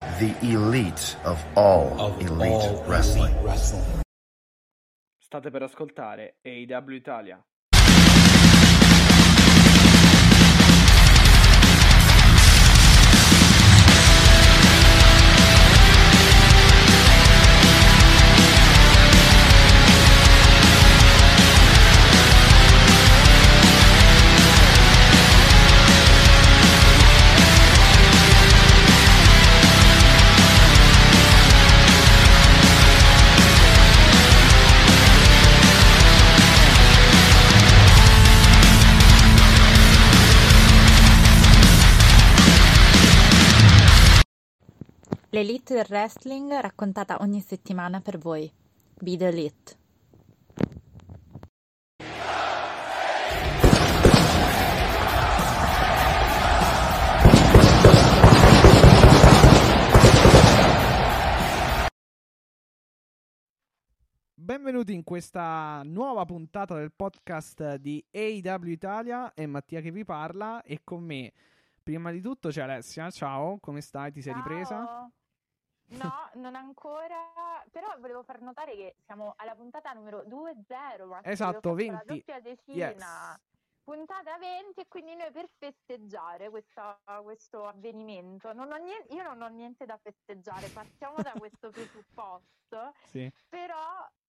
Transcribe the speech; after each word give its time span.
The 0.00 0.34
elite 0.42 1.16
of 1.24 1.42
all 1.56 1.98
of 1.98 2.20
elite 2.20 2.52
all 2.52 2.84
wrestling. 2.86 3.32
elite 3.32 3.44
wrestling. 3.44 4.02
State 5.18 5.50
per 5.50 5.62
ascoltare 5.62 6.36
AEW 6.42 6.94
Italia. 6.94 7.42
L'elite 45.30 45.74
del 45.74 45.86
wrestling 45.88 46.52
raccontata 46.52 47.16
ogni 47.20 47.40
settimana 47.40 48.00
per 48.00 48.16
voi. 48.16 48.50
Be 49.00 49.16
the 49.16 49.26
elite. 49.26 49.76
Benvenuti 64.32 64.94
in 64.94 65.02
questa 65.02 65.82
nuova 65.84 66.24
puntata 66.24 66.76
del 66.76 66.92
podcast 66.94 67.74
di 67.74 68.02
AW 68.12 68.68
Italia. 68.68 69.34
È 69.34 69.44
Mattia 69.44 69.80
che 69.80 69.90
vi 69.90 70.04
parla 70.04 70.62
e 70.62 70.82
con 70.84 71.02
me, 71.02 71.32
prima 71.86 72.10
di 72.10 72.20
tutto, 72.20 72.48
c'è 72.48 72.62
Alessia. 72.62 73.08
Ciao, 73.12 73.58
come 73.60 73.80
stai? 73.80 74.10
Ti 74.10 74.20
sei 74.20 74.34
ripresa? 74.34 74.84
Ciao. 74.84 75.10
No, 75.90 76.30
non 76.34 76.56
ancora, 76.56 77.16
però 77.70 77.94
volevo 78.00 78.24
far 78.24 78.40
notare 78.40 78.74
che 78.74 78.96
siamo 79.04 79.34
alla 79.36 79.54
puntata 79.54 79.92
numero 79.92 80.24
2-0. 80.24 81.06
ma 81.06 81.22
Esatto, 81.22 81.70
avevo 81.70 81.70
fatto 81.70 81.74
20. 81.74 81.92
La 81.92 82.14
doppia 82.14 82.40
decina. 82.40 82.74
Yes. 82.90 83.40
Puntata 83.84 84.36
20 84.36 84.80
e 84.80 84.88
quindi 84.88 85.14
noi 85.14 85.30
per 85.30 85.48
festeggiare 85.56 86.50
questa- 86.50 87.00
questo 87.22 87.68
avvenimento, 87.68 88.52
non 88.52 88.72
ho 88.72 88.76
niente- 88.78 89.14
io 89.14 89.22
non 89.22 89.40
ho 89.42 89.46
niente 89.46 89.86
da 89.86 89.96
festeggiare, 89.96 90.66
partiamo 90.70 91.14
da 91.18 91.30
questo 91.40 91.70
presupposto, 91.70 92.92
Sì. 93.04 93.32
però 93.48 93.78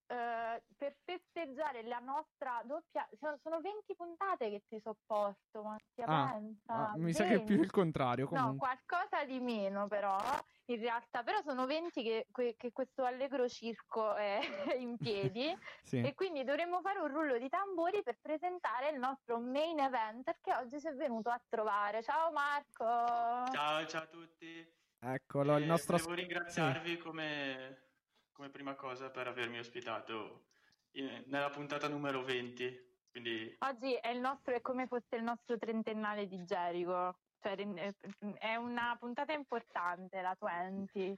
eh, 0.07 0.63
per 0.77 0.95
festeggiare 1.03 1.83
la 1.83 1.99
nostra 1.99 2.61
doppia, 2.63 3.07
sono, 3.19 3.37
sono 3.43 3.59
20 3.61 3.95
puntate 3.95 4.49
che 4.49 4.63
ti 4.67 4.79
sopporto, 4.81 5.61
Mattia, 5.63 6.05
Ah, 6.05 6.31
pensa, 6.33 6.73
Ah, 6.91 6.93
mi 6.97 7.13
sa 7.13 7.25
che 7.25 7.33
è 7.35 7.43
più 7.43 7.55
20. 7.55 7.61
il 7.63 7.71
contrario. 7.71 8.27
No, 8.31 8.39
Comunque. 8.41 8.67
qualcosa 8.85 9.23
di 9.25 9.39
meno 9.39 9.87
però, 9.87 10.17
in 10.65 10.79
realtà, 10.79 11.23
però 11.23 11.41
sono 11.41 11.65
20 11.65 12.03
che, 12.03 12.27
que- 12.31 12.55
che 12.57 12.71
questo 12.71 13.03
allegro 13.03 13.47
circo 13.49 14.15
è 14.15 14.39
in 14.79 14.97
piedi 14.97 15.53
Sì. 15.83 16.01
e 16.01 16.13
quindi 16.13 16.43
dovremmo 16.43 16.79
fare 16.81 16.99
un 16.99 17.07
rullo 17.09 17.37
di 17.37 17.49
tamburi 17.49 18.01
per 18.03 18.17
presentare 18.21 18.89
il 18.91 18.99
nostro 18.99 19.39
main 19.39 19.79
eventer 19.79 20.37
che 20.41 20.53
oggi 20.53 20.79
ci 20.79 20.87
è 20.87 20.93
venuto 20.93 21.29
a 21.29 21.41
trovare. 21.49 22.01
Ciao 22.03 22.31
Marco! 22.31 23.51
Ciao, 23.51 23.85
ciao 23.85 24.01
a 24.03 24.07
tutti. 24.07 24.75
Eccolo, 24.99 25.57
il 25.57 25.63
Eh, 25.63 25.67
nostro. 25.67 25.97
volevo 25.97 26.13
ringraziarvi 26.15 26.97
come, 26.97 27.86
come 28.37 28.49
prima 28.51 28.75
cosa 28.75 29.09
per 29.09 29.25
avermi 29.27 29.57
ospitato 29.57 30.45
in- 30.91 31.23
nella 31.25 31.49
puntata 31.49 31.87
numero 31.87 32.23
20. 32.23 32.85
Quindi 33.09 33.55
Oggi 33.59 33.93
è 33.95 34.13
nostro, 34.13 34.53
è 34.53 34.61
come 34.61 34.85
fosse 34.85 35.15
il 35.15 35.23
nostro 35.23 35.57
trentennale 35.57 36.27
di 36.27 36.37
Jericho, 36.43 37.17
cioè 37.41 37.55
è- 37.55 37.95
è 38.37 38.55
una 38.55 38.95
puntata 38.99 39.33
importante, 39.33 40.21
la 40.21 40.37
20. 40.39 41.15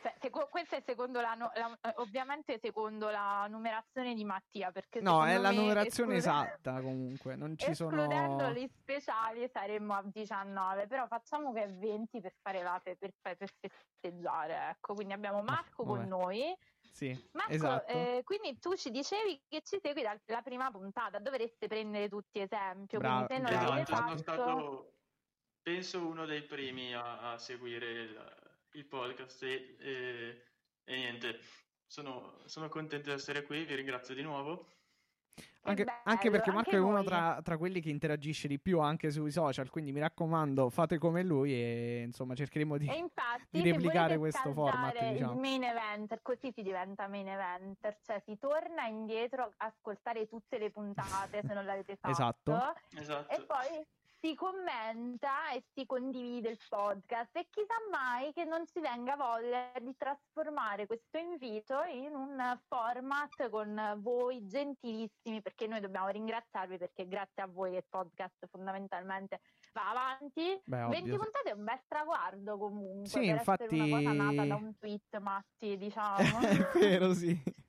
Cioè, 0.00 0.14
seco- 0.20 0.46
questa 0.48 0.76
è 0.76 0.82
secondo 0.86 1.20
la, 1.20 1.34
la- 1.36 1.78
eh, 1.80 1.92
ovviamente 1.96 2.58
secondo 2.58 3.08
la 3.10 3.46
numerazione 3.48 4.14
di 4.14 4.24
Mattia, 4.24 4.70
perché 4.70 5.00
No, 5.00 5.24
è 5.26 5.36
la 5.38 5.50
me, 5.50 5.56
numerazione 5.56 6.16
esclude- 6.16 6.44
esatta 6.44 6.80
comunque. 6.80 7.34
Non 7.36 7.56
ci 7.56 7.70
Escludendo 7.70 8.38
sono. 8.44 8.52
gli 8.52 8.68
speciali 8.68 9.48
saremmo 9.52 9.94
a 9.94 10.02
19, 10.04 10.86
però 10.86 11.06
facciamo 11.06 11.52
che 11.52 11.64
è 11.64 11.72
20 11.72 12.20
per 12.20 12.34
fare 12.40 12.62
la 12.62 12.80
per, 12.82 12.96
per- 12.98 13.36
per 13.36 13.50
festeggiare, 13.58 14.70
ecco. 14.70 14.94
Quindi 14.94 15.12
abbiamo 15.14 15.42
Marco 15.42 15.84
vabbè. 15.84 15.98
con 15.98 16.08
noi. 16.08 16.56
Sì, 16.90 17.28
Marco, 17.32 17.52
esatto. 17.52 17.92
eh, 17.92 18.20
quindi 18.24 18.58
tu 18.58 18.74
ci 18.74 18.90
dicevi 18.90 19.42
che 19.48 19.60
ci 19.62 19.78
segui 19.80 20.02
dalla 20.02 20.42
prima 20.42 20.70
puntata, 20.70 21.18
dovreste 21.18 21.66
prendere 21.68 22.08
tutti 22.08 22.40
esempio, 22.40 22.98
Bravo, 22.98 23.26
quindi 23.26 23.46
se 23.46 23.52
non 23.56 23.78
esatto, 23.78 23.94
sono 23.94 24.08
fatto... 24.08 24.18
stato, 24.18 24.92
penso, 25.62 26.06
uno 26.06 26.24
dei 26.26 26.42
primi 26.42 26.94
a, 26.94 27.32
a 27.32 27.38
seguire 27.38 27.86
il, 27.90 28.36
il 28.78 28.86
podcast 28.86 29.42
e, 29.42 29.76
e- 29.80 30.42
e 30.84 30.96
niente, 30.96 31.40
sono, 31.86 32.40
sono 32.46 32.68
contento 32.68 33.08
di 33.08 33.14
essere 33.14 33.42
qui, 33.42 33.64
vi 33.64 33.74
ringrazio 33.74 34.14
di 34.14 34.22
nuovo. 34.22 34.66
Anche, 35.62 35.84
bello, 35.84 35.98
anche 36.04 36.30
perché 36.30 36.50
Marco 36.50 36.70
anche 36.70 36.76
è 36.78 36.80
uno 36.80 37.04
tra, 37.04 37.40
tra 37.42 37.58
quelli 37.58 37.80
che 37.80 37.90
interagisce 37.90 38.48
di 38.48 38.58
più 38.58 38.80
anche 38.80 39.10
sui 39.10 39.30
social. 39.30 39.68
Quindi 39.68 39.92
mi 39.92 40.00
raccomando, 40.00 40.70
fate 40.70 40.96
come 40.96 41.22
lui 41.22 41.52
e 41.52 42.02
insomma 42.06 42.34
cercheremo 42.34 42.78
di. 42.78 42.86
Infatti, 42.86 43.60
di 43.60 43.70
replicare 43.70 44.16
questo 44.16 44.52
format, 44.54 44.98
diciamo. 45.10 45.32
il 45.34 45.38
main 45.38 45.64
eventer, 45.64 46.22
così 46.22 46.50
si 46.52 46.62
diventa 46.62 47.06
main 47.06 47.28
eventer, 47.28 47.98
cioè 48.02 48.22
si 48.24 48.38
torna 48.38 48.86
indietro 48.86 49.52
a 49.58 49.66
ascoltare 49.66 50.26
tutte 50.26 50.56
le 50.58 50.70
puntate 50.70 51.42
se 51.46 51.52
non 51.52 51.66
l'avete 51.66 51.96
fatto. 52.00 52.10
Esatto. 52.12 52.74
Esatto. 52.96 53.34
E 53.34 53.44
poi 53.44 53.86
si 54.20 54.34
commenta 54.34 55.50
e 55.52 55.62
si 55.72 55.86
condivide 55.86 56.50
il 56.50 56.58
podcast 56.68 57.36
e 57.36 57.46
chissà 57.50 57.74
mai 57.90 58.32
che 58.32 58.44
non 58.44 58.66
ci 58.66 58.80
venga 58.80 59.14
voglia 59.16 59.70
di 59.80 59.94
trasformare 59.96 60.86
questo 60.86 61.18
invito 61.18 61.82
in 61.84 62.14
un 62.14 62.58
format 62.66 63.48
con 63.48 63.98
voi 63.98 64.44
gentilissimi 64.46 65.40
perché 65.40 65.66
noi 65.66 65.80
dobbiamo 65.80 66.08
ringraziarvi 66.08 66.78
perché 66.78 67.06
grazie 67.06 67.42
a 67.42 67.46
voi 67.46 67.74
il 67.76 67.84
podcast 67.88 68.46
fondamentalmente 68.50 69.40
va 69.72 69.90
avanti. 69.90 70.60
Beh, 70.64 70.86
20 70.86 70.96
ovvio. 71.02 71.18
puntate 71.18 71.50
è 71.50 71.52
un 71.52 71.64
bel 71.64 71.80
traguardo 71.86 72.58
comunque 72.58 73.06
Sì, 73.08 73.20
per 73.20 73.36
infatti- 73.36 73.62
essere 73.64 73.82
una 73.82 73.96
cosa 73.98 74.12
nata 74.12 74.44
da 74.46 74.54
un 74.56 74.76
tweet 74.78 75.18
Matti 75.18 75.76
diciamo. 75.76 76.38
è 76.74 76.78
vero, 76.78 77.12
sì. 77.14 77.66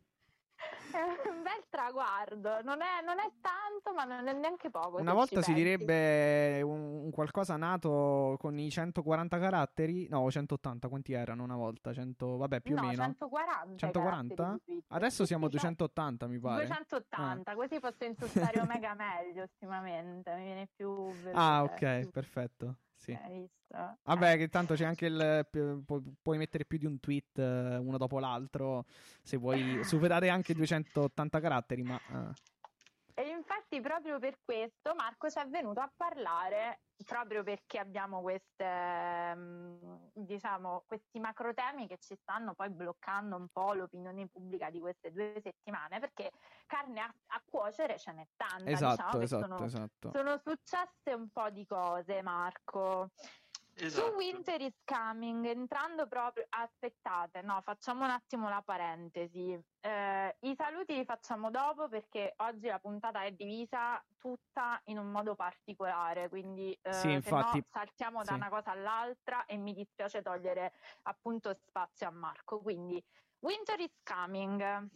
È 0.92 1.30
un 1.30 1.44
bel 1.44 1.64
traguardo, 1.70 2.62
non 2.64 2.82
è, 2.82 3.04
non 3.04 3.20
è 3.20 3.32
tanto 3.42 3.94
ma 3.94 4.04
non 4.04 4.28
è 4.28 4.34
neanche 4.34 4.70
poco. 4.70 5.00
Una 5.00 5.14
volta 5.14 5.42
si 5.42 5.54
pensi. 5.54 5.54
direbbe 5.54 6.62
un, 6.62 7.06
un 7.06 7.12
qualcosa 7.12 7.56
nato 7.58 8.36
con 8.40 8.58
i 8.58 8.70
140 8.70 9.40
caratteri. 9.40 10.08
No, 10.10 10.30
180, 10.30 10.88
quanti 10.88 11.14
erano 11.14 11.44
una 11.44 11.56
volta? 11.56 11.94
100, 11.94 12.38
vabbè, 12.38 12.62
più 12.62 12.76
o 12.76 12.82
no, 12.82 12.88
meno. 12.88 13.04
140. 13.04 13.78
140? 13.78 14.44
caratteri 14.44 14.52
di 14.54 14.62
tweet. 14.64 14.86
Adesso 14.88 15.26
siamo 15.26 15.46
a 15.46 15.50
sì, 15.50 15.58
cioè, 15.58 15.72
280, 15.72 16.28
mi 16.28 16.40
pare. 16.40 16.66
280, 16.66 17.56
così 17.56 17.80
posso 17.80 18.04
insultare 18.06 18.60
Omega 18.60 18.96
meglio 18.96 19.44
ultimamente, 19.50 20.34
mi 20.36 20.44
viene 20.44 20.68
più 20.76 21.12
veloce. 21.12 21.32
Ah, 21.34 21.64
ok, 21.64 22.10
perfetto. 22.10 22.76
Sì. 23.00 23.18
hai 23.24 23.40
visto? 23.40 23.98
Vabbè, 24.04 24.34
Eh. 24.34 24.38
che 24.38 24.50
tanto 24.50 24.74
c'è 24.74 24.84
anche 24.84 25.06
il. 25.06 25.48
pu- 25.50 25.84
pu- 25.86 26.14
puoi 26.22 26.38
mettere 26.38 26.66
più 26.66 26.78
di 26.78 26.86
un 26.86 27.00
tweet 27.00 27.38
eh, 27.40 27.78
uno 27.78 27.98
dopo 27.98 28.20
l'altro. 28.20 28.86
Se 29.22 29.38
vuoi 29.38 29.80
superare 29.86 30.30
anche 30.30 30.52
i 30.52 30.56
280 30.56 31.40
caratteri, 31.40 31.84
ma. 31.84 31.96
eh, 31.98 32.34
E 33.20 33.28
infatti 33.28 33.82
proprio 33.82 34.18
per 34.18 34.40
questo 34.46 34.96
Marco 34.96 35.30
ci 35.30 35.40
è 35.40 35.46
venuto 35.46 35.82
a 35.82 35.92
parlare, 35.94 36.84
proprio 37.06 37.44
perché 37.44 37.78
abbiamo 37.78 38.22
queste, 38.22 39.36
mm, 39.36 39.96
diciamo, 40.14 40.86
questi 40.88 41.20
macro 41.20 41.54
temi 41.54 41.86
che 41.86 41.98
ci 41.98 42.16
stanno 42.16 42.54
poi 42.54 42.70
bloccando 42.70 43.36
un 43.36 43.50
po' 43.50 43.74
l'opinione 43.74 44.30
pubblica 44.30 44.70
di 44.70 44.80
queste 44.80 45.12
due 45.12 45.38
settimane, 45.44 46.00
perché 46.00 46.32
carne 46.66 47.02
a, 47.02 47.14
a 47.34 47.44
cuocere 47.44 48.00
ce 48.00 48.14
n'è 48.14 48.26
tanta, 48.38 48.70
Esatto, 48.70 49.18
diciamo 49.18 49.24
esatto, 49.24 49.44
sono, 49.44 49.66
esatto. 49.66 50.12
sono 50.14 50.38
successe 50.38 51.14
un 51.14 51.28
po' 51.30 51.50
di 51.50 51.66
cose, 51.66 52.22
Marco. 52.22 53.10
Esatto. 53.82 54.10
Su 54.10 54.16
Winter 54.16 54.60
is 54.60 54.76
Coming, 54.84 55.46
entrando 55.46 56.06
proprio, 56.08 56.46
aspettate, 56.50 57.42
no, 57.42 57.62
facciamo 57.62 58.04
un 58.04 58.10
attimo 58.10 58.50
la 58.50 58.62
parentesi. 58.62 59.58
Eh, 59.80 60.36
I 60.42 60.56
saluti 60.56 60.96
li 60.96 61.06
facciamo 61.06 61.50
dopo 61.50 61.88
perché 61.88 62.34
oggi 62.38 62.68
la 62.68 62.80
puntata 62.80 63.24
è 63.24 63.32
divisa 63.32 64.04
tutta 64.18 64.82
in 64.86 64.98
un 64.98 65.10
modo 65.10 65.36
particolare, 65.36 66.28
quindi 66.28 66.78
eh, 66.82 66.92
Sì, 66.92 67.00
se 67.00 67.08
no 67.08 67.14
infatti, 67.14 67.64
saltiamo 67.72 68.22
da 68.24 68.32
sì. 68.32 68.34
una 68.34 68.50
cosa 68.50 68.72
all'altra 68.72 69.46
e 69.46 69.56
mi 69.56 69.74
dispiace 69.74 70.22
togliere 70.22 70.74
appunto 71.04 71.54
spazio 71.54 72.08
a 72.08 72.12
Marco. 72.12 72.60
Quindi 72.60 73.02
Winter 73.40 73.80
is 73.80 73.96
Coming. 74.04 74.90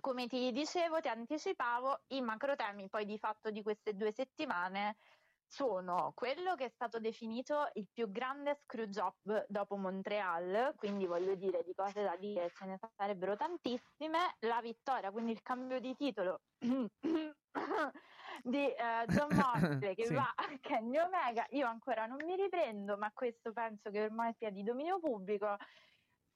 Come 0.00 0.26
ti 0.26 0.52
dicevo, 0.52 1.00
ti 1.00 1.08
anticipavo, 1.08 2.04
i 2.08 2.22
macro 2.22 2.56
temi 2.56 2.88
poi 2.88 3.04
di 3.04 3.18
fatto 3.18 3.50
di 3.50 3.62
queste 3.62 3.94
due 3.94 4.10
settimane 4.10 4.96
sono 5.52 6.12
quello 6.14 6.54
che 6.54 6.64
è 6.64 6.68
stato 6.70 6.98
definito 6.98 7.68
il 7.74 7.86
più 7.92 8.10
grande 8.10 8.54
screw 8.54 8.86
job 8.86 9.44
dopo 9.48 9.76
Montreal, 9.76 10.72
quindi 10.76 11.06
voglio 11.06 11.34
dire 11.34 11.62
di 11.62 11.74
cose 11.74 12.02
da 12.02 12.16
dire 12.16 12.48
ce 12.48 12.64
ne 12.64 12.78
sarebbero 12.96 13.36
tantissime, 13.36 14.36
la 14.40 14.62
vittoria, 14.62 15.10
quindi 15.10 15.32
il 15.32 15.42
cambio 15.42 15.78
di 15.78 15.94
titolo 15.94 16.40
di 16.58 18.64
uh, 18.64 19.04
John 19.12 19.28
Moxley 19.36 19.94
che 19.94 20.06
Sì. 20.06 20.14
va 20.14 20.32
a 20.34 20.56
Kenny 20.58 20.96
Omega, 20.96 21.44
io 21.50 21.66
ancora 21.66 22.06
non 22.06 22.24
mi 22.24 22.34
riprendo, 22.34 22.96
ma 22.96 23.12
questo 23.12 23.52
penso 23.52 23.90
che 23.90 24.04
ormai 24.04 24.32
sia 24.38 24.48
di 24.50 24.62
dominio 24.62 25.00
pubblico. 25.00 25.54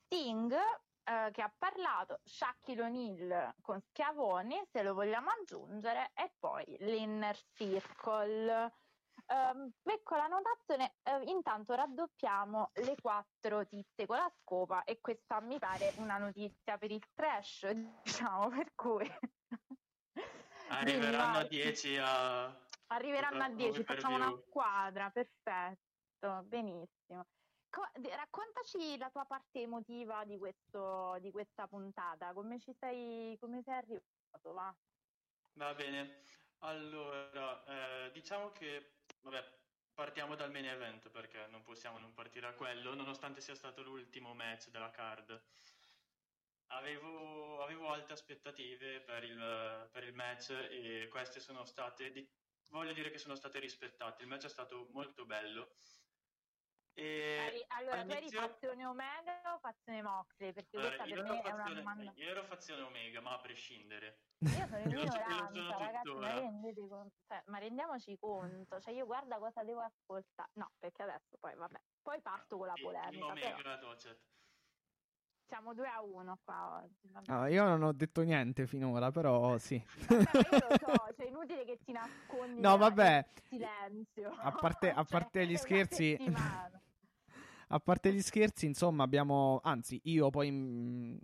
Sting 0.04 0.52
eh, 0.52 1.30
che 1.32 1.40
ha 1.40 1.54
parlato, 1.56 2.20
Shaquille 2.22 2.82
O'Neal 2.82 3.54
con 3.62 3.80
Schiavoni, 3.80 4.60
se 4.70 4.82
lo 4.82 4.92
vogliamo 4.92 5.30
aggiungere, 5.30 6.10
e 6.14 6.34
poi 6.38 6.76
l'Inner 6.80 7.34
Circle. 7.54 8.72
Ehm, 9.28 9.72
piccola 9.82 10.28
notazione, 10.28 10.98
eh, 11.02 11.22
intanto 11.24 11.74
raddoppiamo 11.74 12.70
le 12.74 12.94
quattro 13.00 13.66
tizie 13.66 14.06
con 14.06 14.16
la 14.16 14.32
scopa 14.40 14.84
e 14.84 15.00
questa 15.00 15.40
mi 15.40 15.58
pare 15.58 15.92
una 15.96 16.16
notizia 16.18 16.78
per 16.78 16.92
il 16.92 17.02
trash, 17.12 17.66
diciamo, 18.04 18.48
per 18.48 18.72
cui... 18.74 19.04
Arriveranno 20.68 21.38
a 21.38 21.44
Dimmi, 21.44 21.48
vai. 21.48 21.48
10 21.48 21.96
a... 21.98 22.68
Arriveranno 22.88 23.42
a 23.42 23.46
Pay 23.46 23.56
10, 23.56 23.84
per 23.84 23.96
facciamo 23.96 24.16
una 24.16 24.42
squadra, 24.48 25.10
perfetto, 25.10 26.42
benissimo. 26.44 27.24
Co- 27.68 27.90
raccontaci 27.92 28.96
la 28.96 29.10
tua 29.10 29.24
parte 29.24 29.60
emotiva 29.60 30.24
di, 30.24 30.38
questo, 30.38 31.18
di 31.20 31.32
questa 31.32 31.66
puntata, 31.66 32.32
come 32.32 32.60
ci 32.60 32.72
sei, 32.78 33.36
come 33.40 33.62
sei 33.64 33.74
arrivato, 33.74 34.52
va? 34.52 34.72
Va 35.54 35.74
bene. 35.74 36.22
Allora, 36.60 37.64
eh, 37.64 38.10
diciamo 38.12 38.50
che, 38.50 38.95
vabbè, 39.26 39.44
partiamo 39.92 40.36
dal 40.36 40.52
main 40.52 40.66
event 40.66 41.10
perché 41.10 41.46
non 41.48 41.62
possiamo 41.62 41.98
non 41.98 42.12
partire 42.12 42.46
a 42.46 42.54
quello, 42.54 42.94
nonostante 42.94 43.40
sia 43.40 43.54
stato 43.56 43.82
l'ultimo 43.82 44.34
match 44.34 44.68
della 44.68 44.90
card. 44.90 45.42
Avevo, 46.68 47.62
avevo 47.62 47.90
alte 47.90 48.12
aspettative 48.12 49.00
per 49.00 49.24
il, 49.24 49.88
per 49.90 50.04
il 50.04 50.12
match 50.14 50.50
e 50.50 51.08
queste 51.10 51.40
sono 51.40 51.64
state, 51.64 52.10
di- 52.10 52.24
voglio 52.70 52.92
dire 52.92 53.10
che 53.10 53.18
sono 53.18 53.34
state 53.34 53.58
rispettate. 53.58 54.22
Il 54.22 54.28
match 54.28 54.44
è 54.44 54.48
stato 54.48 54.86
molto 54.90 55.24
bello. 55.24 55.70
E 56.98 57.66
allora, 57.68 57.96
tu 58.02 58.08
eri 58.08 58.12
all'inizio- 58.14 58.40
fazione 58.40 58.86
Omega 58.86 59.40
o 59.54 59.58
fazione 59.58 60.00
Moxley? 60.00 60.52
Perché 60.54 60.76
allora, 60.78 60.96
questa 60.96 61.14
io, 61.14 61.14
per 61.16 61.24
ero 61.24 61.34
me 61.34 61.40
è 61.42 61.44
una 61.52 61.56
fazione, 61.62 61.80
domanda. 61.80 62.12
io 62.16 62.30
ero 62.30 62.44
fazione 62.44 62.82
Omega, 62.82 63.20
ma 63.20 63.32
a 63.34 63.38
prescindere. 63.38 64.18
Io 64.38 64.48
sono 64.66 64.80
sono 65.52 65.78
ragazzi, 65.78 66.14
ma, 66.14 66.34
rendete 66.38 66.88
conto? 66.88 67.14
Cioè, 67.26 67.42
ma 67.46 67.58
rendiamoci 67.58 68.16
conto, 68.18 68.80
cioè 68.80 68.94
io 68.94 69.04
guarda 69.04 69.36
cosa 69.36 69.62
devo 69.62 69.80
ascoltare. 69.80 70.48
No, 70.54 70.70
perché 70.78 71.02
adesso 71.02 71.36
poi 71.38 71.54
vabbè, 71.54 71.78
poi 72.00 72.20
parto 72.22 72.56
con 72.56 72.66
la 72.66 72.74
polemica, 72.80 73.26
Omega 73.26 73.54
però 73.56 73.94
siamo 75.48 75.74
2 75.74 75.86
a 75.88 76.02
1 76.02 76.38
qua 76.44 76.80
oggi. 76.82 77.08
vabbè. 77.12 77.30
Ah, 77.32 77.48
io 77.48 77.62
non 77.64 77.82
ho 77.82 77.92
detto 77.92 78.22
niente 78.22 78.66
finora, 78.66 79.10
però 79.12 79.58
sì. 79.58 79.80
Vabbè, 80.08 80.22
ma 80.32 80.40
io 80.40 80.66
lo 80.68 80.76
so, 80.78 81.14
cioè 81.14 81.24
è 81.24 81.28
inutile 81.28 81.64
che 81.64 81.78
ti 81.84 81.92
nascondi 81.92 82.60
No, 82.60 82.76
vabbè. 82.78 83.10
nel 83.10 83.26
silenzio. 83.48 84.34
A 84.38 84.50
parte- 84.50 84.90
a 84.90 85.04
Cioè, 85.04 85.20
parte 85.20 85.40
gli 85.44 85.48
è 85.48 85.50
una 85.50 85.58
scherzi- 85.58 86.16
settimana. 86.16 86.80
A 87.68 87.80
parte 87.80 88.12
gli 88.12 88.20
scherzi, 88.22 88.66
insomma, 88.66 89.02
abbiamo, 89.02 89.60
anzi, 89.64 90.00
io 90.04 90.30
poi, 90.30 90.50
mm, 90.52 91.16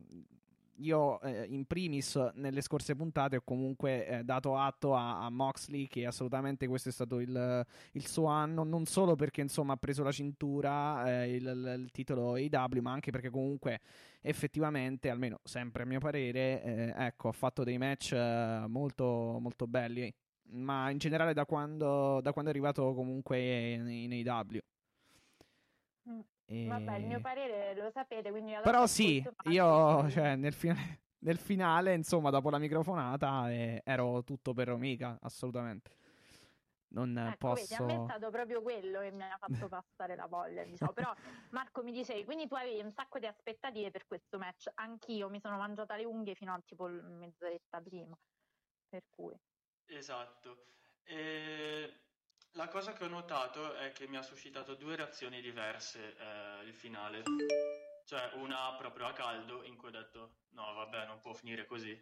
io 0.78 1.20
eh, 1.20 1.46
in 1.48 1.64
primis 1.66 2.16
nelle 2.34 2.60
scorse 2.62 2.96
puntate 2.96 3.36
ho 3.36 3.42
comunque 3.44 4.06
eh, 4.06 4.24
dato 4.24 4.56
atto 4.56 4.94
a, 4.96 5.24
a 5.24 5.30
Moxley 5.30 5.86
che 5.86 6.04
assolutamente 6.06 6.66
questo 6.66 6.88
è 6.88 6.92
stato 6.92 7.20
il, 7.20 7.64
il 7.92 8.06
suo 8.08 8.26
anno, 8.26 8.64
non 8.64 8.86
solo 8.86 9.14
perché 9.14 9.40
insomma 9.42 9.74
ha 9.74 9.76
preso 9.76 10.02
la 10.02 10.10
cintura, 10.10 11.22
eh, 11.22 11.36
il, 11.36 11.44
il- 11.46 11.90
titolo 11.92 12.34
AW, 12.34 12.80
ma 12.80 12.90
anche 12.92 13.12
perché 13.12 13.30
comunque 13.30 13.80
effettivamente, 14.20 15.10
almeno 15.10 15.38
sempre 15.44 15.84
a 15.84 15.86
mio 15.86 16.00
parere, 16.00 16.62
eh, 16.64 16.94
ecco, 16.96 17.28
ha 17.28 17.32
fatto 17.32 17.62
dei 17.62 17.78
match 17.78 18.12
eh, 18.12 18.64
molto, 18.66 19.38
molto 19.40 19.66
belli, 19.68 20.12
ma 20.54 20.90
in 20.90 20.98
generale 20.98 21.34
da 21.34 21.46
quando, 21.46 22.20
da 22.20 22.32
quando 22.32 22.50
è 22.50 22.54
arrivato 22.54 22.92
comunque 22.94 23.72
in, 23.74 23.88
in 23.88 24.28
AW. 24.28 24.58
Mm. 26.08 26.68
Vabbè, 26.68 26.96
il 26.96 27.06
mio 27.06 27.18
E- 27.18 27.20
parere 27.20 27.74
lo 27.74 27.90
sapete, 27.90 28.30
quindi 28.30 28.52
io 28.52 28.60
Però 28.60 28.86
sì, 28.86 29.24
io 29.44 30.10
cioè, 30.10 30.36
nel, 30.36 30.52
fi- 30.52 30.72
nel 31.20 31.38
finale, 31.38 31.94
insomma, 31.94 32.30
dopo 32.30 32.50
la 32.50 32.58
microfonata, 32.58 33.50
eh, 33.50 33.82
ero 33.84 34.22
tutto 34.24 34.52
per 34.52 34.70
Omega, 34.70 35.18
assolutamente. 35.20 36.00
Non 36.88 37.16
Ecco, 37.16 37.54
vedi, 37.54 37.72
a 37.74 37.84
me 37.84 37.92
è 37.92 37.96
posso... 37.96 38.04
stato 38.04 38.30
proprio 38.30 38.60
quello 38.60 39.00
che 39.00 39.10
mi 39.12 39.22
ha 39.22 39.38
fatto 39.38 39.68
passare 39.68 40.14
la 40.14 40.26
voglia, 40.26 40.62
diciamo. 40.62 40.92
Però 40.92 41.14
Marco 41.50 41.82
mi 41.82 41.90
dicevi, 41.92 42.24
quindi 42.24 42.46
tu 42.46 42.54
avevi 42.54 42.80
un 42.80 42.92
sacco 42.92 43.18
di 43.18 43.26
aspettative 43.26 43.90
per 43.90 44.06
questo 44.06 44.36
match, 44.38 44.70
anch'io 44.74 45.30
mi 45.30 45.40
sono 45.40 45.56
mangiata 45.56 45.96
le 45.96 46.04
unghie 46.04 46.34
fino 46.34 46.52
a 46.52 46.60
tipo 46.64 46.86
mezz'oretta 46.88 47.80
prima, 47.80 48.14
per 48.90 49.04
cui... 49.08 49.34
Esatto. 49.86 50.64
E 51.04 52.11
la 52.52 52.68
cosa 52.68 52.92
che 52.92 53.04
ho 53.04 53.08
notato 53.08 53.74
è 53.74 53.92
che 53.92 54.06
mi 54.06 54.16
ha 54.16 54.22
suscitato 54.22 54.74
due 54.74 54.96
reazioni 54.96 55.40
diverse 55.40 56.16
eh, 56.16 56.64
il 56.64 56.74
finale. 56.74 57.22
Cioè 58.04 58.32
una 58.34 58.74
proprio 58.74 59.06
a 59.06 59.12
caldo 59.12 59.62
in 59.64 59.76
cui 59.76 59.88
ho 59.88 59.92
detto 59.92 60.40
no 60.50 60.72
vabbè 60.74 61.06
non 61.06 61.20
può 61.20 61.32
finire 61.32 61.64
così. 61.66 61.98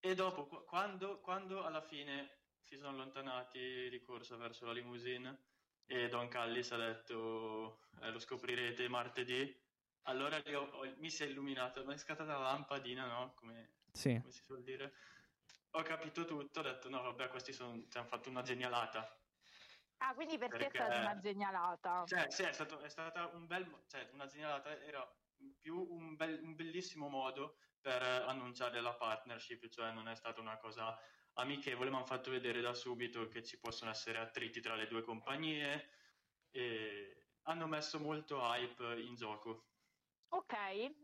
E 0.00 0.14
dopo 0.14 0.46
qu- 0.46 0.64
quando, 0.64 1.20
quando 1.20 1.64
alla 1.64 1.80
fine 1.80 2.38
si 2.58 2.76
sono 2.76 2.88
allontanati 2.90 3.88
di 3.88 4.00
corsa 4.02 4.36
verso 4.36 4.66
la 4.66 4.72
limousine 4.72 5.44
e 5.86 6.08
Don 6.08 6.28
Callis 6.28 6.72
ha 6.72 6.76
detto 6.76 7.80
eh, 8.00 8.10
lo 8.10 8.18
scoprirete 8.18 8.88
martedì, 8.88 9.58
allora 10.02 10.38
lì 10.38 10.54
ho- 10.54 10.94
mi 10.96 11.10
si 11.10 11.22
è 11.22 11.26
illuminato, 11.26 11.84
mi 11.84 11.94
è 11.94 11.96
scattata 11.98 12.32
la 12.38 12.50
lampadina, 12.50 13.06
no? 13.06 13.32
Come, 13.34 13.74
Sì, 13.92 14.18
come 14.20 14.32
si 14.32 14.42
suol 14.44 14.62
dire. 14.62 14.94
Ho 15.72 15.82
capito 15.82 16.24
tutto, 16.24 16.60
ho 16.60 16.62
detto 16.62 16.88
no 16.88 17.02
vabbè 17.02 17.28
questi 17.28 17.52
sono, 17.52 17.84
ci 17.88 17.96
hanno 17.98 18.06
fatto 18.06 18.28
una 18.28 18.42
genialata. 18.42 19.19
Ah, 20.02 20.14
quindi 20.14 20.38
per 20.38 20.48
te 20.50 20.56
è 20.56 20.58
Perché- 20.58 20.78
stata 20.78 20.98
una 21.00 21.18
genialata. 21.18 22.04
Cioè 22.06 22.30
sì, 22.30 22.42
è, 22.42 22.52
stato, 22.52 22.80
è 22.80 22.88
stata 22.88 23.26
un 23.34 23.46
bel, 23.46 23.84
cioè 23.86 24.08
una 24.12 24.26
genialata 24.26 24.80
era 24.82 25.06
più 25.60 25.76
un, 25.78 26.16
bel- 26.16 26.40
un 26.42 26.54
bellissimo 26.54 27.08
modo 27.08 27.58
per 27.80 28.02
annunciare 28.02 28.80
la 28.80 28.94
partnership, 28.94 29.68
cioè 29.68 29.92
non 29.92 30.08
è 30.08 30.14
stata 30.14 30.40
una 30.40 30.56
cosa 30.58 30.98
amichevole, 31.34 31.90
ma 31.90 31.98
hanno 31.98 32.06
fatto 32.06 32.30
vedere 32.30 32.60
da 32.62 32.72
subito 32.74 33.28
che 33.28 33.42
ci 33.42 33.58
possono 33.58 33.90
essere 33.90 34.18
attriti 34.18 34.60
tra 34.60 34.74
le 34.74 34.86
due 34.86 35.02
compagnie 35.02 35.90
e 36.50 37.32
hanno 37.42 37.66
messo 37.66 37.98
molto 37.98 38.40
hype 38.40 39.00
in 39.00 39.14
gioco. 39.16 39.69
Ok, 40.32 40.54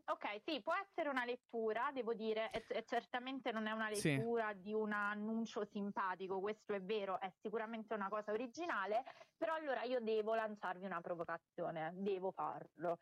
ok, 0.05 0.41
sì, 0.45 0.61
può 0.61 0.73
essere 0.73 1.09
una 1.09 1.25
lettura, 1.25 1.91
devo 1.93 2.13
dire, 2.13 2.49
e, 2.49 2.63
e 2.69 2.85
certamente 2.85 3.51
non 3.51 3.67
è 3.67 3.71
una 3.71 3.91
Sì. 3.91 4.15
lettura 4.15 4.53
di 4.53 4.73
un 4.73 4.93
annuncio 4.93 5.65
simpatico, 5.65 6.39
questo 6.39 6.73
è 6.73 6.81
vero, 6.81 7.19
è 7.19 7.29
sicuramente 7.41 7.93
una 7.93 8.07
cosa 8.07 8.31
originale, 8.31 9.03
però 9.35 9.55
allora 9.55 9.83
io 9.83 9.99
devo 9.99 10.33
lanciarvi 10.33 10.85
una 10.85 11.01
provocazione, 11.01 11.91
devo 11.95 12.31
farlo. 12.31 12.99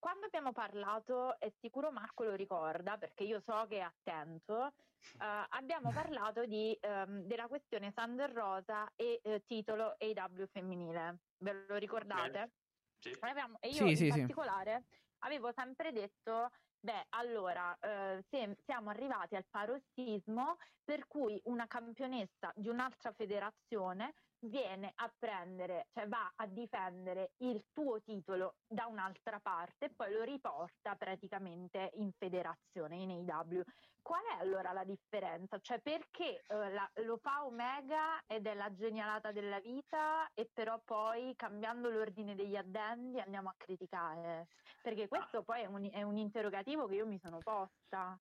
Quando 0.00 0.26
abbiamo 0.26 0.50
parlato, 0.50 1.38
e 1.38 1.54
sicuro 1.60 1.92
Marco 1.92 2.24
lo 2.24 2.34
ricorda 2.34 2.98
perché 2.98 3.22
io 3.22 3.40
so 3.46 3.64
che 3.68 3.76
è 3.76 3.80
attento, 3.82 4.66
eh, 5.22 5.46
abbiamo 5.50 5.92
parlato 5.92 6.44
di, 6.44 6.76
ehm, 6.80 7.22
della 7.22 7.46
questione 7.46 7.92
Sander 7.94 8.32
Rosa 8.32 8.90
e 8.96 9.20
eh, 9.22 9.44
titolo 9.46 9.94
AW 9.96 10.46
femminile. 10.50 11.18
Ve 11.38 11.66
lo 11.68 11.76
ricordate? 11.76 12.50
Sì. 12.98 13.16
Abbiamo- 13.20 13.58
e 13.60 13.68
io 13.68 13.84
Sì, 13.86 13.90
in 13.90 13.96
sì, 13.96 14.10
sì. 14.10 14.18
particolare 14.20 14.84
avevo 15.24 15.52
sempre 15.52 15.92
detto, 15.92 16.50
beh, 16.80 17.06
allora 17.10 17.76
eh, 17.80 18.24
siamo 18.64 18.90
arrivati 18.90 19.36
al 19.36 19.46
parossismo 19.48 20.56
per 20.84 21.06
cui 21.06 21.40
una 21.44 21.66
campionessa 21.66 22.52
di 22.54 22.68
un'altra 22.68 23.12
federazione 23.12 24.14
viene 24.42 24.92
a 24.94 25.12
prendere, 25.16 25.86
cioè 25.92 26.08
va 26.08 26.32
a 26.34 26.46
difendere 26.46 27.32
il 27.38 27.64
tuo 27.72 28.00
titolo 28.02 28.56
da 28.66 28.86
un'altra 28.86 29.38
parte 29.40 29.86
e 29.86 29.94
poi 29.94 30.12
lo 30.12 30.22
riporta 30.22 30.96
praticamente 30.96 31.90
in 31.94 32.10
federazione, 32.12 32.96
in 32.96 33.10
AW. 33.30 33.62
Qual 34.00 34.22
è 34.24 34.40
allora 34.40 34.72
la 34.72 34.84
differenza? 34.84 35.58
Cioè 35.60 35.80
perché 35.80 36.42
eh, 36.46 36.70
la- 36.72 36.90
lo 37.04 37.18
fa 37.18 37.44
Omega 37.44 38.22
ed 38.26 38.46
è 38.46 38.54
la 38.54 38.74
genialata 38.74 39.30
della 39.30 39.60
vita 39.60 40.28
e 40.34 40.50
però 40.52 40.80
poi 40.84 41.34
cambiando 41.36 41.88
l'ordine 41.88 42.34
degli 42.34 42.56
addendi 42.56 43.20
andiamo 43.20 43.48
a 43.48 43.54
criticare? 43.56 44.48
Perché 44.82 45.06
questo 45.06 45.44
poi 45.44 45.62
è 45.62 45.66
un, 45.66 45.88
è 45.92 46.02
un 46.02 46.16
interrogativo 46.16 46.86
che 46.86 46.96
io 46.96 47.06
mi 47.06 47.20
sono 47.22 47.38
posta. 47.38 48.18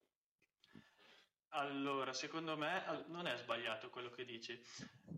Allora, 1.54 2.14
secondo 2.14 2.56
me 2.56 3.04
non 3.08 3.28
è 3.28 3.36
sbagliato 3.36 3.90
quello 3.90 4.10
che 4.10 4.24
dici, 4.24 4.58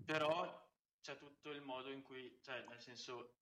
però 0.04 0.63
c'è 1.04 1.18
tutto 1.18 1.52
il 1.52 1.62
modo 1.62 1.92
in 1.92 2.02
cui, 2.02 2.40
cioè, 2.42 2.64
nel 2.70 2.80
senso, 2.80 3.36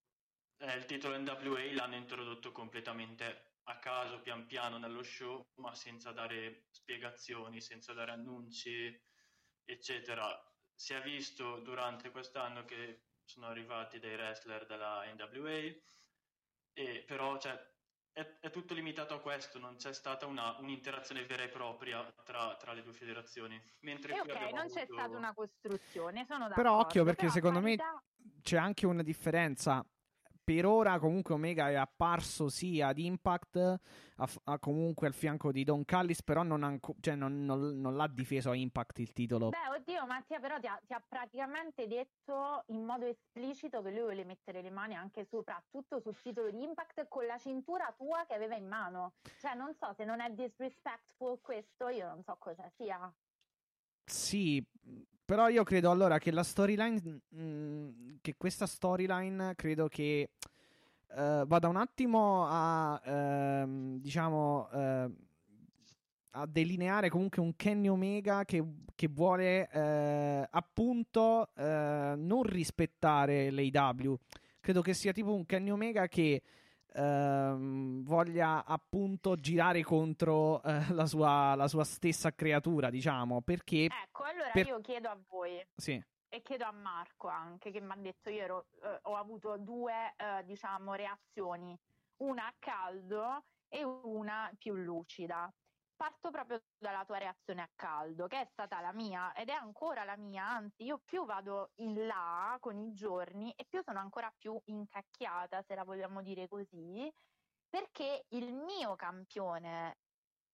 eh, 0.58 0.76
il 0.76 0.86
titolo 0.86 1.16
NWA 1.18 1.72
l'hanno 1.74 1.96
introdotto 1.96 2.52
completamente 2.52 3.60
a 3.66 3.78
caso, 3.78 4.20
pian 4.22 4.48
piano 4.48 4.80
nello 4.80 5.04
show, 5.04 5.46
ma 5.60 5.76
senza 5.76 6.12
dare 6.12 6.66
spiegazioni, 6.72 7.62
senza 7.62 7.94
dare 7.94 8.12
annunci, 8.12 9.00
eccetera. 9.64 10.28
Si 10.74 10.94
è 10.94 11.02
visto 11.04 11.60
durante 11.60 12.10
quest'anno 12.10 12.66
che 12.66 13.10
sono 13.24 13.46
arrivati 13.46 14.00
dei 14.00 14.16
wrestler 14.16 14.66
della 14.66 15.04
NWA, 15.14 15.72
e 16.74 17.04
però 17.06 17.38
cioè, 17.38 17.71
è, 18.14 18.38
è, 18.40 18.50
tutto 18.50 18.74
limitato 18.74 19.14
a 19.14 19.20
questo, 19.20 19.60
non 19.60 19.76
c'è 19.76 19.94
stata 19.94 20.26
una, 20.26 20.56
un'interazione 20.60 21.26
vera 21.26 21.44
e 21.44 21.50
propria 21.50 22.04
tra, 22.24 22.56
tra 22.56 22.74
le 22.74 22.84
due 22.84 22.94
federazioni. 22.94 23.62
Mentre 23.82 24.16
e 24.16 24.20
ok, 24.20 24.28
non 24.28 24.60
avuto... 24.60 24.74
c'è 24.74 24.86
stata 24.86 25.18
una 25.18 25.34
costruzione, 25.34 26.26
sono 26.26 26.48
d'accordo. 26.48 26.62
Però 26.62 26.80
occhio 26.80 27.04
perché 27.04 27.22
però 27.22 27.34
secondo 27.34 27.62
parità... 27.62 27.94
me 27.94 28.40
c'è 28.42 28.58
anche 28.58 28.86
una 28.86 29.04
differenza 29.04 29.86
per 30.54 30.66
ora 30.66 31.00
comunque 31.00 31.34
Omega 31.34 31.70
è 31.70 31.76
apparso 31.76 32.50
sì 32.50 32.82
ad 32.82 32.98
Impact, 32.98 33.56
a, 34.18 34.30
a 34.44 34.60
comunque 34.60 35.08
al 35.08 35.14
fianco 35.14 35.50
di 35.50 35.64
Don 35.64 35.86
Callis, 35.86 36.22
però 36.24 36.44
non, 36.44 36.64
anco, 36.64 36.96
cioè 37.00 37.16
non, 37.16 37.46
non, 37.46 37.80
non, 37.80 37.96
l'ha 37.96 38.08
difeso 38.08 38.50
a 38.50 38.56
Impact 38.56 39.00
il 39.00 39.14
titolo. 39.14 39.50
Beh, 39.50 39.78
oddio, 39.78 40.06
Mattia 40.06 40.42
però 40.42 40.60
ti 40.60 40.68
ha, 40.68 40.78
ti 40.86 40.92
ha, 40.92 41.02
praticamente 41.08 41.88
detto 41.88 42.66
in 42.68 42.84
modo 42.84 43.06
esplicito 43.06 43.82
che 43.82 43.92
lui 43.92 44.02
vuole 44.02 44.26
mettere 44.26 44.62
le 44.62 44.72
mani 44.72 44.94
anche 44.96 45.24
soprattutto 45.24 46.02
sul 46.02 46.20
titolo 46.22 46.52
di 46.52 46.62
Impact 46.62 47.08
con 47.08 47.26
la 47.26 47.38
cintura 47.38 47.94
tua 47.98 48.26
che 48.28 48.34
aveva 48.34 48.56
in 48.56 48.68
mano. 48.68 49.14
Cioè, 49.40 49.56
non 49.56 49.74
so 49.74 49.94
se 49.94 50.04
non 50.04 50.20
è 50.20 50.30
disrespectful 50.32 51.40
questo, 51.40 51.88
io 51.88 52.08
non 52.08 52.24
so 52.24 52.36
cosa 52.38 52.70
sia. 52.76 53.10
Sì, 54.12 54.62
però 55.24 55.48
io 55.48 55.64
credo 55.64 55.90
allora 55.90 56.18
che 56.18 56.32
la 56.32 56.44
storyline, 56.44 57.22
mh, 57.30 57.42
mm, 57.42 57.90
che 58.20 58.36
questa 58.36 58.66
storyline 58.66 59.56
credo 59.56 59.88
che 59.88 60.32
uh, 61.16 61.46
vada 61.48 61.70
un 61.70 61.78
attimo 61.78 62.46
a, 62.46 63.64
uh, 63.64 64.00
diciamo, 64.02 64.68
uh, 64.70 65.16
a 66.32 66.46
delineare 66.46 67.10
comunque 67.10 67.42
un 67.42 67.56
Kenny 67.56 67.88
Omega 67.88 68.44
che, 68.44 68.62
che 68.96 69.08
vuole 69.08 69.70
eh, 69.70 70.48
appunto 70.50 71.50
non 71.56 72.44
rispettare 72.44 73.50
l'AW. 73.52 74.18
Credo 74.62 74.82
che 74.82 74.94
sia 74.94 75.12
tipo 75.12 75.34
un 75.34 75.46
Kenny 75.46 75.72
Omega 75.72 76.08
che 76.08 76.42
ehm, 76.94 78.04
voglia 78.04 78.66
appunto 78.66 79.40
girare 79.40 79.84
contro 79.84 80.62
eh, 80.64 80.94
la, 80.94 81.06
sua, 81.06 81.56
la, 81.56 81.68
sua, 81.68 81.84
stessa 81.84 82.34
creatura, 82.34 82.90
diciamo, 82.90 83.42
perché... 83.42 83.86
Ecco, 83.86 84.24
allora 84.24 84.50
per... 84.52 84.68
io 84.68 84.82
chiedo 84.82 85.10
a 85.10 85.18
voi. 85.30 85.66
Sì. 85.76 86.04
E 86.34 86.42
chiedo 86.42 86.66
a 86.66 86.72
Marco 86.72 87.28
anche, 87.28 87.72
che 87.72 87.82
mi 87.82 87.92
ha 87.92 87.98
detto, 87.98 88.30
io 88.30 88.42
ero, 88.42 88.66
eh, 88.84 89.00
ho 89.04 89.16
avuto 89.16 89.58
due, 89.58 90.14
eh, 90.16 90.44
diciamo, 90.46 90.94
reazioni, 90.94 91.78
una 92.18 92.48
a 92.48 92.54
caldo 92.58 93.44
e 93.68 93.84
una 93.84 94.52
più 94.58 94.76
lucida 94.76 95.52
parto 96.02 96.32
proprio 96.32 96.64
dalla 96.80 97.06
tua 97.06 97.20
reazione 97.20 97.62
a 97.62 97.70
caldo, 97.76 98.26
che 98.26 98.42
è 98.42 98.48
stata 98.52 98.82
la 98.82 98.92
mia 98.92 99.34
ed 99.34 99.50
è 99.50 99.54
ancora 99.54 100.04
la 100.04 100.18
mia, 100.18 100.48
anzi 100.48 100.86
io 100.86 100.98
più 100.98 101.26
vado 101.26 101.74
in 101.76 102.08
là 102.08 102.58
con 102.60 102.80
i 102.80 102.92
giorni 102.92 103.52
e 103.52 103.66
più 103.66 103.84
sono 103.84 104.00
ancora 104.00 104.34
più 104.36 104.60
incacchiata, 104.66 105.62
se 105.62 105.76
la 105.76 105.84
vogliamo 105.84 106.24
dire 106.24 106.48
così, 106.48 107.08
perché 107.70 108.26
il 108.30 108.52
mio 108.52 108.96
campione, 108.96 110.00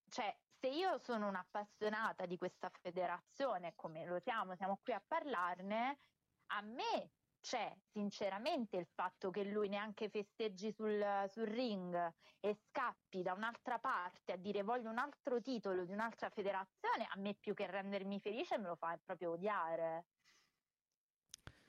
cioè 0.09 0.37
se 0.59 0.67
io 0.67 0.97
sono 0.97 1.29
un'appassionata 1.29 2.25
di 2.25 2.35
questa 2.37 2.69
federazione, 2.81 3.71
come 3.73 4.05
lo 4.05 4.19
siamo, 4.19 4.53
siamo 4.57 4.77
qui 4.83 4.91
a 4.91 5.01
parlarne, 5.07 5.99
a 6.47 6.61
me 6.61 7.11
c'è 7.47 7.73
sinceramente 7.93 8.75
il 8.75 8.85
fatto 8.93 9.31
che 9.31 9.45
lui 9.45 9.69
neanche 9.69 10.09
festeggi 10.09 10.69
sul, 10.73 11.01
sul, 11.31 11.45
ring 11.45 12.13
e 12.41 12.57
scappi 12.67 13.21
da 13.21 13.31
un'altra 13.31 13.79
parte 13.79 14.33
a 14.33 14.35
dire 14.35 14.63
voglio 14.63 14.89
un 14.89 14.97
altro 14.97 15.41
titolo 15.41 15.85
di 15.85 15.93
un'altra 15.93 16.29
federazione, 16.29 17.07
a 17.09 17.17
me 17.17 17.35
più 17.35 17.53
che 17.53 17.65
rendermi 17.65 18.19
felice 18.19 18.57
me 18.57 18.67
lo 18.67 18.75
fa 18.75 18.99
proprio 19.01 19.31
odiare. 19.31 20.07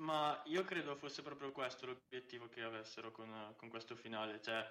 Ma 0.01 0.43
io 0.47 0.65
credo 0.65 0.97
fosse 0.97 1.23
proprio 1.23 1.53
questo 1.53 1.87
l'obiettivo 1.87 2.49
che 2.49 2.63
avessero 2.63 3.13
con, 3.13 3.55
con 3.57 3.69
questo 3.69 3.95
finale, 3.95 4.41
cioè 4.41 4.67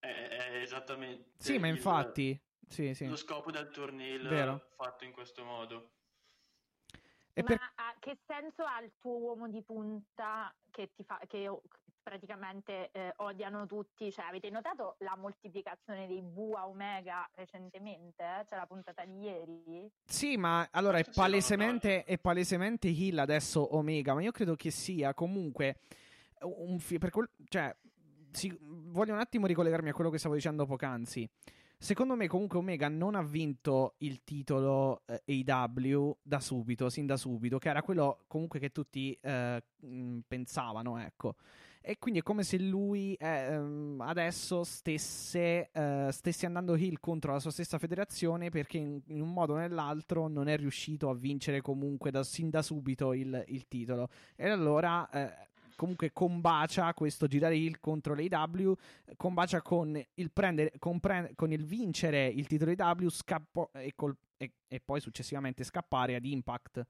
è, 0.00 0.08
è 0.08 0.56
esattamente... 0.56 1.30
Sì, 1.36 1.58
ma 1.58 1.68
infatti... 1.68 2.40
Sì, 2.66 2.94
sì. 2.94 3.06
Lo 3.06 3.16
scopo 3.16 3.50
del 3.50 3.68
torneo 3.68 4.70
fatto 4.74 5.04
in 5.04 5.12
questo 5.12 5.44
modo. 5.44 5.90
E 7.36 7.42
Ma 7.42 7.48
per... 7.48 7.60
che 7.98 8.18
senso 8.26 8.62
ha 8.62 8.80
il 8.80 8.92
tuo 9.00 9.16
uomo 9.16 9.48
di 9.48 9.60
punta 9.62 10.54
che, 10.70 10.90
ti 10.94 11.02
fa, 11.02 11.20
che 11.26 11.50
praticamente 12.00 12.90
eh, 12.92 13.12
odiano 13.16 13.66
tutti? 13.66 14.12
Cioè, 14.12 14.26
avete 14.26 14.50
notato 14.50 14.94
la 14.98 15.16
moltiplicazione 15.16 16.06
dei 16.06 16.20
V 16.22 16.54
a 16.56 16.68
Omega 16.68 17.28
recentemente? 17.34 18.22
Eh? 18.22 18.44
C'è 18.44 18.54
la 18.56 18.66
puntata 18.66 19.04
di 19.04 19.18
ieri? 19.20 19.90
Sì, 20.04 20.36
ma 20.36 20.68
allora 20.70 20.98
è 20.98 21.04
palesemente, 21.12 22.04
è 22.04 22.18
palesemente 22.18 22.86
Hill 22.88 23.18
adesso 23.18 23.74
Omega, 23.74 24.14
ma 24.14 24.22
io 24.22 24.32
credo 24.32 24.54
che 24.54 24.70
sia 24.70 25.12
comunque 25.12 25.78
un 26.42 26.78
fi- 26.78 26.98
per 26.98 27.10
quel- 27.10 27.30
cioè, 27.48 27.74
si- 28.30 28.56
voglio 28.60 29.14
un 29.14 29.18
attimo 29.18 29.46
ricollegarmi 29.46 29.88
a 29.88 29.92
quello 29.92 30.10
che 30.10 30.18
stavo 30.18 30.34
dicendo 30.34 30.66
poc'anzi. 30.66 31.28
Secondo 31.84 32.16
me, 32.16 32.28
comunque, 32.28 32.56
Omega 32.56 32.88
non 32.88 33.14
ha 33.14 33.22
vinto 33.22 33.96
il 33.98 34.24
titolo 34.24 35.02
eh, 35.04 35.44
AW 35.46 36.16
da 36.22 36.40
subito, 36.40 36.88
sin 36.88 37.04
da 37.04 37.18
subito, 37.18 37.58
che 37.58 37.68
era 37.68 37.82
quello 37.82 38.24
comunque 38.26 38.58
che 38.58 38.72
tutti 38.72 39.12
eh, 39.20 39.62
mh, 39.80 40.20
pensavano, 40.26 40.96
ecco. 40.96 41.34
E 41.82 41.98
quindi 41.98 42.20
è 42.20 42.22
come 42.22 42.42
se 42.42 42.58
lui 42.58 43.12
eh, 43.16 43.60
adesso 43.98 44.64
stesse, 44.64 45.68
eh, 45.70 46.08
stesse 46.10 46.46
andando 46.46 46.74
heel 46.74 46.98
contro 47.00 47.32
la 47.32 47.38
sua 47.38 47.50
stessa 47.50 47.76
federazione 47.76 48.48
perché 48.48 48.78
in, 48.78 49.02
in, 49.08 49.20
un 49.20 49.34
modo 49.34 49.52
o 49.52 49.56
nell'altro 49.58 50.26
non 50.26 50.48
è 50.48 50.56
riuscito 50.56 51.10
a 51.10 51.14
vincere 51.14 51.60
comunque 51.60 52.10
da, 52.10 52.22
sin 52.22 52.48
da 52.48 52.62
subito 52.62 53.12
il, 53.12 53.44
il 53.48 53.68
titolo. 53.68 54.08
E 54.36 54.48
allora 54.48 55.06
eh, 55.10 55.48
comunque 55.76 56.12
combacia 56.12 56.92
questo 56.94 57.26
girare 57.26 57.56
il 57.56 57.80
contro 57.80 58.14
l'AW, 58.14 58.74
combacia 59.16 59.62
con 59.62 60.02
il, 60.14 60.30
prendere, 60.30 60.72
con, 60.78 61.00
pre- 61.00 61.32
con 61.34 61.52
il 61.52 61.64
vincere 61.64 62.26
il 62.26 62.46
titolo 62.46 62.72
AW 62.76 63.08
scappo- 63.08 63.70
e, 63.72 63.92
col- 63.94 64.16
e, 64.36 64.52
e 64.68 64.80
poi 64.80 65.00
successivamente 65.00 65.64
scappare 65.64 66.14
ad 66.14 66.24
Impact. 66.24 66.86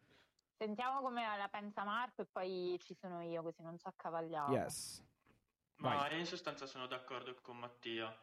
Sentiamo 0.57 1.01
come 1.01 1.23
la 1.23 1.49
pensa 1.49 1.85
Marco 1.85 2.23
e 2.23 2.27
poi 2.27 2.79
ci 2.81 2.95
sono 2.95 3.21
io, 3.23 3.43
così 3.43 3.63
non 3.63 3.77
so 3.79 3.89
accavagliare. 3.89 4.53
Yes. 4.53 5.03
Ma 5.77 6.11
in 6.13 6.27
sostanza 6.27 6.67
sono 6.67 6.87
d'accordo 6.87 7.35
con 7.43 7.59
Mattia. 7.59 8.17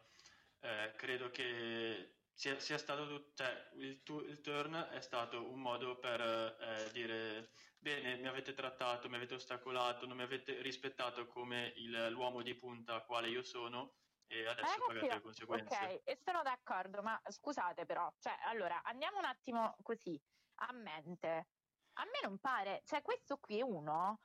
Eh, 0.60 0.92
credo 0.96 1.30
che 1.30 2.14
sia, 2.32 2.58
sia 2.58 2.78
stato 2.78 3.30
cioè, 3.34 3.68
il, 3.74 4.02
tu, 4.02 4.20
il, 4.20 4.40
turn 4.40 4.74
è 4.92 5.00
stato 5.00 5.50
un 5.50 5.60
modo 5.60 5.96
per 5.96 6.20
eh, 6.20 6.90
dire 6.92 7.50
bene, 7.82 8.16
mi 8.16 8.28
avete 8.28 8.54
trattato, 8.54 9.08
mi 9.08 9.16
avete 9.16 9.34
ostacolato, 9.34 10.06
non 10.06 10.16
mi 10.16 10.22
avete 10.22 10.62
rispettato 10.62 11.26
come 11.26 11.72
il, 11.76 12.10
l'uomo 12.10 12.40
di 12.42 12.54
punta 12.54 13.02
quale 13.02 13.28
io 13.28 13.42
sono 13.42 13.96
e 14.26 14.46
adesso 14.46 14.76
eh, 14.76 14.86
pagate 14.86 15.14
le 15.14 15.20
conseguenze. 15.20 15.74
Ok, 15.76 16.00
e 16.04 16.16
sono 16.24 16.42
d'accordo, 16.42 17.02
ma 17.02 17.20
scusate 17.26 17.84
però, 17.84 18.10
cioè, 18.18 18.34
allora, 18.44 18.82
andiamo 18.84 19.18
un 19.18 19.24
attimo 19.24 19.76
così, 19.82 20.18
a 20.60 20.72
mente. 20.72 21.48
A 21.94 22.04
me 22.04 22.20
non 22.22 22.38
pare, 22.38 22.82
cioè 22.86 23.02
questo 23.02 23.36
qui 23.36 23.58
è 23.58 23.62
uno 23.62 24.20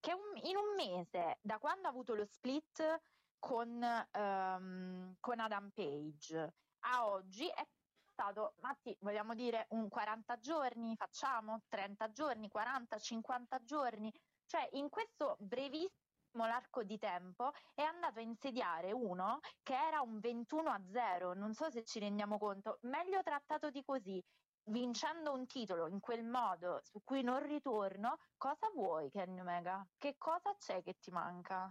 che 0.00 0.12
un, 0.12 0.36
in 0.42 0.56
un 0.56 0.74
mese, 0.74 1.38
da 1.40 1.58
quando 1.58 1.86
ha 1.86 1.90
avuto 1.90 2.14
lo 2.14 2.26
split 2.26 3.00
con, 3.38 4.06
um, 4.12 5.16
con 5.20 5.40
Adam 5.40 5.70
Page 5.70 6.54
a 6.80 7.06
oggi 7.06 7.48
è 7.48 7.66
stato, 8.16 8.54
Matti, 8.62 8.96
vogliamo 9.00 9.34
dire 9.34 9.66
un 9.70 9.90
40 9.90 10.40
giorni, 10.40 10.96
facciamo 10.96 11.60
30 11.68 12.12
giorni, 12.12 12.48
40, 12.48 12.98
50 12.98 13.62
giorni, 13.62 14.10
cioè 14.46 14.66
in 14.72 14.88
questo 14.88 15.36
brevissimo 15.38 16.46
l'arco 16.46 16.82
di 16.82 16.98
tempo 16.98 17.52
è 17.74 17.82
andato 17.82 18.18
a 18.18 18.22
insediare 18.22 18.92
uno 18.92 19.40
che 19.62 19.74
era 19.74 20.00
un 20.00 20.18
21 20.18 20.70
a 20.70 20.80
0, 20.90 21.34
non 21.34 21.52
so 21.52 21.70
se 21.70 21.84
ci 21.84 21.98
rendiamo 21.98 22.38
conto, 22.38 22.78
meglio 22.82 23.22
trattato 23.22 23.68
di 23.68 23.84
così, 23.84 24.22
vincendo 24.64 25.32
un 25.32 25.46
titolo 25.46 25.86
in 25.86 26.00
quel 26.00 26.24
modo 26.24 26.80
su 26.84 27.02
cui 27.04 27.22
non 27.22 27.46
ritorno, 27.46 28.16
cosa 28.38 28.70
vuoi 28.74 29.10
Kenny 29.10 29.40
Omega? 29.40 29.86
Che 29.98 30.14
cosa 30.16 30.54
c'è 30.58 30.82
che 30.82 30.96
ti 30.98 31.10
manca? 31.10 31.70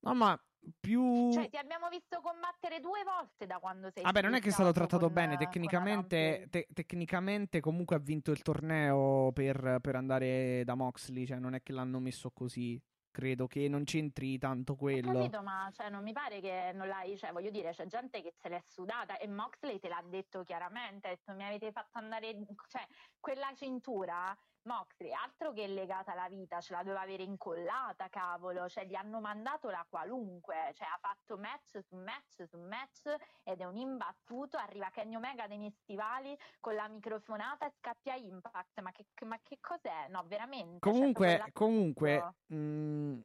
No, 0.00 0.14
ma 0.14 0.40
più... 0.78 1.32
Cioè, 1.32 1.48
ti 1.48 1.56
abbiamo 1.56 1.88
visto 1.88 2.20
combattere 2.20 2.80
due 2.80 3.02
volte 3.04 3.46
da 3.46 3.58
quando 3.58 3.90
sei 3.90 4.02
Vabbè, 4.02 4.22
non 4.22 4.34
è 4.34 4.40
che 4.40 4.48
è 4.48 4.52
stato 4.52 4.72
trattato 4.72 5.10
bene. 5.10 5.36
Tecnicamente, 5.36 6.46
te- 6.50 6.68
tecnicamente, 6.72 7.60
comunque 7.60 7.96
ha 7.96 7.98
vinto 8.00 8.30
il 8.30 8.42
torneo 8.42 9.32
per, 9.32 9.78
per, 9.80 9.96
andare 9.96 10.62
da 10.64 10.74
Moxley. 10.74 11.26
Cioè, 11.26 11.38
non 11.38 11.54
è 11.54 11.62
che 11.62 11.72
l'hanno 11.72 11.98
messo 11.98 12.30
così. 12.30 12.80
Credo 13.10 13.46
che 13.46 13.68
non 13.68 13.84
c'entri 13.84 14.38
tanto 14.38 14.74
quello. 14.74 15.10
Ho 15.10 15.14
capito, 15.14 15.42
ma 15.42 15.70
cioè, 15.72 15.88
non 15.88 16.02
mi 16.02 16.12
pare 16.12 16.40
che 16.40 16.72
non 16.74 16.88
l'hai. 16.88 17.16
Cioè, 17.16 17.30
voglio 17.30 17.50
dire, 17.50 17.70
c'è 17.70 17.86
gente 17.86 18.20
che 18.22 18.32
se 18.40 18.48
l'è 18.48 18.60
sudata 18.66 19.18
e 19.18 19.28
Moxley 19.28 19.78
te 19.78 19.88
l'ha 19.88 20.02
detto 20.04 20.42
chiaramente. 20.42 21.06
Ha 21.06 21.10
detto 21.10 21.32
mi 21.34 21.44
avete 21.44 21.70
fatto 21.70 21.98
andare. 21.98 22.34
Cioè, 22.66 22.84
quella 23.20 23.52
cintura 23.54 24.36
Moxley, 24.64 25.12
altro 25.12 25.52
che 25.52 25.66
legata 25.66 26.12
alla 26.12 26.28
vita, 26.28 26.60
ce 26.60 26.72
la 26.72 26.82
doveva 26.82 27.02
avere 27.02 27.22
incollata, 27.22 28.08
cavolo, 28.08 28.68
cioè 28.68 28.86
gli 28.86 28.94
hanno 28.94 29.20
mandato 29.20 29.68
la 29.70 29.84
qualunque, 29.88 30.72
cioè 30.74 30.86
ha 30.86 30.98
fatto 31.00 31.36
match 31.36 31.82
su 31.82 31.96
match 31.96 32.44
su 32.48 32.58
match 32.58 33.14
ed 33.42 33.60
è 33.60 33.64
un 33.64 33.76
imbattuto, 33.76 34.56
arriva 34.56 34.90
Kenny 34.90 35.16
Omega 35.16 35.46
dei 35.46 35.58
miei 35.58 35.74
stivali 35.82 36.36
con 36.60 36.74
la 36.74 36.88
microfonata 36.88 37.66
e 37.66 37.72
scappia 37.78 38.14
Impact, 38.14 38.80
ma 38.80 38.92
che, 38.92 39.06
ma 39.24 39.38
che 39.42 39.58
cos'è? 39.60 40.08
No, 40.08 40.24
veramente. 40.26 40.78
cioè, 40.80 40.92
Comunque, 40.92 41.34
proprio 41.34 41.52
comunque, 41.52 42.34
mh, 42.46 43.20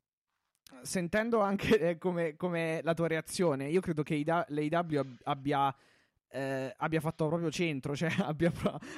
sentendo 0.82 1.42
anche 1.42 1.80
eh, 1.80 1.98
come, 1.98 2.36
come 2.36 2.82
la 2.84 2.94
tua 2.94 3.08
reazione, 3.08 3.70
io 3.70 3.82
credo 3.82 4.04
che 4.04 4.22
l'AEW 4.26 5.18
abbia, 5.24 5.74
eh, 6.32 6.74
abbia 6.78 7.00
fatto 7.00 7.28
proprio 7.28 7.50
centro, 7.52 7.96
cioè 7.96 8.10
abbia, 8.22 8.52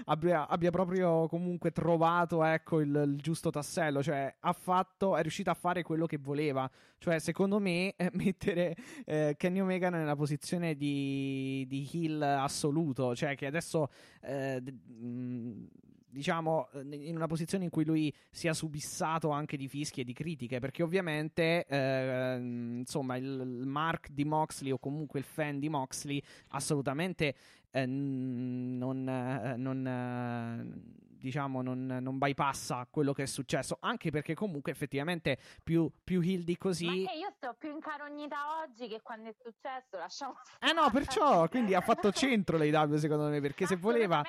abbia- 0.06 0.48
abbia 0.48 0.72
proprio 0.72 1.28
comunque 1.28 1.72
trovato 1.72 2.44
ecco, 2.44 2.80
il, 2.80 2.90
il 3.06 3.16
giusto 3.22 3.50
tassello, 3.50 4.04
cioè 4.04 4.34
ha 4.40 4.54
fatto, 4.54 5.16
è 5.16 5.22
riuscito 5.22 5.50
a 5.50 5.54
fare 5.54 5.84
quello 5.84 6.06
che 6.06 6.18
voleva. 6.18 6.70
Cioè, 6.98 7.20
secondo 7.20 7.60
me, 7.60 7.96
eh, 7.96 8.10
mettere 8.14 8.76
eh, 9.06 9.36
Kenny 9.38 9.60
Omega 9.60 9.90
nella 9.90 10.16
posizione 10.16 10.76
di, 10.76 11.66
di 11.68 11.90
heel 11.94 12.22
assoluto, 12.22 13.16
cioè 13.16 13.36
che 13.36 13.46
adesso 13.48 13.90
eh, 14.22 14.60
d- 14.62 14.72
mh, 14.72 15.68
diciamo 16.12 16.70
in 16.92 17.16
una 17.16 17.28
posizione 17.28 17.64
in 17.64 17.70
cui 17.70 17.86
lui 17.86 18.14
sia 18.30 18.54
subissato 18.54 19.30
anche 19.30 19.58
di 19.58 19.68
fischi 19.68 20.02
e 20.02 20.04
di 20.04 20.14
critiche 20.14 20.60
perché 20.60 20.84
ovviamente 20.84 21.66
eh, 21.66 22.38
insomma 22.38 23.16
il, 23.16 23.26
il 23.26 23.68
mark 23.68 24.10
di 24.10 24.26
Moxley 24.26 24.72
o 24.72 24.78
comunque 24.78 25.20
il 25.20 25.26
fan 25.26 25.60
di 25.60 25.70
Moxley 25.70 26.22
assolutamente 26.50 27.36
eh, 27.72 27.86
non, 27.86 29.08
eh, 29.08 29.56
non 29.56 29.88
eh, 29.88 31.11
diciamo 31.22 31.62
non, 31.62 31.86
non 32.02 32.18
bypassa 32.18 32.88
quello 32.90 33.14
che 33.14 33.24
è 33.24 33.26
successo 33.28 33.78
anche 33.80 34.10
perché 34.10 34.34
comunque 34.34 34.72
effettivamente 34.72 35.38
più, 35.64 35.90
più 36.04 36.22
heel 36.22 36.44
di 36.44 36.58
così 36.58 36.86
Ma 36.86 37.10
che 37.10 37.18
io 37.18 37.30
sto 37.36 37.56
più 37.58 37.72
incarognita 37.72 38.62
oggi 38.62 38.88
che 38.88 39.02
quando 39.02 39.30
è 39.30 39.34
successo, 39.34 39.98
lasciamo 39.98 40.36
eh 40.60 40.74
no 40.74 40.90
perciò 40.92 41.48
quindi 41.48 41.74
ha 41.76 41.82
fatto 41.82 42.12
centro 42.12 42.58
l'AEW 42.58 42.96
secondo 42.98 43.28
me 43.30 43.40
perché 43.40 43.66
se 43.66 43.76
voleva 43.76 44.24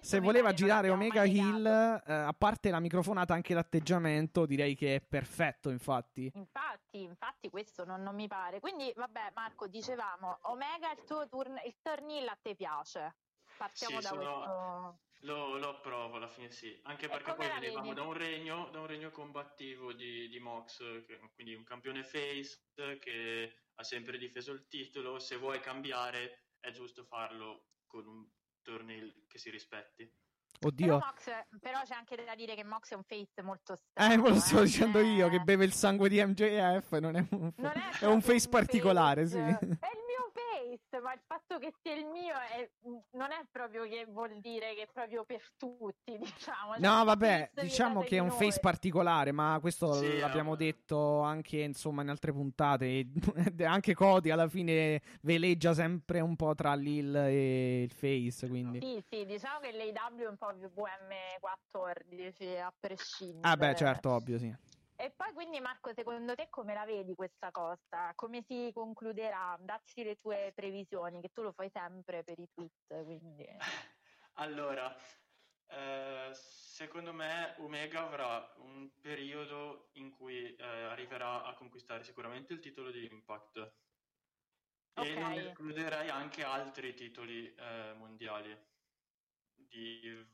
se 0.00 0.20
voleva 0.20 0.52
girare 0.52 0.90
Omega 0.90 1.24
Hill, 1.24 1.66
eh, 1.66 2.12
a 2.12 2.34
parte 2.36 2.70
la 2.70 2.80
microfonata, 2.80 3.34
anche 3.34 3.54
l'atteggiamento 3.54 4.46
direi 4.46 4.74
che 4.74 4.96
è 4.96 5.00
perfetto, 5.00 5.70
infatti. 5.70 6.30
Infatti, 6.34 7.02
infatti 7.02 7.50
questo 7.50 7.84
non, 7.84 8.02
non 8.02 8.14
mi 8.14 8.28
pare. 8.28 8.60
Quindi, 8.60 8.92
vabbè, 8.94 9.32
Marco, 9.34 9.66
dicevamo, 9.66 10.38
Omega, 10.42 10.92
il 10.92 11.04
tuo 11.04 11.26
turn, 11.28 11.60
il 11.64 11.74
turn 11.82 12.08
hill 12.08 12.28
a 12.28 12.38
te 12.40 12.54
piace. 12.54 13.16
Partiamo 13.56 14.00
Sì, 14.00 14.02
da 14.02 14.08
sono- 14.08 14.34
questo. 14.34 14.98
Lo, 15.26 15.58
lo 15.58 15.70
approvo 15.70 16.16
alla 16.16 16.28
fine 16.28 16.50
sì, 16.52 16.78
anche 16.84 17.08
perché 17.08 17.34
poi 17.34 17.48
venivamo 17.58 17.92
da 17.92 18.02
un 18.02 18.12
regno, 18.12 18.68
da 18.70 18.78
un 18.80 18.86
regno 18.86 19.10
combattivo 19.10 19.92
di, 19.92 20.28
di 20.28 20.38
Mox, 20.38 20.78
che- 21.04 21.18
quindi 21.34 21.54
un 21.54 21.64
campione 21.64 22.04
face 22.04 22.60
che 23.00 23.56
ha 23.74 23.82
sempre 23.82 24.18
difeso 24.18 24.52
il 24.52 24.68
titolo, 24.68 25.18
se 25.18 25.36
vuoi 25.36 25.58
cambiare 25.60 26.50
è 26.60 26.70
giusto 26.70 27.04
farlo 27.04 27.70
con 27.86 28.06
un 28.06 28.24
torneo 28.62 29.12
che 29.26 29.38
si 29.38 29.50
rispetti. 29.50 30.08
Oddio. 30.60 30.86
Però, 30.86 30.98
Mox, 30.98 31.24
però 31.60 31.82
c'è 31.82 31.94
anche 31.94 32.16
da 32.24 32.34
dire 32.34 32.54
che 32.54 32.64
Mox 32.64 32.92
è 32.92 32.94
un 32.94 33.02
face 33.04 33.42
molto 33.42 33.72
Eh, 33.74 33.76
strano. 33.76 34.22
me 34.22 34.28
lo 34.30 34.34
sto 34.36 34.60
eh. 34.60 34.64
dicendo 34.64 35.00
io 35.00 35.28
che 35.28 35.36
Eh, 35.36 35.40
beve 35.40 35.64
il 35.64 35.72
sangue 35.72 36.08
di 36.08 36.24
MJF, 36.24 36.92
non 36.98 37.16
è 37.16 37.26
un, 37.30 37.52
non 37.56 37.72
è, 37.74 37.98
è 37.98 38.06
un 38.06 38.22
face 38.22 38.48
particolare, 38.48 39.26
sì. 39.26 39.36
È 39.38 39.50
il 39.52 40.04
face, 40.78 41.00
ma 41.02 41.12
il 41.12 41.20
fatto 41.26 41.58
che 41.58 41.72
sia 41.82 41.94
il 41.94 42.06
mio 42.06 42.34
è- 42.34 42.68
non 43.12 43.32
è 43.32 43.44
proprio 43.50 43.84
che 43.84 44.04
vuol 44.08 44.38
dire 44.40 44.74
che 44.74 44.82
è 44.82 44.88
proprio 44.92 45.24
per 45.24 45.42
tutti, 45.56 46.16
diciamo. 46.18 46.72
Cioè, 46.72 46.80
No, 46.80 46.98
un 47.00 47.04
vabbè, 47.04 47.50
diciamo 47.54 48.02
che 48.02 48.16
è 48.16 48.20
un 48.20 48.30
face 48.30 48.60
particolare, 48.60 49.32
ma 49.32 49.58
questo 49.60 49.92
Sì, 49.92 50.18
l'abbiamo 50.18 50.50
vabbè. 50.50 50.64
detto 50.64 51.20
anche 51.20 51.60
insomma 51.60 52.02
in 52.02 52.08
altre 52.10 52.32
puntate. 52.32 53.06
anche 53.66 53.94
Cody 53.94 54.30
alla 54.30 54.48
fine 54.48 55.00
veleggia 55.22 55.74
sempre 55.74 56.20
un 56.20 56.36
po' 56.36 56.54
tra 56.54 56.74
l'Hill 56.74 57.14
e 57.16 57.82
il 57.82 57.92
face, 57.92 58.48
quindi. 58.48 58.80
Sì, 58.80 59.04
sì, 59.08 59.24
diciamo 59.24 59.60
che 59.60 59.72
l'AW 59.72 60.18
è 60.18 60.28
un 60.28 60.36
po' 60.36 60.54
più 60.54 60.68
VM14 60.70 62.58
a 62.62 62.72
prescindere. 62.78 63.40
Ah, 63.48 63.56
beh, 63.56 63.74
certo, 63.74 64.10
ovvio, 64.10 64.38
sì. 64.38 64.54
E 64.98 65.10
poi 65.10 65.32
quindi 65.32 65.60
Marco, 65.60 65.92
secondo 65.94 66.34
te 66.34 66.48
come 66.48 66.72
la 66.72 66.86
vedi 66.86 67.14
questa 67.14 67.50
cosa? 67.50 68.12
Come 68.14 68.42
si 68.42 68.70
concluderà? 68.72 69.56
Dacci 69.60 70.02
le 70.02 70.16
tue 70.16 70.52
previsioni, 70.54 71.20
che 71.20 71.30
tu 71.32 71.42
lo 71.42 71.52
fai 71.52 71.70
sempre 71.70 72.24
per 72.24 72.38
i 72.38 72.48
tweet, 72.52 73.04
quindi... 73.04 73.46
Allora, 74.38 74.94
eh, 75.68 76.30
secondo 76.32 77.14
me 77.14 77.54
Omega 77.58 78.02
avrà 78.02 78.52
un 78.58 78.90
periodo 79.00 79.88
in 79.92 80.10
cui 80.10 80.54
eh, 80.54 80.62
arriverà 80.62 81.42
a 81.44 81.54
conquistare 81.54 82.04
sicuramente 82.04 82.52
il 82.52 82.60
titolo 82.60 82.90
di 82.90 83.06
Impact 83.10 83.72
e 84.92 85.14
non 85.14 85.32
escluderei 85.32 86.08
anche 86.08 86.44
altri 86.44 86.94
titoli 86.94 87.54
eh, 87.54 87.94
mondiali. 87.96 88.56
Di, 89.54 90.26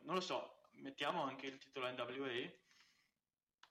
non 0.00 0.14
lo 0.14 0.20
so, 0.20 0.68
mettiamo 0.72 1.22
anche 1.22 1.46
il 1.46 1.58
titolo 1.58 1.90
NWA. 1.90 2.64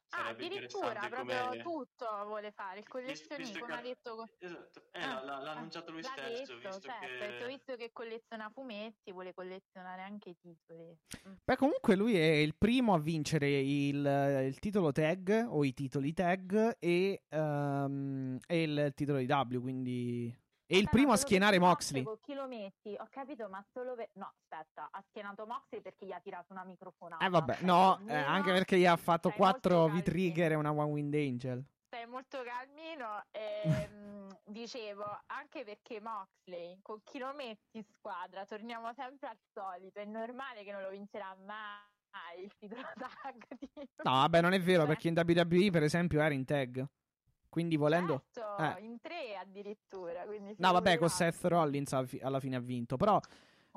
Ah, 0.10 0.28
addirittura 0.28 1.08
proprio 1.10 1.48
come... 1.48 1.62
tutto 1.62 2.24
vuole 2.26 2.52
fare, 2.52 2.80
il 2.80 2.88
collezionismo, 2.88 3.60
come 3.60 3.74
che- 3.74 3.80
ha 3.80 3.82
detto... 3.82 4.30
Esatto, 4.40 4.84
eh, 4.92 5.02
Ah, 5.02 5.24
l'ha, 5.24 5.40
l'ha- 5.42 5.52
ah, 5.52 5.56
annunciato 5.58 5.92
lui 5.92 6.02
l'ha 6.02 6.08
stesso, 6.10 6.56
detto, 6.56 6.70
visto 6.70 6.82
certo, 6.90 7.06
ha 7.06 7.28
detto, 7.28 7.46
che... 7.46 7.48
visto 7.48 7.76
che 7.76 7.90
colleziona 7.92 8.50
fumetti, 8.50 9.12
vuole 9.12 9.34
collezionare 9.34 10.02
anche 10.04 10.30
i 10.30 10.38
titoli. 10.40 10.98
Mm. 11.28 11.34
Beh, 11.44 11.56
comunque 11.58 11.96
lui 11.96 12.16
è 12.16 12.34
il 12.36 12.56
primo 12.56 12.94
a 12.94 13.00
vincere 13.00 13.50
il, 13.60 14.44
il 14.48 14.60
titolo 14.60 14.92
tag 14.92 15.48
o 15.50 15.64
i 15.64 15.74
titoli 15.74 16.14
tag 16.14 16.78
e, 16.80 17.24
ehm, 17.28 18.38
e 18.48 18.62
il 18.64 18.92
titolo 18.96 19.18
di 19.18 19.26
W, 19.26 19.60
quindi... 19.60 20.44
E 20.68 20.78
il 20.78 20.90
primo 20.90 21.12
a 21.12 21.16
schienare 21.16 21.60
Moxley. 21.60 22.04
Con 22.04 22.20
chi 22.22 22.34
lo 22.34 22.48
metti? 22.48 22.96
Ho 22.98 23.08
capito, 23.10 23.48
ma 23.50 23.64
solo 23.72 23.94
per... 23.94 24.10
No, 24.14 24.34
aspetta, 24.36 24.90
ha 24.92 25.04
schienato 25.10 25.46
Moxley 25.46 25.82
perché 25.82 26.08
gli 26.08 26.12
ha 26.12 26.20
tirato 26.20 26.54
una 26.54 26.64
microfonata. 26.64 27.24
Eh 27.24 27.30
vabbè, 27.30 27.58
no, 27.62 28.00
eh, 28.08 28.16
anche 28.16 28.52
perché 28.52 28.78
gli 28.78 28.86
ha 28.86 28.98
fatto 28.98 29.30
4 29.30 29.86
calmi. 29.86 30.02
V-Trigger 30.02 30.52
e 30.54 30.56
una 30.56 30.72
One 30.72 30.92
Wind 30.92 31.14
Angel. 31.14 31.64
Stai 31.86 32.08
molto 32.08 32.42
calmino. 32.44 33.24
ehm, 33.32 34.40
dicevo, 34.44 35.06
anche 35.28 35.64
perché 35.64 36.02
Moxley, 36.02 36.80
con 36.82 37.00
chi 37.04 37.20
lo 37.20 37.32
metti 37.36 37.78
in 37.78 37.84
squadra, 37.84 38.44
torniamo 38.46 38.92
sempre 38.96 39.30
al 39.30 39.38
solito, 39.54 40.00
è 40.00 40.06
normale 40.06 40.64
che 40.64 40.72
non 40.72 40.82
lo 40.82 40.90
vincerà 40.90 41.36
mai 41.46 42.42
il 42.42 42.52
titolo 42.58 42.82
tag. 42.98 43.46
team. 43.60 43.86
No, 44.04 44.12
vabbè, 44.12 44.42
non 44.42 44.54
è 44.54 44.60
vero, 44.60 44.86
Cioè, 44.86 44.88
perché 44.88 45.08
in 45.10 45.16
WWE, 45.16 45.70
per 45.70 45.84
esempio, 45.84 46.22
era 46.22 46.34
in 46.34 46.46
tag. 46.46 46.86
Quindi 47.56 47.78
volendo... 47.78 48.26
certo, 48.34 48.62
eh. 48.78 48.82
in 48.84 49.00
tre 49.00 49.38
addirittura. 49.38 50.26
Quindi 50.26 50.56
No, 50.58 50.74
vabbè, 50.74 50.98
con. 50.98 51.08
Seth 51.08 51.46
Rollins 51.46 51.94
alla 51.94 52.40
fine 52.42 52.58
ha 52.58 52.60
vinto, 52.60 52.98
però... 52.98 53.18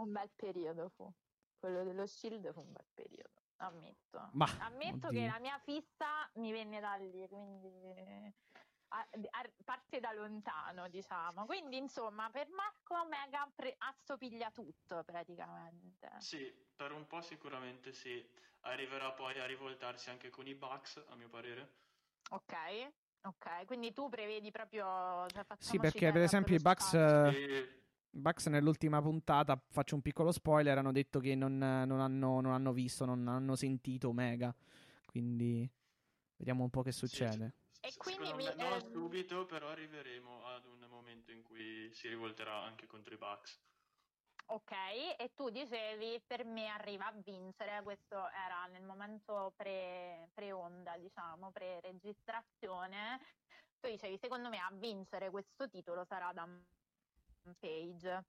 Un 0.01 0.11
bel 0.11 0.29
periodo 0.35 0.89
fu. 0.89 1.09
Quello 1.61 1.85
dello 1.85 2.05
Shield 2.05 2.53
fu 2.53 2.59
un 2.59 2.73
bel 2.73 2.87
periodo, 2.93 3.41
ammetto. 3.59 4.31
Ma, 4.33 4.49
Ammetto 4.63 5.07
oddio. 5.07 5.21
che 5.21 5.27
la 5.29 5.39
mia 5.39 5.57
fissa 5.59 6.29
mi 6.35 6.51
venne 6.51 6.81
da 6.81 6.95
lì, 6.97 7.25
quindi 7.29 8.35
a- 8.89 9.09
a- 9.31 9.51
parte 9.65 10.01
da 10.01 10.11
lontano, 10.13 10.89
diciamo. 10.89 11.47
Quindi, 11.47 11.77
insomma, 11.77 12.29
per 12.31 12.49
Marco 12.49 13.07
Mega 13.09 13.49
pre- 13.55 13.77
assopiglia 13.79 14.51
tutto 14.51 15.05
praticamente. 15.05 16.11
Sì, 16.19 16.53
per 16.75 16.91
un 16.91 17.07
po' 17.07 17.21
sicuramente 17.21 17.93
sì. 17.93 18.29
Arriverà 18.63 19.13
poi 19.13 19.39
a 19.39 19.47
rivoltarsi 19.47 20.11
anche 20.11 20.31
con 20.31 20.49
i 20.49 20.55
Bucks, 20.57 21.01
a 21.11 21.15
mio 21.15 21.29
parere. 21.29 21.75
Ok, 22.31 22.93
ok. 23.23 23.65
Quindi 23.67 23.93
tu 23.93 24.09
prevedi 24.09 24.51
proprio. 24.51 25.27
Cioè, 25.29 25.45
Sì, 25.59 25.79
perché 25.79 26.13
per 26.13 26.23
esempio 26.23 26.55
i 26.55 26.61
Bucks... 26.61 26.95
E 26.95 27.73
I 28.11 28.21
Bucks 28.21 28.47
nell'ultima 28.47 29.03
puntata, 29.03 29.61
faccio 29.69 29.95
un 29.95 30.01
piccolo 30.01 30.33
spoiler, 30.33 30.79
hanno 30.79 30.93
detto 30.93 31.21
che 31.21 31.35
non, 31.35 31.59
non 31.59 32.01
hanno, 32.01 32.41
non 32.41 32.53
hanno 32.53 32.73
visto, 32.73 33.05
non 33.05 33.29
hanno 33.29 33.55
sentito 33.55 34.09
Omega. 34.09 34.53
Quindi 35.05 35.71
vediamo 36.37 36.65
un 36.65 36.71
po' 36.71 36.83
che 36.83 36.91
sì, 36.91 37.07
succede. 37.07 37.55
E 37.81 37.91
s- 37.91 37.97
quindi 37.97 38.33
mi- 38.33 38.45
me 38.45 38.55
non 38.57 38.73
ehm, 38.73 38.91
subito, 38.91 39.45
però 39.47 39.69
arriveremo 39.69 40.47
ad 40.47 40.65
un 40.67 40.87
momento 40.89 41.33
in 41.33 41.43
cui 41.43 41.91
si 41.93 42.09
rivolterà 42.09 42.63
anche 42.63 42.87
contro 42.87 43.15
i 43.15 43.19
Bucks. 43.19 43.61
Ok, 44.51 44.73
e 45.19 45.33
tu 45.35 45.51
dicevi 45.51 46.23
per 46.27 46.47
me 46.47 46.69
arriva 46.69 47.05
a 47.05 47.13
vincere, 47.13 47.83
questo 47.83 48.17
era 48.31 48.65
nel 48.71 48.83
momento 48.83 49.53
pre, 49.55 50.31
pre-onda, 50.33 50.97
diciamo, 50.97 51.51
pre-registrazione. 51.51 53.21
Tu 53.79 53.91
dicevi, 53.91 54.17
secondo 54.17 54.49
me 54.49 54.57
a 54.57 54.71
vincere 54.73 55.29
questo 55.29 55.69
titolo 55.69 56.03
sarà 56.07 56.29
Adam 56.29 56.65
Page. 57.59 58.25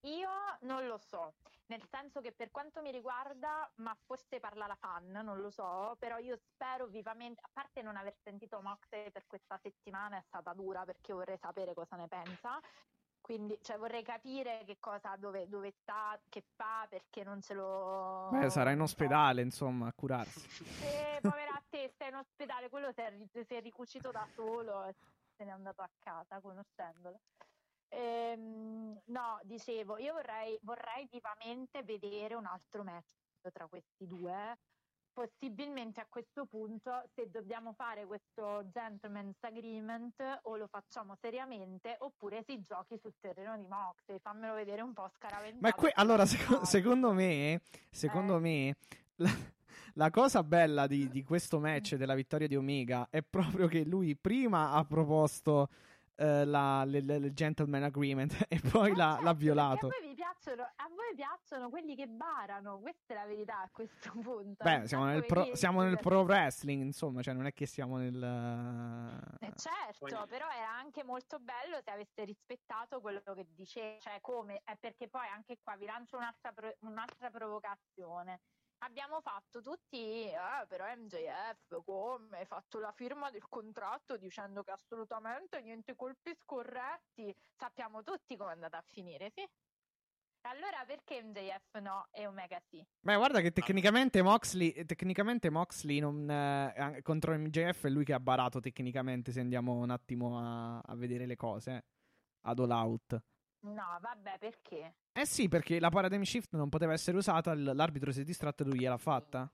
Io 0.00 0.30
non 0.62 0.88
lo 0.88 0.98
so, 0.98 1.34
nel 1.66 1.86
senso 1.88 2.20
che 2.20 2.32
per 2.32 2.50
quanto 2.50 2.82
mi 2.82 2.90
riguarda, 2.90 3.70
ma 3.76 3.96
forse 4.04 4.40
parla 4.40 4.66
la 4.66 4.74
fan, 4.74 5.12
non 5.12 5.38
lo 5.40 5.50
so, 5.50 5.94
però 5.96 6.18
io 6.18 6.36
spero 6.38 6.88
vivamente, 6.88 7.40
a 7.40 7.48
parte 7.52 7.82
non 7.82 7.96
aver 7.96 8.16
sentito 8.20 8.60
Moxley 8.60 9.12
per 9.12 9.28
questa 9.28 9.56
settimana, 9.62 10.16
è 10.18 10.22
stata 10.26 10.52
dura 10.54 10.84
perché 10.84 11.12
vorrei 11.12 11.38
sapere 11.38 11.72
cosa 11.72 11.94
ne 11.94 12.08
pensa, 12.08 12.58
Quindi 13.22 13.56
cioè, 13.62 13.78
vorrei 13.78 14.02
capire 14.02 14.64
che 14.66 14.78
cosa, 14.80 15.14
dove, 15.16 15.48
dove 15.48 15.70
sta, 15.70 16.20
che 16.28 16.42
fa, 16.56 16.86
perché 16.90 17.22
non 17.22 17.40
se 17.40 17.54
lo... 17.54 18.28
Beh, 18.32 18.50
sarà 18.50 18.72
in 18.72 18.80
ospedale, 18.80 19.42
insomma, 19.42 19.86
a 19.86 19.92
curarsi. 19.92 20.44
Eh, 20.82 21.20
povera 21.22 21.52
a 21.52 21.62
te, 21.70 21.88
stai 21.94 22.08
in 22.08 22.16
ospedale, 22.16 22.68
quello 22.68 22.90
si 22.90 23.00
è, 23.00 23.14
si 23.44 23.54
è 23.54 23.60
ricucito 23.60 24.10
da 24.10 24.26
solo 24.34 24.84
e 24.84 24.94
se 25.36 25.44
n'è 25.44 25.50
andato 25.50 25.82
a 25.82 25.90
casa 26.00 26.40
conoscendolo. 26.40 27.20
Ehm, 27.90 29.00
no, 29.06 29.38
dicevo, 29.44 29.98
io 29.98 30.14
vorrei, 30.14 30.58
vorrei 30.62 31.06
vivamente 31.08 31.84
vedere 31.84 32.34
un 32.34 32.46
altro 32.46 32.82
match 32.82 33.14
tra 33.52 33.68
questi 33.68 34.06
due. 34.06 34.58
Possibilmente 35.14 36.00
a 36.00 36.06
questo 36.08 36.46
punto, 36.46 36.90
se 37.14 37.28
dobbiamo 37.30 37.74
fare 37.74 38.06
questo 38.06 38.64
gentleman's 38.72 39.36
agreement, 39.40 40.14
o 40.44 40.56
lo 40.56 40.66
facciamo 40.68 41.16
seriamente 41.20 41.96
oppure 41.98 42.42
si 42.46 42.62
giochi 42.62 42.98
sul 42.98 43.12
terreno 43.20 43.56
di 43.58 43.66
Moxley. 43.66 44.18
Fammelo 44.20 44.54
vedere 44.54 44.80
un 44.80 44.94
po' 44.94 45.10
scaraventato. 45.14 45.60
Ma 45.60 45.72
que- 45.74 45.92
allora, 45.94 46.24
seco- 46.24 46.64
secondo 46.64 47.12
me, 47.12 47.60
secondo 47.90 48.36
Eh. 48.36 48.40
me, 48.40 48.76
la, 49.16 49.30
la 49.94 50.10
cosa 50.10 50.42
bella 50.42 50.86
di, 50.86 51.06
di 51.08 51.22
questo 51.22 51.60
match 51.60 51.96
della 51.96 52.14
vittoria 52.14 52.46
di 52.46 52.56
Omega 52.56 53.08
è 53.10 53.22
proprio 53.22 53.66
che 53.66 53.84
lui 53.84 54.16
prima 54.16 54.72
ha 54.72 54.82
proposto 54.86 55.68
eh, 56.16 56.44
la, 56.44 56.84
le- 56.84 57.00
le- 57.00 57.16
il 57.16 57.32
gentleman 57.32 57.82
agreement 57.82 58.32
e 58.48 58.60
poi 58.70 58.90
Eh, 58.90 58.96
l'ha, 58.96 59.10
certo, 59.10 59.24
l'ha 59.24 59.32
violato. 59.34 59.86
A 59.86 59.90
voi, 59.90 60.08
vi 60.08 60.14
piacciono, 60.14 60.62
a 60.62 60.88
voi 60.88 61.14
piacciono 61.14 61.68
quelli 61.70 61.94
che 61.96 62.06
barano, 62.06 62.78
questa 62.80 63.14
è 63.14 63.16
la 63.16 63.24
verità 63.26 63.60
a 63.60 63.68
questo 63.72 64.10
punto. 64.20 64.62
Beh, 64.64 64.86
siamo 64.86 65.04
nel, 65.04 65.24
pro, 65.26 65.54
siamo 65.54 65.82
nel 65.82 65.94
per- 65.94 66.02
pro 66.02 66.20
wrestling, 66.22 66.82
insomma, 66.82 67.22
cioè 67.22 67.34
non 67.34 67.46
è 67.46 67.52
che 67.52 67.66
siamo 67.66 67.96
nel... 67.96 68.16
Eh, 69.40 69.52
certo, 69.56 69.98
Poi- 69.98 70.26
però 70.28 70.46
era 70.50 70.70
anche 70.78 71.02
molto 71.04 71.38
bello 71.38 71.80
se 71.82 71.90
aveste 71.90 72.24
rispettato 72.24 73.00
quello 73.00 73.20
che 73.34 73.46
dice, 73.54 73.98
cioè 74.00 74.20
come, 74.20 74.60
è 74.64 74.76
perché 74.78 75.08
poi 75.08 75.26
anche 75.28 75.58
qua 75.62 75.76
vi 75.76 75.86
lancio 75.86 76.16
un'altra, 76.16 76.52
pro- 76.52 76.76
un'altra 76.80 77.30
provocazione. 77.30 78.40
Abbiamo 78.84 79.20
fatto 79.20 79.60
tutti, 79.60 80.24
eh, 80.24 80.66
però 80.66 80.84
MJF 80.96 81.84
come 81.84 82.38
hai 82.38 82.46
fatto 82.46 82.80
la 82.80 82.90
firma 82.90 83.30
del 83.30 83.48
contratto 83.48 84.16
dicendo 84.16 84.64
che 84.64 84.72
assolutamente 84.72 85.60
niente 85.60 85.94
colpi 85.94 86.34
scorretti. 86.34 87.32
Sappiamo 87.54 88.02
tutti 88.02 88.36
come 88.36 88.50
è 88.50 88.54
andata 88.54 88.78
a 88.78 88.84
finire, 88.84 89.30
sì? 89.30 89.48
Allora 90.44 90.84
perché 90.84 91.22
MJF 91.22 91.78
no 91.78 92.08
e 92.10 92.26
Omega 92.26 92.58
sì? 92.68 92.84
Beh, 92.98 93.14
guarda 93.14 93.40
che 93.40 93.52
tecnicamente 93.52 94.20
Moxley, 94.20 94.84
tecnicamente 94.84 95.48
Moxley 95.48 96.00
non, 96.00 96.28
eh, 96.28 97.00
contro 97.02 97.38
MJF 97.38 97.86
è 97.86 97.88
lui 97.88 98.04
che 98.04 98.14
ha 98.14 98.20
barato 98.20 98.58
tecnicamente, 98.58 99.30
se 99.30 99.38
andiamo 99.38 99.74
un 99.74 99.90
attimo 99.90 100.40
a, 100.40 100.80
a 100.80 100.96
vedere 100.96 101.26
le 101.26 101.36
cose, 101.36 101.70
eh, 101.70 101.84
ad 102.46 102.58
All 102.58 102.70
Out. 102.70 103.22
No, 103.62 103.98
vabbè, 104.00 104.38
perché? 104.38 104.94
Eh 105.12 105.24
sì, 105.26 105.48
perché 105.48 105.78
la 105.78 105.88
paradigm 105.90 106.22
shift 106.22 106.54
non 106.54 106.68
poteva 106.68 106.92
essere 106.92 107.16
usata, 107.16 107.54
l- 107.54 107.72
l'arbitro 107.74 108.10
si 108.12 108.20
è 108.20 108.24
distratto 108.24 108.62
e 108.62 108.66
lui 108.66 108.78
gliel'ha 108.80 108.96
fatta. 108.96 109.48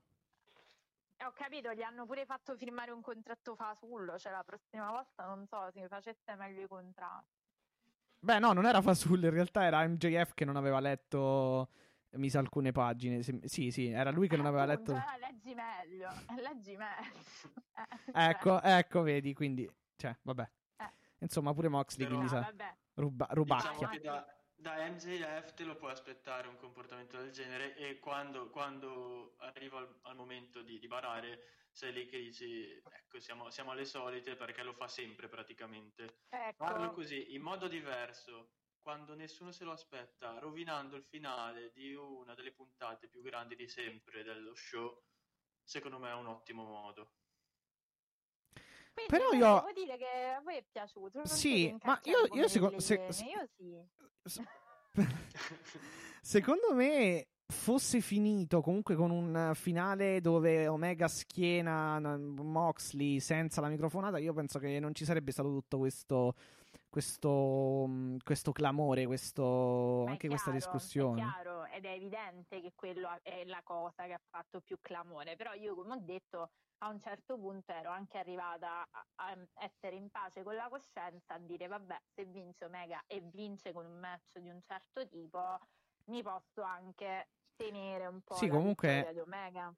Eh, 1.17 1.25
Ho 1.25 1.31
capito, 1.33 1.73
gli 1.73 1.81
hanno 1.81 2.05
pure 2.05 2.25
fatto 2.25 2.55
firmare 2.55 2.91
un 2.91 3.01
contratto 3.01 3.55
fasullo, 3.55 4.17
cioè 4.17 4.31
la 4.31 4.43
prossima 4.43 4.89
volta 4.89 5.25
non 5.25 5.45
so 5.47 5.69
se 5.71 5.87
facesse 5.87 6.35
meglio 6.35 6.61
i 6.63 6.67
contratti. 6.67 7.27
Beh, 8.21 8.39
no, 8.39 8.51
non 8.51 8.65
era 8.65 8.81
Fasul, 8.81 9.23
in 9.23 9.29
realtà 9.29 9.63
era 9.63 9.87
MJF 9.87 10.33
che 10.33 10.43
non 10.43 10.57
aveva 10.57 10.79
letto, 10.81 11.69
mi 12.15 12.29
sa, 12.29 12.39
alcune 12.39 12.71
pagine. 12.73 13.21
Sì, 13.21 13.71
sì, 13.71 13.87
era 13.87 14.11
lui 14.11 14.27
che 14.27 14.35
non 14.35 14.45
aveva 14.45 14.63
Appunto, 14.63 14.93
letto... 14.93 15.05
eh, 15.15 15.19
leggi 15.19 15.53
meglio, 15.53 16.09
eh, 16.09 16.41
leggi 16.41 16.75
meglio. 16.75 17.57
Eh, 18.11 18.29
Ecco, 18.29 18.61
ecco, 18.61 19.01
vedi, 19.03 19.33
quindi, 19.33 19.69
cioè, 19.95 20.13
vabbè. 20.23 20.49
Eh. 20.77 20.91
Insomma, 21.19 21.53
pure 21.53 21.69
Moxley, 21.69 22.07
Però- 22.07 22.19
no, 22.19 22.27
quindi 22.27 22.43
sa, 22.43 22.49
vabbè. 22.51 22.75
Ruba- 22.99 23.27
Diciamo 23.43 23.85
rubacchia. 23.85 23.87
che 23.87 23.99
da, 23.99 24.25
da 24.55 24.89
MJF 24.89 25.53
te 25.53 25.63
lo 25.63 25.75
puoi 25.75 25.91
aspettare 25.91 26.47
un 26.47 26.57
comportamento 26.57 27.17
del 27.17 27.31
genere 27.31 27.75
e 27.75 27.99
quando, 27.99 28.49
quando 28.49 29.35
arriva 29.39 29.79
al, 29.79 29.99
al 30.03 30.15
momento 30.15 30.61
di, 30.61 30.79
di 30.79 30.87
barare 30.87 31.67
sei 31.71 31.93
lì 31.93 32.05
che 32.07 32.17
dici 32.19 32.71
ecco 32.89 33.19
siamo, 33.19 33.49
siamo 33.49 33.71
alle 33.71 33.85
solite 33.85 34.35
perché 34.35 34.63
lo 34.63 34.73
fa 34.73 34.87
sempre 34.87 35.27
praticamente. 35.29 36.23
Farlo 36.55 36.85
Ecco, 36.85 36.93
così 36.95 37.33
in 37.33 37.41
modo 37.41 37.67
diverso 37.67 38.55
quando 38.81 39.13
nessuno 39.15 39.51
se 39.51 39.63
lo 39.63 39.71
aspetta 39.71 40.39
rovinando 40.39 40.95
il 40.95 41.03
finale 41.03 41.71
di 41.71 41.93
una 41.93 42.33
delle 42.33 42.51
puntate 42.53 43.07
più 43.07 43.21
grandi 43.21 43.55
di 43.55 43.67
sempre 43.67 44.23
dello 44.23 44.55
show 44.55 45.03
secondo 45.63 45.99
me 45.99 46.09
è 46.09 46.15
un 46.15 46.27
ottimo 46.27 46.63
modo. 46.63 47.18
Però 49.07 49.31
io- 49.31 49.39
devo 49.65 49.71
dire 49.73 49.97
che 49.97 50.05
a 50.37 50.41
voi 50.41 50.55
è 50.57 50.63
piaciuto. 50.71 51.17
non 51.19 51.25
Sì, 51.27 51.75
ma 51.83 51.99
io- 52.03 52.27
io 52.33 52.47
seco- 52.47 52.67
delle 52.69 52.81
se- 52.81 53.05
se- 53.09 53.23
Io 53.25 53.47
sì. 53.55 54.43
Secondo 56.21 56.73
me 56.73 57.27
fosse 57.51 57.99
finito 58.01 58.61
comunque 58.61 58.95
con 58.95 59.09
un 59.09 59.51
finale 59.55 60.21
dove 60.21 60.67
Omega 60.67 61.07
schiena 61.07 61.97
Moxley 61.99 63.19
senza 63.19 63.61
la 63.61 63.69
microfonata, 63.69 64.19
io 64.19 64.33
penso 64.33 64.59
che 64.59 64.79
non 64.79 64.93
ci 64.93 65.05
sarebbe 65.05 65.31
stato 65.31 65.49
tutto 65.49 65.79
questo 65.79 66.35
questo, 66.89 67.85
mh, 67.87 68.17
questo 68.23 68.51
clamore, 68.51 69.05
questo, 69.05 70.05
anche 70.05 70.27
questa 70.27 70.51
chiaro, 70.51 70.57
discussione. 70.57 71.21
È 71.21 71.23
chiaro 71.23 71.65
ed 71.65 71.85
è 71.85 71.91
evidente 71.91 72.61
che 72.61 72.73
quello 72.75 73.07
è 73.21 73.45
la 73.45 73.61
cosa 73.63 74.05
che 74.05 74.13
ha 74.13 74.21
fatto 74.29 74.59
più 74.61 74.77
clamore, 74.81 75.35
però 75.35 75.53
io 75.53 75.75
come 75.75 75.93
ho 75.93 75.99
detto 75.99 76.49
a 76.81 76.89
un 76.89 76.99
certo 76.99 77.37
punto 77.37 77.71
ero 77.71 77.91
anche 77.91 78.17
arrivata 78.17 78.87
a, 78.89 79.05
a 79.15 79.37
essere 79.59 79.95
in 79.95 80.09
pace 80.09 80.43
con 80.43 80.55
la 80.55 80.67
coscienza, 80.69 81.35
a 81.35 81.39
dire 81.39 81.67
vabbè 81.67 81.99
se 82.13 82.25
vince 82.25 82.65
Omega 82.65 83.03
e 83.05 83.21
vince 83.21 83.71
con 83.71 83.85
un 83.85 83.99
match 83.99 84.37
di 84.39 84.49
un 84.49 84.61
certo 84.61 85.07
tipo 85.07 85.59
mi 86.05 86.23
posso 86.23 86.61
anche 86.61 87.27
tenere 87.59 88.05
un 88.07 88.21
po' 88.21 88.35
Sì, 88.35 88.47
comunque-. 88.47 89.13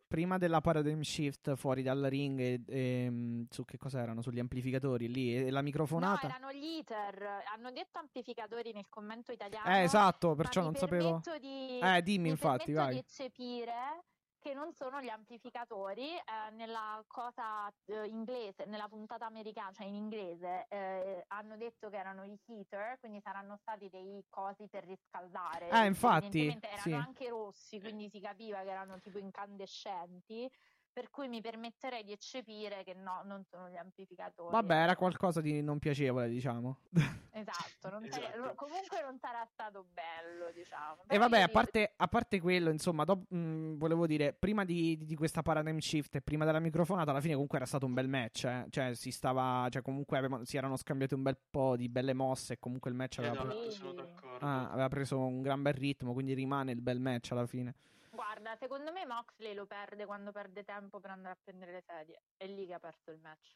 Prima 0.08 0.38
della 0.38 0.62
paradigm 0.62 1.02
shift 1.02 1.56
fuori 1.56 1.82
dal 1.82 2.02
ring, 2.02 2.40
e, 2.40 2.62
e, 2.68 3.10
mh, 3.10 3.48
su 3.50 3.66
che 3.66 3.78
cosa 3.78 4.00
erano? 4.00 4.22
Sugli 4.22 4.40
amplificatori 4.40 5.12
lì 5.12 5.36
e 5.36 5.50
la 5.50 5.60
No, 5.60 5.66
microfonata. 5.66 6.28
erano 6.28 6.52
gli 6.52 6.78
ITER, 6.80 7.44
hanno 7.56 7.72
detto 7.72 7.98
amplificatori 7.98 8.72
nel 8.72 8.86
commento 8.90 9.32
italiano. 9.32 9.68
eh, 9.76 9.82
esatto, 9.82 10.36
perciò 10.36 10.62
non 10.62 10.76
sapevo. 10.76 11.22
Di, 11.40 11.80
Eh, 11.80 12.02
dimmi 12.04 12.24
mi 12.26 12.30
infatti, 12.30 12.72
vai. 12.74 12.94
di 12.94 13.00
eccepire 13.00 14.04
che 14.42 14.54
non 14.54 14.74
sono 14.74 15.02
gli 15.02 15.08
amplificatori 15.08 16.16
eh, 16.16 16.52
nella 16.56 17.04
cosa 17.08 17.72
eh, 17.86 18.08
inglese, 18.08 18.66
nella 18.66 18.88
puntata 18.88 19.28
americana, 19.28 19.72
cioè 19.72 19.86
in 19.86 19.96
inglese, 19.96 20.66
eh, 20.68 21.24
hanno 21.28 21.56
detto 21.58 21.90
che 21.90 21.98
erano 21.98 22.24
i 22.24 22.38
heater, 22.48 22.98
quindi 23.00 23.22
saranno 23.22 23.56
stati 23.58 23.88
dei 23.90 24.26
cosi 24.30 24.68
per 24.68 24.84
riscaldare. 24.84 25.70
Eh, 25.70 25.86
infatti, 25.86 26.26
Evidentemente 26.40 26.68
erano 26.68 26.82
sì. 26.82 26.94
anche 26.94 27.30
rossi, 27.30 27.80
quindi 27.80 28.10
si 28.10 28.20
capiva 28.20 28.62
che 28.64 28.72
erano 28.72 29.00
tipo 29.00 29.20
incandescenti. 29.20 30.50
Per 30.94 31.10
cui 31.10 31.30
mi 31.30 31.40
permetterei 31.40 32.04
di 32.04 32.12
eccepire 32.12 32.84
che 32.84 32.94
no, 32.94 33.22
non 33.24 33.46
sono 33.50 33.70
gli 33.70 33.78
amplificatori. 33.78 34.52
Vabbè, 34.52 34.74
era 34.76 34.96
qualcosa 34.98 35.40
di 35.40 35.62
non 35.62 35.80
piacevole, 35.80 36.28
diciamo. 36.30 36.78
Esatto, 37.34 37.90
non 37.90 38.04
Esatto. 38.04 38.24
sarà- 38.24 38.54
comunque 38.56 39.02
non 39.02 39.18
sarà 39.18 39.48
stato 39.54 39.86
bello, 39.94 40.52
diciamo. 40.54 41.04
E 41.04 41.06
Però 41.08 41.20
vabbè, 41.22 41.40
io 41.40 41.46
a 41.46 41.48
parte, 41.48 41.94
a 41.96 42.08
parte 42.10 42.42
quello, 42.42 42.70
insomma, 42.72 43.06
dop- 43.06 43.32
mh, 43.32 43.78
volevo 43.78 44.06
dire, 44.06 44.34
prima 44.34 44.66
di, 44.66 44.98
di 45.06 45.16
questa 45.16 45.42
paradigm 45.42 45.78
shift 45.78 46.16
e 46.16 46.22
prima 46.22 46.44
della 46.44 46.60
microfonata, 46.60 47.12
alla 47.12 47.22
fine 47.22 47.32
comunque 47.34 47.56
era 47.58 47.66
stato 47.66 47.86
un 47.86 47.94
bel 47.94 48.10
match, 48.10 48.44
eh. 48.44 48.66
Cioè, 48.70 48.94
si 48.96 49.12
stava, 49.12 49.66
cioè 49.72 49.82
comunque 49.82 50.18
avevano- 50.18 50.44
si 50.44 50.58
erano 50.58 50.76
scambiati 50.76 51.14
un 51.14 51.22
bel 51.24 51.38
po' 51.50 51.78
di 51.78 51.88
belle 51.88 52.14
mosse 52.14 52.54
e 52.54 52.60
comunque 52.60 52.90
il 52.92 52.98
match 52.98 53.20
aveva, 53.20 53.42
pre- 53.42 53.66
Esatto, 53.68 53.94
d'accordo. 53.94 54.46
ah, 54.46 54.70
aveva 54.70 54.90
preso 54.90 55.18
un 55.18 55.42
gran 55.42 55.62
bel 55.62 55.74
ritmo, 55.74 56.12
quindi 56.12 56.34
rimane 56.34 56.74
il 56.74 56.82
bel 56.82 57.00
match 57.00 57.32
alla 57.32 57.48
fine. 57.48 57.74
Guarda, 58.22 58.56
secondo 58.60 58.92
me 58.92 59.04
Moxley 59.04 59.56
lo 59.56 59.66
perde 59.66 60.06
quando 60.06 60.32
perde 60.32 60.64
tempo 60.64 61.00
per 61.00 61.10
andare 61.10 61.34
a 61.34 61.38
prendere 61.44 61.72
le 61.72 61.82
sedie. 61.82 62.22
È 62.38 62.46
lì 62.46 62.68
che 62.68 62.76
ha 62.76 62.80
perso 62.80 63.10
il 63.10 63.20
match. 63.20 63.56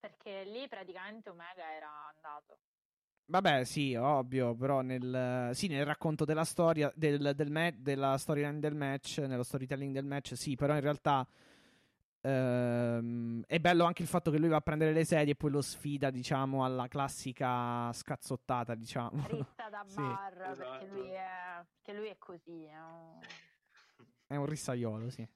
Perché 0.00 0.44
lì 0.44 0.66
praticamente 0.66 1.28
Omega 1.28 1.74
era 1.74 1.90
andato. 2.14 2.56
Vabbè, 3.26 3.64
sì, 3.64 3.94
ovvio, 3.94 4.54
però 4.54 4.80
nel, 4.80 5.50
sì, 5.52 5.66
nel 5.66 5.84
racconto 5.84 6.24
della 6.24 6.44
storia, 6.44 6.90
del, 6.94 7.34
del 7.34 7.50
ma- 7.50 7.70
della 7.70 8.16
storyline 8.16 8.60
del 8.60 8.74
match, 8.74 9.18
nello 9.18 9.42
storytelling 9.42 9.92
del 9.92 10.06
match, 10.06 10.34
sì, 10.38 10.54
però 10.54 10.72
in 10.74 10.80
realtà 10.80 11.26
ehm, 12.22 13.42
è 13.46 13.58
bello 13.58 13.84
anche 13.84 14.00
il 14.00 14.08
fatto 14.08 14.30
che 14.30 14.38
lui 14.38 14.48
va 14.48 14.56
a 14.56 14.60
prendere 14.62 14.92
le 14.92 15.04
sedie 15.04 15.32
e 15.34 15.36
poi 15.36 15.50
lo 15.50 15.60
sfida, 15.60 16.08
diciamo, 16.10 16.64
alla 16.64 16.88
classica 16.88 17.92
scazzottata, 17.92 18.74
diciamo. 18.74 19.22
Rissa 19.26 19.68
da 19.68 19.84
Sì. 19.86 20.00
bar, 20.00 20.34
perché 20.34 20.50
Esatto. 20.52 20.84
lui 20.86 21.10
è, 21.10 21.66
perché 21.82 21.92
lui 21.98 22.08
è 22.08 22.16
così, 22.18 22.64
è 22.64 22.80
un, 22.80 23.20
È 24.26 24.36
un 24.36 24.46
rissaiolo, 24.46 25.08
sì. 25.10 25.26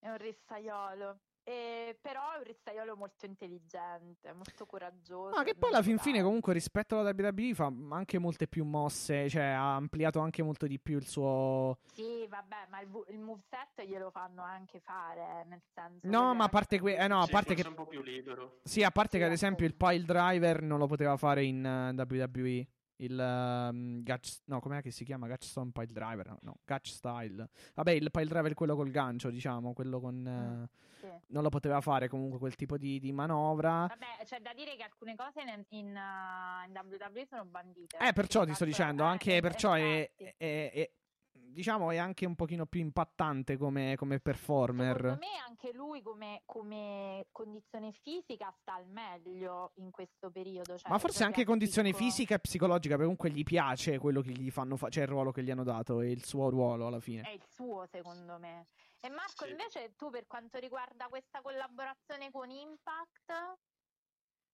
è 0.00 0.08
un 0.08 0.18
rissaiolo. 0.18 1.20
E, 1.42 1.98
però 2.00 2.32
è 2.34 2.36
un 2.36 2.44
rissaiolo 2.44 2.96
molto 2.96 3.26
intelligente, 3.26 4.32
molto 4.32 4.66
coraggioso. 4.66 5.34
Ma 5.34 5.42
che 5.42 5.50
e 5.50 5.54
poi 5.54 5.70
alla 5.70 5.82
fin 5.82 5.98
fine, 5.98 6.22
comunque, 6.22 6.52
rispetto 6.52 6.98
alla 6.98 7.14
WWE 7.16 7.54
fa 7.54 7.72
anche 7.90 8.18
molte 8.18 8.46
più 8.46 8.64
mosse, 8.64 9.28
cioè 9.28 9.44
ha 9.44 9.74
ampliato 9.74 10.20
anche 10.20 10.42
molto 10.42 10.66
di 10.66 10.78
più 10.78 10.98
il 10.98 11.06
suo... 11.06 11.78
Sì, 11.92 12.26
vabbè, 12.28 12.66
ma 12.68 12.80
il, 12.80 12.88
il 13.08 13.18
moveset 13.18 13.82
glielo 13.84 14.10
fanno 14.10 14.42
anche 14.42 14.80
fare, 14.80 15.44
nel 15.48 15.62
senso... 15.72 16.06
No, 16.06 16.34
ma 16.34 16.44
a 16.44 16.48
parte, 16.48 16.78
que- 16.78 16.96
eh, 16.96 17.08
no, 17.08 17.20
a 17.20 17.24
Sì, 17.24 17.32
parte 17.32 17.54
che... 17.54 17.66
un 17.66 17.74
po' 17.74 17.86
più 17.86 18.02
libero. 18.02 18.60
Sì, 18.62 18.84
a 18.84 18.90
parte 18.90 19.12
Sì, 19.12 19.18
che 19.18 19.24
ad 19.24 19.32
esempio 19.32 19.66
il 19.66 19.74
pile 19.74 20.04
driver 20.04 20.62
non 20.62 20.78
lo 20.78 20.86
poteva 20.86 21.16
fare 21.16 21.42
in 21.42 21.64
eh, 21.64 21.94
WWE. 22.00 22.66
Il 23.00 23.18
um, 23.18 24.02
Gatch, 24.02 24.40
no, 24.44 24.60
com'è 24.60 24.82
che 24.82 24.90
si 24.90 25.04
chiama? 25.04 25.26
Gatchstone 25.26 25.70
Pile 25.72 25.86
Driver? 25.86 26.26
No, 26.28 26.38
no, 26.42 26.56
Gatch 26.64 26.88
Style. 26.88 27.48
Vabbè, 27.74 27.92
il 27.92 28.10
Pile 28.10 28.26
Driver 28.26 28.50
è 28.50 28.54
quello 28.54 28.76
col 28.76 28.90
gancio, 28.90 29.30
diciamo, 29.30 29.72
quello 29.72 30.00
con... 30.00 30.16
Mm, 30.16 30.62
eh, 30.62 30.68
sì. 31.00 31.06
non 31.28 31.42
lo 31.42 31.48
poteva 31.48 31.80
fare 31.80 32.08
comunque 32.08 32.38
quel 32.38 32.56
tipo 32.56 32.76
di, 32.76 32.98
di 33.00 33.10
manovra. 33.12 33.86
Vabbè, 33.86 34.24
c'è 34.24 34.40
da 34.40 34.52
dire 34.52 34.76
che 34.76 34.82
alcune 34.82 35.14
cose 35.16 35.40
in, 35.40 35.64
in, 35.78 35.96
uh, 35.96 36.68
in 36.68 36.78
WWE 36.78 37.26
sono 37.26 37.46
bandite. 37.46 37.96
Eh, 37.98 38.12
perciò 38.12 38.44
ti 38.44 38.52
sto 38.52 38.66
dicendo, 38.66 39.02
eh, 39.02 39.06
anche 39.06 39.40
perciò 39.40 39.72
è, 39.72 40.10
è- 40.16 40.34
è- 40.36 40.90
diciamo, 41.32 41.90
è 41.90 41.96
anche 41.96 42.26
un 42.26 42.34
pochino 42.36 42.66
più 42.66 42.80
impattante 42.80 43.56
come, 43.56 43.96
come 43.96 44.20
performer. 44.20 44.94
Secondo 44.96 45.18
me 45.18 45.36
anche 45.46 45.72
lui 45.72 46.00
come, 46.02 46.42
come 46.44 47.26
condizione 47.32 47.92
fisica 47.92 48.50
sta 48.60 48.74
al 48.74 48.86
meglio 48.86 49.72
in 49.76 49.90
questo 49.90 50.30
periodo. 50.30 50.78
cioè 50.78 50.90
Ma 50.90 50.98
forse 50.98 51.24
anche 51.24 51.44
condizione 51.44 51.92
fisico. 51.92 52.10
fisica 52.10 52.34
e 52.34 52.38
psicologica, 52.40 52.96
perché 52.96 53.02
comunque 53.14 53.30
gli 53.30 53.42
piace 53.44 53.98
quello 53.98 54.20
che 54.20 54.30
gli 54.30 54.50
fanno 54.50 54.76
fare, 54.76 54.92
cioè 54.92 55.02
il 55.04 55.08
ruolo 55.08 55.32
che 55.32 55.42
gli 55.42 55.50
hanno 55.50 55.64
dato 55.64 56.00
e 56.00 56.10
il 56.10 56.24
suo 56.24 56.48
ruolo 56.50 56.86
alla 56.86 57.00
fine. 57.00 57.22
È 57.22 57.30
il 57.30 57.44
suo, 57.50 57.86
secondo 57.86 58.38
me. 58.38 58.66
E 59.00 59.08
Marco, 59.08 59.44
Sì. 59.44 59.50
invece, 59.50 59.94
tu 59.96 60.10
per 60.10 60.26
quanto 60.26 60.58
riguarda 60.58 61.08
questa 61.08 61.40
collaborazione 61.40 62.30
con 62.30 62.50
Impact, 62.50 63.58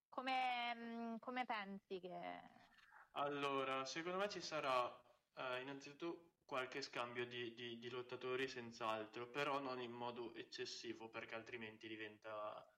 come, 0.09 0.75
mh, 0.75 1.19
come 1.19 1.45
pensi 1.45 2.01
che... 2.01 2.41
Allora, 3.13 3.85
secondo 3.85 4.19
me 4.19 4.29
ci 4.29 4.41
sarà 4.41 4.87
eh, 5.37 5.61
innanzitutto 5.63 6.36
qualche 6.47 6.81
scambio 6.81 7.27
di, 7.27 7.53
di- 7.53 7.79
di 7.79 7.89
lottatori 7.91 8.49
senz'altro, 8.49 9.29
però 9.31 9.61
non 9.61 9.81
in 9.81 9.93
modo 9.93 10.35
eccessivo 10.35 11.11
perché 11.11 11.35
altrimenti 11.35 11.89
diventa... 11.89 12.73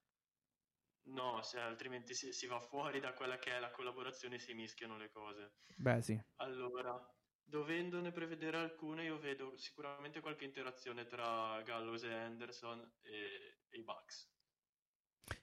No, 1.11 1.41
se 1.41 1.59
altrimenti 1.59 2.13
si, 2.13 2.31
si 2.33 2.45
va 2.47 2.59
fuori 2.59 2.99
da 2.99 3.13
quella 3.13 3.37
che 3.37 3.51
è 3.51 3.59
la 3.59 3.71
collaborazione 3.71 4.35
e 4.35 4.39
si 4.39 4.53
mischiano 4.53 4.97
le 4.97 5.09
cose. 5.09 5.55
Beh, 5.77 6.01
sì. 6.01 6.19
Allora, 6.35 6.99
dovendone 7.43 8.11
prevedere 8.11 8.57
alcune, 8.57 9.05
io 9.05 9.17
vedo 9.19 9.57
sicuramente 9.57 10.19
qualche 10.21 10.45
interazione 10.45 11.05
tra 11.05 11.61
Gallows 11.63 12.03
e 12.03 12.13
Anderson 12.13 12.97
e, 13.01 13.61
e 13.69 13.77
i 13.77 13.83
Bucks. 13.83 14.38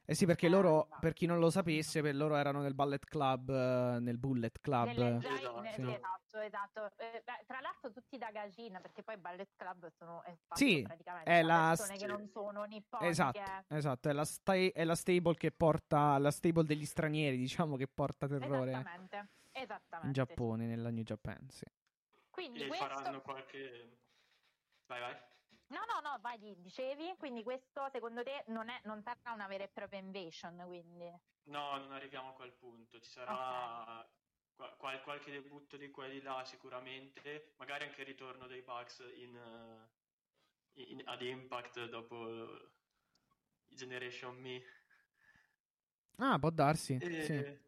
Eh 0.04 0.14
sì, 0.14 0.26
perché 0.26 0.46
Eh, 0.46 0.50
loro, 0.50 0.88
per 1.00 1.12
chi 1.12 1.26
non 1.26 1.38
lo 1.38 1.50
sapesse, 1.50 2.00
per 2.02 2.14
loro 2.14 2.36
erano 2.36 2.60
nel 2.60 2.74
Ballet 2.74 3.04
Club, 3.04 3.50
eh, 3.50 3.98
nel 4.00 4.18
Bullet 4.18 4.60
Club. 4.60 4.86
Nelle 4.86 5.16
Esatto. 5.18 5.60
ne- 5.60 5.72
Sì. 5.74 5.82
esatto, 5.82 6.38
esatto. 6.38 6.92
Eh, 6.96 7.22
beh, 7.24 7.44
tra 7.46 7.60
l'altro 7.60 7.90
tutti 7.92 8.16
da 8.18 8.30
Gagin, 8.30 8.78
perché 8.80 9.02
poi 9.02 9.16
Ballet 9.16 9.50
Club 9.56 9.88
sono 9.96 10.22
è 10.22 10.36
Sì, 10.54 10.82
praticamente 10.82 11.30
è 11.30 11.42
la 11.42 11.74
persone 11.76 11.96
st- 11.96 12.00
che 12.00 12.06
non 12.06 12.26
sono 12.28 12.64
nipponiche. 12.64 13.10
Esatto, 13.10 13.64
esatto, 13.68 14.08
è 14.08 14.12
la, 14.12 14.24
sta- 14.24 14.54
è 14.54 14.84
la 14.84 14.94
stable 14.94 15.34
che 15.34 15.50
porta, 15.52 16.18
la 16.18 16.30
stable 16.30 16.64
degli 16.64 16.84
stranieri, 16.84 17.36
diciamo, 17.36 17.76
che 17.76 17.88
porta 17.88 18.26
terrore 18.26 18.70
Esattamente, 18.70 19.28
esattamente. 19.52 20.06
in 20.06 20.12
Giappone, 20.12 20.66
nella 20.66 20.90
New 20.90 21.04
Japan, 21.04 21.48
sì. 21.50 21.64
Quindi 22.30 22.62
E 22.62 22.66
questo... 22.66 22.86
faranno 22.86 23.22
qualche... 23.22 23.98
Vai, 24.86 25.00
vai. 25.00 25.16
No, 25.68 25.80
no, 25.92 26.00
no, 26.00 26.18
vai, 26.20 26.38
di- 26.38 26.60
dicevi, 26.60 27.16
quindi 27.18 27.42
questo 27.42 27.88
secondo 27.90 28.22
te 28.22 28.44
non, 28.48 28.68
è, 28.68 28.80
non 28.84 29.02
sarà 29.02 29.32
una 29.32 29.48
vera 29.48 29.64
e 29.64 29.68
propria 29.68 29.98
invasion, 29.98 30.62
quindi... 30.66 31.12
No, 31.44 31.76
non 31.78 31.92
arriviamo 31.92 32.30
a 32.30 32.32
quel 32.34 32.52
punto. 32.52 33.00
Ci 33.00 33.10
sarà 33.10 34.06
qua- 34.54 34.76
qual- 34.76 35.02
qualche 35.02 35.30
debutto 35.30 35.76
di 35.76 35.90
qua 35.90 36.06
e 36.06 36.10
di 36.10 36.22
là 36.22 36.44
sicuramente, 36.44 37.54
magari 37.56 37.84
anche 37.84 38.00
il 38.00 38.06
ritorno 38.06 38.46
dei 38.46 38.62
Bucks 38.62 38.98
in, 39.16 39.36
eh, 39.36 40.82
in- 40.84 41.02
ad 41.04 41.22
Impact 41.22 41.86
dopo 41.86 42.70
Generation 43.68 44.36
Me. 44.36 44.62
Ah, 46.18 46.38
può 46.38 46.50
darsi, 46.50 46.96
E, 47.00 47.22
sì. 47.24 47.65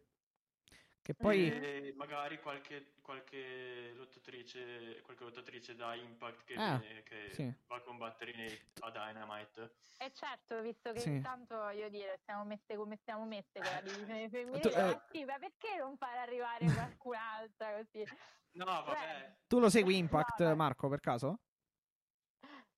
Che 1.08 1.14
poi... 1.14 1.50
e 1.50 1.94
magari 1.96 2.38
qualche, 2.38 2.92
qualche 3.00 3.94
lottatrice, 3.94 5.00
qualche 5.00 5.24
lottatrice 5.24 5.74
da 5.74 5.94
Impact 5.94 6.44
che, 6.44 6.54
Ah, 6.56 6.76
viene- 6.76 7.02
che 7.02 7.30
sì. 7.30 7.50
va 7.66 7.76
a 7.76 7.80
combattere 7.80 8.32
in- 8.32 8.58
a 8.80 8.90
Dynamite. 8.90 9.70
E 10.00 10.12
certo, 10.12 10.60
visto 10.60 10.92
che 10.92 11.00
Sì. 11.00 11.08
intanto, 11.08 11.56
voglio 11.56 11.88
dire, 11.88 12.20
siamo 12.26 12.44
messe 12.44 12.76
come 12.76 12.98
stiamo 13.00 13.24
messe 13.24 13.52
con 13.54 13.62
la 13.62 13.80
divisione 13.80 14.28
femminile, 14.28 14.60
Tu- 14.60 14.68
eh. 14.68 14.82
ma 14.82 15.02
sì, 15.10 15.24
ma 15.24 15.38
perché 15.38 15.76
non 15.78 15.96
far 15.96 16.14
arrivare 16.18 16.58
qualcun'altra 17.00 17.72
così? 17.78 18.04
No, 18.52 18.64
vabbè, 18.66 19.36
Tu 19.46 19.58
lo 19.60 19.70
segui 19.70 19.96
Impact, 19.96 20.40
No. 20.40 20.56
Marco, 20.56 20.90
per 20.90 21.00
caso? 21.00 21.38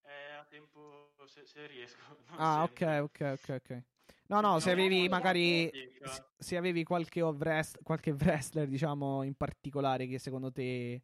è 0.03 0.31
a 0.39 0.45
tempo 0.45 1.15
se, 1.27 1.45
se 1.45 1.67
riesco. 1.67 1.99
Ah, 2.39 2.63
ok, 2.63 3.01
ok, 3.03 3.21
ok, 3.43 3.49
ok. 3.61 3.83
No, 4.31 4.41
no, 4.41 4.61
se 4.61 4.71
avevi 4.71 5.09
magari... 5.09 5.69
Dica. 5.71 6.33
se- 6.39 6.57
avevi 6.57 6.85
qualche, 6.85 7.21
wrest- 7.21 7.83
qualche 7.83 8.13
wrestler, 8.13 8.69
diciamo, 8.69 9.25
in 9.25 9.35
particolare 9.35 10.07
che 10.07 10.21
secondo 10.21 10.53
te 10.53 11.03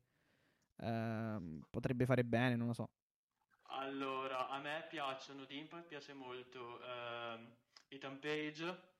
ehm, 0.76 1.62
potrebbe 1.68 2.06
fare 2.06 2.24
bene, 2.24 2.54
non 2.54 2.68
lo 2.68 2.72
so. 2.72 2.90
Allora, 3.70 4.48
a 4.48 4.60
me 4.60 4.86
piacciono 4.88 5.44
di 5.44 5.58
Impact, 5.58 5.88
piace 5.88 6.14
molto 6.14 6.80
ehm, 6.80 7.56
Ethan 7.88 8.20
Page, 8.20 8.94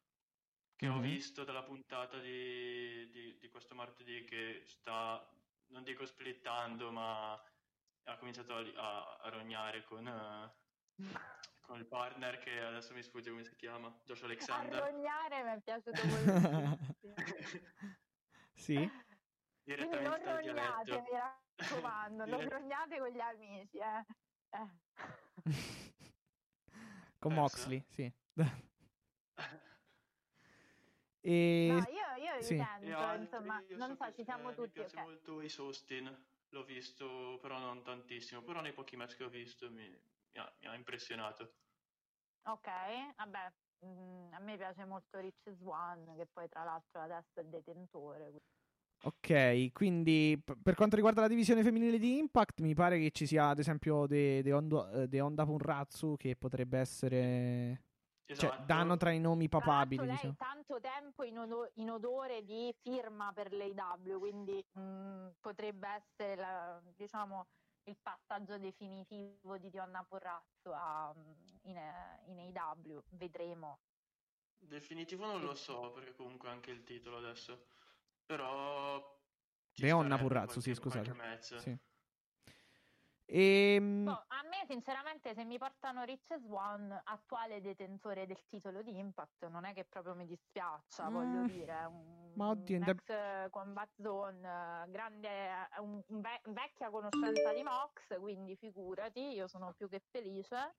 che 0.74 0.88
ho 0.88 0.96
Mhm. 0.96 1.02
visto 1.02 1.44
dalla 1.44 1.62
puntata 1.62 2.18
di, 2.18 3.08
di- 3.12 3.38
di 3.38 3.48
questo 3.48 3.76
martedì 3.76 4.24
che 4.24 4.64
sta, 4.66 5.24
non 5.68 5.84
dico 5.84 6.04
splittando, 6.04 6.90
ma 6.90 7.32
ha 7.34 8.16
cominciato 8.18 8.54
a, 8.56 8.64
a- 8.74 9.16
a 9.22 9.28
rognare 9.28 9.84
con, 9.84 10.04
eh, 10.04 10.52
con 11.66 11.78
il 11.78 11.86
partner 11.86 12.38
che 12.38 12.60
adesso 12.60 12.94
mi 12.94 13.02
sfugge 13.02 13.30
come 13.30 13.44
si 13.44 13.54
chiama, 13.56 13.92
Josh 14.04 14.22
Alexander. 14.22 14.82
Arrognare 14.82 15.42
mi 15.42 15.50
è 15.50 15.60
piaciuto 15.60 16.00
moltissimo. 16.06 16.78
sì? 18.54 18.74
Quindi 18.74 19.04
direttamente 19.64 20.24
non 20.24 20.36
rognate, 20.36 20.84
dialetto. 20.84 21.12
mi 21.12 21.18
raccomando, 21.56 22.24
non 22.24 22.38
Dire- 22.38 22.48
rognate 22.56 22.98
con 22.98 23.08
gli 23.08 23.20
amici, 23.20 23.78
eh. 23.78 24.04
Eh. 24.50 24.68
Con? 27.18 27.34
Moxley, 27.34 27.84
sì. 27.88 28.12
e... 31.20 31.68
No, 31.70 31.78
io, 31.78 32.14
io 32.22 32.40
sì. 32.42 32.54
E 32.54 32.92
altri, 32.92 33.22
insomma, 33.22 33.60
io 33.66 33.76
non 33.76 33.96
so 33.96 34.04
so, 34.04 34.12
ci 34.14 34.22
siamo 34.22 34.50
eh, 34.50 34.54
tutti, 34.54 34.78
Mi 34.78 34.84
piace 34.84 34.96
ok. 34.96 35.02
molto 35.02 35.40
Ace 35.40 35.60
Austin, 35.60 36.24
l'ho 36.50 36.64
visto, 36.64 37.38
però 37.40 37.58
non 37.58 37.82
tantissimo. 37.82 38.42
Però 38.42 38.60
nei 38.60 38.72
pochi 38.72 38.96
match 38.96 39.16
che 39.16 39.24
ho 39.24 39.28
visto 39.28 39.68
mi, 39.70 39.90
mi 40.36 40.42
ha, 40.42 40.52
mi 40.60 40.66
ha 40.68 40.74
impressionato. 40.74 41.54
Ok, 42.48 42.68
vabbè, 43.16 43.52
mm, 43.86 44.32
a 44.34 44.38
me 44.38 44.56
piace 44.56 44.84
molto 44.84 45.18
Rich 45.18 45.50
Swan, 45.58 46.14
che 46.16 46.26
poi 46.32 46.48
tra 46.48 46.62
l'altro 46.62 47.00
adesso 47.00 47.40
è 47.40 47.44
detentore. 47.44 48.18
quindi- 48.24 48.44
Ok, 49.04 49.72
quindi 49.72 50.40
p- 50.42 50.56
per 50.62 50.74
quanto 50.74 50.96
riguarda 50.96 51.20
la 51.22 51.28
divisione 51.28 51.62
femminile 51.62 51.98
di 51.98 52.18
Impact, 52.18 52.60
mi 52.60 52.74
pare 52.74 52.98
che 52.98 53.10
ci 53.10 53.26
sia 53.26 53.48
ad 53.48 53.58
esempio 53.58 54.06
De, 54.06 54.42
De, 54.42 54.52
Hondo- 54.52 54.88
eh, 54.90 55.08
De 55.08 55.20
Honda 55.20 55.44
Punratsu 55.44 56.16
che 56.16 56.36
potrebbe 56.36 56.78
essere... 56.78 57.82
Cioè, 58.26 58.48
Esatto. 58.48 58.64
danno 58.64 58.96
tra 58.96 59.10
i 59.12 59.20
nomi 59.20 59.48
Tra 59.48 59.60
papabili, 59.60 60.08
diciamo. 60.08 60.20
lei 60.22 60.36
tanto 60.36 60.80
tempo 60.80 61.22
in, 61.22 61.38
odo- 61.38 61.70
in 61.74 61.90
odore 61.90 62.42
di 62.44 62.74
firma 62.82 63.32
per 63.32 63.52
l'AW, 63.52 64.18
quindi 64.18 64.64
mm, 64.76 65.28
potrebbe 65.40 65.86
essere 65.88 66.34
la- 66.34 66.82
diciamo, 66.96 67.46
il 67.86 67.96
passaggio 68.02 68.58
definitivo 68.58 69.58
di 69.58 69.70
Dionna 69.70 70.04
Porrazzo 70.04 70.72
a, 70.72 71.14
mm, 71.16 71.32
in, 71.62 71.76
eh, 71.76 72.22
in 72.26 72.56
AW, 72.56 73.02
vedremo. 73.10 73.78
Definitivo 74.58 75.26
non 75.26 75.42
lo 75.42 75.54
so, 75.54 75.92
perché 75.92 76.14
comunque 76.14 76.48
anche 76.48 76.70
il 76.70 76.82
titolo 76.82 77.18
adesso. 77.18 77.66
Però... 78.24 79.14
starebbe 79.72 80.16
Purrazzo, 80.18 80.60
sì, 80.60 80.74
scusate. 80.74 81.14
Sì. 81.40 81.78
Ehm, 83.28 84.04
Boh, 84.04 84.24
a 84.28 84.42
me 84.48 84.64
sinceramente 84.68 85.34
se 85.34 85.44
mi 85.44 85.58
portano 85.58 86.04
Rich 86.04 86.38
Swan, 86.38 86.92
attuale 87.04 87.60
detentore 87.60 88.24
del 88.26 88.38
titolo 88.48 88.82
di 88.82 88.96
Impact, 88.98 89.48
non 89.48 89.64
è 89.64 89.74
che 89.74 89.84
proprio 89.84 90.14
mi 90.14 90.26
dispiaccia, 90.26 91.08
Mm, 91.10 91.12
voglio 91.12 91.42
dire, 91.46 91.72
è 91.80 91.84
un, 91.86 92.32
ma 92.34 92.50
oddio, 92.50 92.76
un 92.76 92.82
ex 92.88 93.08
eh, 93.08 93.48
combat 93.50 93.90
zone, 94.00 94.86
grande, 94.88 95.28
un, 95.80 96.00
ve- 96.06 96.40
vecchia 96.44 96.88
conoscenza 96.90 97.52
di 97.52 97.62
Mox, 97.64 98.18
quindi 98.20 98.54
figurati, 98.56 99.20
io 99.20 99.48
sono 99.48 99.72
più 99.76 99.88
che 99.88 100.00
felice. 100.10 100.76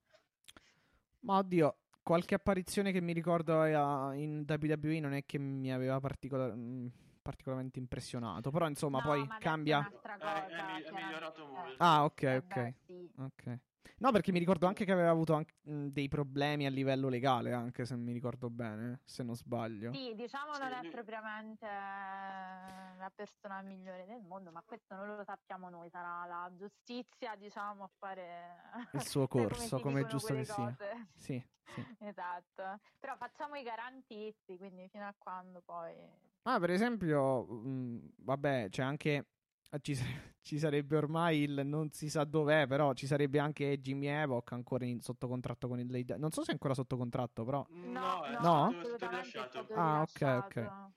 Ma 1.22 1.40
oddio, 1.40 1.76
qualche 2.02 2.36
apparizione 2.36 2.94
che 2.94 3.02
mi 3.02 3.12
ricordo 3.12 3.66
eh, 3.66 3.74
in 4.22 4.46
WWE 4.48 5.00
non 5.02 5.12
è 5.12 5.26
che 5.26 5.38
mi 5.38 5.74
aveva 5.74 6.00
particola- 6.00 6.56
mm, 6.56 6.88
particolarmente 7.28 7.78
impressionato. 7.80 8.52
Però 8.52 8.68
insomma, 8.68 8.98
No, 9.00 9.04
poi 9.04 9.28
cambia. 9.40 9.78
È 9.78 9.88
un'altra 9.90 10.16
Eh, 10.16 10.20
cosa, 10.20 10.46
è, 10.46 10.50
mi- 10.50 10.56
è 10.56 10.82
chiaramente. 10.82 11.04
migliorato 11.06 11.46
molto. 11.46 11.84
Ah, 11.84 12.04
ok, 12.06 12.22
Eh 12.22 12.38
ok. 12.38 12.56
beh, 12.56 12.74
sì. 12.86 13.12
Ok. 13.18 13.60
No, 14.00 14.12
perché 14.12 14.32
mi 14.32 14.40
ricordo 14.40 14.68
anche 14.68 14.86
che 14.86 14.92
aveva 14.92 15.10
avuto 15.10 15.34
anche, 15.34 15.56
mh, 15.62 15.88
dei 15.88 16.08
problemi 16.08 16.66
a 16.66 16.70
livello 16.70 17.10
legale, 17.10 17.52
anche 17.54 17.86
se 17.86 17.96
mi 17.96 18.12
ricordo 18.14 18.50
bene, 18.50 19.00
se 19.06 19.24
non 19.24 19.36
sbaglio. 19.36 19.92
Sì, 19.92 20.14
diciamo 20.16 20.52
non 20.58 20.68
Sì, 20.70 20.74
è 20.74 20.82
lui- 20.84 20.92
propriamente 20.92 21.66
eh, 21.66 21.70
la 22.98 23.12
persona 23.14 23.62
migliore 23.62 24.06
del 24.06 24.22
mondo, 24.22 24.52
ma 24.52 24.62
questo 24.66 24.94
non 24.96 25.16
lo 25.16 25.24
sappiamo 25.24 25.70
noi, 25.70 25.90
sarà 25.90 26.26
la 26.26 26.52
giustizia, 26.56 27.36
diciamo, 27.36 27.84
a 27.86 27.90
fare 27.98 28.88
Il 28.92 29.08
suo 29.08 29.28
come 29.28 29.48
corso, 29.48 29.78
si 29.78 29.82
come 29.82 30.02
è 30.02 30.06
giusto 30.06 30.34
che 30.36 30.44
sia. 30.44 30.76
Sì, 31.16 31.44
sì. 31.66 31.86
Esatto, 32.00 32.80
però 33.00 33.16
facciamo 33.18 33.56
i 33.56 33.64
garantisti, 33.64 34.58
quindi 34.58 34.88
fino 34.90 35.06
a 35.08 35.14
quando 35.18 35.62
poi 35.66 35.96
Ma 36.48 36.60
per 36.60 36.70
esempio, 36.72 37.44
mh, 37.46 38.12
vabbè, 38.20 38.68
c'è 38.70 38.82
anche. 38.82 39.26
Ci, 39.82 39.96
sare- 39.96 40.36
ci 40.42 40.58
sarebbe 40.58 40.96
ormai 40.96 41.42
il 41.42 41.62
non 41.66 41.92
si 41.92 42.10
sa 42.10 42.24
dov'è, 42.24 42.68
però 42.68 42.94
ci 42.94 43.06
sarebbe 43.06 43.38
anche 43.38 43.78
Jimmy 43.82 44.06
Evoc 44.08 44.54
ancora 44.54 44.86
in- 44.86 45.02
sotto 45.02 45.28
contratto 45.28 45.68
con 45.68 45.78
il 45.80 45.92
Lady. 45.92 46.18
Non 46.18 46.32
so 46.32 46.44
se 46.44 46.52
è 46.52 46.54
ancora 46.54 46.74
sotto 46.74 46.96
contratto, 46.96 47.44
però. 47.44 47.66
No, 47.70 48.24
è 48.24 48.32
No? 48.42 48.74
stato- 48.82 49.74
Ah, 49.76 50.02
ok, 50.02 50.22
ok. 50.22 50.56
rilasciato. 50.56 50.92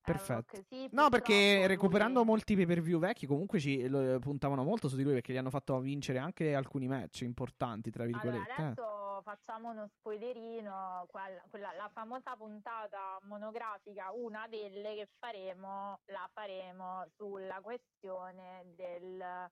Perfetto. 0.00 0.56
Evoc, 0.56 0.66
sì, 0.68 0.88
No, 0.92 1.08
perché 1.10 1.66
recuperando 1.66 2.20
lui- 2.20 2.28
molti 2.28 2.54
pay 2.56 2.64
per 2.66 2.80
view 2.80 2.98
vecchi, 2.98 3.26
comunque 3.26 3.58
ci 3.60 3.86
lo- 3.88 4.18
puntavano 4.20 4.62
molto 4.64 4.88
su 4.88 4.96
di 4.96 5.02
lui 5.02 5.12
perché 5.12 5.32
gli 5.34 5.36
hanno 5.38 5.50
fatto 5.50 5.78
vincere 5.80 6.18
anche 6.18 6.54
alcuni 6.54 6.86
match 6.88 7.20
importanti, 7.22 7.90
tra 7.90 8.04
Allora, 8.04 8.20
virgolette. 8.22 8.52
eh. 8.60 8.62
adesso 8.64 9.03
facciamo 9.24 9.70
uno 9.70 9.88
spoilerino, 9.88 11.06
quella, 11.08 11.42
quella- 11.50 11.72
la 11.72 11.88
famosa 11.88 12.36
puntata 12.36 13.18
monografica, 13.22 14.12
una 14.12 14.46
delle 14.48 14.94
che 14.94 15.08
faremo, 15.18 16.00
la 16.06 16.28
faremo 16.32 17.06
sulla 17.16 17.60
questione 17.62 18.62
del, 18.76 19.50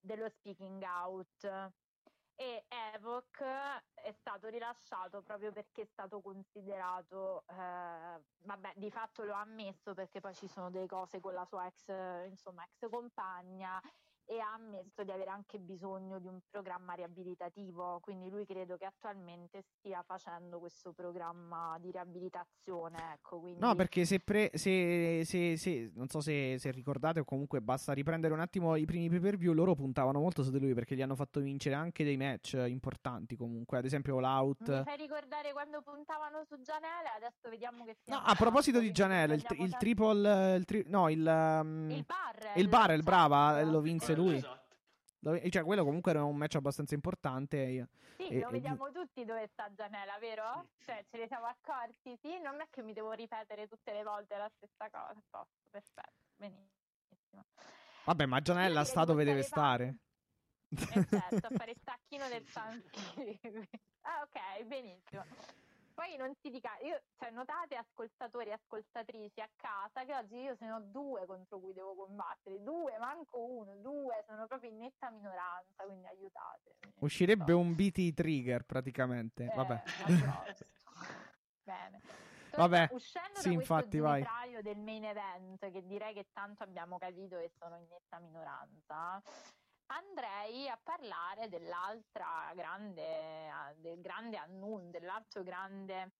dello 0.00 0.28
speaking 0.30 0.82
out. 0.82 1.70
E 2.34 2.64
Evoc 2.94 3.42
è 3.92 4.12
stato 4.12 4.48
rilasciato 4.48 5.20
proprio 5.20 5.52
perché 5.52 5.82
è 5.82 5.84
stato 5.84 6.22
considerato, 6.22 7.44
eh, 7.46 7.54
vabbè, 8.38 8.72
di 8.76 8.90
fatto 8.90 9.24
lo 9.24 9.34
ha 9.34 9.40
ammesso 9.40 9.92
perché 9.92 10.20
poi 10.20 10.34
ci 10.34 10.48
sono 10.48 10.70
delle 10.70 10.86
cose 10.86 11.20
con 11.20 11.34
la 11.34 11.44
sua 11.44 11.66
ex, 11.66 11.88
insomma, 12.26 12.64
ex 12.64 12.88
compagna 12.88 13.78
e 14.30 14.38
ha 14.38 14.52
ammesso 14.52 15.02
di 15.02 15.10
avere 15.10 15.28
anche 15.28 15.58
bisogno 15.58 16.20
di 16.20 16.28
un 16.28 16.38
programma 16.48 16.92
riabilitativo, 16.92 17.98
quindi 18.00 18.30
lui 18.30 18.46
credo 18.46 18.76
che 18.76 18.84
attualmente 18.84 19.64
stia 19.76 20.04
facendo 20.06 20.60
questo 20.60 20.92
programma 20.92 21.76
di 21.80 21.90
riabilitazione, 21.90 22.96
ecco, 23.14 23.40
quindi 23.40 23.58
No, 23.58 23.74
perché 23.74 24.04
se, 24.04 24.20
pre- 24.20 24.50
se, 24.54 25.22
se- 25.24 25.56
se- 25.56 25.90
non 25.94 26.06
so 26.06 26.20
se, 26.20 26.58
se 26.60 26.70
ricordate 26.70 27.18
o 27.18 27.24
comunque 27.24 27.60
basta 27.60 27.92
riprendere 27.92 28.32
un 28.32 28.38
attimo 28.38 28.76
i 28.76 28.84
primi 28.84 29.08
pay 29.08 29.18
per 29.18 29.36
view, 29.36 29.52
loro 29.52 29.74
puntavano 29.74 30.20
molto 30.20 30.44
su 30.44 30.52
di 30.52 30.60
lui 30.60 30.74
perché 30.74 30.94
gli 30.94 31.02
hanno 31.02 31.16
fatto 31.16 31.40
vincere 31.40 31.74
anche 31.74 32.04
dei 32.04 32.16
match 32.16 32.52
importanti 32.68 33.34
comunque, 33.36 33.78
ad 33.78 33.84
esempio 33.84 34.20
l'out. 34.20 34.68
mi 34.70 34.84
fai 34.84 34.96
ricordare 34.96 35.50
quando 35.50 35.82
puntavano 35.82 36.44
su 36.44 36.60
Gianele, 36.60 37.08
adesso 37.16 37.48
vediamo 37.48 37.84
che 37.84 37.96
No, 38.04 38.18
a 38.24 38.34
proposito 38.36 38.78
di 38.78 38.92
Gianella, 38.92 39.34
il, 39.34 39.44
il 39.58 39.76
triple, 39.76 40.54
il 40.54 40.64
tri- 40.64 40.84
no, 40.86 41.08
il, 41.08 41.26
um, 41.26 41.90
il 41.90 42.04
barrel, 42.04 42.52
il 42.54 42.68
barrel, 42.68 43.02
brava, 43.02 43.54
certo. 43.54 43.70
lo 43.72 43.80
vinse 43.80 44.04
Quello, 44.06 44.19
lui. 44.24 44.36
esatto. 44.36 44.68
Lo- 45.22 45.38
cioè 45.50 45.62
quello 45.64 45.84
comunque 45.84 46.12
era 46.12 46.24
un 46.24 46.36
match 46.36 46.54
abbastanza 46.56 46.94
importante. 46.94 47.56
e- 47.62 47.88
Sì, 48.16 48.28
E- 48.28 48.40
lo 48.40 48.48
e- 48.48 48.52
vediamo 48.52 48.90
tutti 48.90 49.24
dove 49.24 49.46
sta 49.52 49.70
Gianella, 49.74 50.16
vero? 50.18 50.68
Cioè, 50.84 51.04
ce 51.10 51.18
ne 51.18 51.26
siamo 51.26 51.44
accorti, 51.46 52.16
sì? 52.22 52.38
Non 52.40 52.60
è 52.60 52.66
che 52.70 52.82
mi 52.82 52.92
devo 52.94 53.12
ripetere 53.12 53.66
tutte 53.68 53.92
le 53.92 54.02
volte 54.02 54.36
la 54.36 54.50
stessa 54.56 54.88
cosa. 54.90 55.20
Posto, 55.28 55.48
perfetto, 55.70 56.24
benissimo. 56.36 57.44
Vabbè, 58.06 58.24
ma 58.26 58.40
Gianella 58.40 58.80
Io 58.80 58.84
sta 58.86 59.04
dove 59.04 59.24
deve 59.24 59.42
stare. 59.42 59.96
Certo, 60.74 61.16
a 61.46 61.50
fare 61.56 61.72
il 61.72 61.80
tacchino 61.84 62.28
del 62.28 62.44
Thanksgiving. 62.50 63.68
Ah, 64.02 64.22
ok, 64.22 64.64
benissimo. 64.64 65.24
Poi 66.00 66.16
non 66.16 66.34
si 66.40 66.48
dica, 66.48 66.70
io, 66.80 67.02
cioè, 67.18 67.30
notate 67.30 67.76
ascoltatori 67.76 68.48
e 68.48 68.52
ascoltatrici 68.52 69.38
a 69.42 69.50
casa 69.54 70.02
che 70.06 70.14
oggi 70.14 70.36
io 70.36 70.56
sono 70.56 70.80
due 70.80 71.26
contro 71.26 71.58
cui 71.58 71.74
devo 71.74 71.94
combattere, 71.94 72.62
due, 72.62 72.96
manco 72.96 73.38
uno, 73.38 73.76
due, 73.82 74.24
sono 74.26 74.46
proprio 74.46 74.70
in 74.70 74.78
netta 74.78 75.10
minoranza, 75.10 75.84
quindi 75.84 76.06
aiutate. 76.06 76.76
Uscirebbe 77.00 77.52
un 77.52 77.74
BT 77.74 78.14
trigger 78.14 78.64
praticamente. 78.64 79.44
Eh, 79.44 79.54
Vabbè. 79.54 79.82
Bene. 81.64 82.00
Vabbè, 82.56 82.88
uscendo 82.92 83.38
sì, 83.38 83.48
da 83.48 83.54
infatti, 83.54 83.98
questo 84.00 84.26
vai. 84.30 84.62
del 84.62 84.78
main 84.78 85.04
event, 85.04 85.70
che 85.70 85.86
direi 85.86 86.14
che 86.14 86.28
tanto 86.32 86.62
abbiamo 86.62 86.96
capito 86.96 87.36
che 87.36 87.50
sono 87.58 87.76
in 87.76 87.86
netta 87.90 88.18
minoranza, 88.20 89.22
andrei 89.96 90.68
a 90.68 90.78
parlare 90.82 91.48
dell'altra 91.48 92.52
grande, 92.54 93.74
del 93.76 94.00
grande 94.00 94.36
annuncio, 94.36 94.90
dell'altro 94.98 95.42
grande 95.42 96.12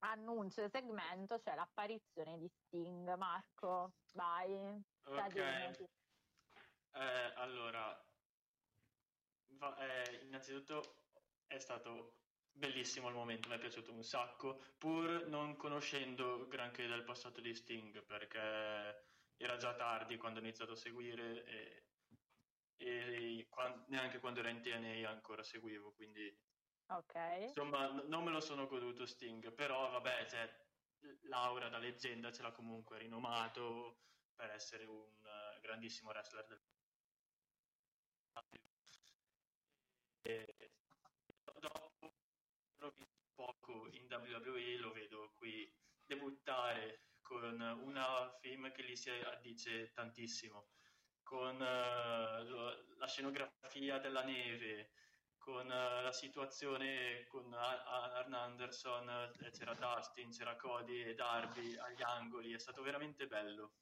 annuncio 0.00 0.68
segmento, 0.68 1.38
cioè 1.40 1.54
l'apparizione 1.54 2.38
di 2.38 2.48
Sting. 2.48 3.14
Marco, 3.14 3.92
vai. 4.14 4.82
Ok. 5.04 5.36
Eh, 6.94 7.32
allora, 7.36 8.04
va- 9.58 9.76
eh, 9.78 10.24
innanzitutto 10.24 11.04
è 11.46 11.58
stato 11.58 12.18
bellissimo 12.50 13.08
il 13.08 13.14
momento, 13.14 13.48
mi 13.48 13.54
è 13.54 13.58
piaciuto 13.58 13.92
un 13.92 14.02
sacco, 14.02 14.62
pur 14.76 15.26
non 15.26 15.56
conoscendo 15.56 16.46
granché 16.48 16.86
del 16.86 17.04
passato 17.04 17.40
di 17.40 17.54
Sting, 17.54 18.04
perché 18.04 19.06
era 19.36 19.56
già 19.56 19.74
tardi 19.74 20.16
quando 20.18 20.40
ho 20.40 20.42
iniziato 20.42 20.72
a 20.72 20.76
seguire 20.76 21.44
e, 21.44 21.91
e 22.76 23.46
quan- 23.48 23.84
neanche 23.88 24.18
quando 24.18 24.40
era 24.40 24.50
in 24.50 24.60
TNA 24.62 25.08
ancora 25.08 25.42
seguivo, 25.42 25.92
quindi 25.94 26.36
Ok. 26.88 27.14
insomma 27.46 27.88
n- 27.88 28.08
non 28.08 28.24
me 28.24 28.30
lo 28.30 28.40
sono 28.40 28.66
goduto 28.66 29.06
Sting, 29.06 29.54
però 29.54 29.90
vabbè, 29.90 30.26
cioè, 30.28 30.70
l'aura 31.22 31.68
da 31.68 31.78
leggenda 31.78 32.32
ce 32.32 32.42
l'ha 32.42 32.52
comunque 32.52 32.98
rinomato 32.98 34.06
per 34.34 34.50
essere 34.50 34.84
un 34.84 35.24
eh, 35.24 35.60
grandissimo 35.60 36.10
wrestler 36.10 36.46
del 36.46 36.60
e 40.24 40.46
dopo 41.60 42.14
l'ho 42.78 42.90
visto 42.96 43.32
poco 43.34 43.88
in 43.88 44.06
WWE, 44.08 44.76
lo 44.78 44.92
vedo 44.92 45.32
qui 45.34 45.72
debuttare 46.04 47.16
con 47.20 47.60
una 47.60 48.38
film 48.40 48.70
che 48.72 48.84
gli 48.84 48.96
si 48.96 49.10
addice 49.10 49.92
tantissimo, 49.92 50.70
con 51.32 51.56
lo- 51.56 52.84
la 52.98 53.06
scenografia 53.06 53.98
della 53.98 54.22
neve, 54.22 54.90
con 55.38 55.64
eh, 55.66 56.02
la 56.02 56.12
situazione 56.12 57.24
con 57.26 57.50
Arn 57.54 58.34
Anderson, 58.34 59.08
eh, 59.08 59.50
c'era 59.50 59.72
Dustin, 59.72 60.30
c'era 60.30 60.54
Cody 60.56 61.02
e 61.02 61.14
Darby 61.14 61.74
agli 61.78 62.02
angoli, 62.02 62.52
è 62.52 62.58
stato 62.58 62.82
veramente 62.82 63.26
bello. 63.26 63.72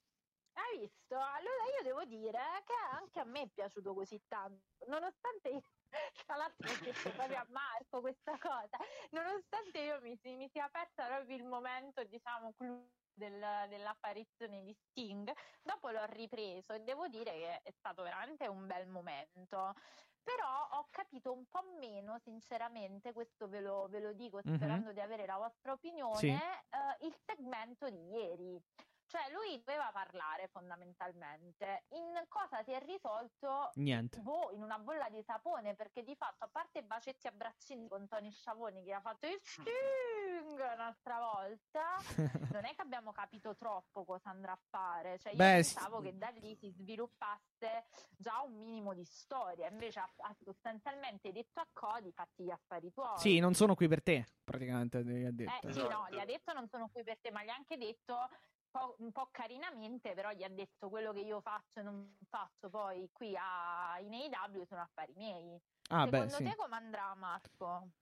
Hai 0.52 0.78
visto? 0.78 1.16
Allora 1.16 1.64
io 1.76 1.82
devo 1.82 2.04
dire 2.04 2.38
che 2.64 2.74
anche 2.92 3.18
a 3.18 3.24
me 3.24 3.42
è 3.42 3.48
piaciuto 3.48 3.94
così 3.94 4.22
tanto, 4.28 4.86
nonostante 4.86 5.48
io, 5.48 5.60
tra 6.24 6.36
l'altro 6.36 6.70
ho 6.70 6.72
proprio 7.16 7.36
a 7.36 7.46
Marco 7.48 8.00
questa 8.00 8.38
cosa, 8.38 8.78
nonostante 9.10 9.78
io 9.80 10.00
mi, 10.02 10.16
mi 10.36 10.48
sia 10.48 10.66
aperta 10.66 11.04
proprio 11.04 11.36
il 11.36 11.44
momento, 11.44 12.04
diciamo, 12.04 12.52
clou 12.52 12.88
del- 13.20 13.68
dell'apparizione 13.68 14.62
di 14.62 14.72
Sting, 14.72 15.30
dopo 15.62 15.90
l'ho 15.90 16.04
ripreso 16.06 16.72
e 16.72 16.80
devo 16.80 17.06
dire 17.08 17.30
che 17.32 17.60
è 17.62 17.70
stato 17.78 18.02
veramente 18.02 18.46
un 18.48 18.66
bel 18.66 18.88
momento. 18.88 19.74
Però 20.22 20.68
ho 20.72 20.86
capito 20.90 21.32
un 21.32 21.44
po' 21.48 21.62
meno, 21.78 22.18
sinceramente, 22.18 23.12
questo 23.12 23.48
ve 23.48 23.60
lo, 23.60 23.86
ve 23.88 24.00
lo 24.00 24.12
dico 24.12 24.40
Mhm. 24.42 24.56
sperando 24.56 24.92
di 24.92 25.00
avere 25.00 25.26
la 25.26 25.36
vostra 25.36 25.72
opinione, 25.72 26.16
Sì. 26.18 26.28
eh, 26.28 27.06
il 27.06 27.14
segmento 27.24 27.88
di 27.90 28.08
ieri. 28.10 28.62
Cioè, 29.10 29.22
lui 29.32 29.58
doveva 29.64 29.90
parlare 29.92 30.46
fondamentalmente. 30.52 31.86
In 31.94 32.12
cosa 32.28 32.62
si 32.62 32.70
è 32.70 32.78
risolto? 32.84 33.72
Niente. 33.74 34.20
Boh, 34.20 34.52
in 34.52 34.62
una 34.62 34.78
bolla 34.78 35.08
di 35.08 35.20
sapone, 35.24 35.74
perché 35.74 36.04
di 36.04 36.14
fatto, 36.14 36.44
a 36.44 36.48
parte 36.48 36.84
bacetti 36.84 37.26
a 37.26 37.32
braccini 37.32 37.88
con 37.88 38.06
Tony 38.06 38.30
Sciavoni 38.30 38.84
che 38.84 38.92
ha 38.92 39.00
fatto 39.00 39.26
il 39.26 39.36
Sting 39.42 40.60
un'altra 40.60 41.18
volta, 41.18 41.96
non 42.54 42.64
è 42.64 42.72
che 42.76 42.82
abbiamo 42.82 43.10
capito 43.10 43.56
troppo 43.56 44.04
cosa 44.04 44.30
andrà 44.30 44.52
a 44.52 44.60
fare. 44.68 45.18
Cioè, 45.18 45.32
io 45.32 45.38
Beh, 45.38 45.54
pensavo 45.54 45.98
s- 45.98 46.02
che 46.04 46.16
da 46.16 46.28
lì 46.28 46.54
si 46.54 46.70
sviluppasse 46.70 47.86
già 48.16 48.40
un 48.42 48.52
minimo 48.58 48.94
di 48.94 49.04
storia, 49.04 49.68
invece 49.68 49.98
ha, 49.98 50.08
ha 50.18 50.36
sostanzialmente 50.44 51.32
detto 51.32 51.58
a 51.58 51.66
Cody 51.72 52.12
fatti 52.12 52.44
gli 52.44 52.50
affari 52.50 52.92
tuoi. 52.92 53.18
Sì, 53.18 53.40
non 53.40 53.54
sono 53.54 53.74
qui 53.74 53.88
per 53.88 54.04
te, 54.04 54.24
praticamente 54.44 55.02
gli 55.02 55.24
ha 55.24 55.32
detto. 55.32 55.66
Eh, 55.66 55.72
sì, 55.72 55.80
no, 55.80 55.88
Esatto. 55.88 56.14
gli 56.14 56.18
ha 56.20 56.24
detto 56.24 56.52
non 56.52 56.68
sono 56.68 56.88
qui 56.90 57.02
per 57.02 57.18
te, 57.18 57.32
ma 57.32 57.42
gli 57.42 57.48
ha 57.48 57.54
anche 57.56 57.76
detto 57.76 58.28
po- 58.70 58.96
un 58.98 59.12
po' 59.12 59.28
carinamente, 59.30 60.14
però 60.14 60.30
gli 60.32 60.42
ha 60.44 60.48
detto 60.48 60.88
quello 60.88 61.12
che 61.12 61.20
io 61.20 61.40
faccio 61.40 61.80
e 61.80 61.82
non 61.82 62.18
faccio 62.28 62.68
poi 62.70 63.10
qui 63.12 63.36
a, 63.36 63.98
in 64.00 64.12
AEW 64.14 64.64
sono 64.64 64.82
affari 64.82 65.12
miei. 65.16 65.60
ah, 65.90 66.06
Secondo 66.06 66.08
beh, 66.08 66.28
sì. 66.28 66.44
te 66.44 66.54
come 66.56 66.76
andrà 66.76 67.14
Marco? 67.14 67.92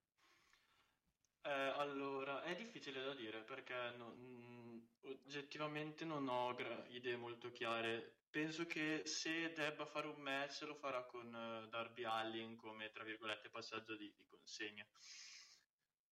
Eh, 1.42 1.50
allora, 1.50 2.42
è 2.42 2.54
difficile 2.56 3.02
da 3.02 3.14
dire 3.14 3.42
perché 3.42 3.90
no- 3.96 4.14
mm, 4.14 4.78
oggettivamente 5.24 6.04
non 6.04 6.28
ho 6.28 6.54
gra- 6.54 6.84
idee 6.88 7.16
molto 7.16 7.50
chiare. 7.50 8.18
Penso 8.30 8.66
che 8.66 9.02
se 9.06 9.52
debba 9.52 9.86
fare 9.86 10.06
un 10.08 10.20
match 10.20 10.62
lo 10.62 10.74
farà 10.74 11.06
con 11.06 11.34
eh, 11.34 11.68
Darby 11.68 12.04
Allin 12.04 12.56
come, 12.56 12.90
tra 12.90 13.02
virgolette, 13.04 13.48
passaggio 13.50 13.96
di, 13.96 14.12
di 14.16 14.24
consegna. 14.26 14.86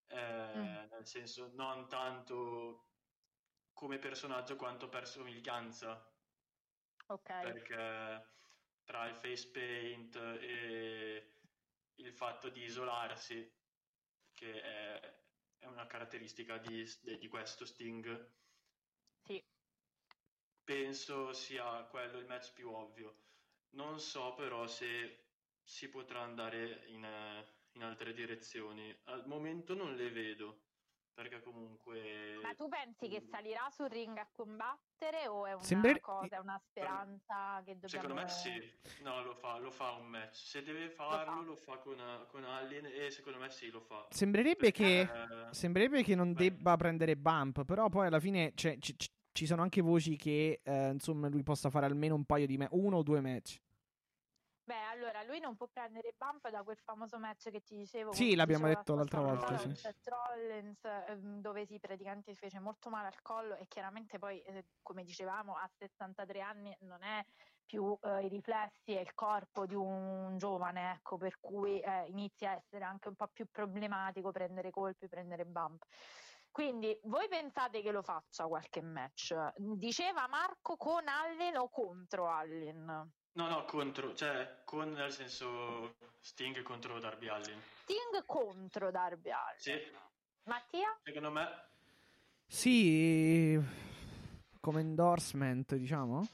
Eh, 0.09 0.17
Mm. 0.55 0.87
Nel 0.91 1.07
senso, 1.07 1.51
non 1.55 1.89
tanto 1.89 2.91
come 3.77 3.99
personaggio 3.99 4.57
quanto 4.57 4.89
per 4.89 5.07
somiglianza, 5.07 6.19
Ok. 7.09 7.29
perché 7.39 8.35
tra 8.85 9.07
il 9.07 9.15
face 9.17 9.51
paint 9.51 10.17
e 10.17 11.43
il 11.97 12.13
fatto 12.15 12.49
di 12.49 12.63
isolarsi, 12.63 13.55
che 14.33 14.63
è, 14.63 15.25
è 15.59 15.67
una 15.67 15.87
caratteristica 15.87 16.57
di, 16.57 16.85
di 17.19 17.29
questo 17.29 17.67
Sting, 17.67 18.35
Sì. 19.27 19.45
penso 20.65 21.33
sia 21.35 21.85
quello 21.87 22.19
il 22.19 22.27
match 22.27 22.53
più 22.55 22.71
ovvio. 22.71 23.25
Non 23.71 24.01
so 24.01 24.35
però 24.35 24.67
se 24.67 25.33
si 25.63 25.89
potrà 25.91 26.23
andare 26.23 26.87
in, 26.87 27.05
in 27.73 27.83
altre 27.83 28.15
direzioni. 28.15 28.99
Al 29.05 29.27
momento 29.27 29.75
non 29.75 29.95
le 29.95 30.11
vedo, 30.11 30.66
perché 31.17 31.41
comunque... 31.41 32.39
Ma 32.43 32.53
tu 32.55 32.69
pensi 32.69 33.09
che 33.09 33.23
salirà 33.31 33.71
sul 33.71 33.89
ring 33.89 34.17
a 34.19 34.29
combattere 34.31 35.27
o 35.27 35.47
è 35.47 35.55
una 35.55 35.63
Sembra- 35.63 35.99
cosa, 35.99 36.37
è 36.37 36.39
una 36.39 36.61
speranza 36.63 37.63
che 37.65 37.79
dobbiamo... 37.79 37.89
Secondo 37.89 38.15
me 38.15 38.29
sì, 38.29 39.03
no, 39.03 39.23
lo 39.23 39.35
fa, 39.35 39.57
lo 39.57 39.71
fa 39.71 39.93
un 39.93 40.07
match. 40.09 40.37
Se 40.37 40.63
deve 40.63 40.91
farlo, 40.91 41.43
lo 41.43 41.57
fa, 41.57 41.79
con, 41.79 41.97
con 42.29 42.45
Allin 42.45 42.85
e 42.85 43.11
secondo 43.11 43.39
me 43.39 43.49
sì, 43.49 43.71
lo 43.71 43.81
fa. 43.81 44.07
Sembrerebbe 44.11 44.71
che, 44.71 45.01
Eh, 45.01 45.09
sembrerebbe 45.53 46.03
che 46.03 46.15
non 46.15 46.35
Vai. 46.35 46.51
debba 46.51 46.77
prendere 46.77 47.17
bump, 47.17 47.65
però 47.65 47.89
poi 47.89 48.09
alla 48.09 48.21
fine 48.21 48.53
cioè, 48.55 48.77
ci, 48.79 48.95
ci- 48.99 49.11
ci 49.33 49.47
sono 49.47 49.63
anche 49.63 49.81
voci 49.81 50.17
che 50.17 50.61
eh, 50.63 50.91
insomma 50.91 51.29
lui 51.29 51.43
possa 51.43 51.71
fare 51.71 51.87
almeno 51.87 52.15
un 52.15 52.25
paio 52.27 52.47
di 52.47 52.59
match, 52.59 52.73
uno 52.73 52.99
o 52.99 53.03
due 53.03 53.23
match. 53.23 53.59
Beh, 54.67 54.83
allora 54.91 55.23
lui 55.23 55.39
non 55.39 55.55
può 55.55 55.69
prendere 55.69 56.13
bump 56.19 56.51
da 56.51 56.65
quel 56.65 56.77
famoso 56.83 57.21
match 57.21 57.51
che 57.51 57.63
ti 57.63 57.77
dicevo. 57.77 58.13
Sì, 58.13 58.35
l'abbiamo 58.35 58.67
detto 58.67 58.97
l'altra 58.97 59.21
volta, 59.21 59.55
con 59.55 59.59
sì. 59.59 59.75
Seth 59.77 60.09
Rollins, 60.09 60.83
ehm, 60.83 61.41
dove 61.41 61.65
si 61.67 61.79
praticamente 61.79 62.35
fece 62.35 62.59
molto 62.59 62.91
male 62.91 63.07
al 63.07 63.23
collo 63.23 63.55
e 63.55 63.69
chiaramente 63.69 64.19
poi, 64.19 64.43
eh, 64.43 64.65
come 64.83 65.05
dicevamo, 65.05 65.55
a 65.55 65.71
63 65.79 66.41
anni 66.41 66.77
non 66.81 67.01
è 67.05 67.25
più 67.65 67.97
eh, 68.03 68.25
i 68.25 68.29
riflessi 68.29 68.97
e 68.97 69.03
il 69.03 69.15
corpo 69.15 69.67
di 69.67 69.77
un 69.77 70.37
giovane, 70.37 70.95
ecco, 70.95 71.17
per 71.17 71.39
cui 71.39 71.79
eh, 71.79 72.07
inizia 72.09 72.51
a 72.51 72.55
essere 72.55 72.85
anche 72.85 73.07
un 73.07 73.15
po' 73.15 73.29
più 73.29 73.47
problematico 73.49 74.33
prendere 74.33 74.73
colpi, 74.73 75.07
prendere 75.07 75.45
bump. 75.45 75.85
Quindi 76.51 76.99
voi 77.05 77.29
pensate 77.29 77.83
che 77.83 77.93
lo 77.93 78.03
faccia 78.03 78.47
qualche 78.47 78.83
match? 78.83 79.33
Diceva 79.59 80.27
Marco 80.27 80.77
con 80.77 81.07
Allen 81.07 81.57
o 81.57 81.69
contro 81.69 82.29
Allen? 82.29 83.13
No, 83.37 83.49
no, 83.51 83.65
contro, 83.67 84.15
cioè 84.15 84.63
con 84.65 84.93
nel 84.93 85.13
senso 85.13 85.97
Sting 86.21 86.63
contro 86.63 86.99
Darby 86.99 87.29
Allin. 87.29 87.61
Sting 87.83 88.25
contro 88.25 88.91
Darby 88.91 89.31
Allin. 89.31 89.59
Sì, 89.59 89.73
Mattia? 90.45 90.99
secondo 91.03 91.31
me 91.31 91.47
Sì, 92.47 93.61
come 94.59 94.81
endorsement, 94.81 95.75
diciamo. 95.75 96.27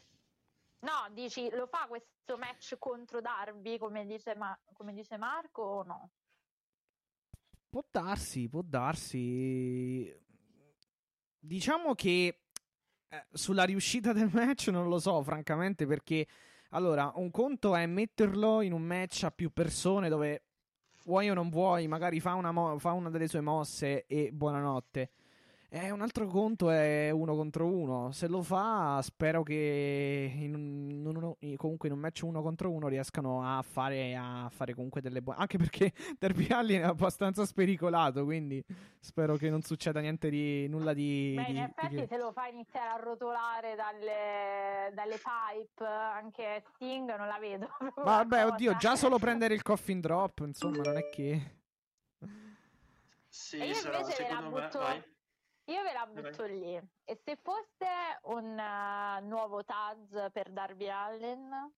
No, 0.80 1.08
dici 1.10 1.50
lo 1.50 1.66
fa 1.66 1.86
questo 1.88 2.38
match 2.38 2.76
contro 2.78 3.20
Darby 3.20 3.78
come 3.78 4.06
dice, 4.06 4.36
Ma- 4.36 4.56
come 4.72 4.92
dice 4.92 5.16
Marco 5.16 5.62
o 5.62 5.82
no? 5.82 6.10
Può 7.68 7.84
darsi, 7.90 8.48
può 8.48 8.62
darsi. 8.62 10.14
Diciamo 11.36 11.96
che 11.96 12.42
eh, 13.08 13.26
sulla 13.32 13.64
riuscita 13.64 14.12
del 14.12 14.30
match 14.32 14.68
non 14.68 14.88
lo 14.88 15.00
so, 15.00 15.20
francamente, 15.22 15.84
perché 15.84 16.28
allora, 16.74 17.12
un 17.16 17.30
conto 17.30 17.74
è 17.74 17.86
metterlo 17.86 18.60
in 18.60 18.72
un 18.72 18.82
match 18.82 19.24
a 19.24 19.30
più 19.30 19.52
persone 19.52 20.08
dove 20.08 20.42
vuoi 21.04 21.28
o 21.30 21.34
non 21.34 21.48
vuoi, 21.50 21.86
magari 21.86 22.20
fa 22.20 22.34
una, 22.34 22.52
mo- 22.52 22.78
fa 22.78 22.92
una 22.92 23.10
delle 23.10 23.28
sue 23.28 23.40
mosse 23.40 24.06
e 24.06 24.30
buonanotte. 24.32 25.10
E 25.74 25.90
un 25.90 26.02
altro 26.02 26.26
conto 26.26 26.68
è 26.68 27.08
uno 27.08 27.34
contro 27.34 27.64
uno. 27.66 28.12
Se 28.12 28.28
lo 28.28 28.42
fa, 28.42 29.00
spero 29.00 29.42
che 29.42 30.30
in 30.36 30.54
un- 30.54 30.90
in 30.90 31.06
uno- 31.06 31.38
comunque 31.56 31.88
in 31.88 31.94
un 31.94 32.00
match 32.00 32.20
uno 32.24 32.42
contro 32.42 32.70
uno 32.70 32.88
riescano 32.88 33.42
a 33.42 33.62
fare, 33.62 34.14
a 34.14 34.50
fare 34.50 34.74
comunque 34.74 35.00
delle 35.00 35.22
buone. 35.22 35.40
Anche 35.40 35.56
perché 35.56 35.94
Derby 36.18 36.48
Allin 36.50 36.80
è 36.82 36.84
abbastanza 36.84 37.46
spericolato. 37.46 38.22
Quindi 38.24 38.62
spero 39.00 39.36
che 39.36 39.48
non 39.48 39.62
succeda 39.62 40.00
niente 40.00 40.28
di 40.28 40.68
nulla 40.68 40.92
di. 40.92 41.32
Beh, 41.36 41.44
di- 41.44 41.48
in 41.52 41.54
di 41.56 41.62
effetti 41.62 41.94
che- 41.96 42.06
se 42.06 42.18
lo 42.18 42.32
fa 42.32 42.48
iniziare 42.48 42.88
a 42.90 43.02
rotolare 43.02 43.74
dalle, 43.74 44.92
dalle 44.92 45.16
pipe, 45.16 45.86
anche 45.86 46.64
Sting 46.74 47.16
non 47.16 47.26
la 47.26 47.38
vedo. 47.38 47.68
vabbè, 48.04 48.44
oddio, 48.44 48.76
già 48.76 48.94
solo 48.94 49.18
prendere 49.18 49.54
il 49.54 49.62
coffin 49.62 50.00
drop, 50.02 50.40
insomma, 50.44 50.82
non 50.82 50.98
è 50.98 51.08
che. 51.08 51.56
sì, 53.26 53.56
E 53.56 53.68
io 53.68 53.74
sarà, 53.74 54.00
invece 54.00 54.22
ve 54.24 54.32
la 54.34 54.40
me, 54.42 54.48
butto- 54.50 54.78
vai. 54.78 55.02
Io 55.66 55.82
ve 55.82 55.92
la 55.92 56.06
butto 56.06 56.44
lì. 56.44 56.74
E 57.04 57.20
se 57.24 57.38
fosse 57.40 58.18
un 58.24 58.58
eh, 58.58 59.20
nuovo 59.22 59.64
Taz 59.64 60.30
per 60.32 60.50
Darby 60.50 60.88
Allen? 60.88 61.72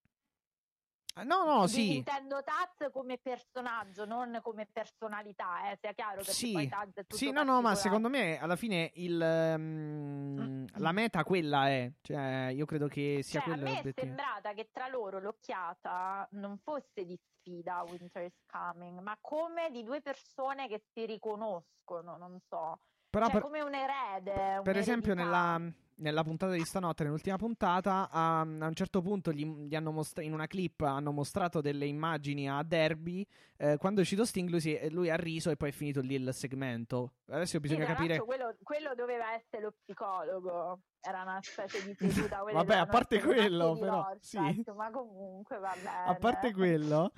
Ah, 1.17 1.23
No, 1.23 1.45
no, 1.45 1.67
sì. 1.67 1.97
Intendo 1.97 2.41
Taz 2.43 2.91
come 2.91 3.17
personaggio, 3.19 4.05
non 4.05 4.39
come 4.41 4.65
personalità, 4.65 5.71
eh, 5.71 5.77
sia 5.79 5.93
chiaro, 5.93 6.23
Sì. 6.23 6.51
poi 6.51 6.67
Taz 6.67 6.89
è 6.89 7.01
tutto 7.01 7.15
Sì, 7.15 7.31
no, 7.31 7.43
no, 7.43 7.61
ma 7.61 7.75
secondo 7.75 8.09
me 8.09 8.37
alla 8.37 8.55
fine 8.57 8.91
il, 8.95 9.21
ehm, 9.21 10.65
la 10.79 10.91
meta 10.91 11.23
quella 11.23 11.69
è. 11.69 11.89
Cioè, 12.01 12.49
io 12.53 12.65
credo 12.65 12.87
che 12.87 13.21
sia 13.23 13.39
Cioè, 13.39 13.53
a 13.53 13.55
quello 13.55 13.69
me 13.71 13.81
è 13.81 13.93
sembrata 13.95 14.53
che 14.53 14.69
tra 14.71 14.87
loro 14.89 15.19
l'occhiata 15.19 16.27
non 16.31 16.57
fosse 16.57 17.05
di 17.05 17.17
sfida 17.17 17.83
Winter 17.83 18.23
is 18.23 18.41
Coming, 18.47 18.99
ma 18.99 19.17
come 19.21 19.69
di 19.71 19.83
due 19.83 20.01
persone 20.01 20.67
che 20.67 20.83
si 20.91 21.05
riconoscono, 21.05 22.17
non 22.17 22.37
so. 22.49 22.79
Però 23.15 23.25
cioè, 23.27 23.33
per, 23.33 23.41
come 23.43 23.61
un 23.61 23.73
erede. 23.73 24.61
per 24.61 24.75
esempio 24.75 25.13
nella, 25.13 25.57
nella 25.95 26.23
puntata 26.23 26.51
di 26.51 26.65
stanotte, 26.65 27.03
nell'ultima 27.03 27.37
puntata, 27.37 28.09
a, 28.11 28.41
a 28.41 28.43
un 28.43 28.73
certo 28.73 29.01
punto 29.01 29.31
gli, 29.31 29.45
gli 29.45 29.73
hanno 29.73 29.91
mostra- 29.91 30.21
in 30.21 30.33
una 30.33 30.47
clip 30.47 30.81
hanno 30.81 31.11
mostrato 31.11 31.61
delle 31.61 31.85
immagini 31.85 32.49
a 32.49 32.61
Derby. 32.63 33.25
eh, 33.57 33.77
quando 33.77 33.99
è 33.99 34.03
uscito 34.03 34.25
Sting, 34.25 34.49
lui, 34.49 34.89
lui 34.91 35.09
ha 35.09 35.15
riso 35.15 35.49
e 35.49 35.55
poi 35.55 35.69
è 35.69 35.71
finito 35.71 36.01
lì 36.01 36.15
il 36.15 36.33
segmento. 36.33 37.13
Adesso 37.27 37.51
Sì, 37.51 37.59
bisogna 37.59 37.85
tra 37.85 37.95
capire. 37.95 38.19
Quello, 38.19 38.55
quello 38.61 38.93
doveva 38.95 39.33
essere 39.33 39.63
lo 39.63 39.71
psicologo, 39.71 40.79
era 40.99 41.21
una 41.21 41.39
specie 41.41 41.83
di 41.85 41.95
seduta. 42.27 42.43
Vabbè, 42.43 42.75
a 42.75 42.85
parte 42.85 43.21
quello, 43.21 43.77
però, 43.77 44.05
sì. 44.19 44.63
Ma 44.75 44.89
comunque 44.91 45.57
va 45.57 45.73
bene. 45.73 46.03
A 46.05 46.15
parte 46.15 46.51
quello, 46.51 47.13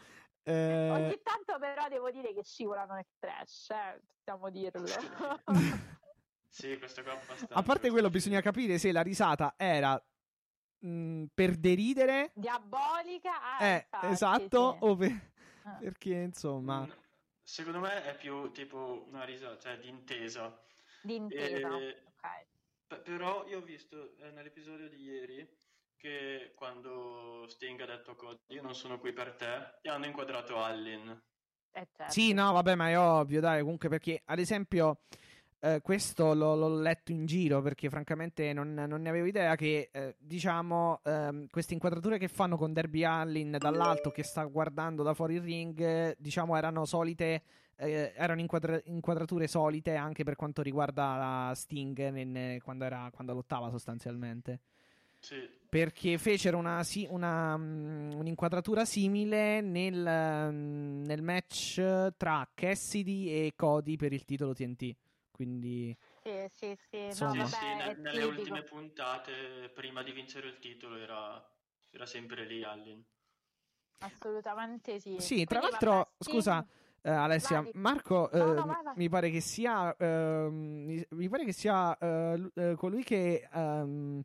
eh, 0.51 0.89
Ogni 0.91 1.19
tanto 1.23 1.57
però 1.59 1.87
devo 1.87 2.09
dire 2.11 2.33
che 2.33 2.43
scivolano 2.43 2.93
nel 2.95 3.05
trash, 3.19 3.69
eh, 3.71 4.01
possiamo 4.23 4.49
dirlo. 4.49 4.85
Sì, 6.49 6.77
questo 6.79 7.03
qua 7.03 7.11
è 7.11 7.15
abbastanza. 7.15 7.53
a 7.53 7.63
parte 7.63 7.89
quello, 7.89 8.09
bisogna 8.09 8.41
capire 8.41 8.77
se 8.77 8.91
la 8.91 9.01
risata 9.01 9.53
era 9.57 10.01
mh, 10.79 11.25
per 11.33 11.55
deridere, 11.55 12.31
Diabolica, 12.33 13.57
ah, 13.57 13.65
eh, 13.65 13.75
infatti, 13.75 14.05
esatto, 14.07 14.71
sì. 14.73 14.77
o 14.81 14.95
per- 14.95 15.35
Ah. 15.67 15.75
perché 15.79 16.13
insomma. 16.13 16.85
Mm, 16.85 16.91
Secondo 17.43 17.79
me 17.81 18.03
è 18.05 18.15
più 18.15 18.51
tipo 18.51 19.05
una 19.09 19.25
risa, 19.25 19.57
cioè 19.57 19.77
di 19.77 19.89
intesa. 19.89 20.57
di 21.01 21.15
intesa. 21.15 21.77
Eh, 21.77 22.03
ok. 22.05 22.45
P- 22.87 23.01
però 23.01 23.45
io 23.47 23.57
ho 23.57 23.61
visto 23.61 24.15
eh, 24.19 24.31
nell'episodio 24.31 24.87
di 24.87 25.01
ieri 25.01 25.57
che 25.97 26.53
quando 26.55 27.45
Sting 27.47 27.79
ha 27.81 27.85
detto 27.85 28.15
Cody 28.15 28.39
io 28.47 28.61
non 28.61 28.75
sono 28.75 28.99
qui 28.99 29.11
per 29.11 29.33
te, 29.33 29.79
e 29.81 29.89
hanno 29.89 30.05
inquadrato 30.05 30.63
Allin. 30.63 31.09
Eh, 31.71 31.87
certo. 31.95 32.11
Sì, 32.11 32.33
no, 32.33 32.51
vabbè, 32.53 32.75
ma 32.75 32.89
è 32.89 32.97
ovvio, 32.97 33.41
dai, 33.41 33.61
comunque 33.61 33.89
perché, 33.89 34.21
ad 34.25 34.39
esempio, 34.39 35.01
eh, 35.59 35.81
questo 35.81 36.33
l'ho, 36.33 36.55
l'ho 36.55 36.79
letto 36.79 37.11
in 37.11 37.25
giro 37.25 37.61
perché 37.61 37.89
francamente 37.89 38.53
non, 38.53 38.73
non 38.73 39.01
ne 39.01 39.09
avevo 39.09 39.25
idea 39.25 39.55
che, 39.55 39.89
eh, 39.91 40.15
diciamo, 40.19 41.01
ehm, 41.03 41.47
queste 41.49 41.73
inquadrature 41.73 42.17
che 42.17 42.27
fanno 42.27 42.57
con 42.57 42.73
Derby 42.73 43.03
Allin 43.03 43.57
dall'alto 43.59 44.11
che 44.11 44.23
sta 44.23 44.43
guardando 44.45 45.03
da 45.03 45.13
fuori 45.13 45.35
il 45.35 45.41
ring, 45.41 45.79
eh, 45.79 46.15
diciamo, 46.19 46.55
erano 46.55 46.85
solite, 46.85 47.43
eh, 47.75 48.13
erano 48.15 48.39
inquadra- 48.39 48.79
inquadrature 48.85 49.47
solite 49.47 49.95
anche 49.95 50.23
per 50.23 50.35
quanto 50.35 50.61
riguarda 50.61 51.51
Sting 51.55 52.09
nel- 52.09 52.61
quando, 52.61 52.85
era, 52.85 53.09
quando 53.11 53.33
lottava 53.33 53.69
sostanzialmente. 53.69 54.59
Sì, 55.19 55.49
Perché 55.69 56.17
fecero 56.17 56.57
una, 56.57 56.81
una, 57.09 57.57
mm, 57.57 58.11
un'inquadratura 58.13 58.85
simile 58.85 59.59
nel, 59.59 60.49
mm, 60.51 61.03
nel 61.03 61.21
match 61.21 62.13
tra 62.15 62.47
Cassidy 62.53 63.29
e 63.29 63.53
Cody 63.55 63.97
per 63.97 64.13
il 64.13 64.23
titolo 64.23 64.53
TNT. 64.53 64.95
Quindi, 65.29 65.95
Sì, 66.23 66.47
sì, 66.49 66.77
sì, 66.89 66.97
no, 66.97 67.05
Insomma. 67.09 67.45
sì, 67.45 67.55
sì, 67.55 67.65
è 67.65 67.75
nel- 67.75 67.99
nelle 67.99 68.23
tipico. 68.23 68.41
ultime 68.41 68.63
puntate, 68.63 69.69
prima 69.73 70.03
di 70.03 70.11
vincere 70.11 70.47
il 70.47 70.59
titolo, 70.59 70.95
era, 70.95 71.45
era 71.91 72.05
sempre 72.05 72.45
lì 72.45 72.63
Allin. 72.63 73.03
Assolutamente 73.99 74.99
sì. 74.99 75.15
sì, 75.19 75.45
tra 75.45 75.59
Quindi, 75.59 75.67
l'altro, 75.69 75.89
vabbè, 75.91 76.07
sì, 76.19 76.31
scusa, 76.31 76.65
eh, 77.01 77.09
Alessia, 77.09 77.61
Vai. 77.61 77.71
Marco, 77.75 78.29
No, 78.31 78.45
eh, 78.45 78.53
no, 78.53 78.65
vai, 78.65 78.83
vai. 78.83 78.95
mi 78.95 79.09
pare 79.09 79.29
che 79.29 79.41
sia, 79.41 79.95
ehm, 79.97 80.53
mi, 80.53 81.05
mi 81.09 81.29
pare 81.29 81.45
che 81.45 81.51
sia 81.53 81.97
eh, 81.97 82.51
eh, 82.55 82.75
colui 82.75 83.03
che 83.03 83.47
ehm, 83.51 84.21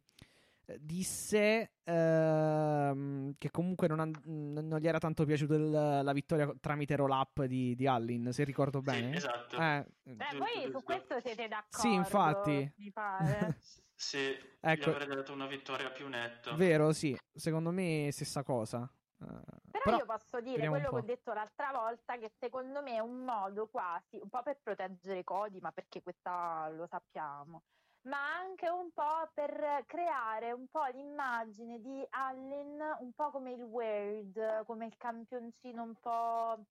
disse 0.78 1.72
ehm, 1.84 3.34
che 3.38 3.50
comunque 3.50 3.88
non, 3.88 4.00
han- 4.00 4.20
non 4.24 4.78
gli 4.78 4.86
era 4.86 4.98
tanto 4.98 5.24
piaciuta 5.24 5.54
il- 5.54 5.70
la 6.04 6.12
vittoria 6.12 6.50
tramite 6.60 6.96
roll 6.96 7.10
up 7.10 7.44
di, 7.44 7.74
di 7.74 7.86
Allin, 7.86 8.32
se 8.32 8.44
ricordo 8.44 8.80
bene. 8.80 9.10
Sì, 9.10 9.16
esatto. 9.16 9.56
Eh, 9.56 9.86
Eh, 10.04 10.14
Giusto, 10.16 10.38
voi 10.38 10.70
su 10.70 10.82
questo 10.82 11.20
siete 11.20 11.48
d'accordo? 11.48 11.78
Sì, 11.88 11.92
infatti. 11.94 12.72
Mi 12.76 12.90
pare. 12.92 13.58
Sì, 14.02 14.36
Ecco. 14.58 14.90
gli 14.90 14.94
avrei 14.94 15.06
dato 15.14 15.32
una 15.32 15.46
vittoria 15.46 15.88
più 15.90 16.08
netta. 16.08 16.54
Vero, 16.54 16.92
sì, 16.92 17.16
secondo 17.32 17.70
me 17.70 18.08
stessa 18.10 18.42
cosa. 18.42 18.82
Eh, 19.20 19.24
Però, 19.70 19.84
però- 19.84 19.96
io 19.98 20.06
posso 20.06 20.40
dire 20.40 20.66
quello 20.68 20.88
che 20.88 20.94
ho 20.96 21.00
detto 21.02 21.32
l'altra 21.32 21.70
volta, 21.70 22.18
che 22.18 22.32
secondo 22.36 22.82
me 22.82 22.94
è 22.94 22.98
un 22.98 23.22
modo 23.22 23.68
quasi, 23.68 24.18
un 24.20 24.28
po' 24.28 24.42
per 24.42 24.58
proteggere 24.60 25.22
Cody, 25.22 25.60
ma 25.60 25.70
perché 25.70 26.02
questa 26.02 26.68
lo 26.70 26.88
sappiamo, 26.88 27.62
ma 28.02 28.36
anche 28.36 28.68
un 28.68 28.90
po' 28.92 29.30
per 29.32 29.84
creare 29.86 30.52
un 30.52 30.66
po' 30.68 30.84
l'immagine 30.86 31.80
di 31.80 32.04
Allen 32.10 32.80
un 33.00 33.12
po' 33.12 33.30
come 33.30 33.52
il 33.52 33.62
Word, 33.62 34.64
come 34.64 34.86
il 34.86 34.96
campioncino 34.96 35.82
un 35.82 35.94
po' 36.00 36.64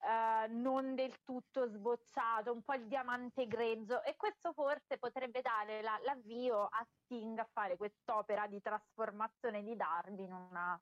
eh, 0.00 0.46
non 0.48 0.94
del 0.94 1.22
tutto 1.24 1.66
sbocciato, 1.66 2.52
un 2.52 2.62
po' 2.62 2.74
il 2.74 2.86
diamante 2.86 3.46
grezzo. 3.48 4.02
E 4.04 4.14
questo 4.16 4.52
forse 4.52 4.98
potrebbe 4.98 5.40
dare 5.42 5.82
la, 5.82 5.98
l'avvio 6.04 6.64
a 6.64 6.86
Sting 7.02 7.38
a 7.38 7.48
fare 7.52 7.76
quest'opera 7.76 8.46
di 8.46 8.60
trasformazione 8.60 9.62
di 9.62 9.74
Darby 9.74 10.24
in 10.24 10.32
una, 10.32 10.80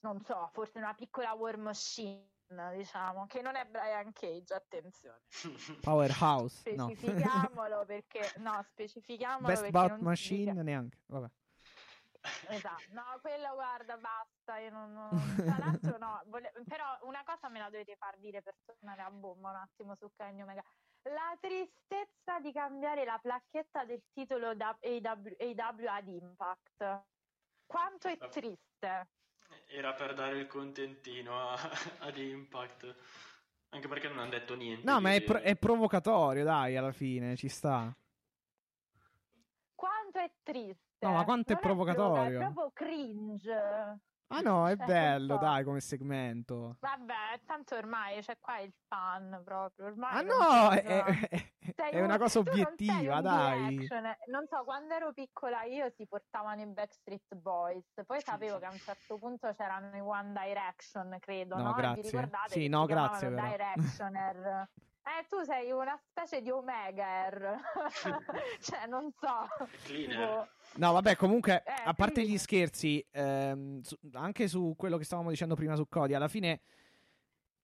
non 0.00 0.20
so, 0.20 0.48
forse 0.52 0.78
una 0.78 0.94
piccola 0.94 1.32
war 1.32 1.56
machine 1.56 2.28
diciamo, 2.74 3.26
che 3.26 3.40
non 3.42 3.54
è 3.56 3.64
Brian 3.66 4.12
Cage, 4.12 4.54
attenzione. 4.54 5.20
Powerhouse, 5.80 6.72
no. 6.74 6.88
Specifichiamolo 6.88 7.84
perché, 7.84 8.32
no, 8.38 8.60
specifichiamolo 8.62 9.46
Best 9.46 9.70
perché 9.70 10.02
Machine 10.02 10.36
significa- 10.38 10.62
neanche. 10.62 10.98
Vabbè. 11.06 11.28
Esatto, 12.48 12.82
no, 12.90 13.02
quello 13.22 13.54
guarda, 13.54 13.96
basta, 13.96 14.58
io 14.58 14.70
non, 14.70 14.92
non- 14.92 15.34
tra 15.36 15.56
l'altro 15.58 15.96
no, 15.96 16.20
vole- 16.26 16.52
però 16.68 16.98
una 17.02 17.22
cosa 17.24 17.48
me 17.48 17.58
la 17.60 17.70
dovete 17.70 17.96
far 17.96 18.18
dire 18.18 18.42
per 18.42 18.56
tornare 18.64 19.00
a 19.00 19.10
bomba 19.10 19.48
un 19.50 19.56
attimo 19.56 19.94
su 19.94 20.10
Kenny 20.14 20.42
Omega. 20.42 20.62
La 21.04 21.34
tristezza 21.40 22.38
di 22.40 22.52
cambiare 22.52 23.06
la 23.06 23.18
placchetta 23.22 23.84
del 23.86 24.02
titolo 24.12 24.54
da 24.54 24.76
AW, 24.78 25.34
AW 25.38 25.86
ad 25.88 26.08
Impact. 26.08 27.02
Quanto 27.64 28.08
è 28.08 28.18
triste. 28.28 29.08
Era 29.72 29.92
per 29.94 30.14
dare 30.14 30.38
il 30.38 30.46
contentino 30.46 31.48
a- 31.48 31.56
ad 32.00 32.16
Impact. 32.18 32.94
Anche 33.70 33.86
perché 33.88 34.08
non 34.08 34.18
hanno 34.18 34.30
detto 34.30 34.54
niente. 34.56 34.84
No, 34.84 35.00
ma 35.00 35.12
è, 35.12 35.20
di- 35.20 35.24
pro- 35.24 35.38
è 35.38 35.54
provocatorio, 35.56 36.42
dai, 36.44 36.76
alla 36.76 36.90
fine, 36.92 37.36
ci 37.36 37.48
sta. 37.48 37.94
Quanto 39.74 40.18
è 40.18 40.30
triste. 40.42 41.06
No, 41.06 41.12
ma 41.12 41.24
quanto 41.24 41.52
è 41.52 41.58
provocatorio. 41.58 42.38
provoca- 42.38 42.50
È 42.50 42.52
proprio 42.52 42.70
cringe. 42.72 43.98
Ah 44.32 44.40
no, 44.40 44.68
è 44.68 44.76
Cioè, 44.76 44.86
bello, 44.86 45.38
dai, 45.38 45.64
come 45.64 45.80
segmento. 45.80 46.76
Vabbè, 46.80 47.40
tanto 47.46 47.76
ormai 47.76 48.20
c'è 48.22 48.38
qua 48.38 48.58
il 48.60 48.72
fan 48.86 49.40
proprio. 49.44 49.86
Ormai 49.86 50.16
Ah 50.18 50.20
no, 50.22 50.70
è, 50.70 50.82
è- 50.82 51.52
Sei 51.80 51.90
è 51.92 51.98
un- 51.98 52.04
una 52.04 52.18
cosa 52.18 52.38
obiettiva, 52.40 53.16
un 53.16 53.22
dai. 53.22 53.88
Non 54.26 54.46
so, 54.48 54.62
quando 54.64 54.94
ero 54.94 55.12
piccola 55.12 55.62
io 55.64 55.88
si 55.96 56.06
portavano 56.06 56.60
i 56.62 56.66
Backstreet 56.66 57.34
Boys, 57.34 57.84
poi 58.06 58.20
sapevo 58.20 58.58
che 58.58 58.66
a 58.66 58.70
un 58.70 58.78
certo 58.78 59.18
punto 59.18 59.52
c'erano 59.56 59.96
i 59.96 60.00
One 60.00 60.32
Direction, 60.32 61.16
credo, 61.20 61.56
No, 61.56 61.62
no? 61.62 61.72
Vi 61.74 61.80
grazie. 61.80 62.02
ricordate 62.02 62.50
Sì, 62.52 62.60
che 62.60 62.68
no, 62.68 62.84
grazie, 62.86 63.28
però. 63.30 63.48
Directioner. 63.48 64.68
Eh, 65.02 65.24
tu 65.28 65.42
sei 65.42 65.72
una 65.72 65.98
specie 65.98 66.42
di 66.42 66.50
Omega 66.50 67.26
cioè, 68.60 68.86
non 68.86 69.10
so. 69.18 69.48
Tipo- 69.86 70.46
No, 70.74 70.92
vabbè, 70.92 71.16
comunque, 71.16 71.62
Eh, 71.64 71.72
a 71.84 71.94
parte 71.94 72.12
quindi- 72.20 72.32
gli 72.32 72.38
scherzi, 72.38 73.04
ehm, 73.10 73.80
su- 73.80 73.98
anche 74.12 74.46
su 74.46 74.74
quello 74.76 74.98
che 74.98 75.04
stavamo 75.04 75.30
dicendo 75.30 75.54
prima 75.54 75.74
su 75.74 75.88
Cody, 75.88 76.12
alla 76.14 76.28
fine 76.28 76.60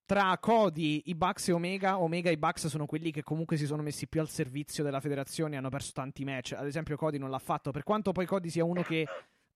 tra 0.06 0.38
Cody, 0.38 1.02
i 1.06 1.16
Bucks 1.16 1.48
e 1.48 1.52
Omega, 1.52 1.98
Omega 1.98 2.30
e 2.30 2.34
i 2.34 2.36
Bucks 2.36 2.68
sono 2.68 2.86
quelli 2.86 3.10
che 3.10 3.24
comunque 3.24 3.56
si 3.56 3.66
sono 3.66 3.82
messi 3.82 4.06
più 4.06 4.20
al 4.20 4.28
servizio 4.28 4.84
della 4.84 5.00
federazione 5.00 5.54
e 5.54 5.58
hanno 5.58 5.68
perso 5.68 5.90
tanti 5.92 6.24
match. 6.24 6.52
Ad 6.52 6.64
esempio, 6.64 6.96
Cody 6.96 7.18
non 7.18 7.28
l'ha 7.28 7.40
fatto, 7.40 7.72
per 7.72 7.82
quanto 7.82 8.12
poi 8.12 8.24
Cody 8.24 8.48
sia 8.48 8.64
uno 8.64 8.82
che 8.82 9.04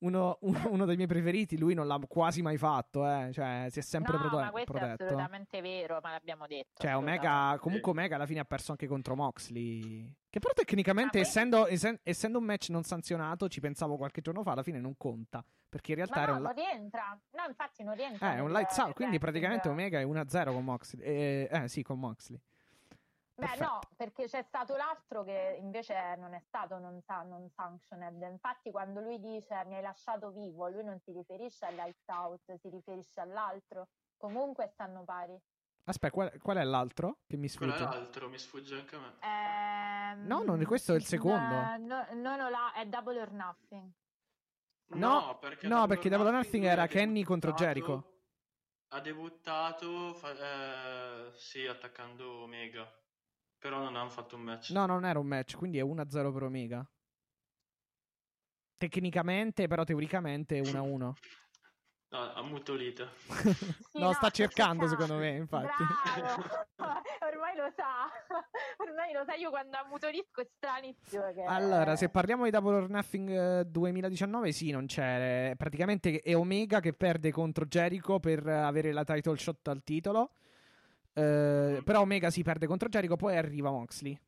uno, 0.01 0.39
uno- 0.43 0.85
dei 0.85 0.97
miei 0.97 1.09
preferiti, 1.09 1.59
lui 1.59 1.75
non 1.75 1.87
l'ha 1.87 1.99
quasi 2.09 2.43
mai 2.43 2.57
fatto, 2.59 3.07
eh. 3.09 3.31
Cioè, 3.33 3.67
si 3.71 3.79
è 3.79 3.83
sempre 3.83 4.15
no, 4.15 4.21
prote- 4.29 4.37
ma 4.45 4.51
questo 4.51 4.73
è 4.73 4.79
protetto. 4.79 5.05
assolutamente 5.05 5.61
vero, 5.61 5.99
ma 6.03 6.11
l'abbiamo 6.13 6.47
detto. 6.47 6.83
Cioè, 6.83 6.97
Omega, 6.97 7.57
comunque 7.61 7.91
Omega 7.93 8.17
alla 8.17 8.27
fine 8.27 8.41
ha 8.41 8.45
perso 8.45 8.71
anche 8.73 8.87
contro 8.87 9.15
Moxley. 9.17 10.15
Che 10.31 10.39
però 10.39 10.53
tecnicamente, 10.55 11.19
Ah, 11.19 11.23
essendo, 11.23 11.67
essen- 11.67 11.99
essendo 12.03 12.39
un 12.39 12.45
match 12.45 12.69
non 12.69 12.83
sanzionato, 12.83 13.49
ci 13.49 13.61
pensavo 13.61 13.97
qualche 13.97 14.21
giorno 14.21 14.43
fa, 14.43 14.53
alla 14.53 14.63
fine 14.63 14.79
non 14.81 14.97
conta. 14.97 15.45
Perché 15.69 15.93
in 15.93 15.97
realtà 15.99 16.27
no, 16.27 16.37
un, 16.37 16.43
non 16.43 16.53
rientra. 16.55 17.21
No, 17.33 17.43
infatti 17.49 17.83
non 17.85 17.95
rientra. 17.95 18.33
eh, 18.33 18.37
è 18.37 18.41
un 18.41 18.51
lights 18.51 18.77
out. 18.79 18.93
Quindi 18.95 19.19
praticamente 19.19 19.69
Omega 19.69 20.01
è 20.01 20.05
1-0 20.05 20.53
con 20.53 20.65
Moxley. 20.65 21.05
Eh, 21.05 21.49
eh, 21.51 21.69
sì, 21.69 21.83
con 21.83 21.99
Moxley. 22.01 22.41
Beh, 23.41 23.57
no, 23.59 23.81
perché 23.97 24.27
c'è 24.27 24.43
stato 24.43 24.77
l'altro 24.77 25.23
che 25.25 25.57
invece 25.61 26.15
non 26.17 26.35
è 26.35 26.41
stato 26.41 26.79
non, 26.79 27.01
sa- 27.01 27.23
non 27.23 27.49
sanctioned. 27.51 28.21
Infatti, 28.23 28.71
quando 28.71 29.01
lui 29.01 29.19
dice 29.21 29.65
mi 29.67 29.77
hai 29.77 29.83
lasciato 29.83 30.31
vivo, 30.31 30.69
lui 30.69 30.85
non 30.85 30.99
si 31.01 31.13
riferisce 31.13 31.65
al 31.65 31.75
lights 31.75 32.07
out, 32.09 32.55
si 32.57 32.69
riferisce 32.69 33.21
all'altro. 33.21 33.89
Comunque 34.17 34.69
stanno 34.69 35.05
pari. 35.05 35.37
Aspetta, 35.85 36.13
qual, 36.13 36.39
qual 36.41 36.59
è 36.59 36.65
l'altro 36.65 37.19
che 37.27 37.37
mi 37.37 37.49
Quello 37.49 37.73
è 37.75 37.79
sfugge? 37.79 37.97
l'altro, 37.97 38.29
mi 38.29 38.39
sfugge 38.39 38.75
anche 38.79 38.97
a 38.97 38.99
me. 39.01 39.15
Ehm, 39.21 40.27
No, 40.27 40.43
non- 40.45 40.65
questo 40.65 40.93
è 40.93 40.97
il 40.97 41.05
secondo. 41.05 41.55
eh, 41.55 41.79
No, 41.79 42.07
no, 42.13 42.37
no, 42.37 42.49
là, 42.51 42.73
è 42.75 42.85
double 42.87 43.21
or 43.21 43.31
nothing. 43.33 43.91
No, 44.93 45.39
perché 45.39 45.69
no, 45.69 45.87
perché 45.87 46.09
Double 46.09 46.27
or 46.27 46.33
Nothing 46.33 46.65
era 46.65 46.87
Kenny 46.89 47.23
contro 47.23 47.53
Jericho. 47.53 48.05
Ha 48.89 49.01
debuttato 49.01 50.15
fa- 50.15 51.29
eh, 51.29 51.33
sì, 51.37 51.65
attaccando 51.65 52.43
Omega. 52.43 52.93
Però 53.61 53.79
non 53.79 53.95
hanno 53.95 54.09
fatto 54.09 54.37
un 54.37 54.43
match. 54.43 54.71
No, 54.71 54.87
non 54.87 55.05
era 55.05 55.19
un 55.19 55.27
match, 55.27 55.55
quindi 55.57 55.79
è 55.79 55.83
1-0 55.85 56.33
per 56.33 56.43
Omega. 56.43 56.91
Tecnicamente, 58.79 59.67
però 59.67 59.85
teoricamente 59.85 60.59
è 60.59 60.63
1-1. 60.63 61.13
No, 62.13 62.33
ammutolita. 62.35 63.09
Sì, 63.91 64.01
no, 64.01 64.13
sta 64.15 64.31
cercando 64.35 64.87
cercando. 64.87 64.89
secondo 64.89 65.15
me, 65.19 65.37
infatti. 65.37 65.85
Bravo! 66.09 66.43
Ormai 67.21 67.57
lo 67.57 67.71
sa. 67.77 68.11
Ormai 68.79 69.13
lo 69.13 69.23
sa 69.25 69.35
io 69.35 69.51
quando 69.51 69.77
ammutolisco 69.77 70.41
è 70.41 70.49
stranissimo 70.57 71.33
che... 71.33 71.45
Allora, 71.45 71.95
se 71.95 72.09
parliamo 72.09 72.45
di 72.45 72.51
Double 72.51 72.75
or 72.75 72.89
Nothing 72.91 73.31
eh, 73.61 73.65
2019, 73.65 74.51
sì, 74.51 74.73
non 74.73 74.87
c'è. 74.87 75.55
Praticamente 75.57 76.21
è 76.21 76.35
Omega 76.35 76.81
che 76.81 76.95
perde 76.95 77.31
contro 77.31 77.65
Jericho 77.67 78.19
per 78.19 78.45
eh, 78.45 78.55
avere 78.55 78.91
la 78.91 79.05
title 79.05 79.37
shot 79.37 79.69
al 79.69 79.85
titolo. 79.85 80.33
Eh, 81.13 81.83
però 81.85 82.01
Omega 82.01 82.31
si 82.31 82.43
perde 82.43 82.67
contro 82.67 82.89
Jericho, 82.89 83.17
poi 83.17 83.37
arriva 83.37 83.71
Moxley. 83.71 84.19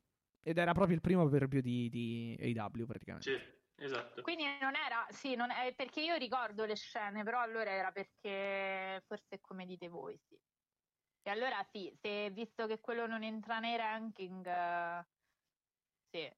Ed 0.43 0.59
era 0.59 0.73
proprio 0.73 0.97
il 0.97 1.01
primo 1.01 1.29
per 1.29 1.47
più 1.47 1.61
di, 1.61 1.89
di 1.89 2.37
AW, 2.57 2.85
praticamente. 2.85 3.31
Sì, 3.31 3.85
esatto. 3.85 4.23
Quindi 4.23 4.45
non 4.61 4.75
era, 4.75 5.07
sì, 5.11 5.37
non 5.37 5.51
è, 5.51 5.73
perché 5.75 6.01
io 6.01 6.17
ricordo 6.17 6.65
le 6.65 6.75
scene, 6.75 7.23
però 7.23 7.41
allora 7.41 7.71
era 7.71 7.93
perché 7.93 9.03
forse 9.07 9.41
come 9.41 9.67
dite 9.67 9.89
voi, 9.89 10.19
sì. 10.27 10.37
E 11.25 11.31
allora 11.31 11.65
sì, 11.71 11.97
se 12.01 12.31
visto 12.31 12.67
che 12.67 12.81
quello 12.81 13.07
non 13.07 13.23
entra 13.23 13.61
nei 13.61 13.77
ranking, 13.77 14.45
eh, 14.45 15.07
sì. 16.11 16.31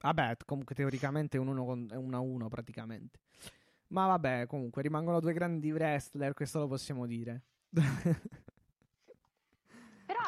Vabbè, 0.00 0.36
comunque 0.46 0.74
teoricamente 0.74 1.36
è 1.36 1.40
un 1.40 1.48
1 1.48 1.64
con- 1.66 1.88
è 1.90 1.96
un 1.96 2.14
a 2.14 2.20
1 2.20 2.48
praticamente. 2.48 3.20
Ma 3.88 4.06
vabbè, 4.06 4.46
comunque 4.46 4.80
rimangono 4.80 5.20
due 5.20 5.34
grandi 5.34 5.70
wrestler, 5.70 6.32
questo 6.32 6.60
lo 6.60 6.68
possiamo 6.68 7.06
dire. 7.06 7.42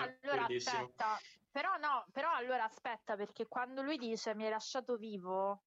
Però 0.04 0.18
allora 0.22 0.40
D'accordissimo. 0.42 0.78
aspetta, 0.82 1.18
però 1.50 1.76
no, 1.76 2.06
però 2.12 2.32
allora 2.32 2.64
aspetta, 2.64 3.16
perché 3.16 3.46
quando 3.46 3.82
lui 3.82 3.96
dice 3.98 4.34
mi 4.34 4.44
hai 4.44 4.50
lasciato 4.50 4.96
vivo, 4.96 5.62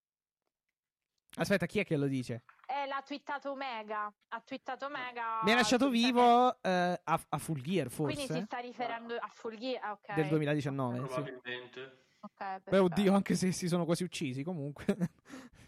Aspetta, 1.36 1.66
chi 1.66 1.80
è 1.80 1.84
che 1.86 1.98
lo 1.98 2.06
dice? 2.08 2.44
eh, 2.68 2.86
l'ha 2.86 3.02
twittato 3.04 3.52
Omega, 3.52 4.12
ha 4.30 4.42
twittato 4.42 4.86
Omega. 4.86 5.42
Mi 5.44 5.52
ha 5.52 5.56
lasciato 5.56 5.90
vivo 5.90 6.62
eh, 6.62 7.00
a, 7.04 7.22
a 7.30 7.38
Full 7.38 7.62
Gear, 7.62 7.90
Quindi 7.90 8.22
si 8.22 8.28
forse? 8.28 8.42
sta 8.46 8.60
riferendo 8.60 9.16
a 9.16 9.28
Full 9.28 9.58
Gear, 9.58 9.84
ah, 9.84 9.92
ok. 9.94 10.14
Del 10.14 10.28
2019, 10.28 10.98
sì. 11.00 11.06
Probabilmente. 11.06 11.82
Ok, 12.22 12.32
Beh, 12.38 12.60
perfetto. 12.62 12.84
oddio, 12.84 13.14
anche 13.14 13.36
se 13.36 13.52
si 13.52 13.68
sono 13.68 13.84
quasi 13.86 14.04
uccisi, 14.04 14.44
comunque. 14.44 14.86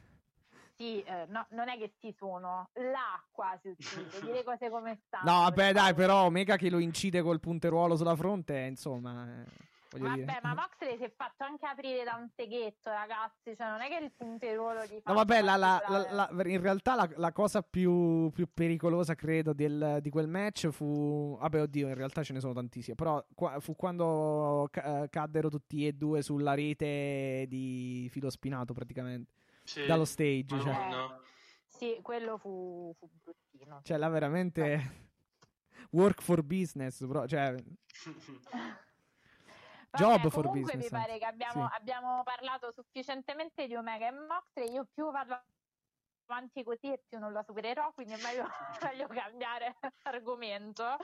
Sì, 0.77 1.01
eh, 1.03 1.25
no, 1.29 1.45
non 1.51 1.69
è 1.69 1.77
che 1.77 1.93
si 1.99 2.13
sono 2.17 2.69
là 2.73 3.23
quasi 3.31 3.69
uccisi, 3.69 4.19
dire 4.25 4.43
cose 4.43 4.69
come 4.69 4.99
stanno. 5.05 5.31
no, 5.31 5.39
vabbè, 5.43 5.71
dai, 5.73 5.93
però 5.93 6.25
Omega 6.25 6.57
che 6.57 6.69
lo 6.69 6.79
incide 6.79 7.21
col 7.21 7.39
punteruolo 7.39 7.95
sulla 7.95 8.15
fronte, 8.15 8.57
insomma, 8.59 9.25
eh, 9.41 9.73
Vabbè, 9.97 10.13
dire. 10.15 10.39
ma 10.43 10.53
Moxley 10.53 10.97
si 10.97 11.03
è 11.05 11.13
fatto 11.15 11.45
anche 11.45 11.65
aprire 11.65 12.03
da 12.03 12.15
un 12.15 12.27
seghetto, 12.35 12.89
ragazzi. 12.89 13.55
Cioè, 13.55 13.69
non 13.69 13.79
è 13.79 13.87
che 13.87 14.03
il 14.03 14.11
punteruolo 14.11 14.85
di 14.85 15.01
No, 15.05 15.13
vabbè, 15.13 15.41
la- 15.41 15.55
la- 15.55 15.81
la- 15.87 16.29
la- 16.29 16.43
in 16.49 16.59
realtà 16.59 16.95
la, 16.95 17.09
la 17.15 17.31
cosa 17.31 17.61
più, 17.61 18.29
più 18.31 18.49
pericolosa, 18.53 19.15
credo, 19.15 19.53
del- 19.53 19.99
di 20.01 20.09
quel 20.09 20.27
match 20.27 20.67
fu... 20.67 21.37
Vabbè, 21.39 21.61
oddio, 21.61 21.87
in 21.87 21.95
realtà 21.95 22.21
ce 22.23 22.33
ne 22.33 22.41
sono 22.41 22.51
tantissime, 22.51 22.95
però 22.95 23.23
qua- 23.33 23.61
fu 23.61 23.77
quando 23.77 24.67
ca- 24.69 25.03
eh, 25.03 25.09
caddero 25.09 25.47
tutti 25.47 25.87
e 25.87 25.93
due 25.93 26.21
sulla 26.21 26.53
rete 26.53 27.45
di 27.47 28.09
filo 28.11 28.29
spinato, 28.29 28.73
praticamente, 28.73 29.31
Sì. 29.65 29.85
dallo 29.85 30.05
stage. 30.05 30.45
Cioè, 30.47 30.71
Madonna. 30.71 31.19
Sì, 31.67 31.99
quello 32.01 32.37
fu, 32.37 32.95
fu 32.97 33.09
bruttino. 33.21 33.81
cioè 33.83 33.97
là 33.97 34.09
veramente... 34.09 35.03
Work 35.91 36.21
for 36.21 36.41
business, 36.43 37.03
bro. 37.05 37.27
Cioè, 37.27 37.55
Vabbè, 39.95 40.17
Job 40.17 40.29
for 40.29 40.45
comunque 40.45 40.73
business, 40.73 40.91
mi 40.91 40.99
pare 40.99 41.17
che 41.17 41.25
abbiamo, 41.25 41.67
Sì. 41.67 41.75
abbiamo 41.75 42.23
parlato 42.23 42.71
sufficientemente 42.73 43.67
di 43.67 43.75
Omega 43.75 44.07
e 44.07 44.11
Moxley. 44.11 44.71
Io 44.73 44.87
più 44.93 45.09
vado 45.11 45.41
avanti 46.27 46.63
così 46.63 46.91
e 46.91 47.03
più 47.07 47.19
non 47.19 47.31
la 47.31 47.43
supererò, 47.43 47.91
quindi 47.93 48.13
è 48.13 48.21
meglio, 48.21 48.47
meglio 48.81 49.07
cambiare 49.07 49.77
argomento. 50.03 50.97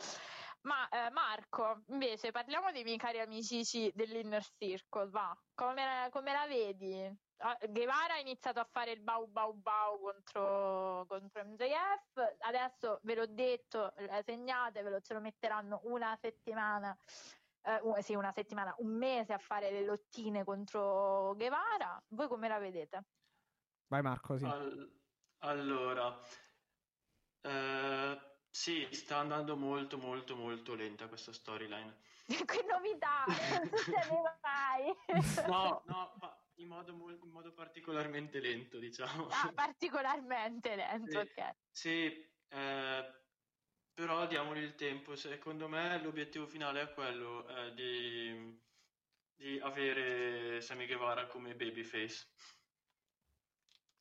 Ma 0.61 0.87
eh, 0.89 1.09
Marco, 1.11 1.83
invece, 1.87 2.31
parliamo 2.31 2.71
dei 2.71 2.83
miei 2.83 2.97
cari 2.97 3.19
amici 3.19 3.91
dell'Inner 3.95 4.43
Circle, 4.57 5.09
va. 5.09 5.35
Come, 5.53 6.09
come 6.11 6.31
la 6.33 6.45
vedi? 6.47 7.17
Ah, 7.41 7.57
Guevara 7.69 8.13
ha 8.15 8.19
iniziato 8.19 8.59
a 8.59 8.67
fare 8.69 8.91
il 8.91 9.01
bau 9.01 9.27
bau 9.27 9.53
bau 9.53 9.99
contro, 9.99 11.05
contro 11.07 11.43
MJF, 11.43 12.37
adesso 12.39 12.99
ve 13.03 13.15
l'ho 13.15 13.25
detto, 13.25 13.95
eh, 13.95 14.23
segnatevelo, 14.23 15.01
ce 15.01 15.13
lo 15.13 15.21
metteranno 15.21 15.81
una 15.83 16.15
settimana, 16.19 16.95
eh, 17.63 18.01
sì, 18.01 18.15
una 18.15 18.31
settimana, 18.31 18.73
un 18.79 18.95
mese 18.95 19.33
a 19.33 19.37
fare 19.37 19.71
le 19.71 19.83
lottine 19.83 20.43
contro 20.43 21.33
Guevara. 21.35 22.01
Voi 22.09 22.27
come 22.27 22.47
la 22.47 22.59
vedete? 22.59 23.05
Vai 23.87 24.01
Marco, 24.01 24.37
sì. 24.37 24.45
Al- 24.45 24.99
allora, 25.39 26.19
eh, 27.41 28.19
sì, 28.49 28.87
sta 28.91 29.17
andando 29.17 29.55
molto 29.57 29.97
molto 29.97 30.35
molto 30.35 30.75
lenta 30.75 31.07
questa 31.07 31.33
storyline. 31.33 31.97
che 32.45 32.65
novità, 32.69 33.25
non 33.25 33.69
succedeva 33.69 34.39
mai. 34.41 34.95
No, 35.47 35.81
no, 35.85 36.13
ma 36.19 36.40
in 36.61 36.67
modo, 36.67 36.91
in 36.91 37.29
modo 37.31 37.53
particolarmente 37.53 38.39
lento, 38.39 38.77
diciamo. 38.79 39.27
Ah, 39.27 39.51
particolarmente 39.53 40.75
lento, 40.75 41.11
Sì. 41.11 41.17
ok. 41.17 41.55
Sì, 41.71 42.33
eh, 42.49 43.23
però 43.93 44.27
diamogli 44.27 44.59
il 44.59 44.75
tempo. 44.75 45.15
Secondo 45.15 45.67
me 45.67 46.01
l'obiettivo 46.01 46.45
finale 46.47 46.81
è 46.81 46.93
quello 46.93 47.47
eh, 47.47 47.73
di, 47.73 48.59
di 49.35 49.59
avere 49.59 50.61
Sammy 50.61 50.85
Guevara 50.87 51.27
come 51.27 51.55
babyface. 51.55 52.27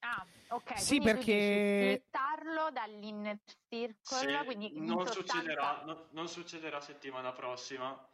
Ah, 0.02 0.26
ok. 0.48 0.78
Sì, 0.78 0.98
perché- 1.00 1.20
dici 1.20 1.96
splittarlo 2.00 2.70
dall'inner 2.70 3.38
circle, 3.68 4.38
Sì, 4.40 4.44
quindi 4.46 4.76
in 4.76 4.84
non, 4.84 5.06
sostanza- 5.06 5.32
succederà, 5.34 5.84
no- 5.84 6.08
non 6.12 6.28
succederà 6.28 6.80
settimana 6.80 7.32
prossima, 7.32 8.08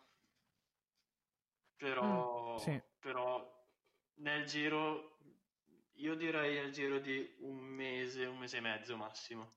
però, 1.76 2.54
Mm, 2.54 2.56
sì. 2.56 2.82
però 2.98 3.55
nel 4.16 4.44
giro, 4.46 5.18
io 5.94 6.14
direi 6.14 6.54
nel 6.54 6.72
giro 6.72 6.98
di 6.98 7.36
un 7.40 7.56
mese, 7.56 8.26
un 8.26 8.38
mese 8.38 8.58
e 8.58 8.60
mezzo 8.60 8.96
massimo. 8.96 9.54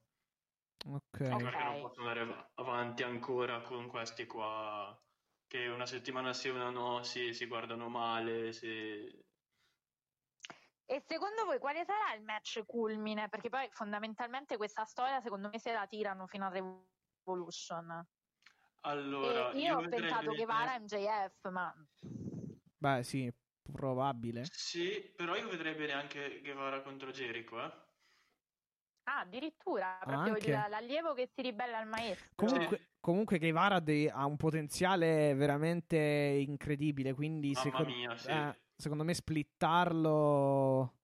Ok. 0.86 1.20
Ok. 1.32 1.44
Perché 1.44 1.64
non 1.64 1.82
posso 1.82 2.00
andare 2.00 2.22
av- 2.22 2.50
avanti 2.56 3.04
ancora 3.04 3.62
con 3.62 3.88
questi 3.88 4.26
qua 4.26 4.98
che 5.48 5.68
una 5.68 5.86
settimana 5.86 6.34
sì, 6.34 6.50
una 6.50 6.70
no, 6.70 7.04
si, 7.04 7.34
si 7.34 7.46
guardano 7.46 7.90
male, 7.90 8.54
si... 8.54 9.28
E 10.86 11.04
secondo 11.06 11.46
voi 11.46 11.60
quale 11.60 11.84
sarà 11.86 12.16
il 12.16 12.24
match 12.24 12.64
culmine? 12.66 13.30
Perché 13.30 13.50
poi 13.50 13.68
fondamentalmente 13.72 14.58
questa 14.58 14.86
storia 14.86 15.20
secondo 15.22 15.50
me 15.50 15.60
se 15.60 15.72
la 15.72 15.86
tirano 15.86 16.26
fino 16.26 16.46
a 16.46 16.50
Revolution. 16.50 18.08
Allora, 18.82 19.52
e 19.52 19.60
io, 19.60 19.78
ho 19.78 19.88
pensato 19.88 20.32
che 20.32 20.46
Vara 20.46 20.80
MJF, 20.80 21.50
ma 21.50 21.74
Beh, 22.78 23.04
sì, 23.04 23.32
probabile. 23.72 24.44
Sì, 24.52 25.12
però 25.16 25.36
io 25.36 25.48
vedrei 25.50 25.76
bene 25.76 25.94
anche 25.94 26.40
Guevara 26.42 26.82
contro 26.82 27.12
Jericho, 27.12 27.60
eh. 27.64 27.72
ah, 29.04 29.20
addirittura 29.22 29.98
proprio 30.04 30.34
Anche. 30.34 30.50
il- 30.52 30.66
l'allievo 30.70 31.14
che 31.14 31.30
si 31.34 31.42
ribella 31.42 31.80
al 31.80 31.88
maestro. 31.88 32.28
Comunque, 32.36 32.90
comunque 33.00 33.40
Guevara 33.40 33.76
ha 33.76 33.80
dei- 33.80 34.08
ha 34.10 34.26
un 34.26 34.38
potenziale 34.38 35.34
veramente 35.34 35.98
incredibile, 35.98 37.14
quindi 37.14 37.52
Mamma 37.54 37.64
secondo, 37.64 37.90
mia, 37.96 38.16
sì. 38.18 38.30
eh, 38.30 38.60
secondo 38.76 39.04
me 39.04 39.14
splittarlo 39.14 40.99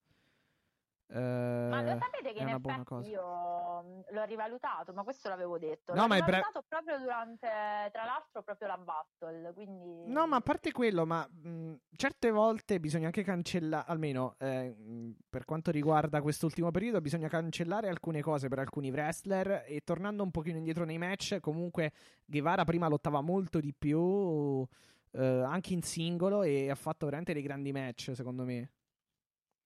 eh, 1.08 1.68
Ma 1.70 1.82
lo 1.82 1.97
sapete 1.99 2.34
che 2.34 2.39
è 2.39 2.41
in 2.41 2.47
una 2.47 2.60
buona 2.60 2.84
cosa. 2.84 3.08
io 3.08 3.82
mh, 3.82 4.14
l'ho 4.14 4.24
rivalutato, 4.26 4.91
ma 4.93 5.03
questo 5.03 5.30
l'avevo 5.30 5.58
detto. 5.58 5.93
No, 5.93 6.01
l'ho 6.01 6.08
ma 6.08 6.16
è 6.16 6.20
bra- 6.20 6.38
rivalutato 6.38 6.64
proprio 6.68 6.97
durante, 6.99 7.47
tra 7.91 8.06
l'altro, 8.06 8.41
proprio 8.41 8.68
la 8.68 8.78
battle, 8.78 9.53
quindi... 9.53 10.12
No, 10.12 10.26
ma 10.28 10.38
a 10.38 10.41
parte 10.41 10.72
quello, 10.72 11.06
ma 11.06 11.28
mh, 11.28 11.74
certe 11.95 12.32
volte 12.32 12.80
bisogna 12.80 13.08
anche 13.08 13.24
cancellare, 13.24 13.86
almeno 13.88 14.36
eh, 14.39 14.70
mh, 14.70 15.16
per 15.30 15.45
quanto 15.45 15.72
riguarda 15.72 16.22
quest'ultimo 16.22 16.72
periodo, 16.72 17.01
bisogna 17.01 17.28
cancellare 17.28 17.88
alcune 17.88 18.22
cose 18.22 18.47
per 18.47 18.60
alcuni 18.60 18.89
wrestler 18.89 19.64
e 19.68 19.82
tornando 19.84 20.24
un 20.24 20.32
pochino 20.32 20.58
indietro 20.58 20.86
nei 20.86 20.97
match, 20.97 21.39
comunque 21.39 21.91
Guevara 22.26 22.64
prima 22.64 22.88
lottava 22.88 23.22
molto 23.22 23.60
di 23.60 23.74
più 23.78 24.66
eh, 25.12 25.24
anche 25.24 25.74
in 25.74 25.82
singolo 25.82 26.41
e 26.43 26.70
ha 26.70 26.76
fatto 26.76 27.06
veramente 27.06 27.34
dei 27.34 27.43
grandi 27.43 27.72
match, 27.72 28.12
secondo 28.16 28.43
me. 28.43 28.72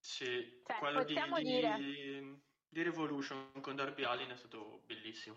Sì, 0.09 0.63
Cioè, 0.65 0.77
quello 0.79 1.03
di, 1.03 1.13
possiamo 1.13 1.37
di- 1.37 1.43
dire- 1.43 2.41
di 2.67 2.81
Revolution 2.81 3.51
con 3.61 3.75
Darby 3.75 4.03
Allin 4.03 4.29
è 4.29 4.35
stato 4.35 4.81
bellissimo. 4.87 5.35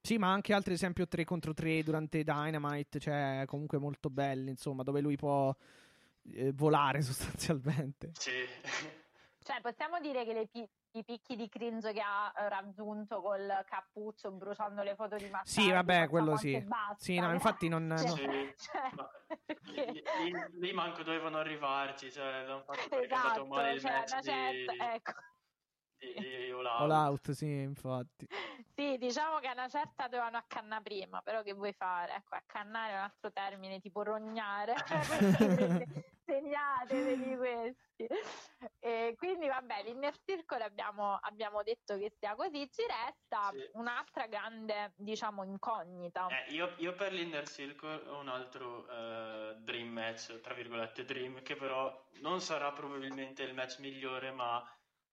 Sì, 0.00 0.16
ma 0.16 0.32
anche 0.32 0.54
altri 0.54 0.72
esempio 0.72 1.06
3 1.06 1.24
contro 1.24 1.52
3 1.52 1.82
durante 1.82 2.24
Dynamite, 2.24 2.98
cioè 2.98 3.42
comunque 3.46 3.76
molto 3.76 4.08
belli, 4.08 4.48
insomma, 4.48 4.82
dove 4.84 5.02
lui 5.02 5.16
può 5.16 5.54
eh, 6.32 6.50
volare 6.52 7.02
sostanzialmente. 7.02 8.12
Sì, 8.18 8.30
Cioè, 9.46 9.60
possiamo 9.60 10.00
dire 10.00 10.24
che 10.24 10.32
le 10.32 10.48
pi- 10.48 10.68
i 10.98 11.04
picchi 11.04 11.36
di 11.36 11.48
cringe 11.48 11.92
che 11.92 12.00
ha 12.00 12.32
eh, 12.36 12.48
raggiunto 12.48 13.22
col 13.22 13.62
cappuccio 13.64 14.32
bruciando 14.32 14.82
le 14.82 14.96
foto 14.96 15.14
di 15.14 15.28
Matteo. 15.30 15.44
Sì, 15.44 15.70
vabbè, 15.70 16.08
quello 16.08 16.36
sì. 16.36 16.66
Sì, 16.96 17.20
no, 17.20 17.30
eh. 17.30 17.34
infatti 17.34 17.68
non... 17.68 17.86
no. 17.86 17.96
Sì. 17.96 18.54
Cioè, 18.56 18.90
ma 18.96 19.08
perché- 19.44 20.02
lì, 20.18 20.32
lì- 20.58 20.72
manco 20.72 21.04
dovevano 21.04 21.38
arrivarci, 21.38 22.10
cioè, 22.10 22.44
l'hanno 22.44 22.64
fatto 22.64 22.88
perché 22.88 22.96
è 22.96 23.02
andato 23.14 23.28
Esatto, 23.28 23.46
male 23.46 23.72
il 23.74 23.80
cioè, 23.80 23.90
match 23.92 24.16
di, 24.16 24.22
certa, 24.24 24.94
ecco. 24.94 25.12
di, 25.96 26.14
di 26.18 26.50
All 26.50 26.66
Out. 26.66 26.80
All 26.80 26.90
out, 26.90 27.30
sì, 27.30 27.60
infatti. 27.60 28.26
Sì, 28.74 28.96
diciamo 28.98 29.38
che 29.38 29.46
a 29.46 29.52
una 29.52 29.68
certa 29.68 30.08
dovevano 30.08 30.38
accannare 30.38 30.82
prima, 30.82 31.22
però 31.22 31.42
che 31.42 31.52
vuoi 31.52 31.72
fare? 31.72 32.16
Ecco, 32.16 32.34
accannare 32.34 32.94
è 32.94 32.96
un 32.96 33.02
altro 33.02 33.30
termine, 33.30 33.78
tipo 33.78 34.02
rognare. 34.02 34.74
Segnatevi 36.26 37.36
questi. 37.38 38.06
E 38.80 39.14
quindi 39.16 39.46
vabbè, 39.46 39.84
l'inner 39.84 40.14
circle 40.24 40.64
abbiamo, 40.64 41.14
abbiamo 41.14 41.62
detto 41.62 41.96
che 41.96 42.12
sia 42.18 42.34
così, 42.34 42.68
ci 42.70 42.82
resta 42.82 43.50
Sì. 43.52 43.70
un'altra 43.74 44.26
grande, 44.26 44.92
diciamo, 44.96 45.44
incognita. 45.44 46.26
Eh, 46.28 46.52
io, 46.52 46.74
io 46.78 46.94
per 46.94 47.12
l'Inner 47.12 47.48
Circle 47.48 48.08
ho 48.08 48.18
un 48.18 48.28
altro 48.28 48.88
eh, 48.88 49.54
dream 49.60 49.88
match, 49.88 50.40
tra 50.40 50.54
virgolette 50.54 51.04
dream, 51.04 51.42
che 51.42 51.54
però 51.54 52.08
non 52.20 52.40
sarà 52.40 52.72
probabilmente 52.72 53.44
il 53.44 53.54
match 53.54 53.78
migliore, 53.78 54.32
ma 54.32 54.62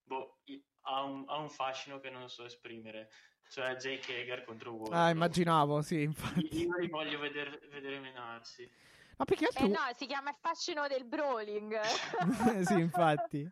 boh, 0.01 0.39
i- 0.45 0.61
ha, 0.86 1.03
un, 1.03 1.24
ha 1.28 1.38
un 1.38 1.49
fascino 1.49 1.99
che 1.99 2.09
non 2.09 2.28
so 2.28 2.43
esprimere, 2.45 3.09
cioè 3.49 3.76
Jake 3.76 4.22
Hager 4.22 4.43
contro 4.43 4.72
Wardlow. 4.74 4.99
Ah, 4.99 5.09
immaginavo, 5.11 5.82
sì, 5.82 6.01
infatti. 6.01 6.47
Io 6.64 6.76
li 6.78 6.88
voglio 6.88 7.20
vedere, 7.20 7.59
vedere 7.70 7.99
menarsi. 7.99 8.70
Ma 9.18 9.26
più 9.26 9.36
che 9.36 9.45
altro... 9.45 9.66
Eh 9.66 9.70
no, 9.70 9.80
si 9.95 10.05
chiama 10.05 10.30
il 10.30 10.36
fascino 10.39 10.88
del 10.88 11.05
brawling. 11.05 11.80
sì, 12.66 12.80
infatti. 12.80 13.49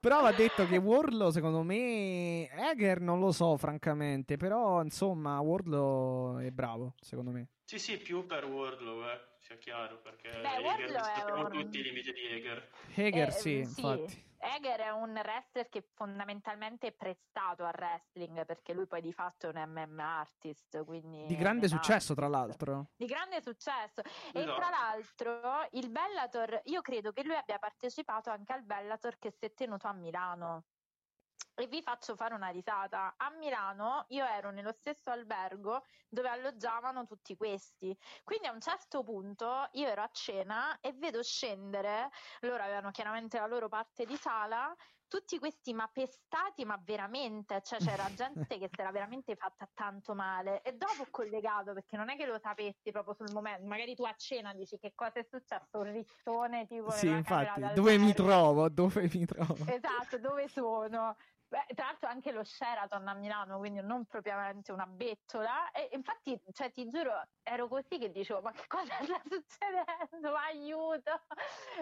Però 0.00 0.22
va 0.22 0.32
detto 0.32 0.66
che 0.66 0.78
Wardlow, 0.78 1.30
secondo 1.30 1.62
me, 1.62 2.48
Hager 2.50 3.00
non 3.00 3.20
lo 3.20 3.32
so, 3.32 3.58
francamente, 3.58 4.38
però 4.38 4.82
insomma, 4.82 5.38
Wardlow 5.40 6.38
è 6.38 6.50
bravo, 6.50 6.94
secondo 6.98 7.30
me. 7.30 7.48
Sì, 7.66 7.78
sì, 7.78 7.98
più 7.98 8.24
per 8.24 8.46
Wardlow, 8.46 9.02
eh, 9.04 9.29
sia 9.50 9.56
chiaro, 9.58 9.98
perché 10.00 10.30
Beh, 10.30 10.48
Hager, 10.68 11.00
sappiamo 11.02 11.42
un- 11.46 11.50
tutti 11.50 11.78
i 11.80 11.82
limiti 11.82 12.12
di 12.12 12.26
Hager. 12.32 12.70
Hager 12.94 13.28
Eh, 13.28 13.30
sì, 13.32 13.56
infatti. 13.58 14.28
Eger 14.42 14.80
è 14.80 14.90
un 14.90 15.10
wrestler 15.10 15.68
che 15.68 15.82
fondamentalmente 15.94 16.86
è 16.86 16.92
prestato 16.92 17.64
al 17.64 17.74
wrestling 17.76 18.46
perché 18.46 18.72
lui 18.72 18.86
poi 18.86 19.02
di 19.02 19.12
fatto 19.12 19.50
è 19.50 19.54
un 19.54 19.62
MM 19.70 19.98
artist, 19.98 20.82
quindi 20.84 21.26
Di 21.26 21.36
grande 21.36 21.68
successo, 21.68 22.14
tra 22.14 22.24
artist. 22.26 22.46
l'altro. 22.62 22.86
Di 22.96 23.04
grande 23.06 23.42
successo. 23.42 24.00
E 24.32 24.40
Esatto. 24.40 24.54
tra 24.56 24.70
l'altro 24.70 25.68
il 25.72 25.90
Bellator, 25.90 26.60
io 26.64 26.80
credo 26.80 27.12
che 27.12 27.22
lui 27.22 27.34
abbia 27.36 27.58
partecipato 27.58 28.30
anche 28.30 28.52
al 28.54 28.62
Bellator 28.62 29.18
che 29.18 29.30
si 29.30 29.44
è 29.44 29.52
tenuto 29.52 29.88
a 29.88 29.92
Milano. 29.92 30.64
E 31.54 31.66
vi 31.66 31.82
faccio 31.82 32.16
fare 32.16 32.34
una 32.34 32.48
risata. 32.48 33.14
A 33.16 33.30
Milano 33.30 34.06
io 34.08 34.24
ero 34.24 34.50
nello 34.50 34.72
stesso 34.72 35.10
albergo 35.10 35.84
dove 36.08 36.28
alloggiavano 36.28 37.04
tutti 37.04 37.36
questi. 37.36 37.96
Quindi 38.24 38.46
a 38.46 38.52
un 38.52 38.60
certo 38.60 39.02
punto 39.02 39.68
io 39.72 39.88
ero 39.88 40.02
a 40.02 40.10
cena 40.12 40.78
e 40.80 40.92
vedo 40.92 41.22
scendere, 41.22 42.10
loro 42.40 42.62
avevano 42.62 42.90
chiaramente 42.90 43.38
la 43.38 43.46
loro 43.46 43.68
parte 43.68 44.04
di 44.04 44.16
sala, 44.16 44.74
tutti 45.10 45.40
questi 45.40 45.74
ma 45.74 45.90
pestati, 45.92 46.64
ma 46.64 46.80
veramente, 46.82 47.60
cioè 47.62 47.80
c'era 47.80 48.04
gente 48.14 48.58
che 48.58 48.68
si 48.72 48.80
era 48.80 48.92
veramente 48.92 49.34
fatta 49.34 49.68
tanto 49.74 50.14
male. 50.14 50.62
E 50.62 50.72
dopo 50.74 51.02
ho 51.02 51.08
collegato, 51.10 51.72
perché 51.72 51.96
non 51.96 52.10
è 52.10 52.16
che 52.16 52.26
lo 52.26 52.38
sapessi 52.38 52.92
proprio 52.92 53.14
sul 53.14 53.32
momento, 53.32 53.66
magari 53.66 53.94
tu 53.96 54.04
a 54.04 54.14
cena 54.16 54.54
dici 54.54 54.78
che 54.78 54.92
cosa 54.94 55.18
è 55.18 55.24
successo, 55.28 55.78
un 55.78 55.92
rizzone 55.92 56.66
tipo 56.66 56.90
Sì, 56.90 57.08
infatti, 57.08 57.74
dove 57.74 57.98
mi 57.98 58.14
trovo? 58.14 58.68
Dove 58.68 59.10
mi 59.12 59.26
trovo? 59.26 59.66
Esatto, 59.66 60.18
dove 60.18 60.48
sono? 60.48 61.16
Beh, 61.50 61.66
tra 61.74 61.86
l'altro 61.86 62.08
anche 62.08 62.30
lo 62.30 62.44
Sheraton 62.44 63.08
a 63.08 63.14
Milano, 63.14 63.58
quindi 63.58 63.80
non 63.82 64.06
propriamente 64.06 64.70
una 64.70 64.86
bettola. 64.86 65.72
E 65.72 65.88
infatti, 65.92 66.40
cioè, 66.52 66.70
ti 66.70 66.86
giuro, 66.86 67.12
ero 67.42 67.66
così 67.66 67.98
che 67.98 68.10
dicevo: 68.12 68.40
Ma 68.40 68.52
che 68.52 68.66
cosa 68.68 68.94
sta 69.02 69.20
succedendo? 69.28 70.36
Aiuto! 70.36 71.10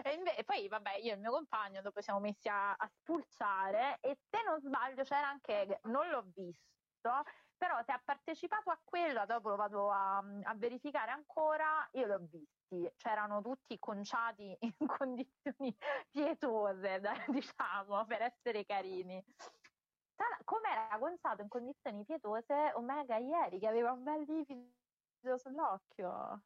E, 0.03 0.15
inve- 0.15 0.37
e 0.37 0.45
poi, 0.45 0.69
vabbè, 0.69 0.95
io 1.03 1.13
e 1.13 1.15
il 1.17 1.21
mio 1.21 1.33
compagno 1.33 1.83
dopo 1.83 2.01
siamo 2.01 2.19
messi 2.19 2.49
a, 2.49 2.73
a 2.73 2.87
spulciare. 2.89 3.99
E 4.01 4.17
se 4.31 4.43
non 4.43 4.59
sbaglio, 4.59 5.03
c'era 5.05 5.29
anche, 5.29 5.81
non 5.83 6.09
l'ho 6.09 6.23
visto, 6.35 7.23
Però 7.57 7.83
se 7.83 7.93
ha 7.93 8.01
partecipato 8.03 8.71
a 8.71 8.81
quella, 8.83 9.27
dopo 9.27 9.51
lo 9.51 9.57
vado 9.57 9.91
a, 9.91 10.19
a 10.19 10.55
verificare 10.55 11.11
ancora, 11.11 11.89
io 11.93 12.07
l'ho 12.07 12.19
visti, 12.21 12.91
c'erano 12.97 13.43
tutti 13.43 13.79
conciati 13.79 14.57
in 14.61 14.75
condizioni 14.87 15.77
pietose, 16.11 17.01
diciamo, 17.29 18.05
per 18.07 18.23
essere 18.23 18.65
carini. 18.65 19.23
Tra 20.19 20.27
l'al- 20.31 20.45
Come 20.45 20.69
era 20.69 20.99
conciato 20.99 21.43
in 21.43 21.49
condizioni 21.49 22.05
pietose 22.05 22.73
Omega 22.75 23.19
ieri, 23.19 23.61
che 23.61 23.69
aveva 23.69 23.93
un 23.93 24.03
bel 24.03 24.25
livido 24.27 25.37
sull'occhio. 25.37 26.43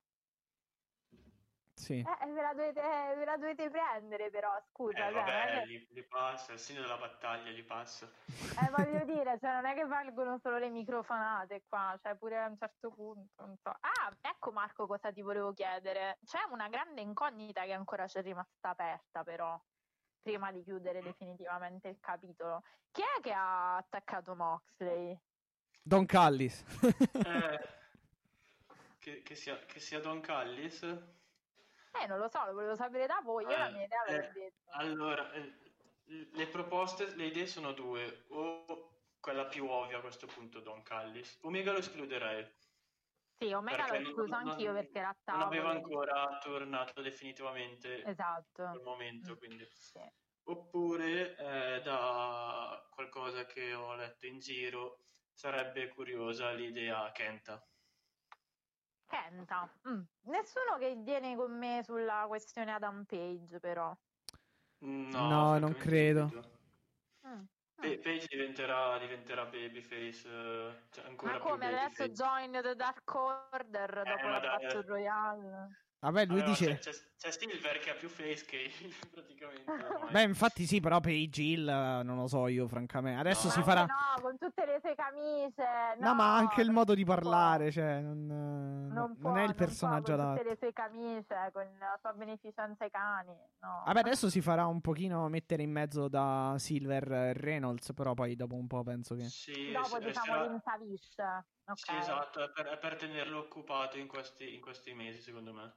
Sì. 1.74 2.00
Eh, 2.00 2.26
ve 2.26 2.42
la 2.42 2.52
dovete, 2.52 2.80
ve 3.16 3.24
la 3.24 3.36
dovete 3.38 3.70
prendere 3.70 4.28
però, 4.28 4.62
scusa. 4.68 5.08
Eh, 5.08 5.12
cioè, 5.12 5.12
vabbè, 5.12 5.64
gli, 5.64 5.86
gli 5.90 6.06
passa, 6.06 6.52
il 6.52 6.58
segno 6.58 6.82
della 6.82 6.98
battaglia 6.98 7.50
gli 7.50 7.64
passa. 7.64 8.06
eh, 8.06 8.70
voglio 8.70 9.04
dire, 9.08 9.38
cioè, 9.40 9.52
non 9.54 9.64
è 9.64 9.74
che 9.74 9.86
valgono 9.86 10.38
solo 10.38 10.58
le 10.58 10.68
microfonate 10.68 11.64
qua, 11.66 11.98
cioè 12.02 12.14
pure 12.16 12.38
a 12.42 12.46
un 12.48 12.58
certo 12.58 12.90
punto. 12.92 13.46
Non 13.46 13.56
so. 13.56 13.70
Ah, 13.70 14.14
ecco 14.20 14.52
Marco 14.52 14.86
cosa 14.86 15.10
ti 15.10 15.22
volevo 15.22 15.54
chiedere. 15.54 16.18
C'è 16.22 16.40
una 16.50 16.68
grande 16.68 17.00
incognita 17.00 17.64
che 17.64 17.72
ancora 17.72 18.04
c'è 18.04 18.20
rimasta 18.20 18.68
aperta 18.68 19.24
però, 19.24 19.58
prima 20.22 20.52
di 20.52 20.62
chiudere 20.62 21.02
definitivamente 21.02 21.88
il 21.88 21.98
capitolo. 22.00 22.62
Chi 22.90 23.02
è 23.02 23.20
che 23.20 23.32
ha 23.32 23.76
attaccato 23.76 24.34
Moxley? 24.34 25.18
Don 25.82 26.06
Callis. 26.06 26.64
Eh, 27.24 27.60
che, 28.98 29.22
che 29.22 29.34
sia, 29.34 29.58
che 29.66 29.80
sia 29.80 30.00
Don 30.00 30.20
Callis? 30.20 30.82
Eh, 30.82 32.06
non 32.06 32.18
lo 32.18 32.28
so, 32.28 32.44
lo 32.46 32.52
volevo 32.54 32.74
sapere 32.74 33.06
da 33.06 33.20
voi, 33.22 33.44
io 33.44 33.56
la 33.56 33.68
Eh, 33.68 33.72
mia 33.72 33.84
idea 33.84 34.04
l'avevo 34.06 34.28
eh, 34.28 34.32
detto. 34.32 34.70
Allora, 34.70 35.32
eh, 35.32 35.52
le 36.32 36.46
proposte, 36.46 37.14
le 37.16 37.26
idee 37.26 37.46
sono 37.46 37.72
due, 37.72 38.24
o 38.28 38.90
quella 39.20 39.46
più 39.46 39.68
ovvia 39.68 39.98
a 39.98 40.00
questo 40.00 40.26
punto, 40.26 40.60
Don 40.60 40.82
Callis. 40.82 41.38
Omega 41.42 41.72
lo 41.72 41.78
escluderei. 41.78 42.48
Sì, 43.46 43.52
Omega 43.52 43.86
l'ho 43.88 43.94
escluso 43.94 44.36
non- 44.36 44.48
anch'io 44.48 44.72
perché 44.72 44.98
era 44.98 45.16
Non 45.26 45.40
aveva 45.42 45.70
ancora 45.70 46.38
tornato 46.38 47.00
definitivamente 47.02 48.04
Esatto. 48.04 48.68
quel 48.70 48.82
momento, 48.82 49.36
quindi. 49.36 49.66
Sì. 49.70 50.00
Oppure 50.44 51.36
eh, 51.36 51.80
da 51.82 52.88
qualcosa 52.90 53.46
che 53.46 53.74
ho 53.74 53.94
letto 53.94 54.26
in 54.26 54.38
giro 54.38 54.98
sarebbe 55.32 55.88
curiosa 55.88 56.50
l'idea 56.52 57.10
Kenta. 57.12 57.64
Kenta. 59.06 59.70
Mm. 59.88 60.02
Nessuno 60.22 60.78
che 60.78 60.94
viene 60.96 61.36
con 61.36 61.56
me 61.56 61.82
sulla 61.84 62.24
questione 62.26 62.72
Adam 62.72 63.04
Page, 63.04 63.60
però. 63.60 63.94
No, 64.78 65.28
No, 65.28 65.58
non 65.58 65.74
credo. 65.74 66.24
dubito. 66.26 66.50
Mm. 67.26 67.44
Pe- 67.82 67.98
Page 67.98 68.26
diventerà, 68.28 68.96
diventerà 68.98 69.44
babyface, 69.44 70.28
eh, 70.28 70.82
cioè 70.92 71.04
ancora 71.06 71.32
Ma 71.32 71.38
come 71.40 71.66
adesso 71.66 72.08
join 72.10 72.52
the 72.62 72.76
Dark 72.76 73.12
Order 73.12 74.02
dopo 74.04 74.22
ma 74.22 74.30
la 74.30 74.40
Battle 74.40 74.78
eh. 74.78 74.86
Royale? 74.86 75.68
Vabbè, 75.98 76.26
lui 76.26 76.36
Allora, 76.36 76.50
dice... 76.50 76.78
c'è, 76.78 76.92
c'è- 77.30 77.48
Silver 77.48 77.78
che 77.78 77.90
ha 77.90 77.94
più 77.94 78.08
face 78.08 78.44
che 78.44 78.56
il, 78.80 78.94
praticamente. 79.12 79.64
Beh, 80.12 80.22
infatti 80.22 80.64
sì, 80.66 80.80
però 80.80 81.00
Page 81.00 81.40
Hill 81.42 81.68
eh, 81.68 82.02
non 82.02 82.16
lo 82.16 82.26
so 82.26 82.46
io, 82.48 82.66
francamente. 82.68 83.20
Adesso 83.20 83.46
No. 83.46 83.52
si 83.52 83.62
farà... 83.62 83.80
No, 83.82 84.20
con 84.20 84.36
tutte 84.38 84.64
le 84.66 84.78
sue 84.82 84.94
camicie. 84.94 85.64
No, 85.98 86.08
no, 86.08 86.14
ma 86.14 86.36
anche 86.36 86.60
il 86.62 86.70
modo 86.70 86.94
di 86.94 87.04
può. 87.04 87.14
parlare, 87.14 87.70
cioè, 87.70 88.00
non, 88.00 88.30
eh, 88.30 88.34
Non, 88.34 88.92
non 88.92 89.16
può, 89.18 89.34
è 89.34 89.40
il 89.40 89.46
non 89.46 89.54
personaggio 89.54 90.14
può, 90.14 90.16
con 90.16 90.24
adatto. 90.24 90.38
tutte 90.38 90.50
le 90.50 90.56
sue 90.58 90.72
camicie, 90.72 91.50
con 91.52 91.76
la 91.78 91.98
sua 92.00 92.12
beneficenza 92.12 92.84
ai 92.84 92.90
cani. 92.90 93.36
No. 93.60 93.82
Vabbè, 93.86 94.00
adesso 94.00 94.28
si 94.30 94.40
farà 94.40 94.66
un 94.66 94.80
pochino 94.80 95.28
mettere 95.28 95.62
in 95.62 95.70
mezzo 95.70 96.08
da 96.08 96.54
Silver 96.58 97.10
e 97.12 97.32
Reynolds, 97.34 97.92
però 97.94 98.14
poi 98.14 98.34
dopo 98.36 98.54
un 98.54 98.66
po' 98.66 98.82
penso 98.82 99.14
che... 99.14 99.24
Sì, 99.24 99.70
Dopo 99.72 99.86
se- 99.86 100.00
diciamo 100.00 100.26
sarà- 100.26 100.46
l'insavish. 100.46 101.14
Ok. 101.64 101.78
Sì, 101.78 101.94
esatto, 101.96 102.42
è 102.44 102.50
per, 102.50 102.66
è 102.66 102.78
per 102.78 102.96
tenerlo 102.96 103.38
occupato 103.38 103.96
in 103.96 104.06
questi, 104.08 104.54
in 104.54 104.60
questi 104.60 104.92
mesi, 104.94 105.20
secondo 105.20 105.52
me. 105.52 105.72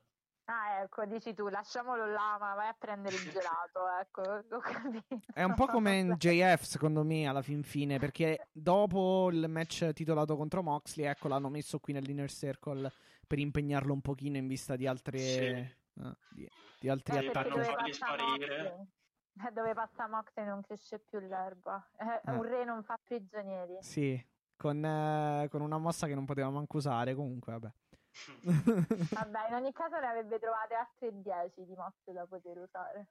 Ah, 0.47 0.81
ecco, 0.81 1.05
dici 1.05 1.33
tu, 1.33 1.47
lasciamolo 1.47 2.05
là, 2.05 2.37
ma 2.39 2.53
vai 2.53 2.67
a 2.67 2.75
prendere 2.77 3.15
il 3.15 3.29
gelato, 3.31 3.87
ecco, 3.99 4.21
ho 4.55 4.59
capito. 4.59 5.25
È 5.33 5.41
un 5.43 5.55
po' 5.55 5.65
come 5.65 5.97
in 5.97 6.13
JF, 6.19 6.61
secondo 6.61 7.03
me, 7.03 7.27
alla 7.27 7.41
fin 7.41 7.63
fine, 7.63 7.97
perché 7.97 8.47
dopo 8.51 9.29
il 9.31 9.47
match 9.49 9.91
titolato 9.93 10.35
contro 10.37 10.61
Moxley, 10.61 11.07
ecco, 11.07 11.27
l'hanno 11.29 11.49
messo 11.49 11.79
qui 11.79 11.93
nell'Inner 11.93 12.29
Circle 12.29 12.91
per 13.25 13.39
impegnarlo 13.39 13.91
un 13.91 14.01
pochino 14.01 14.37
in 14.37 14.47
vista 14.47 14.75
di 14.75 14.85
altre... 14.85 15.17
Sì. 15.17 15.41
eh, 15.43 15.75
di, 16.29 16.47
di 16.79 16.89
altri 16.89 17.17
Eh, 17.17 17.21
non 17.21 17.27
attacchi. 17.29 17.49
dove 17.49 17.63
farli 17.63 17.89
passa 17.91 18.05
sparire. 18.05 18.61
Moxley, 19.33 19.53
dove 19.53 19.73
passa 19.73 20.07
Moxley 20.07 20.45
non 20.45 20.61
cresce 20.61 20.99
più 20.99 21.19
l'erba. 21.19 21.89
Eh, 21.97 22.21
Eh. 22.23 22.31
Un 22.35 22.43
re 22.43 22.63
non 22.65 22.83
fa 22.83 22.99
prigionieri. 23.03 23.77
Sì, 23.81 24.23
con, 24.55 24.85
eh, 24.85 25.47
con 25.49 25.61
una 25.61 25.79
mossa 25.79 26.05
che 26.05 26.13
non 26.13 26.25
poteva 26.25 26.51
manco 26.51 26.77
usare, 26.77 27.15
comunque, 27.15 27.51
vabbè. 27.53 27.73
Vabbè, 28.43 29.47
in 29.49 29.53
ogni 29.55 29.74
caso 29.74 29.99
ne 29.99 30.07
avrebbe 30.07 30.39
trovate 30.39 30.74
altre 30.74 31.22
10 31.22 31.66
di 31.66 31.76
mosse 31.76 32.13
da 32.13 32.26
poter 32.26 32.57
usare. 32.57 33.07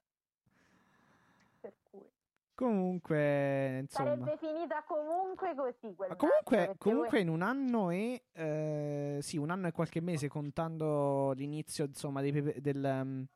Per 1.61 1.73
cui 1.91 2.11
comunque, 2.55 3.79
insomma... 3.81 4.09
sarebbe 4.09 4.37
finita 4.39 4.83
comunque 4.87 5.55
così 5.55 5.95
quel 5.95 6.09
Ma 6.11 6.17
match, 6.17 6.45
Comunque, 6.45 6.75
comunque 6.79 7.11
voi- 7.11 7.21
in 7.23 7.29
un 7.29 7.43
anno 7.43 7.91
e 7.91 8.25
eh, 8.33 9.19
sì, 9.21 9.37
un 9.37 9.51
anno 9.51 9.67
e 9.67 9.73
qualche 9.73 10.01
mese 10.01 10.29
contando 10.29 11.33
l'inizio 11.33 11.85
insomma 11.87 12.21
dei 12.21 12.61
del, 12.61 12.85
um, 12.85 13.27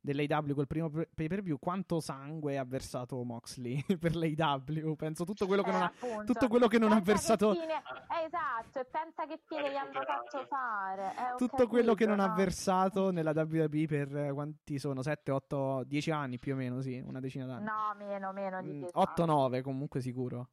dell'AW 0.00 0.54
col 0.54 0.66
primo 0.66 0.90
pay 0.90 1.26
per 1.26 1.42
view, 1.42 1.58
quanto 1.58 2.00
sangue 2.00 2.56
ha 2.56 2.64
versato 2.64 3.22
Moxley 3.24 3.82
per 3.98 4.14
l'AW? 4.16 4.94
Penso 4.94 5.24
tutto 5.24 5.46
quello 5.46 5.62
che 5.62 5.68
Eh, 5.70 5.72
non 5.72 5.82
ha 5.82 5.86
appunto. 5.86 6.24
tutto 6.32 6.48
quello 6.48 6.66
che 6.68 6.78
non 6.78 6.92
ha 6.92 7.00
versato 7.00 7.52
che 7.52 7.60
fine- 7.60 7.74
eh, 7.74 8.24
esatto, 8.26 8.78
e 8.80 8.84
pensa 8.86 9.26
che 9.26 9.38
fine 9.44 9.70
gli 9.70 9.74
hanno 9.76 9.92
fatto 10.02 10.46
fare. 10.46 11.02
eh, 11.10 11.36
tutto 11.36 11.66
quello 11.66 11.94
che 11.94 12.04
capito, 12.04 12.22
non 12.22 12.30
ha 12.30 12.34
versato 12.34 13.10
nella 13.10 13.32
WWE 13.32 13.86
per 13.86 14.16
eh, 14.16 14.32
quanti 14.32 14.78
sono? 14.78 15.02
7, 15.02 15.30
8, 15.30 15.84
10 15.84 16.10
anni 16.10 16.38
più 16.38 16.52
o 16.54 16.56
meno, 16.56 16.80
sì, 16.80 16.98
una 17.04 17.20
decina 17.20 17.46
d'anni. 17.46 17.64
No, 17.64 17.94
meno, 17.96 18.32
meno 18.32 18.62
di 18.62 18.70
10 18.78 18.90
8, 18.94 19.22
anni. 19.22 19.32
9 19.32 19.62
comunque 19.62 20.00
sicuro. 20.00 20.50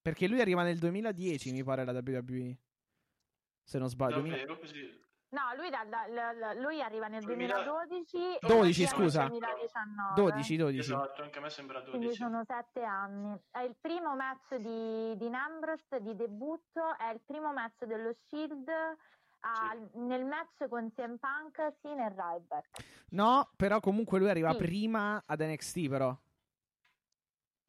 Perché 0.00 0.26
lui 0.26 0.40
arriva 0.40 0.62
nel 0.62 0.78
2010, 0.78 1.52
mi 1.52 1.62
pare 1.62 1.84
la 1.84 1.92
WWE. 1.92 2.58
Se 3.64 3.78
non 3.78 3.88
sbaglio, 3.88 4.16
2000 4.16 4.36
Davvero 4.36 4.58
così? 4.58 5.00
No, 5.32 5.40
lui, 5.56 5.70
da- 5.70 5.84
da- 5.88 6.52
lui 6.60 6.82
arriva 6.82 7.08
nel 7.08 7.24
2000 7.24 7.54
2012 7.62 8.16
e 8.36 8.38
12, 8.46 8.80
io 8.82 8.86
nel 8.86 8.94
scusa. 8.96 9.26
2019. 9.28 10.12
12, 10.14 10.56
12. 10.56 10.78
Esatto, 10.78 11.22
anche 11.22 11.38
a 11.38 11.40
me 11.40 11.48
sembra 11.50 11.78
12. 11.80 11.96
Quindi 11.98 12.14
sono 12.16 12.44
sette 12.46 12.82
anni. 12.84 13.34
È 13.50 13.60
il 13.60 13.74
primo 13.80 14.14
match 14.14 14.56
di, 14.56 15.16
di 15.16 15.30
Ambrose 15.34 16.00
di 16.02 16.14
debutto, 16.16 16.96
è 16.98 17.10
il 17.12 17.20
primo 17.24 17.50
match 17.54 17.84
dello 17.84 18.14
Shield. 18.26 18.68
ah, 19.40 19.76
Nel 19.94 20.24
match 20.26 20.68
con 20.68 20.92
CM 20.94 21.16
Punk, 21.16 21.76
sì, 21.80 21.94
nel 21.94 22.10
Ryback. 22.10 22.84
No, 23.10 23.48
però 23.56 23.80
comunque 23.80 24.18
lui 24.18 24.28
arriva 24.28 24.50
Sì. 24.52 24.58
prima 24.58 25.22
ad 25.26 25.40
NXT, 25.40 25.88
però. 25.88 26.14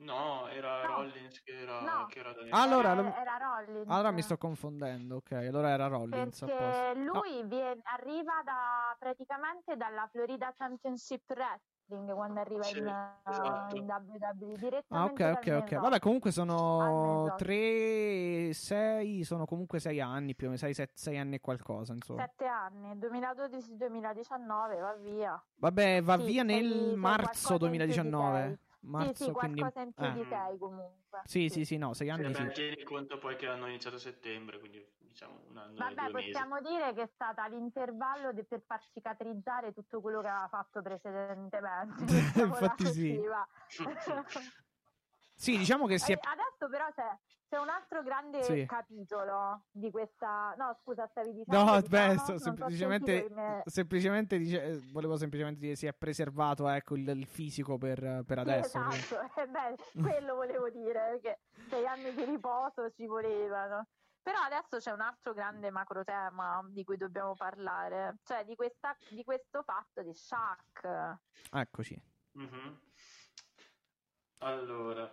No, 0.03 0.47
era 0.49 0.85
No. 0.85 0.95
Rollins 0.95 1.41
che 1.43 1.59
era, 1.61 1.79
No. 1.81 2.05
che 2.07 2.19
era 2.19 2.33
da 2.33 2.41
Allora, 2.61 2.91
era, 2.91 3.21
era 3.21 3.37
Rollins. 3.37 3.89
Allora 3.89 4.11
mi 4.11 4.21
sto 4.21 4.37
confondendo, 4.37 5.15
ok. 5.17 5.31
Allora 5.31 5.69
era 5.69 5.87
Rollins. 5.87 6.39
Perché 6.39 6.93
lui 6.99 7.43
vie- 7.45 7.79
arriva 7.83 8.41
da, 8.43 8.95
praticamente 8.99 9.75
dalla 9.77 10.07
Florida 10.11 10.51
Championship 10.55 11.21
Wrestling 11.29 12.13
quando 12.13 12.39
arriva 12.39 12.63
Sì, 12.63 12.79
in, 12.79 12.87
esatto. 13.25 13.75
in 13.75 13.83
WWE 13.85 14.25
Ah, 14.27 14.57
direttamente 14.57 15.23
ok, 15.23 15.37
ok, 15.37 15.47
ok. 15.63 15.71
main 15.71 15.81
Vabbè, 15.81 15.99
comunque 15.99 16.31
sono 16.31 16.77
main 16.77 17.33
3, 17.37 18.53
6, 18.53 19.23
sono 19.23 19.45
comunque 19.45 19.79
6 19.79 19.99
anni 20.01 20.35
più 20.35 20.47
o 20.47 20.49
meno, 20.51 20.71
6, 20.93 21.17
anni 21.17 21.35
e 21.35 21.39
qualcosa, 21.39 21.93
insomma. 21.93 22.21
Sette 22.21 22.45
anni, 22.45 22.97
2012-2019, 22.97 24.79
va 24.79 24.93
via. 24.95 25.43
Vabbè, 25.55 26.01
va 26.01 26.17
Sì, 26.17 26.23
via 26.25 26.43
nel 26.43 26.95
marzo 26.97 27.23
qualcosa 27.23 27.53
in 27.53 27.59
più 27.59 27.69
di 27.69 27.77
2019. 27.77 28.59
Sei. 28.83 28.91
Marzo, 28.91 29.13
sì, 29.13 29.23
sì, 29.25 29.31
quindi... 29.31 29.59
qualcosa 29.61 29.81
in 29.81 29.93
più 29.93 30.05
eh. 30.05 30.11
di 30.11 30.23
sei 30.29 30.57
comunque. 30.57 31.21
Sì, 31.25 31.49
sì, 31.49 31.65
sì, 31.65 31.77
no, 31.77 31.93
6 31.93 32.07
Sì, 32.07 32.11
anni 32.11 32.33
sì. 32.33 32.51
tieni 32.51 32.83
conto 32.83 33.17
poi 33.17 33.35
che 33.35 33.47
hanno 33.47 33.67
iniziato 33.67 33.95
a 33.95 33.99
settembre, 33.99 34.59
quindi 34.59 34.85
diciamo 34.97 35.39
un 35.49 35.57
anno 35.57 35.71
e 35.71 35.93
Vabbè, 35.95 36.09
due 36.09 36.13
mesi. 36.13 36.31
possiamo 36.31 36.61
dire 36.61 36.93
che 36.93 37.01
è 37.03 37.09
stata 37.13 37.47
l'intervallo 37.47 38.33
de- 38.33 38.43
per 38.43 38.61
far 38.65 38.81
cicatrizzare 38.91 39.73
tutto 39.73 40.01
quello 40.01 40.21
che 40.21 40.27
aveva 40.27 40.47
fatto 40.47 40.81
precedentemente. 40.81 42.03
Infatti 42.41 42.85
sì. 42.87 43.19
Sì, 45.43 45.57
diciamo 45.57 45.87
che 45.87 45.99
si 45.99 46.13
è... 46.13 46.15
Eh, 46.15 46.19
Adesso 46.21 46.69
però 46.69 46.89
c'è, 46.93 47.19
c'è 47.49 47.57
un 47.59 47.67
altro 47.67 48.01
grande 48.01 48.41
Sì. 48.43 48.65
capitolo 48.65 49.65
di 49.71 49.91
questa... 49.91 50.55
No, 50.57 50.73
scusa, 50.81 51.05
stavi 51.07 51.33
dicendo... 51.33 51.63
No, 51.65 51.81
diciamo? 51.81 52.13
beh, 52.13 52.17
so- 52.19 52.37
semplicemente, 52.37 53.27
me- 53.29 53.61
semplicemente 53.65 54.37
dice- 54.37 54.63
eh, 54.63 54.79
volevo 54.93 55.17
semplicemente 55.17 55.59
dire 55.59 55.75
si 55.75 55.85
è 55.85 55.91
preservato 55.91 56.69
ecco, 56.69 56.95
il, 56.95 57.05
il 57.09 57.25
fisico 57.25 57.77
per, 57.77 58.23
per 58.25 58.37
Sì, 58.37 58.49
adesso. 58.49 58.79
esatto, 58.79 59.19
eh, 59.41 59.47
beh, 59.47 59.75
quello 60.01 60.35
volevo 60.35 60.69
dire, 60.69 61.19
perché 61.19 61.41
sei 61.67 61.85
anni 61.87 62.13
di 62.13 62.23
riposo 62.23 62.89
ci 62.91 63.05
volevano. 63.05 63.87
Però 64.21 64.39
adesso 64.39 64.77
c'è 64.77 64.91
un 64.91 65.01
altro 65.01 65.33
grande 65.33 65.69
macro 65.71 66.05
tema 66.05 66.65
di 66.69 66.85
cui 66.85 66.95
dobbiamo 66.95 67.35
parlare, 67.35 68.19
cioè 68.23 68.45
di, 68.45 68.55
questa, 68.55 68.95
di 69.09 69.21
questo 69.25 69.61
fatto 69.63 70.01
di 70.01 70.13
Shaq. 70.13 71.17
Eccoci. 71.51 72.01
Mhm. 72.31 72.79
Allora, 74.37 75.09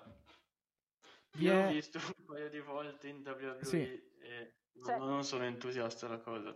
Io 1.39 1.53
è- 1.53 1.65
l'ho 1.67 1.71
visto 1.73 1.99
un 1.99 2.25
paio 2.25 2.49
di 2.51 2.61
volte 2.61 3.09
in 3.09 3.23
WWE 3.25 3.65
Sì. 3.65 3.77
e 3.79 4.55
non- 4.75 4.85
Cioè- 4.85 4.99
non 4.99 5.25
sono 5.25 5.45
entusiasta 5.45 6.07
della 6.07 6.21
cosa. 6.21 6.55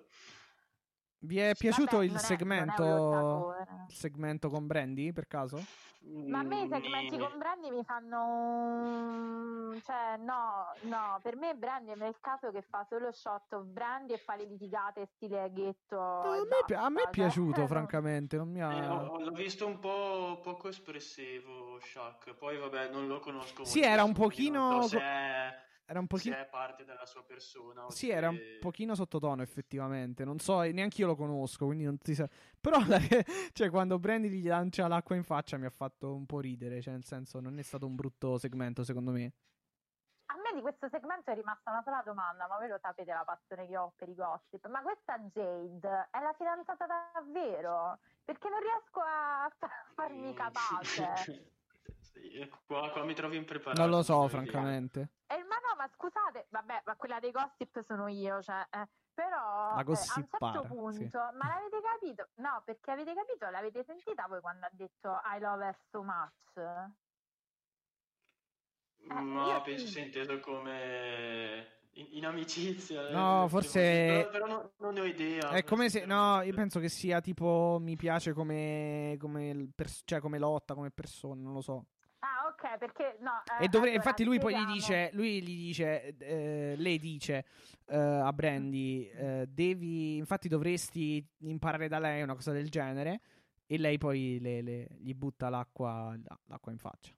Vi 1.18 1.38
è 1.38 1.54
piaciuto 1.56 1.96
Vabbè, 1.96 2.04
il 2.04 2.10
non 2.12 2.20
è- 2.20 2.22
è 2.22 2.26
segmento 2.26 3.54
il 3.88 3.94
segmento 3.94 4.48
con 4.50 4.66
Brandy 4.66 5.12
per 5.12 5.26
caso? 5.26 5.64
Ma 6.06 6.40
a 6.40 6.42
me 6.42 6.62
i 6.62 6.68
segmenti 6.68 7.16
Mm, 7.16 7.20
con 7.20 7.38
Brandy 7.38 7.70
mi 7.70 7.82
fanno. 7.84 9.78
Cioè, 9.82 10.16
no, 10.18 10.66
no, 10.82 11.18
per 11.22 11.36
me 11.36 11.54
Brandy 11.54 11.92
è 11.92 11.96
nel 11.96 12.16
caso 12.20 12.50
che 12.50 12.62
fa 12.62 12.84
solo 12.88 13.10
shot 13.12 13.52
of 13.54 13.64
Brandy 13.64 14.12
e 14.12 14.18
fa 14.18 14.36
le 14.36 14.44
litigate 14.44 15.06
stile 15.16 15.50
ghetto. 15.52 15.96
No, 15.96 16.30
a, 16.30 16.36
me, 16.36 16.62
pi- 16.66 16.74
a 16.74 16.88
me 16.88 17.02
è 17.02 17.04
basta, 17.04 17.04
cioè, 17.04 17.10
piaciuto, 17.10 17.60
no. 17.62 17.66
francamente. 17.66 18.36
Non 18.36 18.48
mi 18.50 18.60
ha... 18.62 18.70
Eh, 18.72 18.88
ho- 18.88 19.06
ho- 19.12 19.18
l'ho 19.24 19.32
visto 19.32 19.66
un 19.66 19.78
po' 19.78 20.40
poco 20.42 20.68
espressivo 20.68 21.78
Shaq, 21.80 22.34
poi 22.34 22.58
vabbè 22.58 22.90
non 22.90 23.06
lo 23.06 23.18
conosco 23.20 23.64
Sì, 23.64 23.78
molto, 23.80 23.92
era 23.92 24.04
un 24.04 24.12
pochino 24.12 24.82
so 24.82 24.88
se 24.88 24.98
è, 25.00 25.54
Era 25.86 25.98
un 25.98 26.06
se 26.08 26.16
pochino. 26.16 26.36
è 26.36 26.46
parte 26.46 26.84
della 26.84 27.04
sua 27.04 27.22
persona 27.24 27.84
o 27.84 27.90
Sì, 27.90 28.06
se- 28.06 28.12
era 28.12 28.30
un 28.30 28.38
pochino 28.58 28.94
sottotono, 28.94 29.42
effettivamente. 29.42 30.24
Non 30.24 30.38
so, 30.38 30.60
neanche 30.62 31.02
io 31.02 31.06
lo 31.08 31.14
conosco, 31.14 31.66
quindi 31.66 31.84
non 31.84 31.98
ti 31.98 32.14
sa. 32.14 32.28
Però, 32.60 32.78
la- 32.86 32.98
cioè, 33.52 33.68
quando 33.70 33.98
Brandy 33.98 34.28
gli 34.28 34.46
lancia 34.46 34.88
l'acqua 34.88 35.14
in 35.14 35.24
faccia 35.24 35.58
mi 35.58 35.66
ha 35.66 35.70
fatto 35.70 36.14
un 36.14 36.24
po' 36.24 36.40
ridere. 36.40 36.80
Cioè, 36.80 36.94
nel 36.94 37.04
senso, 37.04 37.38
non 37.40 37.58
è 37.58 37.62
stato 37.62 37.86
un 37.86 37.94
brutto 37.96 38.38
segmento, 38.38 38.82
secondo 38.82 39.10
me. 39.10 39.32
A 40.26 40.36
me 40.36 40.54
di 40.54 40.62
questo 40.62 40.88
segmento 40.88 41.30
è 41.30 41.34
rimasta 41.34 41.70
una 41.70 41.82
sola 41.82 42.02
domanda, 42.02 42.46
ma 42.48 42.56
voi 42.56 42.68
lo 42.68 42.78
sapete 42.80 43.12
la 43.12 43.24
passione 43.26 43.66
che 43.66 43.76
ho 43.76 43.92
per 43.94 44.08
i 44.08 44.14
gossip. 44.14 44.66
Ma 44.68 44.80
questa 44.80 45.18
Jade 45.18 46.08
è 46.10 46.18
la 46.20 46.32
fidanzata 46.36 46.86
davvero? 47.12 47.98
Perché 48.24 48.48
non 48.48 48.58
riesco 48.60 49.00
a 49.00 49.52
fa- 49.58 49.68
farmi 49.94 50.32
capace. 50.32 51.52
Sì, 52.14 52.48
qua, 52.66 52.90
qua 52.90 53.04
mi 53.04 53.14
trovi 53.14 53.36
impreparato. 53.36 53.80
Non 53.80 53.90
lo 53.90 54.02
so, 54.02 54.28
francamente. 54.28 55.10
Eh, 55.26 55.42
ma 55.44 55.56
no, 55.56 55.74
ma 55.76 55.88
scusate, 55.88 56.46
vabbè, 56.48 56.82
ma 56.84 56.96
quella 56.96 57.18
dei 57.18 57.32
gossip 57.32 57.80
sono 57.80 58.06
io, 58.08 58.40
cioè, 58.40 58.64
eh, 58.70 58.86
però 59.12 59.76
eh, 59.76 59.80
a 59.80 59.84
un 59.88 59.96
certo 59.96 60.62
punto, 60.66 60.92
sì. 60.92 61.10
ma 61.36 61.48
l'avete 61.48 61.80
capito? 61.82 62.28
No, 62.36 62.62
perché 62.64 62.90
avete 62.92 63.14
capito, 63.14 63.50
l'avete 63.50 63.82
sentita 63.82 64.26
voi 64.28 64.40
quando 64.40 64.66
ha 64.66 64.70
detto 64.72 65.20
I 65.24 65.40
love 65.40 65.66
her 65.66 65.76
so 65.90 66.02
much? 66.02 66.56
Eh, 66.56 66.92
Ma 69.12 69.46
io 69.48 69.62
penso 69.62 69.86
sì. 69.86 69.92
sia 69.92 70.04
inteso 70.04 70.40
come 70.40 71.66
in, 71.92 72.06
in 72.12 72.26
amicizia. 72.26 73.08
eh, 73.08 73.12
No, 73.12 73.42
se- 73.44 73.48
forse- 73.50 73.80
Però, 73.80 74.30
però 74.30 74.46
non, 74.46 74.70
non 74.78 74.94
ne 74.94 75.00
ho 75.00 75.04
idea. 75.04 75.50
È 75.50 75.62
come 75.64 75.90
se. 75.90 76.06
No, 76.06 76.40
io 76.42 76.54
penso 76.54 76.80
che 76.80 76.88
sia 76.88 77.20
tipo. 77.20 77.78
Mi 77.80 77.96
piace 77.96 78.32
come. 78.32 79.16
come 79.18 79.48
il 79.50 79.72
pers- 79.74 80.02
cioè, 80.04 80.20
come 80.20 80.38
lotta, 80.38 80.74
come 80.74 80.90
persona, 80.90 81.40
non 81.42 81.52
lo 81.52 81.60
so. 81.60 81.84
Ok, 82.64 82.78
perché 82.78 83.16
no. 83.20 83.42
eh, 83.58 83.64
E 83.64 83.68
dovre- 83.68 83.90
allora, 83.90 83.92
infatti 83.96 84.24
lui 84.24 84.38
poi 84.38 84.54
gli 84.54 84.56
spieghiamo. 84.56 84.74
dice, 84.74 85.10
lui 85.12 85.42
gli 85.42 85.56
dice, 85.66 86.16
eh, 86.16 86.74
lei 86.78 86.98
dice 86.98 87.44
eh, 87.86 87.96
a 87.98 88.32
Brandy, 88.32 89.06
eh, 89.10 89.46
devi, 89.48 90.16
infatti 90.16 90.48
dovresti 90.48 91.22
imparare 91.40 91.88
da 91.88 91.98
lei 91.98 92.22
una 92.22 92.34
cosa 92.34 92.52
del 92.52 92.70
genere 92.70 93.20
e 93.66 93.76
lei 93.78 93.98
poi 93.98 94.38
le- 94.40 94.62
le- 94.62 94.86
gli 94.98 95.12
butta 95.14 95.50
l'acqua, 95.50 96.16
l'acqua 96.46 96.72
in 96.72 96.78
faccia. 96.78 97.12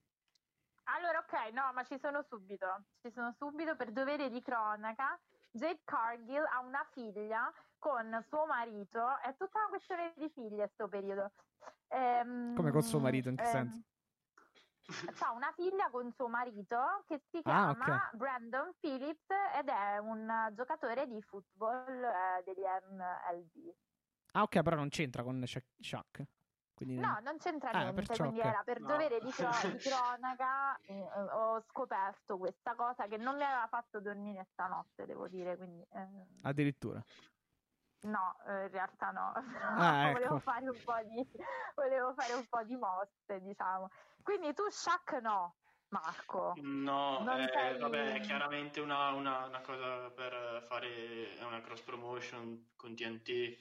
Allora, 0.88 1.18
ok, 1.18 1.52
no, 1.52 1.70
ma 1.72 1.84
ci 1.84 1.96
sono 2.00 2.22
subito. 2.28 2.66
Ci 3.00 3.10
sono 3.12 3.32
subito 3.38 3.76
per 3.76 3.92
dovere 3.92 4.28
di 4.30 4.40
cronaca. 4.42 5.18
Jade 5.52 5.80
Cargill 5.84 6.44
ha 6.44 6.60
una 6.60 6.84
figlia 6.92 7.52
con 7.78 8.24
suo 8.28 8.46
marito. 8.46 9.18
È 9.20 9.34
tutta 9.36 9.58
una 9.60 9.68
questione 9.68 10.12
di 10.16 10.28
figlie 10.30 10.64
a 10.64 10.68
sto 10.72 10.86
periodo. 10.88 11.30
Ehm, 11.88 12.54
Come 12.54 12.70
con 12.72 12.82
suo 12.82 12.98
marito, 13.00 13.28
in 13.28 13.36
che 13.36 13.42
ehm, 13.44 13.50
senso? 13.50 13.82
Ha 15.20 15.32
una 15.32 15.52
figlia 15.52 15.90
con 15.90 16.12
suo 16.12 16.28
marito 16.28 16.78
che 17.08 17.20
si 17.30 17.42
Ah, 17.44 17.70
chiama 17.70 18.08
ok. 18.10 18.16
Brandon 18.16 18.72
Phillips 18.78 19.26
ed 19.58 19.68
è 19.68 19.98
un 19.98 20.52
giocatore 20.54 21.06
di 21.08 21.20
football 21.22 22.04
eh, 22.04 22.42
degli 22.44 22.62
MLB. 22.92 23.74
Ah 24.32 24.42
ok, 24.42 24.62
però 24.62 24.76
non 24.76 24.88
c'entra 24.88 25.22
con 25.24 25.42
Sha- 25.44 25.62
Shaq. 25.80 26.22
Quindi 26.74 27.00
No, 27.00 27.18
non 27.20 27.38
c'entra 27.38 27.70
Ah, 27.70 27.82
niente, 27.84 28.02
perciò, 28.04 28.24
quindi 28.24 28.40
ok. 28.40 28.46
era 28.46 28.62
per 28.62 28.80
No. 28.80 28.86
dovere 28.88 29.18
di, 29.20 29.30
cro- 29.32 29.48
di 29.72 29.78
cronaca 29.80 30.78
eh, 30.82 31.08
ho 31.32 31.64
scoperto 31.70 32.36
questa 32.38 32.74
cosa 32.74 33.06
che 33.06 33.16
non 33.16 33.36
mi 33.36 33.42
aveva 33.42 33.66
fatto 33.66 33.98
dormire 34.00 34.46
stanotte, 34.52 35.04
devo 35.06 35.26
dire, 35.26 35.56
quindi 35.56 35.82
eh, 35.90 36.26
addirittura. 36.42 37.02
no, 38.02 38.36
eh, 38.46 38.62
in 38.64 38.70
realtà 38.70 39.10
no, 39.10 39.32
Ah, 39.34 40.10
ecco. 40.10 40.12
volevo, 40.12 40.38
fare 40.40 40.68
un 40.68 40.82
po 40.84 40.94
di, 41.02 41.28
volevo 41.74 42.12
fare 42.14 42.34
un 42.34 42.46
po' 42.46 42.62
di 42.62 42.76
mosse, 42.76 43.40
diciamo. 43.40 43.88
Quindi 44.26 44.52
tu 44.54 44.68
Shaq 44.68 45.20
no, 45.22 45.54
Marco. 45.90 46.54
No, 46.56 47.20
eh, 47.38 47.48
sei- 47.48 47.78
vabbè, 47.78 48.14
è 48.14 48.20
chiaramente 48.20 48.80
una, 48.80 49.12
una- 49.12 49.44
una 49.46 49.60
cosa 49.60 50.10
per 50.10 50.64
fare 50.66 51.36
una 51.42 51.60
cross 51.60 51.82
promotion 51.82 52.72
con 52.74 52.96
TNT. 52.96 53.56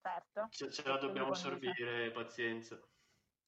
Certo. 0.00 0.46
Ce, 0.50 0.70
ce 0.70 0.86
la 0.86 0.98
dobbiamo 0.98 1.34
si 1.34 1.48
condice. 1.48 1.72
sorbire, 1.74 2.10
pazienza. 2.12 2.80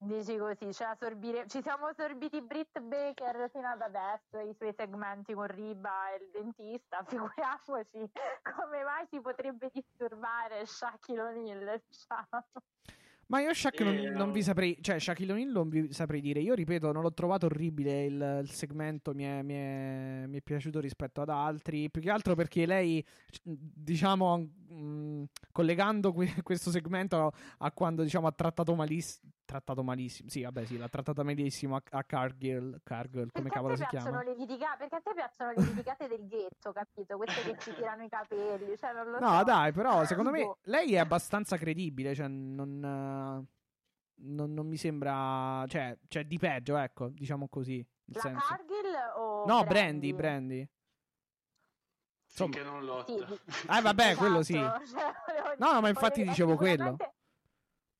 Dici 0.01 0.37
così, 0.39 0.75
ce 0.75 0.83
la 0.85 0.97
sorbire- 0.99 1.47
ci 1.47 1.63
siamo 1.63 1.93
sorbiti 1.93 2.43
Britt 2.43 2.81
Baker 2.81 3.49
fino 3.53 3.69
ad 3.69 3.81
adesso, 3.81 4.41
i 4.41 4.53
suoi 4.57 4.75
segmenti 4.77 5.35
con 5.35 5.47
Riba 5.47 6.11
e 6.11 6.17
il 6.17 6.31
dentista, 6.33 7.05
figuriamoci 7.07 8.11
come 8.43 8.83
mai 8.83 9.07
si 9.09 9.21
potrebbe 9.21 9.71
disturbare 9.73 10.67
Shaquille 10.67 11.23
O'Neal, 11.23 11.81
diciamo. 11.87 12.45
Ma 13.31 13.41
io 13.41 13.53
Shaq 13.53 13.81
non, 13.83 13.95
Eh, 13.99 14.11
non 14.11 14.33
vi 14.33 14.39
no. 14.39 14.45
saprei, 14.45 14.79
cioè 14.81 14.99
Shaquille 14.99 15.33
O'Neal 15.33 15.51
non 15.51 15.69
vi 15.69 15.93
saprei 15.93 16.21
dire. 16.23 16.41
Io 16.41 16.55
ripeto, 16.55 16.93
non 16.93 17.03
l'ho 17.03 17.13
trovato 17.13 17.45
orribile 17.47 18.05
il, 18.05 18.41
il 18.43 18.51
segmento, 18.51 19.13
mi 19.13 19.25
è, 19.25 19.43
mi, 19.43 19.55
è, 19.55 20.25
mi 20.27 20.39
è 20.39 20.41
piaciuto 20.43 20.81
rispetto 20.81 21.21
ad 21.21 21.29
altri. 21.29 21.91
Più 21.91 22.01
che 22.01 22.09
altro 22.11 22.35
perché 22.35 22.65
lei, 22.65 23.05
diciamo, 23.43 24.49
mh, 24.69 25.25
collegando 25.53 26.13
que- 26.13 26.27
questo 26.43 26.71
segmento 26.71 27.33
a 27.59 27.73
quando 27.73 28.03
diciamo 28.03 28.27
ha 28.27 28.33
trattato 28.33 28.75
malissimo, 28.75 29.31
trattato 29.45 29.83
malissimo, 29.83 30.29
sì, 30.29 30.43
vabbè, 30.43 30.65
sì, 30.67 30.77
l'ha 30.77 30.89
trattata 30.89 31.23
malissimo 31.23 31.77
a, 31.77 31.83
a 31.91 32.05
Cargill, 32.05 32.81
Cargill, 32.83 33.31
come 33.31 33.45
Perché 33.45 33.51
cavolo 33.51 33.75
a 33.75 33.77
si 33.77 33.87
chiama? 33.87 34.23
le 34.23 34.35
litiga- 34.35 34.77
perché 34.79 34.97
a 34.97 35.01
te 35.01 35.13
piacciono 35.15 35.53
le 35.53 35.63
litigate 35.63 36.09
del 36.09 36.27
ghetto, 36.27 36.73
capito? 36.73 37.17
Queste 37.17 37.43
che 37.43 37.57
si 37.61 37.75
tirano 37.75 38.03
i 38.03 38.09
capelli, 38.09 38.77
cioè 38.77 38.93
No, 39.21 39.39
so. 39.39 39.45
dai, 39.45 39.73
però 39.73 40.05
secondo 40.05 40.31
me 40.31 40.43
Boh. 40.45 40.59
lei 40.65 40.95
è 40.95 40.99
abbastanza 40.99 41.57
credibile, 41.57 42.15
cioè 42.15 42.29
non, 42.29 42.79
non, 42.79 44.53
non 44.53 44.67
mi 44.67 44.77
sembra, 44.77 45.65
cioè, 45.69 45.97
cioè 46.09 46.25
di 46.25 46.39
peggio, 46.39 46.77
ecco, 46.77 47.09
diciamo 47.09 47.49
così. 47.49 47.85
La 48.11 48.21
senso. 48.21 48.47
Cargill 48.49 48.95
o 49.17 49.45
No, 49.45 49.65
Brandy, 49.65 50.13
Brandy? 50.13 50.15
Brandy. 50.15 50.69
Insomma- 52.47 52.53
Finché 52.55 52.69
non 52.69 52.85
lotta. 52.85 53.13
Sì. 53.37 53.67
Ah, 53.69 53.81
vabbè, 53.83 54.15
quello 54.17 54.43
sì. 54.43 54.57
Esatto, 54.57 54.85
cioè, 54.87 55.57
No, 55.59 55.73
no, 55.73 55.81
ma 55.81 55.89
infatti 55.89 56.23
dicevo 56.23 56.57
quello. 56.57 56.97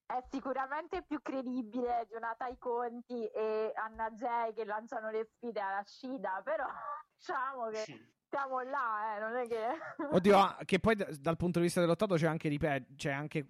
È 0.07 0.25
sicuramente 0.31 1.03
più 1.03 1.21
credibile 1.21 2.07
di 2.09 2.15
una 2.15 2.35
Tai 2.37 2.57
Conti 2.59 3.27
e 3.27 3.73
Anna 3.77 4.11
Jay 4.13 4.55
che 4.55 4.65
lanciano 4.65 5.11
le 5.11 5.29
sfide 5.35 5.61
alla 5.61 5.83
Scida, 5.85 6.41
però 6.43 6.65
diciamo 7.19 7.69
che 7.69 7.85
siamo 8.31 8.61
là, 8.63 9.17
eh, 9.17 9.21
non 9.21 9.37
è 9.37 9.47
che... 9.47 9.67
Oddio, 10.17 10.39
ah, 10.39 10.59
che 10.65 10.79
poi 10.81 10.95
d- 10.95 11.19
dal 11.19 11.37
punto 11.37 11.59
di 11.59 11.67
vista 11.67 11.81
dell'ottato 11.81 12.15
c'è 12.15 12.27
anche 12.27 12.49
di 12.49 12.57
peggio, 12.59 12.95
c'è 12.97 13.11
anche 13.11 13.49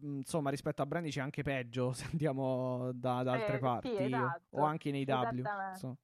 mh, 0.00 0.16
insomma, 0.18 0.50
rispetto 0.50 0.82
a 0.82 0.86
Brandy 0.86 1.10
c'è 1.10 1.20
anche 1.20 1.42
peggio 1.42 1.90
se 1.94 2.06
andiamo 2.10 2.90
da, 2.92 3.24
da 3.24 3.32
altre 3.32 3.54
Eh, 3.54 3.56
sì, 3.56 3.58
parti 3.60 3.96
esatto. 3.96 4.56
o 4.56 4.62
anche 4.64 4.90
nei 4.92 5.04
W. 5.04 5.42
Insomma. 5.70 5.96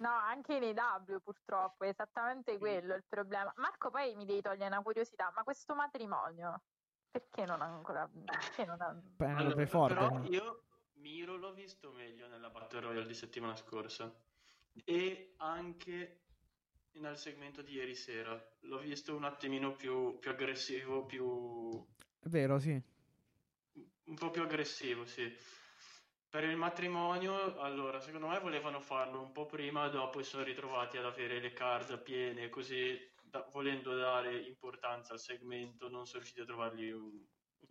No, 0.00 0.08
anche 0.08 0.58
nei 0.58 0.72
W 0.72 1.18
purtroppo, 1.22 1.84
è 1.84 1.88
esattamente 1.88 2.56
quello 2.58 2.94
il 2.94 3.04
problema. 3.06 3.52
Marco, 3.56 3.90
poi 3.90 4.14
mi 4.16 4.24
devi 4.24 4.40
togliere 4.40 4.66
una 4.66 4.82
curiosità, 4.82 5.30
ma 5.34 5.42
questo 5.42 5.74
matrimonio, 5.74 6.62
perché 7.10 7.44
non 7.44 7.60
ha 7.60 7.66
ancora... 7.66 8.08
Perché 8.24 8.64
non 8.64 8.80
ha... 8.80 8.98
Penelope 9.16 9.68
Allora, 9.70 9.94
però 9.94 10.22
io 10.24 10.62
Miro 10.94 11.36
l'ho 11.36 11.52
visto 11.52 11.92
meglio 11.92 12.28
nella 12.28 12.48
Battle 12.48 12.80
Royale 12.80 13.06
di 13.06 13.14
settimana 13.14 13.56
scorsa 13.56 14.10
e 14.84 15.34
anche 15.36 16.20
nel 16.92 17.16
segmento 17.18 17.60
di 17.60 17.74
ieri 17.74 17.94
sera 17.94 18.42
l'ho 18.60 18.78
visto 18.78 19.14
un 19.14 19.24
attimino 19.24 19.74
più, 19.74 20.18
più 20.18 20.30
aggressivo, 20.30 21.04
più 21.04 21.86
È 22.18 22.28
vero, 22.28 22.58
sì. 22.58 22.80
un 24.04 24.14
po' 24.14 24.30
più 24.30 24.42
aggressivo, 24.42 25.04
sì. 25.04 25.30
Per 26.30 26.44
il 26.44 26.56
matrimonio, 26.56 27.58
allora, 27.60 27.98
secondo 27.98 28.28
me 28.28 28.38
volevano 28.38 28.78
farlo 28.78 29.20
un 29.20 29.32
po' 29.32 29.46
prima, 29.46 29.88
dopo 29.88 30.22
si 30.22 30.30
sono 30.30 30.44
ritrovati 30.44 30.96
ad 30.96 31.04
avere 31.04 31.40
le 31.40 31.52
card 31.52 32.00
piene, 32.02 32.48
così 32.48 32.96
da- 33.20 33.44
volendo 33.50 33.96
dare 33.96 34.38
importanza 34.38 35.12
al 35.12 35.18
segmento, 35.18 35.88
non 35.88 36.06
sono 36.06 36.18
riusciti 36.20 36.40
a 36.40 36.44
trovargli 36.44 36.88
un, 36.92 37.20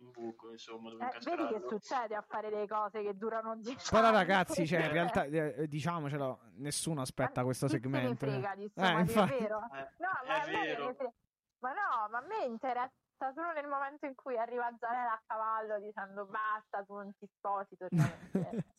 un 0.00 0.10
buco, 0.10 0.50
insomma, 0.50 0.90
dove 0.90 1.06
Eh, 1.06 1.18
vedi 1.24 1.46
che 1.48 1.62
succede 1.66 2.14
a 2.14 2.20
fare 2.20 2.50
delle 2.50 2.66
cose 2.68 3.02
che 3.02 3.16
durano 3.16 3.56
10 3.56 3.90
Però 3.92 4.08
anni? 4.08 4.16
ragazzi, 4.18 4.66
cioè, 4.66 4.84
in 4.84 4.92
realtà, 4.92 5.24
eh, 5.24 5.66
diciamocelo, 5.66 6.40
nessuno 6.56 7.00
aspetta 7.00 7.40
Ma 7.40 7.44
questo 7.46 7.66
se 7.66 7.78
ne 7.78 7.80
segmento. 7.80 8.26
frega 8.26 8.54
di 8.56 8.68
sto 8.68 8.82
Eh, 8.84 8.98
infatti. 9.00 9.32
è 9.32 9.38
vero? 9.38 9.58
Eh, 9.72 9.88
No, 9.96 10.08
ma 10.26 10.42
è 10.42 10.50
vero. 10.50 10.86
ne 10.88 10.94
frega- 10.96 11.14
Ma 11.60 11.70
no, 11.72 12.08
ma 12.10 12.18
a 12.18 12.26
me 12.26 12.44
interessa 12.44 12.92
solo 13.34 13.52
nel 13.52 13.66
momento 13.66 14.06
in 14.06 14.14
cui 14.14 14.36
arriva 14.38 14.70
Zanella 14.78 15.12
a 15.12 15.22
cavallo 15.26 15.78
dicendo 15.78 16.24
basta, 16.26 16.82
tu 16.84 16.94
non 16.94 17.12
ti 17.18 17.26
sposi, 17.36 17.76
torniamo. 17.76 18.18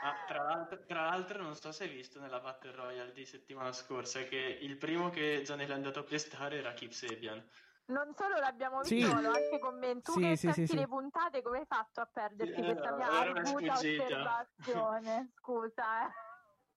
Ah, 0.00 0.14
tra, 0.26 0.42
l'altro, 0.42 0.84
tra 0.86 1.02
l'altro 1.04 1.42
non 1.42 1.54
so 1.56 1.72
se 1.72 1.84
hai 1.84 1.90
visto 1.90 2.20
nella 2.20 2.40
Battle 2.40 2.72
Royale 2.72 3.12
di 3.12 3.24
settimana 3.24 3.72
scorsa 3.72 4.22
che 4.22 4.36
il 4.36 4.76
primo 4.76 5.08
che 5.10 5.42
Gianelli 5.44 5.70
è 5.70 5.74
andato 5.74 6.00
a 6.00 6.02
pestare 6.02 6.58
era 6.58 6.72
Kip 6.72 6.90
Sabian. 6.92 7.44
Non 7.86 8.12
solo 8.14 8.38
l'abbiamo 8.38 8.82
Sì. 8.82 8.96
visto, 8.96 9.14
ma 9.14 9.20
l'ho 9.20 9.30
anche 9.30 9.58
commentato. 9.58 10.12
Tu 10.12 10.20
Sì, 10.20 10.28
che 10.28 10.36
sì, 10.36 10.66
sì, 10.66 10.74
le 10.74 10.82
sì. 10.82 10.86
puntate, 10.86 11.42
come 11.42 11.58
hai 11.60 11.66
fatto 11.66 12.00
a 12.00 12.06
perderti 12.06 12.54
Sì, 12.54 12.64
questa 12.64 12.92
mia 12.92 13.06
era 13.08 13.30
una 13.30 13.40
arguta 13.40 13.72
osservazione? 13.72 15.30
Scusa, 15.38 16.06
eh. 16.06 16.12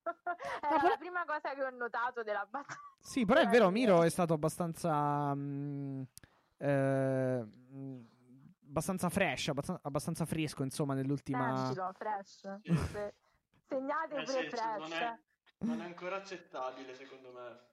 Era 0.04 0.76
però- 0.78 0.88
la 0.90 0.98
prima 0.98 1.26
cosa 1.26 1.54
che 1.54 1.64
ho 1.64 1.70
notato 1.70 2.24
della 2.24 2.46
battaglia. 2.50 2.80
Sì, 3.00 3.26
però 3.26 3.40
è 3.42 3.48
vero, 3.48 3.70
Miro 3.70 4.04
è 4.04 4.10
stato 4.10 4.34
abbastanza. 4.34 5.34
mm, 5.36 6.02
eh, 6.62 7.46
abbastanza 8.68 9.10
fresh, 9.10 9.50
abbastanza, 9.50 9.82
abbastanza 9.84 10.26
fresco, 10.26 10.64
insomma, 10.64 10.94
nell'ultima. 10.94 11.66
Sentilo, 11.66 11.92
fresh. 11.94 12.60
Sì. 12.64 12.76
Se- 12.92 13.14
Segnate 13.68 14.16
Eh 14.16 14.24
pure 14.24 14.42
sì, 14.44 14.50
fresh. 14.50 14.78
non, 14.80 14.92
è, 14.92 15.20
non 15.60 15.82
è 15.82 15.86
ancora 15.86 16.18
accettabile 16.18 16.94
secondo 16.94 17.32
me. 17.32 17.70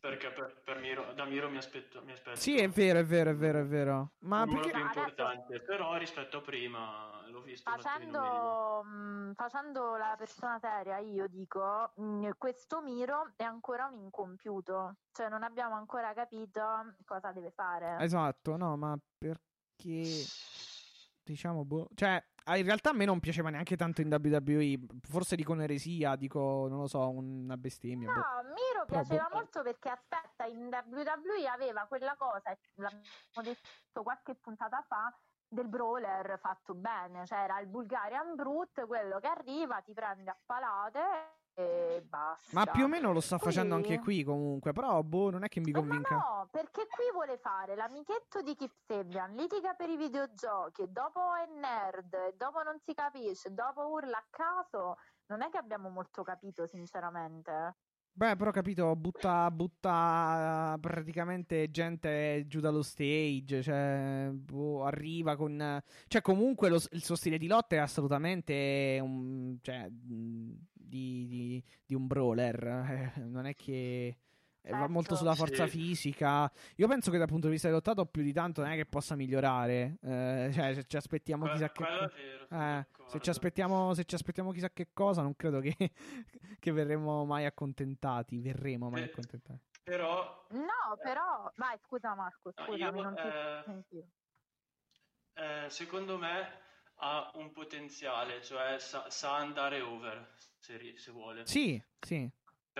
Perché 0.00 0.30
per, 0.30 0.60
per 0.64 0.78
Miro, 0.78 1.12
da 1.14 1.24
Miro 1.24 1.50
mi 1.50 1.56
aspetto, 1.56 2.00
mi 2.04 2.12
aspetto 2.12 2.36
Sì, 2.36 2.56
è 2.56 2.68
vero, 2.68 3.00
è 3.00 3.04
vero, 3.04 3.30
è 3.30 3.34
vero, 3.34 3.58
è 3.60 3.64
vero. 3.66 4.12
Ma 4.20 4.42
un 4.42 4.50
perché. 4.54 4.70
più 4.70 4.78
Adesso- 4.80 4.98
importante. 4.98 5.60
Però 5.60 5.96
rispetto 5.96 6.36
a 6.36 6.40
prima 6.40 7.26
l'ho 7.28 7.40
visto. 7.40 7.68
Facendo, 7.68 8.82
mh, 8.84 9.32
facendo 9.34 9.96
la 9.96 10.14
persona 10.16 10.58
seria, 10.60 10.98
io 10.98 11.26
dico, 11.26 11.90
mh, 11.96 12.30
questo 12.38 12.80
Miro 12.80 13.32
è 13.36 13.42
ancora 13.42 13.86
un 13.86 13.98
incompiuto, 13.98 14.94
cioè 15.12 15.28
non 15.28 15.42
abbiamo 15.42 15.74
ancora 15.74 16.12
capito 16.14 16.62
cosa 17.04 17.32
deve 17.32 17.50
fare. 17.50 17.96
Esatto, 17.98 18.56
no, 18.56 18.76
ma 18.76 18.96
perché. 19.18 20.02
Diciamo, 21.22 21.62
boh. 21.64 21.88
Cioè, 21.94 22.24
ah, 22.44 22.56
in 22.56 22.64
realtà 22.64 22.88
a 22.90 22.92
me 22.94 23.04
non 23.04 23.20
piaceva 23.20 23.50
neanche 23.50 23.76
tanto 23.76 24.00
in 24.00 24.08
WWE. 24.10 24.78
Forse 25.02 25.36
dico 25.36 25.52
un'eresia, 25.52 26.16
dico, 26.16 26.66
non 26.70 26.78
lo 26.78 26.86
so, 26.86 27.06
una 27.10 27.56
bestemmia. 27.58 28.06
boh. 28.10 28.14
No, 28.14 28.24
Miro 28.44 28.54
Però, 28.54 28.67
piaceva 28.88 29.28
boh. 29.28 29.34
molto 29.36 29.62
perché 29.62 29.88
aspetta, 29.90 30.44
in 30.44 30.68
WWE 30.68 31.48
aveva 31.48 31.86
quella 31.86 32.16
cosa, 32.16 32.56
l'abbiamo 32.74 33.42
detto 33.42 34.02
qualche 34.02 34.34
puntata 34.34 34.82
fa, 34.86 35.14
del 35.50 35.68
brawler 35.68 36.38
fatto 36.40 36.74
bene, 36.74 37.24
cioè 37.26 37.38
era 37.38 37.58
il 37.60 37.66
Bulgarian 37.68 38.34
Brute, 38.34 38.84
quello 38.86 39.18
che 39.18 39.28
arriva, 39.28 39.80
ti 39.80 39.94
prende 39.94 40.30
a 40.30 40.36
palate 40.44 41.00
e 41.54 42.02
basta. 42.06 42.50
Ma 42.52 42.66
più 42.66 42.84
o 42.84 42.86
meno 42.86 43.12
lo 43.12 43.20
sta 43.20 43.38
facendo 43.38 43.74
Qui- 43.76 43.84
anche 43.84 43.98
qui 44.00 44.22
comunque. 44.24 44.72
Però, 44.72 45.02
boh, 45.02 45.30
non 45.30 45.42
è 45.44 45.48
che 45.48 45.58
mi 45.60 45.70
Eh, 45.70 45.72
ma 45.72 45.78
convinca. 45.80 46.14
no, 46.14 46.48
perché 46.52 46.86
qui 46.86 47.10
vuole 47.12 47.38
fare 47.38 47.74
l'amichetto 47.74 48.42
di 48.42 48.54
Kip 48.54 48.72
Sabian, 48.86 49.34
litiga 49.34 49.74
per 49.74 49.88
i 49.88 49.96
videogiochi, 49.96 50.82
e 50.82 50.88
dopo 50.88 51.34
è 51.34 51.46
nerd, 51.46 52.12
e 52.14 52.34
dopo 52.36 52.62
non 52.62 52.78
si 52.84 52.94
capisce, 52.94 53.52
dopo 53.52 53.88
urla 53.88 54.18
a 54.18 54.26
caso. 54.30 54.98
Non 55.26 55.42
è 55.42 55.48
che 55.50 55.56
abbiamo 55.58 55.88
molto 55.88 56.22
capito, 56.22 56.66
sinceramente. 56.66 57.74
Beh, 58.12 58.34
però 58.34 58.50
capito, 58.50 58.96
butta, 58.96 59.48
butta 59.52 60.76
praticamente 60.80 61.70
gente 61.70 62.44
giù 62.48 62.58
dallo 62.58 62.82
stage, 62.82 63.62
cioè, 63.62 64.30
boh, 64.32 64.84
arriva 64.84 65.36
con... 65.36 65.80
Cioè, 66.08 66.20
comunque 66.20 66.68
lo- 66.68 66.82
il 66.92 67.04
suo 67.04 67.14
stile 67.14 67.38
di 67.38 67.46
lotta 67.46 67.76
è 67.76 67.78
assolutamente 67.78 68.98
un, 69.00 69.56
cioè, 69.62 69.86
di, 69.88 70.58
di- 71.28 71.64
di 71.86 71.94
un 71.94 72.08
brawler, 72.08 73.12
non 73.28 73.46
è 73.46 73.54
che... 73.54 74.16
eh, 74.68 74.76
Va 74.76 74.86
molto 74.88 75.16
sulla 75.16 75.34
forza 75.34 75.66
Sì. 75.66 75.78
fisica. 75.78 76.50
Io 76.76 76.86
penso 76.88 77.10
che 77.10 77.18
dal 77.18 77.26
punto 77.26 77.46
di 77.46 77.52
vista 77.52 77.68
del 77.68 77.76
lottato 77.76 78.04
più 78.06 78.22
di 78.22 78.32
tanto 78.32 78.60
non 78.62 78.70
è 78.70 78.76
che 78.76 78.86
possa 78.86 79.14
migliorare. 79.16 79.98
Eh, 80.02 80.50
cioè, 80.52 80.74
se 80.74 80.84
ci 80.86 80.96
aspettiamo 80.96 81.44
Que- 81.44 81.52
chissà 81.52 81.70
che... 81.70 81.84
quello 81.84 82.08
sono 82.48 82.78
Eh, 82.78 82.86
se 83.06 83.20
ci, 83.20 83.30
aspettiamo, 83.30 83.94
se 83.94 84.04
ci 84.04 84.14
aspettiamo 84.14 84.52
chissà 84.52 84.70
che 84.70 84.88
cosa, 84.92 85.22
non 85.22 85.34
credo 85.36 85.60
che, 85.60 85.74
che 86.60 86.72
verremo 86.72 87.24
mai 87.24 87.44
accontentati. 87.46 88.38
Verremo 88.40 88.90
mai 88.90 89.02
Eh, 89.02 89.04
accontentati. 89.06 89.60
Però 89.82 90.46
No, 90.50 90.96
però... 91.02 91.50
Vai, 91.56 91.78
scusa 91.86 92.14
Marco, 92.14 92.52
No, 92.56 92.64
scusami, 92.64 92.98
io, 92.98 93.04
non 93.04 93.14
ti 93.14 93.20
eh, 93.26 93.62
sentivo. 93.64 94.08
eh, 95.34 95.66
secondo 95.70 96.18
me 96.18 96.66
ha 97.00 97.30
un 97.34 97.52
potenziale, 97.52 98.42
cioè 98.42 98.78
sa, 98.78 99.08
sa 99.08 99.36
andare 99.36 99.80
over 99.80 100.34
se, 100.58 100.94
se 100.96 101.10
vuole. 101.12 101.46
Sì, 101.46 101.80
sì. 102.00 102.28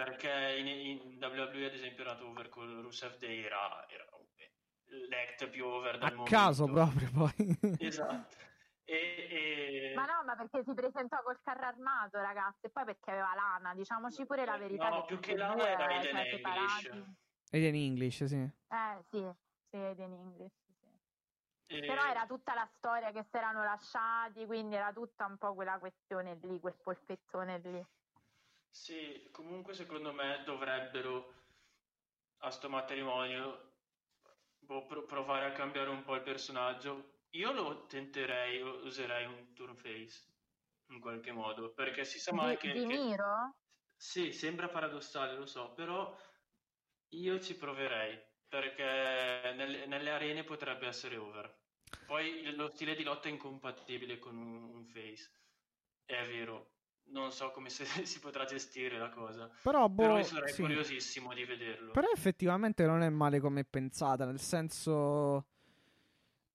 Perché 0.05 0.57
in, 0.59 0.67
in 0.67 1.19
WWE 1.23 1.67
ad 1.67 1.75
esempio 1.75 2.05
era 2.05 2.23
over 2.25 2.49
con 2.49 2.83
Rusev 2.83 3.17
Day, 3.19 3.43
era, 3.43 3.87
era 3.89 4.05
l'act 5.09 5.49
più 5.49 5.67
over 5.67 5.99
del 5.99 6.03
A 6.13 6.15
momento. 6.15 6.31
caso 6.37 6.67
proprio 6.67 7.11
poi. 7.11 7.59
Esatto. 7.81 8.37
E, 8.85 8.95
e- 8.95 9.93
Ma 9.95 10.05
no, 10.07 10.23
ma 10.25 10.35
perché 10.37 10.63
si 10.65 10.73
presentò 10.73 11.21
col 11.23 11.41
carro 11.43 11.67
armato, 11.67 12.19
ragazzi, 12.19 12.67
e 12.67 12.71
poi 12.71 12.85
perché 12.85 13.11
aveva 13.11 13.35
lana, 13.35 13.75
diciamoci 13.75 14.25
pure 14.25 14.45
la 14.47 14.57
verità. 14.57 14.89
No, 14.89 15.01
che 15.01 15.07
più 15.07 15.21
che 15.21 15.37
lana 15.37 15.69
era 15.69 15.89
cioè, 15.89 15.99
Eden 15.99 16.17
English. 16.17 16.31
separati. 16.31 17.17
Ed 17.51 17.65
è 17.65 17.67
in 17.67 17.75
English, 17.75 18.25
sì. 18.25 18.37
Eh, 18.37 19.05
sì, 19.11 19.31
sì, 19.69 19.77
Eden 19.77 20.13
English, 20.13 20.53
sì. 21.67 21.75
e- 21.77 21.81
Però 21.87 22.05
era 22.07 22.25
tutta 22.27 22.55
la 22.55 22.69
storia 22.77 23.11
che 23.11 23.25
si 23.25 23.37
erano 23.37 23.63
lasciati, 23.65 24.47
quindi 24.47 24.75
era 24.77 24.93
tutta 24.93 25.27
un 25.27 25.37
po' 25.37 25.55
quella 25.55 25.79
questione 25.79 26.39
lì, 26.43 26.59
quel 26.61 26.77
polpettone 26.83 27.59
lì. 27.59 27.87
Sì, 28.81 29.29
comunque 29.33 29.75
secondo 29.75 30.13
me 30.13 30.43
dovrebbero 30.45 31.35
a 32.39 32.51
sto 32.51 32.69
matrimonio 32.69 33.73
boh, 34.61 34.87
pro- 34.87 35.05
provare 35.05 35.47
a 35.47 35.53
cambiare 35.53 35.91
un 35.91 36.03
po' 36.05 36.15
il 36.15 36.23
personaggio. 36.23 37.17
Io 37.31 37.53
lo 37.53 37.87
tenterei, 37.87 38.61
userei 38.63 39.27
un 39.27 39.53
turn 39.55 39.77
face 39.77 40.27
in 40.91 41.01
qualche 41.01 41.33
modo, 41.33 41.73
perché 41.73 42.05
si 42.05 42.19
sa 42.19 42.33
mai 42.33 42.57
Di, 42.57 42.57
che, 42.57 42.73
di 42.73 42.87
che- 42.87 42.87
Miro? 42.87 43.55
Sì, 43.97 44.33
sembra 44.33 44.69
paradossale, 44.69 45.35
lo 45.37 45.47
so, 45.47 45.73
però 45.75 46.17
io 47.11 47.41
ci 47.41 47.57
proverei, 47.57 48.17
perché 48.49 49.53
nelle, 49.55 49.87
nelle 49.87 50.11
arene 50.11 50.45
potrebbe 50.45 50.87
essere 50.87 51.17
over. 51.17 51.67
Poi 52.07 52.55
lo 52.55 52.69
stile 52.69 52.95
di 52.95 53.03
lotta 53.03 53.29
è 53.29 53.31
incompatibile 53.33 54.19
con 54.19 54.37
un, 54.37 54.63
un 54.75 54.85
face, 54.87 55.31
è 56.05 56.25
vero, 56.27 56.78
non 57.11 57.31
so 57.31 57.51
come 57.51 57.69
se, 57.71 57.85
si 58.07 58.19
potrà 58.21 58.45
gestire 58.45 58.99
la 58.99 59.11
cosa, 59.11 59.49
Però, 59.63 59.89
boh, 59.89 60.03
però 60.03 60.19
io 60.19 60.25
sarei 60.25 60.53
sì. 60.53 60.63
curiosissimo 60.63 61.33
di 61.35 61.45
vederlo. 61.45 61.93
Però 61.93 62.09
effettivamente 62.15 62.85
non 62.87 63.03
è 63.03 63.09
male 63.09 63.41
come 63.41 63.61
è 63.61 63.65
pensata, 63.65 64.25
nel 64.25 64.41
senso... 64.41 65.47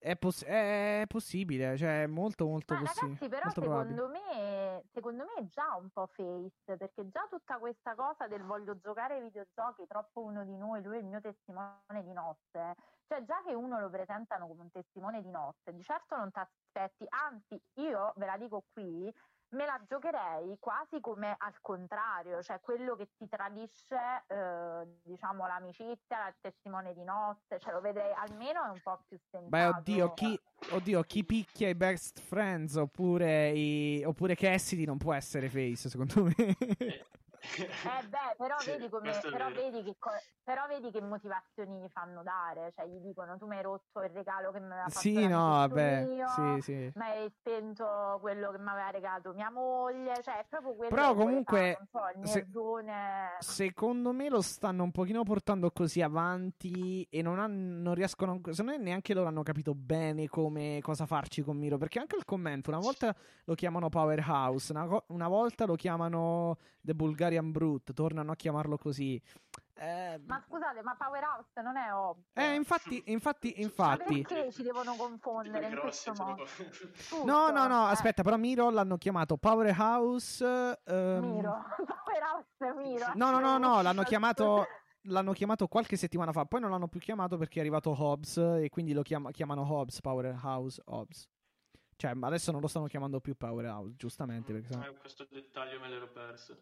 È, 0.03 0.17
poss- 0.17 0.43
è 0.43 1.05
possibile, 1.07 1.77
cioè 1.77 2.03
è 2.03 2.07
molto 2.07 2.45
molto 2.45 2.73
Ma 2.73 2.81
possibile. 2.81 3.13
ragazzi, 3.13 3.29
però 3.29 3.49
secondo 3.51 4.09
me, 4.09 4.83
secondo 4.91 5.23
me 5.23 5.33
è 5.35 5.47
già 5.47 5.77
un 5.79 5.89
po' 5.91 6.07
face, 6.07 6.75
perché 6.75 7.07
già 7.07 7.25
tutta 7.29 7.57
questa 7.57 7.95
cosa 7.95 8.27
del 8.27 8.43
voglio 8.43 8.77
giocare 8.79 9.13
ai 9.15 9.21
videogiochi, 9.21 9.87
troppo 9.87 10.19
uno 10.19 10.43
di 10.43 10.57
noi, 10.57 10.83
lui 10.83 10.97
è 10.97 10.99
il 10.99 11.05
mio 11.05 11.21
testimone 11.21 12.03
di 12.03 12.11
notte, 12.11 12.75
cioè 13.07 13.23
già 13.23 13.41
che 13.45 13.53
uno 13.53 13.79
lo 13.79 13.89
presentano 13.89 14.45
come 14.45 14.63
un 14.63 14.71
testimone 14.71 15.21
di 15.21 15.29
notte, 15.29 15.71
di 15.71 15.81
certo 15.83 16.17
non 16.17 16.31
ti 16.31 16.39
aspetti, 16.39 17.05
anzi 17.07 17.57
io 17.75 18.11
ve 18.17 18.25
la 18.25 18.35
dico 18.35 18.65
qui, 18.73 19.09
me 19.53 19.65
la 19.65 19.79
giocherei 19.87 20.57
quasi 20.59 20.99
come 20.99 21.35
al 21.37 21.55
contrario, 21.61 22.41
cioè 22.41 22.59
quello 22.59 22.95
che 22.95 23.09
ti 23.17 23.27
tradisce, 23.27 23.95
eh, 24.27 24.99
diciamo, 25.03 25.47
l'amicizia, 25.47 26.27
il 26.27 26.35
testimone 26.41 26.93
di 26.93 27.03
notte, 27.03 27.59
cioè 27.59 27.73
lo 27.73 27.81
vedrei 27.81 28.11
almeno 28.13 28.65
è 28.65 28.69
un 28.69 28.81
po' 28.81 29.03
più 29.07 29.17
sensato. 29.29 29.49
Beh, 29.49 29.65
oddio, 29.65 30.13
chi, 30.13 30.39
oddio, 30.71 31.01
chi 31.03 31.23
picchia 31.23 31.69
i 31.69 31.75
best 31.75 32.19
friends 32.19 32.75
oppure, 32.75 33.49
i, 33.49 34.03
oppure 34.03 34.35
Cassidy 34.35 34.85
non 34.85 34.97
può 34.97 35.13
essere 35.13 35.49
face, 35.49 35.89
secondo 35.89 36.23
me. 36.23 36.55
Eh, 37.43 37.63
Eh 37.63 38.07
beh, 38.07 38.35
però, 38.37 38.57
sì, 38.59 38.71
vedi 38.71 38.89
come, 38.89 39.11
però, 39.21 39.51
vedi 39.51 39.83
che, 39.83 39.95
però 40.43 40.65
vedi 40.67 40.91
che 40.91 41.01
motivazioni 41.01 41.81
gli 41.81 41.89
fanno 41.89 42.23
dare, 42.23 42.71
cioè 42.73 42.87
gli 42.87 42.99
dicono 42.99 43.37
tu 43.37 43.47
mi 43.47 43.57
hai 43.57 43.63
rotto 43.63 44.01
il 44.01 44.09
regalo 44.11 44.51
che 44.51 44.59
mi 44.59 44.67
aveva 44.67 44.83
fatto 44.83 44.99
sì, 44.99 45.27
no, 45.27 45.49
vabbè, 45.49 46.05
mio, 46.05 46.27
sì, 46.27 46.61
sì. 46.61 46.91
mi 46.95 47.03
hai 47.03 47.29
spento 47.37 48.17
quello 48.21 48.51
che 48.51 48.59
mi 48.59 48.69
aveva 48.69 48.89
regalato 48.91 49.33
mia 49.33 49.51
moglie, 49.51 50.21
cioè 50.23 50.39
è 50.39 50.45
proprio 50.47 50.73
quello 50.73 50.95
Però 50.95 51.13
che 51.13 51.19
comunque, 51.19 51.77
fare, 51.91 52.15
so, 52.21 52.27
se-. 52.27 52.47
Secondo 53.39 54.13
me 54.13 54.29
lo 54.29 54.41
stanno 54.41 54.83
un 54.83 54.91
pochino 54.91 55.23
portando 55.23 55.69
così 55.71 56.01
avanti 56.01 57.05
e 57.09 57.21
non, 57.21 57.39
han- 57.39 57.81
non 57.81 57.93
riescono, 57.93 58.39
secondo 58.51 58.71
me 58.71 58.77
neanche 58.77 59.13
loro 59.13 59.27
hanno 59.27 59.43
capito 59.43 59.73
bene 59.75 60.27
come, 60.27 60.79
cosa 60.81 61.05
farci 61.05 61.41
con 61.41 61.57
Miro, 61.57 61.77
perché 61.77 61.99
anche 61.99 62.15
il 62.15 62.23
commento, 62.23 62.69
una 62.69 62.79
volta 62.79 63.13
lo 63.43 63.53
chiamano 63.53 63.89
Powerhouse, 63.89 64.71
una, 64.71 64.87
una 65.07 65.27
volta 65.27 65.65
lo 65.65 65.75
chiamano 65.75 66.57
The 66.79 66.93
Bulgarian 66.93 67.31
Brute, 67.41 67.93
tornano 67.93 68.31
a 68.31 68.35
chiamarlo 68.35 68.77
così. 68.77 69.21
Eh, 69.75 70.21
Ma 70.25 70.39
scusate, 70.47 70.81
ma 70.83 70.95
Powerhouse 70.95 71.61
non 71.61 71.75
è 71.77 71.93
ovvio. 71.93 72.23
eh, 72.33 72.53
infatti, 72.53 73.01
infatti, 73.07 73.53
Ma 73.57 73.63
infatti. 73.63 74.21
perché 74.21 74.51
ci 74.51 74.61
devono 74.61 74.95
confondere 74.95 75.67
in 75.67 75.79
questo 75.79 76.13
modo? 76.15 76.45
Tutto, 76.45 77.25
No, 77.25 77.49
no, 77.49 77.67
no, 77.67 77.87
eh. 77.87 77.91
aspetta, 77.91 78.21
però 78.23 78.37
Miro 78.37 78.69
l'hanno 78.69 78.97
chiamato 78.97 79.35
Powerhouse. 79.37 80.79
ehm, 80.85 81.19
Miro, 81.25 81.63
Powerhouse 82.05 82.73
Miro. 82.81 83.11
No, 83.15 83.31
no, 83.31 83.39
no, 83.39 83.57
no, 83.57 83.81
l'hanno 83.81 84.03
chiamato, 84.03 84.67
l'hanno 85.07 85.33
chiamato 85.33 85.67
qualche 85.67 85.97
settimana 85.97 86.31
fa, 86.31 86.45
poi 86.45 86.59
non 86.61 86.69
l'hanno 86.69 86.87
più 86.87 86.99
chiamato 86.99 87.37
perché 87.37 87.57
è 87.57 87.61
arrivato 87.61 87.89
Hobbs 87.99 88.37
e 88.37 88.69
quindi 88.69 88.93
lo 88.93 89.01
chiama- 89.01 89.31
chiamano 89.31 89.61
Hobbs, 89.69 89.99
Powerhouse 90.01 90.81
Hobbs. 90.85 91.27
Cioè, 91.95 92.13
adesso 92.21 92.51
non 92.51 92.59
lo 92.61 92.67
stanno 92.67 92.87
chiamando 92.87 93.19
più 93.21 93.35
Powerhouse, 93.35 93.95
giustamente. 93.95 94.51
Perché 94.51 94.67
sennò... 94.73 94.85
Eh, 94.85 94.97
questo 94.97 95.25
dettaglio 95.29 95.79
me 95.79 95.89
l'ero 95.89 96.07
perso. 96.09 96.57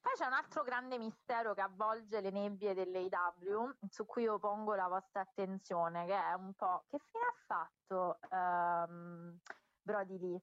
Poi 0.00 0.12
c'è 0.16 0.26
un 0.26 0.32
altro 0.32 0.62
grande 0.62 0.96
mistero 0.98 1.54
che 1.54 1.60
avvolge 1.60 2.20
le 2.20 2.30
nebbie 2.30 2.72
dell'AW, 2.74 3.74
su 3.90 4.06
cui 4.06 4.22
io 4.22 4.38
pongo 4.38 4.74
la 4.74 4.86
vostra 4.88 5.20
attenzione, 5.22 6.06
che 6.06 6.14
è 6.14 6.32
un 6.34 6.54
po' 6.54 6.84
che 6.88 6.98
fine 6.98 7.24
ha 7.24 7.34
fatto 7.46 8.18
ehm, 8.30 9.38
Brody 9.82 10.18
Lee? 10.18 10.40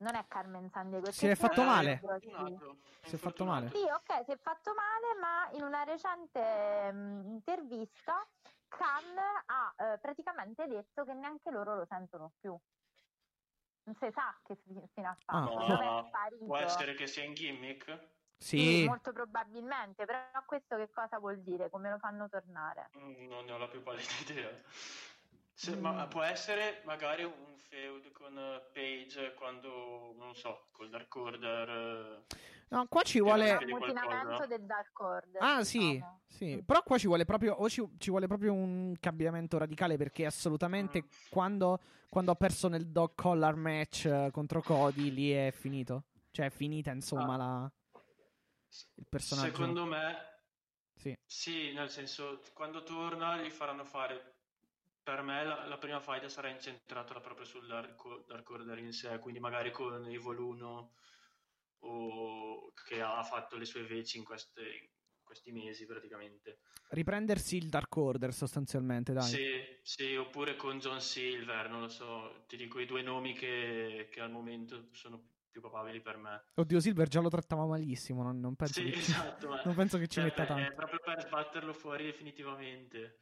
Non 0.00 0.14
è 0.14 0.24
Carmen 0.28 0.70
Sandiego. 0.70 1.10
Si 1.10 1.26
è 1.26 1.34
fatto 1.34 1.64
male. 1.64 2.00
Si 3.02 3.14
è 3.16 3.18
fatto 3.18 3.44
male. 3.44 3.70
Sì, 3.70 3.82
ok, 3.82 4.24
si 4.24 4.30
è 4.30 4.36
fatto 4.36 4.72
male, 4.74 5.18
ma 5.20 5.50
in 5.58 5.64
una 5.64 5.82
recente 5.82 6.92
mh, 6.92 7.26
intervista 7.30 8.24
Khan 8.68 9.18
ha 9.46 9.74
eh, 9.76 9.98
praticamente 9.98 10.68
detto 10.68 11.04
che 11.04 11.14
neanche 11.14 11.50
loro 11.50 11.74
lo 11.74 11.84
sentono 11.86 12.32
più. 12.38 12.56
Non 13.84 13.96
si 13.96 14.08
sa 14.12 14.38
che 14.44 14.54
fi- 14.56 14.86
fine 14.92 15.06
ha 15.08 15.16
Ah. 15.26 15.46
fatto. 15.48 15.66
No, 15.66 16.10
può 16.46 16.56
essere 16.58 16.94
che 16.94 17.06
sia 17.08 17.24
in 17.24 17.34
gimmick? 17.34 18.16
Sì, 18.38 18.84
molto 18.86 19.12
probabilmente, 19.12 20.04
però 20.04 20.20
questo 20.46 20.76
che 20.76 20.90
cosa 20.92 21.18
vuol 21.18 21.40
dire? 21.42 21.68
Come 21.70 21.90
lo 21.90 21.98
fanno 21.98 22.28
tornare? 22.28 22.90
Mm, 22.96 23.28
Non 23.28 23.44
ne 23.44 23.52
ho 23.52 23.58
la 23.58 23.66
più 23.68 23.82
pallida 23.82 24.08
idea. 24.28 24.50
Se- 25.52 25.74
Mm. 25.76 25.80
Ma 25.80 26.06
può 26.06 26.22
essere 26.22 26.82
magari 26.84 27.24
un 27.24 27.56
feud 27.68 28.12
con 28.12 28.38
eh, 28.38 28.62
Page 28.72 29.34
quando, 29.34 30.14
non 30.16 30.32
so, 30.36 30.68
col 30.70 30.88
Dark 30.88 31.12
Order. 31.16 31.68
eh, 31.68 32.36
no, 32.68 32.86
qua 32.86 33.02
ci 33.02 33.14
Sì, 33.14 33.20
vuole. 33.20 33.54
Un 33.56 33.68
mutinamento 33.70 34.46
del 34.46 34.62
Dark 34.64 34.96
Order. 35.00 35.42
Ah, 35.42 35.64
sì, 35.64 35.78
diciamo. 35.94 36.20
sì. 36.28 36.54
Mm. 36.54 36.58
Però 36.60 36.82
qua 36.84 36.96
ci 36.96 37.08
vuole 37.08 37.24
proprio, 37.24 37.54
o 37.54 37.68
ci, 37.68 37.84
ci 37.98 38.10
vuole 38.10 38.28
proprio 38.28 38.52
un 38.52 38.94
cambiamento 39.00 39.58
radicale 39.58 39.96
perché 39.96 40.26
assolutamente 40.26 41.02
Mm. 41.02 41.06
quando, 41.28 41.80
quando 42.08 42.30
ha 42.30 42.36
perso 42.36 42.68
nel 42.68 42.86
dog 42.86 43.10
collar 43.16 43.56
match 43.56 44.04
eh, 44.04 44.30
contro 44.30 44.62
Cody, 44.62 45.10
lì 45.10 45.32
è 45.32 45.50
finito. 45.52 46.04
Cioè, 46.30 46.46
è 46.46 46.50
finita, 46.50 46.92
insomma, 46.92 47.34
Ah. 47.34 47.36
la, 47.36 47.72
il 48.96 49.06
personaggio. 49.08 49.50
Secondo 49.50 49.84
me, 49.84 50.42
Sì. 50.96 51.16
sì, 51.24 51.72
nel 51.72 51.90
senso, 51.90 52.42
quando 52.52 52.82
torna 52.82 53.40
gli 53.42 53.50
faranno 53.50 53.84
fare. 53.84 54.34
Per 55.02 55.22
me 55.22 55.42
la, 55.42 55.66
la 55.66 55.78
prima 55.78 56.00
fight 56.00 56.26
sarà 56.26 56.48
incentrata 56.50 57.18
proprio 57.20 57.46
sul 57.46 57.66
Dark, 57.66 58.26
Dark 58.26 58.50
Order 58.50 58.78
in 58.78 58.92
sé, 58.92 59.18
quindi 59.18 59.40
magari 59.40 59.70
con 59.70 60.04
Evil 60.04 60.38
1 60.38 60.92
o 61.80 62.72
che 62.72 63.00
ha 63.00 63.22
fatto 63.22 63.56
le 63.56 63.64
sue 63.64 63.84
veci 63.84 64.18
in, 64.18 64.24
queste- 64.24 64.60
in 64.60 64.88
questi 65.22 65.50
mesi 65.52 65.86
praticamente. 65.86 66.58
Riprendersi 66.90 67.56
il 67.56 67.68
Dark 67.68 67.96
Order 67.96 68.34
sostanzialmente, 68.34 69.12
dai. 69.12 69.22
Sì, 69.30 69.78
sì, 69.82 70.14
oppure 70.16 70.56
con 70.56 70.78
John 70.78 71.00
Silver, 71.00 71.70
non 71.70 71.80
lo 71.80 71.88
so, 71.88 72.44
ti 72.46 72.56
dico 72.56 72.78
i 72.80 72.86
due 72.86 73.02
nomi 73.02 73.34
che, 73.34 74.08
che 74.10 74.20
al 74.20 74.30
momento 74.30 74.88
sono 74.92 75.36
più 75.50 75.60
papabili 75.60 76.00
per 76.00 76.16
me. 76.16 76.42
Oddio, 76.54 76.80
Silver 76.80 77.08
già 77.08 77.20
lo 77.20 77.28
trattava 77.28 77.66
malissimo, 77.66 78.22
non, 78.22 78.38
non 78.40 78.54
penso, 78.56 78.80
Sì, 78.80 78.90
che 78.90 78.92
ci, 78.92 79.12
esatto, 79.12 79.48
ma- 79.48 79.60
non 79.64 79.74
penso 79.74 79.98
che 79.98 80.06
ci 80.06 80.20
cioè, 80.20 80.24
metta 80.24 80.42
È 80.42 80.46
tanto. 80.46 80.74
proprio 80.74 80.98
per 81.04 81.20
sbatterlo 81.20 81.72
fuori 81.72 82.04
definitivamente. 82.04 83.18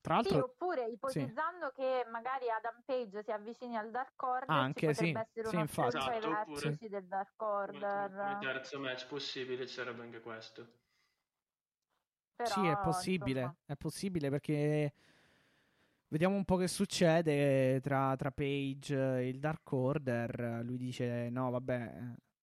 Tra 0.00 0.20
Sì, 0.22 0.28
l'altro, 0.28 0.44
oppure 0.44 0.86
ipotizzando 0.88 1.70
che 1.74 2.04
magari 2.10 2.50
Adam 2.50 2.82
Page 2.84 3.22
si 3.22 3.30
avvicini 3.32 3.76
al 3.76 3.90
Dark 3.90 4.22
Order, 4.22 4.48
Anche, 4.50 4.80
ci 4.80 4.86
potrebbe 4.86 5.20
sì, 5.20 5.40
essere 5.40 5.48
sì, 5.48 5.56
ai 5.56 5.86
Esatto, 5.88 6.28
oppure- 6.28 6.60
vertici 6.60 6.88
del 6.88 7.06
Dark 7.06 7.40
Order. 7.40 8.10
come 8.10 8.38
terzo 8.38 8.78
match 8.80 9.06
possibile 9.06 9.66
ci 9.66 9.72
sarebbe 9.74 10.02
anche 10.02 10.20
questo. 10.20 10.82
Però, 12.36 12.54
sì, 12.54 12.66
è 12.66 12.76
possibile, 12.82 13.40
insomma, 13.40 13.56
è 13.64 13.76
possibile 13.76 14.28
perché 14.28 14.92
vediamo 16.14 16.36
un 16.36 16.44
po' 16.44 16.54
che 16.56 16.68
succede 16.68 17.80
tra, 17.80 18.14
tra 18.14 18.30
Page 18.30 19.18
e 19.18 19.28
il 19.28 19.40
Dark 19.40 19.72
Order. 19.72 20.60
Lui 20.62 20.76
dice 20.76 21.28
no, 21.28 21.50
vabbè, 21.50 21.92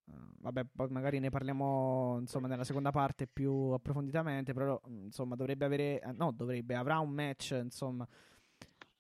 eh, 0.10 0.14
vabbè, 0.40 0.66
magari 0.90 1.20
ne 1.20 1.30
parliamo 1.30 2.18
insomma 2.20 2.50
nella 2.50 2.66
seconda 2.66 2.92
parte 2.92 3.28
più 3.28 3.52
approfonditamente, 3.70 4.52
però 4.52 4.80
insomma 4.88 5.36
dovrebbe 5.36 5.64
avere, 5.64 6.02
eh, 6.02 6.12
no, 6.12 6.32
dovrebbe, 6.32 6.76
avrà 6.76 7.00
un 7.00 7.12
match 7.12 7.58
insomma 7.64 8.06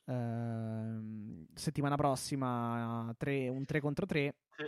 ehm, 0.05 1.47
settimana 1.53 1.97
prossima, 1.97 3.13
tre- 3.17 3.49
un 3.49 3.65
3 3.65 3.82
contro 3.82 4.05
3. 4.05 4.36
Sì. 4.55 4.63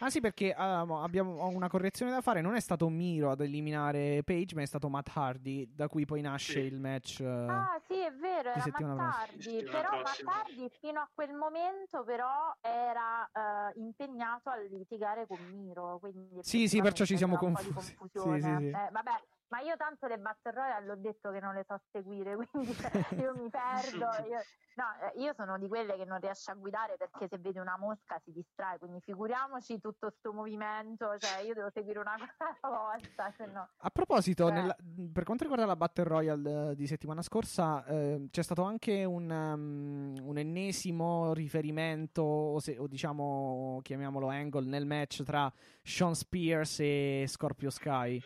Ah 0.00 0.10
sì, 0.10 0.20
perché 0.20 0.54
mo- 0.56 1.02
abbiamo 1.02 1.40
ho 1.40 1.48
una 1.48 1.68
correzione 1.68 2.12
da 2.12 2.20
fare. 2.20 2.40
Non 2.40 2.54
è 2.54 2.60
stato 2.60 2.88
Miro 2.88 3.30
ad 3.30 3.40
eliminare 3.40 4.22
Page, 4.24 4.54
ma 4.54 4.62
è 4.62 4.66
stato 4.66 4.88
Matt 4.88 5.10
Hardy, 5.14 5.74
da 5.74 5.88
cui 5.88 6.04
poi 6.04 6.20
nasce 6.20 6.60
Sì. 6.60 6.66
il 6.66 6.80
match. 6.80 7.20
eh, 7.20 7.26
Ah 7.26 7.80
sì, 7.86 7.98
è 7.98 8.12
vero, 8.12 8.42
di 8.52 8.58
era 8.58 8.60
settimana 8.60 8.94
Mattardi, 8.94 9.42
prossima. 9.42 9.70
però 9.70 9.88
prossima. 10.00 10.30
Mattardi 10.32 10.70
fino 10.80 11.00
a 11.00 11.10
quel 11.12 11.32
momento 11.34 12.04
però 12.04 12.54
era 12.60 13.24
eh, 13.32 13.72
impegnato 13.80 14.50
a 14.50 14.56
litigare 14.56 15.26
con 15.26 15.44
Miro, 15.50 15.98
quindi 15.98 16.38
Sì, 16.42 16.68
sì, 16.68 16.80
perciò 16.80 17.04
ci 17.04 17.16
siamo 17.16 17.36
confusi. 17.36 17.96
Sì, 18.12 18.40
sì, 18.40 18.40
sì. 18.40 18.68
Eh, 18.70 18.88
vabbè, 18.92 19.22
ma 19.48 19.60
io 19.60 19.76
tanto 19.76 20.06
le 20.06 20.18
Battle 20.18 20.52
Royale 20.52 20.86
l'ho 20.86 20.96
detto 20.96 21.30
che 21.30 21.40
non 21.40 21.54
le 21.54 21.64
so 21.66 21.80
seguire, 21.90 22.36
quindi 22.50 22.76
io 23.18 23.34
mi 23.34 23.48
perdo. 23.50 24.06
Io, 24.28 24.38
no, 24.78 24.84
eh, 25.02 25.20
io 25.20 25.32
sono 25.34 25.58
di 25.58 25.66
quelle 25.66 25.96
che 25.96 26.04
non 26.04 26.20
riesce 26.20 26.50
a 26.52 26.54
guidare 26.54 26.96
perché 26.96 27.26
se 27.28 27.38
vede 27.38 27.58
una 27.58 27.76
mosca 27.76 28.20
si 28.24 28.30
distrae, 28.32 28.78
quindi 28.78 29.00
figuriamoci 29.00 29.80
tutto 29.80 30.12
sto 30.18 30.32
movimento, 30.32 31.16
cioè 31.18 31.40
io 31.42 31.52
devo 31.54 31.68
seguire 31.72 31.98
una 31.98 32.14
cosa 32.38 32.56
alla 32.60 32.76
volta, 32.78 33.34
no. 33.52 33.68
A 33.78 33.90
proposito, 33.90 34.48
Eh. 34.48 34.52
nella- 34.52 34.76
per 35.12 35.24
quanto 35.24 35.42
riguarda 35.44 35.66
la 35.66 35.74
Battle 35.76 36.04
Royale 36.04 36.70
eh, 36.70 36.74
di 36.76 36.86
settimana 36.86 37.22
scorsa, 37.22 37.84
eh, 37.86 38.28
c'è 38.30 38.42
stato 38.42 38.62
anche 38.62 39.04
un, 39.04 39.28
um, 39.30 40.14
un 40.22 40.38
ennesimo 40.38 41.32
riferimento, 41.32 42.22
o, 42.22 42.60
se- 42.60 42.78
o 42.78 42.86
diciamo, 42.86 43.80
chiamiamolo 43.82 44.28
angle, 44.28 44.66
nel 44.68 44.86
match 44.86 45.22
tra 45.24 45.50
Sean 45.82 46.14
Spears 46.14 46.78
e 46.80 47.24
Scorpio 47.26 47.70
Sky. 47.70 48.22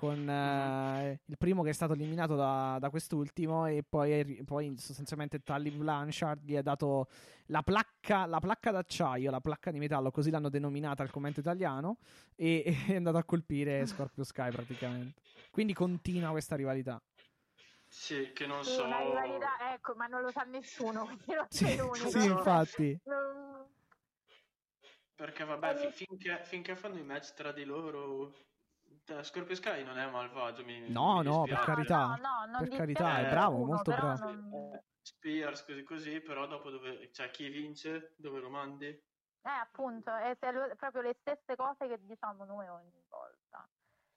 Con 0.00 0.26
eh, 0.26 1.20
il 1.26 1.36
primo 1.36 1.62
che 1.62 1.68
è 1.68 1.72
stato 1.74 1.92
eliminato 1.92 2.34
da, 2.34 2.78
da 2.80 2.88
quest'ultimo, 2.88 3.66
e 3.66 3.84
poi, 3.86 4.42
poi 4.46 4.74
sostanzialmente 4.78 5.40
Tully 5.40 5.68
Blanchard 5.68 6.42
gli 6.42 6.56
ha 6.56 6.62
dato 6.62 7.06
la 7.48 7.60
placca, 7.60 8.24
la 8.24 8.40
placca 8.40 8.70
d'acciaio, 8.70 9.30
la 9.30 9.42
placca 9.42 9.70
di 9.70 9.78
metallo, 9.78 10.10
così 10.10 10.30
l'hanno 10.30 10.48
denominata 10.48 11.02
al 11.02 11.10
commento 11.10 11.40
italiano, 11.40 11.98
e, 12.34 12.62
e 12.88 12.92
è 12.94 12.96
andato 12.96 13.18
a 13.18 13.24
colpire 13.24 13.84
Scorpio 13.84 14.24
Sky 14.24 14.50
praticamente. 14.50 15.20
Quindi 15.50 15.74
continua 15.74 16.30
questa 16.30 16.56
rivalità. 16.56 16.98
Sì, 17.86 18.32
che 18.32 18.46
non 18.46 18.64
Sì, 18.64 18.70
so. 18.70 18.84
una 18.84 19.00
rivalità, 19.00 19.74
ecco, 19.74 19.92
ma 19.96 20.06
non 20.06 20.22
lo 20.22 20.30
sa 20.30 20.44
nessuno, 20.44 21.14
Sì, 21.50 21.66
sì, 21.92 22.24
infatti. 22.24 22.98
Perché 25.14 25.44
vabbè, 25.44 25.76
fi- 25.76 26.06
finché, 26.06 26.40
finché 26.44 26.74
fanno 26.74 26.96
i 26.96 27.04
match 27.04 27.34
tra 27.34 27.52
di 27.52 27.64
loro, 27.64 28.32
Scorpio 29.22 29.54
Sky 29.54 29.84
non 29.84 29.98
è 29.98 30.08
malvagio. 30.08 30.64
Mi, 30.64 30.88
No, 30.90 31.18
mi 31.18 31.24
no, 31.24 31.44
per 31.44 31.58
carità. 31.60 32.16
No, 32.16 32.46
no, 32.46 32.58
Per 32.58 32.68
carità, 32.68 33.20
è 33.20 33.28
bravo, 33.28 33.58
nessuno, 33.58 33.74
molto 33.74 33.90
bravo. 33.92 34.30
non- 34.32 34.80
Spears 35.02 35.64
così 35.64 35.82
così, 35.82 36.20
però 36.20 36.46
dopo 36.46 36.70
dove, 36.70 37.10
cioè 37.12 37.30
chi 37.30 37.48
vince, 37.48 38.14
dove 38.16 38.38
lo 38.40 38.50
mandi? 38.50 38.86
Eh, 38.86 39.48
appunto, 39.48 40.14
è 40.14 40.36
proprio 40.76 41.00
le 41.02 41.16
stesse 41.20 41.56
cose 41.56 41.88
che 41.88 41.98
diciamo 42.04 42.44
noi 42.44 42.68
ogni 42.68 43.02
volta. 43.08 43.66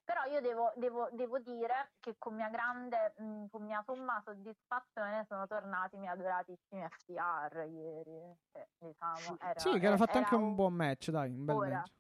Però 0.04 0.26
io 0.26 0.42
devo, 0.42 0.74
devo- 0.76 1.08
devo 1.14 1.40
dire 1.40 1.94
che 2.02 2.16
con 2.18 2.36
mia 2.36 2.50
grande, 2.50 3.14
mh, 3.18 3.46
con 3.50 3.64
mia 3.64 3.82
somma 3.86 4.22
soddisfazione 4.26 5.26
sono 5.30 5.48
tornati 5.48 5.96
i 5.96 6.00
miei 6.00 6.12
adoratissimi 6.12 6.86
FTR 6.90 7.66
ieri. 7.70 8.36
che, 8.52 8.68
diciamo, 8.78 9.38
era- 9.40 9.60
Sì, 9.60 9.80
che 9.80 9.88
hanno 9.88 9.96
fatto 9.98 10.12
era 10.18 10.20
anche 10.20 10.36
un 10.36 10.56
buon 10.56 10.74
match, 10.74 11.10
dai, 11.10 11.30
un 11.30 11.46
bel 11.46 11.56
Ora, 11.56 11.70
match. 11.78 11.92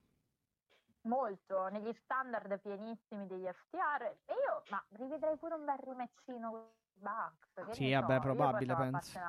Molto 1.03 1.67
negli 1.67 1.93
standard 2.03 2.59
pienissimi 2.59 3.27
degli 3.27 3.45
FTR 3.45 4.03
e 4.03 4.33
io 4.33 4.63
ma 4.69 4.83
rivedrei 4.89 5.37
pure 5.37 5.55
un 5.55 5.65
bel 5.65 5.77
rimatchino 5.77 6.51
con 6.51 6.61
i 6.61 6.99
Bucks 6.99 7.71
Sì, 7.71 7.91
vabbè, 7.91 8.15
so, 8.15 8.19
probabile, 8.21 8.75
penso. 8.75 9.19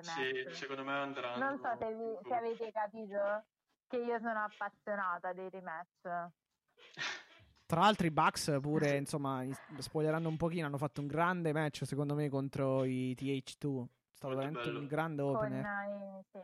Sì, 0.00 0.44
secondo 0.54 0.84
me 0.84 0.92
andranno. 0.92 1.44
non 1.44 1.58
so 1.58 1.76
se, 1.78 1.94
vi- 1.94 2.18
se 2.26 2.34
avete 2.34 2.72
capito 2.72 3.44
che 3.86 3.96
io 3.98 4.18
sono 4.18 4.42
appassionata 4.44 5.32
dei 5.32 5.48
rematch 5.50 6.00
Tra 7.66 7.80
l'altro 7.80 8.06
i 8.06 8.10
Bucks 8.10 8.58
pure, 8.60 8.96
insomma, 8.96 9.44
spoilerando 9.78 10.28
un 10.28 10.36
pochino, 10.36 10.66
hanno 10.66 10.78
fatto 10.78 11.00
un 11.00 11.06
grande 11.06 11.52
match 11.52 11.84
secondo 11.84 12.14
me 12.14 12.28
contro 12.28 12.84
i 12.84 13.14
TH2. 13.16 13.84
È 13.84 14.16
stato 14.16 14.34
Molto 14.34 14.50
veramente 14.50 14.58
bello. 14.68 14.78
un 14.80 14.86
grande 14.86 15.22
con 15.22 15.34
opener. 15.36 15.64
i- 15.64 16.24
sì. 16.32 16.40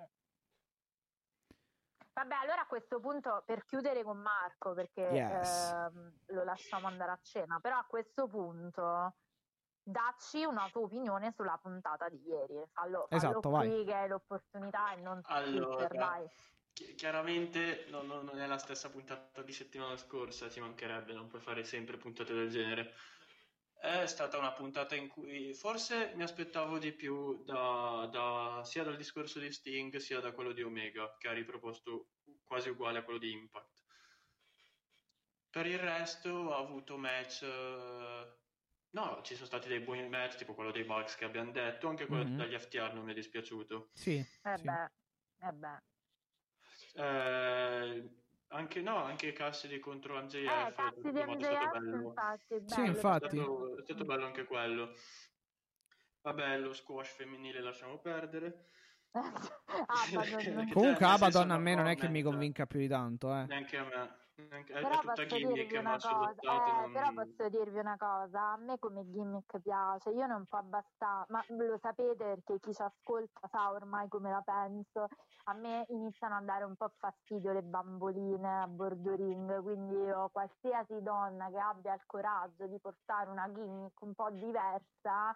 Vabbè, 2.17 2.35
allora 2.35 2.63
a 2.63 2.67
questo 2.67 2.99
punto 2.99 3.43
per 3.45 3.67
chiudere 3.67 4.03
con 4.03 4.17
Marco, 4.17 4.73
perché 4.73 5.03
Yes. 5.03 5.71
ehm, 5.71 6.13
lo 6.29 6.45
lasciamo 6.45 6.87
andare 6.87 7.11
a 7.11 7.19
cena, 7.23 7.61
però 7.61 7.77
a 7.77 7.85
questo 7.85 8.27
punto 8.27 9.17
dacci 9.83 10.43
una 10.47 10.67
tua 10.73 10.81
opinione 10.85 11.35
sulla 11.37 11.59
puntata 11.61 12.09
di 12.09 12.19
ieri. 12.27 12.65
Fallo, 12.73 13.05
fallo 13.07 13.17
Esatto, 13.19 13.51
vai. 13.51 13.69
qui 13.69 13.85
che 13.85 13.93
hai 13.95 14.09
l'opportunità 14.09 14.95
e 14.95 14.97
non 15.03 15.21
Allora, 15.25 15.77
Twitter, 15.77 15.99
vai. 15.99 16.27
chi- 16.73 16.95
chiaramente 16.95 17.85
no- 17.91 18.01
no- 18.01 18.23
non 18.23 18.41
è 18.41 18.47
la 18.47 18.57
stessa 18.57 18.89
puntata 18.89 19.43
di 19.43 19.53
settimana 19.53 19.99
scorsa, 19.99 20.49
ci 20.49 20.61
mancherebbe, 20.61 21.13
non 21.13 21.29
puoi 21.29 21.43
fare 21.43 21.65
sempre 21.65 21.99
puntate 21.99 22.33
del 22.33 22.49
genere. 22.49 22.95
È 23.79 24.07
stata 24.07 24.39
una 24.39 24.53
puntata 24.53 24.95
in 24.97 25.09
cui 25.09 25.55
forse 25.55 26.13
mi 26.15 26.23
aspettavo 26.25 26.79
di 26.79 26.93
più 26.93 27.45
da, 27.45 28.07
da- 28.11 28.63
sia 28.65 28.83
dal 28.83 28.97
discorso 28.97 29.39
di 29.39 29.51
Sting 29.53 29.97
sia 29.97 30.21
da 30.21 30.33
quello 30.33 30.53
di 30.53 30.63
Omega, 30.63 31.17
che 31.17 31.29
ha 31.29 31.33
riproposto 31.33 32.11
quasi 32.45 32.69
uguale 32.71 32.99
a 32.99 33.03
quello 33.05 33.19
di 33.19 33.31
Impact. 33.33 33.75
Per 35.51 35.67
il 35.67 35.79
resto 35.79 36.55
ha 36.55 36.59
avuto 36.59 36.97
match... 36.99 37.43
eh, 37.43 38.39
No, 38.91 39.21
ci 39.23 39.35
sono 39.35 39.47
stati 39.47 39.69
dei 39.69 39.81
buoni 39.81 40.09
match, 40.09 40.37
tipo 40.37 40.55
quello 40.55 40.71
dei 40.71 40.85
Bucks 40.85 41.17
che 41.17 41.25
abbiamo 41.25 41.51
detto, 41.51 41.89
anche 41.89 42.07
quello 42.07 42.25
Mhm. 42.25 42.37
degli 42.37 42.57
FTR 42.59 42.95
non 42.95 43.05
mi 43.05 43.13
è 43.13 43.15
dispiaciuto. 43.15 43.91
Sì, 43.93 44.25
Eh 44.43 44.59
sì. 44.59 44.67
beh, 44.67 44.85
eh 45.41 45.53
beh. 45.53 45.81
Eh, 46.95 48.11
anche, 48.49 48.81
no, 48.81 48.97
anche 48.97 49.33
Cassidy 49.33 49.79
contro 49.79 50.21
MJF, 50.23 50.35
Eh, 50.37 50.73
trovato, 50.73 51.01
è 51.01 51.13
stato 51.13 51.33
MJF, 51.33 51.71
bello. 51.79 52.09
infatti, 52.09 52.55
è 52.55 52.61
Sì, 52.65 52.75
bello, 52.77 52.85
È 52.85 52.89
infatti. 52.89 53.27
stato, 53.37 53.77
è 53.79 53.83
stato 53.83 54.05
bello 54.05 54.25
anche 54.27 54.45
quello. 54.45 54.93
Vabbè, 56.23 56.59
lo 56.59 56.73
squash 56.73 57.15
femminile 57.15 57.61
lasciamo 57.61 57.99
perdere. 57.99 58.67
Ah, 59.89 60.07
Comunque 60.73 61.07
Abaddon 61.07 61.51
a 61.51 61.59
me 61.59 61.75
non 61.75 61.87
è 61.87 61.97
che 61.97 62.09
mi 62.09 62.23
convinca 62.23 62.67
più 62.67 62.79
di 62.79 62.89
tanto, 62.89 63.29
eh. 63.35 63.45
Neanche 63.47 63.77
a 63.77 63.85
me. 63.85 64.26
Però 64.37 65.01
posso 65.01 65.37
dirvi 65.39 65.77
una 65.79 65.93
cosa, 65.93 66.31
eh, 66.31 66.81
non... 66.81 66.93
però 66.93 67.13
posso 67.15 67.49
dirvi 67.49 67.79
una 67.79 67.97
cosa, 67.97 68.53
a 68.53 68.57
me 68.59 68.79
come 68.79 69.11
gimmick 69.11 69.61
piace, 69.61 70.11
io 70.11 70.27
non 70.27 70.45
può 70.45 70.61
bastare, 70.63 71.25
ma 71.31 71.43
lo 71.49 71.79
sapete 71.79 72.15
perché 72.17 72.59
chi 72.61 72.75
ci 72.75 72.83
ascolta 72.83 73.49
sa 73.51 73.71
ormai 73.71 74.09
come 74.09 74.31
la 74.31 74.43
penso, 74.45 75.07
a 75.45 75.55
me 75.55 75.87
iniziano 75.89 76.37
a 76.37 76.43
dare 76.43 76.65
un 76.65 76.77
po' 76.77 76.93
fastidio 76.99 77.53
le 77.53 77.63
bamboline 77.63 78.61
a 78.63 78.67
bordo 78.67 79.15
ring, 79.15 79.63
quindi 79.63 79.95
io 79.95 80.29
qualsiasi 80.29 81.01
donna 81.01 81.49
che 81.49 81.59
abbia 81.59 81.95
il 81.95 82.03
coraggio 82.05 82.67
di 82.67 82.79
portare 82.79 83.31
una 83.31 83.51
gimmick 83.51 83.99
un 84.03 84.13
po' 84.15 84.31
diversa, 84.31 85.33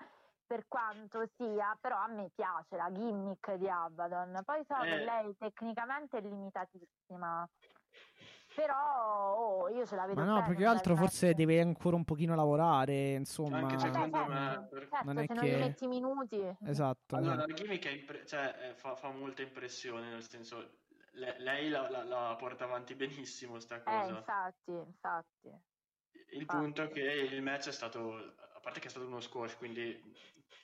per 0.46 0.66
quanto 0.68 1.26
sia, 1.36 1.78
però 1.80 1.96
a 1.96 2.08
me 2.08 2.28
piace 2.34 2.76
la 2.76 2.90
gimmick 2.92 3.54
di 3.54 3.68
Abaddon, 3.68 4.42
poi 4.44 4.62
so 4.66 4.74
che 4.80 4.94
Eh. 4.94 5.04
lei 5.04 5.36
tecnicamente 5.38 6.18
è 6.18 6.20
limitatissima. 6.20 7.48
Però 8.60 9.34
oh, 9.64 9.68
io 9.70 9.86
ce 9.86 9.96
la 9.96 10.04
vedo 10.06 10.20
Ma 10.20 10.26
no, 10.26 10.34
bene 10.34 10.46
più 10.48 10.54
che 10.56 10.62
un 10.64 10.68
altro 10.68 10.94
forse 10.96 11.26
match. 11.28 11.36
deve 11.36 11.60
ancora 11.60 11.96
un 11.96 12.04
pochino 12.04 12.34
lavorare, 12.34 13.12
insomma. 13.14 13.56
Anche 13.58 13.76
Eh, 13.76 13.78
secondo 13.78 14.16
certo, 14.18 14.30
me, 14.32 14.68
certo, 14.70 15.04
non 15.04 15.18
è 15.18 15.26
se 15.26 15.32
non 15.34 15.44
che- 15.44 15.50
gli 15.50 15.58
metti 15.58 15.84
i 15.84 15.88
minuti. 15.88 16.56
Esatto. 16.66 17.16
Allora, 17.16 17.44
gimmick 17.46 17.86
è 17.86 17.90
impre- 17.90 18.26
cioè, 18.26 18.54
eh, 18.70 18.74
fa, 18.74 18.94
fa 18.96 19.10
molta 19.10 19.40
impressione, 19.40 20.10
nel 20.10 20.28
senso, 20.28 20.80
le- 21.12 21.36
lei 21.38 21.70
la, 21.70 21.88
la- 21.88 22.04
la 22.04 22.36
porta 22.38 22.64
avanti 22.64 22.94
benissimo 22.94 23.58
sta 23.60 23.76
Eh, 23.76 23.82
cosa. 23.82 24.18
infatti, 24.18 24.72
infatti. 24.72 25.48
Il 26.32 26.40
infatti. 26.42 26.58
punto 26.62 26.82
è 26.82 26.88
che 26.90 27.00
il 27.00 27.42
match 27.42 27.68
è 27.68 27.72
stato, 27.72 28.14
a 28.54 28.60
parte 28.60 28.78
che 28.80 28.88
è 28.88 28.90
stato 28.90 29.06
uno 29.06 29.20
squash, 29.20 29.56
quindi 29.56 29.98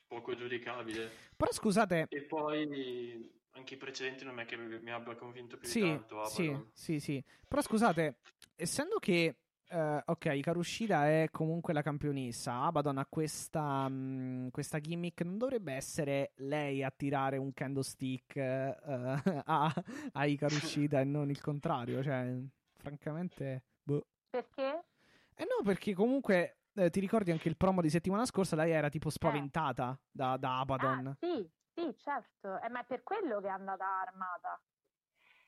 poco 0.06 0.34
giudicabile, 0.36 1.10
Però 1.34 1.50
scusate, 1.50 2.06
e 2.10 2.22
poi 2.24 3.34
anche 3.56 3.74
i 3.74 3.76
precedenti 3.76 4.24
non 4.24 4.38
è 4.38 4.44
che 4.44 4.56
mi 4.56 4.90
abbia 4.90 5.14
convinto 5.14 5.56
più 5.56 5.66
di 5.66 5.72
sì, 5.72 5.80
tanto. 5.80 6.24
sì, 6.26 6.46
Abaddon. 6.46 6.70
sì, 6.72 7.00
sì. 7.00 7.24
Però 7.48 7.62
scusate, 7.62 8.18
essendo 8.54 8.98
che 8.98 9.36
eh, 9.68 10.02
ok, 10.04 10.40
Karushida 10.40 11.08
è 11.08 11.28
comunque 11.30 11.72
la 11.72 11.82
campionessa, 11.82 12.62
Abaddon 12.62 12.98
ha 12.98 13.06
questa, 13.06 13.88
mh, 13.88 14.50
questa 14.50 14.78
gimmick, 14.78 15.22
non 15.22 15.38
dovrebbe 15.38 15.72
essere 15.72 16.32
lei 16.36 16.84
a 16.84 16.90
tirare 16.90 17.36
un 17.38 17.52
candlestick 17.52 18.36
eh, 18.36 18.76
a, 19.44 19.74
a 20.12 20.26
Ikarushida 20.26 21.00
e 21.00 21.04
non 21.04 21.30
il 21.30 21.40
contrario, 21.40 22.02
cioè, 22.02 22.36
francamente, 22.76 23.64
boh. 23.82 24.06
Perché? 24.30 24.84
Eh 25.34 25.44
no, 25.44 25.62
perché 25.64 25.94
comunque 25.94 26.58
eh, 26.74 26.90
ti 26.90 27.00
ricordi 27.00 27.30
anche 27.30 27.48
il 27.48 27.56
promo 27.56 27.80
di 27.80 27.90
settimana 27.90 28.24
scorsa, 28.26 28.54
lei 28.56 28.70
era 28.70 28.88
tipo 28.88 29.10
spaventata 29.10 29.98
da, 30.10 30.36
da 30.36 30.60
Abaddon. 30.60 31.06
Ah, 31.08 31.16
sì, 31.18 31.50
sì, 31.76 31.94
certo. 31.98 32.58
Eh, 32.60 32.70
ma 32.70 32.80
è 32.80 32.84
per 32.84 33.02
quello 33.02 33.38
che 33.40 33.48
è 33.48 33.50
andata 33.50 33.84
armata. 34.00 34.58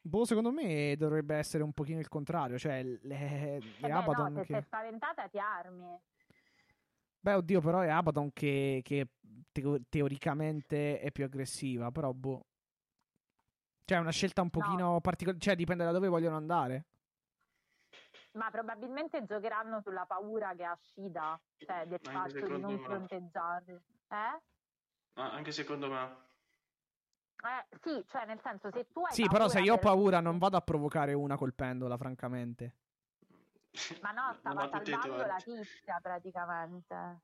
Boh, 0.02 0.24
secondo 0.24 0.52
me 0.52 0.94
dovrebbe 0.96 1.36
essere 1.36 1.62
un 1.62 1.72
pochino 1.72 1.98
il 1.98 2.08
contrario, 2.08 2.58
cioè 2.58 2.82
le, 2.82 2.98
le 3.00 3.60
beh, 3.80 3.90
Abaddon 3.90 4.32
no, 4.32 4.38
se 4.40 4.46
che... 4.46 4.52
sei 4.52 4.62
spaventata 4.62 5.28
ti 5.28 5.38
armi. 5.38 5.98
Beh, 7.20 7.34
oddio, 7.34 7.60
però 7.60 7.80
è 7.80 7.88
Abaddon 7.88 8.32
che, 8.32 8.80
che 8.84 9.08
teo- 9.50 9.80
teoricamente 9.88 11.00
è 11.00 11.10
più 11.10 11.24
aggressiva, 11.24 11.90
però 11.90 12.12
boh. 12.12 12.46
Cioè 13.84 13.98
è 13.98 14.00
una 14.00 14.10
scelta 14.10 14.42
un 14.42 14.50
pochino 14.50 15.00
particolare, 15.00 15.40
cioè 15.40 15.56
dipende 15.56 15.84
da 15.84 15.92
dove 15.92 16.08
vogliono 16.08 16.36
andare. 16.36 16.84
Ma 18.32 18.50
probabilmente 18.50 19.24
giocheranno 19.24 19.80
sulla 19.80 20.04
paura 20.04 20.54
che 20.54 20.64
ha 20.64 20.78
Shida, 20.80 21.40
cioè 21.56 21.86
del 21.86 22.00
Anche 22.04 22.40
fatto 22.40 22.54
di 22.54 22.60
non 22.60 22.74
me. 22.74 22.78
fronteggiarli. 22.78 23.72
Eh? 24.08 24.42
Ah, 25.18 25.32
anche 25.32 25.50
secondo 25.50 25.90
me. 25.90 26.26
Eh, 27.42 27.76
sì, 27.82 28.04
cioè 28.08 28.24
nel 28.26 28.40
senso 28.40 28.70
se 28.70 28.86
tu 28.92 29.00
hai 29.04 29.12
Sì, 29.12 29.26
però 29.26 29.48
se 29.48 29.60
io 29.60 29.74
ho 29.74 29.78
per- 29.78 29.90
paura 29.90 30.20
non 30.20 30.38
vado 30.38 30.56
a 30.56 30.60
provocare 30.60 31.12
una 31.12 31.36
colpendola, 31.36 31.96
francamente. 31.96 32.76
Ma 34.00 34.12
no, 34.12 34.32
stava 34.38 34.68
potuto 34.68 34.90
salvando 34.90 35.26
la 35.26 35.36
tizia 35.36 35.98
praticamente. 36.00 37.20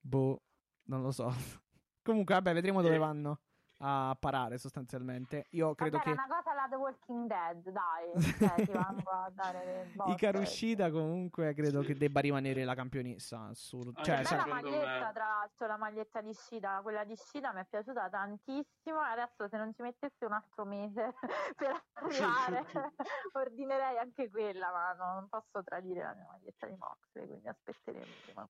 Boh, 0.00 0.42
non 0.84 1.02
lo 1.02 1.10
so. 1.10 1.30
Comunque, 2.02 2.34
vabbè, 2.34 2.54
vedremo 2.54 2.80
dove 2.80 2.94
Eh. 2.94 2.98
vanno 2.98 3.40
a 3.78 4.16
parare 4.18 4.56
sostanzialmente. 4.58 5.46
Io 5.50 5.74
credo 5.74 5.98
Vabbè, 5.98 6.08
che 6.08 6.12
una 6.14 6.26
cosa 6.28 6.50
alla 6.52 6.66
The 6.68 6.76
Walking 6.76 7.26
Dead, 7.26 7.68
dai. 7.70 8.22
Cioè, 8.66 8.76
a 8.76 9.30
dare. 9.34 9.92
Ikarushida 10.16 10.90
comunque 10.90 11.52
credo 11.54 11.80
Sì. 11.82 11.88
che 11.88 11.96
debba 11.96 12.20
rimanere 12.20 12.64
la 12.64 12.74
campionessa. 12.74 13.46
Assurdo. 13.48 13.90
Anche 13.96 14.02
Cioè, 14.04 14.24
sa- 14.24 14.38
secondo 14.38 14.54
maglietta, 14.70 15.06
me- 15.06 15.12
tra 15.12 15.24
l'altro, 15.26 15.66
la 15.66 15.76
maglietta 15.76 16.20
di 16.22 16.32
Scida, 16.32 16.80
quella 16.82 17.04
di 17.04 17.16
Scida 17.16 17.52
mi 17.52 17.60
è 17.60 17.66
piaciuta 17.68 18.08
tantissimo. 18.08 18.98
Adesso, 19.00 19.48
se 19.48 19.56
non 19.58 19.72
ci 19.74 19.82
mettesse 19.82 20.24
un 20.24 20.32
altro 20.32 20.64
mese 20.64 21.14
per 21.56 21.82
arrivare, 21.94 22.64
ordinerei 23.32 23.98
anche 23.98 24.30
quella, 24.30 24.70
ma 24.70 24.92
no, 24.94 25.14
non 25.14 25.28
posso 25.28 25.62
tradire 25.62 26.02
la 26.02 26.14
mia 26.14 26.26
maglietta 26.30 26.66
di 26.66 26.76
Moxley, 26.76 27.26
quindi 27.26 27.48
aspetteremo 27.48 28.04
prima. 28.24 28.48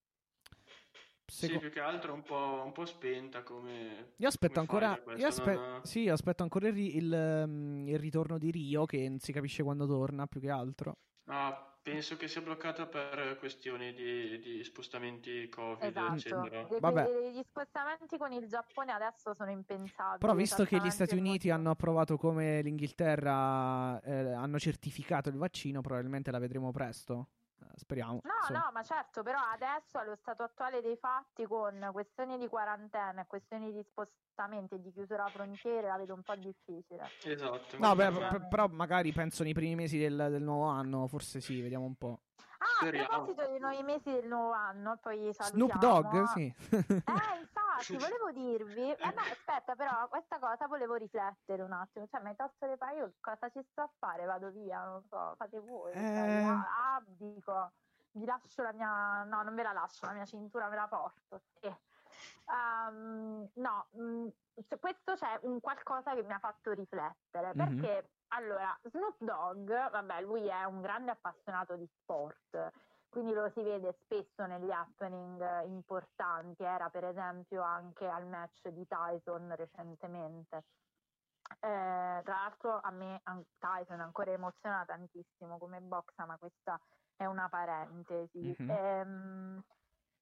Sì, 1.26 1.46
seco- 1.46 1.58
più 1.58 1.70
che 1.70 1.80
altro 1.80 2.12
un 2.14 2.22
po', 2.22 2.62
un 2.64 2.72
po' 2.72 2.86
spenta 2.86 3.42
come... 3.42 4.12
Io 4.16 4.28
aspetto 4.28 4.64
come 4.64 4.84
ancora. 4.84 5.16
Io 5.16 5.26
aspe- 5.26 5.54
Non- 5.54 5.80
Sì, 5.84 6.08
aspetto 6.08 6.42
ancora 6.42 6.68
il, 6.68 6.78
il, 6.78 7.12
ehm, 7.12 7.88
il 7.88 7.98
ritorno 7.98 8.38
di 8.38 8.50
Rio, 8.50 8.84
che 8.84 9.08
non 9.08 9.18
si 9.18 9.32
capisce 9.32 9.62
quando 9.62 9.86
torna, 9.86 10.26
più 10.26 10.40
che 10.40 10.50
altro. 10.50 10.98
Ah, 11.24 11.76
penso 11.82 12.16
che 12.16 12.28
sia 12.28 12.40
bloccata 12.40 12.86
per 12.86 13.36
questioni 13.38 13.92
di, 13.92 14.38
di 14.38 14.64
spostamenti 14.64 15.48
Covid, 15.48 15.82
Esatto. 15.84 16.14
eccetera. 16.14 16.66
Vabbè. 16.80 17.30
Gli 17.32 17.42
spostamenti 17.42 18.16
con 18.16 18.32
il 18.32 18.46
Giappone 18.46 18.92
adesso 18.92 19.34
sono 19.34 19.50
impensabili. 19.50 20.18
Però 20.18 20.34
visto 20.34 20.64
che 20.64 20.78
gli 20.78 20.90
Stati 20.90 21.16
Uniti 21.16 21.50
hanno 21.50 21.70
approvato 21.70 22.16
come 22.16 22.62
l'Inghilterra 22.62 24.00
eh, 24.00 24.32
hanno 24.32 24.58
certificato 24.58 25.28
il 25.28 25.36
vaccino, 25.36 25.80
probabilmente 25.80 26.30
la 26.30 26.38
vedremo 26.38 26.70
presto. 26.70 27.28
Speriamo. 27.78 28.20
No, 28.24 28.32
insomma. 28.40 28.58
no, 28.64 28.70
ma 28.72 28.82
certo, 28.82 29.22
però 29.22 29.38
adesso 29.52 29.98
allo 29.98 30.16
stato 30.16 30.42
attuale 30.42 30.80
dei 30.80 30.96
fatti 30.96 31.44
con 31.44 31.90
questioni 31.92 32.38
di 32.38 32.48
quarantena 32.48 33.20
e 33.20 33.26
questioni 33.26 33.70
di 33.70 33.82
spostamenti 33.82 34.76
e 34.76 34.80
di 34.80 34.90
chiusura 34.92 35.26
frontiere 35.28 35.86
la 35.86 35.98
vedo 35.98 36.14
un 36.14 36.22
po' 36.22 36.34
difficile. 36.36 37.06
Esatto. 37.22 37.76
No, 37.78 37.94
beh, 37.94 38.10
quindi- 38.10 38.38
p- 38.38 38.48
però 38.48 38.66
magari 38.68 39.12
penso 39.12 39.42
nei 39.42 39.52
primi 39.52 39.74
mesi 39.74 39.98
del, 39.98 40.16
del 40.30 40.42
nuovo 40.42 40.64
anno, 40.68 41.06
forse 41.06 41.40
sì, 41.42 41.60
vediamo 41.60 41.84
un 41.84 41.96
po'. 41.96 42.20
Ah, 42.58 42.64
Speriamo. 42.80 43.06
a 43.06 43.08
proposito 43.10 43.46
dei 43.46 43.58
nuovi 43.58 43.82
mesi 43.82 44.10
del 44.10 44.26
nuovo 44.26 44.52
anno, 44.52 44.98
poi 45.00 45.30
Snoop 45.34 45.78
salutiamo. 45.78 46.10
Dogg, 46.10 46.24
sì. 46.28 46.40
Eh, 46.46 46.72
infatti, 46.80 47.65
volevo 47.98 48.30
dirvi, 48.32 48.90
eh, 48.92 48.96
no, 49.14 49.20
aspetta, 49.20 49.74
però 49.74 50.08
questa 50.08 50.38
cosa 50.38 50.66
volevo 50.66 50.94
riflettere 50.94 51.62
un 51.62 51.72
attimo, 51.72 52.06
cioè 52.06 52.20
mi 52.22 52.34
tolto 52.36 52.66
le 52.66 52.76
paio, 52.76 53.14
cosa 53.20 53.48
ci 53.50 53.62
sto 53.70 53.82
a 53.82 53.90
fare? 53.98 54.24
Vado 54.24 54.50
via, 54.50 54.84
non 54.84 55.02
so, 55.08 55.34
fate 55.36 55.58
voi. 55.60 55.92
cioè, 55.92 56.02
Eh. 56.02 56.44
ah, 56.44 56.94
abdico, 56.96 57.72
vi 58.12 58.24
lascio 58.24 58.62
la 58.62 58.72
mia, 58.72 59.24
no, 59.24 59.42
non 59.42 59.54
ve 59.54 59.62
la 59.62 59.72
lascio, 59.72 60.06
la 60.06 60.12
mia 60.12 60.24
cintura 60.24 60.68
me 60.68 60.76
la 60.76 60.88
porto. 60.88 61.42
sì. 61.60 61.74
Ehm, 62.48 63.50
no, 63.54 63.86
mh, 63.90 64.28
cioè, 64.68 64.78
questo 64.78 65.14
c'è 65.14 65.38
un 65.42 65.60
qualcosa 65.60 66.14
che 66.14 66.22
mi 66.22 66.32
ha 66.32 66.38
fatto 66.38 66.72
riflettere, 66.72 67.52
Mhm. 67.54 67.56
perché 67.56 68.10
allora 68.28 68.76
Snoop 68.82 69.16
Dogg, 69.18 69.68
vabbè, 69.68 70.20
lui 70.22 70.46
è 70.46 70.64
un 70.64 70.80
grande 70.80 71.10
appassionato 71.12 71.76
di 71.76 71.86
sport, 71.86 72.70
quindi 73.16 73.32
lo 73.32 73.48
si 73.54 73.62
vede 73.62 73.96
spesso 74.02 74.44
negli 74.44 74.70
happening 74.70 75.40
eh, 75.40 75.64
importanti, 75.68 76.62
era 76.62 76.90
per 76.90 77.04
esempio 77.04 77.62
anche 77.62 78.06
al 78.06 78.26
match 78.26 78.68
di 78.68 78.86
Tyson 78.86 79.54
recentemente. 79.56 80.64
Eh, 81.60 82.20
tra 82.22 82.34
l'altro 82.34 82.78
a 82.78 82.90
me 82.90 83.22
Tyson 83.58 84.00
ancora 84.00 84.32
emoziona 84.32 84.84
tantissimo 84.84 85.56
come 85.56 85.80
boxa, 85.80 86.26
ma 86.26 86.36
questa 86.36 86.78
è 87.16 87.24
una 87.24 87.48
parentesi. 87.48 88.54
Mhm. 88.58 88.70
Ehm, 88.70 89.64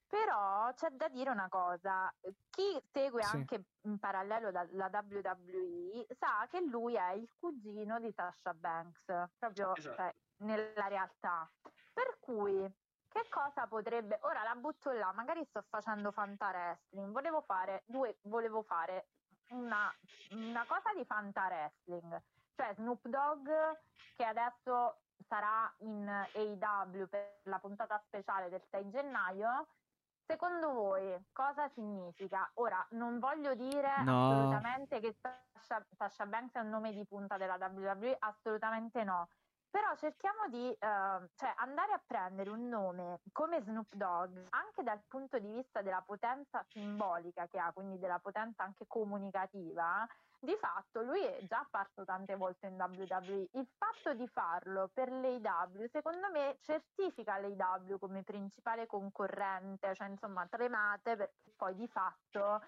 però 0.06 0.72
c'è 0.74 0.90
da 0.90 1.08
dire 1.08 1.30
una 1.30 1.48
cosa, 1.48 2.14
chi 2.50 2.80
segue 2.92 3.22
Sì. 3.24 3.36
anche 3.36 3.64
in 3.80 3.98
parallelo 3.98 4.52
da- 4.52 4.68
la 4.70 4.88
WWE 4.92 6.06
sa 6.16 6.46
che 6.48 6.60
lui 6.60 6.94
è 6.94 7.10
il 7.14 7.28
cugino 7.40 7.98
di 7.98 8.12
Sasha 8.12 8.54
Banks, 8.54 9.04
proprio 9.36 9.74
Esatto. 9.74 9.96
cioè, 9.96 10.14
nella 10.42 10.86
realtà. 10.86 11.50
Per 11.92 12.18
cui 12.20 12.82
che 13.14 13.28
cosa 13.30 13.68
potrebbe... 13.68 14.18
Ora 14.22 14.42
la 14.42 14.56
butto 14.56 14.90
là, 14.90 15.12
magari 15.12 15.44
sto 15.44 15.62
facendo 15.68 16.10
Fanta 16.10 16.48
Wrestling, 16.48 17.12
volevo 17.12 17.42
fare, 17.42 17.84
due, 17.86 18.18
volevo 18.22 18.62
fare 18.62 19.06
una, 19.50 19.88
una 20.30 20.64
cosa 20.66 20.92
di 20.96 21.04
Fanta 21.04 21.46
Wrestling, 21.46 22.20
cioè 22.56 22.74
Snoop 22.74 23.06
Dogg 23.06 23.48
che 24.16 24.24
adesso 24.24 24.98
sarà 25.28 25.72
in 25.78 26.08
AEW 26.08 27.06
per 27.08 27.38
la 27.44 27.60
puntata 27.60 28.02
speciale 28.04 28.48
del 28.48 28.62
6 28.68 28.90
gennaio. 28.90 29.68
Secondo 30.26 30.72
voi 30.72 31.26
cosa 31.32 31.68
significa? 31.68 32.50
Ora, 32.54 32.84
non 32.90 33.20
voglio 33.20 33.54
dire 33.54 34.02
No. 34.02 34.30
assolutamente 34.30 34.98
che 34.98 35.14
Sasha, 35.20 35.84
Sasha 35.96 36.26
Banks 36.26 36.54
è 36.54 36.60
un 36.60 36.70
nome 36.70 36.92
di 36.92 37.04
punta 37.04 37.36
della 37.36 37.58
WWE, 37.60 38.16
assolutamente 38.18 39.04
no. 39.04 39.28
Però 39.74 39.92
cerchiamo 39.96 40.46
di 40.50 40.70
eh, 40.70 40.76
cioè 41.34 41.52
andare 41.56 41.94
a 41.94 42.00
prendere 42.06 42.48
un 42.48 42.68
nome 42.68 43.22
come 43.32 43.60
Snoop 43.60 43.92
Dogg, 43.94 44.46
anche 44.50 44.84
dal 44.84 45.02
punto 45.08 45.40
di 45.40 45.50
vista 45.50 45.82
della 45.82 46.00
potenza 46.00 46.64
simbolica 46.68 47.48
che 47.48 47.58
ha, 47.58 47.72
quindi 47.72 47.98
della 47.98 48.20
potenza 48.20 48.62
anche 48.62 48.84
comunicativa, 48.86 50.06
di 50.38 50.54
fatto 50.60 51.02
lui 51.02 51.24
è 51.24 51.40
già 51.42 51.58
apparso 51.58 52.04
tante 52.04 52.36
volte 52.36 52.68
in 52.68 52.80
WWE. 52.80 53.48
Il 53.54 53.66
fatto 53.76 54.14
di 54.14 54.28
farlo 54.28 54.90
per 54.94 55.10
l'AW, 55.10 55.88
secondo 55.90 56.30
me, 56.30 56.56
certifica 56.60 57.36
l'AW 57.38 57.98
come 57.98 58.22
principale 58.22 58.86
concorrente, 58.86 59.92
cioè 59.96 60.06
insomma 60.06 60.46
tremate 60.46 61.16
perché 61.16 61.50
poi 61.56 61.74
di 61.74 61.88
fatto 61.88 62.62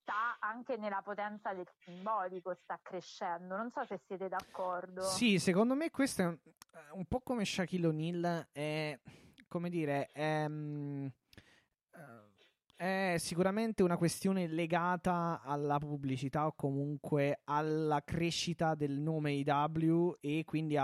sta 0.00 0.38
anche 0.40 0.76
nella 0.76 1.02
potenza 1.02 1.52
del 1.52 1.68
simbolico, 1.84 2.56
sta 2.62 2.78
crescendo. 2.82 3.56
Non 3.56 3.70
so 3.70 3.84
se 3.84 4.00
siete 4.06 4.28
d'accordo. 4.28 5.02
Sì, 5.02 5.38
secondo 5.38 5.74
me 5.74 5.90
questo 5.90 6.22
è 6.22 6.26
un, 6.26 6.38
un 6.92 7.04
po' 7.06 7.20
come 7.20 7.44
Shaquille 7.44 7.86
O'Neal, 7.86 8.48
è 8.52 8.98
come 9.50 9.68
dire, 9.68 10.06
è, 10.12 10.46
mm, 10.48 11.06
eh, 11.06 11.12
è 12.80 13.16
sicuramente 13.18 13.82
una 13.82 13.98
questione 13.98 14.46
legata 14.46 15.42
alla 15.44 15.76
pubblicità 15.78 16.46
o 16.46 16.54
comunque 16.54 17.42
alla 17.44 18.02
crescita 18.02 18.74
del 18.74 18.98
nome 18.98 19.32
IW 19.32 20.14
e 20.18 20.44
quindi 20.46 20.76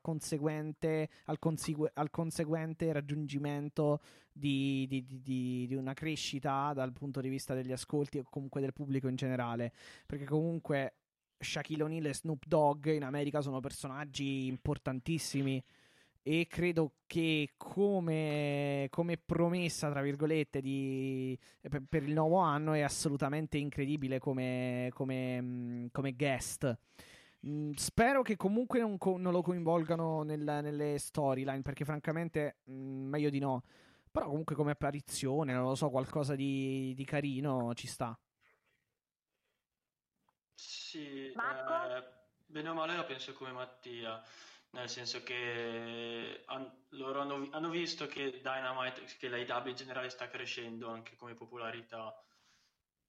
conseguente, 0.00 1.10
al, 1.26 1.38
consegue- 1.38 1.90
al 1.92 2.08
conseguente 2.08 2.90
raggiungimento 2.94 4.00
di, 4.32 4.86
di- 4.88 5.04
di- 5.04 5.20
di- 5.20 5.66
di 5.66 5.74
una 5.74 5.92
crescita 5.92 6.72
dal 6.72 6.94
punto 6.94 7.20
di 7.20 7.28
vista 7.28 7.52
degli 7.52 7.72
ascolti 7.72 8.16
o 8.16 8.24
comunque 8.24 8.62
del 8.62 8.72
pubblico 8.72 9.08
in 9.08 9.16
generale. 9.16 9.74
Perché 10.06 10.24
comunque 10.24 10.94
Shaquille 11.38 11.82
O'Neal 11.82 12.06
e 12.06 12.14
Snoop 12.14 12.46
Dogg 12.46 12.86
in 12.86 13.04
America 13.04 13.42
sono 13.42 13.60
personaggi 13.60 14.46
importantissimi 14.46 15.62
e 16.26 16.46
credo 16.48 16.94
che 17.06 17.50
come, 17.58 18.88
come 18.90 19.18
promessa, 19.18 19.90
tra 19.90 20.00
virgolette, 20.02 20.62
di, 20.62 21.38
per, 21.60 21.82
per 21.88 22.02
il 22.04 22.14
nuovo 22.14 22.38
anno 22.38 22.72
è 22.72 22.80
assolutamente 22.80 23.58
incredibile 23.58 24.18
come, 24.18 24.90
come, 24.94 25.40
mh, 25.40 25.88
come 25.92 26.12
guest. 26.14 26.76
Mm, 27.46 27.72
Spero 27.74 28.22
che 28.22 28.36
comunque 28.36 28.80
non, 28.80 28.96
co- 28.98 29.18
non 29.18 29.32
lo 29.32 29.42
coinvolgano 29.42 30.22
nel- 30.22 30.60
nelle 30.62 30.98
storyline, 30.98 31.62
perché 31.62 31.84
francamente 31.84 32.56
mm, 32.70 33.08
meglio 33.08 33.30
di 33.30 33.38
no. 33.38 33.62
Però 34.10 34.26
comunque 34.28 34.54
come 34.54 34.70
apparizione, 34.72 35.52
non 35.52 35.64
lo 35.64 35.74
so, 35.74 35.90
qualcosa 35.90 36.34
di, 36.36 36.94
di 36.96 37.04
carino 37.04 37.74
ci 37.74 37.86
sta. 37.86 38.18
Sì, 40.54 41.26
eh, 41.32 42.04
bene 42.46 42.68
o 42.68 42.74
male 42.74 42.96
la 42.96 43.04
penso 43.04 43.32
come 43.34 43.52
Mattia, 43.52 44.22
nel 44.74 44.88
senso 44.88 45.22
che 45.22 46.42
han- 46.46 46.86
loro 46.90 47.20
hanno, 47.20 47.48
hanno 47.52 47.70
visto 47.70 48.06
che 48.06 48.40
Dynamite, 48.42 49.04
che 49.18 49.28
la 49.28 49.38
in 49.70 49.74
generale 49.76 50.10
sta 50.10 50.28
crescendo 50.28 50.88
anche 50.88 51.16
come 51.16 51.34
popolarità 51.34 52.12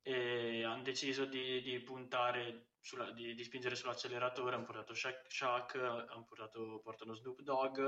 e 0.01 0.63
hanno 0.63 0.83
deciso 0.83 1.25
di, 1.25 1.61
di 1.61 1.79
puntare, 1.81 2.73
sulla- 2.79 3.11
di, 3.11 3.33
di 3.33 3.43
spingere 3.43 3.75
sull'acceleratore, 3.75 4.55
hanno 4.55 4.65
portato 4.65 4.93
Shaq, 4.93 5.25
Shaq, 5.31 5.75
hanno 5.75 6.25
portato, 6.27 6.79
portano 6.83 7.13
Snoop 7.15 7.41
Dogg 7.41 7.79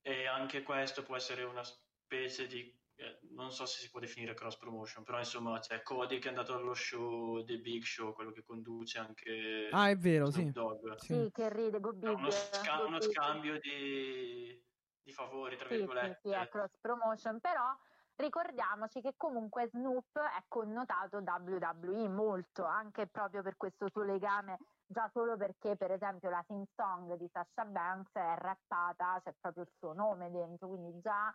e 0.00 0.26
anche 0.26 0.62
questo 0.62 1.04
può 1.04 1.14
essere 1.16 1.44
una 1.44 1.62
specie 1.62 2.46
di 2.48 2.81
eh, 2.96 3.18
non 3.30 3.50
so 3.50 3.66
se 3.66 3.80
si 3.80 3.90
può 3.90 4.00
definire 4.00 4.34
cross 4.34 4.56
promotion, 4.56 5.04
però 5.04 5.18
insomma 5.18 5.58
c'è 5.58 5.82
Cody 5.82 6.18
che 6.18 6.26
è 6.26 6.30
andato 6.30 6.54
allo 6.54 6.74
show 6.74 7.42
The 7.44 7.58
Big 7.58 7.82
Show, 7.82 8.12
quello 8.12 8.32
che 8.32 8.42
conduce 8.42 8.98
anche 8.98 9.68
Ah, 9.72 9.88
è 9.88 9.96
vero, 9.96 10.30
sì. 10.30 10.50
Sì. 10.96 11.14
Sì, 11.14 11.30
che 11.32 11.48
ride, 11.48 11.80
go 11.80 11.92
big. 11.92 12.16
Uno, 12.16 12.30
sca- 12.30 12.76
go 12.76 12.86
uno 12.86 13.00
scambio 13.00 13.58
di, 13.58 14.62
di 15.02 15.12
favori, 15.12 15.56
tra 15.56 15.68
Sì, 15.68 15.74
sì, 15.74 15.78
virgolette. 15.78 16.18
sì, 16.22 16.30
è 16.30 16.48
cross 16.48 16.76
promotion, 16.80 17.40
però 17.40 17.74
ricordiamoci 18.16 19.00
che 19.00 19.14
comunque 19.16 19.68
Snoop 19.68 20.18
è 20.18 20.44
connotato 20.46 21.18
WWE 21.18 22.08
molto, 22.08 22.64
anche 22.64 23.06
proprio 23.06 23.42
per 23.42 23.56
questo 23.56 23.88
suo 23.90 24.02
legame, 24.02 24.58
già 24.86 25.08
solo 25.12 25.36
perché 25.36 25.76
per 25.76 25.90
esempio 25.92 26.28
la 26.28 26.44
theme 26.46 26.66
song 26.76 27.14
di 27.16 27.28
Sasha 27.32 27.64
Banks 27.64 28.12
è 28.12 28.34
rappata, 28.36 29.20
c'è 29.24 29.34
proprio 29.40 29.62
il 29.64 29.72
suo 29.78 29.92
nome 29.94 30.30
dentro, 30.30 30.68
quindi 30.68 31.00
già 31.00 31.34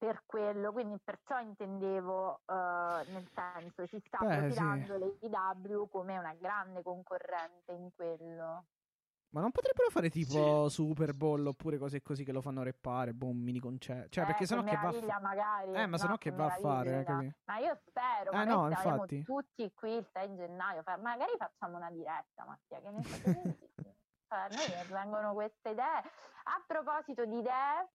per 0.00 0.22
quello, 0.24 0.72
quindi 0.72 0.98
perciò 1.04 1.38
intendevo 1.40 2.40
eh, 2.46 3.04
nel 3.12 3.28
senso 3.34 3.86
si 3.86 4.02
sta 4.06 4.16
Beh, 4.24 4.32
sì. 4.32 4.38
profilando 4.56 4.96
l'AEW 5.20 5.88
come 5.90 6.16
una 6.16 6.32
grande 6.32 6.82
concorrente 6.82 7.72
in 7.72 7.90
quello. 7.94 8.64
Ma 9.32 9.42
non 9.42 9.50
potrebbero 9.50 9.90
fare 9.90 10.08
tipo 10.08 10.70
Super 10.70 11.12
Bowl 11.14 11.46
oppure 11.46 11.76
cose 11.76 12.00
così 12.00 12.24
che 12.24 12.32
lo 12.32 12.40
fanno 12.40 12.62
reppare, 12.62 13.12
boh, 13.12 13.26
un 13.28 13.36
mini 13.36 13.60
concerto. 13.60 14.08
Cioè, 14.08 14.24
Eh, 14.24 14.26
perché 14.26 14.46
sennò 14.46 14.62
che 14.64 14.74
va 14.76 14.88
a 14.88 14.92
fa- 14.92 15.20
magari, 15.20 15.72
Eh, 15.74 15.86
ma 15.86 15.98
sennò 15.98 16.12
no, 16.12 16.16
che 16.16 16.30
va 16.30 16.46
a 16.46 16.50
fare, 16.56 17.04
eh? 17.06 17.34
Ma 17.44 17.58
io 17.58 17.78
spero, 17.86 18.32
Eh, 18.32 18.44
no, 18.44 18.68
infatti. 18.68 19.22
tutti 19.22 19.70
qui 19.74 19.92
il 19.96 20.06
6 20.14 20.34
gennaio, 20.34 20.82
fa- 20.82 20.96
magari 20.96 21.32
facciamo 21.36 21.76
una 21.76 21.90
diretta, 21.90 22.44
Mattia, 22.46 22.80
che 22.80 22.90
ne 22.90 23.00
dicendo? 23.00 23.56
Cioè, 24.30 24.38
a 24.38 24.46
noi 24.48 24.88
vengono 24.88 25.34
queste 25.34 25.68
idee. 25.70 26.02
A 26.44 26.62
proposito 26.66 27.24
di 27.26 27.38
idee, 27.38 27.88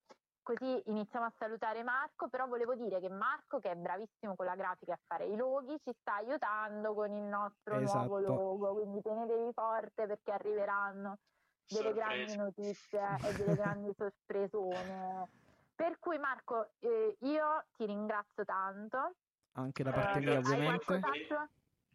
così 0.46 0.80
iniziamo 0.86 1.26
a 1.26 1.34
salutare 1.40 1.82
Marco, 1.82 2.30
però 2.30 2.46
volevo 2.46 2.76
dire 2.76 3.00
che 3.00 3.10
Marco, 3.10 3.58
che 3.60 3.72
è 3.72 3.76
bravissimo 3.76 4.36
con 4.36 4.46
la 4.46 4.56
grafica 4.56 4.94
a 4.94 5.00
fare 5.04 5.26
i 5.26 5.36
loghi, 5.36 5.76
ci 5.84 5.92
sta 6.00 6.16
aiutando 6.18 6.94
con 6.94 7.12
il 7.12 7.24
nostro 7.24 7.80
nuovo 7.80 8.20
Esatto. 8.20 8.34
logo, 8.36 8.74
quindi 8.76 9.02
tenetevi 9.02 9.52
forte 9.54 10.06
perché 10.06 10.32
arriveranno 10.32 11.18
delle 11.68 11.94
grandi 11.94 12.28
Sorprese. 12.30 12.38
notizie 12.38 13.18
e 13.24 13.34
delle 13.38 13.56
grandi 13.56 13.92
sorpresone. 13.98 15.28
Per 15.76 15.98
cui 16.00 16.20
Marco, 16.20 16.70
eh, 16.80 17.18
io 17.22 17.66
ti 17.76 17.86
ringrazio 17.88 18.46
tanto. 18.46 19.16
Anche 19.54 19.84
da 19.84 19.90
Eh, 19.90 19.94
parte 19.94 20.20
mia, 20.20 20.40
grazie. 20.42 20.54
Hai 20.54 20.68
ovviamente. 20.68 21.50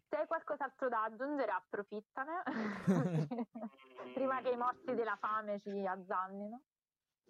se 0.09 0.15
hai 0.17 0.27
qualcos'altro 0.27 0.89
da 0.89 1.03
aggiungere, 1.03 1.51
approfittane. 1.51 2.43
Prima 4.13 4.41
che 4.41 4.49
i 4.49 4.57
morti 4.57 4.93
della 4.93 5.15
fame 5.15 5.61
ci 5.61 5.87
azzannino. 5.87 6.59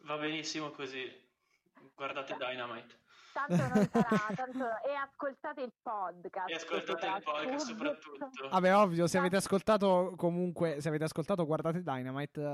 Va 0.04 0.18
benissimo 0.18 0.72
così. 0.72 1.10
Guardate 1.96 2.36
Dynamite. 2.38 3.00
Tanto 3.34 3.56
non 3.56 3.88
sarà, 3.90 4.34
tanto... 4.36 4.66
e 4.84 4.94
ascoltate 4.94 5.62
il 5.62 5.72
podcast. 5.82 6.50
E 6.50 6.54
ascoltate 6.56 7.06
il 7.06 7.22
podcast 7.24 7.66
soprattutto. 7.68 8.30
Vabbè, 8.50 8.76
ovvio, 8.76 9.08
se 9.08 9.18
avete 9.20 9.38
ascoltato 9.38 10.14
comunque, 10.18 10.82
se 10.82 10.90
avete 10.90 11.06
ascoltato 11.06 11.46
Guardate 11.46 11.82
Dynamite, 11.82 12.42
eh, 12.42 12.46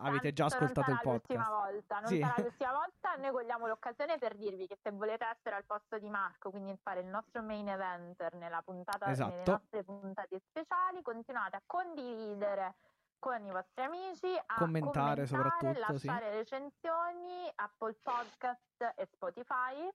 avete 0.00 0.32
già 0.32 0.46
ascoltato 0.46 0.90
il 0.90 0.96
non 0.96 0.98
sarà 0.98 1.12
l'ultima 1.12 1.44
podcast. 1.44 1.70
volta, 1.70 1.98
non 2.00 2.08
Sì. 2.08 2.18
sarà 2.20 2.34
l'ultima 2.42 2.72
volta. 2.72 3.14
Noi 3.16 3.30
cogliamo 3.30 3.66
l'occasione 3.68 4.18
per 4.18 4.34
dirvi 4.36 4.66
che 4.66 4.78
se 4.82 4.90
volete 4.90 5.24
essere 5.24 5.54
al 5.54 5.64
posto 5.64 5.98
di 5.98 6.08
Marco, 6.10 6.50
quindi 6.50 6.76
fare 6.82 7.00
il 7.00 7.06
nostro 7.06 7.42
main 7.42 7.68
eventer 7.68 8.34
nella 8.34 8.62
puntata, 8.62 9.06
nelle 9.06 9.12
Esatto. 9.12 9.50
nostre 9.52 9.84
puntate 9.84 10.40
speciali, 10.48 11.00
continuate 11.02 11.56
a 11.56 11.62
condividere 11.64 12.74
con 13.18 13.44
i 13.44 13.50
vostri 13.50 13.84
amici, 13.84 14.26
a 14.46 14.54
Commentare 14.56 15.26
soprattutto, 15.26 15.74
sì. 15.96 16.06
lasciare 16.06 16.30
recensioni, 16.30 17.50
Apple 17.56 17.98
Podcast 18.02 18.92
e 18.96 19.06
Spotify. 19.06 19.88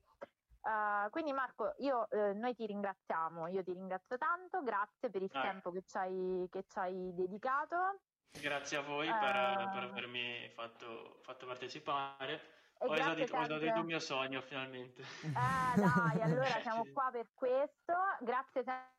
Uh, 0.66 1.10
quindi 1.10 1.34
Marco, 1.34 1.74
io, 1.80 2.10
eh, 2.10 2.34
noi 2.34 2.56
ti 2.56 2.66
ringraziamo, 2.66 3.48
io 3.48 3.64
ti 3.64 3.74
ringrazio 3.74 4.18
tanto, 4.18 4.64
grazie 4.64 5.10
per 5.10 5.22
il 5.22 5.30
Ah. 5.34 5.42
tempo 5.42 5.72
che 5.72 5.84
ci 5.86 5.98
hai, 5.98 6.48
che 6.50 6.64
ci 6.68 6.80
hai 6.80 7.14
dedicato. 7.14 8.00
Grazie 8.32 8.78
a 8.78 8.82
voi 8.82 9.08
Eh. 9.08 9.12
per, 9.12 9.70
per 9.74 9.84
avermi 9.84 10.50
fatto, 10.56 11.20
fatto 11.22 11.46
partecipare. 11.46 12.42
Ho 12.80 12.94
esaudito, 12.94 13.24
ho 13.24 13.28
sempre- 13.28 13.44
esaudito 13.44 13.78
il 13.80 13.86
mio 13.86 14.00
sogno 14.00 14.42
finalmente. 14.42 15.02
Eh 15.02 15.80
dai, 15.82 16.22
allora 16.22 16.46
siamo 16.62 16.84
Sì. 16.86 16.92
qua 16.94 17.10
per 17.12 17.28
questo. 17.34 17.94
Grazie 18.22 18.64
se- 18.64 18.93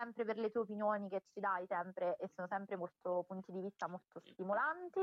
sempre 0.00 0.24
per 0.24 0.38
le 0.38 0.50
tue 0.50 0.62
opinioni 0.62 1.10
che 1.10 1.22
ci 1.32 1.40
dai 1.40 1.66
sempre 1.66 2.16
e 2.16 2.30
sono 2.34 2.48
sempre 2.48 2.76
molto 2.76 3.24
punti 3.26 3.52
di 3.52 3.60
vista 3.60 3.86
molto 3.86 4.20
stimolanti. 4.24 5.00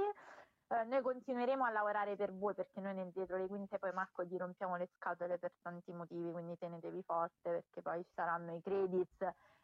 Eh, 0.69 0.83
noi 0.85 1.01
continueremo 1.01 1.63
a 1.63 1.69
lavorare 1.69 2.15
per 2.15 2.33
voi 2.33 2.55
perché 2.55 2.81
noi 2.81 2.95
nel 2.95 3.11
dietro 3.11 3.37
le 3.37 3.47
quinte 3.47 3.77
poi 3.77 3.93
Marco 3.93 4.23
gli 4.23 4.35
rompiamo 4.35 4.75
le 4.75 4.89
scatole 4.95 5.37
per 5.37 5.53
tanti 5.61 5.93
motivi, 5.93 6.31
quindi 6.31 6.57
tenetevi 6.57 7.03
forte 7.03 7.49
perché 7.49 7.81
poi 7.81 8.03
ci 8.03 8.11
saranno 8.15 8.55
i 8.55 8.61
credits 8.61 9.17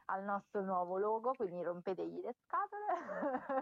al 0.06 0.24
nostro 0.24 0.62
nuovo 0.62 0.98
logo, 0.98 1.34
quindi 1.34 1.62
rompetegli 1.62 2.22
le 2.22 2.36
scatole. 2.44 2.86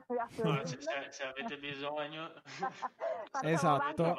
no, 0.44 0.66
se, 0.66 0.82
se, 0.82 1.12
se, 1.12 1.24
avete 1.24 1.58
bisogno, 1.58 2.32
esatto. 3.44 4.16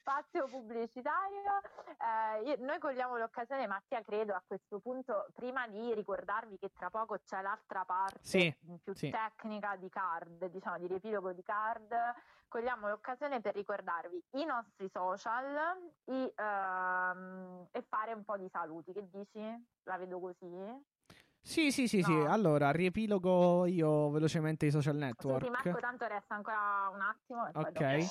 Spazio 0.00 0.48
pubblicitario. 0.48 1.60
Eh, 1.98 2.42
io, 2.48 2.56
noi 2.60 2.78
cogliamo 2.78 3.16
l'occasione, 3.16 3.66
Mattia, 3.66 4.02
credo 4.02 4.34
a 4.34 4.42
questo 4.46 4.78
punto, 4.78 5.26
prima 5.34 5.66
di 5.68 5.94
ricordarvi 5.94 6.58
che 6.58 6.70
tra 6.72 6.90
poco 6.90 7.18
c'è 7.24 7.42
l'altra 7.42 7.84
parte 7.84 8.18
sì, 8.22 8.54
più 8.82 8.94
sì. 8.94 9.10
tecnica 9.10 9.76
di 9.76 9.88
card, 9.88 10.46
diciamo 10.46 10.78
di 10.78 10.86
riepilogo 10.86 11.32
di 11.32 11.42
card 11.42 11.94
cogliamo 12.54 12.86
l'occasione 12.86 13.40
per 13.40 13.52
ricordarvi 13.52 14.22
i 14.34 14.44
nostri 14.44 14.88
social 14.92 15.76
i, 16.04 16.32
uh, 16.36 17.68
e 17.72 17.82
fare 17.82 18.12
un 18.12 18.22
po' 18.22 18.36
di 18.36 18.48
saluti. 18.48 18.92
Che 18.92 19.08
dici? 19.10 19.66
La 19.82 19.96
vedo 19.96 20.20
così? 20.20 20.46
Sì, 21.44 21.70
sì, 21.70 21.86
sì, 21.86 22.00
no. 22.00 22.06
sì. 22.06 22.12
Allora, 22.12 22.70
riepilogo 22.70 23.66
io 23.66 24.08
velocemente 24.10 24.64
i 24.64 24.70
social 24.70 24.96
network. 24.96 25.44
Sì, 25.44 25.50
Marco, 25.50 25.78
tanto 25.78 26.06
resta 26.06 26.34
ancora 26.34 26.90
un 26.92 27.00
attimo. 27.02 27.48
ok. 27.52 28.08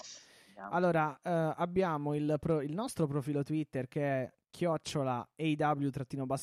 Allora, 0.69 1.09
uh, 1.09 1.53
abbiamo 1.57 2.13
il, 2.13 2.37
pro- 2.39 2.61
il, 2.61 2.73
nostro 2.73 3.07
profilo 3.07 3.41
Twitter 3.41 3.87
che 3.87 4.01
è 4.01 4.33
chiocciola 4.51 5.27
AW 5.35 5.89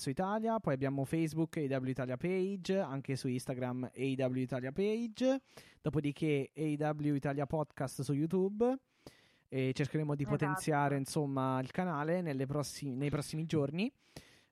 Italia, 0.07 0.59
poi 0.59 0.75
abbiamo 0.75 1.05
Facebook 1.05 1.59
AW 1.59 1.87
Italia 1.87 2.17
Page, 2.17 2.81
anche 2.81 3.15
su 3.15 3.29
Instagram 3.29 3.89
AW 3.97 4.35
Italia 4.35 4.73
Page, 4.73 5.41
dopodiché 5.81 6.51
AW 6.57 7.15
Italia 7.15 7.47
Podcast 7.47 8.03
su 8.03 8.13
YouTube 8.13 8.79
e 9.49 9.71
cercheremo 9.73 10.17
di 10.17 10.23
esatto. 10.23 10.37
potenziare 10.37 10.97
insomma 10.97 11.61
il 11.61 11.71
canale 11.71 12.21
prossimi, 12.47 12.97
nei 12.97 13.11
prossimi 13.11 13.47
giorni. 13.47 13.91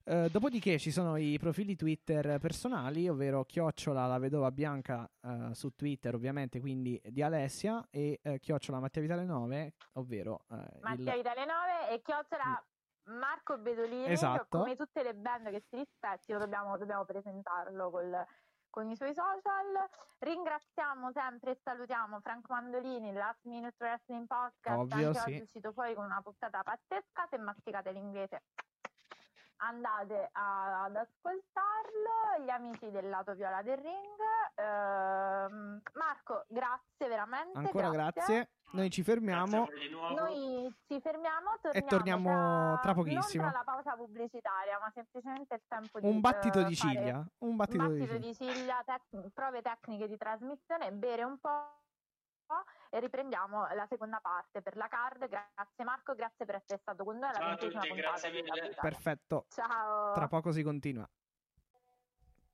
Uh, 0.08 0.30
dopodiché 0.30 0.78
ci 0.78 0.90
sono 0.90 1.16
i 1.16 1.36
profili 1.38 1.76
Twitter 1.76 2.38
personali, 2.38 3.10
ovvero 3.10 3.44
chiocciola 3.44 4.06
la 4.06 4.16
vedova 4.16 4.50
bianca 4.50 5.06
uh, 5.20 5.52
su 5.52 5.74
Twitter, 5.74 6.14
ovviamente, 6.14 6.60
quindi 6.60 6.98
di 7.04 7.20
Alessia, 7.20 7.86
e 7.90 8.18
uh, 8.22 8.38
chiocciola 8.38 8.80
Mattia 8.80 9.02
Vitale 9.02 9.24
9, 9.24 9.74
ovvero 9.94 10.46
Mattia 10.80 11.12
il... 11.12 11.18
Vitale 11.18 11.44
9 11.44 11.90
e 11.90 12.00
chiocciola 12.00 12.66
Marco 13.08 13.58
Bedolini, 13.58 14.06
esatto. 14.06 14.60
come 14.60 14.76
tutte 14.76 15.02
le 15.02 15.12
band 15.12 15.50
che 15.50 15.62
si 15.68 15.76
rispettino, 15.76 16.38
dobbiamo, 16.38 16.78
dobbiamo 16.78 17.04
presentarlo 17.04 17.90
col, 17.90 18.24
con 18.70 18.88
i 18.88 18.96
suoi 18.96 19.12
social. 19.12 19.90
Ringraziamo 20.20 21.12
sempre 21.12 21.50
e 21.50 21.60
salutiamo 21.62 22.20
Franco 22.20 22.54
Mandolini, 22.54 23.12
Last 23.12 23.44
Minute 23.44 23.76
Wrestling 23.78 24.26
Podcast, 24.26 24.78
Ovvio, 24.78 25.08
anche 25.08 25.18
sì. 25.18 25.28
oggi 25.28 25.38
è 25.38 25.42
uscito 25.42 25.72
fuori 25.72 25.92
con 25.92 26.06
una 26.06 26.22
puntata 26.22 26.62
pazzesca, 26.62 27.26
se 27.28 27.36
masticate 27.36 27.92
l'inglese 27.92 28.42
andate 29.58 30.28
a, 30.32 30.84
ad 30.84 30.96
ascoltarlo, 30.96 32.44
gli 32.44 32.50
amici 32.50 32.90
del 32.90 33.08
lato 33.08 33.34
viola 33.34 33.62
del 33.62 33.76
ring. 33.76 34.16
Uh, 34.56 35.80
Marco, 35.94 36.44
grazie 36.48 37.08
veramente. 37.08 37.58
Ancora 37.58 37.90
grazie. 37.90 38.22
grazie. 38.24 38.50
Noi 38.72 38.90
ci 38.90 39.02
fermiamo. 39.02 39.68
Noi 40.14 40.74
ci 40.86 41.00
fermiamo 41.00 41.56
torniamo 41.60 41.72
e 41.72 41.82
torniamo 41.88 42.30
tra, 42.30 42.78
tra 42.82 42.94
pochissimo. 42.94 43.42
Non 43.44 43.52
tra 43.52 43.60
la 43.60 43.64
pausa 43.64 43.96
pubblicitaria, 43.96 44.78
ma 44.78 44.90
semplicemente 44.94 45.54
il 45.54 45.62
tempo 45.66 46.00
di 46.00 46.06
un 46.06 46.20
battito 46.20 46.60
uh, 46.60 46.64
di 46.64 46.76
ciglia. 46.76 47.24
Un 47.38 47.56
battito, 47.56 47.82
un 47.84 47.98
battito 47.98 48.18
di 48.18 48.34
ciglia, 48.34 48.52
di 48.52 48.58
ciglia 48.58 48.82
tec- 48.84 49.32
prove 49.32 49.62
tecniche 49.62 50.08
di 50.08 50.16
trasmissione, 50.16 50.92
bere 50.92 51.22
un 51.22 51.38
po' 51.38 51.76
e 52.90 53.00
riprendiamo 53.00 53.66
la 53.74 53.86
seconda 53.86 54.18
parte 54.20 54.62
per 54.62 54.76
la 54.76 54.88
card. 54.88 55.28
Grazie 55.28 55.84
Marco, 55.84 56.14
grazie 56.14 56.44
per 56.44 56.56
essere 56.56 56.78
stato 56.78 57.04
con 57.04 57.18
noi 57.18 57.30
alla 57.30 57.56
Ciao 57.56 57.70
tutti, 57.70 57.94
grazie 57.94 58.30
mille. 58.30 58.74
Perfetto. 58.80 59.46
Ciao. 59.48 60.12
Tra 60.12 60.28
poco 60.28 60.52
si 60.52 60.62
continua. 60.62 61.08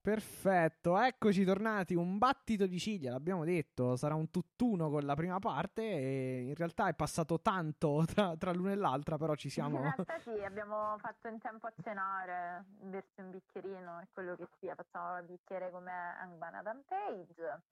Perfetto, 0.05 1.01
eccoci 1.01 1.47
tornati. 1.47 1.95
Un 1.95 2.19
battito 2.19 2.67
di 2.67 2.79
ciglia, 2.79 3.13
l'abbiamo 3.13 3.43
detto, 3.43 3.97
sarà 3.97 4.15
un 4.15 4.31
tutt'uno 4.31 4.91
con 4.91 5.07
la 5.07 5.15
prima 5.15 5.39
parte. 5.39 5.81
E 5.81 6.43
in 6.49 6.55
realtà 6.55 6.89
è 6.89 6.95
passato 6.95 7.41
tanto 7.41 8.05
tra, 8.13 8.37
tra 8.37 8.53
l'una 8.53 8.73
e 8.73 8.75
l'altra, 8.75 9.17
però 9.17 9.35
ci 9.35 9.49
siamo. 9.49 9.77
In 9.77 9.83
realtà 9.83 10.19
sì, 10.19 10.45
abbiamo 10.45 10.99
fatto 10.99 11.29
in 11.29 11.39
tempo 11.39 11.69
a 11.69 11.73
cenare, 11.83 12.67
bersi 12.81 13.19
un 13.23 13.31
bicchierino 13.31 14.01
e 14.01 14.09
quello 14.13 14.37
che 14.37 14.47
sia. 14.59 14.75
Facciamo 14.75 15.17
il 15.21 15.25
bicchiere 15.25 15.71
come 15.71 15.91
Angbana 16.21 16.63
Page. 16.87 17.63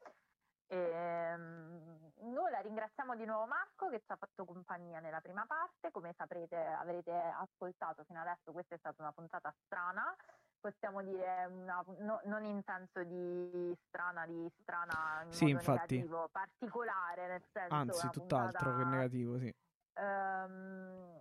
E, 0.73 0.77
ehm, 0.77 2.13
nulla, 2.33 2.61
ringraziamo 2.61 3.15
di 3.15 3.27
nuovo 3.27 3.45
Marco 3.45 3.91
che 3.91 4.01
ci 4.01 4.11
ha 4.11 4.17
fatto 4.17 4.47
compagnia 4.47 5.01
nella 5.01 5.21
prima 5.21 5.45
parte. 5.47 5.91
Come 5.91 6.15
saprete, 6.17 6.57
avrete 6.57 7.13
ascoltato 7.13 8.05
fino 8.05 8.21
adesso, 8.21 8.53
questa 8.53 8.77
è 8.77 8.79
stata 8.79 9.03
una 9.03 9.13
puntata 9.13 9.55
strana. 9.65 10.17
Possiamo 10.59 11.03
dire 11.03 11.45
una, 11.45 11.85
no, 11.99 12.21
non 12.25 12.45
in 12.45 12.63
senso 12.65 13.03
di 13.03 13.77
strana, 13.87 14.25
di 14.25 14.51
strana 14.63 15.23
in 15.25 15.33
sì, 15.33 15.51
infatti. 15.51 15.97
negativo, 15.97 16.29
particolare 16.33 17.27
nel 17.27 17.45
senso. 17.53 17.75
Anzi, 17.75 18.09
tutt'altro 18.09 18.71
puntata, 18.71 18.77
che 18.77 18.85
negativo, 18.85 19.39
sì. 19.39 19.55
Um, 19.95 21.21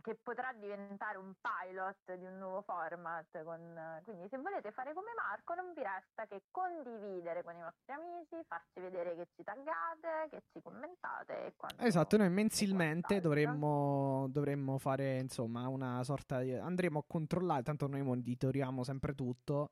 che 0.00 0.18
potrà 0.22 0.52
diventare 0.52 1.18
un 1.18 1.32
pilot 1.40 2.14
di 2.16 2.26
un 2.26 2.38
nuovo 2.38 2.62
format. 2.62 3.42
Con... 3.42 4.00
Quindi, 4.04 4.28
se 4.28 4.38
volete 4.38 4.70
fare 4.72 4.92
come 4.94 5.08
Marco, 5.16 5.54
non 5.54 5.72
vi 5.74 5.82
resta 5.82 6.26
che 6.26 6.42
condividere 6.50 7.42
con 7.42 7.56
i 7.56 7.62
vostri 7.62 7.92
amici, 7.92 8.46
farci 8.46 8.80
vedere 8.80 9.14
che 9.16 9.26
ci 9.34 9.42
taggate, 9.42 10.28
che 10.30 10.42
ci 10.52 10.62
commentate. 10.62 11.46
E. 11.46 11.86
Esatto, 11.86 12.16
noi 12.16 12.30
mensilmente 12.30 13.20
dovremmo, 13.20 14.26
dovremmo 14.30 14.78
fare 14.78 15.18
insomma 15.18 15.66
una 15.68 16.02
sorta 16.04 16.40
di. 16.40 16.54
andremo 16.54 17.00
a 17.00 17.04
controllare, 17.06 17.62
tanto 17.62 17.86
noi 17.86 18.02
monitoriamo 18.02 18.82
sempre 18.84 19.14
tutto. 19.14 19.70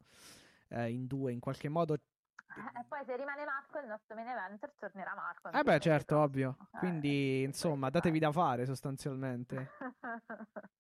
Eh, 0.68 0.90
in 0.90 1.06
due 1.06 1.30
in 1.30 1.38
qualche 1.38 1.68
modo 1.68 1.96
e 2.56 2.84
poi 2.88 3.04
se 3.04 3.16
rimane 3.16 3.44
Marco 3.44 3.78
il 3.78 3.86
nostro 3.86 4.14
main 4.14 4.28
eventer 4.28 4.72
tornerà 4.78 5.14
Marco. 5.14 5.50
Eh 5.50 5.62
beh 5.62 5.80
certo, 5.80 6.18
ovvio. 6.18 6.56
Eh, 6.74 6.78
Quindi 6.78 7.42
insomma 7.42 7.90
datevi 7.90 8.18
da 8.18 8.32
fare 8.32 8.64
sostanzialmente. 8.66 9.70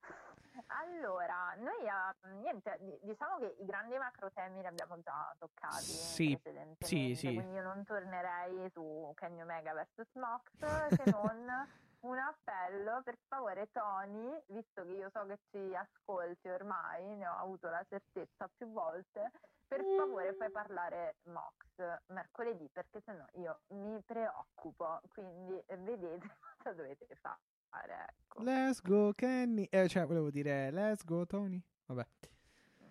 allora, 0.66 1.54
noi 1.58 1.84
uh, 1.84 2.40
niente, 2.40 2.98
diciamo 3.02 3.38
che 3.38 3.56
i 3.60 3.66
grandi 3.66 3.96
macro 3.98 4.30
temi 4.32 4.60
li 4.60 4.66
abbiamo 4.66 4.98
già 5.00 5.34
toccati 5.38 5.84
sì, 5.84 6.38
sì, 6.80 7.14
sì. 7.14 7.34
quindi 7.34 7.54
io 7.54 7.62
non 7.62 7.84
tornerei 7.84 8.70
su 8.70 9.12
Kenny 9.14 9.42
Omega 9.42 9.72
vs 9.72 10.14
Mox 10.14 10.94
se 10.94 11.02
non 11.10 11.66
un 12.00 12.18
appello 12.18 13.02
per 13.02 13.16
favore 13.26 13.68
Tony, 13.72 14.40
visto 14.46 14.84
che 14.84 14.92
io 14.92 15.10
so 15.12 15.26
che 15.26 15.38
ci 15.50 15.74
ascolti 15.74 16.48
ormai, 16.48 17.16
ne 17.16 17.26
ho 17.26 17.36
avuto 17.38 17.68
la 17.68 17.84
certezza 17.88 18.48
più 18.56 18.70
volte, 18.70 19.32
per 19.66 19.84
favore 19.96 20.34
fai 20.34 20.50
parlare 20.50 21.16
Mox 21.24 22.00
mercoledì 22.06 22.68
perché 22.72 23.00
sennò 23.00 23.24
io 23.34 23.60
mi 23.68 24.00
preoccupo, 24.02 25.00
quindi 25.12 25.62
vedete 25.66 26.18
cosa 26.62 26.72
dovete 26.72 27.06
fare. 27.16 28.06
Ecco. 28.08 28.42
Let's 28.42 28.80
go 28.80 29.12
Kenny, 29.12 29.64
eh, 29.64 29.88
cioè 29.88 30.06
volevo 30.06 30.30
dire 30.30 30.70
let's 30.70 31.04
go 31.04 31.26
Tony, 31.26 31.62
vabbè. 31.86 32.06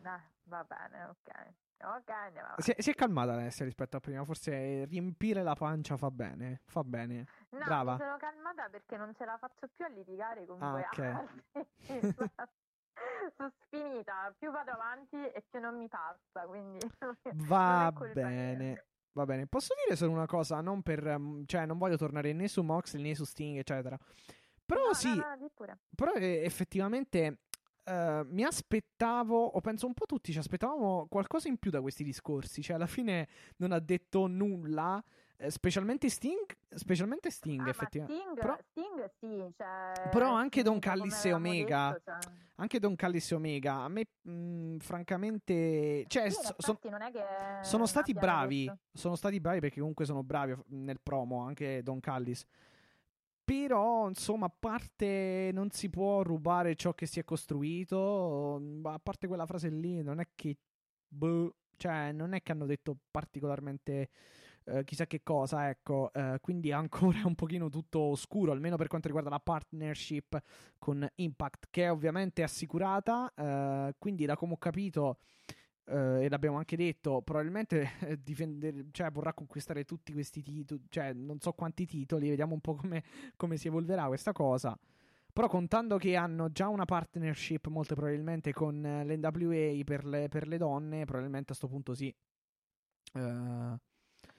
Ah, 0.04 0.22
va 0.44 0.64
bene, 0.64 1.06
ok. 1.06 1.54
Ok, 1.78 2.10
andiamo 2.10 2.54
si 2.58 2.72
è, 2.72 2.82
si 2.82 2.92
è, 2.92 2.94
calmata 2.96 3.34
Alessia 3.34 3.66
rispetto 3.66 3.98
a 3.98 4.00
prima. 4.00 4.24
Forse 4.24 4.86
riempire 4.86 5.44
la 5.44 5.56
pancia 5.56 5.98
fa 5.98 6.10
bene. 6.10 6.62
Fa 6.66 6.84
bene. 6.84 7.26
No, 7.50 7.64
Brava. 7.66 7.94
mi 7.94 7.98
sono 8.00 8.18
calmata 8.18 8.70
perché 8.70 8.98
non 8.98 9.14
ce 9.14 9.26
la 9.26 9.38
faccio 9.38 9.68
più 9.76 9.86
a 9.86 9.90
litigare 9.90 10.46
con 10.46 10.62
ah, 10.62 10.72
voi 10.72 10.82
ok. 10.82 11.26
sono 13.36 13.52
sfinita. 13.66 14.34
Più 14.38 14.52
vado 14.52 14.72
avanti 14.72 15.16
e 15.16 15.44
più 15.50 15.60
non 15.60 15.78
mi 15.78 15.88
passa. 15.88 16.46
Quindi 16.48 16.80
va 17.48 17.92
bene. 18.14 18.86
Va 19.14 19.26
bene. 19.26 19.48
Posso 19.48 19.74
dire 19.84 19.96
solo 19.96 20.12
una 20.12 20.26
cosa? 20.26 20.60
Non 20.62 20.82
per. 20.82 21.18
Mm, 21.18 21.44
cioè, 21.46 21.66
non 21.66 21.78
voglio 21.78 21.98
tornare 21.98 22.34
né 22.34 22.48
su 22.48 22.62
Moxley 22.62 23.02
né 23.02 23.16
su 23.16 23.24
Sting, 23.24 23.58
eccetera. 23.58 23.98
Però 24.66 24.88
no, 24.88 24.94
sì. 24.94 25.16
No, 25.16 25.36
no, 25.40 25.78
però 25.96 26.14
eh, 26.14 26.44
effettivamente 26.44 27.40
Uh, 27.86 28.26
mi 28.32 28.44
aspettavo, 28.44 29.40
o 29.40 29.62
penso 29.62 29.86
un 29.86 29.94
po' 29.94 30.08
tutti 30.08 30.32
ci 30.32 30.40
aspettavamo 30.40 31.06
qualcosa 31.08 31.50
in 31.50 31.58
più 31.58 31.70
da 31.70 31.82
questi 31.82 32.04
discorsi. 32.04 32.64
Cioè, 32.64 32.78
alla 32.78 32.88
fine 32.88 33.28
non 33.58 33.72
ha 33.72 33.80
detto 33.80 34.26
nulla. 34.26 35.04
Eh, 35.38 35.52
specialmente 35.52 36.10
Sting, 36.10 36.46
specialmente 36.70 37.30
Sting, 37.30 37.66
ah, 37.66 37.70
effettivamente. 37.70 38.22
Sting, 38.22 38.40
però, 38.40 38.58
Sting 38.70 39.12
sì, 39.20 39.54
cioè, 39.58 40.10
però 40.10 40.32
anche 40.34 40.62
Sting, 40.62 40.74
Don 40.74 40.80
Callis 40.80 41.26
e 41.26 41.34
Omega. 41.34 41.92
Detto, 41.92 42.12
cioè... 42.22 42.34
Anche 42.56 42.80
Don 42.80 42.96
Callis 42.96 43.32
e 43.32 43.36
Omega. 43.36 43.74
A 43.76 43.90
me, 43.90 44.08
mh, 44.22 44.78
francamente, 44.78 46.06
cioè, 46.08 46.30
sì, 46.30 46.42
so, 46.42 46.56
son, 46.58 46.78
sono 47.64 47.86
stati 47.86 48.14
bravi. 48.14 48.64
Detto. 48.64 48.80
Sono 48.94 49.16
stati 49.16 49.42
bravi 49.42 49.60
perché 49.60 49.80
comunque 49.80 50.06
sono 50.06 50.24
bravi 50.24 50.56
nel 50.68 51.02
promo. 51.02 51.42
Anche 51.42 51.84
Don 51.84 52.00
Callis. 52.00 52.46
Però, 53.44 54.08
insomma, 54.08 54.46
a 54.46 54.54
parte 54.58 55.52
non 55.54 55.70
si 55.70 55.90
può 55.90 56.22
rubare 56.24 56.76
ciò 56.76 56.94
che 56.94 57.06
si 57.06 57.20
è 57.20 57.26
costruito, 57.26 58.62
a 58.84 59.00
parte 59.00 59.28
quella 59.28 59.46
frase 59.46 59.68
lì, 59.68 60.02
non 60.02 60.22
è 60.22 60.30
che. 60.34 60.56
Boh, 61.08 61.56
cioè, 61.76 62.14
non 62.14 62.34
è 62.34 62.42
che 62.42 62.54
hanno 62.54 62.66
detto 62.66 62.96
particolarmente 63.12 64.10
eh, 64.66 64.84
chissà 64.84 65.06
che 65.08 65.22
cosa, 65.24 65.70
ecco. 65.70 66.12
Eh, 66.14 66.38
quindi 66.42 66.72
ancora 66.72 67.20
un 67.26 67.36
pochino 67.36 67.70
tutto 67.70 68.00
oscuro, 68.00 68.52
almeno 68.52 68.76
per 68.78 68.88
quanto 68.88 69.08
riguarda 69.08 69.30
la 69.30 69.40
partnership 69.40 70.42
con 70.78 71.08
Impact, 71.16 71.68
che 71.70 71.84
è 71.86 71.92
ovviamente 71.92 72.44
assicurata. 72.44 73.32
Eh, 73.36 73.96
quindi, 73.98 74.26
da 74.26 74.36
come 74.36 74.54
ho 74.54 74.58
capito, 74.58 75.20
eh, 75.86 76.26
e 76.26 76.30
l'abbiamo 76.30 76.58
anche 76.58 76.76
detto, 76.76 77.22
probabilmente 77.22 77.92
eh, 78.02 78.18
difender- 78.24 78.88
cioè, 78.92 79.12
vorrà 79.12 79.34
conquistare 79.34 79.84
tutti 79.86 80.14
questi 80.14 80.42
titoli, 80.42 80.82
cioè 80.90 81.14
non 81.14 81.40
so 81.40 81.54
quanti 81.54 81.86
titoli, 81.86 82.30
vediamo 82.30 82.54
un 82.54 82.62
po' 82.62 82.76
come, 82.76 83.04
come 83.36 83.58
si 83.58 83.68
evolverà 83.68 84.06
questa 84.08 84.32
cosa. 84.32 84.78
Però 85.34 85.48
contando 85.50 85.98
che 85.98 86.16
hanno 86.16 86.50
già 86.52 86.70
una 86.70 86.86
partnership 86.86 87.68
molto 87.68 87.94
probabilmente 87.94 88.54
con 88.54 88.86
eh, 88.86 89.06
l'NWA 89.06 89.84
per 89.84 90.06
le, 90.06 90.30
per 90.30 90.48
le 90.48 90.58
donne, 90.58 91.04
probabilmente 91.06 91.52
a 91.52 91.56
questo 91.58 91.68
punto 91.68 91.94
sì. 91.94 92.14
Eh, 93.14 93.80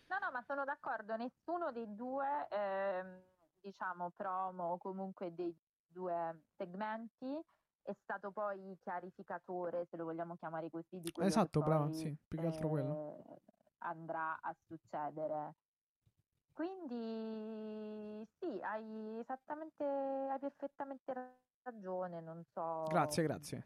No, 0.08 0.18
no, 0.20 0.30
ma 0.30 0.42
sono 0.46 0.64
d'accordo, 0.64 1.16
nessuno 1.16 1.72
dei 1.72 1.92
due, 1.94 2.46
ehm, 2.48 3.24
diciamo, 3.60 4.10
promo 4.14 4.72
o 4.72 4.78
comunque 4.78 5.34
dei 5.34 5.54
due 5.84 6.42
segmenti 6.56 7.40
è 7.82 7.92
stato 8.02 8.30
poi 8.30 8.76
chiarificatore, 8.82 9.86
se 9.90 9.96
lo 9.96 10.04
vogliamo 10.04 10.36
chiamare 10.36 10.70
così, 10.70 11.00
di 11.00 11.10
quello 11.12 11.28
esatto, 11.28 11.60
che 11.60 11.66
brava, 11.66 11.90
sì, 11.92 12.14
più 12.26 12.38
che 12.38 12.46
altro 12.46 12.68
quello. 12.68 13.24
eh, 13.28 13.42
andrà 13.78 14.38
a 14.40 14.54
succedere. 14.66 15.54
Quindi 16.52 18.26
sì, 18.38 18.60
hai 18.62 19.18
esattamente, 19.18 19.84
hai 19.84 20.38
perfettamente 20.38 21.12
ragione, 21.62 22.20
non 22.20 22.42
so. 22.52 22.62
Grazie, 22.90 23.22
grazie. 23.24 23.64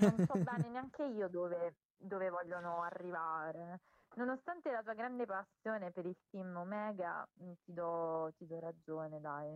Non 0.00 0.18
so 0.26 0.34
bene 0.38 0.68
neanche 0.70 1.04
io 1.04 1.28
dove, 1.28 1.76
dove 1.96 2.30
vogliono 2.30 2.82
arrivare. 2.82 3.80
Nonostante 4.14 4.70
la 4.70 4.82
tua 4.82 4.94
grande 4.94 5.24
passione 5.24 5.90
per 5.90 6.06
il 6.06 6.16
team 6.30 6.54
Omega, 6.56 7.26
mm, 7.42 7.52
ti 7.64 7.72
do, 7.72 8.32
ti 8.36 8.46
do 8.46 8.60
ragione, 8.60 9.20
dai. 9.20 9.54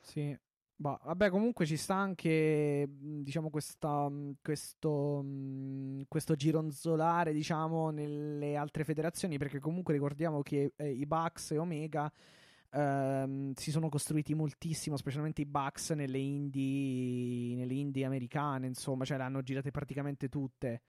Sì. 0.00 0.36
Bah, 0.76 0.98
vabbè, 1.04 1.30
comunque 1.30 1.66
ci 1.66 1.76
sta 1.76 1.94
anche, 1.94 2.86
mh, 2.86 3.22
diciamo, 3.22 3.48
questa, 3.48 4.08
mh, 4.08 4.38
questo, 4.42 5.24
questo 6.08 6.34
gironzolare, 6.34 7.32
diciamo, 7.32 7.90
nelle 7.90 8.56
altre 8.56 8.82
federazioni, 8.82 9.38
perché 9.38 9.60
comunque 9.60 9.94
ricordiamo 9.94 10.42
che 10.42 10.72
eh, 10.76 10.90
i 10.90 11.06
Bucks 11.06 11.52
e 11.52 11.58
Omega 11.58 12.12
ehm, 12.72 13.52
si 13.54 13.70
sono 13.70 13.88
costruiti 13.88 14.34
moltissimo, 14.34 14.96
specialmente 14.96 15.42
i 15.42 15.46
Bucks 15.46 15.90
nelle 15.90 16.18
indie, 16.18 17.56
nelle 17.56 17.74
indie 17.74 18.04
americane, 18.04 18.66
insomma, 18.66 19.04
cioè 19.04 19.16
le 19.16 19.22
hanno 19.22 19.42
girate 19.42 19.70
praticamente 19.70 20.28
tutte. 20.28 20.82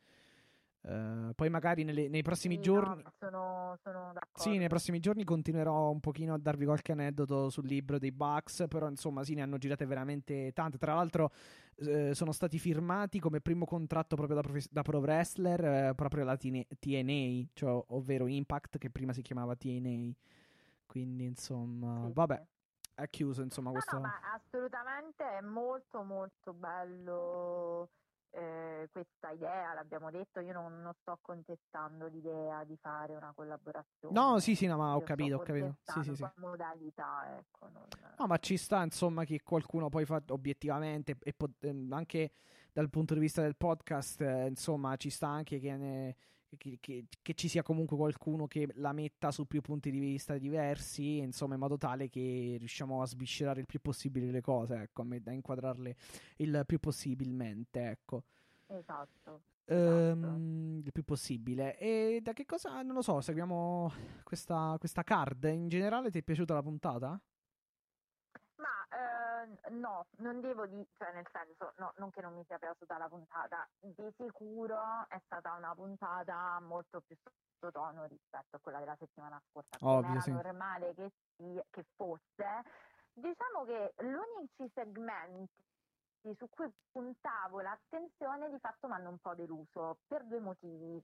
Eh, 0.87 1.33
poi 1.33 1.49
magari 1.49 1.83
nelle- 1.83 2.07
nei 2.09 2.21
prossimi 2.21 2.55
Sì, 2.55 2.61
giorni... 2.61 3.01
no, 3.01 3.11
sono, 3.17 3.77
sono 3.81 4.13
d'accordo. 4.13 4.31
Sì, 4.39 4.57
nei 4.57 4.67
prossimi 4.67 4.99
giorni 4.99 5.23
continuerò 5.23 5.89
un 5.89 5.99
pochino 5.99 6.35
a 6.35 6.37
darvi 6.37 6.65
qualche 6.65 6.91
aneddoto 6.91 7.49
sul 7.49 7.65
libro 7.65 7.97
dei 7.97 8.11
Bucks, 8.11 8.65
però 8.69 8.87
insomma 8.87 9.23
sì, 9.23 9.33
ne 9.33 9.41
hanno 9.41 9.57
girate 9.57 9.85
veramente 9.85 10.51
tante. 10.53 10.77
Tra 10.77 10.93
l'altro 10.93 11.31
eh, 11.77 12.13
sono 12.13 12.31
stati 12.31 12.59
firmati 12.59 13.19
come 13.19 13.41
primo 13.41 13.65
contratto 13.65 14.15
proprio 14.15 14.35
da, 14.35 14.41
profe- 14.43 14.67
da 14.69 14.83
pro 14.83 14.99
wrestler 14.99 15.65
eh, 15.65 15.93
proprio 15.95 16.23
la 16.23 16.37
TN- 16.37 16.67
TNA, 16.79 17.47
cioè, 17.53 17.83
ovvero 17.87 18.27
Impact 18.27 18.77
che 18.77 18.89
prima 18.91 19.11
si 19.13 19.21
chiamava 19.23 19.55
TNA. 19.55 20.13
Quindi 20.85 21.23
insomma, 21.25 22.05
Sì, 22.05 22.13
vabbè, 22.13 22.45
è 22.93 23.09
chiuso 23.09 23.41
insomma 23.41 23.69
No, 23.69 23.73
questo... 23.73 23.95
no, 23.95 24.01
ma 24.01 24.19
assolutamente 24.33 25.23
è 25.37 25.41
molto 25.41 26.03
molto 26.03 26.53
bello 26.53 27.89
eh, 28.35 28.89
questa 28.91 29.31
idea, 29.31 29.73
l'abbiamo 29.73 30.11
detto, 30.11 30.39
io 30.39 30.53
non, 30.53 30.81
non 30.81 30.93
sto 31.01 31.17
contestando 31.21 32.07
l'idea 32.07 32.63
di 32.65 32.77
fare 32.81 33.15
una 33.15 33.31
collaborazione. 33.33 34.13
No, 34.13 34.39
sì, 34.39 34.55
sì, 34.55 34.65
no, 34.65 34.77
ma 34.77 34.95
ho 34.95 35.01
capito, 35.01 35.35
ho 35.37 35.39
capito. 35.39 35.77
Sì, 35.81 36.03
sì, 36.03 36.15
sì. 36.15 36.25
modalità, 36.35 37.37
ecco, 37.37 37.69
non... 37.69 37.83
No, 38.17 38.27
ma 38.27 38.37
ci 38.37 38.57
sta, 38.57 38.83
insomma, 38.83 39.23
che 39.23 39.41
qualcuno 39.41 39.89
poi 39.89 40.05
fa 40.05 40.21
obiettivamente, 40.27 41.17
e 41.21 41.33
po- 41.33 41.53
ehm, 41.59 41.91
anche 41.93 42.31
dal 42.71 42.89
punto 42.89 43.13
di 43.13 43.21
vista 43.21 43.41
del 43.41 43.55
podcast, 43.55 44.21
eh, 44.21 44.47
insomma, 44.47 44.95
ci 44.97 45.09
sta 45.09 45.27
anche 45.27 45.59
che, 45.59 45.75
ne- 45.77 46.15
che- 46.57 46.77
che- 46.79 47.05
che 47.21 47.33
ci 47.33 47.47
sia 47.47 47.63
comunque 47.63 47.97
qualcuno 47.97 48.47
che 48.47 48.67
la 48.75 48.93
metta 48.93 49.31
su 49.31 49.45
più 49.45 49.61
punti 49.61 49.91
di 49.91 49.99
vista 49.99 50.37
diversi, 50.37 51.17
insomma, 51.17 51.53
in 51.55 51.59
modo 51.59 51.77
tale 51.77 52.09
che 52.09 52.55
riusciamo 52.59 53.01
a 53.01 53.05
sviscerare 53.05 53.59
il 53.59 53.65
più 53.65 53.79
possibile 53.81 54.31
le 54.31 54.41
cose, 54.41 54.81
ecco, 54.81 55.01
a, 55.01 55.31
inquadrarle 55.31 55.95
il 56.37 56.63
più 56.65 56.79
possibilmente, 56.79 57.89
ecco. 57.89 58.23
Esatto. 58.67 59.41
Ehm, 59.65 60.81
il 60.83 60.91
più 60.91 61.03
possibile. 61.03 61.77
E 61.77 62.19
da 62.21 62.33
che 62.33 62.45
cosa, 62.45 62.81
non 62.81 62.95
lo 62.95 63.01
so, 63.01 63.21
seguiamo 63.21 63.91
questa, 64.23 64.75
questa 64.79 65.03
card. 65.03 65.43
In 65.45 65.67
generale 65.69 66.11
ti 66.11 66.19
è 66.19 66.23
piaciuta 66.23 66.53
la 66.53 66.61
puntata? 66.61 67.19
Ma 68.95 69.43
eh, 69.43 69.69
no, 69.71 70.07
non 70.17 70.39
devo 70.39 70.65
dire, 70.65 70.87
cioè 70.93 71.11
nel 71.13 71.27
senso, 71.31 71.73
no, 71.77 71.93
non 71.97 72.09
che 72.11 72.21
non 72.21 72.33
mi 72.33 72.43
sia 72.45 72.57
piaciuta 72.57 72.97
la 72.97 73.09
puntata, 73.09 73.67
di 73.79 74.13
sicuro 74.17 75.05
è 75.09 75.19
stata 75.25 75.53
una 75.53 75.73
puntata 75.75 76.59
molto 76.61 77.01
più 77.01 77.17
sottotono 77.59 78.05
rispetto 78.05 78.55
a 78.55 78.59
quella 78.59 78.79
della 78.79 78.95
settimana 78.95 79.41
scorsa. 79.49 79.77
Ovvio, 79.81 80.11
era 80.11 80.21
sì. 80.21 80.31
normale 80.31 80.93
che, 80.93 81.11
si- 81.35 81.61
che 81.69 81.85
fosse. 81.95 82.63
Diciamo 83.13 83.63
che 83.65 83.93
gli 83.97 84.13
unici 84.13 84.71
segmenti 84.73 85.63
su 86.37 86.49
cui 86.49 86.71
puntavo 86.91 87.61
l'attenzione 87.61 88.49
di 88.49 88.59
fatto 88.59 88.87
mi 88.87 88.93
hanno 88.93 89.09
un 89.09 89.19
po' 89.19 89.35
deluso 89.35 89.99
per 90.07 90.23
due 90.23 90.39
motivi. 90.39 91.03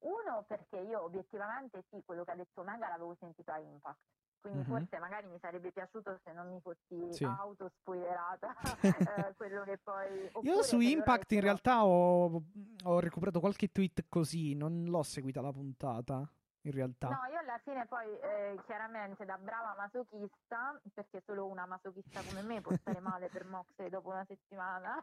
Uno 0.00 0.44
perché 0.46 0.78
io 0.78 1.02
obiettivamente 1.02 1.84
sì, 1.88 2.02
quello 2.04 2.24
che 2.24 2.32
ha 2.32 2.36
detto 2.36 2.62
Mega 2.62 2.88
l'avevo 2.88 3.14
sentito 3.20 3.52
a 3.52 3.58
Impact. 3.58 4.00
Quindi 4.42 4.58
Mhm. 4.68 4.76
forse 4.78 4.98
magari 4.98 5.28
mi 5.28 5.38
sarebbe 5.40 5.70
piaciuto 5.70 6.18
se 6.24 6.32
non 6.32 6.48
mi 6.48 6.60
fossi 6.60 7.12
Sì. 7.14 7.24
autospoilerata 7.24 8.52
eh, 9.30 9.34
quello 9.36 9.62
che 9.62 9.78
poi... 9.78 10.30
Io 10.42 10.62
su 10.64 10.80
Impact 10.80 11.30
in 11.32 11.40
realtà 11.40 11.84
ho, 11.84 12.42
ho 12.84 13.00
recuperato 13.00 13.38
qualche 13.38 13.70
tweet 13.70 14.06
così, 14.08 14.54
non 14.54 14.84
l'ho 14.86 15.02
seguita 15.04 15.40
la 15.40 15.52
puntata, 15.52 16.28
in 16.62 16.72
realtà. 16.72 17.08
No, 17.08 17.20
io 17.30 17.38
alla 17.38 17.58
fine 17.62 17.86
poi 17.86 18.06
eh, 18.18 18.60
chiaramente 18.66 19.24
da 19.24 19.38
brava 19.38 19.74
masochista, 19.76 20.76
perché 20.92 21.22
solo 21.24 21.46
una 21.46 21.64
masochista 21.66 22.20
come 22.22 22.42
me 22.42 22.60
può 22.60 22.74
stare 22.76 22.98
male 23.00 23.28
per 23.28 23.44
Moxley 23.44 23.88
dopo 23.90 24.08
una 24.10 24.24
settimana, 24.26 24.96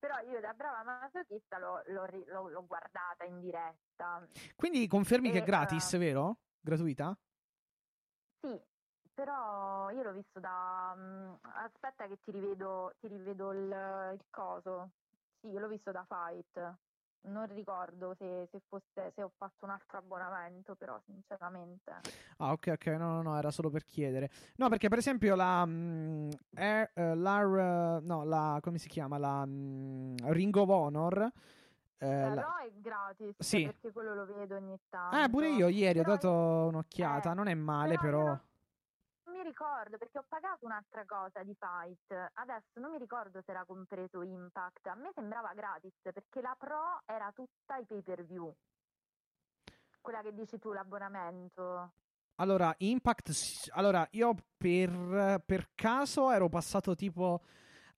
però 0.00 0.18
io 0.30 0.40
da 0.40 0.52
brava 0.52 0.82
masochista 0.82 1.58
l'ho, 1.58 1.80
l'ho 1.86 2.06
l'ho- 2.26 2.48
l'ho 2.48 2.66
guardata 2.66 3.22
in 3.24 3.38
diretta. 3.40 4.26
Quindi 4.56 4.86
confermi 4.88 5.30
che 5.30 5.38
E, 5.38 5.42
è 5.42 5.44
gratis, 5.44 5.92
eh, 5.94 5.98
vero? 5.98 6.38
Gratuita? 6.60 7.16
Sì, 8.44 8.60
però 9.14 9.88
io 9.88 10.02
l'ho 10.02 10.12
visto 10.12 10.38
da... 10.38 10.94
mm, 10.94 11.32
aspetta 11.64 12.06
che 12.06 12.18
ti 12.22 12.30
rivedo, 12.30 12.92
ti 13.00 13.08
rivedo 13.08 13.52
il, 13.52 13.74
il 14.12 14.24
coso. 14.28 14.90
Sì, 15.40 15.48
io 15.48 15.60
l'ho 15.60 15.68
visto 15.68 15.90
da 15.92 16.04
Fight. 16.06 16.74
Non 17.22 17.46
ricordo 17.54 18.14
se, 18.18 18.46
se 18.50 18.60
fosse, 18.68 19.12
se 19.14 19.22
ho 19.22 19.32
fatto 19.38 19.64
un 19.64 19.70
altro 19.70 19.96
abbonamento, 19.96 20.74
però 20.74 21.00
sinceramente... 21.06 21.90
Ah, 22.36 22.52
ok, 22.52 22.72
ok, 22.74 22.86
no, 22.98 23.14
no, 23.14 23.22
no, 23.22 23.38
era 23.38 23.50
solo 23.50 23.70
per 23.70 23.86
chiedere. 23.86 24.28
No, 24.56 24.68
perché 24.68 24.88
per 24.88 24.98
esempio 24.98 25.34
la... 25.34 25.64
mm, 25.64 26.28
Air- 26.56 26.90
eh, 26.92 27.14
la 27.14 27.98
no, 28.00 28.24
la... 28.24 28.58
come 28.60 28.76
si 28.76 28.88
chiama? 28.88 29.16
La 29.16 29.42
mm, 29.46 30.16
Ring 30.24 30.54
of 30.54 30.68
Honor... 30.68 31.32
eh, 32.04 32.30
Eh, 32.30 32.34
la- 32.34 32.60
è 32.62 32.70
gratis, 32.74 33.34
Sì. 33.38 33.64
perché 33.64 33.92
quello 33.92 34.14
lo 34.14 34.26
vedo 34.26 34.56
ogni 34.56 34.78
tanto. 34.88 35.16
Eh, 35.16 35.28
pure 35.30 35.48
io 35.48 35.68
ieri 35.68 35.98
ho 35.98 36.02
Però 36.02 36.14
dato 36.14 36.28
io- 36.28 36.66
un'occhiata, 36.68 37.30
eh, 37.30 37.34
non 37.34 37.48
è 37.48 37.54
male 37.54 37.96
però 37.96 38.02
però... 38.18 38.24
non- 38.26 38.40
mi 39.26 39.42
ricordo 39.42 39.96
perché 39.98 40.18
ho 40.18 40.24
pagato 40.28 40.64
un'altra 40.66 41.04
cosa 41.06 41.42
di 41.42 41.56
Fight. 41.58 42.30
Adesso 42.34 42.78
non 42.78 42.90
mi 42.92 42.98
ricordo 42.98 43.40
se 43.42 43.50
era 43.50 43.64
compreso 43.64 44.22
Impact. 44.22 44.86
A 44.86 44.94
me 44.94 45.10
sembrava 45.14 45.52
gratis 45.54 45.92
perché 46.02 46.40
la 46.40 46.54
Pro 46.58 47.00
era 47.06 47.32
tutta 47.32 47.76
i 47.78 47.84
pay 47.84 48.02
per 48.02 48.24
view. 48.24 48.54
Quella 50.00 50.20
che 50.20 50.34
dici 50.34 50.58
tu, 50.58 50.72
l'abbonamento. 50.72 51.92
Allora, 52.36 52.74
Impact. 52.78 53.70
Allora, 53.72 54.06
io 54.10 54.34
per, 54.56 55.42
per 55.44 55.70
caso 55.74 56.30
ero 56.30 56.48
passato 56.48 56.94
tipo. 56.94 57.42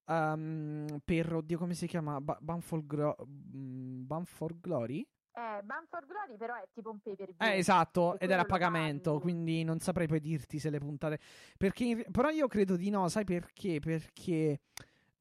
Ehm, 0.06 1.00
per. 1.04 1.34
Oddio, 1.34 1.58
come 1.58 1.74
si 1.74 1.86
chiama? 1.86 2.20
Ba- 2.20 2.38
Glo- 2.84 3.16
mm, 3.26 4.04
Bound 4.06 4.26
for 4.26 4.58
Glory? 4.60 5.06
Eh, 5.32 5.62
Bound 5.64 5.86
for 5.88 6.06
Glory 6.06 6.36
però 6.38 6.54
è 6.54 6.66
tipo 6.72 6.90
un 6.90 6.98
pay 7.00 7.14
per 7.14 7.26
view. 7.36 7.48
Eh, 7.50 7.58
esatto, 7.58 8.18
ed 8.18 8.30
era 8.30 8.42
a 8.42 8.44
pagamento, 8.46 9.10
paghi. 9.12 9.22
quindi 9.22 9.64
non 9.64 9.80
saprei 9.80 10.06
poi 10.06 10.20
dirti 10.20 10.58
se 10.58 10.70
le 10.70 10.78
puntate. 10.78 11.18
Perché 11.58 12.06
però 12.10 12.30
io 12.30 12.46
credo 12.48 12.76
di 12.76 12.88
no, 12.90 13.08
sai 13.08 13.24
perché? 13.24 13.78
Perché. 13.80 14.60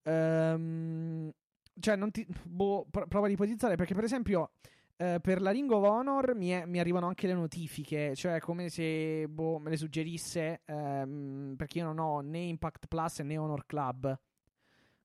ehm, 0.04 1.32
cioè, 1.80 1.96
non 1.96 2.12
ti. 2.12 2.26
Boh, 2.44 2.86
pro- 2.90 3.08
prova 3.08 3.26
ad 3.26 3.34
ipotizzare, 3.34 3.76
perché 3.76 3.94
per 3.94 4.04
esempio. 4.06 4.52
eh, 4.98 5.20
per 5.22 5.42
la 5.42 5.52
Ring 5.52 5.70
of 5.72 5.84
Honor 5.86 6.34
mi, 6.36 6.48
è- 6.52 6.66
mi 6.66 6.80
arrivano 6.80 7.08
anche 7.08 7.28
le 7.28 7.34
notifiche, 7.34 8.16
cioè 8.16 8.40
come 8.40 8.70
se 8.70 9.28
boh, 9.28 9.60
me 9.60 9.70
le 9.72 9.76
suggerisse, 9.76 10.62
ehm, 10.64 11.56
perché 11.58 11.80
io 11.80 11.84
non 11.84 12.00
ho 12.00 12.22
né 12.22 12.40
Impact 12.40 12.88
Plus 12.88 13.20
né 13.20 13.38
Honor 13.38 13.66
Club. 13.66 14.18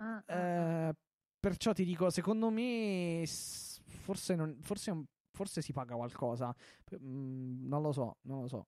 Mm, 0.03 0.07
mm. 0.17 0.21
Eh, 0.27 0.93
perciò 1.39 1.73
ti 1.73 1.85
dico, 1.85 2.11
secondo 2.11 2.51
me 2.51 3.25
forse, 3.27 4.35
non- 4.35 4.59
forse, 4.63 4.93
forse 5.33 5.63
si 5.63 5.73
paga 5.73 5.95
qualcosa. 5.95 6.55
Mm, 7.03 7.67
non 7.69 7.83
lo 7.83 7.93
so, 7.93 8.17
non 8.23 8.43
lo 8.43 8.49
so. 8.49 8.67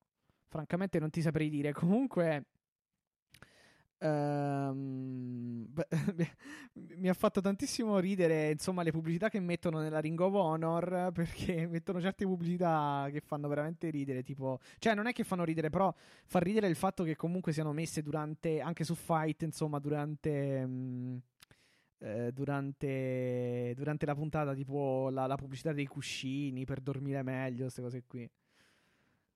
Francamente 0.48 0.98
non 0.98 1.10
ti 1.10 1.22
saprei 1.22 1.48
dire. 1.48 1.72
Comunque, 1.72 2.44
Ehm, 4.03 5.73
mi 6.97 7.09
ha 7.09 7.15
fatto 7.15 7.41
tantissimo 7.41 7.99
ridere, 8.01 8.51
insomma, 8.51 8.83
le 8.83 8.91
pubblicità 8.91 9.29
che 9.29 9.39
mettono 9.39 9.79
nella 9.81 10.01
Ring 10.01 10.19
of 10.19 10.35
Honor, 10.35 11.11
perché 11.15 11.66
mettono 11.69 12.01
certe 12.01 12.24
pubblicità 12.24 13.09
che 13.12 13.20
fanno 13.20 13.47
veramente 13.49 13.91
ridere, 13.91 14.23
tipo, 14.23 14.59
cioè 14.79 14.95
non 14.95 15.07
è 15.07 15.12
che 15.12 15.23
fanno 15.24 15.45
ridere, 15.45 15.70
però 15.70 15.95
fa 16.24 16.41
ridere 16.41 16.66
il 16.66 16.74
fatto 16.74 17.05
che 17.05 17.15
comunque 17.16 17.53
siano 17.53 17.73
messe 17.73 18.03
durante, 18.03 18.61
anche 18.61 18.85
su 18.85 18.95
Fight, 18.95 19.43
insomma, 19.43 19.79
durante... 19.79 20.66
mh, 20.66 21.23
eh, 22.05 22.33
durante, 22.33 23.73
durante 23.77 24.07
la 24.07 24.15
puntata, 24.16 24.55
tipo 24.55 25.09
la, 25.11 25.27
la 25.27 25.37
pubblicità 25.37 25.73
dei 25.73 25.87
cuscini 25.87 26.65
per 26.65 26.81
dormire 26.81 27.23
meglio, 27.23 27.62
queste 27.62 27.81
cose 27.83 28.03
qui. 28.07 28.29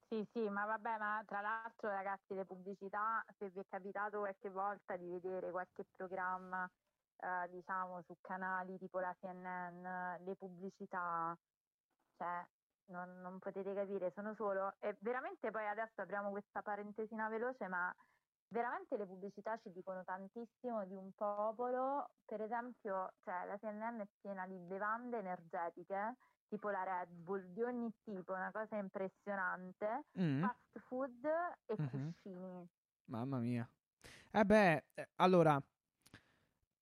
Sì, 0.08 0.24
sì, 0.32 0.48
ma 0.48 0.64
vabbè, 0.66 0.98
ma 0.98 1.22
tra 1.26 1.40
l'altro 1.40 1.88
ragazzi 1.88 2.32
le 2.34 2.44
pubblicità, 2.44 3.24
se 3.38 3.50
vi 3.50 3.58
è 3.58 3.64
capitato 3.68 4.20
qualche 4.20 4.50
volta 4.50 4.96
di 4.96 5.08
vedere 5.08 5.50
qualche 5.50 5.84
programma, 5.96 6.64
eh, 7.16 7.48
diciamo, 7.50 8.02
su 8.02 8.14
canali 8.20 8.78
tipo 8.78 9.00
la 9.00 9.12
CNN, 9.20 9.82
le 10.24 10.36
pubblicità, 10.36 11.36
cioè, 12.16 12.46
non, 12.92 13.20
non 13.20 13.38
potete 13.40 13.74
capire, 13.74 14.12
sono 14.12 14.34
solo... 14.34 14.74
E 14.78 14.96
veramente 15.00 15.50
poi 15.50 15.66
adesso 15.66 16.00
apriamo 16.02 16.30
questa 16.30 16.62
parentesina 16.62 17.28
veloce, 17.28 17.66
ma 17.66 17.92
veramente 18.48 18.96
le 18.96 19.06
pubblicità 19.06 19.58
ci 19.58 19.72
dicono 19.72 20.04
tantissimo 20.04 20.84
di 20.86 20.94
un 20.94 21.10
popolo. 21.14 22.10
Per 22.24 22.40
esempio, 22.42 23.12
cioè, 23.24 23.44
la 23.46 23.58
CNN 23.58 24.00
è 24.00 24.06
piena 24.20 24.46
di 24.46 24.56
bevande 24.58 25.18
energetiche 25.18 26.14
tipo 26.48 26.70
la 26.70 26.82
Red 26.84 27.08
Bull 27.12 27.44
di 27.52 27.62
ogni 27.62 27.90
tipo, 28.04 28.32
una 28.32 28.50
cosa 28.52 28.76
impressionante, 28.78 30.04
Mm, 30.20 30.40
fast 30.42 30.78
food 30.86 31.24
e 31.66 31.74
Mhm. 31.78 31.88
cuscini. 31.88 32.68
mamma 33.06 33.38
mia. 33.38 33.68
Eh 34.30 34.44
beh, 34.44 34.84
eh, 34.94 35.08
allora, 35.16 35.60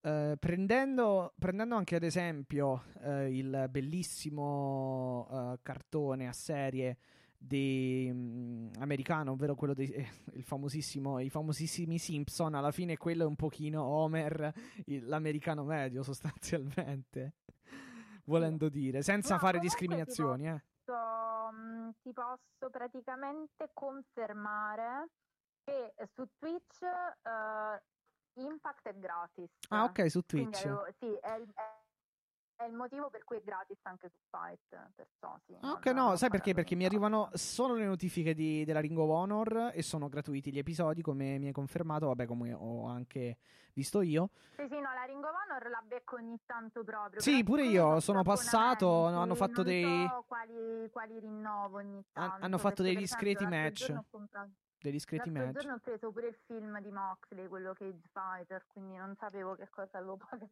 eh, 0.02 0.36
prendendo, 0.38 1.32
prendendo 1.38 1.76
anche 1.76 1.96
ad 1.96 2.02
esempio 2.02 2.84
eh, 3.02 3.36
il 3.36 3.66
bellissimo 3.70 5.26
eh, 5.30 5.58
cartone 5.62 6.28
a 6.28 6.32
serie 6.32 6.98
di, 7.38 8.10
mm, 8.12 8.68
americano, 8.80 9.32
ovvero 9.32 9.54
quello 9.54 9.74
dei 9.74 9.90
eh, 9.90 10.42
famosissimo, 10.42 11.18
i 11.20 11.30
famosissimi 11.30 11.98
Simpson, 11.98 12.54
alla 12.54 12.70
fine 12.70 12.96
quello 12.96 13.24
è 13.24 13.26
un 13.26 13.36
pochino 13.36 13.82
Homer, 13.82 14.52
il- 14.86 15.04
l'americano 15.06 15.64
medio 15.64 16.02
sostanzialmente, 16.02 17.34
volendo 18.24 18.68
dire, 18.68 19.02
senza 19.02 19.34
No, 19.34 19.40
fare 19.40 19.59
comunque 19.59 19.76
ti 19.78 19.86
discriminazioni, 19.86 20.48
eh. 20.48 20.62
posso, 20.84 21.51
mm, 21.52 21.90
ti 22.02 22.12
posso 22.12 22.70
praticamente 22.70 23.70
confermare 23.72 25.09
che 25.64 25.94
su 26.14 26.26
Twitch 26.38 26.82
eh, 26.82 27.82
Impact 28.36 28.88
è 28.88 28.94
gratis. 28.98 29.51
Ah, 29.68 29.84
ok, 29.84 30.10
su 30.10 30.22
Quindi 30.26 30.51
Twitch. 30.51 30.64
avevo- 30.66 30.86
sì, 30.98 31.14
è 31.20 31.40
è- 31.55 31.82
è 32.56 32.64
il 32.64 32.72
motivo 32.74 33.10
per 33.10 33.24
cui 33.24 33.36
è 33.39 33.43
gratis 33.43 33.78
anche 33.82 34.09
su 34.09 34.18
Fight, 34.31 34.90
perciò 34.94 35.36
sì. 35.47 35.56
Ah, 35.60 35.72
Ok, 35.72 35.86
no, 35.86 36.16
sai 36.16 36.31
perché? 36.31 36.55
Perché 36.55 36.74
mi 36.74 36.85
arrivano 36.85 37.31
solo 37.35 37.74
le 37.74 37.85
notifiche 37.85 38.35
di- 38.35 38.64
della 38.64 38.81
Ring 38.81 38.97
of 38.97 39.09
Honor 39.09 39.70
e 39.74 39.82
sono 39.82 40.09
gratuiti 40.09 40.52
gli 40.52 40.59
episodi, 40.59 41.02
come 41.02 41.39
mi 41.39 41.47
hai 41.47 41.52
confermato, 41.52 42.06
vabbè, 42.06 42.26
come 42.26 42.52
ho 42.52 42.86
anche 42.86 43.39
visto 43.74 44.01
io. 44.02 44.31
Sì, 44.56 44.66
sì, 44.68 44.78
no, 44.81 44.93
la 44.94 45.02
Ring 45.05 45.22
of 45.24 45.31
Honor 45.32 45.68
la 45.68 45.82
becco 45.86 46.16
ogni 46.16 46.39
tanto 46.47 46.85
proprio. 46.85 47.20
Sì, 47.20 47.43
pure 47.43 47.64
io 47.64 47.98
sono 48.01 48.22
passato, 48.22 49.06
hanno 49.06 49.35
fatto 49.35 49.62
dei- 49.62 50.06
so 50.09 50.24
quali, 50.26 50.89
quali 50.90 51.18
rinnovo 51.18 51.78
ogni 51.78 52.05
tanto. 52.12 52.44
hanno 52.44 52.59
fatto 52.59 52.82
dei 52.82 52.97
discreti 52.97 53.44
match. 53.47 53.90
ho 53.90 54.05
comprato- 54.10 54.51
Dei 54.85 54.93
discreti 54.93 55.31
L'altro 55.32 55.47
match. 55.47 55.62
giorno 55.62 55.77
ho 55.77 55.78
preso 55.78 56.12
pure 56.12 56.27
il 56.28 56.36
film 56.44 56.78
di 56.82 56.90
Moxley, 56.90 57.48
quello 57.48 57.73
Cage 57.73 58.06
Fighter, 58.12 58.66
quindi 58.66 58.97
non 58.97 59.16
sapevo 59.19 59.55
che 59.55 59.66
cosa 59.70 59.97
avevo 59.97 60.19
pagato. 60.28 60.51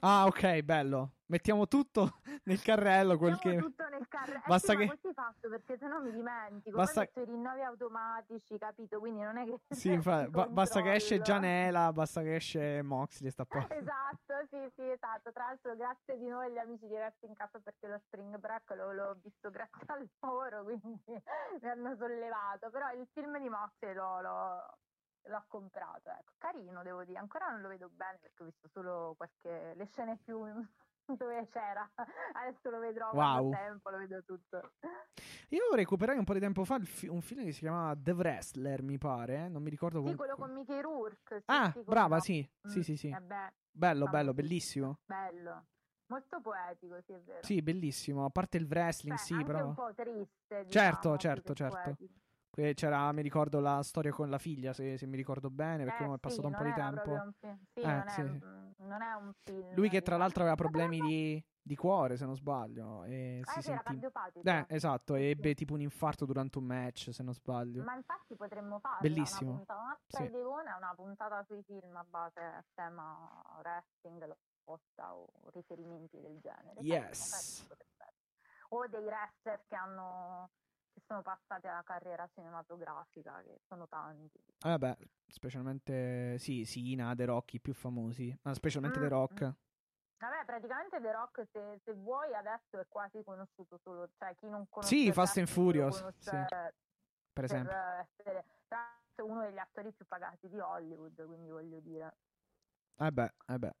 Ah, 0.00 0.26
ok, 0.26 0.60
bello. 0.60 1.14
Mettiamo 1.26 1.66
tutto 1.66 2.20
nel 2.44 2.60
carrello, 2.62 3.16
quel 3.16 3.32
Mettiamo 3.32 3.56
che... 3.56 3.62
tutto 3.62 3.88
nel 3.88 4.06
carrello. 4.06 4.42
Basta 4.46 4.72
eh 4.74 4.76
sì, 4.76 4.82
che- 4.82 4.88
così 5.00 5.14
faccio 5.14 5.48
perché 5.48 5.78
sennò 5.78 5.98
mi 6.00 6.12
dimentico. 6.12 6.76
Basta- 6.76 7.06
Poi 7.06 7.22
i 7.22 7.26
rinnovi 7.26 7.62
automatici, 7.62 8.58
capito? 8.58 8.98
Quindi 8.98 9.22
non 9.22 9.38
è 9.38 9.46
che 9.46 9.58
Sì, 9.74 9.90
ti 9.98 9.98
ba- 9.98 10.28
basta 10.48 10.82
che 10.82 10.92
esce. 10.92 11.20
Gianela, 11.22 11.92
basta 11.92 12.20
che 12.22 12.34
esce 12.36 12.82
Moxley, 12.82 13.30
sta 13.30 13.44
posto. 13.46 13.72
Esatto, 13.74 14.34
sì, 14.50 14.70
sì, 14.76 14.90
esatto. 14.90 15.32
Tra 15.32 15.44
l'altro, 15.46 15.74
grazie 15.74 16.18
di 16.18 16.28
noi, 16.28 16.52
gli 16.52 16.58
amici 16.58 16.86
di 16.86 16.94
Wrestling 16.94 17.34
Cup, 17.36 17.58
perché 17.60 17.88
lo 17.88 17.98
Spring 18.06 18.36
Break 18.38 18.70
lo- 18.76 18.92
l'ho 18.92 19.16
visto 19.22 19.50
grazie 19.50 19.86
a 19.86 19.98
loro, 20.20 20.62
quindi 20.64 21.02
mi 21.06 21.68
hanno 21.68 21.96
sollevato. 21.96 22.70
Però 22.70 22.92
il 22.92 23.08
film 23.12 23.38
di 23.40 23.48
Moxley 23.48 23.68
l'ho, 23.78 24.20
l'ho- 24.20 24.78
l'ho 25.22 25.44
comprato, 25.48 26.10
ecco. 26.10 26.32
Carino, 26.38 26.82
devo 26.82 27.04
dire. 27.04 27.18
Ancora 27.18 27.48
non 27.50 27.60
lo 27.60 27.68
vedo 27.68 27.88
bene 27.90 28.18
perché 28.20 28.42
ho 28.42 28.46
visto 28.46 28.68
solo 28.72 29.14
qualche... 29.16 29.74
le 29.74 29.86
scene 29.86 30.18
più 30.18 30.40
dove 31.06 31.48
c'era. 31.48 31.88
Adesso 32.34 32.70
lo 32.70 32.78
vedrò 32.78 33.12
Wow. 33.14 33.50
tempo, 33.50 33.90
lo 33.90 33.98
vedo 33.98 34.22
tutto. 34.24 34.72
Io 35.50 35.74
recuperai 35.74 36.16
un 36.16 36.24
po' 36.24 36.34
di 36.34 36.40
tempo 36.40 36.64
fa 36.64 36.78
fi- 36.80 37.08
un 37.08 37.20
film 37.20 37.44
che 37.44 37.52
si 37.52 37.60
chiamava 37.60 37.94
The 37.96 38.12
Wrestler, 38.12 38.82
mi 38.82 38.98
pare, 38.98 39.46
eh, 39.46 39.48
non 39.48 39.62
mi 39.62 39.70
ricordo 39.70 40.00
Sì, 40.00 40.06
con- 40.06 40.16
quello 40.16 40.36
con 40.36 40.52
Mickey 40.52 40.80
Rourke. 40.80 41.40
sì, 41.40 41.46
Ah, 41.46 41.70
sì, 41.72 41.82
come 41.84 41.84
brava, 41.86 42.16
no. 42.16 42.20
sì, 42.22 42.48
sì, 42.62 42.78
Mm, 42.78 42.82
sì, 42.82 42.96
sì. 42.96 43.08
eh 43.08 43.20
beh, 43.20 43.52
Bello, 43.72 44.06
bello, 44.08 44.32
bellissimo. 44.32 44.98
bello. 45.06 45.66
Molto 46.06 46.40
poetico, 46.40 47.00
sì, 47.06 47.12
è 47.12 47.20
vero. 47.20 47.40
Sì, 47.46 47.62
bellissimo. 47.62 48.24
A 48.24 48.30
parte 48.30 48.56
il 48.56 48.66
wrestling, 48.66 49.16
Cioè, 49.16 49.26
sì, 49.26 49.44
però. 49.44 49.66
un 49.66 49.74
po' 49.74 49.92
triste. 49.94 50.64
Certo, 50.68 51.08
diciamo, 51.08 51.16
certo, 51.18 51.52
che 51.52 51.54
certo. 51.54 51.76
poetico. 51.76 52.12
C'era, 52.50 53.10
mi 53.12 53.22
ricordo 53.22 53.60
la 53.60 53.80
storia 53.82 54.10
con 54.10 54.28
la 54.28 54.38
figlia, 54.38 54.72
se, 54.72 54.98
se 54.98 55.06
mi 55.06 55.16
ricordo 55.16 55.50
bene, 55.50 55.84
perché 55.84 56.02
Eh, 56.02 56.06
è 56.06 56.10
sì, 56.12 56.18
passato 56.18 56.46
un 56.48 56.54
po' 56.54 56.64
di 56.64 56.72
tempo. 56.72 57.10
un 57.12 57.32
film- 57.38 57.64
sì, 57.72 57.80
Eh, 57.80 57.86
non, 57.86 58.08
sì, 58.08 58.20
è, 58.20 58.24
sì. 58.24 58.44
mm, 58.44 58.70
non 58.88 59.02
è 59.02 59.12
un 59.14 59.32
film. 59.44 59.74
Lui 59.74 59.88
che 59.88 60.02
tra 60.02 60.16
diciamo. 60.16 60.18
l'altro 60.18 60.42
aveva 60.42 60.56
problemi 60.56 61.00
di, 61.00 61.44
di 61.62 61.76
cuore, 61.76 62.16
se 62.16 62.26
non 62.26 62.34
sbaglio. 62.34 63.04
E 63.04 63.38
Eh, 63.40 63.50
si 63.52 63.62
sì, 63.62 63.70
era 63.70 63.82
sentì... 63.86 64.06
Eh, 64.42 64.64
esatto, 64.68 65.14
Sì, 65.14 65.20
sì. 65.20 65.26
ebbe 65.28 65.54
tipo 65.54 65.74
un 65.74 65.80
infarto 65.80 66.26
durante 66.26 66.58
un 66.58 66.64
match, 66.64 67.10
se 67.12 67.22
non 67.22 67.32
sbaglio. 67.34 67.84
Ma 67.84 67.94
infatti 67.94 68.34
potremmo 68.34 68.80
fare 68.80 68.98
Bellissimo. 69.00 69.50
una 69.50 69.58
puntata, 69.58 69.80
una 69.80 69.98
Sì. 70.08 70.30
Devona, 70.30 70.76
una 70.76 70.92
puntata 70.94 71.42
sui 71.44 71.62
film 71.62 71.94
a 71.96 72.04
base 72.04 72.40
a 72.40 72.64
tema 72.74 73.42
wrestling, 73.62 74.36
lotta 74.64 75.14
o 75.14 75.26
riferimenti 75.52 76.20
del 76.20 76.38
genere. 76.40 76.80
Yes. 76.80 77.32
essere. 77.32 77.84
O 78.70 78.86
dei 78.86 79.04
wrestler 79.04 79.64
che 79.66 79.74
hanno 79.74 80.50
che 80.92 81.00
sono 81.06 81.22
passati 81.22 81.66
alla 81.66 81.82
carriera 81.82 82.28
cinematografica, 82.34 83.42
che 83.42 83.60
sono 83.68 83.86
tanti. 83.88 84.38
Eh, 84.38 84.68
Vabbè, 84.68 84.96
specialmente, 85.26 86.38
sì, 86.38 86.64
Sina, 86.64 87.14
The 87.14 87.24
Rock, 87.24 87.54
i 87.54 87.60
più 87.60 87.72
famosi. 87.74 88.36
Ma 88.42 88.54
specialmente 88.54 88.98
Mm, 88.98 89.02
The 89.02 89.08
Rock. 89.08 89.44
mm. 89.44 89.50
Vabbè, 90.20 90.44
praticamente 90.44 91.00
The 91.00 91.12
Rock, 91.12 91.46
se, 91.50 91.80
se 91.84 91.92
vuoi, 91.94 92.34
adesso 92.34 92.78
è 92.78 92.86
quasi 92.88 93.22
conosciuto 93.24 93.78
solo, 93.82 94.08
cioè 94.18 94.34
chi 94.34 94.48
non 94.48 94.68
conosce 94.68 94.96
Sì, 94.96 95.12
Fast 95.12 95.38
and 95.38 95.46
Furious, 95.48 95.98
conosce 95.98 96.20
sì, 96.20 96.30
per 96.30 96.74
per 97.32 97.44
esempio. 97.44 97.70
essere 97.72 98.44
tra 98.68 98.78
l'altro, 98.78 99.24
uno 99.26 99.42
degli 99.42 99.58
attori 99.58 99.92
più 99.92 100.04
pagati 100.06 100.48
di 100.48 100.58
Hollywood, 100.58 101.24
quindi 101.24 101.50
voglio 101.50 101.80
dire. 101.80 102.14
Eh 102.98 103.10
beh, 103.10 103.32
eh 103.46 103.58
beh. 103.58 103.72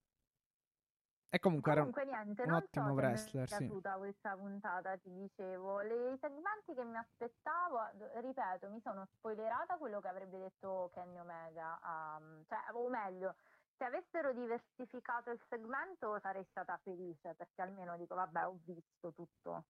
E 1.32 1.38
comunque 1.38 1.70
era 1.70 1.82
un... 1.82 1.92
Comunque 1.92 2.12
niente, 2.12 2.42
un 2.42 2.48
non 2.48 2.56
ottimo 2.56 2.86
so 2.88 2.92
wrestler, 2.92 3.48
sì. 3.48 3.54
mi 3.54 3.60
è 3.60 3.66
piaciuta 3.66 3.96
questa 3.98 4.36
puntata, 4.36 4.96
ti 4.96 5.12
dicevo. 5.12 5.80
Le, 5.80 6.12
I 6.12 6.18
segmenti 6.18 6.74
che 6.74 6.82
mi 6.82 6.96
aspettavo, 6.96 7.78
ripeto, 8.16 8.68
mi 8.68 8.80
sono 8.80 9.06
spoilerata 9.16 9.76
quello 9.76 10.00
che 10.00 10.08
avrebbe 10.08 10.38
detto 10.38 10.90
Kenny 10.92 11.18
Omega, 11.18 11.78
um, 11.84 12.44
cioè, 12.48 12.58
o 12.72 12.88
meglio, 12.88 13.36
se 13.76 13.84
avessero 13.84 14.32
diversificato 14.32 15.30
il 15.30 15.40
segmento 15.48 16.18
sarei 16.18 16.44
stata 16.50 16.76
felice, 16.82 17.34
perché 17.34 17.62
almeno 17.62 17.96
dico, 17.96 18.16
vabbè, 18.16 18.46
ho 18.46 18.58
visto 18.64 19.12
tutto. 19.12 19.66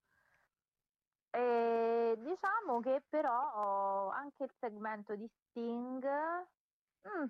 E 1.29 2.15
diciamo 2.17 2.79
che 2.81 3.03
però 3.07 4.09
anche 4.09 4.45
il 4.45 4.51
segmento 4.59 5.15
di 5.15 5.29
Sting, 5.47 6.05
mm, 7.07 7.23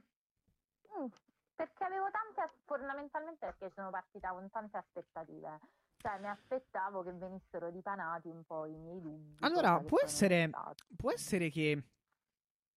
mm, 0.97 1.07
perché 1.61 1.83
avevo 1.83 2.09
tante, 2.09 2.53
fondamentalmente 2.65 3.45
perché 3.45 3.71
sono 3.75 3.91
partita 3.91 4.31
con 4.31 4.49
tante 4.49 4.77
aspettative. 4.77 5.59
Cioè, 5.97 6.17
mi 6.19 6.27
aspettavo 6.27 7.03
che 7.03 7.11
venissero 7.11 7.69
dipanati 7.69 8.29
un 8.29 8.43
po' 8.43 8.65
i 8.65 8.75
miei 8.75 8.99
dubbi. 8.99 9.37
Allora, 9.41 9.79
può 9.79 9.99
essere-. 10.01 10.49
Può 10.95 11.11
essere 11.11 11.51
che, 11.51 11.83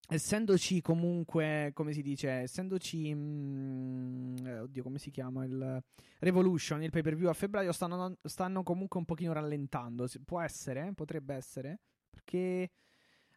essendoci 0.06 0.82
comunque, 0.82 1.70
come 1.72 1.94
si 1.94 2.02
dice, 2.02 2.42
essendoci, 2.42 3.14
mm, 3.14 4.46
eh, 4.46 4.58
oddio, 4.58 4.82
come 4.82 4.98
si 4.98 5.10
chiama, 5.10 5.46
il 5.46 5.82
Revolution, 6.18 6.82
il 6.82 6.90
pay 6.90 7.00
per 7.00 7.14
view 7.14 7.30
a 7.30 7.32
febbraio, 7.32 7.72
stanno, 7.72 8.18
stanno 8.22 8.62
comunque 8.62 8.98
un 8.98 9.06
pochino 9.06 9.32
rallentando. 9.32 10.06
Può 10.26 10.42
essere, 10.42 10.92
potrebbe 10.92 11.34
essere, 11.34 11.80
perché 12.10 12.70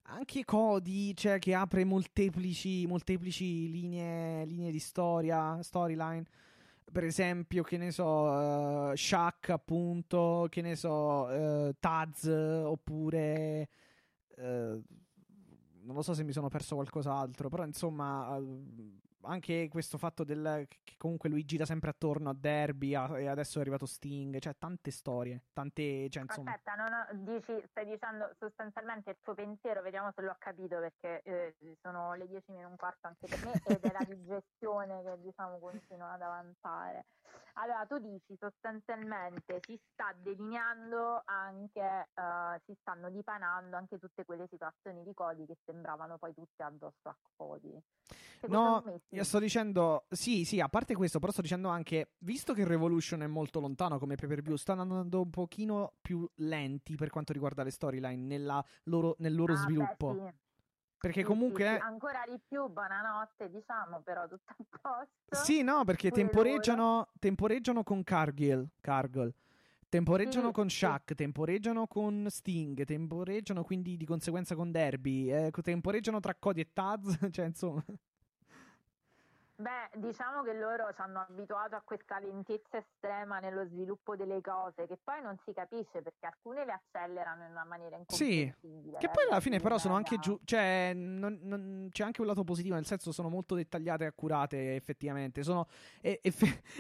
anche 0.10 0.46
Cody, 0.46 1.14
cioè, 1.14 1.40
che 1.40 1.54
apre 1.54 1.84
molteplici, 1.84 2.86
molteplici 2.88 3.70
linee, 3.72 4.46
linee 4.46 4.72
di 4.72 4.80
storia, 4.80 5.62
storyline. 5.62 6.26
Per 6.90 7.04
esempio, 7.04 7.64
che 7.64 7.78
ne 7.78 7.92
so, 7.92 8.92
eh, 8.92 8.98
Shaq, 8.98 9.50
appunto, 9.50 10.48
che 10.50 10.62
ne 10.62 10.76
so, 10.76 11.30
eh, 11.30 11.76
Taz, 11.80 12.26
oppure 12.26 13.70
eh, 14.38 14.82
non 15.82 15.96
lo 15.96 16.02
so 16.02 16.14
se 16.14 16.24
mi 16.24 16.32
sono 16.32 16.50
perso 16.50 16.76
qualcos'altro, 16.76 17.50
però 17.50 17.66
insomma, 17.66 18.38
eh, 18.38 19.06
anche 19.22 19.68
questo 19.70 19.98
fatto 19.98 20.24
del, 20.24 20.68
che 20.84 20.96
comunque 20.98 21.30
lui 21.30 21.46
gira 21.46 21.66
sempre 21.66 21.90
attorno 21.90 22.30
a 22.30 22.34
Derby 22.34 22.94
a- 22.96 23.20
e 23.20 23.28
adesso 23.28 23.58
è 23.58 23.62
arrivato 23.62 23.86
Sting, 23.86 24.38
cioè 24.40 24.56
tante 24.58 24.92
storie, 24.92 25.44
tante, 25.54 26.10
cioè 26.10 26.24
insomma... 26.24 26.52
Aspetta, 26.52 26.76
non 26.76 26.94
ho- 26.94 27.34
dici, 27.34 27.64
stai 27.70 27.86
dicendo 27.86 28.34
sostanzialmente 28.40 29.12
il 29.12 29.18
tuo 29.22 29.34
pensiero, 29.34 29.82
vediamo 29.82 30.12
se 30.16 30.22
l'ho 30.22 30.36
capito 30.40 30.80
perché 30.80 31.22
eh, 31.24 31.56
sono 31.82 32.14
le 32.16 32.28
10 32.28 32.52
meno 32.52 32.70
un 32.70 32.76
quarto 32.76 33.08
anche 33.08 33.28
per 33.28 33.44
me 33.46 33.54
ed 33.66 33.84
è 33.84 33.92
la 33.92 34.06
digestione 34.08 35.04
che 35.04 35.18
diciamo 35.22 35.58
continua 35.60 36.14
ad 36.14 36.22
avanzare. 36.22 37.06
Allora, 37.60 37.86
tu 37.88 37.98
dici 37.98 38.38
sostanzialmente 38.40 39.60
si 39.66 39.80
sta 39.92 40.14
delineando 40.16 41.24
anche, 41.26 42.08
eh, 42.14 42.62
si 42.66 42.76
stanno 42.82 43.10
dipanando 43.10 43.76
anche 43.76 43.98
tutte 43.98 44.26
quelle 44.26 44.48
situazioni 44.48 45.04
di 45.04 45.12
Cody 45.16 45.46
che 45.48 45.58
sembravano 45.66 46.18
poi 46.20 46.34
tutte 46.36 46.62
addosso 46.62 47.10
a 47.10 47.18
Cody. 47.36 47.76
No, 48.50 48.84
io 49.10 49.24
sto 49.24 49.40
dicendo, 49.40 50.06
sì, 50.10 50.46
sì, 50.46 50.62
a 50.62 50.70
parte 50.70 50.94
questo, 50.96 51.18
però 51.20 51.32
sto 51.32 51.42
dicendo 51.42 51.68
anche, 51.70 52.14
visto 52.20 52.54
che 52.54 52.64
Revolution 52.64 53.22
è 53.22 53.28
molto 53.28 53.60
lontano 53.60 53.98
come 53.98 54.16
pay 54.16 54.30
per 54.30 54.42
view, 54.42 54.56
stanno 54.56 54.84
andando 54.84 55.22
un 55.22 55.30
pochino 55.32 55.96
più 56.00 56.30
lenti 56.36 56.96
per 56.96 57.10
quanto 57.10 57.34
riguarda 57.34 57.64
le 57.64 57.72
storyline 57.72 58.24
nella 58.24 58.64
loro- 58.84 59.16
nel 59.18 59.34
loro 59.34 59.54
Ah, 59.54 59.56
beh, 59.56 59.64
sviluppo. 59.64 60.14
sì. 60.14 60.34
Perché 61.00 61.24
comunque... 61.24 61.66
sì, 61.66 61.76
sì, 61.76 61.82
ancora 61.82 62.24
di 62.28 62.40
più, 62.48 62.68
buonanotte, 62.70 63.50
diciamo, 63.50 64.02
però 64.02 64.28
tutto 64.28 64.44
a 64.48 64.80
posto. 64.82 65.46
Sì, 65.46 65.62
no, 65.62 65.84
perché 65.84 66.10
temporeggiano, 66.10 67.10
temporeggiano 67.20 67.84
con 67.84 68.04
Cargill, 68.04 68.68
Cargill. 68.82 69.32
Temporeggiano 69.90 70.48
Sì, 70.48 70.54
con. 70.54 70.70
Shaq, 70.70 71.14
temporeggiano 71.14 71.88
con 71.88 72.26
Sting, 72.30 72.84
temporeggiano 72.84 73.64
quindi 73.64 73.96
di 73.96 74.06
conseguenza 74.06 74.54
con 74.56 74.72
Derby, 74.72 75.32
eh, 75.32 75.52
temporeggiano 75.52 76.20
tra 76.20 76.36
Cody 76.36 76.62
e 76.62 76.74
Taz, 76.74 77.04
cioè 77.32 77.46
insomma. 77.46 77.84
Beh, 79.60 79.90
diciamo 79.96 80.44
che 80.44 80.54
loro 80.54 80.94
ci 80.94 81.02
hanno 81.02 81.22
abituato 81.28 81.76
a 81.76 81.82
questa 81.84 82.20
lentezza 82.20 82.78
estrema 82.78 83.40
nello 83.40 83.66
sviluppo 83.66 84.16
delle 84.16 84.40
cose, 84.40 84.86
che 84.86 85.00
poi 85.04 85.20
non 85.24 85.36
si 85.44 85.52
capisce 85.52 86.04
perché 86.04 86.28
alcune 86.28 86.64
le 86.64 86.74
accelerano 86.74 87.44
in 87.46 87.52
una 87.52 87.64
maniera 87.64 87.98
Sì, 88.06 88.42
incomprensibile. 88.42 88.98
Che 89.00 89.06
eh, 89.08 89.10
poi 89.10 89.24
alla 89.24 89.34
per 89.34 89.42
fine 89.42 89.60
però 89.60 89.80
sono 89.80 89.96
anche 89.96 90.20
giù, 90.20 90.40
cioè 90.44 90.92
non- 90.94 91.40
non- 91.42 91.88
c'è 91.90 92.04
anche 92.04 92.22
un 92.22 92.28
lato 92.28 92.44
positivo, 92.44 92.76
nel 92.76 92.86
senso 92.86 93.12
sono 93.12 93.30
molto 93.30 93.56
dettagliate 93.56 94.04
e 94.04 94.08
accurate 94.08 94.76
effettivamente. 94.76 95.42
Sono, 95.42 95.66
è, 96.02 96.20
è 96.22 96.32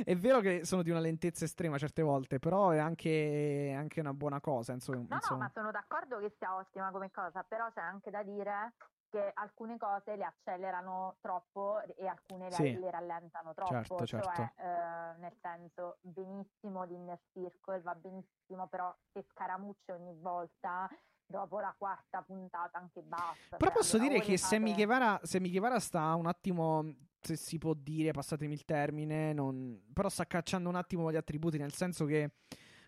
è 0.06 0.16
vero 0.16 0.40
che 0.40 0.64
sono 0.64 0.84
di 0.84 0.92
una 0.92 1.00
lentezza 1.00 1.46
estrema 1.46 1.80
certe 1.80 2.04
volte, 2.04 2.38
però 2.38 2.70
è 2.70 2.78
anche, 2.78 3.74
anche 3.76 4.00
una 4.02 4.14
buona 4.14 4.40
cosa. 4.40 4.74
Insomma, 4.74 5.00
No, 5.00 5.06
no, 5.10 5.16
insomma. 5.16 5.44
ma 5.46 5.52
sono 5.52 5.72
d'accordo 5.72 6.20
che 6.20 6.32
sia 6.38 6.56
ottima 6.56 6.92
come 6.92 7.10
cosa, 7.10 7.42
però 7.42 7.72
c'è 7.72 7.82
anche 7.82 8.12
da 8.12 8.22
dire 8.22 8.74
che 9.10 9.32
alcune 9.34 9.78
cose 9.78 10.16
le 10.16 10.24
accelerano 10.26 11.18
troppo 11.22 11.80
e 11.82 12.08
alcune 12.08 12.50
le, 12.50 12.56
Sì. 12.56 12.78
le 12.78 12.92
rallentano 12.92 13.54
troppo. 13.54 13.72
Certo, 13.74 14.06
certo. 14.06 14.32
Cioè, 14.36 14.52
eh, 14.58 15.18
nel 15.20 15.34
senso, 15.42 15.98
benissimo 16.02 16.84
l'Inner 16.84 17.20
Circle, 17.32 17.82
va 17.82 17.96
benissimo, 17.96 18.68
però 18.68 18.94
se 19.14 19.26
scaramucce 19.32 19.92
ogni 19.94 20.14
volta, 20.20 20.90
dopo 21.26 21.60
la 21.60 21.74
quarta 21.78 22.22
puntata 22.22 22.78
anche 22.78 23.02
basta. 23.02 23.58
Però 23.58 23.70
cioè, 23.72 23.80
posso 23.80 23.98
dire 23.98 24.20
che 24.20 24.32
le 24.32 24.38
Sammy 24.38 24.72
fate- 24.72 24.86
Guevara, 24.86 25.20
Sammy 25.24 25.50
Guevara 25.52 25.80
sta 25.80 26.14
un 26.16 26.26
attimo, 26.26 26.94
se 27.20 27.36
si 27.36 27.58
può 27.58 27.74
dire, 27.74 28.12
passatemi 28.12 28.54
il 28.54 28.64
termine, 28.66 29.34
non- 29.34 29.84
però 29.94 30.10
sta 30.10 30.26
cacciando 30.26 30.70
un 30.70 30.76
attimo 30.76 31.12
gli 31.12 31.16
attributi, 31.18 31.58
nel 31.58 31.74
senso 31.74 32.06
che 32.06 32.32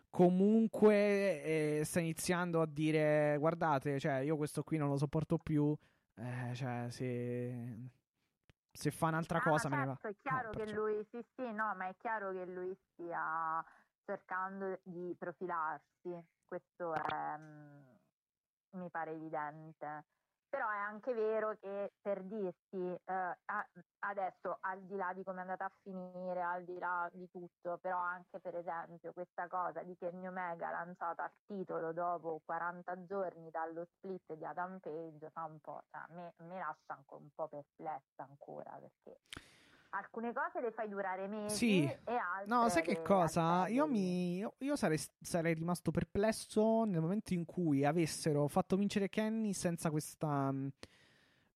comunque 0.10 1.44
eh, 1.44 1.82
sta 1.86 2.00
iniziando 2.00 2.62
a 2.62 2.66
dire, 2.66 3.36
guardate, 3.40 4.00
cioè 4.00 4.18
io 4.20 4.38
questo 4.38 4.64
qui 4.64 4.78
non 4.78 4.90
lo 4.90 4.98
sopporto 4.98 5.38
più, 5.38 5.76
eh, 6.20 6.54
cioè 6.56 6.88
se, 6.90 7.90
se 8.72 8.92
fa 8.92 9.08
un'altra 9.08 9.40
Ah, 9.40 9.44
cosa 9.44 9.70
ma 9.70 9.70
me 9.70 9.78
ne 9.78 9.86
va. 9.86 10.00
certo, 10.02 10.08
è 10.08 10.16
chiaro 10.22 10.50
Eh, 10.50 10.54
che 10.54 10.58
perciò. 10.58 10.76
lui, 10.76 11.06
sì, 11.12 11.24
sì, 11.36 11.52
no, 11.52 11.74
ma 11.76 11.88
è 11.88 11.96
chiaro 11.98 12.32
che 12.32 12.46
lui 12.46 12.76
stia 12.94 13.64
cercando 14.06 14.80
di 14.84 15.16
profilarsi, 15.18 16.26
questo 16.48 16.94
è, 16.94 17.38
mm, 17.38 17.82
mi 18.72 18.90
pare 18.90 19.12
evidente. 19.12 20.06
Però 20.50 20.68
è 20.68 20.78
anche 20.78 21.14
vero 21.14 21.56
che 21.60 21.92
per 22.02 22.24
dirti 22.24 22.78
eh, 22.78 23.38
adesso, 24.00 24.58
al 24.62 24.82
di 24.82 24.96
là 24.96 25.14
di 25.14 25.24
come 25.24 25.38
è 25.38 25.42
andata 25.42 25.66
a 25.66 25.72
finire, 25.84 26.42
al 26.42 26.64
di 26.64 26.78
là 26.80 27.08
di 27.14 27.30
tutto, 27.30 27.78
però 27.78 27.98
anche 27.98 28.40
per 28.40 28.56
esempio 28.56 29.14
questa 29.14 29.48
cosa 29.48 29.84
di 29.84 29.96
Kenny 29.96 30.26
Omega 30.26 30.72
lanciata 30.72 31.24
al 31.24 31.32
titolo 31.46 31.94
dopo 31.94 32.42
40 32.46 33.06
giorni 33.06 33.52
dallo 33.52 33.86
split 33.86 34.34
di 34.34 34.46
Adam 34.46 34.80
Page 34.80 35.30
fa 35.30 35.44
un 35.44 35.60
po', 35.60 35.84
cioè, 35.92 36.02
me, 36.10 36.34
me 36.38 36.58
lascia 36.58 36.94
anche 36.94 37.14
un 37.14 37.30
po' 37.36 37.48
perplessa 37.48 38.24
ancora 38.24 38.72
perché 38.80 39.20
alcune 39.92 40.34
cose 40.34 40.62
le 40.62 40.72
fai 40.72 40.88
durare 40.88 41.28
mesi 41.28 41.56
Sì. 41.56 41.84
e 41.84 41.98
altre 42.06 42.46
No, 42.48 42.70
sai 42.70 42.84
che 42.84 43.02
cosa? 43.02 43.68
Io, 43.68 43.88
mi, 43.88 44.38
io, 44.38 44.54
io 44.60 44.76
sarei, 44.76 45.00
sarei 45.22 45.54
rimasto 45.54 45.92
perplesso 45.92 46.84
nel 46.86 47.02
momento 47.02 47.34
in 47.34 47.46
cui 47.46 47.84
avessero 47.86 48.48
fatto 48.48 48.76
vincere 48.76 49.10
Kenny 49.10 49.54
senza 49.54 49.90
questa, 49.90 50.54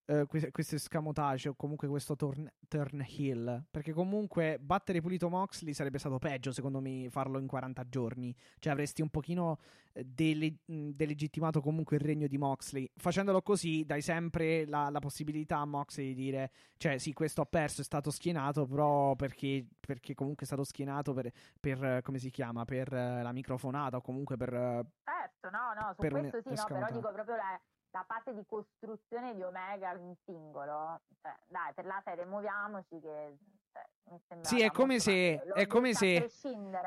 eh, 0.05 0.25
que- 0.27 0.51
questo 0.51 0.75
escamotage 0.75 1.49
o 1.49 1.55
comunque 1.55 1.87
questo 1.87 2.15
turn, 2.15 2.51
turn 2.67 3.05
heel. 3.07 3.63
Perché 3.69 3.93
comunque 3.93 4.57
battere 4.59 5.01
Pulito 5.01 5.29
Moxley 5.29 5.73
sarebbe 5.73 5.97
stato 5.99 6.17
peggio, 6.19 6.51
secondo 6.51 6.79
me, 6.79 7.07
farlo 7.09 7.39
in 7.39 7.47
40 7.47 7.87
giorni. 7.87 8.35
Cioè 8.59 8.73
avresti 8.73 9.01
un 9.01 9.09
pochino 9.09 9.59
eh, 9.93 10.03
dele- 10.03 10.57
mh, 10.65 10.89
delegittimato 10.89 11.61
comunque 11.61 11.97
il 11.97 12.03
regno 12.03 12.27
di 12.27 12.37
Moxley. 12.37 12.89
Facendolo 12.95 13.41
così 13.41 13.85
dai 13.85 14.01
sempre 14.01 14.65
la, 14.65 14.89
la 14.89 14.99
possibilità 14.99 15.57
a 15.57 15.65
Moxley 15.65 16.07
di 16.07 16.15
dire 16.15 16.51
cioè, 16.77 16.97
sì, 16.97 17.13
questo 17.13 17.41
ha 17.41 17.45
perso, 17.45 17.81
è 17.81 17.83
stato 17.85 18.11
schienato, 18.11 18.65
però 18.65 19.15
perché, 19.15 19.65
perché 19.79 20.13
comunque 20.13 20.43
è 20.43 20.45
stato 20.47 20.63
schienato 20.63 21.13
per, 21.13 21.31
per, 21.59 22.01
come 22.03 22.17
si 22.17 22.29
chiama, 22.29 22.65
per 22.65 22.91
la 22.91 23.31
microfonata 23.31 23.97
o 23.97 24.01
comunque 24.01 24.35
per... 24.35 24.49
Certo, 24.51 25.49
no, 25.49 25.73
no, 25.79 25.93
su 25.93 26.01
per 26.01 26.11
questo 26.11 26.41
sì, 26.41 26.55
no, 26.55 26.65
però 26.67 26.87
dico 26.91 27.11
proprio 27.11 27.35
la, 27.35 27.61
la 27.93 28.03
parte 28.07 28.33
di 28.33 28.43
costruzione 28.47 29.35
di 29.35 29.43
Omega 29.43 29.93
in 29.93 30.15
singolo. 30.25 31.01
Cioè, 31.21 31.33
dai, 31.47 31.73
per 31.73 31.85
la 31.85 32.01
serie 32.03 32.25
muoviamoci 32.25 32.99
che 32.99 33.37
cioè, 33.71 33.85
mi 34.09 34.19
sembra 34.27 34.47
Sì, 34.49 34.61
è 34.61 34.71
come 34.71 34.99
se- 34.99 35.41
è 35.41 35.67
come 35.67 35.93
se- 35.93 36.27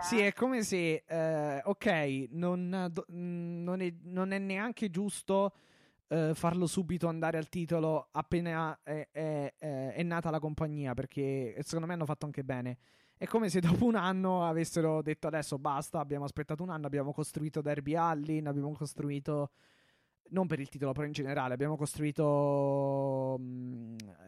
Sì, 0.01 0.19
eh. 0.21 0.27
è 0.29 0.33
come 0.33 0.63
se, 0.63 1.05
eh, 1.07 1.63
ok, 1.65 2.27
non, 2.31 2.69
non 3.09 3.81
è, 3.81 3.95
non 4.03 4.33
è 4.33 4.39
neanche 4.39 4.91
giusto 4.91 5.53
eh, 6.09 6.35
farlo 6.35 6.67
subito 6.67 7.09
andare 7.09 7.37
al 7.39 7.49
titolo 7.49 8.09
appena 8.13 8.79
è- 8.83 9.09
è 9.11 10.03
nata 10.03 10.31
la 10.31 10.39
compagnia, 10.39 10.95
perché 10.95 11.57
secondo 11.63 11.87
me 11.87 11.95
hanno 11.95 12.05
fatto 12.05 12.27
anche 12.27 12.45
bene. 12.45 12.79
È 13.17 13.27
come 13.27 13.49
se 13.49 13.61
dopo 13.61 13.87
un 13.87 13.95
anno 13.95 14.45
avessero 14.47 15.03
detto 15.03 15.27
adesso 15.29 15.59
basta, 15.59 15.99
abbiamo 16.01 16.25
aspettato 16.25 16.63
un 16.63 16.71
anno, 16.71 16.87
abbiamo 16.87 17.13
costruito 17.13 17.61
Derby 17.63 17.95
Allin, 17.95 18.47
abbiamo 18.47 18.73
costruito, 18.73 19.51
non 20.31 20.47
per 20.47 20.61
il 20.61 20.69
titolo, 20.69 20.93
però 20.93 21.07
in 21.07 21.13
generale, 21.13 21.55
abbiamo 21.55 21.77
costruito 21.77 23.39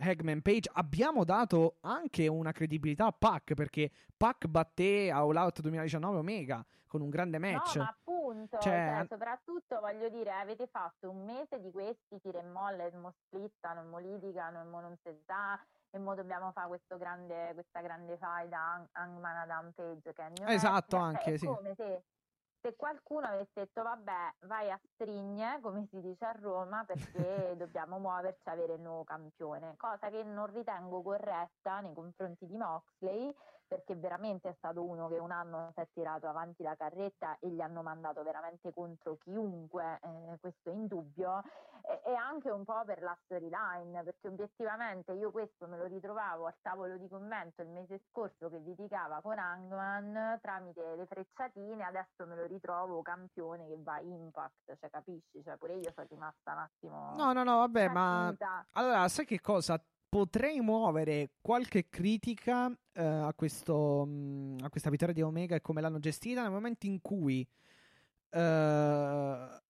Hagman 0.01 0.43
Page, 0.43 0.71
abbiamo 0.75 1.25
dato 1.25 1.77
anche 1.81 2.27
una 2.29 2.53
credibilità 2.53 3.07
a 3.07 3.13
Pac, 3.13 3.55
perché 3.55 3.91
Pac 4.17 4.47
batté 4.47 5.11
a 5.11 5.19
All 5.19 5.37
Out 5.37 5.61
2019 5.61 6.19
Omega 6.19 6.65
con 6.87 7.01
un 7.03 7.11
grande 7.11 7.39
match. 7.39 7.77
No, 7.77 7.83
ma 7.83 7.89
appunto, 7.91 8.59
Cioè, 8.59 8.95
cioè, 8.97 9.07
soprattutto 9.09 9.81
voglio 9.81 10.09
dire, 10.09 10.33
avete 10.33 10.67
fatto 10.67 11.11
un 11.11 11.25
mese 11.25 11.61
di 11.61 11.71
questi 11.71 12.19
tira 12.21 12.41
e 12.41 12.45
molla, 12.45 12.85
e 12.85 12.97
mo 12.97 13.13
splittano, 13.27 13.83
mo 13.85 13.99
litigano, 13.99 14.65
mo 14.65 14.81
non 14.81 14.97
si 15.03 15.11
sa, 15.27 15.61
e 15.91 15.99
mo 15.99 16.15
dobbiamo 16.15 16.51
fare 16.53 16.69
questo 16.69 16.97
grande, 16.97 17.51
questa 17.55 17.81
grande 17.81 18.17
faida 18.17 18.59
Hang- 18.59 18.89
Hangman 18.93 19.37
Adam 19.37 19.71
Page 19.75 20.13
che 20.13 20.27
è 20.27 20.51
Esatto, 20.51 20.97
anche, 20.97 21.23
Cioè, 21.31 21.39
sì. 21.39 21.47
come 21.47 21.75
se, 21.77 22.03
se 22.61 22.75
qualcuno 22.77 23.27
avesse 23.27 23.53
detto 23.55 23.83
vabbè 23.83 24.35
vai 24.47 24.71
a 24.71 24.81
strigne 24.93 25.59
come 25.61 25.87
si 25.91 26.01
dice 26.01 26.25
a 26.25 26.33
Roma 26.33 26.85
perché 26.85 27.55
dobbiamo 27.57 27.99
muoverci 27.99 28.49
avere 28.49 28.75
il 28.75 28.81
nuovo 28.81 29.05
campione 29.05 29.75
cosa 29.77 30.09
che 30.11 30.23
non 30.25 30.53
ritengo 30.53 31.03
corretta 31.03 31.81
nei 31.81 31.95
confronti 31.95 32.47
di 32.47 32.57
Moxley 32.57 33.35
perché 33.69 33.95
veramente 33.95 34.49
è 34.49 34.55
stato 34.57 34.83
uno 34.83 35.09
che 35.09 35.19
un 35.19 35.31
anno 35.31 35.71
si 35.75 35.81
è 35.81 35.89
tirato 35.93 36.27
avanti 36.27 36.63
la 36.63 36.75
carretta 36.75 37.37
e 37.39 37.49
gli 37.49 37.61
hanno 37.61 37.83
mandato 37.83 38.23
veramente 38.23 38.73
contro 38.73 39.19
chiunque, 39.19 40.01
eh, 40.03 40.39
questo 40.41 40.71
è 40.71 40.73
indubbio, 40.73 41.43
e, 41.83 42.01
e 42.07 42.15
anche 42.15 42.51
un 42.51 42.65
po' 42.65 42.83
per 42.85 43.03
la 43.03 43.17
storyline, 43.25 44.03
perché 44.03 44.29
obiettivamente 44.29 45.13
io 45.13 45.31
questo 45.31 45.67
me 45.67 45.77
lo 45.77 45.85
ritrovavo 45.85 46.47
al 46.47 46.57
tavolo 46.63 46.97
di 46.97 47.09
commento 47.09 47.63
il 47.63 47.69
mese 47.69 48.01
scorso 48.09 48.49
che 48.49 48.59
litigava 48.59 49.21
con 49.21 49.39
Hangman 49.39 50.39
tramite 50.41 50.97
le 50.97 51.07
frecciatine, 51.07 51.85
adesso 51.85 52.27
me 52.27 52.37
lo 52.37 52.47
ritrovo 52.47 53.03
campione 53.03 53.67
che 53.69 53.77
va 53.81 54.01
Impact, 54.01 54.79
cioè 54.79 54.91
capisci? 54.91 55.43
Cioè 55.43 55.57
pure 55.57 55.75
io 55.75 55.93
sono 55.95 56.07
rimasta 56.09 56.53
un 56.53 56.59
attimo... 56.59 57.15
No, 57.17 57.33
no, 57.33 57.45
no, 57.45 57.59
vabbè, 57.59 57.89
ma... 57.89 58.35
Allora, 58.73 59.07
sai 59.09 59.27
che 59.27 59.41
cosa? 59.41 59.79
Potrei 60.09 60.61
muovere 60.61 61.33
qualche 61.41 61.89
critica 61.89 62.71
eh, 62.93 63.03
a, 63.03 63.33
questo, 63.35 64.07
mh, 64.07 64.59
a 64.63 64.71
questa 64.71 64.89
vittoria 64.91 65.15
di 65.15 65.23
Omega 65.23 65.55
e 65.55 65.61
come 65.61 65.81
l'hanno 65.81 65.99
gestita 65.99 66.43
nel 66.43 66.51
momento 66.51 66.87
in 66.87 67.01
cui 67.03 67.47
eh, 68.31 69.61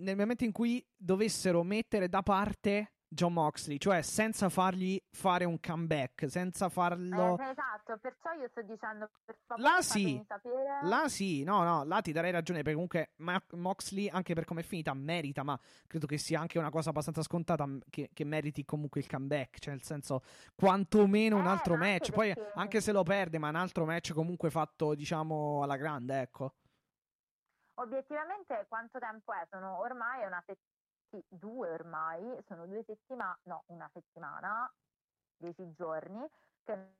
nel 0.00 0.16
momento 0.16 0.44
in 0.44 0.52
cui 0.52 0.84
dovessero 0.96 1.62
mettere 1.62 2.08
da 2.08 2.22
parte 2.22 2.92
John 3.12 3.32
Moxley, 3.32 3.76
cioè 3.78 4.02
senza 4.02 4.48
fargli 4.48 4.96
fare 5.10 5.44
un 5.44 5.58
comeback, 5.58 6.30
senza 6.30 6.68
farlo... 6.68 7.36
Eh, 7.40 7.50
esatto, 7.50 7.98
perciò 7.98 8.30
io 8.34 8.46
sto 8.50 8.62
dicendo 8.62 9.10
per 9.24 9.36
favore 9.46 9.68
Là 9.68 9.82
sì, 9.82 10.22
sapere. 10.28 10.78
là 10.82 11.08
sì, 11.08 11.42
no, 11.42 11.64
no, 11.64 11.82
là 11.82 12.00
ti 12.02 12.12
darei 12.12 12.30
ragione 12.30 12.58
perché 12.60 12.74
comunque 12.74 13.10
Ma- 13.16 13.42
Moxley, 13.54 14.08
anche 14.08 14.32
per 14.34 14.44
come 14.44 14.60
è 14.60 14.62
finita, 14.64 14.94
merita, 14.94 15.42
ma 15.42 15.58
credo 15.88 16.06
che 16.06 16.18
sia 16.18 16.38
anche 16.38 16.60
una 16.60 16.70
cosa 16.70 16.90
abbastanza 16.90 17.22
scontata 17.22 17.66
che, 17.88 18.10
che 18.14 18.24
meriti 18.24 18.64
comunque 18.64 19.00
il 19.00 19.08
comeback, 19.08 19.58
cioè 19.58 19.74
nel 19.74 19.82
senso 19.82 20.22
quantomeno 20.54 21.36
un 21.36 21.46
Eh, 21.46 21.48
altro 21.48 21.76
match, 21.76 22.12
poi 22.12 22.32
perché- 22.32 22.52
anche 22.54 22.80
se 22.80 22.92
lo 22.92 23.02
perde, 23.02 23.38
ma 23.38 23.48
un 23.48 23.56
altro 23.56 23.84
match 23.86 24.12
comunque 24.12 24.50
fatto, 24.50 24.94
diciamo, 24.94 25.64
alla 25.64 25.76
grande, 25.76 26.20
ecco. 26.20 26.54
Obiettivamente 27.74 28.66
quanto 28.68 28.98
tempo 28.98 29.32
è? 29.32 29.46
Sono 29.50 29.78
ormai 29.80 30.24
una 30.26 30.40
settimana, 30.46 30.68
due 31.28 31.70
ormai, 31.70 32.38
sono 32.46 32.66
due 32.66 32.82
settimane, 32.84 33.38
no, 33.44 33.64
una 33.66 33.88
settimana, 33.92 34.72
dieci 35.36 35.72
giorni, 35.72 36.26
che 36.64 36.98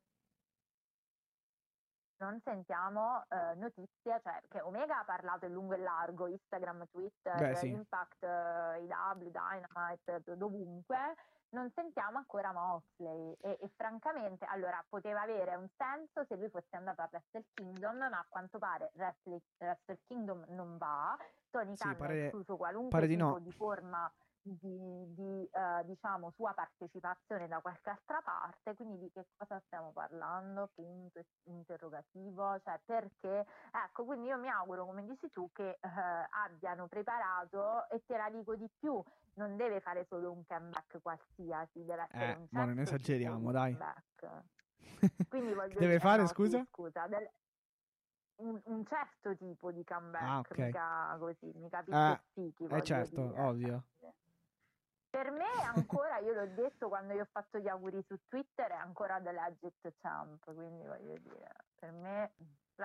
non 2.19 2.39
sentiamo 2.43 3.25
eh, 3.29 3.55
notizie, 3.55 4.21
cioè 4.23 4.41
che 4.49 4.61
Omega 4.61 5.01
ha 5.01 5.05
parlato 5.05 5.47
in 5.47 5.53
lungo 5.53 5.75
e 5.75 5.79
largo, 5.79 6.27
Instagram, 6.27 6.87
Twitter, 6.91 7.37
Beh, 7.37 7.55
sì. 7.57 7.69
Impact, 7.69 8.23
eh, 8.23 8.85
IW, 8.85 9.31
Dynamite, 9.31 10.23
dovunque, 10.37 11.15
non 11.51 11.71
sentiamo 11.75 12.19
ancora 12.19 12.53
Moxley 12.53 13.35
e, 13.41 13.59
e 13.61 13.71
francamente 13.75 14.45
allora 14.45 14.85
poteva 14.89 15.23
avere 15.23 15.55
un 15.57 15.69
senso 15.77 16.25
se 16.29 16.37
lui 16.37 16.49
fosse 16.49 16.77
andato 16.77 17.01
a 17.01 17.09
Wrestle 17.11 17.47
Kingdom 17.55 17.97
ma 17.97 18.19
a 18.19 18.27
quanto 18.29 18.59
pare 18.59 18.93
Wrestle, 18.95 19.41
Wrestle 19.59 19.99
Kingdom 20.07 20.45
non 20.51 20.77
va 20.79 21.17
Tony 21.51 21.77
Sì, 21.77 21.83
Khan 21.83 21.97
pare- 21.97 22.13
ha 22.23 22.25
escluso 22.27 22.57
qualunque 22.57 22.91
pare 22.91 23.07
di 23.07 23.17
tipo 23.17 23.25
no. 23.33 23.39
di 23.41 23.53
forma 23.53 24.13
di, 24.43 25.15
di, 25.15 25.45
eh, 25.53 25.85
diciamo 25.85 26.31
sua 26.31 26.55
partecipazione 26.55 27.47
da 27.47 27.61
qualche 27.61 27.91
altra 27.91 28.23
parte 28.23 28.75
quindi 28.75 28.99
di 28.99 29.11
che 29.13 29.27
cosa 29.37 29.61
stiamo 29.67 29.93
parlando 29.93 30.71
punto 30.75 31.21
interrogativo 31.45 32.59
cioè 32.61 32.81
perché 32.83 33.45
ecco 33.71 34.05
quindi 34.07 34.29
io 34.29 34.39
mi 34.39 34.49
auguro 34.49 34.87
come 34.87 35.05
dici 35.05 35.31
tu 35.31 35.51
che 35.53 35.79
eh, 35.79 35.79
abbiano 36.31 36.87
preparato 36.89 37.87
e 37.91 38.03
te 38.07 38.17
la 38.17 38.31
dico 38.31 38.57
di 38.57 38.69
più 38.79 39.03
non 39.35 39.57
deve 39.57 39.81
fare 39.81 40.07
solo 40.07 40.33
un 40.33 40.45
comeback 40.47 41.01
qualsiasi, 41.03 41.85
deve 41.85 42.03
essere 42.11 42.33
Eh, 42.33 42.37
un 42.37 42.47
ma 42.51 42.65
non 42.65 42.75
certo 42.77 42.83
esageriamo, 42.83 43.53
dai. 43.53 43.77
Quindi 45.29 45.53
voglio 45.55 45.79
Deve 45.79 45.87
dire, 45.87 45.99
fare, 45.99 46.23
no, 46.23 46.27
sì, 46.29 46.33
scusa? 46.35 46.67
scusa, 46.71 47.07
del- 47.07 47.31
un, 48.41 48.61
un 48.65 48.85
certo 48.87 49.37
tipo 49.37 49.71
di 49.73 49.85
comeback, 49.85 50.25
Ah, 50.25 50.39
ok. 50.41 50.59
mica 50.59 51.17
così, 51.19 51.53
mica 51.55 51.85
Eh, 51.85 52.21
picchi, 52.33 52.65
eh, 52.65 52.83
certo, 52.83 53.33
ovvio. 53.37 53.85
Per 55.11 55.31
me 55.33 55.51
ancora, 55.75 56.19
io 56.19 56.33
l'ho 56.35 56.47
detto 56.55 56.89
quando 56.89 57.15
io 57.15 57.23
ho 57.23 57.29
fatto 57.31 57.59
gli 57.59 57.67
auguri 57.67 58.01
su 58.07 58.17
Twitter, 58.29 58.71
è 58.71 58.77
ancora 58.77 59.21
The 59.21 59.33
Legit 59.33 59.93
Champ, 60.01 60.45
quindi 60.55 60.87
voglio 60.87 61.17
dire, 61.19 61.53
per 61.79 61.93
me... 61.93 62.33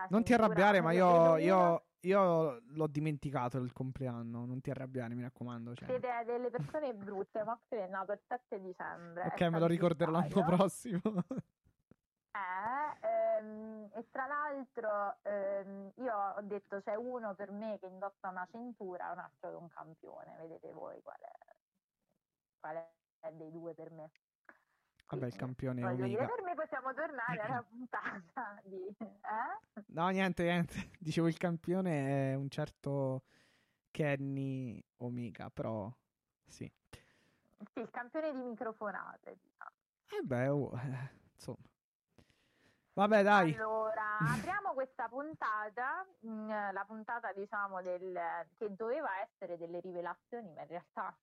Non 0.09 0.23
ti 0.23 0.33
arrabbiare, 0.33 0.81
ma 0.81 0.91
io, 0.91 1.37
io, 1.37 1.85
io 2.01 2.61
l'ho 2.65 2.87
dimenticato 2.87 3.59
il 3.59 3.71
compleanno. 3.71 4.45
Non 4.45 4.59
ti 4.59 4.69
arrabbiare, 4.69 5.13
mi 5.13 5.21
raccomando. 5.21 5.73
Cioè. 5.73 5.87
Siete 5.87 6.09
delle 6.25 6.49
persone 6.49 6.93
brutte, 6.93 7.43
Moxley 7.43 7.83
è 7.83 7.87
nato 7.87 8.11
il 8.11 8.19
7 8.27 8.59
dicembre. 8.59 9.23
Ok, 9.27 9.41
me 9.43 9.59
lo 9.59 9.67
ricorderò 9.67 10.11
l'anno 10.11 10.43
prossimo. 10.43 10.99
Eh, 12.35 13.07
ehm, 13.07 13.89
e 13.93 14.09
tra 14.11 14.27
l'altro 14.27 15.15
ehm, 15.21 15.91
io 15.95 16.13
ho 16.13 16.41
detto 16.41 16.81
c'è 16.81 16.95
uno 16.95 17.33
per 17.33 17.51
me 17.51 17.79
che 17.79 17.85
indossa 17.85 18.27
una 18.27 18.45
cintura, 18.51 19.11
un 19.11 19.19
altro 19.19 19.49
che 19.49 19.55
è 19.55 19.57
un 19.57 19.69
campione, 19.69 20.35
vedete 20.39 20.71
voi 20.73 21.01
qual 21.01 21.19
è, 21.19 21.55
qual 22.59 22.75
è 22.75 23.31
dei 23.31 23.51
due 23.51 23.73
per 23.73 23.91
me. 23.91 24.11
Vabbè, 25.07 25.27
il 25.27 25.35
campione 25.35 25.81
dire, 25.81 26.03
Omega. 26.03 26.25
per 26.25 26.43
me 26.43 26.55
possiamo 26.55 26.93
tornare 26.93 27.39
alla 27.39 27.63
puntata 27.69 28.59
di... 28.63 28.85
Eh? 28.99 29.83
No, 29.87 30.09
niente, 30.09 30.43
niente. 30.43 30.73
Dicevo, 30.99 31.27
il 31.27 31.37
campione 31.37 32.31
è 32.31 32.35
un 32.35 32.49
certo 32.49 33.23
Kenny 33.91 34.83
Omega, 34.97 35.49
però 35.51 35.89
sì. 36.47 36.69
Sì, 37.71 37.79
il 37.79 37.89
campione 37.91 38.33
di 38.33 38.41
microfonate. 38.41 39.37
diciamo. 39.39 39.71
E 40.09 40.21
beh, 40.21 40.47
oh, 40.49 40.71
eh, 40.77 41.11
insomma. 41.33 41.73
Vabbè, 42.95 43.23
dai. 43.23 43.53
Allora, 43.55 44.17
apriamo 44.19 44.71
questa 44.71 45.09
puntata, 45.09 46.05
mm, 46.25 46.49
la 46.71 46.85
puntata 46.87 47.33
diciamo 47.33 47.81
del, 47.81 48.17
che 48.57 48.73
doveva 48.73 49.19
essere 49.19 49.57
delle 49.57 49.81
rivelazioni, 49.81 50.49
ma 50.53 50.61
in 50.61 50.67
realtà 50.67 51.13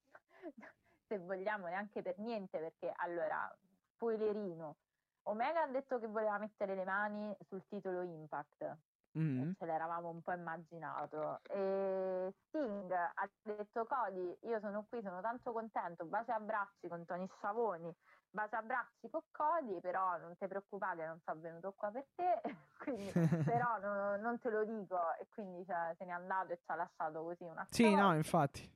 se 1.09 1.19
vogliamo 1.19 1.69
neanche 1.69 2.03
per 2.03 2.19
niente, 2.19 2.59
perché 2.59 2.93
allora, 2.95 3.51
spoilerino, 3.95 4.77
Omega 5.25 5.63
ha 5.63 5.67
detto 5.69 5.99
che 5.99 6.09
voleva 6.09 6.37
mettere 6.37 6.75
le 6.75 6.85
mani 6.85 7.35
sul 7.49 7.65
titolo 7.69 8.03
Impact, 8.03 8.77
Mm. 9.19 9.53
ce 9.59 9.67
l'eravamo 9.67 10.09
un 10.09 10.23
po' 10.23 10.33
immaginato. 10.33 11.41
E 11.43 12.33
Sting 12.47 12.91
ha 12.91 13.31
detto 13.43 13.85
Cody, 13.85 14.39
io 14.43 14.59
sono 14.61 14.87
qui, 14.89 15.03
sono 15.03 15.21
tanto 15.21 15.53
contento, 15.53 16.07
baci 16.07 16.31
e 16.31 16.33
abbracci 16.33 16.89
con 16.89 17.05
Tony 17.05 17.29
Sciavoni, 17.37 17.95
baci 18.33 18.55
abbracci 18.55 19.11
con 19.11 19.21
Cody, 19.31 19.79
però 19.81 20.17
non 20.19 20.37
ti 20.37 20.47
preoccupare, 20.47 21.07
non 21.07 21.21
sono 21.25 21.41
venuto 21.41 21.73
qua 21.73 21.91
per 21.91 22.07
te, 22.15 22.41
quindi, 22.79 23.13
però 23.45 23.79
no- 23.79 24.17
non 24.17 24.39
te 24.39 24.51
lo 24.51 24.65
dico 24.65 25.15
e 25.17 25.29
quindi 25.29 25.65
cioè, 25.67 25.95
se 25.99 26.05
n'è 26.05 26.11
andato 26.13 26.53
e 26.53 26.57
ci 26.57 26.71
ha 26.71 26.75
lasciato 26.75 27.23
così 27.23 27.45
una 27.45 27.67
Sì, 27.71 27.95
no, 27.95 28.15
infatti. 28.15 28.69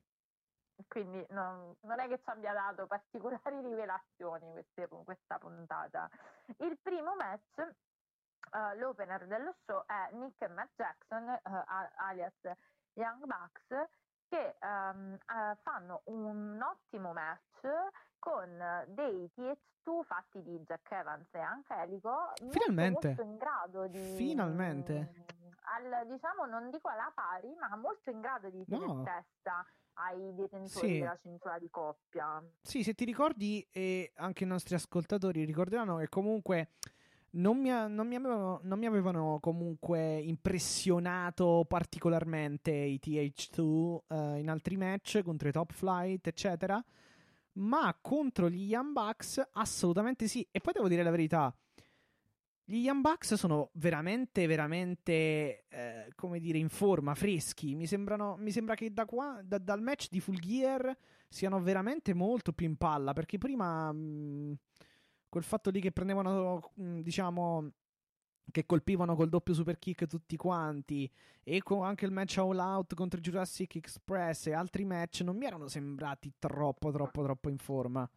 quindi 0.88 1.24
non, 1.30 1.74
non 1.80 1.98
è 2.00 2.06
che 2.08 2.20
ci 2.22 2.28
abbia 2.30 2.52
dato 2.52 2.86
particolari 2.86 3.60
rivelazioni 3.62 4.52
queste- 4.52 4.88
questa 4.88 5.38
puntata. 5.38 6.08
Il 6.58 6.78
primo 6.82 7.14
match, 7.16 7.58
eh, 7.58 8.76
l'opener 8.76 9.26
dello 9.26 9.54
show 9.64 9.82
è 9.86 10.10
Nick 10.12 10.40
e 10.42 10.48
Matt 10.48 10.70
Jackson, 10.76 11.28
a- 11.42 11.90
alias 11.96 12.34
Young 12.92 13.24
Bucks, 13.24 13.88
che 14.28 14.56
ehm, 14.60 15.14
eh, 15.14 15.56
fanno 15.62 16.02
un 16.06 16.60
ottimo 16.62 17.12
match 17.12 17.62
con 18.18 18.84
dei 18.88 19.30
TH2 19.34 20.02
fatti 20.04 20.42
di 20.42 20.58
Jack 20.62 20.90
Evans 20.90 21.28
e 21.32 21.38
Angelico 21.38 22.10
molto, 22.40 22.58
Finalmente. 22.58 23.06
molto 23.08 23.22
in 23.22 23.36
grado 23.36 23.86
di 23.86 23.98
Finalmente. 24.16 25.14
mm, 25.14 25.50
al, 25.74 26.06
diciamo 26.06 26.44
non 26.46 26.70
dico 26.70 26.88
alla 26.88 27.10
pari 27.14 27.54
ma 27.58 27.74
molto 27.76 28.10
in 28.10 28.20
grado 28.20 28.50
di 28.50 28.64
tenere 28.66 28.86
No. 28.86 29.02
testa 29.04 29.64
ai 29.98 30.34
detentori 30.34 30.88
Sì. 30.88 30.98
della 30.98 31.16
cintura 31.22 31.58
di 31.58 31.70
coppia 31.70 32.42
Sì, 32.60 32.82
se 32.82 32.94
ti 32.94 33.04
ricordi, 33.04 33.66
e 33.70 34.12
anche 34.16 34.44
i 34.44 34.46
nostri 34.46 34.74
ascoltatori 34.74 35.44
ricorderanno 35.44 35.96
che 35.98 36.08
comunque 36.08 36.70
non 37.36 37.58
mi, 37.58 37.68
non 37.68 38.06
mi 38.06 38.14
avevano, 38.14 38.60
non 38.62 38.78
mi 38.78 38.86
avevano 38.86 39.38
comunque 39.40 40.18
impressionato 40.18 41.64
particolarmente 41.68 42.70
i 42.70 43.00
TH2 43.02 43.98
eh, 44.08 44.38
in 44.38 44.48
altri 44.48 44.76
match 44.76 45.22
contro 45.22 45.48
i 45.48 45.52
Top 45.52 45.72
Flight, 45.72 46.26
eccetera. 46.26 46.82
Ma 47.58 47.96
contro 48.00 48.50
gli 48.50 48.66
Young 48.66 48.92
Bucks 48.92 49.42
assolutamente 49.52 50.28
sì. 50.28 50.46
E 50.50 50.60
poi 50.60 50.72
devo 50.74 50.88
dire 50.88 51.02
la 51.02 51.10
verità. 51.10 51.54
Gli 52.68 52.78
Young 52.78 53.00
Bucks 53.00 53.34
sono 53.34 53.70
veramente, 53.74 54.46
veramente, 54.46 55.66
eh, 55.68 56.08
come 56.16 56.40
dire, 56.40 56.58
in 56.58 56.68
forma, 56.68 57.14
freschi. 57.14 57.74
Mi, 57.74 57.86
sembrano, 57.86 58.36
mi 58.38 58.50
sembra 58.50 58.74
che 58.74 58.92
da 58.92 59.04
qua, 59.04 59.40
da- 59.44 59.58
dal 59.58 59.80
match 59.80 60.08
di 60.10 60.20
Full 60.20 60.38
Gear 60.38 60.96
siano 61.28 61.60
veramente 61.60 62.12
molto 62.12 62.52
più 62.52 62.66
in 62.66 62.76
palla. 62.76 63.12
Perché 63.12 63.38
prima 63.38 63.92
mh, 63.92 64.56
quel 65.28 65.44
fatto 65.44 65.70
lì 65.70 65.80
che 65.80 65.92
prendevano, 65.92 66.72
mh, 66.74 67.00
diciamo, 67.00 67.70
che 68.50 68.64
colpivano 68.66 69.16
col 69.16 69.28
doppio 69.28 69.54
super 69.54 69.78
kick 69.78 70.06
tutti 70.06 70.36
quanti, 70.36 71.10
e 71.42 71.62
con 71.62 71.84
anche 71.84 72.04
il 72.04 72.12
match 72.12 72.38
All 72.38 72.58
Out 72.58 72.94
contro 72.94 73.20
Jurassic 73.20 73.76
Express 73.76 74.46
e 74.46 74.52
altri 74.52 74.84
match 74.84 75.20
non 75.20 75.36
mi 75.36 75.46
erano 75.46 75.68
sembrati 75.68 76.32
troppo, 76.38 76.90
troppo, 76.90 77.22
troppo 77.22 77.48
in 77.48 77.58
forma. 77.58 78.08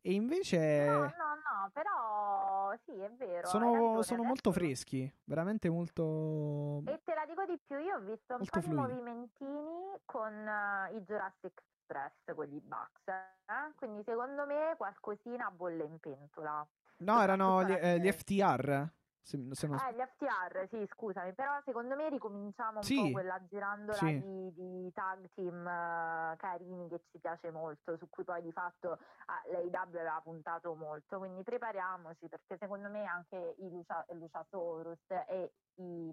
E 0.00 0.12
invece 0.12 0.86
no 0.86 1.00
no 1.00 1.34
no 1.34 1.70
però 1.72 2.72
sì 2.84 2.92
è 2.92 3.10
vero 3.10 3.48
sono, 3.48 3.72
ragione, 3.72 4.02
sono 4.04 4.22
molto 4.22 4.52
freschi, 4.52 5.12
veramente 5.24 5.68
molto. 5.68 6.82
e 6.86 7.00
te 7.04 7.14
la 7.14 7.26
dico 7.26 7.44
di 7.44 7.58
più 7.66 7.78
io 7.78 7.96
ho 7.96 8.00
visto 8.00 8.34
un 8.34 8.38
po' 8.38 8.60
fluidi. 8.60 8.68
di 8.68 8.74
movimentini 8.74 9.98
con 10.04 10.32
eh, 10.32 10.96
i 10.96 11.00
Jurassic 11.00 11.62
Express 11.88 12.34
con 12.34 12.44
gli 12.46 12.60
Bucks 12.60 13.06
eh? 13.06 13.72
quindi 13.76 14.02
secondo 14.04 14.44
me 14.46 14.74
qualcosina 14.76 15.50
bolle 15.50 15.84
in 15.84 15.98
pentola 15.98 16.66
No, 17.00 17.20
erano 17.22 17.62
gli, 17.64 17.70
eh, 17.72 17.98
gli 18.00 18.10
FTR. 18.10 18.92
Se, 19.22 19.38
se 19.52 19.66
non 19.66 19.76
Eh, 19.78 19.94
gli 19.94 20.00
FTR, 20.00 20.66
sì, 20.70 20.86
scusami, 20.94 21.32
però 21.34 21.60
secondo 21.64 21.94
me 21.94 22.08
ricominciamo 22.08 22.80
un 22.80 22.84
Sì, 22.86 22.96
po' 22.96 23.10
quella 23.10 23.38
girandola 23.48 23.98
sì. 23.98 24.20
di, 24.20 24.52
di 24.54 24.92
tag 24.92 25.28
team 25.34 25.66
eh, 25.66 26.36
carini 26.38 26.88
che 26.88 27.02
ci 27.10 27.18
piace 27.20 27.50
molto, 27.50 27.96
su 27.98 28.08
cui 28.08 28.24
poi 28.24 28.42
di 28.42 28.50
fatto 28.50 28.92
ah, 29.26 29.42
l'AEW 29.52 29.70
aveva 29.98 30.20
puntato 30.22 30.74
molto, 30.74 31.18
quindi 31.18 31.42
prepariamoci 31.42 32.28
perché 32.28 32.56
secondo 32.58 32.88
me 32.88 33.04
anche 33.04 33.54
i 33.58 33.68
Lucia, 33.70 34.04
Luciasaurus 34.10 34.98
e 35.28 35.52
i... 35.76 36.12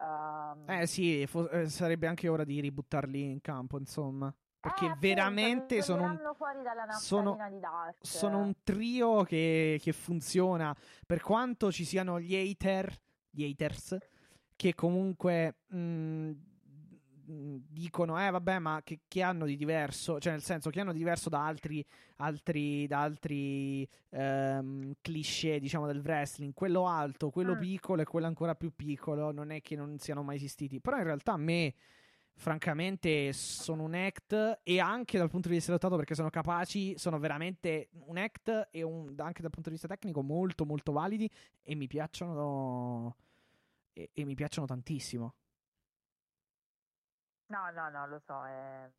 ehm, 0.00 0.66
Eh 0.68 0.86
sì, 0.86 1.26
fo- 1.26 1.48
eh, 1.50 1.68
sarebbe 1.68 2.06
anche 2.08 2.28
ora 2.28 2.44
di 2.44 2.60
ributtarli 2.60 3.30
in 3.30 3.40
campo, 3.40 3.78
insomma. 3.78 4.32
Perché 4.60 4.86
Eh, 4.86 4.96
veramente 4.98 5.80
sono 5.82 6.18
sono- 6.98 7.36
sono 8.00 8.38
un 8.38 8.54
trio 8.64 9.22
che, 9.22 9.78
che 9.80 9.92
funziona. 9.92 10.74
Per 11.06 11.20
quanto 11.20 11.70
ci 11.70 11.84
siano 11.84 12.18
gli 12.20 12.34
hater, 12.34 12.92
gli 13.30 13.44
haters, 13.44 13.96
che 14.56 14.74
comunque 14.74 15.58
mh, 15.68 15.76
mh, 17.26 17.56
dicono, 17.68 18.18
eh 18.24 18.30
vabbè, 18.30 18.58
ma 18.58 18.80
che, 18.82 19.00
che 19.06 19.22
hanno 19.22 19.44
di 19.46 19.56
diverso? 19.56 20.18
Cioè, 20.18 20.32
nel 20.32 20.42
senso, 20.42 20.70
che 20.70 20.80
hanno 20.80 20.92
di 20.92 20.98
diverso 20.98 21.28
da 21.28 21.44
altri, 21.44 21.84
altri, 22.16 22.86
da 22.86 23.02
altri 23.02 23.88
ehm, 24.10 24.94
cliché, 25.00 25.60
diciamo, 25.60 25.86
del 25.86 26.00
wrestling. 26.00 26.52
Quello 26.54 26.88
alto, 26.88 27.30
quello 27.30 27.54
Mm. 27.54 27.58
piccolo 27.60 28.02
e 28.02 28.04
quello 28.04 28.26
ancora 28.26 28.54
più 28.54 28.72
piccolo. 28.74 29.30
Non 29.32 29.50
è 29.50 29.60
che 29.60 29.76
non 29.76 29.98
siano 29.98 30.22
mai 30.22 30.36
esistiti. 30.36 30.80
Però 30.80 30.96
in 30.96 31.04
realtà 31.04 31.32
a 31.32 31.36
me 31.36 31.74
francamente 32.36 33.32
sono 33.32 33.82
un 33.84 33.94
act 33.94 34.60
e 34.62 34.78
anche 34.78 35.18
dal 35.18 35.30
punto 35.30 35.48
di 35.48 35.54
vista 35.54 35.72
lottato 35.72 35.96
perché 35.96 36.14
sono 36.14 36.30
capaci, 36.30 36.96
sono 36.98 37.18
veramente 37.18 37.88
un 38.06 38.18
act 38.18 38.68
e 38.70 38.82
un, 38.82 39.14
anche 39.18 39.40
dal 39.42 39.50
punto 39.50 39.68
di 39.68 39.76
vista 39.76 39.88
tecnico 39.88 40.22
molto 40.22 40.64
molto 40.64 40.92
validi 40.92 41.28
e 41.62 41.74
mi 41.74 41.86
piacciono 41.86 43.16
e, 43.92 44.10
e 44.12 44.24
mi 44.24 44.34
piacciono 44.34 44.66
tantissimo. 44.66 45.34
No, 47.46 47.70
no, 47.70 47.88
no, 47.88 48.06
lo 48.06 48.20
so. 48.26 48.44
È... 48.44 48.90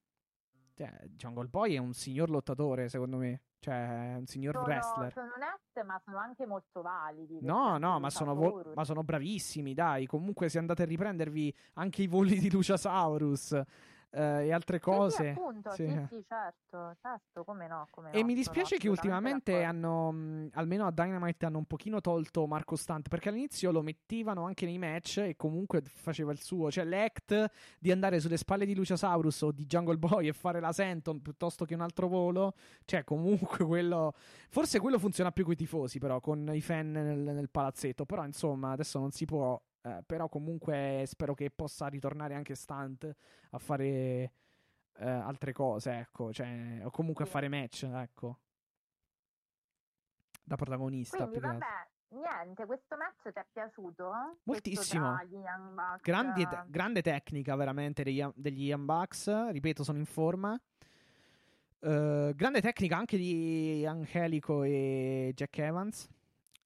Cioè, 0.78 0.94
Jungle 1.16 1.48
Boy 1.48 1.74
è 1.74 1.80
un 1.80 1.94
signor 1.94 2.30
lottatore, 2.30 2.88
secondo 2.88 3.18
me. 3.18 3.42
Cioè, 3.60 4.14
è 4.14 4.16
un 4.16 4.28
signor 4.28 4.54
Sono, 4.54 4.66
wrestler. 4.66 5.12
sono 5.12 5.32
onesto, 5.36 5.84
ma 5.84 6.00
sono 6.06 6.18
anche 6.20 6.46
molto 6.46 6.84
validi. 6.84 7.40
No, 7.42 7.80
no, 7.80 8.00
ma 8.00 8.12
sono, 8.12 8.36
vo- 8.36 8.72
ma 8.76 8.84
sono 8.84 9.04
bravissimi, 9.04 9.74
dai. 9.74 10.06
Comunque, 10.06 10.50
se 10.50 10.60
andate 10.60 10.84
a 10.84 10.86
riprendervi 10.86 11.52
anche 11.74 12.04
i 12.04 12.08
voli 12.08 12.38
di 12.38 12.52
Luciasaurus 12.52 13.60
eh, 14.10 14.46
e 14.48 14.52
altre 14.54 14.78
Sì, 14.78 14.84
sì, 14.84 14.90
cose. 14.90 15.30
appunto, 15.30 15.72
sì. 15.72 15.88
sì, 15.88 16.06
sì, 16.10 16.26
certo, 16.28 16.96
certo, 17.02 17.44
come 17.44 17.68
no, 17.68 17.88
come 17.92 18.12
E 18.12 18.20
no, 18.20 18.26
mi 18.26 18.34
dispiace 18.34 18.78
che 18.78 18.88
assolutamente 18.90 19.52
ultimamente 19.52 19.64
hanno, 19.64 20.12
mh, 20.12 20.50
almeno 20.54 20.86
a 20.88 20.92
Dynamite, 20.92 21.46
hanno 21.46 21.58
un 21.58 21.66
pochino 21.66 22.02
tolto 22.02 22.46
Marco 22.48 22.76
Stunt, 22.76 23.10
perché 23.10 23.30
all'inizio 23.30 23.72
lo 23.72 23.82
mettevano 23.82 24.46
anche 24.46 24.66
nei 24.66 24.78
match 24.78 25.18
e 25.18 25.36
comunque 25.36 25.82
faceva 25.82 26.32
il 26.32 26.40
suo. 26.42 26.72
Cioè 26.72 26.84
l'act 26.86 27.52
di 27.80 27.92
andare 27.92 28.20
sulle 28.20 28.38
spalle 28.38 28.66
di 28.66 28.76
Luciasaurus 28.76 29.42
o 29.42 29.52
di 29.52 29.66
Jungle 29.66 29.98
Boy 29.98 30.28
e 30.28 30.34
fare 30.34 30.60
la 30.60 30.72
Senton 30.72 31.22
piuttosto 31.22 31.66
che 31.66 31.74
un 31.76 31.82
altro 31.82 32.08
volo, 32.08 32.54
cioè 32.86 33.04
comunque 33.04 33.66
quello... 33.66 34.14
Forse 34.50 34.80
quello 34.80 34.98
funziona 35.00 35.32
più 35.32 35.44
con 35.44 35.54
i 35.54 35.58
tifosi, 35.58 36.00
però, 36.00 36.20
con 36.20 36.50
i 36.54 36.62
fan 36.62 36.92
nel, 36.92 37.20
nel 37.20 37.50
palazzetto. 37.50 38.06
Però 38.06 38.24
insomma, 38.26 38.72
adesso 38.72 39.00
non 39.00 39.12
si 39.12 39.26
può... 39.26 39.62
eh, 39.82 40.04
però 40.06 40.28
comunque 40.30 41.04
spero 41.06 41.34
che 41.34 41.50
possa 41.52 41.88
ritornare 41.88 42.34
anche 42.36 42.56
Stunt 42.56 43.16
a 43.52 43.58
fare... 43.58 43.86
eh, 45.00 45.08
altre 45.08 45.54
cose, 45.54 45.92
ecco, 45.92 46.34
cioè, 46.34 46.80
o 46.84 46.90
comunque 46.90 47.24
a 47.24 47.28
Sì. 47.28 47.34
fare 47.34 47.48
match, 47.50 47.84
ecco. 47.84 48.40
Da 50.44 50.56
protagonista, 50.56 51.18
Quindi 51.18 51.40
vabbè, 51.40 51.66
niente, 52.10 52.66
questo 52.66 52.96
match 52.96 53.32
ti 53.32 53.40
è 53.40 53.46
piaciuto? 53.52 54.38
Moltissimo. 54.44 55.20
Grandi- 56.02 56.48
grande 56.68 57.02
tecnica 57.02 57.56
veramente 57.56 58.02
degli, 58.04 58.24
degli 58.34 58.64
Young 58.64 58.86
Bucks, 58.86 59.50
ripeto, 59.52 59.84
sono 59.84 59.98
in 60.00 60.06
forma. 60.06 60.60
Eh, 61.80 62.32
grande 62.36 62.62
tecnica 62.62 62.98
anche 62.98 63.18
di 63.18 63.86
Angelico 63.86 64.64
e 64.64 65.32
Jack 65.36 65.58
Evans. 65.60 66.10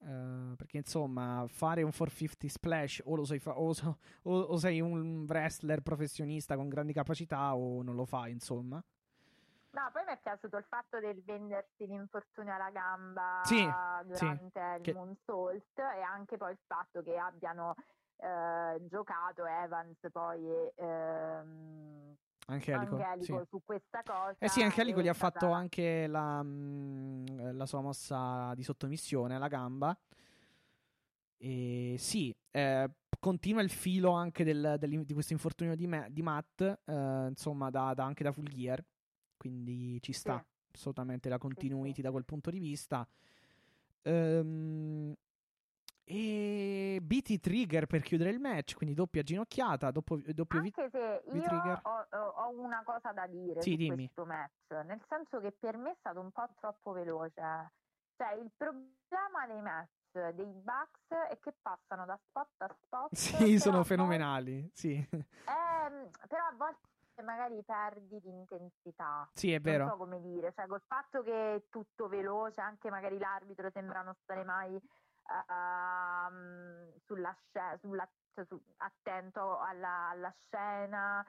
Eh, 0.03 0.55
perché 0.55 0.77
insomma, 0.77 1.45
fare 1.47 1.83
un 1.83 1.91
450 1.91 2.47
splash 2.49 3.01
o 3.05 3.15
lo 3.15 3.23
sei, 3.23 3.37
fa- 3.39 3.57
o, 3.57 3.71
so- 3.73 3.99
o- 4.23 4.57
sei 4.57 4.81
un 4.81 5.25
wrestler 5.27 5.81
professionista 5.81 6.55
con 6.55 6.69
grandi 6.69 6.91
capacità 6.91 7.55
o 7.55 7.83
non 7.83 7.95
lo 7.95 8.05
fai, 8.05 8.31
insomma. 8.31 8.83
No, 9.73 9.89
poi 9.93 10.03
mi 10.05 10.11
è 10.13 10.19
piaciuto 10.21 10.57
il 10.57 10.65
fatto 10.67 10.99
del 10.99 11.21
vendersi 11.23 11.85
l'infortunio 11.85 12.53
alla 12.53 12.71
gamba 12.71 13.41
Sì, 13.43 13.61
durante 14.05 14.59
il 14.77 14.81
che- 14.81 14.93
moonsault 14.93 15.77
e 15.77 16.01
anche 16.01 16.35
poi 16.35 16.51
il 16.51 16.59
fatto 16.65 17.01
che 17.03 17.15
abbiano 17.17 17.75
eh, 18.17 18.85
giocato 18.89 19.45
Evans 19.45 19.97
poi 20.11 20.45
e 20.45 20.73
ehm, 20.75 22.15
Angelico, 22.51 22.95
Angelico 22.95 23.39
sì. 23.39 23.45
su 23.49 23.61
questa 23.63 24.01
cosa. 24.03 24.35
Eh 24.39 24.49
sì, 24.49 24.61
Angelico 24.61 24.99
e 24.99 25.03
gli 25.03 25.07
ha 25.07 25.13
stata- 25.13 25.39
fatto 25.39 25.51
anche 25.51 26.07
la, 26.07 26.41
mm, 26.43 27.25
la 27.53 27.65
sua 27.65 27.81
mossa 27.81 28.53
di 28.55 28.63
sottomissione 28.63 29.35
alla 29.35 29.47
gamba. 29.47 29.97
E 31.37 31.95
sì, 31.97 32.35
eh, 32.51 32.89
continua 33.19 33.61
il 33.61 33.69
filo 33.71 34.11
anche 34.11 34.43
del- 34.43 34.75
del- 34.79 35.05
di 35.05 35.13
questo 35.13 35.33
infortunio 35.33 35.75
di, 35.75 35.87
Ma- 35.87 36.07
di 36.09 36.21
Matt, 36.21 36.61
eh, 36.61 37.27
insomma, 37.29 37.69
da, 37.69 37.93
da- 37.93 38.03
anche 38.05 38.23
da 38.23 38.31
Full 38.31 38.47
Gear. 38.47 38.83
Quindi 39.37 39.99
ci 40.01 40.11
sta 40.13 40.37
Sì. 40.37 40.45
assolutamente 40.75 41.29
la 41.29 41.37
continuity 41.39 41.95
sì. 41.95 42.01
da 42.01 42.11
quel 42.11 42.25
punto 42.25 42.51
di 42.51 42.59
vista. 42.59 43.07
Ehm, 44.03 45.15
e 46.13 46.99
BT 47.01 47.39
Trigger 47.39 47.85
per 47.87 48.01
chiudere 48.01 48.31
il 48.31 48.39
match, 48.39 48.75
quindi 48.75 48.93
doppia 48.93 49.23
ginocchiata, 49.23 49.91
doppio, 49.91 50.21
doppio 50.33 50.59
vi- 50.59 50.73
Anche 50.75 50.89
se 50.91 51.23
io 51.27 51.39
V-trigger. 51.39 51.79
ho, 51.83 52.07
ho- 52.17 52.59
una 52.59 52.83
cosa 52.83 53.13
da 53.13 53.25
dire 53.27 53.61
Sì, 53.61 53.71
su 53.71 53.77
dimmi. 53.77 53.95
questo 54.11 54.25
match, 54.25 54.69
nel 54.85 55.01
senso 55.07 55.39
che 55.39 55.51
per 55.57 55.77
me 55.77 55.91
è 55.91 55.95
stato 55.99 56.19
un 56.19 56.31
po' 56.31 56.49
troppo 56.59 56.91
veloce. 56.91 57.71
Cioè, 58.17 58.33
il 58.33 58.51
problema 58.57 59.47
dei 59.47 59.61
match 59.61 59.89
dei 60.33 60.51
Bucks 60.51 61.07
è 61.29 61.39
che 61.39 61.53
passano 61.61 62.05
da 62.05 62.19
spot 62.27 62.49
a 62.57 62.75
spot. 62.85 63.09
Sì, 63.55 63.57
sono 63.59 63.83
fenomenali. 63.85 64.69
Sì, 64.73 64.93
Ehm, 65.45 66.09
però 66.27 66.45
a 66.47 66.53
volte 66.57 66.89
magari 67.23 67.61
perdi 67.63 68.19
di 68.19 68.29
intensità. 68.29 69.29
sì, 69.33 69.51
è 69.53 69.59
Non 69.59 69.63
so 69.63 69.69
vero. 69.85 69.97
come 69.97 70.19
dire, 70.21 70.51
cioè 70.53 70.65
col 70.67 70.81
fatto 70.87 71.21
che 71.23 71.55
è 71.55 71.63
tutto 71.69 72.07
veloce, 72.07 72.59
anche 72.61 72.89
magari 72.89 73.17
l'arbitro 73.17 73.69
sembra 73.71 74.01
non 74.01 74.13
stare 74.23 74.43
mai 74.43 74.79
ehm, 75.47 76.91
sulla 77.05 77.35
scena, 77.49 77.77
sulla, 77.77 78.09
cioè, 78.33 78.45
su- 78.45 78.61
attento 78.77 79.59
alla, 79.59 80.09
alla 80.09 80.33
scena. 80.47 81.25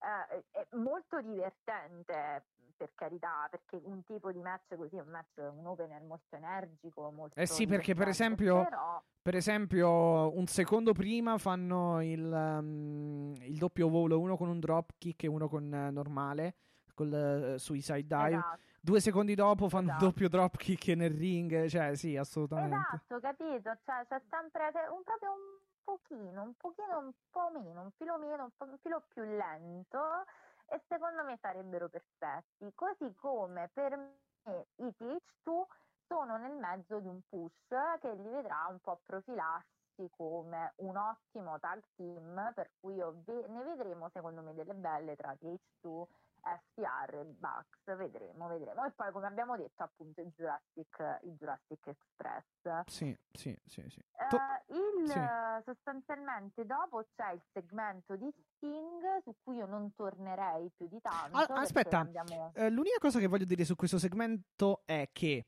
eh, 0.00 0.44
è 0.50 0.66
molto 0.76 1.20
divertente, 1.22 2.44
per 2.76 2.90
carità, 2.94 3.46
perché 3.50 3.80
un 3.84 4.04
tipo 4.04 4.30
di 4.32 4.40
match 4.42 4.74
così 4.76 4.96
è 4.96 5.00
un 5.00 5.08
match, 5.08 5.36
un 5.38 5.64
opener 5.66 6.02
molto 6.02 6.36
energico, 6.36 7.10
molto 7.10 7.40
Eh 7.40 7.46
sì, 7.46 7.66
perché 7.66 7.94
per 7.94 8.08
esempio- 8.08 8.64
però 8.64 9.02
Per 9.22 9.34
esempio, 9.36 10.36
un 10.36 10.46
secondo 10.46 10.92
prima 10.92 11.38
fanno 11.38 12.02
il, 12.02 12.22
um, 12.30 13.32
il 13.40 13.56
doppio 13.56 13.88
volo, 13.88 14.20
uno 14.20 14.36
con 14.36 14.48
un 14.48 14.60
drop 14.60 14.90
kick 14.98 15.22
e 15.22 15.28
uno 15.28 15.48
con 15.48 15.72
eh, 15.72 15.90
normale, 15.90 16.56
col 16.92 17.54
eh, 17.54 17.58
suicide 17.58 18.02
dive. 18.02 18.34
esatto. 18.36 18.60
Due 18.84 19.00
secondi 19.00 19.34
dopo 19.34 19.70
fanno 19.70 19.88
Esatto. 19.88 20.04
doppio 20.04 20.28
drop 20.28 20.58
kick 20.58 20.88
nel 20.88 21.16
ring, 21.16 21.68
cioè 21.68 21.94
sì, 21.96 22.18
assolutamente. 22.18 22.76
Esatto, 22.76 23.18
capito? 23.18 23.78
Cioè, 23.82 24.04
c'è 24.06 24.20
sempre 24.28 24.70
un, 24.90 25.02
proprio 25.02 25.30
un 25.32 25.56
pochino, 25.82 26.42
un 26.42 26.52
pochino, 26.54 26.98
un 26.98 27.12
po' 27.30 27.48
meno, 27.50 27.80
un 27.80 27.90
filo 27.92 28.18
meno, 28.18 28.42
un, 28.44 28.50
po', 28.54 28.64
un 28.64 28.76
filo 28.82 29.02
più 29.08 29.22
lento 29.22 30.26
e 30.66 30.82
secondo 30.86 31.24
me 31.24 31.38
sarebbero 31.40 31.88
perfetti. 31.88 32.70
Così 32.74 33.14
come 33.14 33.70
per 33.72 33.96
me 33.96 34.66
i 34.76 34.94
TH2 34.98 35.64
sono 36.06 36.36
nel 36.36 36.52
mezzo 36.52 37.00
di 37.00 37.08
un 37.08 37.22
push 37.26 37.98
che 38.02 38.12
li 38.12 38.28
vedrà 38.28 38.66
un 38.68 38.80
po' 38.80 39.00
profilarsi 39.02 40.10
come 40.10 40.74
un 40.76 40.98
ottimo 40.98 41.58
tag 41.58 41.82
team, 41.96 42.52
per 42.54 42.68
cui 42.80 42.96
io 42.96 43.14
ve- 43.24 43.46
ne 43.48 43.62
vedremo 43.62 44.10
secondo 44.10 44.42
me 44.42 44.52
delle 44.52 44.74
belle 44.74 45.16
tra 45.16 45.34
TH2 45.40 46.06
FTR 46.44 47.24
Bucks, 47.38 47.96
vedremo, 47.96 48.46
vedremo. 48.48 48.84
E 48.84 48.92
poi, 48.92 49.10
come 49.12 49.26
abbiamo 49.26 49.56
detto, 49.56 49.82
appunto, 49.82 50.20
il 50.20 50.30
Jurassic, 50.36 51.20
il 51.22 51.32
Jurassic 51.38 51.86
Express. 51.86 52.82
Sì, 52.86 53.16
sì, 53.32 53.56
sì, 53.64 53.82
sì. 53.88 54.00
To- 54.28 54.38
il, 54.74 55.08
sì. 55.08 55.20
sostanzialmente 55.64 56.64
dopo 56.66 57.06
c'è 57.14 57.32
il 57.32 57.42
segmento 57.52 58.16
di 58.16 58.30
Sting 58.56 59.22
su 59.22 59.34
cui 59.42 59.56
io 59.56 59.66
non 59.66 59.94
tornerei 59.94 60.70
più 60.76 60.86
di 60.88 61.00
tanto. 61.00 61.36
Ah, 61.36 61.60
aspetta. 61.60 62.00
abbiamo- 62.00 62.52
Eh, 62.54 62.70
l'unica 62.70 62.98
cosa 62.98 63.18
che 63.18 63.26
voglio 63.26 63.44
dire 63.44 63.64
su 63.64 63.74
questo 63.76 63.98
segmento 63.98 64.82
è 64.84 65.08
che 65.12 65.46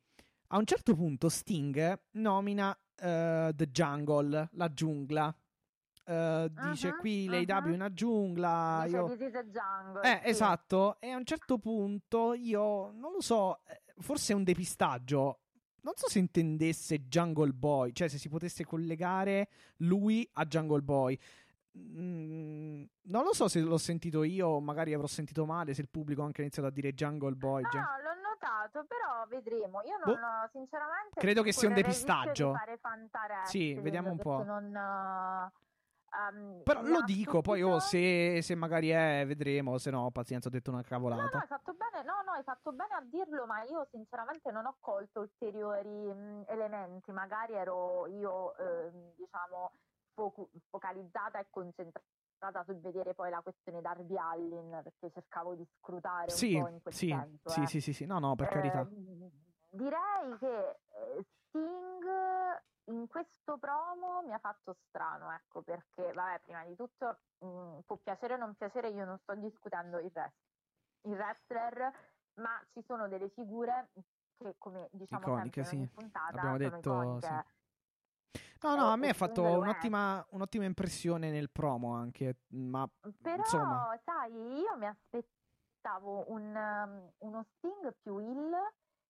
a 0.49 0.59
un 0.59 0.65
certo 0.65 0.95
punto 0.95 1.29
Sting 1.29 2.01
nomina 2.13 2.77
eh, 2.99 3.53
The 3.55 3.67
Jungle, 3.71 4.49
la 4.53 4.73
giungla. 4.73 5.35
Eh, 6.09 6.51
dice 6.71 6.93
Mhm, 6.93 6.99
qui 7.01 7.27
mhm. 7.29 7.47
è 7.47 7.69
una 7.75 7.93
giungla. 7.93 8.83
Dice 8.85 8.97
io... 8.97 9.17
Jungle. 9.17 10.03
Eh, 10.03 10.21
sì. 10.23 10.29
esatto. 10.31 10.97
E 11.01 11.11
a 11.11 11.17
un 11.17 11.25
certo 11.25 11.59
punto 11.59 12.33
io 12.35 12.93
non 12.93 13.13
lo 13.13 13.21
so, 13.21 13.59
eh, 13.67 13.83
forse 13.99 14.33
è 14.33 14.37
un 14.37 14.45
depistaggio. 14.45 15.41
Non 15.81 15.95
so 15.97 16.09
se 16.09 16.19
intendesse 16.19 17.07
Jungle 17.07 17.53
Boy, 17.53 17.93
cioè 17.93 18.09
se 18.09 18.19
si 18.19 18.29
potesse 18.29 18.65
collegare 18.65 19.49
lui 19.79 20.29
a 20.35 20.45
Jungle 20.45 20.83
Boy. 20.83 21.19
Mm, 21.79 22.85
non 23.03 23.25
lo 23.25 23.33
so 23.35 23.49
se 23.49 23.61
l'ho 23.61 23.77
sentito 23.79 24.23
io, 24.23 24.61
magari 24.61 24.95
avrò 24.95 25.07
sentito 25.07 25.45
male, 25.45 25.75
se 25.75 25.83
il 25.83 25.89
pubblico 25.89 26.23
ha 26.23 26.25
anche 26.25 26.41
iniziato 26.41 26.69
a 26.69 26.73
dire 26.73 26.93
Jungle 26.95 27.35
Boy. 27.35 27.63
No, 27.63 27.69
Jun- 27.69 27.83
l'ho 27.83 28.29
notato, 28.29 28.85
però 28.87 29.27
vedremo. 29.29 29.83
Io 29.83 29.99
Boh. 30.05 30.15
non 30.15 30.23
ho, 30.23 30.49
sinceramente, 30.53 31.21
Credo 31.21 31.43
che 31.43 31.53
sia 31.53 31.69
un 31.69 31.75
depistaggio. 31.75 32.55
Sì, 33.45 33.75
vediamo 33.75 34.11
un 34.11 34.19
po'. 34.19 34.43
Non, 34.43 34.75
eh, 34.75 35.53
ehm, 36.17 36.63
Però 36.63 36.83
lo 36.83 37.03
dico, 37.03 37.41
poi 37.43 37.63
oh, 37.63 37.79
se, 37.81 38.41
se 38.43 38.55
magari 38.55 38.89
è, 38.89 39.25
vedremo, 39.27 39.79
se 39.79 39.91
no, 39.91 40.11
pazienza, 40.11 40.49
ho 40.49 40.51
detto 40.51 40.71
una 40.71 40.81
No, 40.81 40.85
no, 40.85 40.89
cavolata. 40.89 41.39
hai 41.39 41.47
fatto 41.47 41.75
bene, 41.75 42.05
no, 42.05 42.23
no, 42.25 42.33
hai 42.33 42.43
fatto 42.43 42.73
bene 42.73 42.95
a 42.95 43.03
dirlo, 43.03 43.47
ma 43.47 43.63
io 43.65 43.87
sinceramente 43.91 44.51
non 44.51 44.67
ho 44.67 44.77
colto 44.81 45.21
ulteriori 45.21 45.89
mh, 45.89 46.45
elementi, 46.49 47.13
magari 47.13 47.53
ero 47.55 48.07
io, 48.09 48.57
ehm, 48.57 49.13
diciamo, 49.17 49.73
focu- 50.15 50.49
focalizzata 50.71 51.39
e 51.39 51.47
concentrata 51.51 52.65
sul 52.65 52.81
vedere 52.81 53.15
poi 53.15 53.31
la 53.31 53.41
questione 53.41 53.81
Darby 53.81 54.17
Allin, 54.17 54.81
perché 54.83 55.11
cercavo 55.13 55.55
di 55.55 55.67
scrutare 55.79 56.33
un 56.33 56.37
Sì, 56.37 56.59
po' 56.59 56.69
in 56.69 56.83
quel 56.83 56.95
sì, 56.95 57.09
senso. 57.09 57.51
sì, 57.51 57.63
eh. 57.63 57.67
sì, 57.67 57.81
sì, 57.81 57.93
sì, 57.93 58.07
no, 58.07 58.19
no, 58.19 58.35
per 58.35 58.49
Eh, 58.49 58.53
carità. 58.53 58.89
direi 59.71 60.39
che 60.39 60.69
eh, 60.69 61.25
Sting 61.49 62.05
in 62.05 62.46
questo 63.17 63.57
promo 63.57 64.21
mi 64.27 64.33
ha 64.35 64.39
fatto 64.39 64.77
strano, 64.89 65.33
ecco, 65.33 65.63
perché, 65.63 66.13
vabbè, 66.13 66.41
prima 66.41 66.65
di 66.67 66.77
tutto 66.77 67.21
mh, 67.39 67.79
può 67.87 67.97
piacere 67.97 68.35
o 68.35 68.37
non 68.37 68.55
piacere, 68.55 68.89
io 68.91 69.07
non 69.07 69.19
sto 69.21 69.35
discutendo 69.37 69.99
il, 70.01 70.11
wrest- 70.13 70.37
il 71.03 71.13
wrestler, 71.13 71.93
ma 72.35 72.63
ci 72.75 72.83
sono 72.87 73.09
delle 73.09 73.31
figure 73.31 73.89
che, 74.37 74.57
come 74.59 74.91
diciamo 74.93 75.23
Iconiche, 75.23 75.65
sempre 75.65 75.79
sì. 75.79 75.89
puntata, 75.95 76.37
Abbiamo 76.37 76.57
detto, 76.59 76.79
iconiche. 76.79 77.45
No, 78.63 78.75
no, 78.75 78.89
a 78.89 78.95
Eh, 78.95 78.99
me 78.99 79.09
ha 79.09 79.15
fatto 79.15 79.43
un'ottima, 79.43 80.27
un'ottima 80.31 80.65
impressione 80.65 81.31
nel 81.31 81.51
promo 81.51 81.95
anche, 81.95 82.41
ma 82.49 82.87
Però, 83.23 83.37
insomma, 83.37 83.99
sai, 84.05 84.33
io 84.59 84.77
mi 84.77 84.87
aspettavo 84.87 86.25
un, 86.33 86.55
um, 86.55 87.13
uno 87.19 87.47
Sting 87.57 87.95
più 88.03 88.19
heel, 88.19 88.53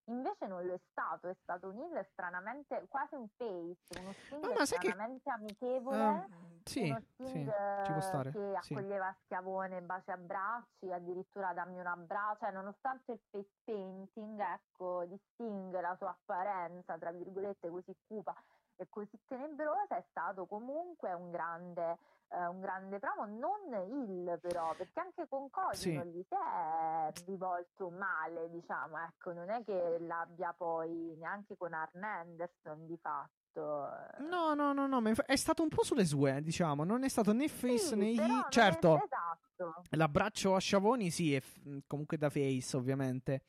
invece 0.06 0.46
non 0.46 0.64
lo 0.64 0.74
è 0.74 0.80
stato, 0.90 1.28
è 1.28 1.36
stato 1.42 1.68
un 1.68 1.78
heel 1.78 2.06
stranamente, 2.12 2.86
quasi 2.88 3.14
un 3.14 3.28
face, 3.36 3.98
uno 4.00 4.12
Sting 4.12 4.44
No, 4.44 4.64
sai 4.64 4.78
che- 4.78 4.88
stranamente 4.90 5.30
amichevole. 5.30 5.96
ehm, 5.98 6.60
sì, 6.64 6.88
uno 6.88 7.00
sì, 7.00 7.24
Sting 7.28 7.98
stare, 8.00 8.30
che 8.32 8.58
sì. 8.60 8.72
accoglieva 8.74 9.16
Schiavone 9.24 9.82
baci 9.82 10.10
e 10.10 10.12
abbracci, 10.12 10.92
addirittura 10.92 11.52
dammi 11.52 11.78
un 11.78 11.86
abbraccio, 11.86 12.38
cioè 12.40 12.50
nonostante 12.52 13.12
il 13.12 13.20
face 13.30 13.52
painting, 13.64 14.40
ecco, 14.40 15.04
di 15.06 15.18
Sting, 15.32 15.80
la 15.80 15.94
sua 15.96 16.10
apparenza, 16.10 16.98
tra 16.98 17.10
virgolette, 17.12 17.68
così 17.70 17.94
cupa 18.06 18.34
e 18.76 18.86
così 18.88 19.18
tenebrosa, 19.26 19.96
è 19.96 20.04
stato 20.10 20.46
comunque 20.46 21.12
un 21.12 21.30
grande, 21.30 21.98
eh, 22.28 22.46
un 22.46 22.60
grande 22.60 22.98
promo, 22.98 23.24
non 23.26 23.72
il 23.88 24.38
però, 24.40 24.74
perché 24.76 25.00
anche 25.00 25.26
con 25.28 25.48
Cody 25.50 25.76
Sì. 25.76 25.92
non 25.94 26.06
gli 26.06 26.22
si 26.28 26.34
è 26.34 27.12
rivolto 27.26 27.90
male, 27.90 28.50
diciamo, 28.50 28.98
ecco, 28.98 29.32
non 29.32 29.48
è 29.50 29.64
che 29.64 29.98
l'abbia 30.00 30.52
poi 30.52 31.14
neanche 31.18 31.56
con 31.56 31.72
Arn 31.72 32.02
Anderson 32.02 32.86
di 32.86 32.96
fatto. 32.98 33.86
eh. 33.88 34.22
No, 34.22 34.52
no, 34.54 34.72
no, 34.74 34.86
no, 34.86 35.02
è 35.24 35.36
stato 35.36 35.62
un 35.62 35.68
po' 35.70 35.82
sulle 35.82 36.04
sue, 36.04 36.42
diciamo, 36.42 36.84
non 36.84 37.04
è 37.04 37.08
stato 37.08 37.32
né 37.32 37.48
face 37.48 37.78
Sì, 37.78 37.96
né 37.96 38.12
è- 38.12 38.50
Certo, 38.50 39.00
esatto. 39.02 39.82
l'abbraccio 39.90 40.54
a 40.54 40.58
Sciavoni 40.60 41.10
sì, 41.10 41.34
è 41.34 41.40
f- 41.40 41.80
comunque 41.86 42.18
da 42.18 42.28
face, 42.28 42.76
ovviamente. 42.76 43.44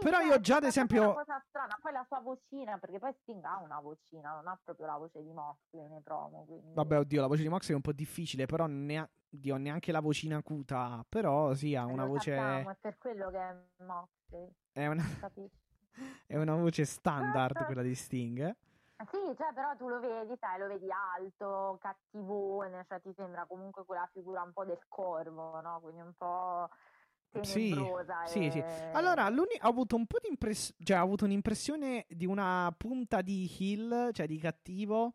Però 0.00 0.20
io 0.20 0.40
già, 0.40 0.56
ad 0.56 0.64
è 0.64 0.66
esempio- 0.66 1.02
una 1.02 1.12
cosa 1.14 1.42
strana, 1.48 1.78
poi 1.80 1.92
la 1.92 2.04
sua 2.06 2.20
vocina, 2.20 2.78
perché 2.78 2.98
poi 2.98 3.12
Sting 3.22 3.42
ha 3.44 3.58
una 3.62 3.80
vocina, 3.80 4.34
non 4.34 4.46
ha 4.48 4.58
proprio 4.62 4.86
la 4.86 4.96
voce 4.96 5.22
di 5.22 5.32
Moxley 5.32 5.88
nei 5.88 6.00
promo, 6.00 6.44
quindi... 6.46 6.74
Vabbè, 6.74 6.98
oddio, 6.98 7.20
la 7.20 7.26
voce 7.26 7.42
di 7.42 7.48
Mox 7.48 7.70
è 7.70 7.74
un 7.74 7.80
po' 7.80 7.92
difficile, 7.92 8.46
però 8.46 8.66
ne 8.66 8.98
ha, 8.98 9.08
oddio, 9.32 9.56
neanche 9.56 9.92
la 9.92 10.00
vocina 10.00 10.36
acuta, 10.36 11.04
però 11.08 11.54
sì, 11.54 11.74
ha 11.74 11.84
una 11.84 12.04
voce... 12.04 12.34
sappiamo, 12.34 12.70
è 12.70 12.76
per 12.80 12.98
quello 12.98 13.30
che 13.30 13.38
è 13.38 13.56
Moxley, 13.84 14.52
È 14.72 14.86
una, 14.86 15.04
è 16.26 16.36
una 16.36 16.54
voce 16.54 16.84
standard 16.84 17.64
quella 17.64 17.82
di 17.82 17.94
Sting. 17.94 18.38
eh. 18.40 18.56
Sì, 19.10 19.18
cioè, 19.36 19.52
però 19.52 19.76
tu 19.76 19.88
lo 19.88 20.00
vedi, 20.00 20.34
sai, 20.40 20.58
lo 20.58 20.68
vedi 20.68 20.88
alto, 20.90 21.76
cattivone, 21.82 22.84
cioè 22.88 22.98
ti 23.02 23.12
sembra 23.14 23.44
comunque 23.44 23.84
quella 23.84 24.08
figura 24.10 24.40
un 24.42 24.52
po' 24.54 24.64
del 24.64 24.80
corvo, 24.88 25.60
no? 25.60 25.80
Quindi 25.82 26.00
un 26.00 26.14
po' 26.16 26.70
Sì, 27.42 27.70
tenebrosa. 27.70 28.26
sì, 28.26 28.50
sì. 28.50 28.58
e- 28.58 28.90
Allora, 28.92 29.26
ho 29.26 29.44
avuto 29.60 29.96
un 29.96 30.06
po' 30.06 30.18
di 30.20 30.28
impressione, 30.28 30.78
cioè, 30.84 30.98
ho 30.98 31.02
avuto 31.02 31.24
un'impressione 31.24 32.06
di 32.08 32.26
una 32.26 32.74
punta 32.76 33.22
di 33.22 33.50
heel, 33.58 34.10
cioè 34.12 34.26
di 34.26 34.38
cattivo, 34.38 35.14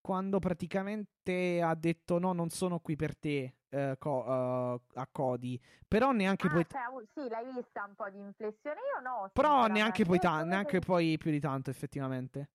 quando 0.00 0.38
praticamente 0.38 1.60
ha 1.62 1.74
detto 1.74 2.18
no, 2.18 2.32
non 2.32 2.50
sono 2.50 2.78
qui 2.80 2.94
per 2.96 3.16
te 3.16 3.54
eh, 3.70 3.96
co- 3.98 4.24
eh, 4.26 4.80
a 5.00 5.08
Cody. 5.10 5.58
Però 5.88 6.12
neanche 6.12 6.46
Ah, 6.46 6.50
poi... 6.50 6.66
cioè, 6.68 6.80
sì, 7.14 7.28
l'hai 7.28 7.52
vista 7.52 7.84
un 7.88 7.94
po' 7.94 8.08
di 8.10 8.18
inflessione, 8.18 8.76
io 8.94 9.00
no. 9.00 9.30
Però 9.32 9.66
neanche 9.66 10.04
poi, 10.04 10.18
ta- 10.18 10.44
neanche 10.44 10.78
che- 10.78 10.84
poi 10.86 11.16
più 11.18 11.30
di 11.30 11.40
tanto, 11.40 11.70
effettivamente. 11.70 12.50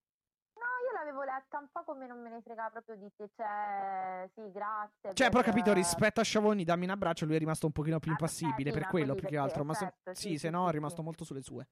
Letta 1.39 1.57
un 1.59 1.69
po' 1.71 1.83
come 1.85 2.05
non 2.05 2.21
me 2.21 2.29
ne 2.29 2.41
frega 2.41 2.69
proprio 2.69 2.97
di 2.97 3.09
te, 3.15 3.29
cioè, 3.33 4.29
sì, 4.35 4.51
grazie. 4.51 5.13
Cioè, 5.13 5.29
però 5.29 5.41
per- 5.41 5.53
capito, 5.53 5.71
rispetto 5.73 6.19
a 6.19 6.23
Sciavoni, 6.23 6.65
dammi 6.65 6.83
un 6.83 6.89
abbraccio, 6.91 7.25
lui 7.25 7.35
è 7.35 7.39
rimasto 7.39 7.65
un 7.65 7.71
pochino 7.71 7.97
più 7.99 8.11
Ah, 8.11 8.15
impassibile 8.15 8.69
eh, 8.69 8.73
sì, 8.73 8.79
per 8.79 8.87
quello, 8.89 9.15
più 9.15 9.25
che 9.27 9.37
altro. 9.37 9.63
Ma 9.63 9.73
se, 9.73 9.85
certo, 9.85 10.13
sì, 10.15 10.29
sì, 10.31 10.37
se 10.37 10.49
no 10.49 10.67
è 10.67 10.71
rimasto 10.73 11.01
molto 11.01 11.23
sulle 11.23 11.41
sue. 11.41 11.65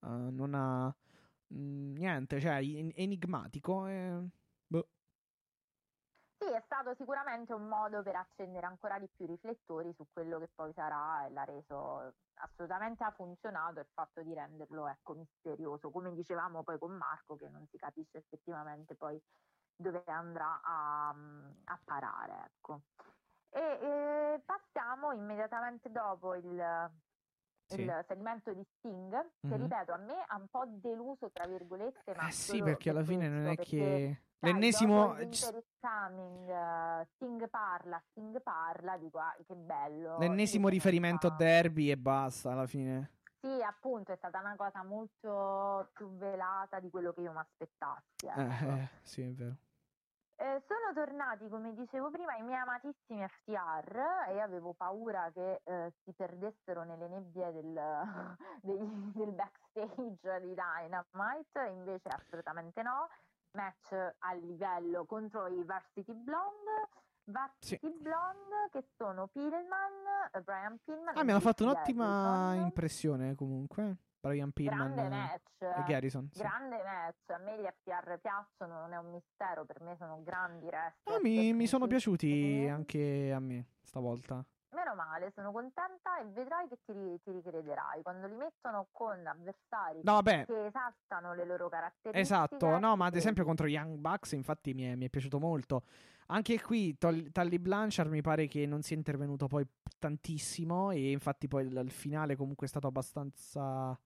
Uh, 0.00 0.28
non 0.30 0.54
ha... 0.54 0.92
mm, 1.54 1.94
niente, 1.94 2.40
cioè, 2.40 2.54
enigmatico. 2.94 3.86
e- 3.86 4.10
boh. 4.10 4.28
Sì, 6.42 6.50
è 6.50 6.60
stato 6.64 6.92
sicuramente 6.96 7.52
un 7.52 7.68
modo 7.68 8.02
per 8.02 8.16
accendere 8.16 8.66
ancora 8.66 8.98
di 8.98 9.06
più 9.14 9.26
i 9.26 9.28
riflettori 9.28 9.92
su 9.94 10.04
quello 10.12 10.40
che 10.40 10.48
poi 10.52 10.72
sarà 10.72 11.24
e 11.24 11.30
l'ha 11.30 11.44
reso 11.44 12.14
assolutamente 12.34 13.04
ha 13.04 13.12
funzionato 13.12 13.78
il 13.78 13.86
fatto 13.92 14.22
di 14.22 14.34
renderlo 14.34 14.88
ecco 14.88 15.14
misterioso, 15.14 15.92
come 15.92 16.12
dicevamo 16.14 16.64
poi 16.64 16.78
con 16.78 16.96
Marco 16.96 17.36
che 17.36 17.48
non 17.48 17.64
si 17.70 17.78
capisce 17.78 18.18
effettivamente 18.18 18.96
poi 18.96 19.22
dove 19.76 20.02
andrà 20.06 20.60
a, 20.64 21.10
a 21.10 21.80
parare, 21.84 22.50
ecco. 22.56 22.80
E, 23.50 23.60
e 23.60 24.42
passiamo 24.44 25.12
immediatamente 25.12 25.92
dopo 25.92 26.34
il, 26.34 26.90
Sì. 27.66 27.82
il 27.82 28.04
segmento 28.08 28.52
di 28.52 28.66
Sting, 28.78 29.12
che 29.46 29.56
Mhm. 29.56 29.62
ripeto 29.62 29.92
a 29.92 29.98
me 29.98 30.24
ha 30.26 30.36
un 30.36 30.48
po' 30.48 30.64
deluso 30.66 31.30
tra 31.30 31.46
virgolette, 31.46 32.14
ma 32.16 32.26
Eh 32.26 32.32
sì, 32.32 32.60
perché 32.62 32.90
alla 32.90 33.04
fine 33.04 33.28
non 33.28 33.46
è 33.46 33.56
che... 33.56 34.22
L'ennesimo... 34.42 35.16
eh, 36.48 37.06
Sting 37.14 37.48
parla, 37.48 38.02
Sting 38.10 38.42
parla, 38.42 38.96
dico 38.96 39.18
ah, 39.18 39.34
che 39.46 39.54
bello. 39.54 40.18
L'ennesimo 40.18 40.68
riferimento 40.68 41.28
a 41.28 41.30
Derby 41.30 41.90
e 41.90 41.96
basta, 41.96 42.50
alla 42.50 42.66
fine. 42.66 43.10
Sì, 43.40 43.62
appunto, 43.62 44.12
è 44.12 44.16
stata 44.16 44.40
una 44.40 44.56
cosa 44.56 44.82
molto 44.82 45.90
più 45.92 46.16
velata 46.16 46.80
di 46.80 46.90
quello 46.90 47.12
che 47.12 47.20
io 47.20 47.32
mi 47.32 47.38
aspettassi. 47.38 48.26
ecco. 48.26 48.40
Eh, 48.40 48.78
eh, 48.80 48.88
sì, 49.02 49.22
è 49.22 49.32
vero. 49.32 49.56
Eh, 50.36 50.60
sono 50.66 50.92
tornati, 50.92 51.48
come 51.48 51.72
dicevo 51.72 52.10
prima, 52.10 52.34
i 52.36 52.42
miei 52.42 52.58
amatissimi 52.58 53.24
FTR 53.24 54.28
e 54.28 54.40
avevo 54.40 54.72
paura 54.72 55.30
che 55.32 55.60
eh, 55.62 55.92
si 56.02 56.12
perdessero 56.12 56.82
nelle 56.82 57.06
nebbie 57.06 57.52
del, 57.52 57.72
degli- 58.60 59.12
del 59.14 59.32
backstage 59.32 60.40
di 60.40 60.54
Dynamite, 60.54 61.68
invece 61.68 62.08
assolutamente 62.08 62.82
no. 62.82 63.08
Match 63.52 63.92
a 63.92 64.32
livello 64.34 65.04
contro 65.04 65.46
i 65.46 65.62
Varsity 65.64 66.14
Blonde. 66.14 66.88
Varsity 67.24 67.88
Blonde 68.00 68.68
che 68.70 68.84
sono 68.96 69.28
Pillman, 69.28 70.42
Brian 70.42 70.78
Pillman. 70.84 71.16
Ah, 71.16 71.22
mi 71.22 71.30
hanno 71.30 71.40
fatto 71.40 71.64
un'ottima 71.64 72.04
Garrison. 72.46 72.64
impressione 72.64 73.34
comunque. 73.34 73.96
Brian 74.22 74.52
Pillman 74.52 74.94
Grande 74.94 75.08
match. 75.08 75.60
e 75.60 75.82
Garrison. 75.86 76.28
sì. 76.32 76.38
Grande 76.40 76.76
match, 76.82 77.30
a 77.30 77.38
me 77.38 77.60
gli 77.60 77.66
FTR 77.66 78.18
piacciono, 78.20 78.80
non 78.80 78.92
è 78.92 78.96
un 78.96 79.10
mistero, 79.10 79.64
per 79.64 79.80
me 79.80 79.96
sono 79.96 80.22
grandi 80.22 80.66
wrestler. 80.66 81.16
Ah, 81.16 81.20
mi, 81.20 81.52
mi 81.52 81.66
sono 81.66 81.86
piaciuti 81.88 82.68
anche 82.70 83.32
a 83.32 83.40
me 83.40 83.66
stavolta. 83.82 84.44
Meno 84.72 84.94
male, 84.94 85.30
sono 85.34 85.52
contenta 85.52 86.18
e 86.18 86.24
vedrai 86.26 86.66
che 86.66 86.78
ti, 86.86 87.20
ti 87.22 87.30
ricrederai 87.30 88.00
quando 88.02 88.26
li 88.26 88.34
mettono 88.36 88.88
con 88.90 89.26
avversari 89.26 90.00
No, 90.02 90.14
vabbè, 90.14 90.46
che 90.46 90.66
esaltano 90.66 91.34
le 91.34 91.44
loro 91.44 91.68
caratteristiche. 91.68 92.18
esatto. 92.18 92.78
No, 92.78 92.96
ma 92.96 93.06
ad 93.06 93.14
esempio 93.14 93.44
contro 93.44 93.66
Young 93.66 93.98
Bucks, 93.98 94.32
infatti, 94.32 94.72
mi 94.72 94.84
è, 94.84 94.94
mi 94.94 95.04
è 95.06 95.08
piaciuto 95.10 95.38
molto. 95.38 95.82
Anche 96.28 96.58
qui 96.62 96.96
Tol- 96.96 97.30
Tully 97.30 97.58
Blanchard 97.58 98.08
mi 98.08 98.22
pare 98.22 98.46
che 98.46 98.64
non 98.64 98.80
sia 98.80 98.96
intervenuto 98.96 99.46
poi 99.46 99.66
tantissimo. 99.98 100.90
E 100.90 101.10
infatti, 101.10 101.48
poi 101.48 101.66
il, 101.66 101.76
il 101.76 101.90
finale 101.90 102.34
comunque 102.34 102.66
è 102.66 102.70
stato 102.70 102.86
abbastanza. 102.86 103.98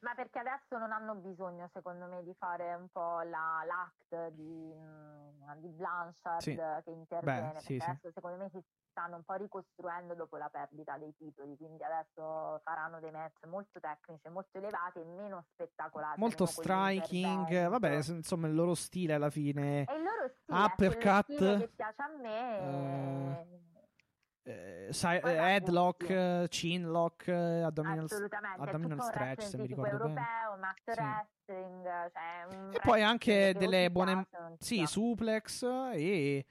Ma 0.00 0.14
perché 0.14 0.38
adesso 0.38 0.78
non 0.78 0.92
hanno 0.92 1.14
bisogno, 1.16 1.68
secondo 1.74 2.06
me, 2.06 2.22
di 2.22 2.34
fare 2.38 2.72
un 2.74 2.88
po' 2.88 3.20
la, 3.20 3.62
l'act 3.66 4.28
di, 4.32 4.72
mm, 4.74 5.52
di 5.58 5.68
Blanchard 5.68 6.40
Sì. 6.40 6.54
che 6.54 6.90
interviene, 6.90 7.52
Beh, 7.52 7.60
sì, 7.60 7.76
perché 7.76 7.84
sì. 7.84 7.90
adesso 7.90 8.10
secondo 8.14 8.36
me 8.38 8.48
si 8.50 8.62
stanno 8.90 9.16
un 9.16 9.22
po' 9.24 9.34
ricostruendo 9.34 10.14
dopo 10.14 10.36
la 10.38 10.48
perdita 10.48 10.96
dei 10.96 11.14
titoli, 11.16 11.54
quindi 11.58 11.82
adesso 11.84 12.60
faranno 12.64 12.98
dei 12.98 13.10
match 13.10 13.44
molto 13.44 13.78
tecnici, 13.78 14.28
molto 14.30 14.56
elevati 14.56 15.00
e 15.00 15.04
meno 15.04 15.44
spettacolari. 15.52 16.18
Molto 16.18 16.44
meno 16.44 16.56
striking. 16.56 17.68
Vabbè, 17.68 17.94
insomma, 17.96 18.46
il 18.46 18.54
loro 18.54 18.74
stile 18.74 19.12
alla 19.12 19.30
fine. 19.30 19.84
E 19.84 19.94
il 19.96 20.02
loro 20.02 20.28
stile, 20.42 20.64
Uppercut. 20.64 21.30
è 21.30 21.34
stile 21.34 21.58
che 21.58 21.68
piace 21.68 22.02
a 22.02 22.08
me. 22.16 22.58
eh, 22.58 23.34
sai- 23.34 23.44
Poi 23.44 23.69
eh, 24.50 24.88
headlock, 25.20 25.98
tutti. 25.98 26.12
eh, 26.12 26.46
chin 26.48 26.88
lock, 26.90 27.28
eh, 27.28 27.32
è 27.60 27.62
abdominal 27.62 28.08
tutto 28.08 28.24
un 28.94 29.00
stretch, 29.00 29.42
se 29.42 29.56
mi 29.58 29.66
ricordo 29.66 29.96
bene. 29.96 30.20
europeo, 30.20 30.56
match 30.58 30.82
Sì. 30.92 31.00
wrestling, 31.00 31.84
cioè 32.12 32.74
E 32.74 32.78
poi 32.82 33.02
anche 33.02 33.54
delle 33.54 33.90
buone- 33.90 34.26
Sì, 34.58 34.84
suplex 34.86 35.62
e 35.92 36.44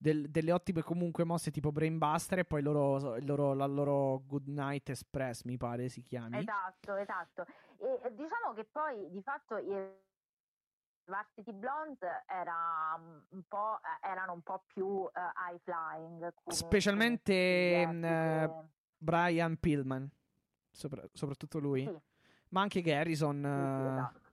del- 0.00 0.28
delle 0.30 0.52
ottime 0.52 0.82
comunque 0.82 1.24
mosse 1.24 1.50
tipo 1.50 1.72
Brainbuster 1.72 2.38
e 2.40 2.44
poi 2.44 2.62
loro, 2.62 3.16
loro- 3.20 3.52
la 3.54 3.66
loro 3.66 4.22
Good 4.26 4.46
Night 4.46 4.88
Express, 4.90 5.42
mi 5.42 5.56
pare 5.56 5.88
si 5.88 6.02
chiami. 6.02 6.38
Esatto, 6.38 6.94
esatto. 6.94 7.44
E 7.78 8.00
eh, 8.04 8.14
diciamo 8.14 8.52
che 8.54 8.64
poi 8.64 9.10
di 9.10 9.20
fatto 9.22 9.56
Varsity 11.08 11.52
Blondes 11.52 12.24
era 12.26 13.00
un 13.30 13.42
po', 13.48 13.80
eh, 13.82 14.08
erano 14.08 14.32
un 14.32 14.42
po' 14.42 14.62
più 14.66 15.06
eh, 15.06 15.20
high 15.50 15.58
flying. 15.62 16.32
Specialmente, 16.46 17.32
stile, 17.86 18.70
Brian 18.96 19.56
Pillman, 19.56 20.08
sopra- 20.70 21.08
soprattutto 21.12 21.58
lui. 21.58 21.84
sì. 21.84 22.00
Ma 22.50 22.62
anche 22.62 22.80
Garrison. 22.80 23.36
Sì, 23.36 23.40
sì, 23.40 23.82
eh, 23.82 23.92
esatto. 23.92 24.26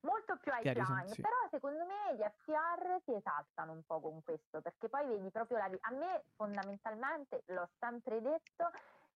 Molto 0.00 0.36
più 0.38 0.50
high 0.52 0.62
Garrison, 0.64 0.96
flying, 0.96 1.20
però 1.20 1.36
secondo 1.50 1.84
me 1.84 2.16
gli 2.16 2.22
FTR 2.22 3.00
si 3.04 3.14
esaltano 3.14 3.72
un 3.72 3.82
po' 3.84 4.00
con 4.00 4.20
questo, 4.24 4.60
perché 4.60 4.88
poi 4.88 5.06
vedi 5.06 5.30
proprio 5.30 5.58
la... 5.58 5.70
A 5.80 5.90
me 5.92 6.24
fondamentalmente, 6.34 7.44
l'ho 7.46 7.68
sempre 7.78 8.20
detto, 8.20 8.70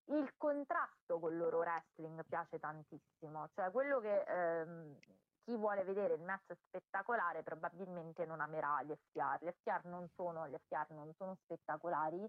il 0.05 0.33
contrasto 0.37 1.19
con 1.19 1.33
il 1.33 1.39
loro 1.39 1.59
wrestling 1.59 2.25
piace 2.25 2.61
tantissimo, 2.61 3.49
cioè 3.55 3.73
quello 3.73 3.99
che 3.99 4.23
ehm, 4.23 4.97
chi 5.47 5.57
vuole 5.57 5.85
vedere 5.85 6.15
il 6.15 6.23
match 6.23 6.53
spettacolare 6.67 7.45
probabilmente 7.45 8.27
non 8.27 8.41
amerà 8.41 8.83
gli 8.83 8.93
FTR. 8.93 9.39
Gli 9.45 9.49
FTR 9.61 9.85
non 9.85 10.09
sono, 10.17 10.49
gli 10.49 10.57
FTR 10.59 10.93
non 10.93 11.13
sono 11.17 11.37
spettacolari, 11.45 12.29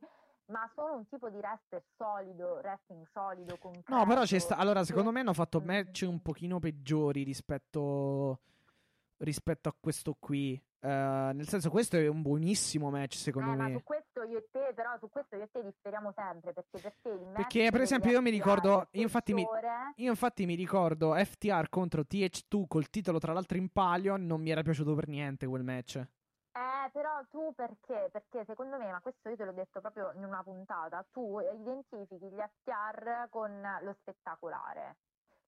ma 0.52 0.70
sono 0.76 0.94
un 0.98 1.08
tipo 1.08 1.28
di 1.30 1.38
wrestler 1.38 1.84
solido, 1.98 2.60
wrestling 2.62 3.08
solido, 3.12 3.58
concreto. 3.58 3.96
No, 3.96 4.06
però 4.06 4.22
c'è 4.22 4.38
sta- 4.38 4.58
Allora, 4.58 4.84
secondo 4.84 5.12
me 5.12 5.22
hanno 5.22 5.34
fatto 5.34 5.60
match 5.60 6.06
un 6.08 6.22
pochino 6.22 6.60
peggiori 6.60 7.24
rispetto, 7.24 8.40
rispetto 9.18 9.68
a 9.68 9.76
questo 9.78 10.16
qui. 10.20 10.54
Eh, 10.80 10.88
nel 11.34 11.48
senso, 11.48 11.72
questo 11.72 11.98
è 11.98 12.08
un 12.08 12.22
buonissimo 12.22 12.92
match, 12.92 13.16
secondo 13.16 13.52
Eh, 13.52 13.56
ma 13.56 13.64
me. 13.68 13.72
su 13.74 13.84
questo 14.18 14.24
io 14.24 14.38
e 14.40 14.48
te, 14.52 14.74
però 14.74 14.98
su 14.98 15.10
questo 15.10 15.36
io 15.36 15.44
e 15.44 15.50
te 15.52 15.64
differiamo 15.64 16.12
sempre, 16.16 16.54
perché 16.54 16.80
per 16.80 16.94
te 17.02 17.10
il 17.10 17.32
Perché, 17.34 17.70
per 17.70 17.82
esempio, 17.82 18.12
io 18.12 18.22
mi 18.22 18.30
ricordo- 18.30 18.88
io 18.92 19.02
infatti 19.02 19.34
mi- 19.34 19.48
Io 19.96 20.10
infatti 20.12 20.46
mi 20.46 20.56
ricordo 20.56 21.14
FTR 21.14 21.70
contro 21.70 22.04
TH2 22.04 22.68
col 22.68 22.90
titolo 22.90 23.20
tra 23.20 23.34
l'altro 23.34 23.58
in 23.58 23.70
palio, 23.70 24.16
non 24.18 24.42
mi 24.42 24.50
era 24.52 24.62
piaciuto 24.62 24.94
per 24.96 25.08
niente 25.08 25.48
quel 25.48 25.64
match. 25.64 25.96
Eh, 25.96 26.90
però 26.92 27.22
tu 27.30 27.54
perché? 27.56 28.10
Perché 28.12 28.44
secondo 28.46 28.78
me, 28.78 28.92
ma 28.92 29.00
questo 29.00 29.30
io 29.30 29.36
te 29.36 29.46
l'ho 29.46 29.52
detto 29.52 29.80
proprio 29.80 30.12
in 30.16 30.24
una 30.24 30.42
puntata, 30.44 31.06
tu 31.12 31.40
identifichi 31.40 32.28
gli 32.30 32.40
FTR 32.40 33.28
con 33.30 33.62
lo 33.82 33.94
spettacolare. 34.02 34.98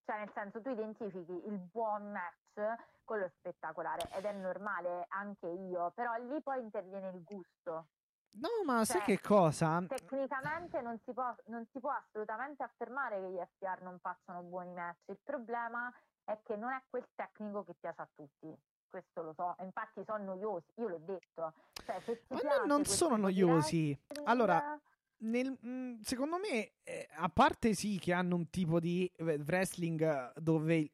Cioè, 0.04 0.18
nel 0.18 0.30
senso, 0.34 0.60
tu 0.60 0.70
identifichi 0.70 1.46
il 1.46 1.58
buon 1.58 2.10
match 2.10 2.80
con 3.04 3.18
lo 3.18 3.28
spettacolare 3.38 4.08
ed 4.16 4.24
è 4.24 4.32
normale 4.32 5.06
anche 5.08 5.46
io, 5.46 5.90
però 5.94 6.14
lì 6.16 6.40
poi 6.42 6.60
interviene 6.60 7.08
il 7.10 7.22
gusto. 7.22 7.86
No, 8.32 8.48
ma 8.64 8.84
sai 8.84 8.98
Cioè, 8.98 9.06
che 9.06 9.20
cosa? 9.20 9.82
Tecnicamente 9.86 10.80
non 10.80 10.98
si, 11.04 11.12
può, 11.12 11.34
non 11.46 11.66
si 11.72 11.80
può 11.80 11.90
assolutamente 11.90 12.62
affermare 12.62 13.20
che 13.20 13.30
gli 13.30 13.38
FTR 13.38 13.82
non 13.82 13.98
facciano 13.98 14.42
buoni 14.42 14.72
match. 14.72 15.00
Il 15.06 15.18
problema 15.22 15.92
è 16.24 16.38
che 16.42 16.56
non 16.56 16.70
è 16.70 16.82
quel 16.88 17.06
tecnico 17.14 17.64
che 17.64 17.74
piace 17.78 18.02
a 18.02 18.08
tutti. 18.14 18.54
Questo 18.88 19.22
lo 19.22 19.32
so, 19.34 19.54
infatti 19.60 20.02
sono 20.04 20.24
noiosi, 20.24 20.66
io 20.76 20.88
l'ho 20.88 20.98
detto. 20.98 21.52
Cioè, 21.84 22.02
Ma 22.28 22.64
non 22.64 22.84
sono 22.84 23.16
noiosi. 23.16 23.96
wrestling, 24.08 24.28
Allora, 24.28 24.80
Nel- 25.22 25.58
mm, 25.64 26.00
secondo 26.00 26.38
me, 26.38 26.72
eh, 26.82 27.06
a 27.16 27.28
parte 27.28 27.74
sì 27.74 27.98
che 27.98 28.12
hanno 28.14 28.36
un 28.36 28.48
tipo 28.48 28.80
di 28.80 29.10
eh, 29.16 29.34
wrestling 29.46 30.32
dove 30.38 30.92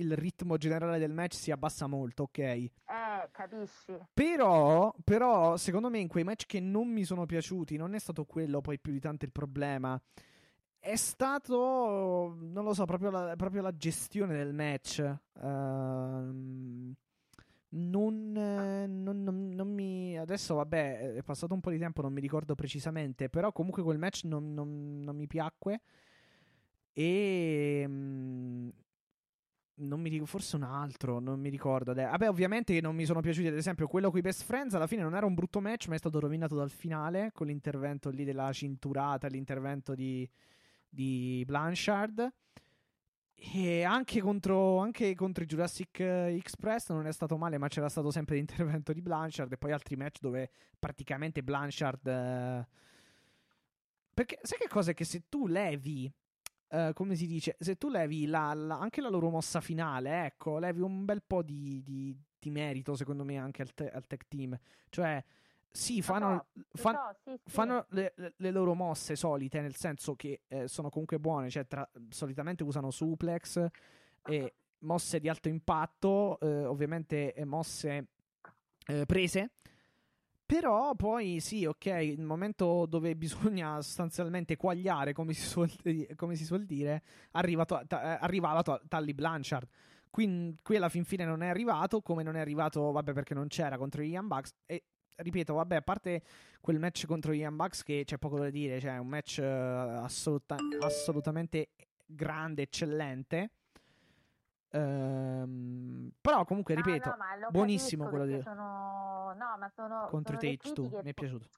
il, 0.00 0.16
ritmo 0.16 0.56
generale 0.56 0.98
del 0.98 1.12
match 1.12 1.34
si 1.34 1.50
abbassa 1.50 1.86
molto, 1.86 2.24
ok? 2.24 2.38
eh, 2.38 2.70
capisci? 3.30 3.92
Però, 4.12 4.94
però, 5.04 5.56
secondo 5.56 5.90
me 5.90 5.98
in 5.98 6.08
quei 6.08 6.24
match 6.24 6.46
che 6.46 6.60
non 6.60 6.88
mi 6.88 7.04
sono 7.04 7.26
piaciuti, 7.26 7.76
non 7.76 7.94
è 7.94 7.98
stato 7.98 8.24
quello 8.24 8.60
poi 8.60 8.78
più 8.78 8.92
di 8.92 9.00
tanto 9.00 9.24
il 9.24 9.32
problema. 9.32 10.00
È 10.78 10.96
stato, 10.96 12.36
non 12.40 12.64
lo 12.64 12.72
so, 12.72 12.84
proprio 12.86 13.10
la, 13.10 13.34
proprio 13.36 13.60
la 13.62 13.76
gestione 13.76 14.34
del 14.34 14.54
match. 14.54 14.98
Ehm, 15.42 16.94
non, 17.72 18.32
non- 18.32 19.22
non- 19.22 19.50
non 19.50 19.68
mi. 19.72 20.18
Adesso, 20.18 20.54
vabbè, 20.54 21.14
è 21.16 21.22
passato 21.22 21.54
un 21.54 21.60
po' 21.60 21.70
di 21.70 21.78
tempo, 21.78 22.02
non 22.02 22.12
mi 22.12 22.20
ricordo 22.20 22.54
precisamente. 22.54 23.28
Però, 23.28 23.52
comunque, 23.52 23.82
quel 23.82 23.98
match 23.98 24.24
non, 24.24 24.54
non- 24.54 25.00
non 25.02 25.14
mi 25.16 25.26
piacque. 25.26 25.80
E. 26.92 27.86
non 29.80 30.00
mi 30.00 30.08
ricordo, 30.08 30.30
forse 30.30 30.56
un 30.56 30.62
altro, 30.62 31.18
non 31.18 31.40
mi 31.40 31.48
ricordo. 31.48 31.92
Vabbè, 31.92 32.28
ovviamente 32.28 32.80
non 32.80 32.94
mi 32.94 33.04
sono 33.04 33.20
piaciuti, 33.20 33.48
ad 33.48 33.56
esempio, 33.56 33.86
quello 33.86 34.10
con 34.10 34.18
i 34.18 34.22
Best 34.22 34.44
Friends. 34.44 34.74
Alla 34.74 34.86
fine 34.86 35.02
non 35.02 35.14
era 35.14 35.26
un 35.26 35.34
brutto 35.34 35.60
match, 35.60 35.88
ma 35.88 35.94
è 35.94 35.98
stato 35.98 36.20
rovinato 36.20 36.54
dal 36.54 36.70
finale 36.70 37.30
con 37.32 37.46
l'intervento 37.48 38.10
lì 38.10 38.24
della 38.24 38.52
cinturata, 38.52 39.26
l'intervento 39.28 39.94
di, 39.94 40.28
di 40.88 41.42
Blanchard. 41.46 42.32
E 43.34 43.84
anche 43.84 44.20
contro, 44.20 44.78
anche 44.78 45.14
contro 45.14 45.42
i 45.44 45.46
Jurassic 45.46 46.00
eh, 46.00 46.34
Express 46.36 46.90
non 46.90 47.06
è 47.06 47.12
stato 47.12 47.38
male, 47.38 47.56
ma 47.56 47.68
c'era 47.68 47.88
stato 47.88 48.10
sempre 48.10 48.36
l'intervento 48.36 48.92
di 48.92 49.00
Blanchard. 49.00 49.50
E 49.50 49.56
poi 49.56 49.72
altri 49.72 49.96
match 49.96 50.20
dove 50.20 50.50
praticamente 50.78 51.42
Blanchard. 51.42 52.06
eh, 52.06 52.66
Perché 54.12 54.38
sai 54.42 54.58
che 54.58 54.68
cosa? 54.68 54.90
È 54.90 54.94
che 54.94 55.04
se 55.04 55.22
tu 55.30 55.46
levi 55.46 56.12
eh, 56.70 56.92
come 56.94 57.14
si 57.16 57.26
dice, 57.26 57.56
se 57.58 57.76
tu 57.76 57.88
levi 57.88 58.26
la- 58.26 58.54
la- 58.54 58.78
anche 58.78 59.00
la 59.00 59.08
loro 59.08 59.28
mossa 59.30 59.60
finale, 59.60 60.26
ecco, 60.26 60.58
levi 60.58 60.80
un 60.80 61.04
bel 61.04 61.22
po' 61.22 61.42
di, 61.42 61.82
di- 61.82 62.16
di 62.38 62.50
merito, 62.50 62.94
secondo 62.94 63.24
me, 63.24 63.36
anche 63.38 63.62
al, 63.62 63.74
te- 63.74 63.90
al 63.90 64.06
tech 64.06 64.26
team. 64.28 64.58
Cioè, 64.88 65.22
sì, 65.70 66.00
fanno, 66.02 66.46
Lo 66.52 66.64
fan- 66.72 66.94
so, 66.94 67.16
sì, 67.24 67.40
sì. 67.44 67.50
fanno 67.50 67.86
le, 67.90 68.14
le- 68.36 68.50
loro 68.50 68.74
mosse 68.74 69.14
solite, 69.16 69.60
nel 69.60 69.76
senso 69.76 70.14
che 70.16 70.42
eh, 70.48 70.66
sono 70.68 70.88
comunque 70.90 71.18
buone, 71.18 71.50
cioè, 71.50 71.66
tra- 71.66 71.88
solitamente 72.08 72.62
usano 72.62 72.90
suplex 72.90 73.66
e 74.24 74.54
mosse 74.80 75.20
di 75.20 75.28
alto 75.28 75.48
impatto, 75.48 76.38
eh, 76.40 76.64
ovviamente 76.64 77.34
eh, 77.34 77.44
mosse 77.44 78.06
eh, 78.86 79.06
prese. 79.06 79.50
Però 80.50 80.96
poi 80.96 81.38
sì, 81.38 81.64
ok, 81.64 81.86
il 82.02 82.22
momento 82.22 82.84
dove 82.86 83.14
bisogna 83.14 83.80
sostanzialmente 83.80 84.56
quagliare, 84.56 85.12
come 85.12 85.32
si 85.32 85.46
suol, 85.46 85.70
come 86.16 86.34
si 86.34 86.44
suol 86.44 86.66
dire, 86.66 87.04
arriva 87.32 87.64
to- 87.64 87.84
ta- 87.86 88.02
eh, 88.02 88.18
arrivava 88.20 88.60
to- 88.62 88.80
Tully 88.88 89.12
Blanchard. 89.14 89.68
Qui, 90.10 90.58
qui 90.60 90.74
alla 90.74 90.88
fin 90.88 91.04
fine 91.04 91.24
non 91.24 91.44
è 91.44 91.46
arrivato, 91.46 92.00
come 92.00 92.24
non 92.24 92.34
è 92.34 92.40
arrivato, 92.40 92.90
vabbè, 92.90 93.12
perché 93.12 93.32
non 93.32 93.46
c'era 93.46 93.78
contro 93.78 94.02
gli 94.02 94.18
Bucks. 94.18 94.52
E 94.66 94.82
ripeto, 95.18 95.54
vabbè, 95.54 95.76
a 95.76 95.82
parte 95.82 96.22
quel 96.60 96.80
match 96.80 97.06
contro 97.06 97.32
gli 97.32 97.46
Bucks 97.46 97.84
che 97.84 98.02
c'è 98.04 98.18
poco 98.18 98.36
da 98.38 98.50
dire, 98.50 98.80
cioè 98.80 98.98
un 98.98 99.06
match 99.06 99.38
eh, 99.38 99.44
assoluta- 99.44 100.56
assolutamente 100.80 101.68
grande, 102.06 102.62
eccellente. 102.62 103.50
Ehm, 104.72 106.12
però 106.20 106.44
comunque, 106.44 106.74
No, 106.74 106.82
ripeto, 106.84 107.10
no, 107.10 107.16
ma 107.16 107.36
lo 107.36 107.50
buonissimo 107.50 108.08
quello 108.08 108.26
di 108.26 108.40
sono, 108.42 109.34
no, 109.36 109.56
ma 109.58 109.70
sono, 109.74 110.06
contro 110.08 110.38
sono 110.38 110.52
Tage 110.56 110.56
2, 110.62 110.72
critiche 110.74 111.02
mi 111.02 111.10
è 111.10 111.14
piaciuto. 111.14 111.48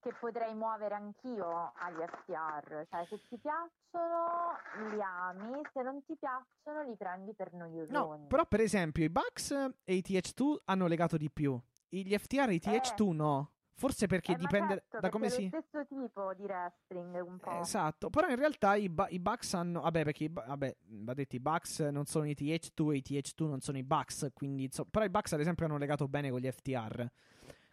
che 0.00 0.12
potrei 0.18 0.52
muovere 0.54 0.96
anch'io 0.96 1.72
agli 1.76 2.02
FTR, 2.04 2.86
cioè 2.90 3.06
se 3.08 3.20
ti 3.28 3.38
piacciono 3.38 4.56
li 4.90 5.00
ami, 5.00 5.60
se 5.72 5.82
non 5.82 6.04
ti 6.04 6.16
piacciono 6.16 6.82
li 6.82 6.96
prendi 6.96 7.32
per 7.34 7.52
noiosoni. 7.52 7.92
No, 7.92 8.26
però 8.26 8.44
per 8.46 8.60
esempio 8.60 9.04
i 9.04 9.08
Bucks 9.10 9.50
e 9.84 9.94
i 9.94 10.02
TH2 10.02 10.62
hanno 10.64 10.88
legato 10.88 11.16
di 11.16 11.30
più. 11.30 11.56
Gli 11.88 12.16
FTR 12.16 12.48
e 12.48 12.54
i 12.54 12.60
TH2 12.60 13.12
no. 13.12 13.51
Forse 13.74 14.06
perché 14.06 14.32
Eh, 14.32 14.36
dipende 14.36 14.74
certo, 14.74 15.00
da 15.00 15.08
come 15.08 15.26
perché 15.28 15.42
si... 15.42 15.48
è 15.48 15.56
lo 15.56 15.64
stesso 15.66 15.86
tipo 15.86 16.34
di 16.34 16.42
wrestling 16.44 17.14
un 17.26 17.38
po'. 17.38 17.60
Esatto, 17.60 18.10
però 18.10 18.28
in 18.28 18.36
realtà 18.36 18.74
i, 18.74 18.88
Bu- 18.88 19.06
i 19.08 19.18
Bucks 19.18 19.54
hanno... 19.54 19.80
Vabbè, 19.80 20.04
perché 20.04 20.24
i, 20.24 20.28
Bu- 20.28 20.44
vabbè, 20.46 20.76
va 20.86 21.14
detto, 21.14 21.36
i 21.36 21.40
Bucks 21.40 21.80
non 21.80 22.04
sono 22.04 22.26
i 22.28 22.34
TH2 22.38 22.92
e 22.92 22.96
i 22.96 23.02
TH2 23.04 23.46
non 23.48 23.60
sono 23.60 23.78
i 23.78 23.82
Bucks, 23.82 24.28
quindi... 24.34 24.64
inso- 24.64 24.84
Però 24.84 25.04
i 25.04 25.10
Bucks 25.10 25.32
ad 25.32 25.40
esempio 25.40 25.64
hanno 25.66 25.78
legato 25.78 26.06
bene 26.06 26.30
con 26.30 26.38
gli 26.40 26.50
FTR. 26.50 27.10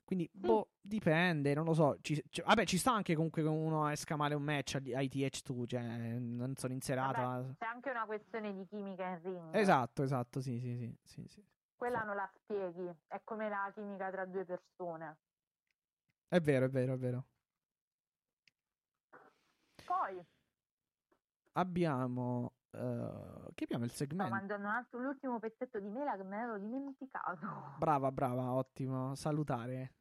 Quindi, 0.05 0.27
boh, 0.33 0.69
dipende, 0.81 1.53
non 1.53 1.65
lo 1.65 1.73
so. 1.75 1.95
Ci- 2.01 2.23
ci- 2.29 2.41
vabbè, 2.41 2.65
ci 2.65 2.79
sta 2.79 2.91
anche 2.93 3.13
comunque 3.13 3.43
che 3.43 3.47
uno 3.47 3.87
esca 3.89 4.15
male 4.15 4.33
un 4.33 4.41
match 4.41 4.75
agli- 4.75 4.95
ai 4.95 5.07
TH2, 5.07 5.67
cioè 5.67 5.81
non 5.83 6.55
sono 6.55 6.73
in 6.73 6.81
serata. 6.81 7.21
Vabbè, 7.21 7.53
c'è 7.59 7.65
anche 7.65 7.89
una 7.91 8.05
questione 8.05 8.51
di 8.55 8.65
chimica 8.65 9.05
in 9.05 9.19
ring. 9.21 9.55
Esatto, 9.55 10.01
esatto, 10.01 10.41
sì, 10.41 10.57
sì, 10.59 10.77
sì, 10.77 10.97
sì, 11.03 11.27
sì. 11.27 11.45
Quella 11.75 12.01
non 12.03 12.15
la 12.15 12.27
spieghi, 12.33 12.91
è 13.07 13.21
come 13.23 13.47
la 13.49 13.71
chimica 13.75 14.09
tra 14.09 14.25
due 14.25 14.45
persone. 14.45 15.17
È 16.29 16.39
vero, 16.39 16.65
è 16.65 16.69
vero, 16.69 16.93
è 16.93 16.97
vero. 16.97 17.25
Poi, 19.83 20.23
Abbiamo... 21.53 22.53
eh, 22.69 23.47
che 23.55 23.63
abbiamo 23.63 23.83
il 23.85 23.89
sto 23.89 24.03
segmento? 24.03 24.31
mangiando 24.33 24.67
un 24.67 24.71
altro, 24.71 24.99
l'ultimo 24.99 25.39
pezzetto 25.39 25.79
di 25.79 25.89
mela 25.89 26.15
che 26.15 26.23
me 26.23 26.37
l'ero 26.37 26.59
dimenticato. 26.59 27.39
Brava, 27.79 28.11
brava, 28.11 28.53
ottimo. 28.53 29.15
Salutare. 29.15 29.95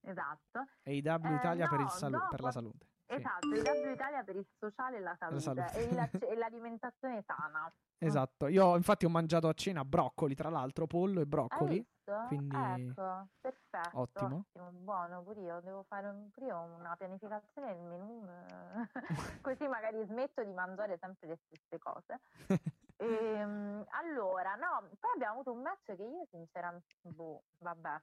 Esatto. 0.00 0.58
AW 0.58 0.82
Eh, 0.82 1.34
Italia 1.34 1.68
per, 1.68 1.78
il 1.78 1.84
no, 1.84 1.90
salu- 1.90 2.20
no, 2.20 2.28
per 2.28 2.40
la 2.40 2.50
salute. 2.50 2.86
Esatto, 3.10 3.54
il 3.54 3.62
W 3.62 3.90
Italia 3.92 4.22
per 4.22 4.36
il 4.36 4.46
sociale 4.58 4.98
e 4.98 5.00
la 5.00 5.16
salute, 5.18 5.40
salute. 5.40 5.72
E, 5.74 5.94
la- 5.94 6.10
e 6.28 6.34
l'alimentazione 6.36 7.22
sana. 7.26 7.72
Esatto. 8.00 8.46
Io 8.48 8.76
infatti 8.76 9.06
ho 9.06 9.08
mangiato 9.08 9.48
a 9.48 9.52
cena 9.54 9.84
broccoli, 9.84 10.34
tra 10.34 10.50
l'altro, 10.50 10.86
pollo 10.86 11.20
e 11.20 11.26
broccoli. 11.26 11.84
Quindi 12.28 12.56
Ecco, 12.90 13.28
perfetto, 13.40 13.98
ottimo. 13.98 14.36
ottimo, 14.38 14.70
buono, 14.72 15.22
pure 15.22 15.40
io 15.40 15.60
devo 15.60 15.82
fare 15.82 16.08
un- 16.08 16.30
pure 16.30 16.46
io 16.46 16.58
una 16.58 16.96
pianificazione 16.96 17.74
del 17.74 17.82
menù, 17.82 18.26
eh, 18.26 18.88
così 19.42 19.66
magari 19.68 20.02
smetto 20.06 20.42
di 20.42 20.52
mangiare 20.52 20.96
sempre 20.98 21.28
le 21.28 21.36
stesse 21.46 21.78
cose. 21.78 22.20
Ehm, 23.00 23.84
allora, 23.90 24.56
no, 24.56 24.88
poi 24.98 25.12
abbiamo 25.14 25.34
avuto 25.34 25.52
un 25.52 25.60
match 25.62 25.84
che 25.94 26.02
io 26.02 26.26
sinceramente, 26.30 26.86
boh, 27.02 27.44
vabbè, 27.58 28.02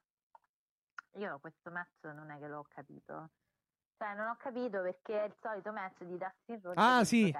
io 1.17 1.39
questo 1.39 1.69
match 1.69 2.03
non 2.13 2.29
è 2.31 2.39
che 2.39 2.47
l'ho 2.47 2.63
capito. 2.69 3.31
Cioè, 3.97 4.13
non 4.15 4.27
ho 4.27 4.35
capito 4.37 4.81
perché 4.81 5.21
è 5.21 5.25
il 5.25 5.35
solito 5.41 5.71
match 5.71 6.03
di 6.03 6.17
Dustin 6.17 6.59
Rhodes 6.61 6.83
Ah, 6.83 7.03
sì. 7.05 7.33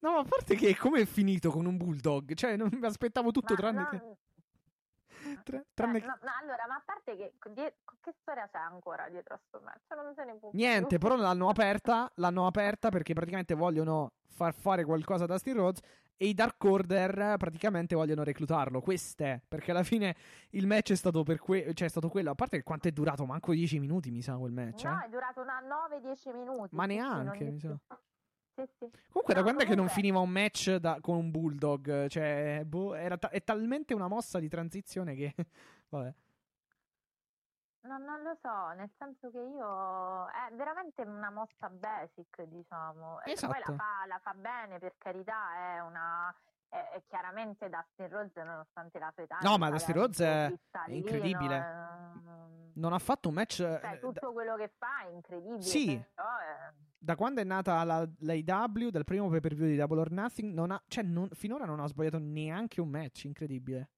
No, 0.00 0.18
a 0.18 0.24
parte 0.24 0.54
che 0.54 0.76
come 0.76 1.00
è 1.00 1.04
finito 1.04 1.50
con 1.50 1.66
un 1.66 1.76
bulldog? 1.76 2.32
Cioè, 2.34 2.56
non 2.56 2.68
mi 2.72 2.86
aspettavo 2.86 3.32
tutto 3.32 3.54
Ma 3.54 3.58
tranne 3.58 3.80
no, 3.82 3.88
che... 3.88 3.98
tra- 5.42 5.56
cioè, 5.58 5.64
tranne 5.74 6.00
che- 6.00 6.06
no, 6.06 6.18
no, 6.22 6.30
allora, 6.40 6.64
ma 6.68 6.74
a 6.76 6.82
parte 6.84 7.16
che 7.16 7.32
die- 7.50 7.74
che 8.00 8.14
storia 8.20 8.48
c'è 8.50 8.58
ancora 8.58 9.08
dietro 9.08 9.34
a 9.34 9.40
sto 9.48 9.60
match? 9.64 9.90
Non 9.96 10.14
se 10.14 10.24
ne 10.24 10.34
può 10.36 10.50
Niente, 10.52 10.98
però 10.98 11.16
l'hanno 11.16 11.48
aperta, 11.48 12.10
l'hanno 12.14 12.46
aperta 12.46 12.88
perché 12.90 13.12
praticamente 13.12 13.54
vogliono 13.54 14.12
far 14.28 14.54
fare 14.54 14.84
qualcosa 14.84 15.24
a 15.24 15.26
Dustin 15.26 15.54
Rhodes 15.54 15.80
e 16.22 16.26
i 16.26 16.34
Dark 16.34 16.62
Order 16.64 17.36
praticamente 17.38 17.94
vogliono 17.94 18.22
reclutarlo. 18.22 18.82
Queste, 18.82 19.40
perché 19.48 19.70
alla 19.70 19.82
fine 19.82 20.14
il 20.50 20.66
match 20.66 20.90
è 20.92 20.94
stato 20.94 21.22
per 21.22 21.38
que- 21.38 21.72
cioè 21.72 21.86
è 21.86 21.90
stato 21.90 22.10
quello, 22.10 22.30
a 22.30 22.34
parte 22.34 22.58
che 22.58 22.62
quanto 22.62 22.88
è 22.88 22.90
durato, 22.90 23.24
manco 23.24 23.52
10 23.54 23.78
minuti 23.78 24.10
mi 24.10 24.20
sa 24.20 24.36
quel 24.36 24.52
match, 24.52 24.84
No, 24.84 25.00
eh. 25.00 25.06
è 25.06 25.08
durato 25.08 25.40
una 25.40 25.60
9-10 25.62 26.32
minuti. 26.36 26.74
Ma 26.76 26.84
neanche, 26.84 27.44
mi 27.44 27.58
sa. 27.58 27.74
Sì, 28.54 28.62
sì. 28.78 28.90
Comunque, 29.08 29.32
da 29.32 29.36
No, 29.40 29.42
quando 29.44 29.62
è 29.62 29.66
che 29.66 29.74
non 29.74 29.88
finiva 29.88 30.18
un 30.18 30.28
match 30.28 30.74
da- 30.76 30.98
con 31.00 31.16
un 31.16 31.30
bulldog? 31.30 32.06
Cioè, 32.08 32.64
boh, 32.66 32.92
era 32.92 33.16
ta- 33.16 33.30
è 33.30 33.42
talmente 33.42 33.94
una 33.94 34.06
mossa 34.08 34.38
di 34.38 34.48
transizione 34.50 35.14
che. 35.14 35.34
Vabbè. 35.88 36.12
No, 37.82 37.96
non 37.98 38.22
lo 38.22 38.36
so, 38.42 38.68
nel 38.76 38.90
senso 38.98 39.30
che 39.30 39.38
io 39.38 40.26
è 40.26 40.52
veramente 40.54 41.02
una 41.02 41.30
mossa 41.30 41.70
basic, 41.70 42.42
diciamo. 42.42 43.20
E 43.20 43.24
poi 43.24 43.32
Esatto. 43.32 43.54
la 43.72 43.76
fa, 43.76 44.06
la 44.06 44.20
fa 44.22 44.34
bene, 44.34 44.78
per 44.78 44.94
carità, 44.98 45.54
è 45.76 45.80
una 45.80 46.34
è, 46.68 46.76
è 46.94 47.02
chiaramente 47.08 47.68
Dustin 47.68 48.08
Rhodes 48.08 48.36
nonostante 48.36 48.98
la 48.98 49.10
sua 49.12 49.22
età. 49.24 49.38
No, 49.42 49.58
ma 49.58 49.70
Dustin 49.70 49.94
Rhodes 49.94 50.20
è 50.20 50.52
incredibile. 50.86 51.56
eh, 51.56 52.70
Non 52.74 52.92
ha 52.92 52.98
fatto 52.98 53.28
un 53.28 53.34
match. 53.34 53.56
cioè, 53.56 53.80
eh, 53.82 53.88
da, 53.88 53.96
tutto 53.96 54.32
quello 54.32 54.56
che 54.56 54.70
fa 54.78 55.02
è 55.04 55.08
incredibile. 55.10 55.62
Sì. 55.62 55.94
È- 55.94 56.08
da 57.02 57.16
quando 57.16 57.40
è 57.40 57.44
nata 57.44 57.82
la, 57.84 58.06
l'AEW, 58.18 58.90
dal 58.90 59.04
primo 59.04 59.28
pay 59.30 59.40
per 59.40 59.54
view 59.54 59.66
di 59.68 59.76
Double 59.76 60.00
or 60.00 60.10
Nothing, 60.10 60.52
non 60.52 60.70
ha, 60.70 60.82
cioè, 60.86 61.02
non- 61.02 61.30
finora 61.32 61.64
non 61.64 61.80
ha 61.80 61.86
sbagliato 61.86 62.18
neanche 62.18 62.80
un 62.80 62.88
match. 62.90 63.24
Incredibile. 63.24 63.88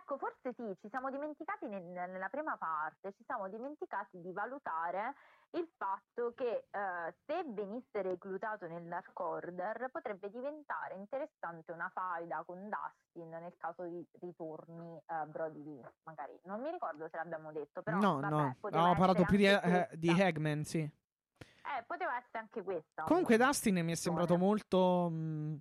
Ecco, 0.00 0.16
forse 0.16 0.54
sì, 0.56 0.76
ci 0.80 0.88
siamo 0.88 1.10
dimenticati 1.10 1.66
nel- 1.66 1.82
nella 1.82 2.28
prima 2.30 2.56
parte, 2.56 3.12
ci 3.12 3.22
siamo 3.24 3.48
dimenticati 3.48 4.18
di 4.20 4.32
valutare 4.32 5.14
il 5.50 5.68
fatto 5.76 6.32
che 6.34 6.68
eh, 6.70 7.14
se 7.26 7.44
venisse 7.48 8.00
reclutato 8.00 8.66
nel 8.66 8.84
Dark 8.84 9.18
Order 9.20 9.90
potrebbe 9.90 10.30
diventare 10.30 10.94
interessante 10.94 11.70
una 11.72 11.90
faida 11.92 12.42
con 12.46 12.66
Dustin 12.68 13.28
nel 13.28 13.54
caso 13.58 13.82
di 13.84 14.04
ritorni 14.20 14.96
eh, 14.96 15.26
Brody 15.26 15.62
Lee, 15.62 15.92
magari. 16.04 16.38
Non 16.44 16.62
mi 16.62 16.70
ricordo 16.70 17.06
se 17.10 17.16
l'abbiamo 17.16 17.52
detto, 17.52 17.82
però 17.82 17.98
no, 17.98 18.20
vabbè, 18.20 18.28
no. 18.30 18.56
poteva 18.58 18.82
Avevamo 18.82 18.98
parlato 18.98 19.24
più 19.26 19.36
di, 19.36 19.46
eh, 19.46 19.88
di. 19.92 20.08
Hagman, 20.08 20.64
sì. 20.64 20.78
Eh, 20.78 21.82
poteva 21.86 22.16
essere 22.16 22.38
anche 22.38 22.62
questa. 22.62 23.02
Comunque, 23.02 23.36
Dustin 23.36 23.84
mi 23.84 23.92
è 23.92 23.96
sembrato 23.96 24.38
molto. 24.38 25.10
mh, 25.10 25.58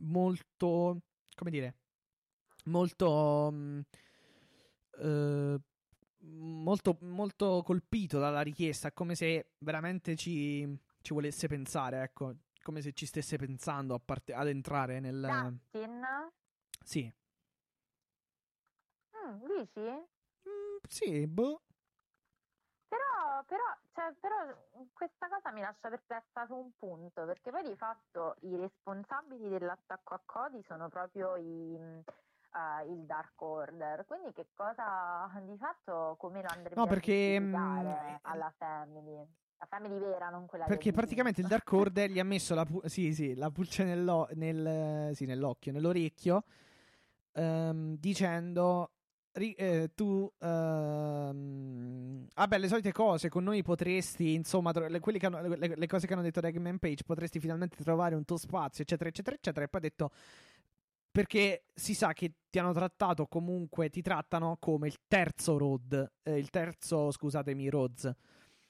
molto. 0.00 0.98
come 1.34 1.50
dire? 1.50 1.74
Molto. 2.66 3.50
mh, 3.50 3.80
eh, 4.98 5.60
molto, 6.20 6.96
molto 7.02 7.62
colpito 7.64 8.18
dalla 8.18 8.40
richiesta. 8.42 8.92
Come 8.92 9.14
se 9.14 9.52
veramente 9.58 10.16
ci, 10.16 10.78
ci 11.00 11.12
volesse 11.14 11.48
pensare, 11.48 12.02
ecco. 12.02 12.34
Come 12.62 12.80
se 12.80 12.92
ci 12.92 13.06
stesse 13.06 13.36
pensando 13.36 13.94
a 13.94 14.00
parte- 14.04 14.34
ad 14.34 14.48
entrare 14.48 14.98
nel. 15.00 15.20
Dustin? 15.70 16.04
Sì. 16.84 17.12
Mm, 19.16 19.44
dici? 19.46 19.80
Mm, 19.80 20.76
sì, 20.88 21.26
boh. 21.26 21.62
Però, 22.88 23.42
però, 23.46 23.64
cioè, 23.94 24.12
però 24.20 24.36
questa 24.92 25.28
cosa 25.28 25.52
mi 25.52 25.60
lascia 25.60 25.88
perplessa 25.88 26.46
su 26.46 26.54
un 26.54 26.70
punto, 26.76 27.24
perché 27.24 27.50
poi 27.50 27.62
di 27.68 27.76
fatto 27.76 28.36
i 28.42 28.56
responsabili 28.56 29.48
dell'attacco 29.48 30.14
a 30.14 30.22
Cody 30.24 30.62
sono 30.66 30.88
proprio 30.88 31.36
i, 31.36 32.02
eh, 32.56 32.90
il 32.92 33.00
Dark 33.04 33.40
Order, 33.42 34.04
quindi 34.06 34.32
che 34.32 34.46
cosa 34.54 35.30
di 35.44 35.56
fatto 35.58 36.16
come 36.18 36.40
lo 36.42 36.48
andrebbe 36.48 36.74
No, 36.76 36.84
a 36.84 36.86
perché, 36.86 37.38
giustificare 37.38 38.14
mh, 38.14 38.18
alla 38.22 38.52
Family? 38.56 39.26
La 39.58 39.66
Family 39.66 39.98
vera, 39.98 40.28
non 40.28 40.46
quella 40.46 40.66
Perché 40.66 40.92
praticamente 40.92 41.40
il. 41.40 41.46
Dark 41.46 41.72
Order 41.72 42.10
gli 42.10 42.18
ha 42.18 42.24
messo 42.24 42.54
la, 42.54 42.64
pu- 42.64 42.84
sì, 42.86 43.14
sì, 43.14 43.34
la 43.34 43.50
pulce 43.50 43.84
nello- 43.84 44.28
nel, 44.34 45.14
sì, 45.14 45.24
nell'occhio, 45.24 45.72
nell'orecchio, 45.72 46.44
ehm, 47.32 47.96
dicendo 47.98 48.90
eh, 49.32 49.90
tu, 49.94 50.30
ehm, 50.38 52.26
vabbè, 52.34 52.58
le 52.58 52.68
solite 52.68 52.92
cose, 52.92 53.28
con 53.28 53.44
noi 53.44 53.62
potresti, 53.62 54.32
insomma, 54.34 54.72
tro- 54.72 54.86
le, 54.88 55.00
hanno- 55.22 55.40
le- 55.56 55.74
le 55.76 55.86
cose 55.86 56.06
che 56.06 56.12
hanno 56.14 56.22
detto 56.22 56.40
Ragman 56.40 56.78
Page, 56.78 57.04
potresti 57.04 57.38
finalmente 57.38 57.82
trovare 57.82 58.14
un 58.14 58.24
tuo 58.24 58.36
spazio, 58.38 58.82
eccetera, 58.82 59.08
eccetera, 59.10 59.36
eccetera, 59.36 59.64
e 59.64 59.68
poi 59.68 59.80
ha 59.80 59.84
detto... 59.84 60.10
Perché 61.16 61.64
si 61.72 61.94
sa 61.94 62.12
che 62.12 62.30
ti 62.50 62.58
hanno 62.58 62.74
trattato 62.74 63.26
comunque, 63.26 63.88
ti 63.88 64.02
trattano 64.02 64.58
come 64.60 64.86
il 64.86 64.98
terzo 65.08 65.56
Rod, 65.56 66.12
eh, 66.22 66.36
il 66.36 66.50
terzo, 66.50 67.10
scusatemi, 67.10 67.70
Rhodes. 67.70 68.14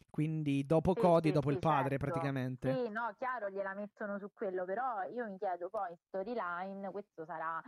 Quindi 0.08 0.64
dopo 0.64 0.92
Sì, 0.94 1.00
Cody, 1.00 1.28
sì, 1.28 1.34
dopo 1.34 1.48
sì, 1.48 1.54
il 1.54 1.58
padre, 1.58 1.88
certo. 1.88 2.04
praticamente. 2.04 2.72
Sì, 2.72 2.88
no, 2.90 3.12
chiaro, 3.18 3.50
gliela 3.50 3.74
mettono 3.74 4.20
su 4.20 4.30
quello, 4.32 4.64
però 4.64 5.02
io 5.12 5.28
mi 5.28 5.36
chiedo 5.38 5.68
poi 5.68 5.90
in 5.90 5.96
storyline, 6.06 6.88
questo 6.92 7.24
sarà, 7.24 7.60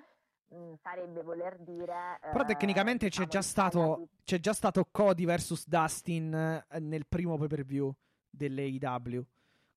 mh, 0.46 0.74
sarebbe 0.80 1.24
voler 1.24 1.59
dire... 1.59 2.20
Però 2.20 2.44
eh, 2.44 2.46
tecnicamente 2.46 3.09
c'è 3.09 3.24
diciamo, 3.24 3.28
già 3.28 3.42
stato 3.42 4.09
c'è 4.22 4.38
già 4.38 4.52
stato 4.52 4.86
Cody 4.92 5.26
vs 5.26 5.66
Dustin 5.66 6.32
eh, 6.34 6.78
nel 6.78 7.05
primo 7.09 7.36
pay 7.36 7.48
per 7.48 7.64
view 7.64 7.92
dell'AEW. 8.30 9.26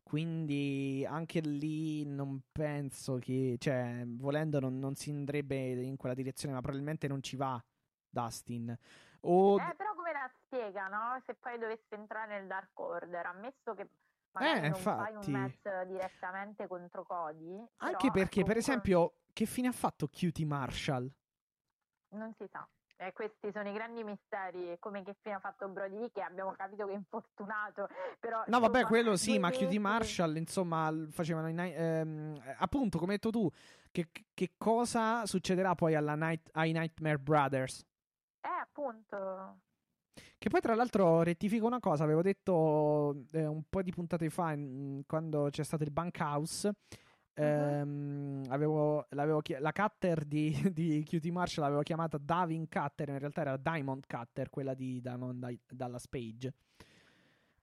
Quindi 0.04 1.06
anche 1.08 1.40
lì 1.40 2.06
non 2.06 2.42
penso 2.52 3.18
che, 3.18 3.56
cioè, 3.60 4.04
volendo 4.06 4.60
non, 4.60 4.78
non 4.78 4.96
si 4.96 5.10
andrebbe 5.10 5.72
in 5.72 5.96
quella 5.96 6.16
direzione, 6.16 6.54
ma 6.54 6.62
probabilmente 6.62 7.08
non 7.08 7.24
ci 7.24 7.36
va 7.38 7.64
Dustin. 8.10 8.78
O 9.22 9.58
Eh, 9.60 9.76
però 9.76 9.94
come 9.94 10.12
la 10.12 10.30
spiega, 10.44 10.88
no? 10.88 11.22
Se 11.26 11.36
poi 11.36 11.58
dovesse 11.58 11.96
entrare 11.96 12.40
nel 12.40 12.48
Dark 12.48 12.78
Order, 12.78 13.26
ammesso 13.26 13.74
che 13.76 13.88
magari 14.32 14.66
Eh, 14.66 14.70
non 14.70 14.80
fai 14.80 15.14
infatti. 15.14 15.30
un 15.30 15.40
match 15.40 15.86
direttamente 15.88 16.68
contro 16.68 17.04
Cody, 17.06 17.64
anche 17.78 18.12
perché, 18.12 18.44
per 18.44 18.56
comunque, 18.56 18.56
esempio, 18.56 19.14
che 19.32 19.46
fine 19.46 19.68
ha 19.70 19.74
fatto 19.74 20.08
Cutie 20.08 20.46
Marshall? 20.46 21.10
Non 22.10 22.34
si 22.34 22.46
sa. 22.52 22.68
E 23.04 23.14
questi 23.14 23.52
sono 23.52 23.68
i 23.68 23.74
grandi 23.74 24.04
misteri, 24.04 24.78
come 24.78 25.02
che 25.02 25.16
fine 25.22 25.34
ha 25.34 25.40
fatto 25.40 25.68
Brody 25.68 26.12
che 26.12 26.22
abbiamo 26.22 26.52
capito 26.52 26.86
che 26.86 26.92
è 26.92 26.96
infortunato, 26.96 27.88
però... 28.20 28.44
No, 28.46 28.60
vabbè, 28.60 28.82
insomma, 28.82 28.88
quello 28.88 29.16
sì, 29.16 29.40
ma 29.40 29.50
mesi- 29.50 29.80
Marshall, 29.80 30.36
insomma, 30.36 30.94
facevano 31.10 31.50
i 31.50 31.54
night- 31.54 31.76
ehm, 31.76 32.40
eh, 32.46 32.56
appunto, 32.60 33.00
come 33.00 33.14
hai 33.14 33.18
detto 33.20 33.32
tu, 33.32 33.50
che, 33.90 34.10
che 34.36 34.52
cosa 34.56 35.26
succederà 35.26 35.74
poi 35.74 35.96
alla 35.96 36.14
night- 36.14 36.50
ai 36.54 36.74
Nightmare 36.74 37.18
Brothers? 37.18 37.84
Eh, 38.40 38.48
appunto... 38.48 39.62
Che 40.38 40.50
poi, 40.50 40.62
tra 40.62 40.76
l'altro, 40.76 41.24
rettifico 41.24 41.66
una 41.66 41.80
cosa, 41.80 42.04
avevo 42.04 42.22
detto 42.22 43.26
eh, 43.32 43.48
un 43.48 43.64
po' 43.68 43.82
di 43.82 43.92
puntate 43.92 44.30
fa, 44.30 44.56
mm, 44.56 45.00
quando 45.08 45.48
c'è 45.50 45.64
stato 45.64 45.82
il 45.82 45.92
Bunkhouse, 47.34 47.80
ehm, 47.80 48.44
avevo, 48.50 49.06
l'avevo 49.10 49.42
chi- 49.42 49.58
la 49.60 49.72
cutter 49.72 50.26
di, 50.26 50.52
di 50.74 51.06
Cutie 51.08 51.32
Marshall 51.32 51.64
l'avevo 51.66 51.82
chiamata 51.84 52.18
Davin 52.18 52.68
Cutter, 52.68 53.10
in 53.10 53.20
realtà 53.20 53.42
era 53.42 53.58
Diamond 53.58 54.06
Cutter, 54.08 54.50
quella 54.50 54.74
di 54.74 55.02
Diamond 55.02 55.46
Di- 55.46 55.60
Dallas 55.70 56.08
Page. 56.08 56.54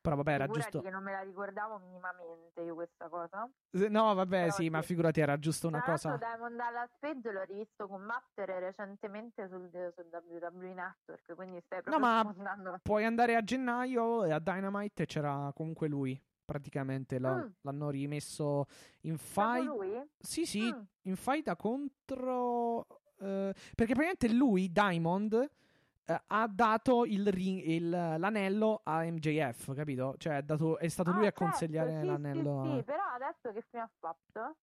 Però 0.00 0.14
vabbè, 0.16 0.32
era 0.32 0.44
figurati 0.44 0.70
giusto... 0.70 0.86
che 0.86 0.90
non 0.90 1.02
me 1.02 1.12
la 1.12 1.20
ricordavo 1.20 1.78
minimamente 1.78 2.62
io 2.62 2.74
questa 2.74 3.08
cosa. 3.08 3.46
No, 3.90 4.14
vabbè, 4.14 4.40
Però 4.42 4.52
sì, 4.52 4.70
ma 4.70 4.80
sì. 4.80 4.86
figurati, 4.86 5.20
era 5.20 5.38
giusto 5.38 5.66
una 5.68 5.80
Tra 5.80 5.92
cosa... 5.92 6.08
l'altro 6.10 6.28
Diamond 6.28 6.56
Dallas 6.56 6.90
Page 6.98 7.32
l'ho 7.32 7.42
rivisto 7.42 7.86
combattere 7.88 8.58
recentemente 8.60 9.48
sul, 9.48 9.68
sul 9.94 10.06
WWE 10.10 10.72
Network, 10.72 11.34
quindi 11.34 11.60
stai 11.66 11.82
proprio 11.82 12.02
ma- 12.06 12.20
sfondando. 12.30 12.78
Puoi 12.82 13.04
andare 13.04 13.34
a 13.34 13.42
gennaio 13.42 14.24
e 14.24 14.30
a 14.32 14.38
Dynamite 14.38 15.04
c'era 15.04 15.50
comunque 15.54 15.88
lui. 15.88 16.18
Praticamente 16.52 17.18
la- 17.18 17.34
Mm. 17.44 17.48
l'hanno 17.60 17.90
rimesso 17.90 18.64
in 19.02 19.18
fight. 19.18 20.08
Sì, 20.18 20.46
sì, 20.46 20.62
Mm. 20.62 20.80
in 21.02 21.16
fight 21.16 21.54
contro. 21.56 22.86
eh, 23.20 23.52
perché 23.74 23.94
praticamente 23.94 24.28
lui, 24.32 24.70
Diamond, 24.70 25.32
eh, 26.04 26.22
ha 26.28 26.46
dato 26.48 27.04
il 27.04 27.26
ring- 27.32 27.60
il- 27.66 27.90
l'anello 27.90 28.80
a 28.84 29.02
MJF, 29.02 29.74
capito? 29.74 30.14
Cioè, 30.16 30.40
dato- 30.42 30.78
è 30.78 30.86
stato 30.86 31.10
Ah, 31.10 31.14
lui 31.14 31.22
a 31.26 31.30
certo, 31.32 31.44
consigliare 31.44 32.00
sì, 32.00 32.06
l'anello. 32.06 32.62
Sì, 32.62 32.68
a- 32.70 32.76
sì, 32.76 32.82
però 32.84 33.02
adesso 33.14 33.52
che 33.52 33.62
fine 33.68 33.82
ha 33.82 33.90
fatto? 33.98 34.56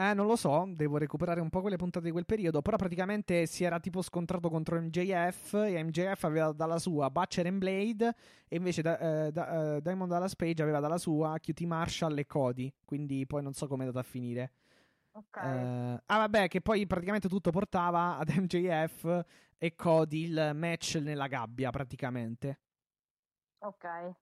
Eh, 0.00 0.14
non 0.14 0.26
lo 0.26 0.34
so, 0.34 0.64
devo 0.66 0.96
recuperare 0.96 1.42
un 1.42 1.50
po' 1.50 1.60
quelle 1.60 1.76
puntate 1.76 2.06
di 2.06 2.10
quel 2.10 2.24
periodo, 2.24 2.62
però 2.62 2.78
praticamente 2.78 3.44
si 3.44 3.64
era 3.64 3.78
tipo 3.78 4.00
scontrato 4.00 4.48
contro 4.48 4.80
MJF 4.80 5.52
e 5.52 5.84
MJF 5.84 6.24
aveva 6.24 6.52
dalla 6.52 6.78
sua 6.78 7.10
Butcher 7.10 7.46
and 7.46 7.58
Blade 7.58 8.14
e 8.48 8.56
invece 8.56 8.80
da, 8.80 9.26
eh, 9.26 9.30
da, 9.30 9.76
eh, 9.76 9.82
Diamond 9.82 10.10
Dallas 10.10 10.34
Page 10.36 10.62
aveva 10.62 10.80
dalla 10.80 10.96
sua 10.96 11.38
QT 11.38 11.60
Marshall 11.64 12.16
e 12.16 12.24
Cody, 12.24 12.72
quindi 12.82 13.26
poi 13.26 13.42
non 13.42 13.52
so 13.52 13.66
come 13.66 13.82
è 13.82 13.86
andata 13.88 14.02
a 14.02 14.08
finire. 14.10 14.52
Ok. 15.12 15.36
Eh, 15.36 16.02
ah 16.06 16.16
vabbè, 16.16 16.48
che 16.48 16.62
poi 16.62 16.86
praticamente 16.86 17.28
tutto 17.28 17.50
portava 17.50 18.16
ad 18.16 18.30
MJF 18.34 19.24
e 19.58 19.74
Cody 19.74 20.22
il 20.22 20.52
match 20.54 20.94
nella 20.94 21.26
gabbia 21.26 21.68
praticamente, 21.68 22.60
ok. 23.58 24.14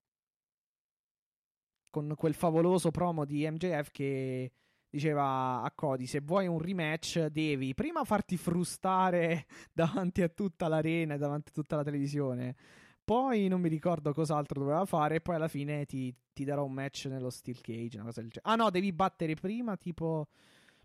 con 1.89 2.15
quel 2.17 2.35
favoloso 2.35 2.91
promo 2.91 3.25
di 3.25 3.49
MJF 3.49 3.91
che 3.93 4.53
diceva 4.99 5.63
a 5.63 5.73
Cody 5.75 6.07
se 6.07 6.21
vuoi 6.21 6.47
un 6.47 6.59
rematch 6.59 7.27
devi 7.27 7.73
prima 7.73 8.05
farti 8.05 8.37
frustare 8.37 9.47
davanti 9.73 10.23
a 10.23 10.29
tutta 10.29 10.69
l'arena 10.69 11.15
e 11.15 11.19
davanti 11.19 11.51
a 11.51 11.53
tutta 11.55 11.77
la 11.77 11.85
televisione. 11.85 12.55
Poi 13.05 13.49
non 13.49 13.63
mi 13.63 13.71
ricordo 13.71 14.13
cos'altro 14.13 14.61
doveva 14.61 14.85
fare 14.85 15.15
e 15.15 15.21
poi 15.23 15.37
alla 15.37 15.49
fine 15.49 15.87
ti, 15.87 16.15
ti 16.35 16.45
darò 16.45 16.65
un 16.65 16.73
match 16.73 17.07
nello 17.07 17.31
Steel 17.31 17.61
Cage 17.63 17.97
una 17.97 18.05
cosa 18.05 18.21
del 18.21 18.31
genere 18.31 18.53
ah 18.53 18.55
no 18.55 18.71
devi 18.71 18.93
battere 18.93 19.35
prima 19.35 19.79
tipo 19.79 20.29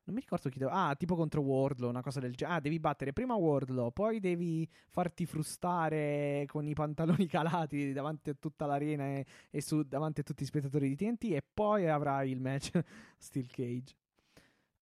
non 0.06 0.15
mi 0.15 0.22
ricordo 0.22 0.49
chi 0.49 0.57
doveva 0.57 0.88
ah 0.88 0.95
tipo 0.95 1.15
contro 1.15 1.41
Wardlow 1.41 1.90
una 1.90 2.02
cosa 2.02 2.22
del 2.22 2.34
genere 2.34 2.57
ah 2.57 2.60
devi 2.61 2.80
battere 2.80 3.11
prima 3.11 3.35
Wardlow 3.35 3.91
poi 3.91 4.19
devi 4.19 4.65
farti 4.90 5.26
frustare 5.26 6.45
con 6.48 6.65
i 6.65 6.73
pantaloni 6.73 7.27
calati 7.27 7.91
davanti 7.91 8.30
a 8.30 8.35
tutta 8.40 8.65
l'arena 8.65 9.06
e, 9.06 9.26
e 9.49 9.61
su, 9.61 9.84
davanti 9.84 10.22
a 10.22 10.23
tutti 10.23 10.44
i 10.44 10.45
spettatori 10.45 10.88
di 10.88 10.95
TNT 10.95 11.23
e 11.26 11.44
poi 11.53 11.90
avrai 11.90 12.31
il 12.31 12.40
match 12.40 12.72
Steel 13.18 13.49
Cage 13.52 13.95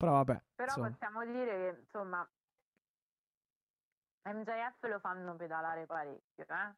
però 0.02 0.14
vabbè 0.14 0.42
Però 0.56 0.68
insomma. 0.68 0.90
possiamo 0.90 1.26
dire 1.26 1.46
che, 1.74 1.80
insomma, 1.82 2.28
MJF 4.24 4.88
lo 4.90 5.00
fanno 5.00 5.36
pedalare 5.36 5.86
parecchio, 5.86 6.46
eh? 6.48 6.74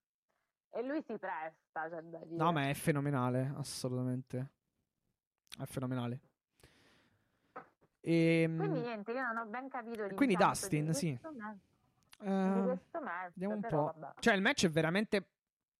E 0.76 0.82
lui 0.84 1.02
si 1.08 1.18
presta, 1.18 1.88
c'è 1.90 2.02
da 2.02 2.02
dire. 2.02 2.26
No, 2.36 2.52
ma 2.52 2.68
è 2.68 2.74
fenomenale, 2.74 3.54
assolutamente. 3.58 4.50
È 5.58 5.64
fenomenale. 5.66 6.20
Ehm, 8.02 8.58
Quindi 8.58 8.80
niente, 8.82 9.12
io 9.12 9.22
non 9.22 9.38
ho 9.38 9.46
ben 9.46 9.70
capito 9.70 10.06
quindi 10.16 10.36
di 10.36 10.44
Dustin, 10.44 10.86
questo 10.86 11.00
sì. 11.00 11.20
match- 11.38 11.58
eh, 12.20 12.54
Di 12.56 12.62
questo 12.64 13.02
match, 13.02 13.32
vediamo 13.36 13.54
un 13.54 13.62
po'. 13.62 13.84
vabbè. 13.98 14.14
Cioè, 14.20 14.34
il 14.34 14.42
match 14.42 14.66
è 14.66 14.70
veramente. 14.70 15.26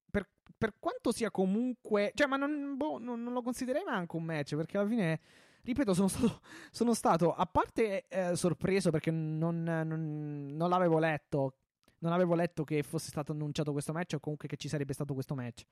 Per, 0.10 0.30
per 0.58 0.74
quanto 0.80 1.12
sia 1.12 1.32
comunque. 1.32 2.12
Cioè, 2.14 2.28
ma 2.28 2.38
non, 2.38 2.78
boh, 2.78 3.00
non, 3.00 3.22
non 3.22 3.34
lo 3.34 3.42
considererei 3.42 3.86
neanche 3.86 4.16
un 4.16 4.24
match. 4.24 4.56
Perché 4.56 4.78
alla 4.78 4.88
fine. 4.88 5.20
Ripeto, 5.64 5.94
sono 5.94 6.08
stato. 6.10 6.42
Sono 6.72 6.94
stato 6.94 7.34
a 7.34 7.46
parte 7.46 8.08
eh, 8.08 8.36
sorpreso 8.36 8.90
perché 8.92 9.12
non, 9.12 9.64
non, 9.64 10.48
non 10.52 10.70
l'avevo 10.70 11.00
letto. 11.00 11.58
Non 12.00 12.12
avevo 12.12 12.36
letto 12.36 12.66
che 12.66 12.84
fosse 12.84 13.08
stato 13.08 13.32
annunciato 13.32 13.72
questo 13.72 13.94
match 13.94 14.16
o 14.16 14.20
comunque 14.20 14.50
che 14.50 14.58
ci 14.58 14.68
sarebbe 14.68 14.92
stato 14.92 15.14
questo 15.14 15.36
match. 15.36 15.64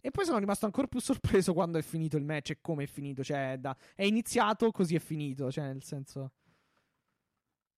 E 0.00 0.10
poi 0.10 0.26
sono 0.26 0.36
rimasto 0.38 0.66
ancora 0.66 0.86
più 0.86 1.00
sorpreso 1.00 1.54
quando 1.54 1.78
è 1.78 1.82
finito 1.82 2.18
il 2.18 2.24
match 2.24 2.50
e 2.50 2.58
come 2.60 2.82
è 2.84 2.86
finito. 2.86 3.24
Cioè, 3.24 3.56
da- 3.58 3.74
è 3.94 4.02
iniziato, 4.04 4.70
così 4.70 4.96
è 4.96 4.98
finito. 4.98 5.50
Cioè, 5.50 5.64
nel 5.64 5.82
senso. 5.82 6.32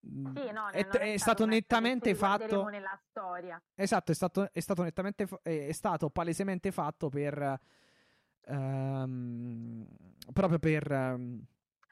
mm, 0.09 0.35
Sì, 0.35 0.51
no, 0.51 0.69
è, 0.71 0.85
è 0.89 1.17
stato 1.19 1.47
nettamente 1.47 2.15
fatto. 2.17 2.65
nella 2.69 2.99
storia. 3.11 3.63
Esatto, 3.77 4.11
è 4.11 4.15
stato, 4.17 4.53
è 4.53 4.59
stato 4.61 4.83
nettamente. 4.83 5.29
è, 5.43 5.71
stato 5.71 6.11
palesemente 6.11 6.73
fatto 6.73 7.09
per. 7.11 7.61
ehm, 8.47 9.87
proprio 10.33 10.59
per. 10.59 10.91
ehm, 10.91 11.45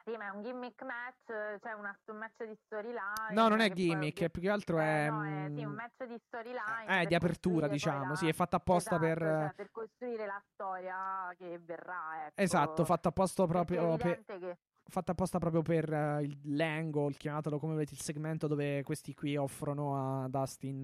Sì, 0.08 0.16
ma 0.16 0.28
è 0.28 0.30
un 0.30 0.42
gimmick 0.42 0.82
match, 0.84 1.60
cioè 1.60 1.72
una- 1.74 1.98
un 2.06 2.16
match 2.16 2.42
di 2.46 2.56
storyline. 2.64 3.34
no, 3.34 3.48
non 3.48 3.60
è 3.60 3.66
poi 3.66 3.76
gimmick, 3.76 4.22
è 4.22 4.30
più 4.30 4.40
che 4.40 4.48
altro 4.48 4.78
Eh, 4.80 4.82
è. 5.06 5.10
no, 5.10 5.22
è 5.22 5.50
sì, 5.54 5.64
mm, 5.64 5.68
un 5.68 5.74
match 5.74 6.04
di 6.06 6.18
storyline. 6.26 7.02
eh, 7.02 7.06
di 7.06 7.14
apertura, 7.14 7.66
poi 7.66 7.74
diciamo. 7.74 8.08
la- 8.08 8.16
Sì, 8.16 8.26
è 8.26 8.32
fatto 8.32 8.56
apposta 8.56 8.96
Esatto, 8.96 9.06
per. 9.06 9.18
cioè, 9.18 9.52
per 9.54 9.70
costruire 9.70 10.24
la 10.26 10.42
storia 10.54 10.96
che 11.36 11.58
verrà. 11.62 12.26
Ecco. 12.26 12.40
Esatto, 12.40 12.84
fatto 12.86 13.08
apposta 13.08 13.46
proprio 13.46 13.96
per. 13.96 14.22
che 14.24 14.56
Fatta 14.90 15.12
apposta 15.12 15.38
proprio 15.38 15.60
per 15.60 15.92
eh, 15.92 16.22
il 16.22 16.38
l'angle, 16.56 17.12
chiamatelo 17.12 17.58
come 17.58 17.74
volete, 17.74 17.92
il 17.92 18.00
segmento 18.00 18.46
dove 18.46 18.82
questi 18.84 19.12
qui 19.14 19.36
offrono 19.36 20.22
a 20.24 20.28
Dustin 20.30 20.82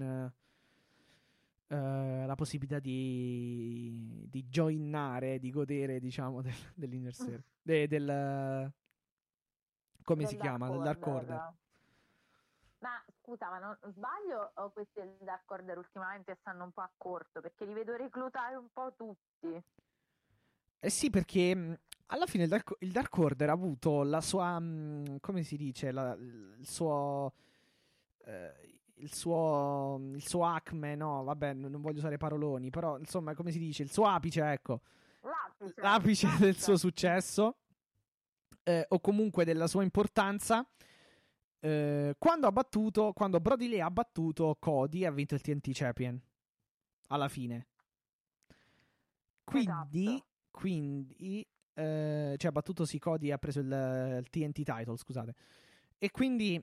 eh, 1.67 1.75
eh, 1.75 2.25
la 2.27 2.35
possibilità 2.35 2.77
di, 2.77 4.27
di 4.29 4.43
joinare, 4.47 5.39
di 5.39 5.49
godere, 5.49 5.99
diciamo, 5.99 6.43
del, 6.43 6.53
dell'inner 6.75 7.15
circle. 7.15 7.43
De- 7.65 7.87
del, 7.87 8.71
come 10.05 10.25
si 10.25 10.37
chiama? 10.37 10.69
Del 10.69 10.81
Dark 10.81 11.05
Order. 11.05 11.53
Ma 12.79 13.03
scusa, 13.19 13.49
ma 13.49 13.57
non 13.57 13.77
sbaglio 13.91 14.51
o 14.55 14.69
questi 14.69 14.99
del 14.99 15.17
Dark 15.21 15.49
Order 15.49 15.77
ultimamente 15.77 16.37
stanno 16.39 16.63
un 16.65 16.71
po' 16.71 16.81
a 16.81 16.91
corto? 16.95 17.41
Perché 17.41 17.65
li 17.65 17.73
vedo 17.73 17.95
reclutare 17.95 18.55
un 18.55 18.67
po' 18.71 18.93
tutti. 18.95 19.61
Eh 20.79 20.89
sì, 20.89 21.09
perché 21.09 21.55
mh, 21.55 21.79
alla 22.07 22.27
fine 22.27 22.43
il 22.43 22.49
Dark, 22.49 22.75
il 22.79 22.91
Dark 22.91 23.17
Order 23.17 23.49
ha 23.49 23.53
avuto 23.53 24.03
la 24.03 24.21
sua. 24.21 24.59
mh, 24.59 25.19
come 25.19 25.41
si 25.43 25.57
dice? 25.57 25.91
La- 25.91 26.13
il 26.13 26.67
suo. 26.67 27.33
eh, 28.25 28.79
il 28.97 29.11
suo. 29.13 29.99
Il 30.13 30.25
suo 30.27 30.45
acme, 30.45 30.93
no, 30.95 31.23
vabbè, 31.23 31.53
non 31.53 31.81
voglio 31.81 31.97
usare 31.97 32.17
paroloni, 32.17 32.69
però 32.69 32.97
insomma, 32.99 33.33
come 33.33 33.51
si 33.51 33.57
dice? 33.57 33.81
Il 33.81 33.91
suo 33.91 34.05
apice, 34.05 34.43
ecco. 34.51 34.81
L'apice, 35.21 35.81
L'apice 35.81 36.37
del 36.37 36.55
suo 36.55 36.77
successo. 36.77 37.55
Eh, 38.65 38.85
o 38.89 38.99
comunque 38.99 39.45
della 39.45 39.67
sua 39.67 39.83
importanza. 39.83 40.67
eh, 41.61 42.15
quando 42.17 42.47
ha 42.47 42.51
battuto. 42.51 43.13
Quando 43.13 43.39
Brody 43.39 43.67
Lee 43.67 43.81
ha 43.81 43.91
battuto 43.91 44.55
Cody 44.59 45.05
ha 45.05 45.11
vinto 45.11 45.35
il 45.35 45.41
TNT 45.41 45.71
Champion. 45.73 46.21
Alla 47.09 47.27
fine. 47.29 47.67
Quindi. 49.43 50.21
Esatto. 50.21 50.25
Quindi. 50.51 51.47
eh, 51.73 52.35
cioè, 52.37 52.49
ha 52.49 52.51
battuto 52.51 52.85
sì, 52.85 52.99
Cody 52.99 53.27
e 53.29 53.31
ha 53.33 53.37
preso 53.37 53.59
il, 53.59 53.67
il 54.21 54.29
TNT 54.29 54.63
title, 54.63 54.97
scusate. 54.97 55.33
E 55.97 56.11
quindi. 56.11 56.61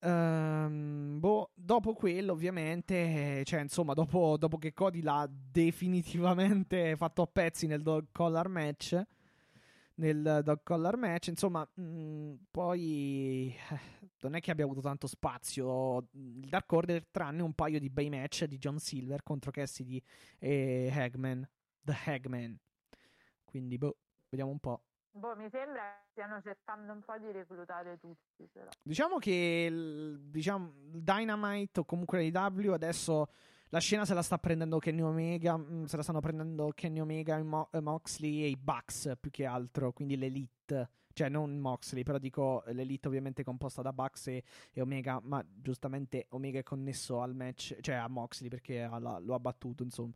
ehm, 0.00 1.18
boh, 1.20 1.50
dopo 1.54 1.94
quello, 1.94 2.32
ovviamente, 2.32 3.42
cioè, 3.44 3.60
insomma, 3.60 3.94
dopo, 3.94 4.36
dopo 4.38 4.58
che 4.58 4.72
Cody 4.74 5.02
l'ha 5.02 5.28
definitivamente 5.30 6.96
fatto 6.96 7.22
a 7.22 7.26
pezzi 7.26 7.66
nel 7.66 7.82
dog 7.82 8.06
collar 8.12 8.48
match, 8.48 9.00
nel 9.96 10.40
dog 10.42 10.60
collar 10.62 10.96
match, 10.96 11.28
insomma, 11.28 11.68
mh, 11.74 12.34
poi 12.50 13.54
eh, 13.70 13.80
non 14.20 14.34
è 14.34 14.40
che 14.40 14.50
abbia 14.50 14.64
avuto 14.64 14.80
tanto 14.80 15.06
spazio 15.06 16.08
il 16.12 16.48
Dark 16.48 16.70
Order, 16.72 17.06
tranne 17.10 17.42
un 17.42 17.54
paio 17.54 17.78
di 17.78 17.90
bei 17.90 18.08
match 18.10 18.44
di 18.44 18.58
John 18.58 18.78
Silver 18.78 19.22
contro 19.22 19.50
Cassidy 19.50 20.02
e 20.38 20.90
Hagman, 20.92 21.48
The 21.80 21.94
Hagman. 22.06 22.58
Quindi, 23.44 23.78
boh, 23.78 23.96
vediamo 24.28 24.50
un 24.50 24.58
po'. 24.58 24.82
Boh, 25.12 25.34
mi 25.34 25.48
sembra 25.48 25.80
che 25.80 26.08
stiano 26.10 26.42
cercando 26.42 26.92
un 26.92 27.00
po' 27.00 27.16
di 27.18 27.30
reclutare 27.30 27.98
tutti. 27.98 28.46
Però. 28.52 28.68
Diciamo 28.82 29.16
che 29.16 29.66
il, 29.70 30.20
diciamo, 30.28 30.72
il 30.92 31.02
Dynamite 31.02 31.80
o 31.80 31.84
comunque 31.84 32.30
l'AEW 32.30 32.72
adesso 32.72 33.30
la 33.70 33.78
scena 33.80 34.04
se 34.04 34.14
la 34.14 34.22
sta 34.22 34.38
prendendo 34.38 34.78
Kenny 34.78 35.00
Omega, 35.02 35.56
mm, 35.56 35.84
se 35.84 35.96
la 35.96 36.02
stanno 36.02 36.20
prendendo 36.20 36.70
Kenny 36.74 37.00
Omega, 37.00 37.42
Mo- 37.42 37.68
Moxley 37.80 38.42
e 38.42 38.48
i 38.48 38.56
Bucks 38.56 39.12
più 39.20 39.30
che 39.30 39.44
altro, 39.44 39.92
quindi 39.92 40.16
l'Elite. 40.16 40.90
Cioè, 41.16 41.30
non 41.30 41.56
Moxley, 41.58 42.02
però 42.02 42.18
dico 42.18 42.62
l'Elite 42.66 43.08
ovviamente 43.08 43.42
composta 43.42 43.80
da 43.80 43.90
Bucks 43.92 44.26
e, 44.26 44.44
e 44.72 44.80
Omega, 44.82 45.18
ma 45.22 45.42
giustamente 45.50 46.26
Omega 46.30 46.58
è 46.58 46.62
connesso 46.62 47.22
al 47.22 47.34
match, 47.34 47.78
cioè 47.80 47.94
a 47.94 48.06
Moxley 48.06 48.50
perché 48.50 48.82
ha- 48.82 48.98
la- 48.98 49.18
lo 49.18 49.34
ha 49.34 49.38
battuto, 49.40 49.82
insomma. 49.82 50.12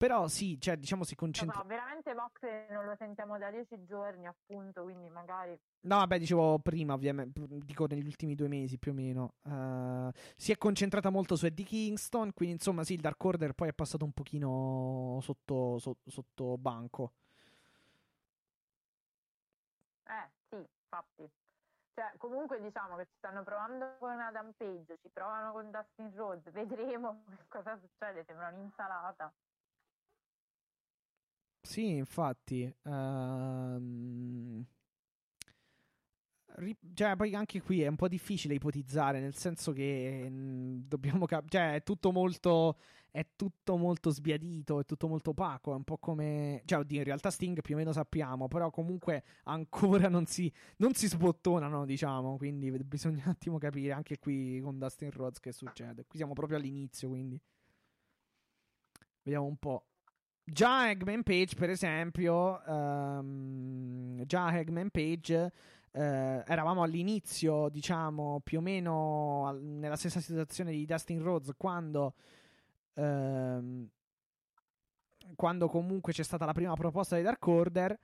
Però 0.00 0.28
sì, 0.28 0.58
cioè, 0.58 0.78
diciamo 0.78 1.04
si 1.04 1.14
concentra... 1.14 1.60
so, 1.60 1.66
veramente 1.66 2.14
Vox 2.14 2.40
non 2.70 2.86
lo 2.86 2.94
sentiamo 2.96 3.36
da 3.36 3.50
dieci 3.50 3.84
giorni, 3.84 4.26
appunto, 4.26 4.84
quindi 4.84 5.10
magari... 5.10 5.50
No, 5.80 5.96
vabbè, 5.96 6.18
dicevo 6.18 6.58
prima, 6.58 6.94
ovviamente, 6.94 7.38
dico 7.46 7.84
negli 7.84 8.06
ultimi 8.06 8.34
due 8.34 8.48
mesi 8.48 8.78
più 8.78 8.92
o 8.92 8.94
meno. 8.94 9.34
Eh, 9.44 10.10
si 10.36 10.52
è 10.52 10.56
concentrata 10.56 11.10
molto 11.10 11.36
su 11.36 11.44
Eddie 11.44 11.66
Kingston, 11.66 12.32
quindi 12.32 12.54
insomma 12.54 12.82
sì, 12.82 12.94
il 12.94 13.02
Dark 13.02 13.22
Order 13.22 13.52
poi 13.52 13.68
è 13.68 13.72
passato 13.74 14.06
un 14.06 14.12
pochino 14.12 15.18
sotto, 15.20 15.78
so- 15.78 15.98
sotto 16.06 16.56
banco. 16.56 17.12
Eh, 20.04 20.30
sì, 20.48 20.56
infatti. 20.56 21.30
Cioè, 21.92 22.12
comunque 22.16 22.58
diciamo 22.62 22.96
che 22.96 23.04
ci 23.04 23.16
stanno 23.18 23.42
provando 23.42 23.96
con 23.98 24.18
Adam 24.18 24.52
Page, 24.56 24.96
ci 25.02 25.10
provano 25.12 25.52
con 25.52 25.70
Dustin 25.70 26.10
Rhodes, 26.16 26.50
vedremo 26.52 27.22
cosa 27.48 27.78
succede, 27.78 28.24
sembra 28.24 28.48
un'insalata. 28.48 29.30
Sì, 31.70 31.86
infatti. 31.96 32.70
ehm, 32.84 34.66
ri- 36.56 36.76
cioè, 36.94 37.16
poi 37.16 37.34
anche 37.34 37.60
qui 37.62 37.82
è 37.82 37.86
un 37.88 37.96
po' 37.96 38.08
difficile 38.08 38.54
ipotizzare, 38.54 39.20
nel 39.20 39.34
senso 39.34 39.72
che 39.72 40.26
mm, 40.28 40.80
dobbiamo 40.86 41.26
cap- 41.26 41.48
cioè, 41.48 41.74
è 41.74 41.82
tutto 41.82 42.12
molto. 42.12 42.76
è 43.12 43.26
tutto 43.36 43.76
molto 43.76 44.10
sbiadito, 44.10 44.80
è 44.80 44.84
tutto 44.84 45.08
molto 45.08 45.30
opaco, 45.30 45.72
è 45.72 45.74
un 45.76 45.82
po' 45.84 45.98
come... 45.98 46.62
Cioè, 46.64 46.78
oddio, 46.80 46.98
in 46.98 47.04
realtà 47.04 47.30
Sting 47.30 47.60
più 47.60 47.74
o 47.74 47.78
meno 47.78 47.92
sappiamo, 47.92 48.46
però 48.48 48.70
comunque 48.70 49.24
ancora 49.44 50.08
non 50.08 50.26
si, 50.26 50.52
non 50.78 50.94
si 50.94 51.08
sbottonano, 51.08 51.84
diciamo, 51.86 52.36
quindi 52.36 52.70
bisogna 52.84 53.22
un 53.26 53.30
attimo 53.32 53.58
capire 53.58 53.92
anche 53.94 54.18
qui 54.18 54.60
con 54.60 54.78
Dustin 54.78 55.10
Rhodes 55.10 55.40
che 55.40 55.52
succede. 55.52 56.04
Qui 56.06 56.18
siamo 56.18 56.34
proprio 56.34 56.58
all'inizio, 56.58 57.08
quindi... 57.08 57.40
Vediamo 59.24 59.46
un 59.46 59.56
po'. 59.56 59.84
Già 60.44 60.90
Eggman 60.90 61.22
Page, 61.22 61.54
per 61.54 61.70
esempio, 61.70 62.60
um, 62.66 64.24
già 64.26 64.58
Eggman 64.58 64.90
Page 64.90 65.52
eh, 65.92 66.44
eravamo 66.46 66.82
all'inizio, 66.82 67.68
diciamo, 67.68 68.40
più 68.44 68.58
o 68.58 68.60
meno 68.60 69.46
al, 69.46 69.60
nella 69.60 69.96
stessa 69.96 70.20
situazione 70.20 70.70
di 70.72 70.86
Dustin 70.86 71.22
Rhodes 71.22 71.52
quando, 71.56 72.14
ehm, 72.94 73.88
quando 75.34 75.68
comunque 75.68 76.12
c'è 76.12 76.22
stata 76.22 76.44
la 76.44 76.52
prima 76.52 76.74
proposta 76.74 77.16
di 77.16 77.22
Dark 77.22 77.44
Order. 77.46 77.98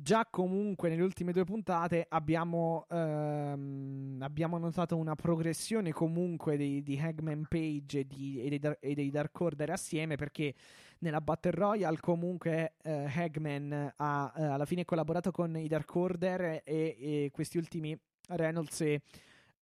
Già 0.00 0.28
comunque 0.30 0.88
nelle 0.88 1.02
ultime 1.02 1.32
due 1.32 1.42
puntate 1.42 2.06
abbiamo, 2.08 2.86
ehm, 2.88 4.18
abbiamo 4.20 4.56
notato 4.56 4.96
una 4.96 5.16
progressione 5.16 5.90
comunque 5.90 6.56
di, 6.56 6.84
di 6.84 6.96
Hagman 6.96 7.46
Page 7.48 7.98
e, 7.98 8.06
di, 8.06 8.40
e, 8.40 8.48
dei, 8.48 8.76
e 8.78 8.94
dei 8.94 9.10
Dark 9.10 9.40
Order 9.40 9.70
assieme 9.70 10.14
perché 10.14 10.54
nella 11.00 11.20
Battle 11.20 11.50
Royale 11.50 11.98
comunque 11.98 12.74
eh, 12.82 13.10
Hagman 13.12 13.92
ha 13.96 14.32
eh, 14.36 14.44
alla 14.44 14.66
fine 14.66 14.84
collaborato 14.84 15.32
con 15.32 15.56
i 15.56 15.66
Dark 15.66 15.92
Order 15.92 16.42
e, 16.42 16.62
e 16.64 17.30
questi 17.32 17.58
ultimi 17.58 17.98
Reynolds 18.28 18.80
e 18.82 19.02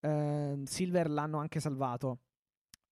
eh, 0.00 0.60
Silver 0.64 1.08
l'hanno 1.08 1.38
anche 1.38 1.60
salvato 1.60 2.18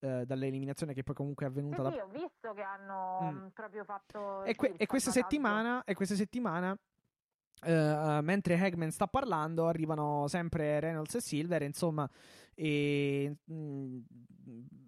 eh, 0.00 0.24
dall'eliminazione 0.24 0.94
che 0.94 1.02
poi 1.02 1.14
comunque 1.14 1.44
è 1.44 1.48
avvenuta. 1.50 1.76
Sì, 1.76 1.82
da... 1.82 1.90
sì 1.90 1.98
ho 1.98 2.08
visto 2.08 2.54
che 2.54 2.62
hanno 2.62 3.18
mm. 3.22 3.46
proprio 3.48 3.84
fatto... 3.84 4.44
E, 4.44 4.54
que- 4.54 4.72
e, 4.78 4.86
questa 4.86 5.10
settimana, 5.10 5.84
e 5.84 5.92
questa 5.92 6.14
settimana 6.14 6.74
Uh, 7.62 8.20
mentre 8.22 8.58
Hagman 8.58 8.90
sta 8.90 9.06
parlando, 9.06 9.66
arrivano 9.66 10.26
sempre 10.28 10.80
Reynolds 10.80 11.14
e 11.14 11.20
Silver. 11.20 11.62
Insomma, 11.62 12.08
e, 12.54 13.36
mh, 13.44 13.54
mm, 13.54 14.00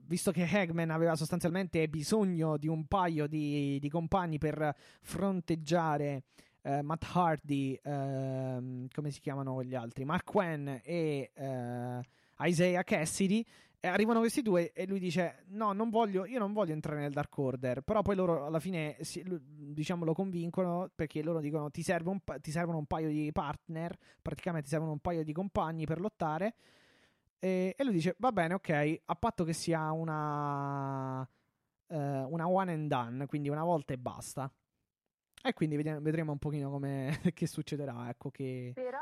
visto 0.06 0.30
che 0.30 0.44
Hagman 0.44 0.90
aveva 0.90 1.16
sostanzialmente 1.16 1.88
bisogno 1.88 2.56
di 2.56 2.68
un 2.68 2.86
paio 2.86 3.26
di, 3.26 3.78
di 3.80 3.88
compagni 3.88 4.38
per 4.38 4.74
fronteggiare 5.00 6.24
uh, 6.62 6.80
Matt 6.80 7.04
Hardy, 7.12 7.80
uh, 7.82 8.88
come 8.92 9.10
si 9.10 9.20
chiamano 9.20 9.62
gli 9.62 9.74
altri? 9.74 10.04
Mark 10.04 10.24
Quinn 10.24 10.68
e 10.82 11.30
Isaiah 12.40 12.82
Cassidy. 12.84 13.44
E 13.86 13.88
arrivano 13.88 14.18
questi 14.18 14.42
due 14.42 14.72
e 14.72 14.84
lui 14.84 14.98
dice: 14.98 15.44
No, 15.50 15.72
non 15.72 15.90
voglio, 15.90 16.26
io 16.26 16.40
non 16.40 16.52
voglio 16.52 16.72
entrare 16.72 16.98
nel 16.98 17.12
Dark 17.12 17.38
Order. 17.38 17.82
Però 17.82 18.02
poi 18.02 18.16
loro 18.16 18.44
alla 18.44 18.58
fine 18.58 18.96
si, 19.02 19.22
diciamo, 19.24 20.04
lo 20.04 20.12
convincono 20.12 20.90
perché 20.92 21.22
loro 21.22 21.38
dicono: 21.38 21.70
ti, 21.70 21.82
serve 21.82 22.10
un, 22.10 22.18
ti 22.40 22.50
servono 22.50 22.78
un 22.78 22.86
paio 22.86 23.08
di 23.08 23.30
partner, 23.30 23.96
praticamente 24.20 24.66
ti 24.66 24.72
servono 24.72 24.90
un 24.90 24.98
paio 24.98 25.22
di 25.22 25.32
compagni 25.32 25.86
per 25.86 26.00
lottare. 26.00 26.56
E, 27.38 27.76
e 27.78 27.84
lui 27.84 27.92
dice: 27.92 28.16
Va 28.18 28.32
bene, 28.32 28.54
ok, 28.54 29.02
a 29.04 29.14
patto 29.14 29.44
che 29.44 29.52
sia 29.52 29.92
una, 29.92 31.20
uh, 31.20 31.26
una 31.96 32.48
one 32.48 32.72
and 32.72 32.88
done, 32.88 33.26
quindi 33.26 33.48
una 33.50 33.62
volta 33.62 33.92
e 33.92 33.98
basta. 33.98 34.52
E 35.44 35.52
quindi 35.52 35.76
vedremo 35.76 36.32
un 36.32 36.38
pochino 36.38 36.70
come 36.70 37.20
che 37.34 37.46
succederà. 37.46 38.08
Ecco 38.08 38.30
che. 38.30 38.72
Però. 38.74 38.98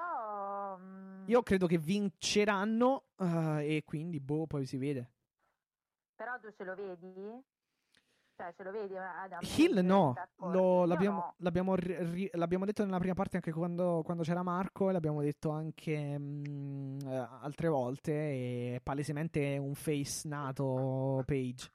Io 1.27 1.43
credo 1.43 1.67
che 1.67 1.79
vinceranno. 1.79 3.05
Uh, 3.17 3.59
e 3.59 3.83
quindi, 3.85 4.21
boh, 4.21 4.47
poi 4.47 4.67
si 4.67 4.77
vede. 4.77 5.11
Però 6.15 6.39
tu 6.39 6.51
ce 6.57 6.65
lo 6.65 6.75
vedi? 6.75 7.43
Cioè, 8.37 8.53
ce 8.57 8.63
lo 8.65 8.73
vedi 8.73 8.97
Adam? 8.97 9.39
Hill 9.43 9.79
no, 9.85 10.15
lo, 10.39 10.85
l'abbiamo, 10.87 11.19
no. 11.19 11.35
L'abbiamo, 11.39 11.75
ri, 11.77 12.29
l'abbiamo, 12.33 12.65
detto 12.65 12.85
nella 12.85 12.99
prima 12.99 13.15
parte 13.15 13.37
anche 13.37 13.53
quando, 13.53 14.03
quando 14.05 14.25
c'era 14.25 14.43
Marco 14.43 14.89
e 14.89 14.93
l'abbiamo 14.93 15.23
detto 15.23 15.51
anche 15.51 16.19
mh, 16.19 16.43
mm, 16.49 16.99
eh, 17.07 17.29
altre 17.43 17.69
volte 17.69 18.13
e 18.13 18.81
palesemente 18.83 19.57
un 19.57 19.75
face 19.75 20.27
nato 20.27 21.23
Page. 21.25 21.73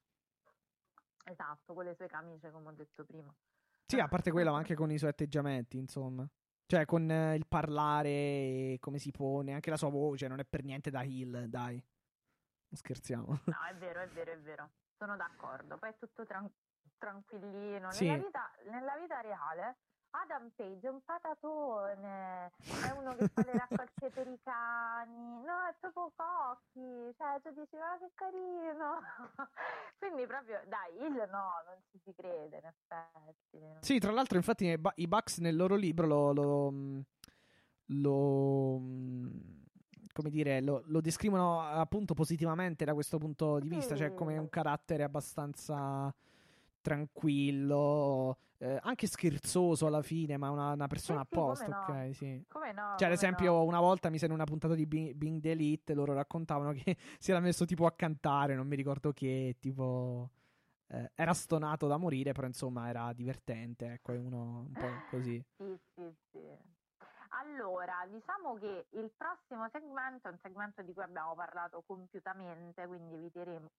Esatto, 1.24 1.74
con 1.74 1.86
le 1.86 1.96
sue 1.96 2.08
camicie 2.08 2.52
come 2.52 2.70
ho 2.70 2.74
detto 2.74 3.06
prima. 3.06 3.34
Sì, 3.86 3.98
a 4.00 4.10
parte 4.10 4.32
quello 4.32 4.52
anche 4.54 4.76
con 4.76 4.92
i 4.92 4.98
suoi 4.98 5.12
atteggiamenti, 5.12 5.78
insomma. 5.78 6.30
Cioè, 6.70 6.86
con 6.86 7.10
eh, 7.10 7.36
il 7.36 7.48
parlare, 7.48 8.78
come 8.80 9.00
si 9.00 9.10
pone, 9.10 9.54
anche 9.54 9.72
la 9.72 9.78
sua 9.78 9.90
voce, 9.90 10.28
non 10.28 10.40
è 10.40 10.46
per 10.46 10.64
niente 10.64 10.92
da 10.92 11.02
Hill, 11.02 11.46
dai. 11.46 11.74
Non 11.74 12.78
scherziamo. 12.78 13.40
No, 13.46 13.56
è 13.68 13.76
vero, 13.76 14.02
è 14.02 14.08
vero, 14.10 14.32
è 14.32 14.40
vero 14.40 14.70
sono 15.00 15.16
d'accordo. 15.16 15.78
Poi 15.78 15.90
è 15.90 15.98
tutto 15.98 16.26
tran- 16.26 16.52
tranquillino. 16.98 17.90
Sì. 17.92 18.08
Nella, 18.08 18.24
vita, 18.24 18.52
nella 18.66 18.98
vita 18.98 19.22
reale 19.22 19.78
Adam 20.12 20.50
Page 20.56 20.88
è 20.88 20.90
un 20.90 21.02
patatone, 21.04 22.52
è 22.58 22.92
uno 22.98 23.16
che 23.16 23.28
fa 23.28 23.44
le 23.46 23.52
raccolte 23.68 24.10
per 24.10 24.28
i 24.28 24.40
cani, 24.44 25.44
no, 25.44 25.68
è 25.70 25.76
proprio 25.80 26.12
cocchi, 26.16 27.14
cioè 27.16 27.40
tu 27.42 27.52
dici 27.54 27.76
ma 27.76 27.98
che 28.00 28.12
carino. 28.16 29.00
Quindi 30.00 30.26
proprio, 30.26 30.62
dai, 30.68 31.06
il 31.06 31.14
no, 31.30 31.52
non 31.66 31.82
ci 31.92 32.00
si 32.04 32.14
crede 32.16 32.58
in 32.58 32.66
effetti. 32.66 33.78
Sì, 33.82 34.00
tra 34.00 34.12
l'altro 34.12 34.38
infatti 34.38 34.66
i 34.96 35.08
Bucks 35.08 35.38
nel 35.40 35.56
loro 35.56 35.76
libro 35.76 36.08
lo, 36.08 36.32
lo, 36.34 36.74
lo 37.86 38.82
come 40.12 40.30
dire, 40.30 40.62
lo, 40.62 40.84
lo, 40.88 41.02
descrivono 41.02 41.62
appunto 41.62 42.14
positivamente 42.14 42.84
da 42.84 42.94
questo 42.94 43.18
punto 43.18 43.60
di 43.60 43.70
vista, 43.70 43.96
cioè 43.96 44.14
come 44.14 44.38
un 44.38 44.50
carattere 44.50 45.04
abbastanza 45.04 46.14
tranquillo, 46.82 48.38
eh, 48.58 48.80
anche 48.82 49.08
scherzoso 49.08 49.88
alla 49.88 50.02
fine, 50.02 50.38
ma 50.38 50.50
una, 50.50 50.74
una 50.74 50.88
persona 50.88 51.20
sì, 51.22 51.26
a 51.26 51.38
posto, 51.38 51.70
no. 51.70 51.86
ok, 51.88 52.16
sì. 52.16 52.46
Come 52.48 52.72
no? 52.74 52.96
Cioè, 52.98 53.08
ad 53.08 53.14
esempio, 53.14 53.54
no. 53.54 53.64
una 53.64 53.80
volta 53.80 54.10
mi 54.10 54.18
sembra 54.18 54.38
in 54.38 54.44
una 54.44 54.50
puntata 54.50 54.76
di 54.76 54.86
Bing, 54.86 55.42
the 55.42 55.52
Elite, 55.52 55.94
loro 55.94 56.14
raccontavano 56.14 56.74
che 56.74 56.98
si 57.20 57.32
era 57.32 57.40
messo 57.40 57.66
tipo 57.66 57.86
a 57.86 57.94
cantare, 57.94 58.56
non 58.56 58.68
mi 58.68 58.76
ricordo 58.76 59.12
che, 59.12 59.56
tipo... 59.60 60.32
Eh, 60.92 61.12
era 61.14 61.34
stonato 61.34 61.86
da 61.86 61.98
morire, 61.98 62.32
però 62.32 62.48
insomma 62.48 62.90
era 62.90 63.14
divertente, 63.14 63.94
ecco, 63.94 64.12
è 64.12 64.18
uno 64.18 64.66
un 64.68 64.72
po' 64.72 65.08
così. 65.10 65.44
Sì, 65.56 65.78
sì, 65.94 66.16
sì. 66.32 66.78
Allora, 67.30 68.08
diciamo 68.10 68.56
che 68.56 68.88
il 68.92 69.12
prossimo 69.16 69.70
segmento 69.72 70.28
è 70.28 70.32
un 70.32 70.40
segmento 70.42 70.82
di 70.82 70.94
cui 70.94 71.04
abbiamo 71.04 71.36
parlato 71.36 71.84
compiutamente, 71.86 72.88
quindi 72.88 73.14
eviteremo 73.14 73.70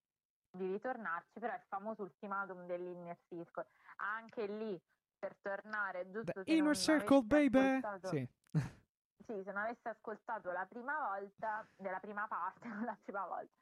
di 0.51 0.67
ritornarci, 0.73 1.39
però 1.39 1.53
è 1.53 1.57
il 1.57 1.65
famoso 1.69 2.03
ultimatum 2.03 2.67
dell'Inner 2.67 3.19
Circle. 3.29 3.67
Anche 3.97 4.47
lì, 4.47 4.81
per 5.19 5.37
tornare, 5.41 6.11
giusto 6.11 6.43
The 6.43 6.53
Inner 6.53 6.77
Circle, 6.77 7.23
baby! 7.23 7.81
Sì. 8.05 8.29
sì, 9.27 9.43
se 9.43 9.53
non 9.53 9.63
avessi 9.63 9.89
ascoltato 9.89 10.51
la 10.51 10.67
prima 10.67 11.09
volta, 11.09 11.67
della 11.77 12.01
prima 12.01 12.27
parte, 12.27 12.69
non 12.69 12.85
la 12.85 12.99
prima 13.03 13.27
volta, 13.27 13.53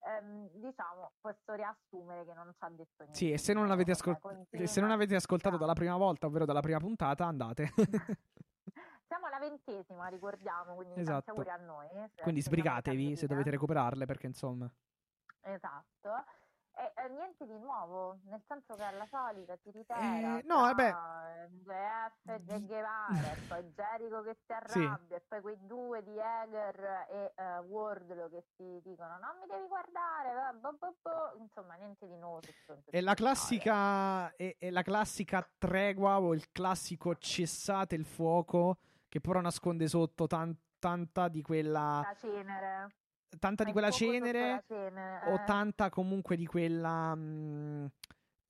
ehm, 0.00 0.48
diciamo, 0.52 1.12
posso 1.20 1.54
riassumere 1.54 2.24
che 2.24 2.34
non 2.34 2.52
ci 2.52 2.64
ha 2.64 2.68
detto 2.70 3.02
niente. 3.02 3.18
Sì, 3.18 3.32
e 3.32 3.38
se 3.38 3.52
non, 3.52 3.66
l'avete 3.66 3.92
ascol- 3.92 4.18
se 4.64 4.80
non 4.80 4.90
avete 4.90 5.14
ascoltato 5.14 5.56
dalla 5.56 5.74
prima 5.74 5.96
volta, 5.96 6.26
ovvero 6.26 6.44
dalla 6.44 6.60
prima 6.60 6.78
puntata, 6.78 7.24
andate. 7.24 7.72
Siamo 9.06 9.26
alla 9.26 9.38
ventesima, 9.38 10.08
ricordiamo, 10.08 10.74
quindi 10.74 11.00
esatto. 11.00 11.30
auguri 11.30 11.48
a 11.48 11.56
noi. 11.56 11.88
Quindi 12.16 12.42
sbrigatevi 12.42 13.14
se 13.14 13.26
dovete 13.26 13.50
recuperarle, 13.50 14.04
perché 14.04 14.26
insomma... 14.26 14.68
Esatto. 15.42 16.24
E, 16.78 16.92
eh, 16.94 17.08
niente 17.08 17.46
di 17.46 17.58
nuovo, 17.58 18.18
nel 18.24 18.42
senso 18.46 18.74
che 18.74 18.82
alla 18.82 19.06
solita 19.06 19.56
ti 19.56 19.70
ritira. 19.70 19.98
Eh, 19.98 20.42
no, 20.44 20.60
vabbè. 20.60 20.94
MJF 21.48 22.28
e 22.28 22.44
Che 22.44 22.60
Guevara, 22.60 23.32
e 23.32 23.40
poi 23.48 23.72
Jericho 23.74 24.22
che 24.22 24.36
si 24.44 24.52
arrabbia, 24.52 25.06
sì. 25.06 25.14
e 25.14 25.22
poi 25.26 25.40
quei 25.40 25.56
due 25.66 26.02
di 26.02 26.18
Eger 26.18 27.06
e 27.08 27.32
uh, 27.34 27.64
Wardlow 27.64 28.28
che 28.28 28.44
si 28.56 28.80
dicono 28.84 29.16
non 29.18 29.38
mi 29.40 29.46
devi 29.46 29.66
guardare, 29.66 30.52
bo, 30.58 30.76
bo, 30.78 30.94
bo. 31.00 31.32
insomma 31.38 31.74
niente 31.76 32.06
di 32.06 32.16
nuovo. 32.16 32.40
È 32.90 33.00
la, 33.00 33.14
classica, 33.14 34.34
è, 34.36 34.56
è 34.58 34.70
la 34.70 34.82
classica 34.82 35.48
tregua 35.56 36.20
o 36.20 36.34
il 36.34 36.50
classico 36.52 37.14
cessate 37.16 37.94
il 37.94 38.04
fuoco 38.04 38.78
che 39.08 39.20
però 39.20 39.40
nasconde 39.40 39.88
sotto 39.88 40.26
tan- 40.26 40.56
tanta 40.78 41.28
di 41.28 41.40
quella... 41.40 42.02
La 42.04 42.16
cenere. 42.18 42.94
Tanta 43.38 43.64
di 43.64 43.72
quella 43.72 43.90
cenere, 43.90 44.64
cenere 44.66 45.22
eh. 45.26 45.32
o 45.32 45.42
tanta 45.44 45.90
comunque 45.90 46.36
di 46.36 46.46
quella... 46.46 47.14
Mh, 47.14 47.20
mm, 47.20 47.86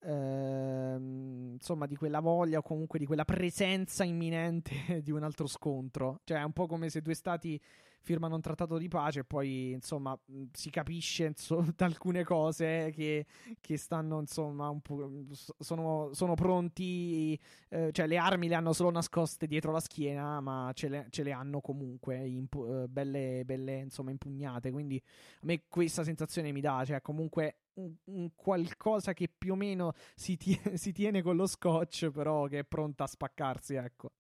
Ehm, 0.07 1.55
insomma, 1.55 1.87
di 1.87 1.97
quella 1.97 2.21
voglia 2.21 2.59
o 2.59 2.63
comunque 2.63 2.99
di 2.99 3.07
quella 3.07 3.25
presenza 3.25 4.05
imminente 4.05 4.71
di 5.03 5.11
un 5.11 5.23
altro 5.23 5.47
scontro. 5.47 6.21
Cioè, 6.25 6.39
è 6.39 6.45
un 6.45 6.53
po' 6.53 6.67
come 6.67 6.89
se 6.89 7.03
due 7.03 7.15
stati 7.15 7.61
firmano 8.07 8.37
un 8.37 8.41
trattato 8.41 8.79
di 8.79 8.87
pace 8.87 9.21
e 9.21 9.25
poi 9.25 9.73
insomma 9.73 10.17
si 10.53 10.71
capisce 10.71 11.25
inso- 11.25 11.67
da 11.75 11.87
alcune 11.87 12.23
cose 12.23 12.93
che, 12.95 13.27
che 13.61 13.77
stanno 13.77 14.21
insomma 14.21 14.69
un 14.69 14.81
po', 14.81 15.11
sono, 15.59 16.11
sono 16.13 16.35
pronti, 16.35 17.39
eh, 17.69 17.91
cioè 17.91 18.07
le 18.07 18.17
armi 18.17 18.47
le 18.47 18.55
hanno 18.55 18.73
solo 18.73 18.91
nascoste 18.91 19.49
dietro 19.49 19.73
la 19.73 19.81
schiena 19.81 20.41
ma 20.41 20.71
ce 20.73 20.89
le, 20.89 21.07
ce 21.11 21.25
le 21.25 21.33
hanno 21.33 21.61
comunque 21.61 22.25
impu- 22.25 22.65
eh, 22.69 22.87
belle, 22.89 23.43
belle 23.45 23.81
insomma 23.81 24.13
impugnate. 24.13 24.71
Quindi 24.71 25.03
a 25.05 25.39
me 25.43 25.65
questa 25.69 26.05
sensazione 26.05 26.53
mi 26.53 26.61
dà, 26.61 26.85
cioè 26.85 27.03
comunque 27.03 27.63
un, 27.75 27.93
un 28.05 28.31
qualcosa 28.37 29.15
che 29.15 29.29
più 29.29 29.55
o 29.55 29.57
meno 29.57 29.95
si, 30.15 30.37
tie- 30.37 30.61
si 30.79 30.93
tiene 30.93 31.23
con 31.23 31.35
lo 31.35 31.47
scotch 31.47 32.11
però 32.11 32.47
che 32.47 32.61
è 32.61 32.65
pronta 32.65 33.05
a 33.05 33.09
spaccarsi 33.09 33.75
ecco 33.75 34.13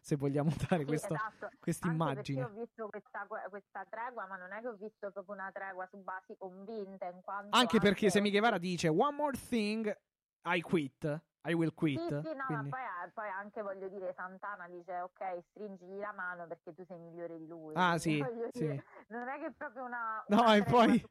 se 0.00 0.16
vogliamo 0.16 0.50
dare 0.68 0.82
Sì, 0.82 0.86
questo, 0.86 1.14
esatto. 1.14 1.50
questa 1.60 1.86
Anche 1.88 1.96
immagine. 2.02 2.38
perché 2.40 2.52
ho 2.52 2.60
visto 2.60 2.88
questa, 2.88 3.26
questa 3.48 3.86
tregua, 3.88 4.26
ma 4.26 4.36
non 4.36 4.52
è 4.52 4.60
che 4.60 4.68
ho 4.68 4.74
visto 4.76 5.10
proprio 5.10 5.34
una 5.34 5.50
tregua 5.52 5.86
su 5.90 5.98
basi 6.02 6.34
convinte. 6.36 7.06
In 7.12 7.20
quanto 7.22 7.56
Anche 7.56 7.78
perché 7.78 8.06
anche- 8.06 8.10
se 8.10 8.20
Michevara 8.20 8.58
dice 8.58 8.88
one 8.88 9.14
more 9.16 9.36
thing, 9.48 9.96
I 10.44 10.60
quit. 10.60 11.22
I 11.44 11.52
will 11.54 11.68
Sì, 11.70 11.74
quit. 11.76 11.98
sì, 12.20 12.34
no, 12.34 12.44
Quindi- 12.46 12.68
poi, 12.68 12.80
poi 13.14 13.28
anche 13.30 13.62
voglio 13.62 13.88
dire, 13.88 14.12
Santana 14.14 14.68
dice 14.68 15.00
ok, 15.00 15.44
stringigli 15.50 15.98
la 15.98 16.12
mano 16.12 16.46
perché 16.46 16.74
tu 16.74 16.84
sei 16.84 16.98
migliore 16.98 17.38
di 17.38 17.46
lui. 17.46 17.74
Ah, 17.76 17.96
sì, 17.96 18.22
sì. 18.52 18.58
dire, 18.58 18.84
non 19.08 19.28
è 19.28 19.38
che 19.38 19.46
è 19.46 19.52
proprio 19.56 19.84
una, 19.84 20.22
No, 20.28 20.40
una 20.42 20.56
e 20.56 20.62
tregua 20.62 20.84
poi-. 20.84 21.04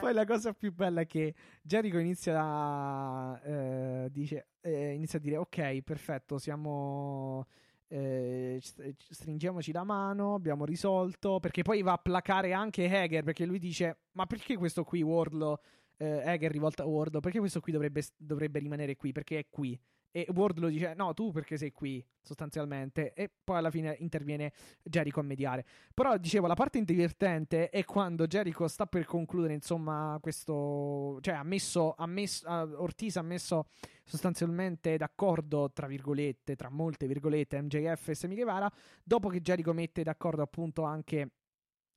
Poi 0.00 0.12
la 0.12 0.26
cosa 0.26 0.52
più 0.52 0.72
bella 0.74 1.00
è 1.02 1.06
che 1.06 1.34
Jericho 1.62 1.98
inizia 1.98 2.38
a, 2.42 3.40
eh, 3.42 4.08
dice, 4.10 4.48
eh, 4.60 4.92
inizia 4.92 5.18
a 5.18 5.22
dire 5.22 5.36
ok, 5.38 5.80
perfetto, 5.82 6.36
siamo... 6.38 7.46
eh, 7.92 8.58
st- 8.62 8.94
stringiamoci 9.10 9.70
la 9.70 9.84
mano, 9.84 10.34
abbiamo 10.34 10.64
risolto. 10.64 11.40
Perché 11.40 11.62
poi 11.62 11.82
va 11.82 11.92
a 11.92 11.98
placare 11.98 12.52
anche 12.54 12.86
Hager. 12.86 13.22
Perché 13.22 13.44
lui 13.44 13.58
dice: 13.58 13.98
Ma 14.12 14.26
perché 14.26 14.56
questo 14.56 14.82
qui, 14.82 15.02
Wardlow? 15.02 15.58
Eh, 15.98 16.22
Hager 16.26 16.50
rivolta 16.50 16.82
a 16.84 16.86
Wardlow, 16.86 17.20
perché 17.20 17.38
questo 17.38 17.60
qui 17.60 17.70
dovrebbe, 17.70 18.02
dovrebbe 18.16 18.58
rimanere 18.58 18.96
qui? 18.96 19.12
Perché 19.12 19.38
è 19.38 19.46
qui. 19.48 19.78
E 20.12 20.26
Wardlow 20.32 20.68
dice: 20.68 20.92
No, 20.94 21.14
tu 21.14 21.32
perché 21.32 21.56
sei 21.56 21.72
qui, 21.72 22.04
sostanzialmente. 22.20 23.14
E 23.14 23.30
poi 23.42 23.56
alla 23.56 23.70
fine 23.70 23.96
interviene 23.98 24.52
Jericho 24.82 25.20
a 25.20 25.22
mediare. 25.22 25.64
Però 25.94 26.16
dicevo, 26.18 26.46
la 26.46 26.54
parte 26.54 26.82
divertente 26.84 27.70
è 27.70 27.84
quando 27.84 28.26
Jericho 28.26 28.68
sta 28.68 28.86
per 28.86 29.06
concludere, 29.06 29.54
insomma, 29.54 30.18
questo. 30.20 31.18
Cioè, 31.22 31.34
ha 31.34 31.42
messo. 31.42 31.94
Ha 31.96 32.06
messo 32.06 32.46
ha- 32.46 32.62
Ortiz 32.62 33.16
ha 33.16 33.22
messo 33.22 33.68
sostanzialmente 34.04 34.96
d'accordo, 34.98 35.70
tra 35.72 35.86
virgolette, 35.86 36.56
tra 36.56 36.68
molte 36.68 37.06
virgolette, 37.06 37.60
MJF 37.60 38.08
e 38.08 38.14
Sammy 38.14 38.34
Guevara. 38.34 38.70
Dopo 39.02 39.28
che 39.28 39.40
Jericho 39.40 39.72
mette 39.72 40.02
d'accordo, 40.02 40.42
appunto, 40.42 40.82
anche. 40.82 41.30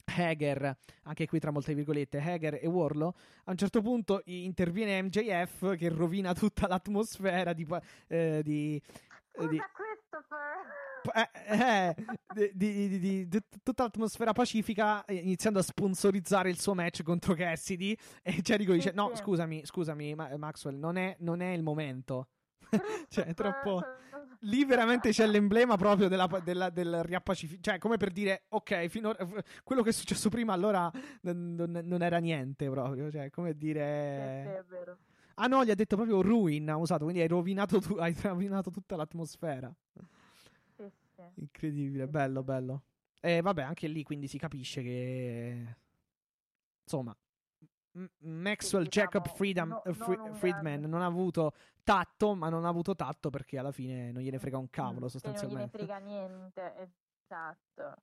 Hager, 0.05 0.77
anche 1.03 1.27
qui 1.27 1.39
tra 1.39 1.51
molte 1.51 1.73
virgolette, 1.73 2.19
Hager 2.19 2.59
e 2.61 2.67
Warlow. 2.67 3.13
A 3.45 3.51
un 3.51 3.57
certo 3.57 3.81
punto 3.81 4.21
interviene 4.25 5.01
MJF 5.01 5.75
che 5.75 5.89
rovina 5.89 6.33
tutta 6.33 6.67
l'atmosfera 6.67 7.53
di, 7.53 7.67
eh, 8.07 8.41
di, 8.43 8.81
eh, 9.33 9.47
di- 9.47 9.61
Christopher. 9.73 10.83
eh, 11.13 11.95
eh, 12.35 12.51
di, 12.53 12.99
di- 12.99 13.27
di- 13.27 13.41
tutta 13.61 13.83
l'atmosfera 13.83 14.31
pacifica 14.33 15.05
eh, 15.05 15.15
iniziando 15.15 15.59
a 15.59 15.63
sponsorizzare 15.63 16.49
il 16.49 16.59
suo 16.59 16.73
match 16.73 17.03
contro 17.03 17.33
Cassidy 17.35 17.95
e 18.23 18.41
Jericho 18.41 18.73
dice 18.73 18.91
no 18.91 19.11
scusami 19.15 19.63
scusami 19.65 20.15
Ma- 20.15 20.35
Maxwell 20.37 20.77
non 20.79 20.97
è, 20.97 21.15
non 21.19 21.41
è 21.41 21.51
il 21.51 21.61
momento 21.61 22.29
cioè 23.09 23.25
è 23.25 23.33
troppo. 23.35 23.83
Lì 24.41 24.65
veramente 24.65 25.09
c'è 25.11 25.25
l'emblema 25.27 25.75
proprio 25.77 26.07
della, 26.07 26.27
della, 26.43 26.69
del 26.69 27.03
riappacific 27.03 27.59
cioè 27.61 27.77
come 27.77 27.97
per 27.97 28.11
dire 28.11 28.43
ok 28.49 28.87
finora, 28.87 29.17
quello 29.63 29.81
che 29.81 29.89
è 29.89 29.93
successo 29.93 30.29
prima 30.29 30.53
allora 30.53 30.91
non, 31.21 31.55
non- 31.55 31.81
non 31.83 32.01
era 32.01 32.17
niente 32.19 32.69
proprio 32.69 33.09
cioè 33.11 33.29
come 33.29 33.51
Sì, 33.51 33.57
sì, 33.57 33.63
dire 33.65 33.85
è 34.57 34.63
vero. 34.67 34.97
ah 35.35 35.47
no 35.47 35.63
gli 35.65 35.71
ha 35.71 35.75
detto 35.75 35.95
proprio 35.95 36.21
ruin 36.21 36.69
ha 36.69 36.77
usato 36.77 37.03
quindi 37.03 37.21
hai 37.21 37.27
rovinato, 37.27 37.79
tu, 37.79 37.93
hai 37.95 38.15
rovinato 38.21 38.71
tutta 38.71 38.95
l'atmosfera 38.95 39.73
Sì, 40.77 40.83
sì. 41.15 41.21
Incredibile, 41.35 42.07
bello, 42.07 42.43
bello. 42.43 42.83
E 43.21 43.41
vabbè, 43.41 43.61
anche 43.63 43.87
lì 43.87 44.03
quindi 44.03 44.27
si 44.27 44.37
capisce 44.37 44.81
che 44.83 45.75
insomma 46.83 47.15
Maxwell 48.19 48.83
Sì, 48.83 48.89
Jacob 48.89 49.21
diciamo, 49.21 49.37
Freedom- 49.37 49.69
no- 49.69 49.83
eh, 49.83 49.93
Fri- 49.93 50.15
non 50.17 50.27
un 50.29 50.33
Friedman 50.35 50.81
non 50.81 51.01
ha 51.01 51.05
avuto 51.05 51.53
tatto, 51.83 52.35
ma 52.35 52.49
non 52.49 52.65
ha 52.65 52.67
avuto 52.67 52.95
tatto 52.95 53.29
perché 53.29 53.57
alla 53.57 53.71
fine 53.71 54.11
non 54.11 54.21
gliene 54.21 54.39
frega 54.39 54.57
un 54.57 54.69
cavolo 54.69 55.05
Mm, 55.05 55.09
sostanzialmente. 55.09 55.77
Non 55.77 55.87
gliene 55.87 56.03
frega 56.03 56.17
niente, 56.57 56.91
esatto. 57.23 57.95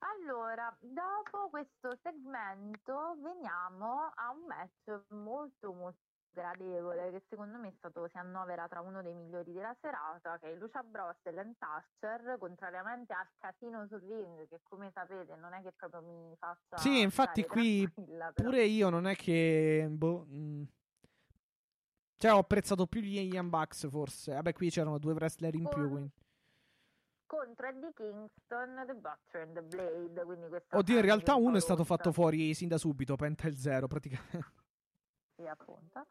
Allora, 0.00 0.74
dopo 0.80 1.48
questo 1.50 1.96
segmento 2.02 3.16
veniamo 3.20 4.12
a 4.14 4.30
un 4.30 4.44
match 4.46 5.04
molto 5.08 5.72
molto 5.72 5.98
gradevole 6.32 7.10
che 7.10 7.22
secondo 7.28 7.58
me 7.58 7.68
è 7.68 7.72
stato, 7.78 8.06
si 8.08 8.16
annovera 8.18 8.68
tra 8.68 8.80
uno 8.80 9.02
dei 9.02 9.14
migliori 9.14 9.52
della 9.52 9.74
serata 9.80 10.38
che 10.38 10.52
è 10.52 10.54
Lucia 10.56 10.82
Bros 10.82 11.16
e 11.22 11.32
Lance 11.32 11.64
Archer 11.64 12.36
contrariamente 12.38 13.12
al 13.12 13.28
casino 13.38 13.86
sul 13.86 14.00
ring 14.00 14.48
che 14.48 14.60
come 14.62 14.90
sapete 14.92 15.36
non 15.36 15.52
è 15.52 15.62
che 15.62 15.72
proprio 15.72 16.00
mi 16.02 16.34
faccia 16.36 16.76
Sì, 16.76 17.00
infatti 17.00 17.44
qui. 17.44 17.90
Pure 18.34 18.64
io 18.64 18.88
non 18.88 19.06
è 19.06 19.14
che 19.16 19.86
boh, 19.90 20.26
mm. 20.28 20.62
Cioè, 22.20 22.32
ho 22.32 22.38
apprezzato 22.38 22.86
più 22.88 23.00
gli 23.00 23.16
Young 23.16 23.48
Bucks 23.48 23.88
forse. 23.88 24.32
Vabbè, 24.34 24.52
qui 24.52 24.70
c'erano 24.70 24.98
due 24.98 25.12
wrestler 25.12 25.54
in 25.54 25.68
più, 25.68 25.82
Con- 25.82 25.90
quindi. 25.90 26.12
contro 27.26 27.66
Eddie 27.68 27.92
Kingston, 27.94 28.84
The 28.86 28.94
Butcher 28.94 29.40
and 29.42 29.54
the 29.54 29.62
Blade 29.62 30.24
quindi 30.24 30.48
questa 30.48 30.76
Oddio, 30.78 30.96
in 30.96 31.02
realtà 31.02 31.36
uno 31.36 31.58
è 31.58 31.60
stato 31.60 31.84
fatto 31.84 32.10
fuori 32.10 32.54
sin 32.54 32.66
da 32.66 32.76
subito, 32.76 33.14
Penta 33.14 33.46
il 33.46 33.56
zero, 33.56 33.86
praticamente. 33.86 34.66
Sì, 35.36 35.46
appunto. 35.46 36.06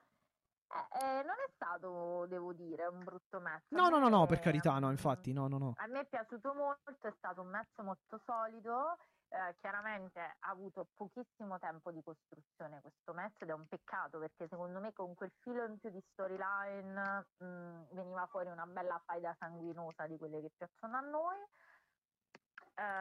Eh, 0.78 0.99
eh, 0.99 1.24
non 1.24 1.36
è 1.45 1.49
stato, 1.56 2.26
devo 2.28 2.54
dire, 2.54 2.86
un 2.86 3.04
brutto 3.04 3.40
match. 3.40 3.66
No, 3.70 3.90
no, 3.90 3.98
no, 3.98 4.10
no, 4.10 4.26
per 4.28 4.40
carità, 4.40 4.78
no, 4.78 4.91
infatti, 4.91 5.34
no, 5.34 5.48
no, 5.48 5.58
no. 5.58 5.74
A 5.78 5.88
me 5.88 6.02
è 6.02 6.06
piaciuto 6.06 6.54
molto, 6.54 7.08
è 7.08 7.14
stato 7.18 7.41
un 7.41 7.49
match 7.49 7.80
molto 7.80 8.22
solido. 8.26 8.98
eh, 9.30 9.56
chiaramente 9.60 10.20
ha 10.20 10.49
avuto 10.49 10.88
pochissimo 10.94 11.60
tempo 11.60 11.91
di 11.91 12.02
costruzione 12.02 12.80
questo 12.80 13.14
match 13.14 13.41
ed 13.41 13.49
è 13.49 13.54
un 13.54 13.68
peccato 13.68 14.20
perché 14.20 14.48
secondo 14.48 14.80
me 14.80 14.94
con 14.94 15.14
quel 15.16 15.32
filo 15.41 15.66
in 15.66 15.78
più 15.80 15.90
di 15.90 16.02
storyline 16.14 17.26
mm, 17.44 17.84
veniva 17.91 18.26
fuori 18.28 18.49
una 18.49 18.66
bella 18.66 19.02
faida 19.06 19.36
sanguinosa 19.38 20.08
di 20.08 20.18
quelle 20.18 20.40
che 20.41 20.52
piacciono 20.56 20.95
a 20.98 21.02
noi. 21.02 21.38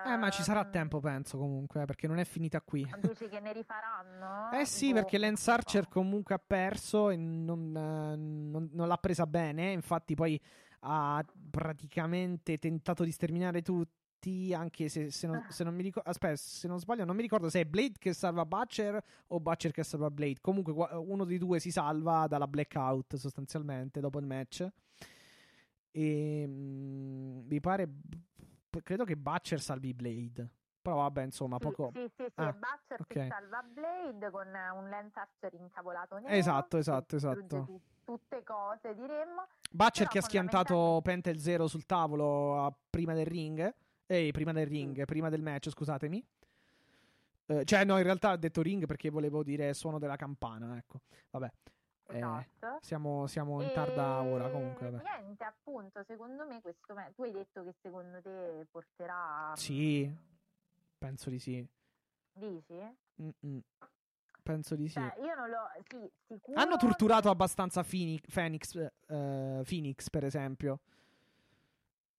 Eh, 0.06 0.16
ma 0.16 0.30
ci 0.30 0.42
sarà 0.42 0.64
Ehm, 0.64 0.70
tempo, 0.70 1.00
penso, 1.00 1.36
comunque, 1.36 1.82
eh, 1.82 1.84
perché 1.84 2.06
non 2.06 2.18
è 2.18 2.24
finita 2.24 2.60
qui. 2.62 2.88
Dici 3.00 3.28
che 3.28 3.40
ne 3.40 3.52
rifaranno? 3.52 4.50
Eh 4.58 4.64
sì, 4.64 4.88
Boh, 4.88 4.94
perché 4.94 5.18
Lance 5.18 5.50
Archer 5.50 5.84
so. 5.84 5.90
comunque 5.90 6.34
ha 6.34 6.40
perso 6.44 7.10
e 7.10 7.16
non, 7.16 7.76
eh, 7.76 8.16
non- 8.16 8.70
non 8.72 8.88
l'ha 8.88 8.96
presa 8.96 9.26
bene. 9.26 9.72
Infatti, 9.72 10.14
poi 10.14 10.40
ha 10.80 11.22
praticamente 11.50 12.56
tentato 12.58 13.04
di 13.04 13.10
sterminare 13.10 13.60
tutti. 13.62 14.52
Anche 14.54 14.88
se, 14.88 15.10
se 15.12 15.26
non, 15.28 15.44
se 15.50 15.62
non 15.62 15.72
mi 15.74 15.82
ricordo, 15.82 16.08
aspetta, 16.08 16.34
se 16.36 16.66
non 16.66 16.80
sbaglio, 16.80 17.04
non 17.04 17.14
mi 17.14 17.22
ricordo 17.22 17.48
se 17.48 17.60
è 17.60 17.64
Blade 17.64 17.94
che 17.98 18.12
salva 18.12 18.44
Butcher 18.44 19.00
o 19.28 19.38
Butcher 19.40 19.70
che 19.72 19.84
salva 19.84 20.10
Blade. 20.10 20.40
Comunque, 20.40 20.72
uno 20.72 21.24
dei 21.24 21.38
due 21.38 21.60
si 21.60 21.70
salva 21.70 22.26
dalla 22.26 22.48
blackout 22.48 23.14
sostanzialmente 23.16 24.00
dopo 24.00 24.18
il 24.18 24.26
match. 24.26 24.66
E 25.92 26.44
mm, 26.46 27.46
mi 27.46 27.60
pare, 27.60 27.88
credo 28.82 29.04
che 29.04 29.16
Butcher 29.16 29.60
salvi 29.60 29.92
Blade. 29.94 30.48
Però 30.80 30.96
vabbè, 30.96 31.24
insomma, 31.24 31.56
Sì, 31.58 31.64
poco. 31.66 31.90
Sì, 31.92 32.08
sì, 32.16 32.24
sì, 32.26 32.32
Ah, 32.36 32.48
è 32.50 32.52
Butcher 32.52 33.00
ok. 33.00 33.06
che 33.06 33.26
salva 33.28 33.62
Blade 33.62 34.30
con 34.30 34.46
un 34.46 34.88
Lance 34.88 35.18
Archer 35.18 35.54
incavolato 35.54 36.18
nero. 36.18 36.32
Esatto, 36.34 36.76
esatto, 36.76 37.16
esatto. 37.16 37.64
tu- 37.64 37.80
tutte 38.04 38.42
cose, 38.44 38.94
diremmo. 38.94 39.46
Butcher 39.72 39.92
Però 40.06 40.10
che 40.10 40.18
ha 40.18 40.22
schiantato 40.22 41.00
Penta 41.02 41.30
il 41.30 41.40
zero 41.40 41.66
sul 41.66 41.86
tavolo 41.86 42.62
a- 42.64 42.72
prima 42.88 43.14
del 43.14 43.26
ring. 43.26 43.74
Ehi, 44.06 44.30
prima 44.30 44.52
del 44.52 44.66
ring, 44.68 45.04
prima 45.04 45.28
del 45.28 45.42
match, 45.42 45.70
scusatemi. 45.70 46.24
Eh, 47.46 47.64
cioè, 47.64 47.84
no, 47.84 47.96
in 47.96 48.04
realtà 48.04 48.32
ho 48.32 48.36
detto 48.36 48.62
ring 48.62 48.86
perché 48.86 49.10
volevo 49.10 49.42
dire 49.42 49.72
suono 49.74 49.98
della 49.98 50.16
campana, 50.16 50.76
ecco. 50.76 51.00
Vabbè, 51.30 51.50
eh, 52.08 52.18
Esatto. 52.18 52.78
siamo, 52.80 53.26
siamo 53.26 53.60
in 53.62 53.70
tarda 53.72 54.22
ora 54.22 54.48
comunque. 54.48 54.86
E 54.86 54.90
vabbè. 54.90 55.20
Niente, 55.22 55.44
appunto, 55.44 56.04
secondo 56.04 56.46
me 56.46 56.60
questo 56.60 56.94
match... 56.94 57.14
Tu 57.14 57.22
hai 57.22 57.32
detto 57.32 57.62
che 57.64 57.74
secondo 57.80 58.20
te 58.22 58.66
porterà... 58.70 59.52
Sì, 59.56 60.10
penso 60.98 61.30
di 61.30 61.38
sì. 61.38 61.66
Dici? 62.32 62.96
Mm-mm. 63.20 63.60
Penso 64.42 64.76
di 64.76 64.86
sì. 64.88 65.00
Cioè, 65.00 65.14
io 65.18 65.34
non 65.34 65.48
l'ho... 65.48 65.68
Sì, 65.88 66.10
sicuro... 66.26 66.60
Hanno 66.60 66.76
torturato 66.76 67.30
abbastanza 67.30 67.82
Phoenix, 67.82 68.32
Phoenix, 68.32 68.76
eh, 68.76 69.62
Phoenix, 69.64 70.08
per 70.08 70.24
esempio. 70.24 70.80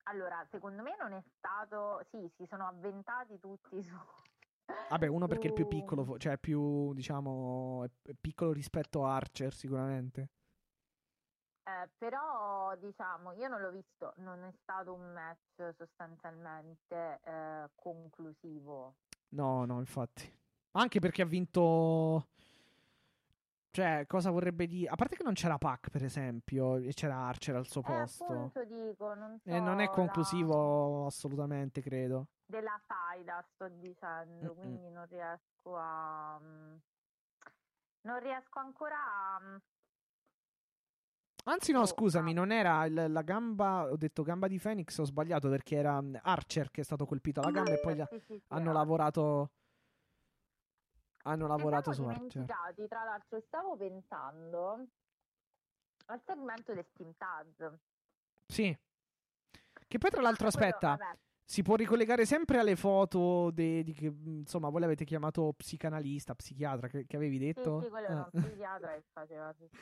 Allora, 0.03 0.45
secondo 0.49 0.81
me 0.83 0.95
non 0.99 1.13
è 1.13 1.23
stato... 1.37 2.05
Sì, 2.09 2.29
si 2.35 2.45
sono 2.47 2.67
avventati 2.67 3.39
tutti 3.39 3.81
su... 3.81 3.95
Vabbè, 4.89 5.07
uno 5.07 5.27
perché 5.27 5.47
è 5.47 5.47
il 5.47 5.53
più 5.53 5.65
su- 5.65 5.67
piccolo, 5.67 6.17
cioè 6.17 6.37
più, 6.37 6.93
diciamo, 6.93 7.83
è 8.03 8.13
piccolo 8.19 8.51
rispetto 8.53 9.05
a 9.05 9.15
Archer 9.15 9.53
sicuramente. 9.53 10.29
Eh, 11.63 11.89
però 11.97 12.73
diciamo, 12.77 13.33
io 13.33 13.47
non 13.49 13.59
l'ho 13.61 13.71
visto, 13.71 14.13
non 14.17 14.41
è 14.43 14.51
stato 14.61 14.93
un 14.93 15.11
match 15.11 15.75
sostanzialmente 15.77 17.19
eh, 17.23 17.69
conclusivo. 17.75 18.95
No, 19.29 19.65
no, 19.65 19.79
infatti. 19.79 20.31
Anche 20.71 20.99
perché 20.99 21.21
ha 21.21 21.25
vinto. 21.25 22.27
Cioè, 23.77 24.05
cosa 24.07 24.31
vorrebbe 24.31 24.65
dire? 24.65 24.89
A 24.89 24.95
parte 24.95 25.15
che 25.15 25.21
non 25.21 25.33
c'era 25.33 25.59
Pac, 25.59 25.91
per 25.91 26.03
esempio, 26.03 26.77
e 26.77 26.93
c'era 26.93 27.15
Archer 27.17 27.57
al 27.57 27.67
suo 27.67 27.83
Eh, 27.83 27.93
posto. 27.93 28.25
appunto 28.25 28.63
dico, 28.65 29.13
non 29.13 29.39
so 29.45 29.49
E 29.51 29.59
non 29.59 29.79
è 29.81 29.85
la- 29.85 29.91
conclusivo 29.91 31.05
assolutamente, 31.05 31.79
credo. 31.81 32.25
della 32.45 32.81
faida, 32.87 33.45
sto 33.53 33.67
dicendo, 33.69 34.55
Mm-mm. 34.55 34.55
quindi 34.55 34.89
non 34.89 35.05
riesco 35.05 35.75
a... 35.77 36.39
mm, 36.41 36.75
Non 38.01 38.19
riesco 38.19 38.57
ancora 38.59 38.97
a... 38.97 39.39
mm, 39.39 39.57
Anzi, 41.45 41.71
no, 41.71 41.81
Oh, 41.81 41.85
scusami, 41.85 42.31
ah. 42.31 42.33
non 42.33 42.51
era 42.51 42.85
il- 42.85 43.05
la 43.11 43.21
gamba. 43.21 43.89
Ho 43.91 43.95
detto 43.97 44.21
gamba 44.23 44.47
di 44.47 44.59
Phoenix, 44.59 44.97
ho 44.97 45.05
sbagliato 45.05 45.49
perché 45.49 45.75
era 45.77 46.01
mm, 46.01 46.15
Archer 46.23 46.71
che 46.71 46.81
è 46.81 46.83
stato 46.83 47.05
colpito 47.05 47.39
alla 47.39 47.51
gamba 47.51 47.71
e 47.73 47.79
poi 47.79 47.95
sì, 48.09 48.19
sì, 48.19 48.19
sì, 48.27 48.41
hanno 48.47 48.69
ah. 48.69 48.73
lavorato. 48.73 49.51
Hanno 51.27 51.47
lavorato 51.47 51.91
su 51.91 52.03
dimenticati, 52.03 52.87
tra 52.87 53.03
l'altro 53.03 53.41
stavo 53.41 53.75
pensando 53.75 54.87
al 56.05 56.21
segmento 56.25 56.73
del 56.73 56.85
Steam 56.93 57.13
Taz. 57.17 57.73
Sì. 58.45 58.77
Che 59.87 59.97
poi, 59.97 60.09
tra 60.09 60.21
l'altro, 60.21 60.49
Quello, 60.49 60.65
aspetta, 60.65 60.95
vabbè, 60.95 61.17
si 61.49 61.61
può 61.61 61.75
ricollegare 61.75 62.25
sempre 62.25 62.59
alle 62.59 62.75
foto 62.75 63.51
de- 63.51 63.81
di 63.81 63.93
che, 63.93 64.11
mm, 64.11 64.39
insomma, 64.39 64.67
voi 64.67 64.81
l'avete 64.81 65.05
chiamato 65.05 65.53
psicanalista, 65.55 66.35
psichiatra, 66.35 66.89
che, 66.89 67.05
che 67.05 67.15
avevi 67.15 67.37
Sì, 67.37 67.45
detto? 67.45 67.81
sì, 67.81 67.87
quello 67.89 68.07
Eh. 68.07 68.11
era 68.11 68.29
un 68.33 68.41
psichiatra 68.41 68.91
che 68.91 69.03
faceva 69.13 69.53
tutto. 69.53 69.77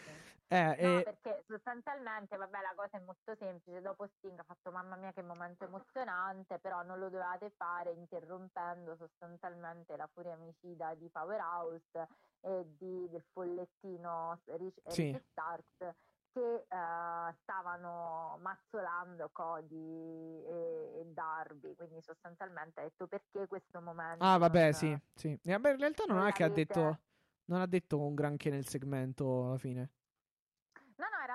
Eh, 0.47 0.63
No, 0.63 0.73
eh, 0.99 1.01
perché 1.03 1.43
sostanzialmente, 1.47 2.37
vabbè, 2.37 2.57
la 2.61 2.73
cosa 2.75 2.97
è 2.97 2.99
molto 3.03 3.33
semplice. 3.35 3.81
Dopo 3.81 4.05
Sting 4.05 4.37
ha 4.37 4.43
fatto 4.43 4.69
mamma 4.69 4.95
mia 4.95 5.11
che 5.11 5.23
momento 5.23 5.63
emozionante, 5.65 6.59
però 6.59 6.83
non 6.83 6.99
lo 6.99 7.09
dovevate 7.09 7.49
fare 7.57 7.89
interrompendo 7.93 8.95
sostanzialmente 8.95 9.95
la 9.97 10.07
furia 10.13 10.33
omicida 10.39 10.93
di 10.93 11.09
Powerhouse 11.09 12.07
e 12.41 12.63
di, 12.77 13.09
del 13.09 13.23
follettino 13.33 14.39
Rich, 14.45 14.81
Sì. 14.85 15.11
Rick 15.13 15.23
Starks 15.31 15.95
che 16.35 16.65
eh, 16.67 17.35
stavano 17.41 18.37
mazzolando 18.41 19.29
Cody 19.31 20.43
e, 20.45 20.99
e 20.99 21.05
Darby. 21.13 21.75
Quindi 21.75 22.01
sostanzialmente 22.01 22.81
ha 22.81 22.83
detto 22.83 23.07
perché 23.07 23.47
questo 23.47 23.79
momento. 23.79 24.23
Ah, 24.23 24.37
vabbè, 24.37 24.63
non- 24.63 24.73
sì, 24.73 24.99
sì. 25.13 25.39
E 25.41 25.51
vabbè, 25.53 25.71
in 25.71 25.77
realtà 25.79 26.03
non 26.05 26.17
non 26.17 26.27
è 26.27 26.31
che 26.33 26.43
ha 26.43 26.49
detto. 26.49 26.99
Non 27.45 27.61
ha 27.61 27.67
detto 27.67 27.99
un 28.01 28.15
granché 28.15 28.49
nel 28.49 28.65
segmento 28.65 29.45
alla 29.45 29.57
fine. 29.59 29.91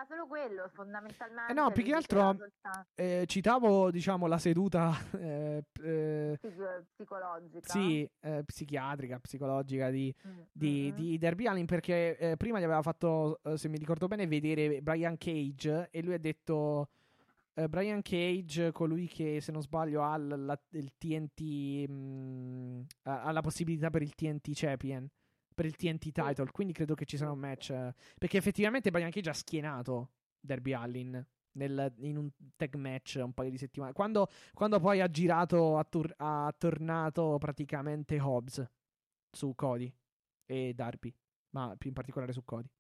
Era 0.01 0.07
solo 0.09 0.27
quello, 0.27 0.67
fondamentalmente. 0.73 1.53
Eh 1.53 1.55
no, 1.55 1.71
più 1.73 1.83
che 1.85 1.93
altro- 1.93 2.37
Eh, 2.95 3.25
citavo, 3.27 3.91
diciamo, 3.91 4.27
la 4.27 4.39
seduta 4.39 4.93
eh, 5.21 5.63
eh, 5.83 6.39
psico- 6.41 6.85
psicologica. 6.95 7.69
sì, 7.71 8.09
eh, 8.21 8.43
psichiatrica, 8.45 9.19
psicologica 9.19 9.91
di, 9.91 10.15
Mm, 10.27 10.41
di, 10.53 10.91
mm, 10.93 10.97
di 10.97 11.19
Derby 11.19 11.47
Allin 11.47 11.67
perché 11.67 12.17
eh, 12.17 12.37
prima 12.39 12.59
gli 12.61 12.65
aveva 12.65 12.81
fatto, 12.83 13.41
se 13.57 13.69
mi 13.69 13.77
ricordo 13.77 14.07
bene, 14.07 14.27
vedere 14.27 14.81
Brian 14.81 15.19
Cage 15.19 15.89
e 15.91 16.03
lui 16.03 16.15
ha 16.15 16.19
detto 16.19 16.89
Brian 17.69 18.01
Cage, 18.01 18.73
colui 18.73 19.07
che 19.07 19.43
se 19.43 19.53
non 19.53 19.61
sbaglio 19.61 20.03
ha 20.03 20.17
la- 20.17 20.59
il 20.71 20.93
TNT, 20.97 21.87
mh, 21.87 22.87
ha 23.03 23.23
ha 23.25 23.33
la 23.33 23.43
possibilità 23.43 23.91
per 23.91 24.01
il 24.01 24.15
TNT 24.15 24.53
Champion, 24.55 25.07
per 25.61 25.69
il 25.69 25.77
TNT 25.77 26.11
title, 26.11 26.51
quindi 26.53 26.73
credo 26.73 26.95
che 26.95 27.05
ci 27.05 27.19
sarà 27.19 27.33
un 27.33 27.39
match 27.39 27.69
eh, 27.69 27.95
perché 28.17 28.39
effettivamente 28.39 28.91
Brian 28.91 29.11
Cage 29.11 29.29
ha 29.29 29.35
schienato 29.35 30.13
Derby 30.41 30.73
Allin. 30.73 31.23
nel- 31.53 31.93
in 31.99 32.17
un 32.17 32.31
tag 32.57 32.77
match 32.77 33.21
un 33.23 33.35
paio 33.35 33.51
di 33.51 33.59
settimane 33.59 33.93
quando, 33.93 34.29
quando 34.55 34.79
poi 34.81 35.01
ha 35.03 35.11
girato 35.11 35.77
ha, 35.77 35.85
tur- 35.85 36.15
ha 36.17 36.51
tornato 36.57 37.37
praticamente 37.39 38.19
Hobbs 38.19 38.65
su 39.31 39.55
Cody 39.55 39.93
e 40.47 40.73
Darby, 40.75 41.15
ma 41.51 41.75
più 41.77 41.89
in 41.89 41.95
particolare 41.95 42.33
su 42.33 42.43
Cody. 42.45 42.71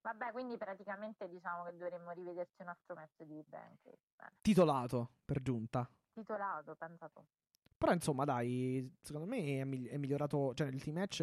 Vabbè, 0.00 0.30
quindi 0.32 0.56
praticamente 0.56 1.28
diciamo 1.28 1.64
che 1.64 1.76
dovremmo 1.76 2.12
rivederci 2.12 2.62
un 2.62 2.68
altro 2.68 2.94
match 2.94 3.22
di 3.24 3.44
Bank. 3.46 3.90
Titolato 4.40 5.16
per 5.24 5.42
giunta. 5.42 5.86
Titolato, 6.14 6.76
pensa 6.76 7.08
tu. 7.10 7.22
Però 7.78 7.92
insomma, 7.92 8.24
dai, 8.24 8.92
secondo 9.00 9.26
me 9.28 9.60
è, 9.60 9.64
migli- 9.64 9.88
è 9.88 9.96
migliorato. 9.96 10.52
Cioè, 10.52 10.66
il 10.66 10.82
team 10.82 10.96
match. 10.96 11.20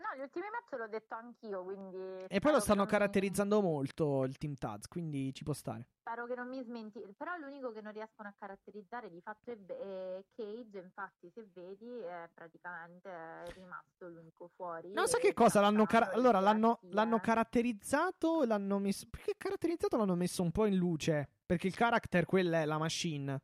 No, 0.00 0.16
gli 0.16 0.22
ultimi 0.22 0.46
match 0.50 0.78
l'ho 0.80 0.88
detto 0.88 1.14
anch'io, 1.14 1.62
quindi... 1.62 2.24
E 2.26 2.40
poi 2.40 2.52
lo 2.52 2.60
stanno 2.60 2.78
non 2.78 2.86
mi- 2.86 2.90
caratterizzando 2.92 3.60
molto 3.60 4.24
il 4.24 4.38
team 4.38 4.54
Taz, 4.54 4.88
quindi 4.88 5.32
ci 5.34 5.44
può 5.44 5.52
stare. 5.52 5.88
Spero 6.00 6.26
che 6.26 6.34
non 6.34 6.48
mi 6.48 6.62
smenti, 6.62 7.00
però 7.14 7.36
l'unico 7.36 7.70
che 7.70 7.82
non 7.82 7.92
riescono 7.92 8.28
a 8.28 8.34
caratterizzare 8.36 9.10
di 9.10 9.20
fatto 9.20 9.50
è, 9.50 9.58
è 9.66 10.24
Cage, 10.34 10.78
infatti 10.78 11.30
se 11.34 11.46
vedi 11.52 11.98
è 11.98 12.30
praticamente 12.32 13.10
rimasto 13.54 14.08
l'unico 14.08 14.50
fuori. 14.56 14.90
Non 14.92 15.06
so 15.06 15.18
che 15.18 15.34
cosa 15.34 15.60
l'hanno. 15.60 15.84
dando 15.84 16.10
allora, 16.12 16.40
l'hanno, 16.40 16.78
l'hanno 16.84 17.20
caratterizzato. 17.20 18.44
L'hanno 18.44 18.78
messo. 18.78 19.06
Perché 19.10 19.34
caratterizzato 19.36 19.98
l'hanno 19.98 20.16
messo 20.16 20.42
un 20.42 20.50
po' 20.50 20.64
in 20.64 20.76
luce. 20.76 21.28
Perché 21.44 21.66
il 21.66 21.74
character, 21.76 22.24
quella 22.24 22.62
è 22.62 22.64
la 22.64 22.78
machine. 22.78 23.38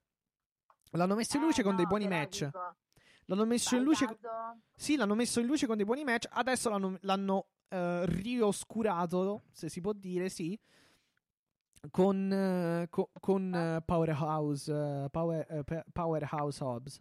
L'hanno 0.92 1.14
messo 1.14 1.36
in 1.36 1.42
Eh, 1.42 1.46
luce 1.46 1.62
con 1.62 1.74
dei 1.76 1.84
no, 1.84 1.90
buoni 1.90 2.06
però 2.08 2.18
match. 2.20 2.44
dico, 2.44 2.76
L'hanno 3.26 3.44
messo 3.44 3.76
in 3.76 3.82
luce. 3.82 4.06
caso- 4.06 4.60
Sì, 4.74 4.96
l'hanno 4.96 5.14
messo 5.14 5.40
in 5.40 5.46
luce 5.46 5.66
con 5.66 5.76
dei 5.76 5.84
buoni 5.84 6.04
match. 6.04 6.26
Adesso 6.30 6.68
l'hanno, 6.70 6.96
l'hanno 7.00 7.46
eh, 7.68 8.06
rioscurato, 8.06 9.42
se 9.50 9.68
si 9.68 9.80
può 9.80 9.92
dire, 9.92 10.28
sì. 10.28 10.58
Con, 11.90 12.32
eh, 12.32 12.86
co- 12.88 13.10
con 13.20 13.52
eh, 13.54 13.82
Powerhouse, 13.84 14.72
eh, 14.72 15.08
Power- 15.10 15.46
eh, 15.50 15.84
Powerhouse 15.92 16.62
Hobbs. 16.64 17.00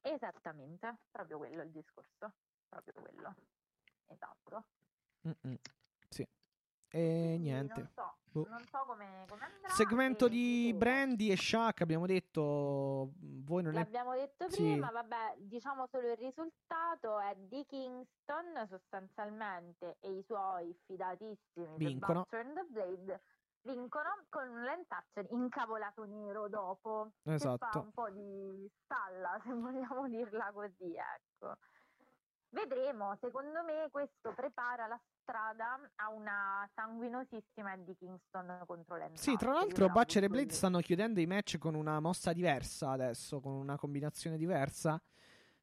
Esattamente, 0.00 0.98
proprio 1.10 1.38
quello 1.38 1.62
il 1.62 1.70
discorso, 1.70 2.32
proprio 2.68 2.94
quello. 3.02 3.34
Esatto. 4.06 4.64
Mm-mm, 5.26 5.56
Sì. 6.08 6.22
E 6.22 6.28
Quindi 6.88 7.38
niente. 7.38 7.80
Non 7.80 7.90
so. 7.94 8.16
Non 8.48 8.64
so 8.70 8.84
come, 8.86 9.24
come 9.28 9.44
andrà. 9.44 9.68
Segmento 9.70 10.26
e 10.26 10.28
di 10.30 10.72
Brandy 10.74 11.30
e 11.30 11.36
Shaq, 11.36 11.80
abbiamo 11.80 12.06
detto. 12.06 13.12
Voi 13.20 13.62
non 13.62 13.72
è. 13.74 13.78
L'abbiamo 13.78 14.12
detto 14.14 14.48
Sì. 14.50 14.62
prima, 14.62 14.90
vabbè, 14.90 15.34
diciamo 15.38 15.86
solo 15.86 16.10
il 16.10 16.16
risultato 16.16 17.18
è 17.20 17.34
di 17.36 17.64
Kingston 17.66 18.66
sostanzialmente 18.68 19.96
e 20.00 20.10
i 20.12 20.22
suoi 20.24 20.76
fidatissimi 20.86 21.66
The 21.78 21.84
Vincono. 21.84 22.26
And 22.30 22.54
the 22.54 22.64
Blade 22.68 23.20
vincono 23.62 24.08
con 24.28 24.48
un 24.48 24.62
Lentaccia 24.62 25.22
incavolato 25.30 26.04
nero 26.04 26.48
dopo 26.48 27.10
che 27.24 27.30
fa 27.30 27.34
Esatto. 27.34 27.80
un 27.80 27.90
po' 27.92 28.08
di 28.10 28.70
stalla 28.84 29.40
se 29.44 29.52
vogliamo 29.52 30.06
dirla 30.08 30.52
così 30.52 30.94
ecco 30.94 31.56
vedremo 32.50 33.16
secondo 33.20 33.64
me 33.64 33.88
questo 33.90 34.32
prepara 34.34 34.86
la 34.86 35.00
strada 35.26 35.80
a 35.96 36.08
una 36.10 36.68
sanguinosissima 36.72 37.72
Eddie 37.72 37.96
Kingston 37.96 38.62
contro 38.64 38.96
Lentaccia 38.96 39.20
Sì, 39.22 39.36
tra 39.36 39.52
l'altro 39.52 39.88
Butcher 39.88 40.22
e 40.22 40.28
Blade 40.28 40.52
stanno 40.52 40.78
chiudendo 40.78 41.18
i 41.20 41.26
match 41.26 41.58
con 41.58 41.74
una 41.74 41.98
mossa 41.98 42.32
diversa 42.32 42.90
adesso, 42.92 43.40
con 43.40 43.52
una 43.52 43.76
combinazione 43.76 44.36
diversa. 44.36 45.02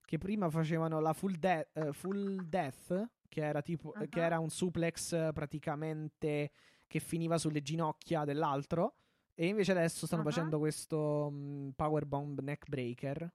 Che 0.06 0.18
prima 0.18 0.50
facevano 0.50 1.00
la 1.00 1.14
full, 1.14 1.36
de- 1.36 1.70
eh, 1.72 1.94
full 1.94 2.42
death, 2.42 3.10
che 3.30 3.42
era 3.42 3.62
tipo 3.62 3.94
Mhm. 3.96 4.10
che 4.10 4.22
era 4.22 4.38
un 4.40 4.50
suplex 4.50 5.14
eh, 5.14 5.32
praticamente 5.34 6.52
che 6.86 7.00
finiva 7.00 7.38
sulle 7.38 7.62
ginocchia 7.62 8.26
dell'altro. 8.26 8.96
E 9.34 9.48
invece 9.48 9.72
adesso 9.72 10.06
stanno 10.06 10.24
Mhm. 10.24 10.30
facendo 10.30 10.60
questo 10.60 11.30
mm, 11.32 11.70
powerbomb 11.70 12.42
neckbreaker. 12.42 13.32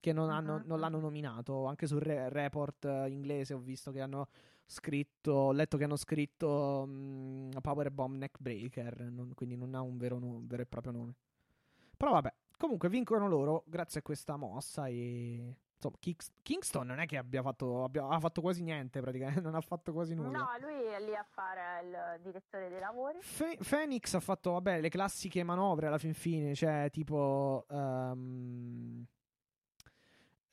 Che 0.00 0.12
non, 0.12 0.28
hanno- 0.30 0.58
Mhm, 0.58 0.64
non 0.66 0.80
l'hanno 0.80 0.96
mhm. 0.96 1.02
nominato. 1.04 1.64
Anche 1.66 1.86
sul 1.86 2.00
re- 2.00 2.28
report 2.28 2.84
eh, 2.86 3.08
inglese 3.08 3.54
ho 3.54 3.58
visto 3.60 3.90
che 3.92 4.00
hanno 4.02 4.28
scritto. 4.66 5.32
Ho 5.32 5.52
letto 5.52 5.76
che 5.76 5.84
hanno 5.84 5.96
scritto 5.96 6.84
mm, 6.86 7.50
Powerbomb 7.60 8.16
Neckbreaker. 8.16 9.10
non- 9.10 9.32
quindi 9.34 9.56
non 9.56 9.74
ha 9.74 9.80
un 9.82 9.96
vero, 9.96 10.18
no- 10.18 10.26
un 10.36 10.46
vero 10.46 10.62
e 10.62 10.66
proprio 10.66 10.92
nome. 10.92 11.14
Però 11.96 12.12
vabbè. 12.12 12.32
Comunque 12.56 12.88
vincono 12.88 13.26
loro 13.28 13.64
grazie 13.66 14.00
a 14.00 14.02
questa 14.02 14.36
mossa. 14.36 14.86
E 14.86 15.56
insomma, 15.74 15.96
Kings- 15.98 16.32
Kingston 16.40 16.86
non 16.86 16.98
è 17.00 17.06
che 17.06 17.16
abbia 17.18 17.42
fatto, 17.42 17.82
abbia- 17.84 18.06
ha 18.06 18.18
fatto 18.20 18.40
quasi 18.40 18.62
niente 18.62 19.00
praticamente. 19.00 19.40
Non 19.44 19.54
ha 19.56 19.60
fatto 19.60 19.92
quasi 19.92 20.14
nulla. 20.14 20.38
No, 20.38 20.46
lui 20.60 20.84
è 20.84 21.00
lì 21.04 21.14
a 21.14 21.24
fare 21.28 21.84
il 21.84 22.20
direttore 22.22 22.68
dei 22.68 22.78
lavori. 22.78 23.18
Fe- 23.20 23.58
Phoenix 23.68 24.14
ha 24.14 24.20
fatto, 24.20 24.52
vabbè, 24.52 24.80
le 24.80 24.88
classiche 24.88 25.42
manovre 25.42 25.88
alla 25.88 25.98
fin 25.98 26.14
fine, 26.14 26.54
cioè 26.54 26.88
tipo, 26.90 27.66
ehm, 27.68 29.04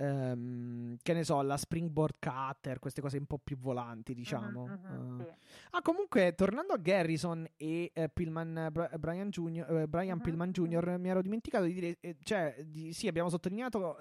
ehm, 0.02 0.96
che 1.02 1.14
ne 1.14 1.24
so, 1.24 1.42
la 1.42 1.58
springboard 1.58 2.16
cutter, 2.20 2.80
queste 2.80 3.02
cose 3.02 3.18
un 3.18 3.26
po' 3.26 3.38
più 3.38 3.58
volanti, 3.58 4.14
diciamo. 4.14 4.66
Mhm, 4.68 4.80
mhm, 4.90 5.22
Eh. 5.22 5.24
sì. 5.24 5.30
Ah, 5.72 5.82
comunque, 5.82 6.34
tornando 6.36 6.74
a 6.74 6.78
Garrison 6.78 7.48
e 7.58 7.92
eh, 7.94 8.10
Pillman, 8.10 8.70
Bra- 8.72 8.90
Brian, 8.98 9.30
Junior, 9.30 9.70
eh, 9.82 9.88
Brian 9.88 10.18
Mhm, 10.18 10.24
Pillman 10.24 10.52
Jr., 10.52 10.98
mi 10.98 11.10
ero 11.10 11.22
dimenticato 11.22 11.66
di 11.66 11.74
dire, 11.74 11.98
eh, 12.00 12.16
cioè, 12.24 12.56
di- 12.66 12.94
sì, 12.94 13.08
abbiamo 13.08 13.30
sottolineato, 13.30 13.98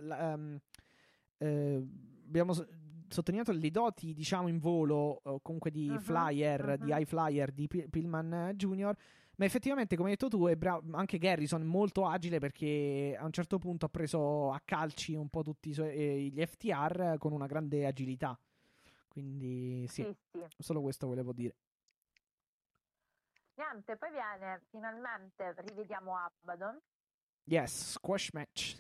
eh, 1.39 1.83
abbiamo 2.27 2.53
so- 2.53 2.67
sottolineato 3.09 3.53
le 3.53 3.71
doti, 3.71 4.13
diciamo, 4.15 4.49
in 4.49 4.59
volo, 4.59 5.21
comunque 5.43 5.71
di 5.71 5.89
Mhm, 5.89 5.99
flyer, 5.99 6.79
di 6.79 6.91
mhm. 6.91 6.97
high 6.99 7.05
flyer 7.07 7.51
di 7.53 7.67
P- 7.67 7.89
Pillman 7.89 8.53
Jr., 8.55 8.95
ma 9.41 9.47
effettivamente, 9.47 9.97
come 9.97 10.11
hai 10.11 10.17
detto 10.17 10.29
tu, 10.29 10.47
è 10.49 10.55
bra- 10.55 10.79
anche 10.93 11.17
Garrison 11.17 11.63
molto 11.63 12.07
agile 12.07 12.39
perché 12.39 13.17
a 13.19 13.25
un 13.25 13.33
certo 13.33 13.57
punto 13.59 13.87
ha 13.87 13.89
preso 13.89 14.53
a 14.53 14.61
calci 14.63 15.15
un 15.15 15.31
po' 15.31 15.43
tutti 15.43 15.73
suoi- 15.73 15.95
eh, 15.97 16.19
gli 16.31 16.45
FTR 16.45 17.17
con 17.17 17.33
una 17.33 17.47
grande 17.47 17.87
agilità. 17.87 18.39
Quindi 19.09 19.87
sì, 19.89 20.03
Sì, 20.03 20.15
sì. 20.31 20.45
solo 20.59 20.83
questo 20.83 21.07
volevo 21.07 21.33
dire. 21.33 21.55
Niente, 23.55 23.97
poi 23.97 24.11
viene 24.11 24.61
finalmente, 24.69 25.55
rivediamo 25.57 26.17
Abaddon. 26.17 26.79
Yes, 27.45 27.93
squash 27.93 28.31
match. 28.33 28.77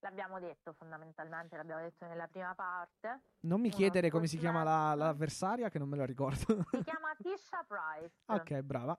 L'abbiamo 0.00 0.38
detto 0.38 0.72
fondamentalmente, 0.72 1.56
l'abbiamo 1.56 1.82
detto 1.82 2.06
nella 2.06 2.28
prima 2.28 2.54
parte. 2.54 3.22
Non 3.40 3.60
mi 3.60 3.70
chiedere 3.70 4.08
come 4.08 4.28
si 4.28 4.38
chiama 4.38 4.62
la- 4.62 4.94
l'avversaria, 4.94 5.68
che 5.68 5.80
non 5.80 5.88
me 5.88 5.96
la 5.96 6.06
ricordo. 6.06 6.64
Si 6.70 6.82
chiama 6.84 7.12
Tisha 7.18 7.64
Price. 7.66 8.14
ok, 8.26 8.60
brava. 8.60 8.96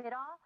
Però 0.00 0.38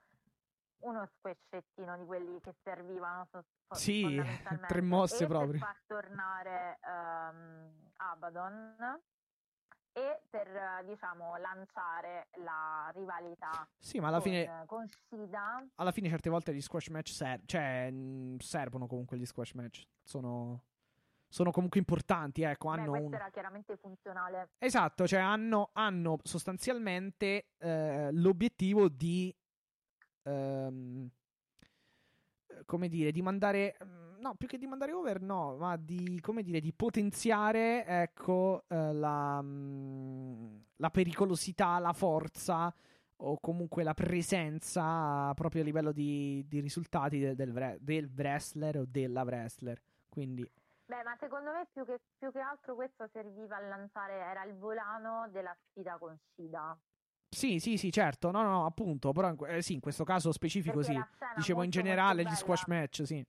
uno 0.84 1.06
squascettino 1.18 1.98
di 1.98 2.06
quelli 2.06 2.40
che 2.40 2.54
servivano 2.62 3.28
so- 3.30 3.44
Sì, 3.74 4.00
fondamentalmente. 4.02 4.66
tre 4.66 4.80
mosse 4.80 5.24
e 5.24 5.26
proprio. 5.26 5.50
per 5.50 5.60
far 5.60 5.82
tornare 5.86 6.78
ehm, 6.82 7.90
Abaddon 7.96 9.00
e 9.92 10.22
per 10.30 10.48
eh, 10.48 10.84
diciamo 10.86 11.36
lanciare 11.36 12.28
la 12.38 12.90
rivalità 12.94 13.68
Sì, 13.78 14.00
ma 14.00 14.08
alla 14.08 14.20
con, 14.20 14.24
fine 14.30 14.62
con 14.66 14.86
Shida 14.88 15.66
alla 15.74 15.92
fine 15.92 16.08
certe 16.08 16.30
volte 16.30 16.54
gli 16.54 16.60
squash 16.62 16.88
match 16.88 17.10
ser- 17.10 17.42
cioè, 17.44 17.90
mh, 17.90 18.38
servono 18.38 18.86
comunque 18.86 19.18
gli 19.18 19.26
squash 19.26 19.52
match. 19.52 19.86
Sono, 20.02 20.64
sono 21.28 21.50
comunque 21.50 21.78
importanti, 21.78 22.42
ecco, 22.42 22.70
Beh, 22.70 22.80
hanno 22.80 22.90
questo 22.90 23.06
un... 23.08 23.14
era 23.14 23.30
chiaramente 23.30 23.76
funzionale 23.76 24.48
Esatto, 24.58 25.06
cioè 25.06 25.20
hanno, 25.20 25.70
hanno 25.74 26.18
sostanzialmente 26.22 27.48
eh, 27.58 28.08
l'obiettivo 28.12 28.88
di... 28.88 29.34
eh, 30.22 31.08
come 32.64 32.88
dire, 32.88 33.10
di 33.10 33.22
mandare... 33.22 33.76
mm, 33.84 34.10
No, 34.22 34.36
più 34.36 34.46
che 34.46 34.56
di 34.56 34.68
mandare 34.68 34.92
over, 34.92 35.20
no, 35.20 35.56
ma 35.56 35.76
di, 35.76 36.20
come 36.20 36.44
dire, 36.44 36.60
di 36.60 36.72
potenziare, 36.72 37.84
ecco, 37.84 38.62
eh, 38.68 38.92
la, 38.92 39.42
mm, 39.42 40.56
la 40.76 40.90
pericolosità, 40.90 41.80
la 41.80 41.92
forza 41.92 42.72
o 43.16 43.38
comunque 43.40 43.82
la 43.82 43.94
presenza 43.94 45.32
proprio 45.34 45.62
a 45.62 45.64
livello 45.64 45.90
di, 45.90 46.44
di 46.46 46.60
risultati 46.60 47.18
del, 47.18 47.34
del, 47.34 47.78
del 47.80 48.10
wrestler 48.16 48.78
o 48.78 48.84
della 48.86 49.22
wrestler. 49.22 49.80
Quindi, 50.08 50.48
Beh, 50.84 51.02
ma 51.02 51.16
secondo 51.18 51.50
me 51.50 51.66
più 51.72 51.84
che, 51.84 52.00
più 52.18 52.30
che 52.30 52.40
altro 52.40 52.74
questo 52.74 53.08
serviva 53.12 53.56
a 53.56 53.60
lanciare, 53.60 54.14
era 54.14 54.44
il 54.44 54.54
volano 54.54 55.28
della 55.30 55.56
sfida 55.68 55.96
con 55.98 56.16
Shida. 56.34 56.78
Sì, 57.34 57.58
sì, 57.58 57.78
sì, 57.78 57.90
certo, 57.90 58.30
no, 58.30 58.42
no, 58.42 58.66
appunto, 58.66 59.12
però 59.12 59.34
eh, 59.46 59.62
sì, 59.62 59.72
in 59.72 59.80
questo 59.80 60.04
caso 60.04 60.32
specifico 60.32 60.80
Perché 60.80 60.92
sì. 60.92 61.00
Dicevo 61.36 61.62
in 61.62 61.70
generale 61.70 62.24
gli 62.24 62.34
squash 62.34 62.66
match, 62.66 63.06
sì. 63.06 63.24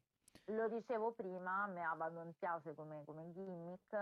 Lo 0.47 0.67
dicevo 0.67 1.13
prima, 1.13 1.63
a 1.63 1.67
me 1.67 1.83
Abaddon 1.83 2.33
piace 2.37 2.75
come, 2.75 3.03
come 3.05 3.31
gimmick 3.31 3.93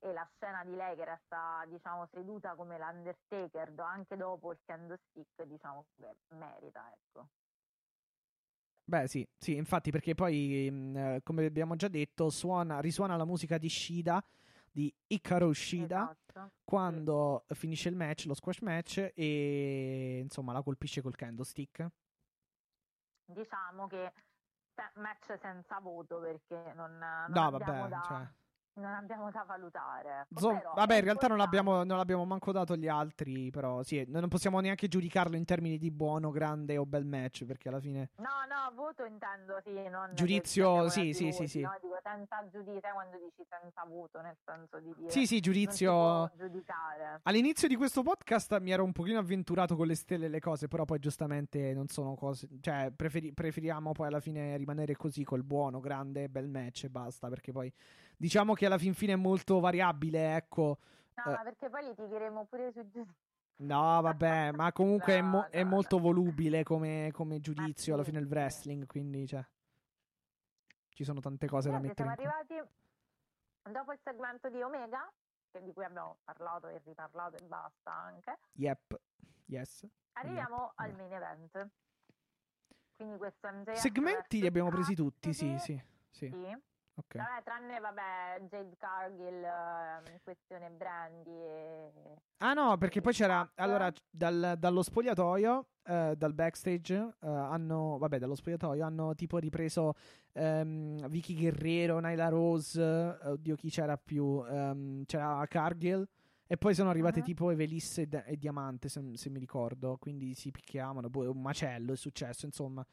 e 0.00 0.12
la 0.12 0.28
scena 0.36 0.62
di 0.64 0.74
lei 0.76 0.94
che 0.94 1.04
resta 1.04 1.64
diciamo 1.66 2.06
seduta 2.12 2.54
come 2.54 2.78
l'Undertaker 2.78 3.72
anche 3.78 4.16
dopo 4.16 4.52
il 4.52 4.58
candlestick 4.64 5.42
diciamo 5.44 5.86
che 5.96 6.14
merita 6.36 6.92
ecco. 6.92 7.28
Beh, 8.84 9.06
sì, 9.06 9.26
sì, 9.36 9.54
infatti, 9.56 9.90
perché 9.90 10.14
poi, 10.14 10.70
mh, 10.70 10.96
eh, 10.96 11.20
come 11.22 11.44
abbiamo 11.44 11.76
già 11.76 11.88
detto, 11.88 12.30
suona, 12.30 12.80
risuona 12.80 13.16
la 13.16 13.26
musica 13.26 13.58
di 13.58 13.68
Shida, 13.68 14.22
di 14.72 14.92
Hikaru 15.06 15.52
Shida, 15.52 16.02
Esatto. 16.10 16.52
quando 16.64 17.44
finisce 17.48 17.88
il 17.88 17.96
match, 17.96 18.26
lo 18.26 18.34
squash 18.34 18.60
match, 18.60 19.10
e 19.14 20.18
insomma 20.22 20.52
la 20.52 20.62
colpisce 20.62 21.00
col 21.02 21.14
candlestick. 21.16 21.86
Diciamo 23.24 23.86
che 23.88 24.12
se- 24.74 25.00
match 25.00 25.38
senza 25.40 25.78
voto 25.80 26.18
perché 26.20 26.72
non, 26.74 26.96
non 26.98 27.26
No, 27.28 27.46
abbiamo 27.46 27.58
vabbè, 27.58 27.88
da, 27.88 28.02
cioè. 28.06 28.28
Non 28.78 28.94
abbiamo 28.94 29.30
da 29.30 29.44
valutare. 29.46 30.26
Zom- 30.34 30.58
Però 30.58 30.72
vabbè, 30.74 30.96
in 30.96 31.04
realtà 31.04 31.26
non 31.26 31.36
l'abbiamo, 31.36 31.84
non 31.84 31.96
l'abbiamo 31.96 32.24
manco 32.24 32.52
dato 32.52 32.72
agli 32.72 32.88
altri, 32.88 33.50
però 33.50 33.82
sì, 33.82 34.04
non 34.08 34.28
possiamo 34.28 34.60
neanche 34.60 34.88
giudicarlo 34.88 35.36
in 35.36 35.44
termini 35.44 35.78
di 35.78 35.90
buono, 35.90 36.30
grande 36.30 36.76
o 36.76 36.86
bel 36.86 37.04
match, 37.04 37.44
perché 37.44 37.68
alla 37.68 37.80
fine... 37.80 38.10
No, 38.16 38.24
no, 38.48 38.72
voto 38.74 39.04
intendo 39.04 39.60
sì, 39.64 39.88
non 39.88 40.10
Giudizio, 40.14 40.88
sì, 40.88 41.12
sì, 41.12 41.32
sì, 41.32 41.46
sì. 41.46 41.60
no? 41.60 41.76
Dico 41.80 41.98
senza 42.02 42.46
giudizio, 42.50 42.92
quando 42.92 43.16
dici 43.18 43.46
senza 43.48 43.84
voto, 43.86 44.20
nel 44.20 44.36
senso 44.44 44.78
di 44.78 44.94
dire 44.96 45.10
Sì, 45.10 45.26
sì, 45.26 45.40
giudizio... 45.40 46.30
All'inizio 47.22 47.68
di 47.68 47.76
questo 47.76 48.02
podcast 48.02 48.58
mi 48.60 48.70
ero 48.70 48.84
un 48.84 48.92
pochino 48.92 49.18
avventurato 49.18 49.76
con 49.76 49.86
le 49.86 49.94
stelle 49.94 50.26
e 50.26 50.28
le 50.28 50.40
cose, 50.40 50.68
però 50.68 50.84
poi 50.84 50.98
giustamente 50.98 51.72
non 51.74 51.88
sono 51.88 52.14
cose. 52.14 52.48
Cioè, 52.60 52.92
preferi- 52.94 53.32
preferiamo 53.32 53.92
poi 53.92 54.06
alla 54.06 54.20
fine 54.20 54.56
rimanere 54.56 54.94
così 54.96 55.24
col 55.24 55.42
buono, 55.42 55.80
grande, 55.80 56.28
bel 56.28 56.48
match 56.48 56.84
e 56.84 56.90
basta. 56.90 57.28
Perché 57.28 57.52
poi 57.52 57.72
diciamo 58.18 58.52
che 58.52 58.66
alla 58.66 58.76
fin 58.78 58.92
fine 58.92 59.12
è 59.12 59.16
molto 59.16 59.60
variabile, 59.60 60.36
ecco. 60.36 60.78
No, 61.14 61.32
Eh. 61.32 61.42
perché 61.44 61.70
poi 61.70 61.84
litigheremo 61.86 62.44
pure 62.44 62.72
sui 62.72 62.88
giudizi. 62.90 63.26
No, 63.60 64.00
vabbè, 64.02 64.52
ma 64.52 64.70
comunque 64.72 65.14
è, 65.14 65.20
mo- 65.22 65.38
No, 65.38 65.48
è 65.48 65.62
no, 65.62 65.68
molto 65.70 65.98
volubile 65.98 66.62
come, 66.64 67.10
come 67.12 67.40
giudizio 67.40 67.94
alla 67.94 68.02
sì, 68.04 68.10
fine 68.10 68.20
il 68.22 68.28
sì. 68.28 68.32
wrestling, 68.32 68.86
quindi 68.86 69.26
cioè. 69.26 69.44
Ci 70.90 71.04
sono 71.04 71.20
tante 71.20 71.46
cose 71.46 71.70
da 71.70 71.78
Niente, 71.78 72.02
mettere 72.02 72.22
siamo 72.22 72.34
arrivati 72.38 72.70
dopo 73.70 73.92
il 73.92 73.98
segmento 74.02 74.48
di 74.50 74.60
Omega, 74.62 75.10
di 75.62 75.72
cui 75.72 75.84
abbiamo 75.84 76.18
parlato 76.24 76.66
e 76.68 76.80
riparlato 76.84 77.36
e 77.36 77.44
basta 77.46 77.92
anche. 77.92 78.38
Yep, 78.52 79.00
yes. 79.46 79.86
Arriviamo 80.12 80.72
al 80.74 80.90
vabbè. 80.90 81.02
main 81.02 81.12
event. 81.12 81.68
Quindi 82.96 83.16
questo 83.16 83.48
MJF 83.48 83.74
Segmenti 83.74 84.40
li 84.40 84.46
abbiamo 84.48 84.70
presi 84.70 84.96
tutti, 84.96 85.32
sì, 85.32 85.56
sì. 85.58 85.80
sì. 86.10 86.28
Sì. 86.28 86.56
Ok. 86.98 87.16
Vabbè, 87.16 87.42
tranne 87.44 87.78
vabbè, 87.78 88.40
Jade 88.50 88.76
Cargill, 88.76 89.44
eh, 89.44 90.20
questione 90.24 90.68
Brandy 90.70 91.30
e... 91.30 91.92
Ah 92.38 92.54
no, 92.54 92.76
perché 92.76 93.00
poi 93.00 93.12
c'era 93.12 93.48
allora 93.56 93.92
dal- 94.10 94.56
dallo 94.58 94.82
spogliatoio, 94.82 95.66
eh, 95.84 96.14
dal 96.16 96.34
backstage, 96.34 96.94
eh, 97.20 97.26
hanno, 97.28 97.98
vabbè, 97.98 98.18
dallo 98.18 98.34
spogliatoio 98.34 98.84
hanno 98.84 99.14
tipo 99.14 99.38
ripreso 99.38 99.94
ehm, 100.32 101.06
Vicky 101.08 101.34
Guerrero, 101.36 102.00
Nyla 102.00 102.28
Rose, 102.28 102.80
eh, 102.82 103.28
oddio 103.28 103.54
chi 103.54 103.70
c'era 103.70 103.96
più, 103.96 104.44
ehm, 104.44 105.04
c'era 105.04 105.44
Cargill 105.48 106.06
e 106.46 106.56
poi 106.56 106.74
sono 106.74 106.90
arrivate 106.90 107.18
Mhm. 107.20 107.24
tipo 107.24 107.50
Evelisse 107.50 108.02
e, 108.02 108.06
Da- 108.08 108.24
e 108.24 108.36
Diamante, 108.36 108.88
se, 108.88 109.00
se 109.14 109.30
mi 109.30 109.38
ricordo, 109.38 109.96
quindi 109.98 110.34
si 110.34 110.50
picchiavano, 110.50 111.08
poi 111.10 111.26
un 111.26 111.40
macello 111.40 111.92
è 111.92 111.96
successo, 111.96 112.44
insomma. 112.46 112.84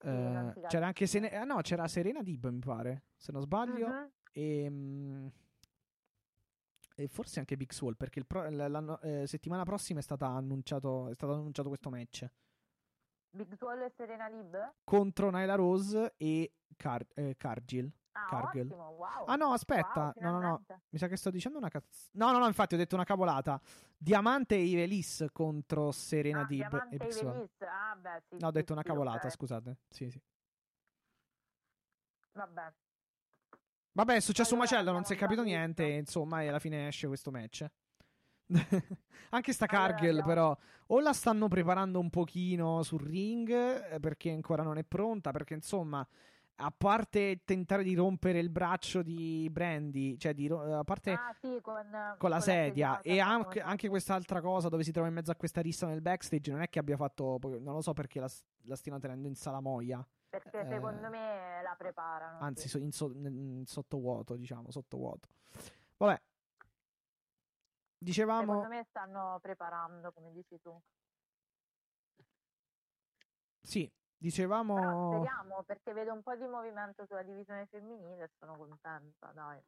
Eh, 0.00 0.52
c'era 0.68 0.86
anche 0.86 1.06
Sene- 1.06 1.30
ah, 1.34 1.44
no, 1.44 1.60
c'era 1.62 1.86
Serena 1.88 2.22
Dib, 2.22 2.46
mi 2.48 2.58
pare, 2.60 3.04
se 3.16 3.32
non 3.32 3.40
sbaglio. 3.40 3.88
Mhm. 3.88 4.10
E, 4.32 4.68
mm, 4.70 5.26
e 6.96 7.08
forse 7.08 7.38
anche 7.40 7.56
Big 7.56 7.72
Swall 7.72 7.94
perché 7.96 8.18
il 8.20 8.26
pro- 8.26 8.48
la 8.50 9.00
eh, 9.02 9.26
settimana 9.26 9.64
prossima 9.64 9.98
è, 9.98 10.02
stata 10.02 10.26
annunciato, 10.28 11.08
è 11.08 11.14
stato 11.14 11.32
annunciato 11.32 11.68
questo 11.68 11.90
match 11.90 12.26
Big 13.30 13.52
Swall 13.56 13.82
e 13.82 13.90
Serena 13.96 14.28
Lib? 14.28 14.74
contro 14.84 15.30
Nyla 15.30 15.54
Rose 15.56 16.14
e 16.16 16.52
Car- 16.76 17.06
eh, 17.14 17.34
Cargill. 17.36 17.90
Ah, 18.16 18.26
Cargill. 18.28 18.66
ottimo, 18.66 18.88
wow. 18.90 19.24
Ah 19.26 19.36
no, 19.36 19.52
aspetta, 19.52 20.12
Wow, 20.14 20.22
no, 20.22 20.30
no, 20.30 20.40
no, 20.40 20.64
mi 20.90 20.98
sa 20.98 21.08
che 21.08 21.16
sto 21.16 21.30
dicendo 21.30 21.58
una 21.58 21.68
cazzo. 21.68 22.10
No, 22.12 22.30
no, 22.30 22.38
no, 22.38 22.46
infatti 22.46 22.74
ho 22.74 22.78
detto 22.78 22.94
una 22.94 23.04
cavolata. 23.04 23.60
Diamante 23.96 24.54
e 24.54 24.62
Ivelis 24.64 25.26
contro 25.32 25.90
Serena 25.90 26.40
Ah, 26.40 26.44
Dib 26.44 26.68
Diamante. 26.68 26.94
Ivelis, 26.96 27.50
ah 27.62 27.96
beh 27.96 28.22
sì. 28.28 28.36
No, 28.38 28.46
ho 28.46 28.50
sì, 28.50 28.52
detto 28.52 28.72
una 28.72 28.82
sì, 28.82 28.88
cavolata, 28.88 29.26
ok. 29.26 29.32
scusate. 29.32 29.76
Sì, 29.88 30.10
sì. 30.10 30.20
Vabbè. 32.32 32.72
Vabbè, 33.92 34.14
è 34.16 34.20
successo 34.20 34.54
un 34.54 34.60
Allora, 34.60 34.76
macello, 34.76 34.92
non 34.92 35.04
si 35.04 35.12
è 35.12 35.16
capito 35.16 35.42
già 35.42 35.48
niente, 35.48 35.84
visto. 35.84 35.98
insomma, 35.98 36.42
e 36.42 36.48
alla 36.48 36.58
fine 36.58 36.88
esce 36.88 37.06
questo 37.06 37.30
match. 37.30 37.64
Anche 39.30 39.52
sta 39.52 39.66
Allora, 39.66 39.88
Cargill, 39.88 40.18
abbiamo- 40.18 40.28
però, 40.28 40.58
o 40.88 41.00
la 41.00 41.12
stanno 41.12 41.48
preparando 41.48 41.98
un 42.00 42.10
pochino 42.10 42.82
sul 42.82 43.00
ring, 43.00 43.50
eh, 43.50 44.00
perché 44.00 44.30
ancora 44.32 44.62
non 44.62 44.78
è 44.78 44.84
pronta, 44.84 45.30
perché 45.30 45.54
insomma, 45.54 46.06
a 46.56 46.70
parte 46.76 47.42
tentare 47.44 47.82
di 47.82 47.94
rompere 47.94 48.38
il 48.38 48.50
braccio 48.50 49.02
di 49.02 49.48
Brandy, 49.50 50.16
cioè 50.16 50.34
di 50.34 50.48
a 50.48 50.84
parte 50.84 51.12
Ah 51.12 51.34
sì, 51.40 51.58
con, 51.60 51.84
con 52.16 52.30
la 52.30 52.40
sedia 52.40 53.00
e 53.00 53.10
sediata, 53.10 53.30
anche, 53.30 53.60
anche 53.60 53.88
quest'altra 53.88 54.40
cosa 54.40 54.68
dove 54.68 54.84
si 54.84 54.92
trova 54.92 55.08
in 55.08 55.14
mezzo 55.14 55.32
a 55.32 55.36
questa 55.36 55.60
rissa 55.60 55.86
nel 55.86 56.00
backstage, 56.00 56.50
non 56.50 56.62
è 56.62 56.68
che 56.68 56.78
abbia 56.78 56.96
fatto, 56.96 57.38
non 57.42 57.74
lo 57.74 57.80
so 57.80 57.92
perché 57.92 58.20
la, 58.20 58.28
la 58.62 58.76
stiano 58.76 58.98
tenendo 58.98 59.26
in 59.26 59.34
salamoia. 59.34 60.06
Perché 60.28 60.60
eh, 60.60 60.66
secondo 60.68 61.08
me 61.10 61.60
la 61.62 61.74
preparano. 61.76 62.38
Anzi, 62.40 62.68
sì. 62.68 62.78
in, 62.78 62.92
so- 62.92 63.12
in 63.12 63.64
sottovuoto, 63.66 64.36
diciamo, 64.36 64.70
sottovuoto. 64.70 65.28
Vabbè. 65.96 66.20
Dicevamo... 67.98 68.40
Secondo 68.40 68.68
me 68.68 68.84
stanno 68.88 69.38
preparando, 69.40 70.12
come 70.12 70.32
dici 70.32 70.60
tu. 70.60 70.76
Sì, 73.60 73.90
Però 74.24 74.30
dicevamo... 74.30 75.12
speriamo, 75.12 75.62
perché 75.64 75.92
vedo 75.92 76.12
un 76.12 76.22
po' 76.22 76.34
di 76.34 76.46
movimento 76.46 77.04
sulla 77.04 77.22
divisione 77.22 77.66
femminile 77.66 78.24
e 78.24 78.30
sono 78.38 78.56
contenta, 78.56 79.30
dai. 79.34 79.62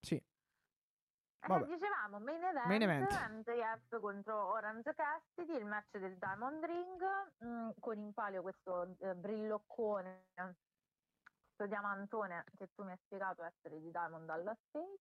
Sì. 0.00 0.14
Eh, 0.14 1.66
dicevamo 1.66 2.20
main 2.20 2.44
event, 2.44 2.66
Main 2.66 2.82
event. 2.82 3.10
MJF 3.10 3.98
contro 3.98 4.52
Orange 4.52 4.94
Cassidy, 4.94 5.56
il 5.56 5.64
match 5.64 5.96
del 5.96 6.16
Diamond 6.18 6.62
Ring, 6.64 7.02
mm, 7.44 7.70
con 7.80 7.98
in 7.98 8.12
palio 8.12 8.42
questo 8.42 8.94
eh, 9.00 9.14
brilloccone, 9.14 10.26
questo 10.34 11.66
diamantone 11.66 12.44
che 12.56 12.68
tu 12.74 12.84
mi 12.84 12.92
hai 12.92 12.98
spiegato 13.04 13.42
essere 13.42 13.80
di 13.80 13.90
Diamond 13.90 14.28
alla 14.28 14.56
State. 14.68 14.98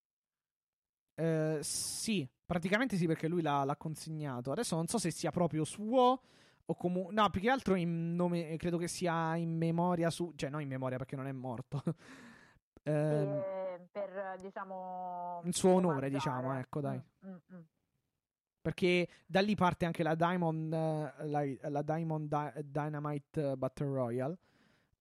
Eh, 1.16 1.60
sì, 1.61 2.28
praticamente 2.45 2.95
sì, 2.95 3.06
perché 3.06 3.28
lui 3.28 3.42
l'ha, 3.42 3.64
l'ha 3.64 3.76
consegnato. 3.76 4.52
Adesso 4.52 4.76
non 4.76 4.88
so 4.88 4.98
se 4.98 5.11
sia 5.11 5.32
proprio 5.32 5.66
suo 5.66 6.22
o 6.69 6.75
comunque. 6.75 7.14
No, 7.14 7.30
più 7.30 7.41
che 7.41 7.49
altro 7.49 7.75
in 7.75 8.15
nome. 8.15 8.56
Credo 8.57 8.77
che 8.77 8.88
sia 8.88 9.35
in 9.35 9.57
memoria 9.57 10.09
su. 10.09 10.33
Cioè, 10.35 10.49
non 10.49 10.61
in 10.61 10.67
memoria 10.67 10.98
perché 10.98 11.15
non 11.15 11.27
è 11.27 11.31
morto. 11.31 11.81
Ehm, 12.83 13.41
e 13.43 13.88
per 13.91 14.38
diciamo 14.39 15.41
in 15.43 15.51
suo 15.51 15.72
onore, 15.72 16.07
omaggiare. 16.07 16.09
diciamo, 16.11 16.53
ecco, 16.57 16.80
dai. 16.80 16.99
Mm, 17.25 17.30
mm, 17.30 17.35
mm. 17.56 17.59
Perché 18.61 19.07
da 19.25 19.41
lì 19.41 19.53
parte 19.56 19.85
anche 19.85 20.01
la 20.01 20.15
Diamond, 20.15 20.73
eh, 20.73 21.14
la, 21.27 21.43
la 21.69 21.81
Diamond 21.81 22.27
Di- 22.53 22.72
Dynamite 22.72 23.51
eh, 23.51 23.57
Battle 23.57 23.88
Royale. 23.93 24.38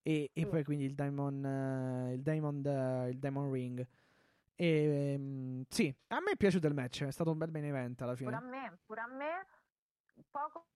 E, 0.02 0.30
e 0.32 0.40
Sì. 0.42 0.46
poi 0.46 0.64
quindi 0.64 0.84
il 0.86 0.94
Diamond, 0.94 1.44
eh, 1.44 2.12
il 2.14 2.22
Diamond, 2.22 2.66
eh, 2.66 3.08
il 3.10 3.18
Diamond 3.18 3.52
Ring. 3.52 3.86
E 4.54 5.12
ehm, 5.14 5.64
sì, 5.68 5.94
a 6.08 6.20
me 6.20 6.32
è 6.32 6.36
piaciuto 6.36 6.66
il 6.66 6.74
match. 6.74 7.04
È 7.04 7.10
stato 7.12 7.30
un 7.30 7.38
bel 7.38 7.50
main 7.50 7.64
event 7.64 8.02
alla 8.02 8.14
Pure 8.14 8.34
a 8.34 8.38
fine. 8.40 8.50
me, 8.50 8.78
pure 8.86 9.00
a 9.00 9.06
me, 9.06 9.46
poco, 10.30 10.66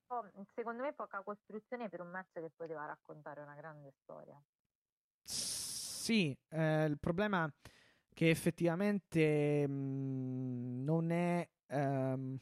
secondo 0.54 0.82
me 0.82 0.92
poca 0.92 1.22
costruzione 1.22 1.88
per 1.88 2.00
un 2.00 2.10
match 2.10 2.32
che 2.34 2.50
poteva 2.54 2.84
raccontare 2.86 3.40
una 3.40 3.54
grande 3.54 3.92
storia. 4.02 4.40
Sì, 5.24 6.36
eh, 6.48 6.84
il 6.84 6.98
problema 6.98 7.46
è 7.46 7.52
che 8.14 8.30
effettivamente 8.30 9.66
mh, 9.66 10.82
non 10.84 11.10
è. 11.10 11.48
ehm, 11.66 12.38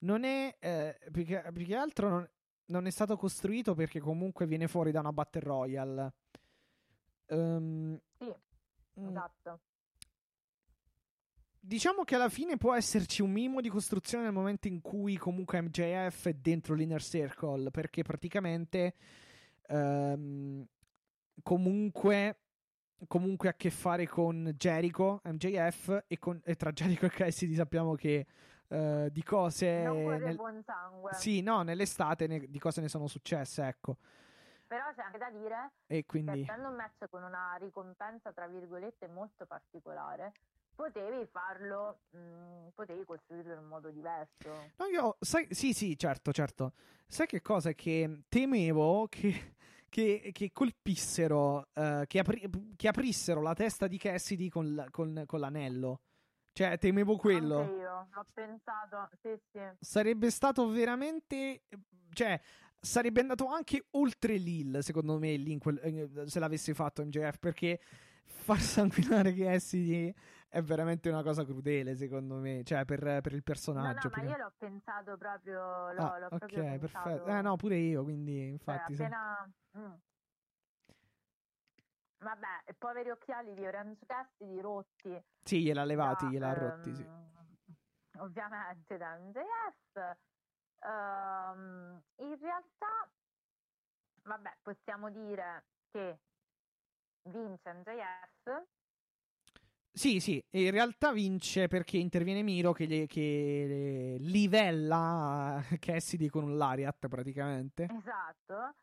non 0.00 0.24
è. 0.24 0.54
eh, 0.60 0.98
più, 1.10 1.24
che, 1.24 1.42
più 1.52 1.64
che 1.64 1.74
altro 1.76 2.08
non, 2.08 2.30
non 2.66 2.86
è 2.86 2.90
stato 2.90 3.16
costruito 3.16 3.74
perché 3.74 4.00
comunque 4.00 4.46
viene 4.46 4.68
fuori 4.68 4.90
da 4.90 5.00
una 5.00 5.12
Battle 5.12 5.40
Royale. 5.42 6.12
Ehm, 7.28 7.98
Sì, 8.18 8.34
mm, 9.00 9.06
esatto. 9.08 9.60
Diciamo 11.66 12.04
che 12.04 12.14
alla 12.14 12.28
fine 12.28 12.56
può 12.56 12.74
esserci 12.76 13.22
un 13.22 13.32
minimo 13.32 13.60
di 13.60 13.68
costruzione 13.68 14.22
nel 14.22 14.32
momento 14.32 14.68
in 14.68 14.80
cui 14.80 15.16
comunque 15.16 15.60
MJF 15.60 16.28
è 16.28 16.34
dentro 16.34 16.74
l'inner 16.74 17.02
circle, 17.02 17.72
perché 17.72 18.04
praticamente 18.04 18.94
ehm, 19.66 20.64
comunque, 21.42 22.38
comunque 23.08 23.48
ha 23.48 23.50
a 23.50 23.54
che 23.56 23.70
fare 23.70 24.06
con 24.06 24.54
Jericho, 24.56 25.20
MJF, 25.24 26.04
e, 26.06 26.18
con- 26.20 26.40
e 26.44 26.54
tra 26.54 26.70
Jericho 26.70 27.06
e 27.06 27.10
Cassidy 27.10 27.54
sappiamo 27.56 27.96
che 27.96 28.24
eh, 28.68 29.08
di 29.10 29.22
cose... 29.24 29.82
non 29.82 30.04
nel- 30.20 30.36
buon 30.36 30.62
sangue. 30.64 31.14
Sì, 31.14 31.40
no, 31.42 31.62
nell'estate 31.62 32.28
ne- 32.28 32.46
di 32.48 32.58
cose 32.60 32.80
ne 32.80 32.88
sono 32.88 33.08
successe, 33.08 33.66
ecco. 33.66 33.96
Però 34.68 34.84
c'è 34.94 35.02
anche 35.02 35.18
da 35.18 35.30
dire 35.30 35.70
E 35.88 35.96
che 35.96 36.04
quindi... 36.06 36.42
essendo 36.42 36.68
un 36.68 36.76
match 36.76 37.08
con 37.10 37.24
una 37.24 37.56
ricompensa, 37.58 38.32
tra 38.32 38.46
virgolette, 38.46 39.08
molto 39.08 39.46
particolare, 39.46 40.32
potevi 40.76 41.26
farlo, 41.32 42.02
mh, 42.10 42.68
potevi 42.74 43.04
costruirlo 43.04 43.52
in 43.54 43.58
un 43.58 43.66
modo 43.66 43.90
diverso. 43.90 44.70
No, 44.76 44.86
io, 44.86 45.16
sai, 45.20 45.46
sì, 45.50 45.72
sì, 45.72 45.96
certo, 45.98 46.30
certo. 46.32 46.72
Sai 47.08 47.26
che 47.26 47.40
cosa? 47.42 47.72
Che 47.72 48.24
temevo 48.28 49.06
che, 49.08 49.54
che, 49.88 50.30
che 50.32 50.50
colpissero, 50.52 51.68
eh, 51.72 52.04
che, 52.06 52.18
apri- 52.18 52.74
che 52.76 52.88
aprissero 52.88 53.40
la 53.40 53.54
testa 53.54 53.86
di 53.86 53.96
Cassidy 53.98 54.48
con, 54.48 54.74
la- 54.74 54.88
con- 54.90 55.24
con 55.26 55.40
l'anello. 55.40 56.00
Cioè, 56.52 56.78
temevo 56.78 57.12
Anche 57.12 57.22
quello. 57.22 57.62
io, 57.64 58.08
l'ho 58.12 58.26
pensato, 58.32 59.08
sì, 59.20 59.36
sì. 59.52 59.60
Sarebbe 59.80 60.30
stato 60.30 60.68
veramente. 60.68 61.62
Cioè, 62.12 62.40
sarebbe 62.80 63.20
andato 63.20 63.46
anche 63.48 63.86
oltre 63.90 64.36
Lil, 64.36 64.78
secondo 64.82 65.18
me, 65.18 65.58
quel- 65.58 65.80
eh, 65.82 66.28
se 66.28 66.38
l'avesse 66.38 66.72
fatto 66.72 67.04
MJF. 67.04 67.38
Perché 67.38 67.78
far 68.24 68.58
sanguinare 68.60 69.34
Cassidy 69.34 70.12
è 70.48 70.62
veramente 70.62 71.08
una 71.08 71.22
cosa 71.22 71.44
crudele, 71.44 71.94
secondo 71.96 72.36
me. 72.36 72.62
Cioè, 72.64 72.84
per, 72.84 73.00
per 73.20 73.32
il 73.32 73.42
No, 73.72 73.82
no, 73.92 74.00
personaggio. 74.02 74.10
ma 74.14 74.22
io 74.22 74.36
l'ho 74.36 74.52
pensato 74.56 75.16
proprio, 75.16 75.92
l'ho, 75.92 76.02
Ah, 76.02 76.18
l'ho 76.18 76.26
ok, 76.26 76.38
proprio 76.38 76.78
perfetto. 76.78 77.26
Eh, 77.26 77.42
no, 77.42 77.56
pure 77.56 77.76
io, 77.76 78.02
quindi, 78.04 78.32
Cioè, 78.36 78.48
infatti. 78.50 78.94
sì. 78.94 79.02
appena... 79.02 79.52
mm. 79.78 79.92
Vabbè, 82.18 82.74
poveri 82.78 83.10
occhiali 83.10 83.54
di 83.54 83.66
Orange 83.66 84.04
Cassidy 84.06 84.60
rotti. 84.60 85.22
Sì, 85.42 85.62
gliel'ha 85.62 85.84
levati, 85.84 86.24
da, 86.24 86.30
gliel'ha 86.30 86.52
rotti, 86.54 86.94
sì. 86.94 87.02
ehm, 87.02 87.24
Ovviamente 88.18 88.96
da 88.96 89.16
MJF. 89.18 90.16
Ehm, 90.80 92.02
in 92.16 92.38
realtà, 92.40 93.08
vabbè, 94.22 94.56
possiamo 94.62 95.10
dire 95.10 95.64
che 95.90 96.18
vince 97.24 97.72
MJF. 97.72 98.64
Sì, 99.96 100.20
sì, 100.20 100.44
in 100.50 100.70
realtà 100.72 101.10
vince 101.10 101.68
perché 101.68 101.96
interviene 101.96 102.42
Miro 102.42 102.72
che, 102.72 102.86
gli- 102.86 103.06
che 103.06 104.16
livella 104.20 105.58
Cassidy 105.80 106.28
con 106.28 106.44
un 106.44 106.58
lariat 106.58 107.08
praticamente. 107.08 107.84
Esatto. 107.84 108.74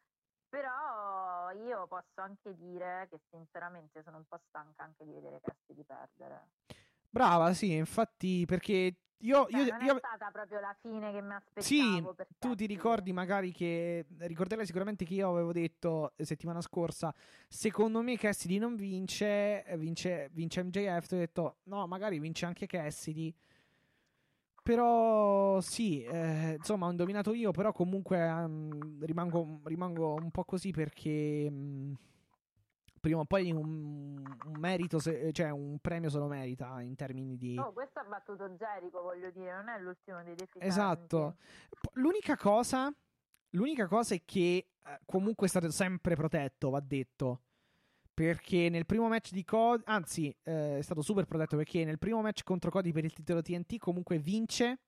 Però 0.49 1.51
io 1.51 1.85
posso 1.85 2.21
anche 2.21 2.55
dire 2.55 3.07
che 3.11 3.19
sinceramente 3.29 4.01
sono 4.03 4.17
un 4.17 4.25
po' 4.27 4.39
stanca 4.47 4.83
anche 4.83 5.05
di 5.05 5.11
vedere 5.13 5.39
Cassidy 5.39 5.83
perdere. 5.83 6.47
Brava, 7.13 7.53
sì, 7.53 7.73
infatti 7.73 8.43
perché 8.47 8.95
io... 9.19 9.47
Cioè, 9.47 9.61
io- 9.61 9.71
non 9.71 9.81
io- 9.83 9.95
è 9.95 9.97
stata 9.99 10.31
proprio 10.31 10.59
la 10.59 10.75
fine 10.81 11.11
che 11.11 11.21
mi 11.21 11.33
aspettavo. 11.35 12.15
Sì, 12.17 12.25
tu 12.39 12.55
ti 12.55 12.65
ricordi 12.65 13.13
magari 13.13 13.51
che... 13.51 14.03
Ricorderai 14.17 14.65
sicuramente 14.65 15.05
che 15.05 15.13
io 15.13 15.29
avevo 15.29 15.51
detto 15.51 16.13
settimana 16.17 16.59
scorsa, 16.59 17.13
secondo 17.47 18.01
me 18.01 18.17
Cassidy 18.17 18.57
non 18.57 18.75
vince, 18.75 19.63
eh, 19.63 19.77
vince, 19.77 20.29
vince 20.33 20.63
MJF, 20.63 21.05
ti 21.05 21.13
ho 21.13 21.17
detto 21.19 21.57
no, 21.65 21.85
magari 21.85 22.17
vince 22.17 22.47
anche 22.47 22.65
Cassidy. 22.65 23.31
Però 24.63 25.59
sì, 25.59 26.03
eh, 26.03 26.53
insomma 26.57 26.87
ho 26.87 26.89
indovinato 26.89 27.33
io, 27.33 27.51
però 27.51 27.73
comunque 27.73 28.17
ehm, 28.17 29.03
rimango, 29.05 29.59
rimango 29.65 30.13
un 30.15 30.31
po' 30.31 30.45
così 30.45 30.71
perché 30.71 31.49
mh, 31.49 31.93
prima 33.03 33.19
o 33.19 33.25
poi 33.25 33.51
un, 33.51 34.23
un 34.45 34.59
merito, 34.59 34.97
se- 34.97 35.33
cioè 35.33 35.49
un 35.49 35.77
premio 35.79 36.09
se 36.09 36.17
lo 36.19 36.27
merita 36.27 36.81
in 36.81 36.95
termini 36.95 37.35
di... 37.35 37.57
Oh, 37.57 37.73
questo 37.73 37.99
ha 37.99 38.05
battuto 38.05 38.47
Jericho, 38.51 39.01
voglio 39.01 39.29
dire, 39.31 39.53
non 39.55 39.67
è 39.67 39.77
l'ultimo 39.81 40.23
dei 40.23 40.35
deficienti. 40.35 40.65
Esatto. 40.65 41.35
L'unica 41.95 42.37
cosa, 42.37 42.89
l'unica 43.49 43.87
cosa 43.87 44.15
è 44.15 44.21
che 44.23 44.69
eh, 44.85 44.99
comunque 45.03 45.47
è 45.47 45.49
stato 45.49 45.69
sempre 45.69 46.15
protetto, 46.15 46.69
va 46.69 46.79
detto. 46.79 47.41
Perché 48.13 48.69
nel 48.69 48.85
primo 48.85 49.09
match 49.09 49.31
di 49.31 49.43
Cody, 49.43 49.83
anzi, 49.87 50.33
eh, 50.43 50.77
è 50.77 50.81
stato 50.81 51.01
super 51.01 51.25
protetto 51.25 51.57
perché 51.57 51.83
nel 51.83 51.99
primo 51.99 52.21
match 52.21 52.43
contro 52.43 52.71
Cody 52.71 52.93
per 52.93 53.03
il 53.03 53.11
titolo 53.11 53.41
TNT 53.41 53.77
comunque 53.79 54.17
vince. 54.17 54.79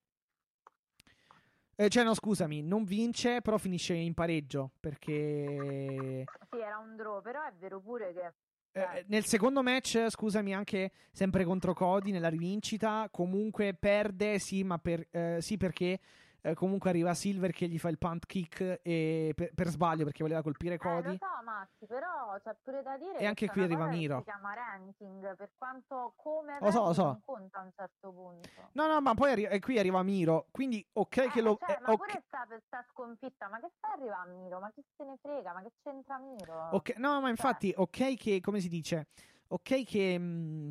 Eh, 1.77 1.89
cioè, 1.89 2.03
no, 2.03 2.13
scusami, 2.13 2.61
non 2.61 2.85
vince, 2.85 3.41
però 3.41 3.57
finisce 3.57 3.93
in 3.93 4.13
pareggio. 4.13 4.71
Perché 4.79 6.23
Sì, 6.49 6.57
era 6.57 6.77
un 6.77 6.95
draw, 6.95 7.21
però 7.21 7.43
è 7.43 7.51
vero 7.59 7.81
pure 7.81 8.13
che... 8.13 8.31
eh, 8.71 9.03
nel 9.07 9.25
secondo 9.25 9.61
match, 9.61 10.05
scusami, 10.09 10.53
anche 10.53 10.91
sempre 11.11 11.43
contro 11.43 11.73
Cody 11.73 12.11
nella 12.11 12.29
rivincita, 12.29 13.09
comunque 13.11 13.73
perde, 13.73 14.39
sì, 14.39 14.63
ma 14.63 14.77
per, 14.77 15.05
eh, 15.11 15.37
sì 15.41 15.57
perché 15.57 15.99
eh, 16.45 16.53
comunque 16.53 16.91
arriva 16.91 17.15
Silver 17.15 17.51
che 17.51 17.67
gli 17.67 17.79
fa 17.79 17.89
il 17.89 17.97
punt 17.97 18.27
kick 18.27 18.79
e 18.83 19.33
per, 19.35 19.51
per 19.55 19.67
sbaglio 19.67 20.03
perché 20.03 20.21
voleva 20.21 20.43
colpire 20.43 20.75
Eh, 20.75 20.77
Cody. 20.77 21.09
lo 21.09 21.17
so, 21.17 21.43
Massi, 21.43 21.85
però 21.87 22.39
c'è 22.43 22.55
pure 22.61 22.83
da 22.83 22.97
dire 22.97 23.15
E 23.15 23.17
che 23.17 23.25
anche 23.25 23.47
qui 23.49 23.63
arriva 23.63 23.87
Miro. 23.87 24.17
Si 24.19 24.23
chiama 24.25 24.53
ranking, 24.53 25.35
per 25.35 25.49
quanto 25.57 26.13
come 26.15 26.59
Lo 26.61 26.69
so, 26.69 26.83
lo 26.85 26.93
so. 26.93 27.03
non 27.03 27.21
conta 27.25 27.59
a 27.59 27.63
un 27.63 27.71
certo 27.75 28.11
punto. 28.11 28.69
No, 28.73 28.85
no, 28.85 29.01
ma 29.01 29.15
poi 29.15 29.31
arri- 29.31 29.59
qui 29.59 29.79
arriva 29.79 30.03
Miro, 30.03 30.45
quindi 30.51 30.85
ok 30.93 31.17
Eh, 31.17 31.29
che 31.29 31.41
lo... 31.41 31.57
cioè, 31.59 31.77
eh, 31.77 31.79
ma 31.81 31.93
ok- 31.93 31.97
pure 31.97 32.23
sta, 32.27 32.47
sta 32.67 32.85
sconfitta, 32.91 33.47
ma 33.49 33.59
che 33.59 33.71
fa 33.79 33.93
arriva 33.93 34.19
a 34.19 34.25
Miro? 34.25 34.59
Ma 34.59 34.71
chi 34.71 34.83
se 34.95 35.03
ne 35.03 35.17
frega? 35.19 35.51
Ma 35.51 35.63
che 35.63 35.71
c'entra 35.81 36.19
Miro? 36.19 36.69
ok- 36.73 36.97
no, 36.97 37.21
ma 37.21 37.29
infatti, 37.29 37.73
ok 37.75 38.15
che, 38.17 38.39
come 38.39 38.59
si 38.59 38.67
dice, 38.69 39.07
ok 39.47 39.83
che... 39.83 40.19
mm, 40.19 40.69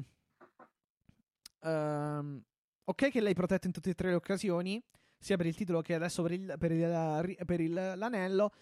ehm, 1.62 2.43
ok 2.85 3.11
che 3.11 3.20
l'hai 3.20 3.35
protetto 3.35 3.67
in 3.67 3.73
tutte 3.73 3.91
e 3.91 3.94
tre 3.94 4.11
le 4.11 4.15
occasioni, 4.15 4.81
sia 5.25 5.36
per 5.39 5.47
il 5.47 5.57
titolo 5.57 5.81
che 5.81 5.94
adesso 5.94 6.23
per, 6.23 6.33
il, 6.33 6.55
per, 6.59 6.70
il- 6.73 7.36
per 7.47 7.61
il- 7.61 7.93
l'anello, 7.97 8.53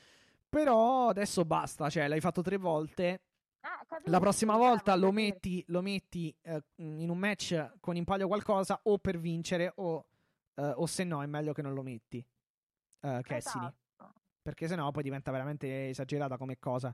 però 0.48 1.08
adesso 1.08 1.44
basta, 1.44 1.90
cioè 1.90 2.06
l'hai 2.06 2.20
fatto 2.20 2.40
tre 2.42 2.56
volte, 2.56 3.20
capisco, 3.60 4.10
la 4.10 4.20
prossima 4.20 4.56
volta 4.56 4.94
lo 4.94 5.10
metti, 5.10 5.64
lo 5.68 5.82
metti 5.82 6.32
eh, 6.42 6.62
in 6.76 7.10
un 7.10 7.18
match 7.18 7.72
con 7.80 7.96
in 7.96 8.04
palio 8.04 8.28
qualcosa 8.28 8.78
o 8.84 8.98
per 8.98 9.18
vincere 9.18 9.72
o, 9.76 10.04
eh, 10.54 10.62
o 10.76 10.86
se 10.86 11.02
no 11.04 11.22
è 11.22 11.26
meglio 11.26 11.52
che 11.52 11.62
non 11.62 11.74
lo 11.74 11.82
metti, 11.82 12.18
eh, 12.18 13.20
Cassidy. 13.22 13.64
esatto. 13.64 13.80
Perché 14.42 14.66
sennò 14.66 14.90
poi 14.90 15.04
diventa 15.04 15.30
veramente 15.30 15.88
esagerata 15.90 16.36
come 16.36 16.58
cosa. 16.58 16.92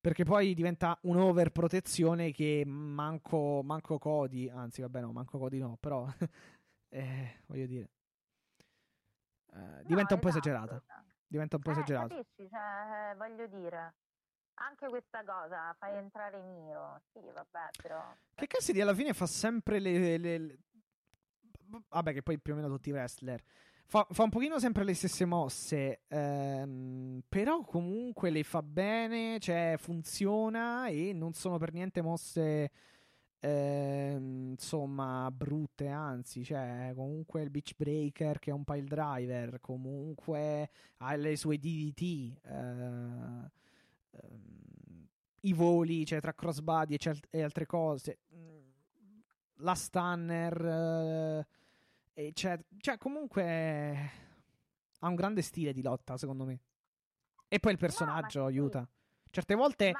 Perché 0.00 0.24
poi 0.24 0.52
diventa 0.54 0.98
un'overprotezione 1.02 2.32
che 2.32 2.64
manco, 2.66 3.62
manco 3.62 3.98
Cody, 3.98 4.48
anzi 4.48 4.80
vabbè 4.80 5.00
no, 5.02 5.12
manco 5.12 5.38
Cody 5.38 5.58
no, 5.58 5.76
però 5.78 6.06
eh, 6.90 7.40
voglio 7.46 7.66
dire, 7.66 7.88
eh, 9.54 9.84
diventa 9.84 10.14
un 10.14 10.20
po' 10.20 10.28
esatto. 10.28 10.48
esagerata. 10.48 10.82
Diventa 11.26 11.56
un 11.56 11.62
po' 11.62 11.70
Eh, 11.70 11.72
esagerato. 11.72 12.08
capisci? 12.08 12.48
Cioè, 12.48 13.14
voglio 13.16 13.46
dire, 13.48 13.94
anche 14.54 14.88
questa 14.88 15.22
cosa, 15.24 15.74
fai 15.78 15.96
entrare 15.96 16.40
Miro, 16.42 17.02
sì, 17.12 17.20
vabbè, 17.20 17.68
però... 17.82 18.02
Che 18.34 18.46
Cassidy 18.46 18.80
alla 18.80 18.94
fine 18.94 19.12
fa 19.12 19.26
sempre 19.26 19.78
le, 19.78 20.16
le- 20.16 20.38
le- 20.38 20.58
Vabbè, 21.88 22.14
che 22.14 22.22
poi 22.22 22.38
più 22.38 22.54
o 22.54 22.56
meno 22.56 22.68
tutti 22.68 22.88
i 22.88 22.92
wrestler. 22.92 23.42
Fa, 23.84 24.06
fa 24.10 24.22
un 24.22 24.30
pochino 24.30 24.58
sempre 24.58 24.84
le 24.84 24.94
stesse 24.94 25.24
mosse, 25.26 26.02
ehm, 26.08 27.20
però 27.28 27.60
comunque 27.62 28.30
le 28.30 28.42
fa 28.42 28.62
bene, 28.62 29.38
cioè 29.38 29.76
funziona 29.78 30.88
e 30.88 31.12
non 31.12 31.32
sono 31.34 31.58
per 31.58 31.72
niente 31.72 32.00
mosse, 32.02 32.70
ehm, 33.40 34.50
insomma, 34.50 35.30
brutte, 35.30 35.88
anzi, 35.88 36.44
cioè 36.44 36.92
comunque 36.94 37.42
il 37.42 37.50
beach 37.50 37.72
breaker 37.76 38.38
che 38.38 38.50
è 38.50 38.54
un 38.54 38.64
pile 38.64 38.84
driver, 38.84 39.60
comunque 39.60 40.70
ha 40.98 41.14
le 41.16 41.36
sue 41.36 41.58
DDT, 41.58 42.36
eh, 42.44 43.50
ehm, 44.10 45.08
i 45.42 45.52
voli, 45.52 46.04
cioè 46.04 46.20
tra 46.20 46.34
crossbody 46.34 46.94
e, 46.94 46.98
cel- 46.98 47.20
e 47.30 47.42
altre 47.42 47.66
cose, 47.66 48.18
mm, 48.34 48.58
la 49.56 49.74
stunner, 49.74 51.46
eh, 52.14 52.32
cioè, 52.32 52.58
cioè 52.78 52.98
comunque 52.98 54.10
ha 55.00 55.08
un 55.08 55.14
grande 55.14 55.42
stile 55.42 55.72
di 55.72 55.82
lotta, 55.82 56.16
secondo 56.16 56.44
me. 56.44 56.60
E 57.48 57.60
poi 57.60 57.72
il 57.72 57.78
personaggio 57.78 58.40
sì. 58.40 58.46
aiuta. 58.46 58.88
Certe 59.30 59.54
volte 59.54 59.94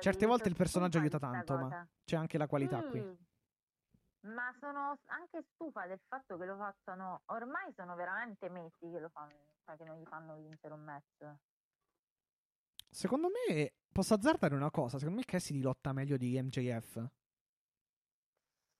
certe 0.00 0.26
volte 0.26 0.48
il 0.48 0.56
personaggio 0.56 0.98
aiuta 0.98 1.18
tanto, 1.18 1.56
ma 1.56 1.88
c'è 2.04 2.16
anche 2.16 2.38
la 2.38 2.46
qualità 2.46 2.82
qui. 2.82 3.00
Sì, 3.00 3.26
Ma 4.28 4.54
sono 4.58 4.98
anche 5.06 5.44
stufa 5.54 5.86
del 5.86 6.00
fatto 6.06 6.36
che 6.36 6.44
lo 6.44 6.56
facciano. 6.56 7.22
Ormai 7.26 7.72
sono 7.74 7.94
veramente 7.94 8.48
mesi 8.48 8.90
che 8.90 8.98
lo 8.98 9.08
fanno, 9.08 9.32
cioè 9.64 9.76
che 9.76 9.84
non 9.84 9.98
gli 9.98 10.06
fanno 10.06 10.36
vincere 10.36 10.74
un 10.74 10.82
match. 10.82 11.36
Secondo 12.90 13.28
me, 13.28 13.74
posso 13.92 14.14
azzardare 14.14 14.54
una 14.54 14.70
cosa, 14.70 14.98
secondo 14.98 15.20
me 15.20 15.24
Cassidy 15.24 15.60
lotta 15.60 15.92
meglio 15.92 16.16
di 16.16 16.40
MJF. 16.40 17.06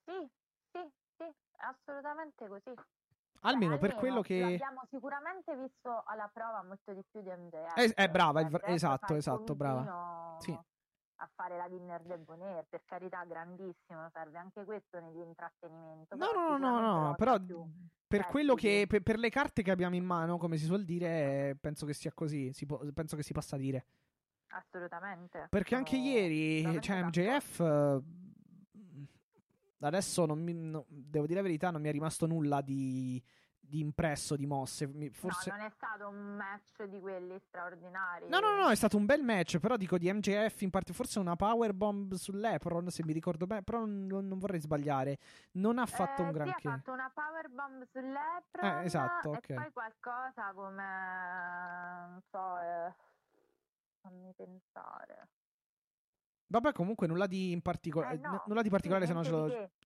Sì, 0.04 0.30
sì, 0.72 0.90
sì, 1.16 1.34
assolutamente 1.58 2.46
così. 2.48 2.72
Almeno 3.42 3.78
per 3.78 3.90
almeno 3.90 4.00
quello 4.00 4.20
che... 4.22 4.40
L'abbiamo 4.40 4.82
sicuramente 4.90 5.56
visto 5.56 6.02
alla 6.06 6.28
prova 6.32 6.62
molto 6.62 6.92
di 6.92 7.02
più 7.10 7.22
di 7.22 7.30
MJF. 7.30 7.76
Eh, 7.76 7.92
eh, 7.96 8.08
brava, 8.10 8.40
il- 8.40 8.60
esatto, 8.64 9.14
esatto, 9.14 9.54
brava. 9.54 10.36
Sì. 10.40 10.56
A 11.20 11.28
fare 11.34 11.56
la 11.56 11.68
dinner 11.68 12.00
del 12.02 12.20
Bonaire, 12.20 12.64
per 12.68 12.82
carità, 12.84 13.24
grandissimo, 13.24 14.08
serve 14.12 14.38
anche 14.38 14.64
questo 14.64 15.00
nell'intrattenimento. 15.00 16.14
No, 16.16 16.30
no, 16.32 16.56
no, 16.56 16.80
no, 16.80 17.00
no, 17.08 17.14
però 17.16 17.40
più. 17.40 17.64
per 18.06 18.20
Eh, 18.20 18.26
quello 18.26 18.54
sì, 18.56 18.60
che... 18.62 18.84
Per, 18.88 19.02
per 19.02 19.18
le 19.18 19.28
carte 19.28 19.62
che 19.62 19.70
abbiamo 19.72 19.96
in 19.96 20.04
mano, 20.04 20.36
come 20.38 20.56
si 20.56 20.64
suol 20.64 20.84
dire, 20.84 21.56
penso 21.60 21.86
che 21.86 21.92
sia 21.94 22.12
così, 22.14 22.52
si 22.52 22.66
può- 22.66 22.80
penso 22.94 23.16
che 23.16 23.22
si 23.24 23.32
possa 23.32 23.56
dire. 23.56 23.84
Assolutamente. 24.50 25.46
Perché 25.50 25.74
anche 25.74 25.96
ieri, 25.96 26.80
cioè. 26.80 27.02
MJF, 27.02 28.00
adesso 29.86 30.26
non 30.26 30.40
mi, 30.42 30.52
no- 30.54 30.84
devo 30.88 31.26
dire 31.26 31.40
la 31.40 31.46
verità, 31.46 31.70
non 31.70 31.80
mi 31.80 31.88
è 31.88 31.92
rimasto 31.92 32.26
nulla 32.26 32.60
di, 32.60 33.22
di 33.60 33.80
impresso, 33.80 34.34
di 34.36 34.46
mosse. 34.46 34.88
Forse... 35.12 35.50
No, 35.50 35.56
non 35.56 35.66
è 35.66 35.70
stato 35.70 36.08
un 36.08 36.36
match 36.36 36.82
di 36.84 36.98
quelli 37.00 37.38
straordinari. 37.46 38.28
No, 38.28 38.40
no, 38.40 38.56
no, 38.56 38.68
è 38.70 38.74
stato 38.74 38.96
un 38.96 39.06
bel 39.06 39.22
match, 39.22 39.58
però 39.58 39.76
dico 39.76 39.98
di 39.98 40.12
MJF 40.12 40.62
in 40.62 40.70
parte, 40.70 40.92
forse 40.92 41.18
una 41.18 41.36
powerbomb 41.36 42.14
sull'Epron, 42.14 42.88
se 42.90 43.04
mi 43.04 43.12
ricordo 43.12 43.46
bene, 43.46 43.62
però 43.62 43.84
non, 43.84 44.26
non 44.26 44.38
vorrei 44.38 44.60
sbagliare. 44.60 45.18
Non 45.52 45.78
ha 45.78 45.86
fatto 45.86 46.22
Eh, 46.22 46.24
un 46.24 46.32
Sì, 46.32 46.34
granché. 46.38 46.68
ha 46.68 46.70
fatto 46.72 46.92
una 46.92 47.10
powerbomb 47.14 47.84
sull'Epron 47.92 48.78
Eh, 48.80 48.84
esatto, 48.84 49.32
e 49.32 49.36
ok. 49.36 49.54
poi 49.54 49.72
qualcosa 49.72 50.52
come 50.54 50.84
non 52.08 52.20
so, 52.30 52.58
eh, 52.58 52.94
fammi 54.00 54.32
pensare. 54.34 55.28
Vabbè, 56.50 56.72
comunque 56.72 57.06
nulla 57.06 57.26
di 57.26 57.52
in 57.52 57.60
particolare, 57.60 58.14
Eh, 58.14 58.18
no, 58.20 58.42
nulla 58.46 58.62
di 58.62 58.70
particolare, 58.70 59.06
se 59.06 59.12
no, 59.12 59.22
ce 59.22 59.30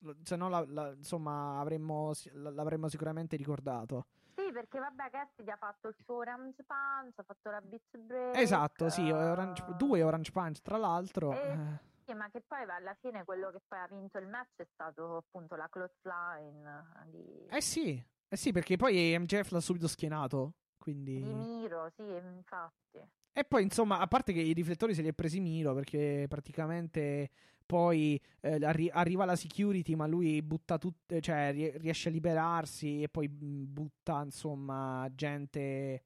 lo- 0.00 0.16
se 0.22 0.36
no 0.36 0.48
la- 0.48 0.64
la- 0.68 0.92
insomma, 0.92 1.58
avremmo, 1.58 2.12
l'avremmo 2.34 2.88
sicuramente 2.88 3.34
ricordato. 3.36 4.06
Sì, 4.36 4.50
perché 4.52 4.78
vabbè, 4.78 5.10
Cassidy 5.10 5.50
ha 5.50 5.56
fatto 5.56 5.88
il 5.88 5.96
suo 6.04 6.16
Orange 6.16 6.62
Punch, 6.64 7.18
ha 7.18 7.22
fatto 7.24 7.50
la 7.50 7.60
Beach 7.60 7.96
Break. 7.98 8.36
Esatto, 8.36 8.88
sì, 8.90 9.06
eh, 9.08 9.12
Orange- 9.12 9.64
due 9.76 10.02
Orange 10.02 10.30
Punch, 10.30 10.60
tra 10.62 10.76
l'altro. 10.76 11.32
Eh, 11.32 11.36
eh. 11.52 11.78
Sì, 12.06 12.14
ma 12.14 12.28
che 12.30 12.40
poi 12.40 12.62
alla 12.62 12.94
fine 13.00 13.24
quello 13.24 13.50
che 13.50 13.60
poi 13.66 13.78
ha 13.80 13.86
vinto 13.88 14.18
il 14.18 14.26
match 14.28 14.56
è 14.56 14.66
stato 14.72 15.16
appunto 15.16 15.54
la 15.56 15.68
clothesline 15.68 16.84
di, 17.06 17.46
Eh 17.48 17.60
sì, 17.60 18.02
eh 18.28 18.36
sì, 18.36 18.52
perché 18.52 18.76
poi 18.76 19.16
MJF 19.18 19.50
l'ha 19.50 19.60
subito 19.60 19.86
schienato. 19.88 20.54
Quindi... 20.78 21.22
di 21.22 21.32
Miro, 21.34 21.90
sì, 21.96 22.02
infatti. 22.02 23.08
E 23.34 23.44
poi, 23.44 23.62
insomma, 23.62 23.98
a 23.98 24.06
parte 24.06 24.32
che 24.34 24.40
i 24.40 24.52
riflettori 24.52 24.94
se 24.94 25.00
li 25.02 25.08
è 25.08 25.12
presi 25.14 25.40
Miro, 25.40 25.72
perché 25.74 26.26
praticamente 26.28 27.30
poi 27.64 28.20
eh, 28.40 28.56
arri- 28.62 28.90
arriva 28.92 29.24
la 29.24 29.36
security, 29.36 29.94
ma 29.94 30.06
lui 30.06 30.42
butta 30.42 30.76
tutte, 30.76 31.20
cioè 31.22 31.50
rie- 31.52 31.78
riesce 31.78 32.08
a 32.10 32.12
liberarsi 32.12 33.02
e 33.02 33.08
poi 33.08 33.28
mh, 33.28 33.72
butta, 33.72 34.22
insomma, 34.22 35.08
gente 35.14 36.02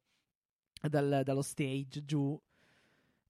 dal- 0.89 1.23
dallo 1.25 1.43
stage 1.43 2.05
giù. 2.05 2.41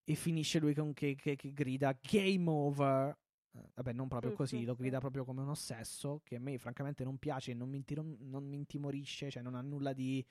E 0.09 0.15
finisce 0.15 0.59
lui 0.61 0.75
con 0.75 0.93
che, 0.93 1.17
che- 1.17 1.35
che 1.37 1.53
grida 1.53 1.97
Game 2.01 2.49
over. 2.49 3.17
Eh, 3.53 3.61
Vabbè, 3.75 3.93
non 3.93 4.09
proprio 4.09 4.31
Sì, 4.31 4.37
così, 4.37 4.59
sì, 4.61 4.65
lo 4.65 4.75
grida 4.77 5.01
proprio 5.01 5.25
come 5.25 5.43
un 5.43 5.49
ossesso, 5.49 6.21
che 6.25 6.37
a 6.37 6.41
me 6.41 6.59
francamente 6.59 7.03
non 7.05 7.19
piace, 7.19 7.55
non 7.55 7.69
mi, 7.71 7.77
intiro- 7.79 8.05
non 8.21 8.45
mi 8.47 8.57
intimorisce, 8.57 9.31
cioè 9.31 9.43
non 9.43 9.55
ha 9.57 9.63
nulla 9.63 9.93
di, 9.93 10.25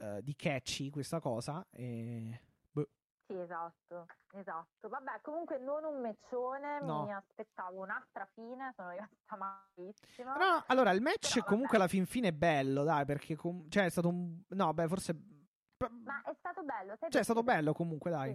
eh, 0.00 0.22
di 0.22 0.34
catchy 0.34 0.90
questa 0.90 1.20
cosa. 1.20 1.64
E... 1.70 2.40
boh. 2.72 2.88
Sì, 3.26 3.38
esatto, 3.38 4.06
esatto. 4.32 4.88
Vabbè, 4.88 5.20
comunque 5.22 5.58
non 5.58 5.84
un 5.84 6.00
meccione, 6.00 6.80
No. 6.80 7.04
mi 7.04 7.12
aspettavo 7.12 7.82
un'altra 7.82 8.26
fine, 8.32 8.72
sono 8.74 8.90
rimasta 8.90 9.36
malissima. 9.36 10.36
No, 10.36 10.50
no, 10.54 10.64
allora 10.66 10.90
il 10.90 11.00
match 11.02 11.34
Però, 11.34 11.46
comunque 11.46 11.78
vabbè. 11.78 11.88
alla 11.88 11.88
fin 11.88 12.06
fine 12.06 12.28
è 12.28 12.32
bello, 12.32 12.82
dai, 12.82 13.04
perché 13.04 13.36
com- 13.36 13.68
cioè 13.68 13.84
è 13.84 13.90
stato 13.90 14.08
un... 14.08 14.42
No, 14.48 14.72
beh, 14.74 14.88
forse... 14.88 15.12
Ma 16.02 16.20
è 16.22 16.34
stato 16.34 16.62
bello, 16.62 16.94
sai 16.98 17.08
Cioè 17.10 17.22
è 17.22 17.24
stato 17.24 17.42
bello 17.42 17.72
comunque, 17.72 18.10
dai. 18.10 18.34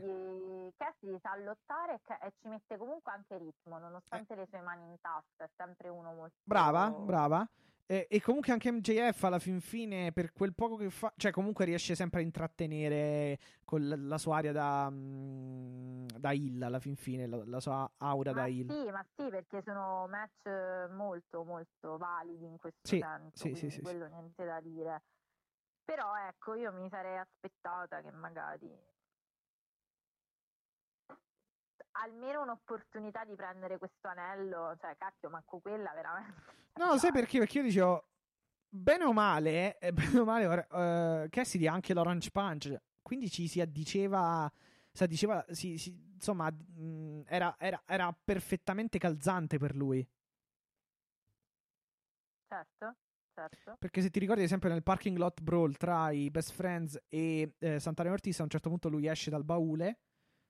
Cassidy, 0.77 1.19
sa 1.19 1.35
lottare 1.35 2.01
e 2.21 2.33
ci 2.39 2.47
mette 2.47 2.75
comunque 2.77 3.11
anche 3.11 3.37
ritmo, 3.37 3.77
nonostante 3.77 4.33
le 4.33 4.47
sue 4.47 4.61
mani 4.61 4.83
in 4.87 4.95
tasca, 4.99 5.43
è 5.43 5.49
sempre 5.55 5.89
uno 5.89 6.11
molto... 6.13 6.37
Brava, 6.43 6.89
brava. 6.89 7.47
E, 7.87 8.07
e 8.09 8.19
comunque 8.19 8.51
anche 8.51 8.71
MJF 8.71 9.23
alla 9.25 9.37
fin 9.37 9.61
fine, 9.61 10.11
per 10.11 10.31
quel 10.33 10.55
poco 10.55 10.75
che 10.75 10.89
fa, 10.89 11.13
cioè 11.17 11.31
comunque 11.31 11.65
riesce 11.65 11.93
sempre 11.93 12.19
a 12.21 12.23
intrattenere 12.23 13.37
con 13.63 13.79
l- 13.87 14.07
la 14.07 14.17
sua 14.17 14.37
aria 14.37 14.51
da, 14.51 14.89
mm, 14.89 16.07
da 16.17 16.31
Hill 16.31 16.61
alla 16.63 16.79
fin 16.79 16.95
fine, 16.95 17.27
la, 17.27 17.43
la 17.45 17.59
sua 17.59 17.89
aura 17.97 18.31
da 18.33 18.41
Ma 18.41 18.47
Hill. 18.47 18.67
sì, 18.67 18.89
ma 18.89 19.05
sì, 19.15 19.29
perché 19.29 19.61
sono 19.63 20.07
match 20.07 20.89
molto, 20.93 21.43
molto 21.43 21.97
validi 21.97 22.45
in 22.45 22.57
questo 22.57 22.79
Sì, 22.81 22.97
senso, 22.99 23.31
sì, 23.35 23.53
sì, 23.53 23.69
sì, 23.69 23.75
sì. 23.75 23.81
quello 23.81 24.07
niente 24.07 24.43
da 24.45 24.59
dire. 24.61 25.03
Però 25.83 26.15
ecco, 26.27 26.55
io 26.55 26.71
mi 26.73 26.89
sarei 26.89 27.17
aspettata 27.17 28.01
che 28.01 28.09
magari 28.09 28.67
almeno 32.03 32.41
un'opportunità 32.41 33.23
di 33.25 33.35
prendere 33.35 33.77
questo 33.77 34.07
anello, 34.07 34.75
cioè 34.79 34.95
cacchio, 34.97 35.29
manco 35.29 35.59
quella 35.59 35.91
veramente. 35.93 36.53
No, 36.75 36.97
sai 36.97 37.11
perché? 37.13 37.39
Perché 37.39 37.59
io 37.59 37.63
dicevo, 37.63 38.07
bene 38.67 39.05
o 39.05 39.13
male, 39.13 39.77
eh, 39.79 39.93
bene 39.93 40.19
o 40.19 40.25
male, 40.25 40.45
ora, 40.45 41.23
eh, 41.23 41.29
Cassidy 41.29 41.67
ha 41.67 41.73
anche 41.73 41.93
l'Orange 41.93 42.31
Punch, 42.31 42.75
quindi 43.01 43.29
ci 43.29 43.47
si 43.47 43.61
addiceva, 43.61 44.51
si 44.91 45.03
addiceva, 45.03 45.45
si- 45.51 45.77
si- 45.77 45.95
insomma, 46.15 46.51
mh, 46.51 47.21
era, 47.27 47.55
era- 47.57 47.81
era 47.85 48.11
perfettamente 48.11 48.97
calzante 48.99 49.57
per 49.57 49.73
lui. 49.73 50.05
Certo, 52.47 52.95
certo. 53.33 53.75
Perché 53.79 54.01
se 54.01 54.09
ti 54.09 54.19
ricordi, 54.19 54.41
ad 54.41 54.47
esempio, 54.47 54.69
nel 54.69 54.83
parking 54.83 55.17
lot 55.17 55.41
brawl 55.41 55.75
tra 55.77 56.11
i 56.11 56.29
best 56.29 56.51
friends 56.51 56.99
e 57.09 57.55
eh, 57.57 57.79
Santana 57.79 58.11
Ortiz, 58.11 58.39
a 58.39 58.43
un 58.43 58.49
certo 58.49 58.69
punto 58.69 58.89
lui 58.89 59.07
esce 59.07 59.29
dal 59.29 59.43
baule, 59.43 59.99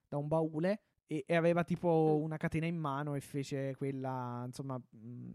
da 0.08 0.16
un 0.16 0.28
baule, 0.28 0.82
e, 1.06 1.24
e 1.26 1.34
aveva 1.36 1.64
tipo 1.64 2.18
Mm. 2.18 2.22
una 2.22 2.36
catena 2.36 2.66
in 2.66 2.76
mano 2.76 3.14
e 3.14 3.20
fece 3.20 3.74
quella, 3.76 4.44
insomma, 4.46 4.76
mh, 4.78 5.32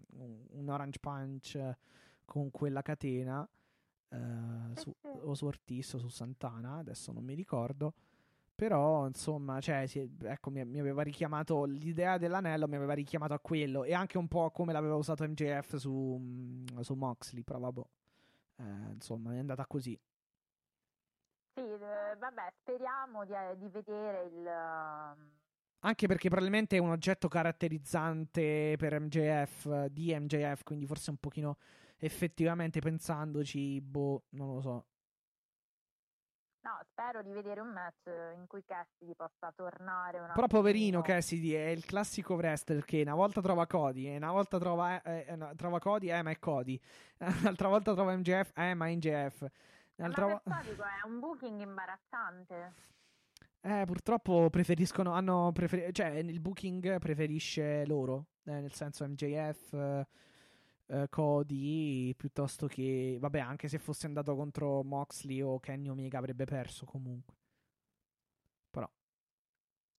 un 0.53 0.69
orange 0.69 0.99
punch 0.99 1.75
con 2.25 2.51
quella 2.51 2.81
catena. 2.81 3.47
eh, 4.09 4.75
su, 4.75 4.93
o 5.23 5.33
su 5.35 5.45
Ortiz 5.45 5.93
o 5.93 5.97
su 5.99 6.07
Santana, 6.09 6.77
adesso 6.77 7.11
non 7.13 7.23
mi 7.23 7.33
ricordo. 7.35 7.93
Però, 8.55 9.07
insomma, 9.07 9.59
cioè, 9.61 9.87
sì, 9.87 10.07
ecco, 10.23 10.51
mi, 10.51 10.63
mi 10.65 10.79
aveva 10.79 11.01
richiamato 11.03 11.63
l'idea 11.65 12.17
dell'anello, 12.19 12.67
mi 12.67 12.75
aveva 12.75 12.93
richiamato 12.93 13.33
a 13.33 13.39
quello. 13.39 13.83
E 13.83 13.93
anche 13.93 14.17
un 14.19 14.27
po' 14.27 14.51
come 14.51 14.73
l'aveva 14.73 14.95
usato 14.95 15.23
MJF 15.27 15.75
su, 15.77 16.17
mm, 16.19 16.79
su 16.81 16.93
Moxley. 16.95 17.43
Però, 17.43 17.59
vabbè, 17.59 17.81
eh, 18.57 18.91
insomma, 18.93 19.33
è 19.35 19.39
andata 19.39 19.65
così. 19.67 19.99
Sì, 21.53 21.61
eh, 21.61 22.15
vabbè, 22.17 22.53
speriamo 22.61 23.25
di, 23.25 23.33
di 23.57 23.67
vedere 23.69 24.25
il... 24.25 24.47
Anche 25.83 26.05
perché 26.07 26.29
probabilmente 26.29 26.77
è 26.77 26.79
un 26.79 26.91
oggetto 26.91 27.27
caratterizzante 27.27 28.75
per 28.77 28.99
MJF, 28.99 29.85
di 29.87 30.15
MJF, 30.15 30.63
quindi 30.63 30.85
forse 30.85 31.09
un 31.09 31.17
pochino 31.17 31.57
effettivamente 31.97 32.79
pensandoci, 32.79 33.81
boh, 33.81 34.25
non 34.29 34.53
lo 34.53 34.61
so. 34.61 34.85
No, 36.63 36.79
spero 36.91 37.23
di 37.23 37.31
vedere 37.31 37.59
un 37.59 37.69
match 37.69 38.05
in 38.35 38.45
cui 38.45 38.63
Cassidy 38.63 39.15
possa 39.15 39.51
tornare 39.55 40.19
un 40.19 40.29
Però 40.35 40.45
poverino. 40.45 41.01
Cassidy 41.01 41.53
è 41.53 41.69
il 41.69 41.83
classico 41.83 42.35
wrestler 42.35 42.85
che 42.85 43.01
una 43.01 43.15
volta 43.15 43.41
trova 43.41 43.65
Cody, 43.65 44.05
e 44.05 44.17
una 44.17 44.31
volta 44.31 44.59
trova, 44.59 45.01
eh, 45.01 45.25
eh, 45.29 45.35
no, 45.35 45.51
trova 45.55 45.79
Cody, 45.79 46.11
eh 46.11 46.21
ma 46.21 46.29
è 46.29 46.37
Cody. 46.37 46.79
Un'altra 47.41 47.67
volta 47.67 47.93
trova 47.93 48.15
MJF, 48.15 48.51
eh 48.55 48.75
ma 48.75 48.87
è 48.87 48.95
MJF. 48.95 49.41
Eh, 49.41 49.51
Un'altra 49.95 50.27
Ma 50.27 50.41
vo- 50.43 50.69
dico, 50.69 50.83
è 50.83 51.07
un 51.07 51.19
booking 51.19 51.59
imbarazzante. 51.61 52.73
Eh, 53.63 53.83
purtroppo 53.85 54.49
preferiscono, 54.49 55.11
hanno 55.13 55.51
prefer- 55.51 55.91
cioè 55.91 56.07
il 56.07 56.39
booking 56.39 56.97
preferisce 56.97 57.85
loro, 57.85 58.25
eh, 58.45 58.59
nel 58.59 58.73
senso 58.73 59.05
MJF, 59.07 59.73
eh, 59.73 60.07
eh, 60.87 61.07
Cody, 61.09 62.13
piuttosto 62.15 62.65
che, 62.67 63.17
vabbè, 63.19 63.39
anche 63.39 63.67
se 63.67 63.77
fosse 63.77 64.07
andato 64.07 64.35
contro 64.35 64.83
Moxley 64.83 65.41
o 65.41 65.59
Kenny 65.59 65.89
Omega 65.89 66.17
avrebbe 66.17 66.45
perso 66.45 66.85
comunque. 66.85 67.35
Però, 68.71 68.89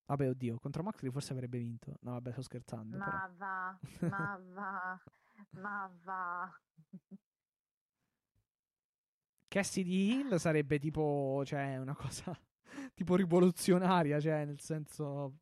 vabbè, 0.07 0.29
oddio, 0.29 0.59
contro 0.59 0.83
Moxley 0.83 1.13
forse 1.13 1.33
avrebbe 1.33 1.59
vinto. 1.59 1.97
No, 2.01 2.13
vabbè, 2.13 2.33
sto 2.33 2.43
scherzando. 2.43 2.97
però. 2.99 3.11
Ma 3.11 3.31
va, 3.37 3.79
ma 4.09 4.41
va, 4.53 5.03
ma 5.51 5.91
va. 6.03 6.61
Cassidy 9.49 10.11
Hill 10.13 10.37
sarebbe 10.37 10.79
tipo, 10.79 11.43
cioè, 11.45 11.77
una 11.77 11.95
cosa 11.95 12.37
tipo 12.95 13.17
rivoluzionaria, 13.17 14.21
cioè, 14.21 14.45
nel 14.45 14.61
senso... 14.61 15.35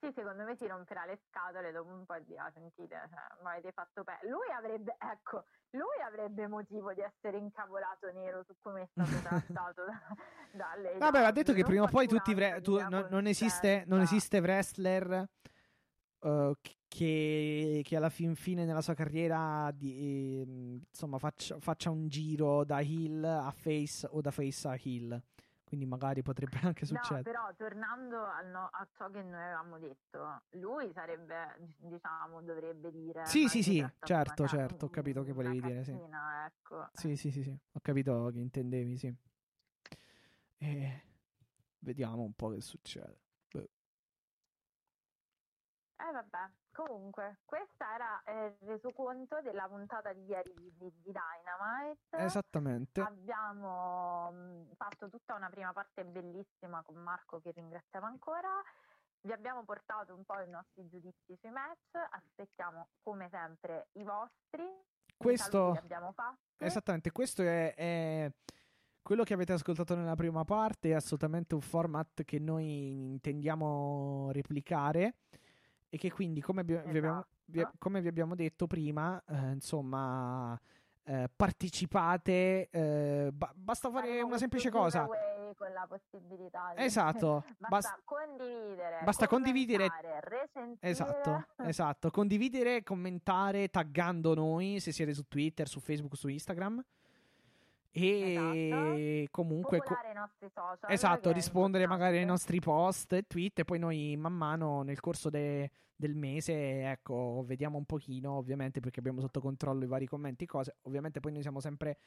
Sì, 0.00 0.12
secondo 0.14 0.44
me 0.44 0.54
si 0.56 0.66
romperà 0.66 1.06
le 1.06 1.18
scatole 1.28 1.72
dopo 1.72 1.88
un 1.88 2.04
po' 2.04 2.14
e 2.14 2.24
dirà, 2.24 2.50
sentite, 2.52 3.08
cioè, 3.08 3.42
ma 3.42 3.52
avete 3.52 3.72
fatto 3.72 4.04
pe-". 4.04 4.18
Lui 4.28 4.50
avrebbe, 4.54 4.96
ecco, 4.98 5.46
lui 5.70 6.02
avrebbe 6.06 6.46
motivo 6.46 6.92
di 6.92 7.00
essere 7.00 7.38
incavolato 7.38 8.12
nero 8.12 8.44
su 8.44 8.54
come 8.60 8.82
è 8.82 8.86
stato 8.90 9.22
trattato 9.22 9.84
da, 9.84 10.16
dalle 10.52 10.98
Vabbè, 10.98 11.20
va 11.20 11.30
detto 11.30 11.52
che 11.52 11.60
non 11.60 11.68
prima 11.70 11.84
o 11.84 11.88
poi 11.88 12.06
tutti 12.06 12.34
vre- 12.34 12.60
tu- 12.60 12.76
di 12.76 12.82
non, 12.82 12.90
da 12.90 13.08
non 13.08 13.26
esiste, 13.26 13.84
non 13.86 14.02
esiste 14.02 14.40
wrestler 14.40 15.26
eh, 16.20 16.56
che, 16.86 17.80
che 17.82 17.96
alla 17.96 18.10
fin 18.10 18.34
fine 18.34 18.64
nella 18.64 18.82
sua 18.82 18.94
carriera 18.94 19.70
di- 19.72 20.42
ehm, 20.42 20.82
insomma 20.88 21.18
faccia, 21.18 21.58
faccia 21.60 21.90
un 21.90 22.08
giro 22.08 22.64
da 22.64 22.80
heel 22.80 23.24
a 23.24 23.50
face 23.50 24.06
o 24.10 24.20
da 24.20 24.30
face 24.30 24.68
a 24.68 24.78
heel. 24.82 25.22
Quindi 25.74 25.86
magari 25.86 26.22
potrebbe 26.22 26.60
anche 26.70 26.86
No, 26.86 27.00
succedere. 27.00 27.22
però 27.22 27.52
tornando 27.56 28.18
no- 28.44 28.68
a 28.70 28.86
ciò 28.96 29.10
che 29.10 29.22
noi 29.22 29.42
avevamo 29.42 29.78
detto, 29.78 30.42
lui 30.50 30.92
sarebbe, 30.92 31.56
diciamo, 31.78 32.40
dovrebbe 32.42 32.92
dire... 32.92 33.24
Sì, 33.26 33.42
"Ma 33.42 33.48
sì, 33.48 33.62
sì, 33.64 33.84
certo, 34.04 34.42
una 34.42 34.48
certo, 34.48 34.86
ho 34.86 34.90
capito 34.90 35.24
che 35.24 35.32
volevi 35.32 35.60
dire, 35.60 35.82
sì. 35.84 35.90
cazzina, 35.90 36.46
ecco. 36.46 36.88
Sì, 36.94 37.16
sì, 37.16 37.30
sì, 37.32 37.42
sì, 37.42 37.50
ho 37.72 37.80
capito 37.80 38.30
che 38.32 38.38
intendevi, 38.38 38.96
sì. 38.96 39.12
E 40.58 41.02
vediamo 41.80 42.22
un 42.22 42.32
po' 42.34 42.50
che 42.50 42.60
succede. 42.60 43.18
Boh. 43.50 43.68
Eh 45.98 46.12
vabbè, 46.12 46.50
comunque, 46.74 47.38
questo 47.44 47.84
era 47.84 48.22
eh, 48.24 48.56
il 48.60 48.68
resoconto 48.68 49.40
della 49.40 49.66
puntata 49.68 50.12
di 50.12 50.24
ieri 50.26 50.52
di, 50.54 50.72
di- 50.76 50.92
Dynamite. 51.02 52.16
Esattamente. 52.16 53.00
Abbiamo 53.00 54.30
mh, 54.30 54.74
fatto 54.76 55.08
tutta 55.08 55.34
una 55.34 55.48
prima 55.48 55.72
parte 55.72 56.04
bellissima 56.04 56.82
con 56.82 56.96
Marco 56.96 57.40
che 57.40 57.52
ringraziamo 57.52 58.06
ancora. 58.06 58.50
Vi 59.20 59.32
abbiamo 59.32 59.64
portato 59.64 60.14
un 60.14 60.24
po' 60.24 60.38
i 60.40 60.50
nostri 60.50 60.86
giudizi 60.86 61.34
sui 61.40 61.50
match, 61.50 61.94
aspettiamo 62.10 62.88
come 63.02 63.28
sempre 63.30 63.88
i 63.92 64.02
vostri. 64.02 64.68
Questo- 65.16 65.72
li 65.72 65.78
abbiamo 65.78 66.12
fatti. 66.12 66.42
Esattamente, 66.58 67.10
questo 67.12 67.42
è, 67.42 67.74
è 67.74 68.30
quello 69.00 69.22
che 69.22 69.34
avete 69.34 69.52
ascoltato 69.52 69.94
nella 69.94 70.14
prima 70.14 70.44
parte, 70.44 70.90
è 70.90 70.94
assolutamente 70.94 71.54
un 71.54 71.60
format 71.60 72.24
che 72.24 72.38
noi 72.38 73.10
intendiamo 73.12 74.30
replicare 74.32 75.14
e 75.94 75.98
che 75.98 76.10
quindi, 76.10 76.40
come, 76.40 76.60
abbi- 76.62 76.80
vi, 76.86 76.98
abbiamo, 76.98 77.24
vi- 77.46 77.58
Esatto. 77.60 77.76
come 77.78 78.00
vi 78.00 78.08
abbiamo 78.08 78.34
detto 78.34 78.66
prima, 78.66 79.22
eh, 79.28 79.52
insomma, 79.52 80.58
eh, 81.04 81.28
partecipate, 81.34 82.68
eh, 82.70 83.30
ba- 83.32 83.52
basta 83.54 83.90
fare 83.90 84.06
Faremo 84.08 84.26
una 84.26 84.38
semplice 84.38 84.70
cosa. 84.70 85.06
Con 85.56 85.72
la 85.72 85.86
possibilità 85.86 86.72
di... 86.74 86.82
Esatto, 86.82 87.44
Basta 87.58 87.68
basta- 87.68 88.00
condividere, 88.04 89.00
basta 89.04 89.28
condividere- 89.28 89.88
recensire. 90.20 90.78
Esatto, 90.80 91.46
esatto. 91.58 92.10
Condividere, 92.10 92.82
commentare, 92.82 93.68
taggando 93.68 94.34
noi 94.34 94.80
se 94.80 94.90
siete 94.90 95.14
su 95.14 95.28
Twitter, 95.28 95.68
su 95.68 95.78
Facebook, 95.80 96.16
su 96.16 96.26
Instagram. 96.28 96.82
E 97.96 99.20
Esatto. 99.22 99.30
comunque 99.30 99.78
co- 99.78 99.84
popolare 99.84 100.10
i 100.10 100.14
nostri 100.14 100.48
social. 100.52 100.90
esatto, 100.90 101.30
rispondere 101.30 101.86
magari 101.86 102.16
ai 102.18 102.24
nostri 102.24 102.58
post 102.58 103.12
e 103.12 103.22
tweet 103.22 103.60
e 103.60 103.64
poi 103.64 103.78
noi 103.78 104.16
man 104.16 104.32
mano 104.32 104.82
nel 104.82 104.98
corso 104.98 105.30
de- 105.30 105.70
del 105.94 106.16
mese, 106.16 106.90
ecco, 106.90 107.44
vediamo 107.46 107.78
un 107.78 107.84
pochino, 107.84 108.32
ovviamente 108.32 108.80
perché 108.80 108.98
abbiamo 108.98 109.20
sotto 109.20 109.40
controllo 109.40 109.84
i 109.84 109.86
vari 109.86 110.06
commenti 110.06 110.44
cose. 110.44 110.74
Ovviamente 110.82 111.20
poi 111.20 111.30
noi 111.32 111.42
siamo 111.42 111.60
sempre 111.60 111.98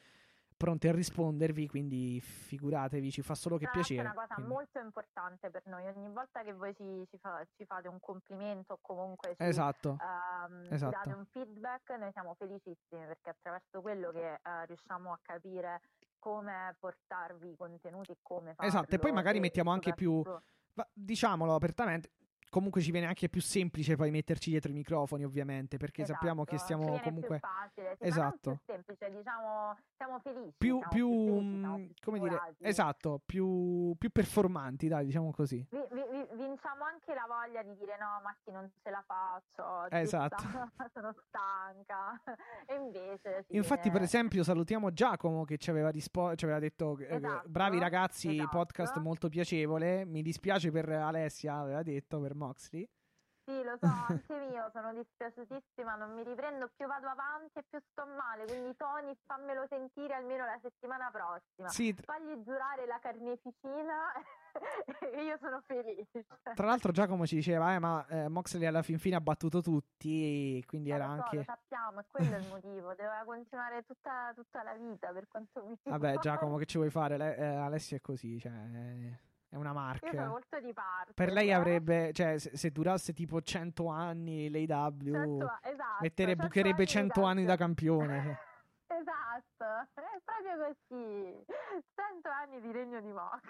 pronti 0.58 0.88
a 0.88 0.92
rispondervi, 0.92 1.68
quindi 1.68 2.20
figuratevi, 2.20 3.10
ci 3.12 3.22
fa 3.22 3.34
solo 3.34 3.56
che 3.56 3.68
piacere. 3.70 4.00
È 4.00 4.04
una 4.04 4.12
cosa 4.14 4.34
quindi- 4.34 4.52
molto 4.52 4.78
importante 4.80 5.48
per 5.50 5.62
noi. 5.66 5.86
Ogni 5.86 6.08
volta 6.12 6.42
che 6.42 6.52
voi 6.52 6.74
ci, 6.74 7.06
ci 7.08 7.16
fa- 7.18 7.42
ci 7.56 7.64
fate 7.64 7.88
un 7.88 7.98
complimento 8.00 8.74
o 8.74 8.78
comunque 8.82 9.36
ci, 9.36 9.42
Esatto. 9.44 9.96
ci 10.66 10.74
esatto. 10.74 10.90
date 10.96 11.12
un 11.16 11.24
feedback, 11.26 11.88
noi 11.98 12.10
siamo 12.12 12.34
felicissimi 12.34 13.06
perché 13.06 13.30
attraverso 13.30 13.80
quello 13.80 14.10
che 14.10 14.32
eh, 14.34 14.66
riusciamo 14.66 15.12
a 15.12 15.18
capire 15.22 15.80
come 16.18 16.74
portarvi 16.78 17.50
i 17.52 17.56
contenuti 17.56 18.10
e 18.10 18.16
come 18.20 18.54
farlo. 18.54 18.68
Esatto, 18.70 18.94
e 18.96 18.98
poi 18.98 19.12
magari 19.12 19.38
mettiamo 19.40 19.70
anche 19.70 19.94
più- 19.94 20.22
diciamolo 20.92 21.54
apertamente. 21.54 22.10
Comunque 22.50 22.80
ci 22.80 22.90
viene 22.90 23.06
anche 23.06 23.28
più 23.28 23.40
semplice 23.40 23.96
poi 23.96 24.10
metterci 24.10 24.50
dietro 24.50 24.70
i 24.70 24.74
microfoni, 24.74 25.24
ovviamente, 25.24 25.76
perché 25.76 26.04
sappiamo 26.04 26.44
che 26.44 26.54
Esatto, 26.56 26.72
stiamo 26.80 26.98
comunque 27.00 27.38
più 27.40 27.48
facile, 27.48 27.96
Esatto. 27.98 28.50
più 28.50 28.58
semplice, 28.74 29.10
diciamo, 29.10 29.76
siamo 29.96 30.18
felici. 30.20 30.54
più, 30.56 30.78
siamo 30.78 30.88
più, 30.90 31.08
felici, 31.10 31.58
siamo 31.58 31.76
più 31.76 31.94
come 32.02 32.18
dire, 32.20 32.40
esatto, 32.60 33.20
più, 33.24 33.94
più 33.98 34.10
performanti, 34.10 34.88
dai, 34.88 35.04
diciamo 35.06 35.30
così. 35.32 35.64
Vi- 35.70 35.78
vi- 35.90 36.04
vi- 36.10 36.26
vinciamo 36.36 36.84
anche 36.84 37.12
la 37.14 37.26
voglia 37.28 37.62
di 37.62 37.76
dire 37.76 37.96
no, 37.98 38.20
Matti 38.22 38.50
non 38.50 38.70
ce 38.82 38.90
la 38.90 39.02
faccio, 39.06 39.90
Esatto. 39.90 40.36
sono 40.94 41.14
stanca. 41.26 42.20
E 42.66 42.74
invece 42.74 43.44
Infatti, 43.48 43.82
per 43.82 43.90
viene- 43.92 44.04
esempio, 44.06 44.42
salutiamo 44.42 44.90
Giacomo 44.92 45.44
che 45.44 45.58
ci 45.58 45.70
aveva, 45.70 45.90
rispo- 45.90 46.34
ci 46.34 46.44
aveva 46.44 46.58
detto: 46.60 46.96
eh, 46.98 47.16
Esatto, 47.16 47.48
Bravi 47.48 47.78
ragazzi, 47.78 48.34
esatto. 48.36 48.48
podcast 48.56 48.96
molto 48.98 49.28
piacevole. 49.28 50.04
Mi 50.04 50.22
dispiace 50.22 50.70
per 50.70 50.88
Alessia, 50.88 51.56
aveva 51.58 51.82
detto 51.82 52.20
per 52.20 52.34
Moxley. 52.38 52.88
Sì, 53.48 53.62
lo 53.64 53.78
so, 53.80 53.86
anche 53.86 54.34
io 54.52 54.68
sono 54.74 54.92
dispiaciutissima, 54.92 55.94
non 55.94 56.12
mi 56.12 56.22
riprendo 56.22 56.70
più, 56.76 56.86
vado 56.86 57.08
avanti 57.08 57.58
e 57.58 57.64
più 57.66 57.78
sto 57.92 58.04
male, 58.04 58.44
quindi 58.44 58.76
Tony 58.76 59.16
fammelo 59.24 59.64
sentire 59.70 60.12
almeno 60.12 60.44
la 60.44 60.58
settimana 60.60 61.10
prossima. 61.10 61.66
Sì, 61.68 61.94
Fagli 62.04 62.42
giurare 62.42 62.84
la 62.86 62.98
carneficina 63.00 64.12
e 65.12 65.24
io 65.24 65.38
sono 65.40 65.62
felice. 65.66 66.26
tra 66.54 66.66
l'altro, 66.66 66.92
Giacomo 66.92 67.24
ci 67.26 67.36
diceva: 67.36 67.72
eh, 67.74 67.78
Ma 67.78 68.04
eh, 68.08 68.28
Moxley 68.28 68.66
alla 68.66 68.82
fin 68.82 68.98
fine 68.98 69.16
ha 69.16 69.20
battuto 69.22 69.62
tutti. 69.62 70.62
Quindi 70.66 70.90
Eh, 70.90 70.94
era 70.94 71.06
lo 71.06 71.14
so, 71.16 71.22
anche. 71.22 71.36
lo 71.36 71.42
sappiamo, 71.44 72.00
è 72.00 72.04
quello 72.06 72.36
il 72.36 72.48
motivo, 72.52 72.88
doveva 72.90 73.22
continuare 73.24 73.82
tutta, 73.84 74.30
tutta 74.34 74.62
la 74.62 74.74
vita 74.74 75.10
per 75.10 75.26
quanto 75.26 75.64
mi 75.64 75.74
Vabbè, 75.84 75.94
riguarda. 75.94 76.20
Giacomo, 76.20 76.56
che 76.58 76.66
ci 76.66 76.76
vuoi 76.76 76.90
fare? 76.90 77.16
Le- 77.16 77.34
eh, 77.36 77.44
Alessia 77.46 77.96
è 77.96 78.00
così, 78.02 78.38
cioè, 78.38 78.52
è- 79.48 79.56
una 79.56 79.70
Io 79.70 79.74
sono 79.74 80.12
marca. 80.12 80.28
molto 80.28 80.60
di 80.60 80.72
parte. 80.72 81.12
Per 81.14 81.32
lei 81.32 81.52
avrebbe, 81.52 82.12
cioè, 82.12 82.38
se, 82.38 82.56
se 82.56 82.70
durasse 82.70 83.12
tipo 83.12 83.40
100 83.40 83.88
anni 83.88 84.50
l'AW, 84.50 85.12
Cento- 85.12 85.58
esatto, 85.62 85.96
mettere, 86.00 86.28
cento 86.32 86.42
bucherebbe 86.44 86.76
anni 86.76 86.84
di 86.84 86.90
100 86.90 87.22
anni 87.24 87.44
da 87.44 87.56
campione. 87.56 88.06
campione. 88.14 88.38
Esatto, 88.90 89.64
è 89.94 90.20
proprio 90.24 90.56
così. 90.88 91.44
100 91.94 92.28
anni 92.30 92.60
di 92.62 92.72
regno 92.72 93.00
di 93.02 93.12
Mox. 93.12 93.40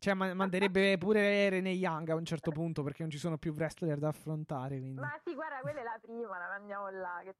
Cioè, 0.00 0.12
ma- 0.14 0.34
manderebbe 0.34 0.98
pure 0.98 1.48
Rene 1.48 1.70
Young 1.70 2.08
a 2.10 2.14
un 2.16 2.24
certo 2.24 2.50
punto 2.50 2.82
perché 2.82 3.02
non 3.02 3.10
ci 3.10 3.16
sono 3.18 3.38
più 3.38 3.52
wrestler 3.52 3.98
da 3.98 4.08
affrontare. 4.08 4.78
Quindi. 4.78 5.00
Ma 5.00 5.16
sì, 5.24 5.34
guarda, 5.34 5.60
quella 5.60 5.80
è 5.80 5.82
la 5.84 5.98
prima, 6.00 6.36
la 6.38 6.48
mandiamo 6.48 6.88
là. 6.90 7.22
Che... 7.24 7.34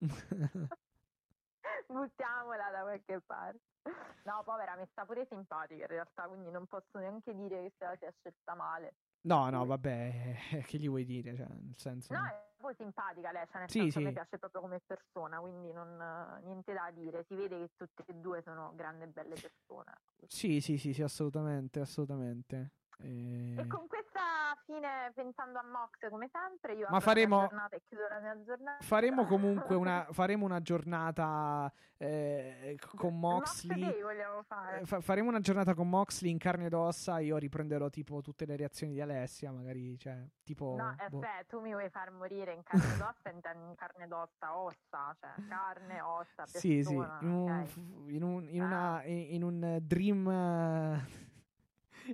Buttiamola 1.88 2.70
da 2.70 2.80
qualche 2.82 3.20
parte. 3.20 3.60
No, 4.24 4.42
povera, 4.44 4.76
mi 4.76 4.86
sta 4.90 5.04
pure 5.04 5.26
simpatica 5.26 5.82
in 5.82 5.88
realtà, 5.88 6.28
quindi 6.28 6.50
non 6.50 6.66
posso 6.66 6.98
neanche 6.98 7.34
dire 7.34 7.62
che 7.62 7.72
se 7.78 7.84
la 7.84 7.96
sia 7.96 8.12
scelta 8.18 8.54
male. 8.54 8.94
no, 9.22 9.50
no, 9.50 9.66
vabbè, 9.66 10.36
che 10.66 10.78
gli 10.78 10.88
vuoi 10.88 11.04
dire? 11.04 11.34
Cioè, 11.36 11.46
nel 11.48 11.74
senso. 11.76 12.14
No, 12.14 12.24
è 12.26 12.52
proprio 12.56 12.76
simpatica 12.84 13.32
lei, 13.32 13.46
cioè 13.50 13.60
nel 13.60 13.70
Sì, 13.70 13.78
senso 13.80 13.98
a 13.98 14.00
me 14.00 14.08
sì. 14.08 14.12
piace 14.12 14.38
proprio 14.38 14.60
come 14.62 14.80
persona, 14.80 15.38
quindi 15.40 15.72
non, 15.72 16.40
niente 16.42 16.72
da 16.72 16.90
dire, 16.92 17.24
si 17.28 17.34
vede 17.34 17.58
che 17.58 17.70
tutte 17.76 18.04
e 18.06 18.14
due 18.14 18.42
sono 18.42 18.72
grandi 18.74 19.04
e 19.04 19.08
belle 19.08 19.34
persone. 19.36 19.92
Sì, 20.26 20.60
sì, 20.60 20.78
sì, 20.78 20.92
sì, 20.92 21.02
assolutamente, 21.02 21.80
assolutamente. 21.80 22.70
Eh, 23.02 23.54
E 23.58 23.66
con 23.66 23.86
questa 23.88 24.54
fine, 24.64 25.10
pensando 25.14 25.58
a 25.58 25.62
Mox 25.62 26.08
come 26.10 26.28
sempre, 26.32 26.74
io 26.74 26.86
Ma 26.90 27.00
faremo- 27.00 27.48
e 27.70 27.82
chiudo 27.88 28.02
la 28.08 28.20
mia 28.20 28.42
giornata. 28.42 28.82
Faremo 28.84 29.24
comunque 29.26 29.74
una, 29.76 30.06
faremo 30.12 30.44
una 30.44 30.60
giornata 30.60 31.72
eh, 31.96 32.76
con 32.96 33.18
Mox 33.18 33.64
Moxley. 33.64 34.02
Vogliamo 34.02 34.42
fare. 34.42 34.80
Eh, 34.80 34.86
fa- 34.86 35.00
faremo 35.00 35.28
una 35.28 35.40
giornata 35.40 35.74
con 35.74 35.88
Moxley 35.88 36.30
in 36.30 36.38
carne 36.38 36.66
ed 36.66 36.74
ossa. 36.74 37.18
Io 37.20 37.36
riprenderò 37.38 37.88
tipo 37.90 38.20
tutte 38.20 38.44
le 38.46 38.56
reazioni 38.56 38.92
di 38.92 39.00
Alessia, 39.00 39.50
magari, 39.50 39.96
cioè, 39.98 40.18
tipo. 40.42 40.74
No, 40.78 40.94
eh, 40.98 41.08
boh. 41.08 41.18
beh, 41.18 41.46
tu 41.48 41.60
mi 41.60 41.72
vuoi 41.72 41.88
far 41.90 42.10
morire 42.10 42.52
in 42.52 42.62
carne 42.62 42.96
d'ossa, 42.96 43.30
intendi 43.30 43.64
in 43.66 43.74
carne 43.76 44.06
d'ossa, 44.08 44.56
ossa, 44.56 45.16
cioè 45.18 45.30
carne, 45.48 46.00
ossa, 46.00 46.46
Sì, 46.46 46.82
sì, 46.82 46.94
persona, 46.94 47.18
in 47.22 47.28
un, 47.30 47.50
ok? 47.60 47.76
in 48.10 48.22
un, 48.22 48.48
in 48.48 48.62
Ah. 48.62 48.66
una, 48.66 49.02
in 49.04 49.42
un 49.42 49.78
dream, 49.82 50.28
eh, 50.28 51.28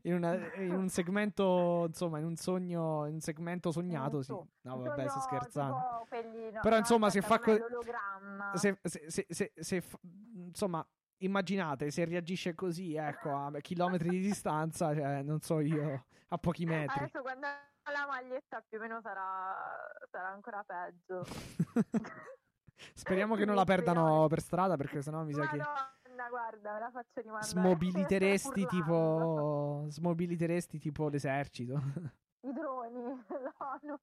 in, 0.03 0.15
una- 0.15 0.55
in 0.57 0.73
un 0.73 0.89
segmento, 0.89 1.85
insomma, 1.87 2.19
in 2.19 2.25
un 2.25 2.37
sogno, 2.37 3.07
in 3.07 3.15
un 3.15 3.21
segmento 3.21 3.71
sognato, 3.73 4.21
sì. 4.23 4.27
so- 4.33 4.47
No, 4.63 4.79
vabbè, 4.83 5.09
sto 5.09 5.21
scherzando. 5.21 6.05
quelli- 6.09 6.51
no, 6.53 6.61
Però, 6.61 6.75
no, 6.75 6.81
insomma, 6.81 7.11
se 7.11 7.21
fa 7.23 7.39
com'è 7.39 7.59
co- 7.59 7.67
l'ologramma. 7.69 8.57
Se, 8.57 8.79
se- 8.83 9.05
se- 9.09 9.27
se- 9.29 9.53
se 9.55 9.81
f- 9.81 9.99
insomma, 10.35 10.87
immaginate 11.19 11.91
se 11.91 12.05
reagisce 12.05 12.55
così, 12.55 12.95
ecco, 12.95 13.35
a 13.35 13.51
chilometri 13.61 14.09
di 14.11 14.21
distanza, 14.21 14.95
cioè, 14.95 15.23
non 15.23 15.41
so 15.41 15.61
io, 15.61 16.07
a 16.29 16.39
pochi 16.39 16.65
metri. 16.67 16.99
Adesso 17.05 17.23
quando 17.23 17.47
la 17.47 18.07
maglietta 18.09 18.63
più 18.69 18.79
o 18.79 18.81
meno 18.83 19.01
sarà, 19.01 19.55
sarà 20.11 20.29
ancora 20.29 20.63
peggio. 20.65 21.25
Speriamo 22.93 23.35
che 23.37 23.45
non 23.45 23.55
la 23.55 23.65
perdano 23.65 24.27
per 24.29 24.41
strada, 24.41 24.77
perché 24.77 25.01
sennò 25.03 25.23
mi 25.23 25.33
sa 25.33 25.47
che 25.49 25.57
Madonna, 26.17 26.29
guarda, 26.31 26.73
me 26.73 26.79
la 26.81 26.91
faccio 26.91 27.21
rimandare. 27.21 27.47
smobiliteresti 27.47 28.67
tipo, 28.67 29.85
smobiliteresti 29.89 30.79
tipo 30.79 31.09
l'esercito. 31.09 31.75
I 32.41 32.53
droni, 32.53 33.03
l'ONU. 33.29 34.01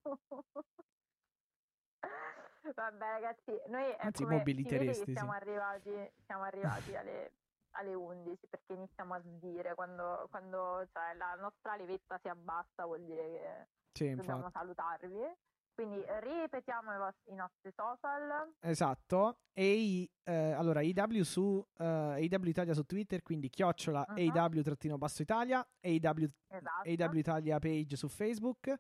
Vabbè 2.76 3.06
ragazzi, 3.10 3.60
noi 3.68 3.90
è 3.90 3.98
Anzi, 4.00 4.24
come, 4.24 4.38
mobiliteresti, 4.38 4.86
si 4.86 5.00
vede 5.00 5.00
che 5.00 5.06
sì. 5.06 5.12
siamo 5.12 5.32
arrivati, 5.32 6.12
siamo 6.26 6.44
arrivati 6.44 6.96
alle, 6.96 7.32
alle 7.72 7.94
11 7.94 8.48
perché 8.48 8.74
iniziamo 8.74 9.16
a 9.16 9.20
sdire 9.22 9.74
quando, 9.74 10.28
quando 10.30 10.88
cioè, 10.94 11.14
la 11.16 11.36
nostra 11.36 11.76
levetta 11.76 12.18
si 12.22 12.30
abbassa 12.30 12.86
vuol 12.86 13.04
dire 13.04 13.24
che 13.32 13.68
Sì, 13.92 14.14
dobbiamo 14.14 14.46
infatti. 14.46 14.54
salutarvi. 14.60 15.36
Quindi 15.76 16.04
ripetiamo 16.22 16.94
i, 16.94 16.98
vostri- 16.98 17.32
i 17.32 17.36
nostri 17.36 17.72
social. 17.76 18.54
Esatto. 18.60 19.40
E 19.54 19.74
i, 19.74 20.08
eh, 20.24 20.52
allora, 20.52 20.82
IW 20.82 21.24
su 21.24 21.66
eh, 21.78 21.84
AW 21.86 22.46
Italia 22.48 22.74
su 22.76 22.84
Twitter, 22.86 23.22
quindi 23.24 23.50
chiocciola 23.50 24.06
Mhm. 24.10 24.30
AW-basso 24.36 25.22
Italia, 25.24 25.60
AW, 25.82 26.28
Esatto. 26.48 26.90
AW 26.90 27.18
Italia 27.18 27.58
page 27.60 27.96
su 27.96 28.08
Facebook, 28.08 28.68
yes. 28.68 28.80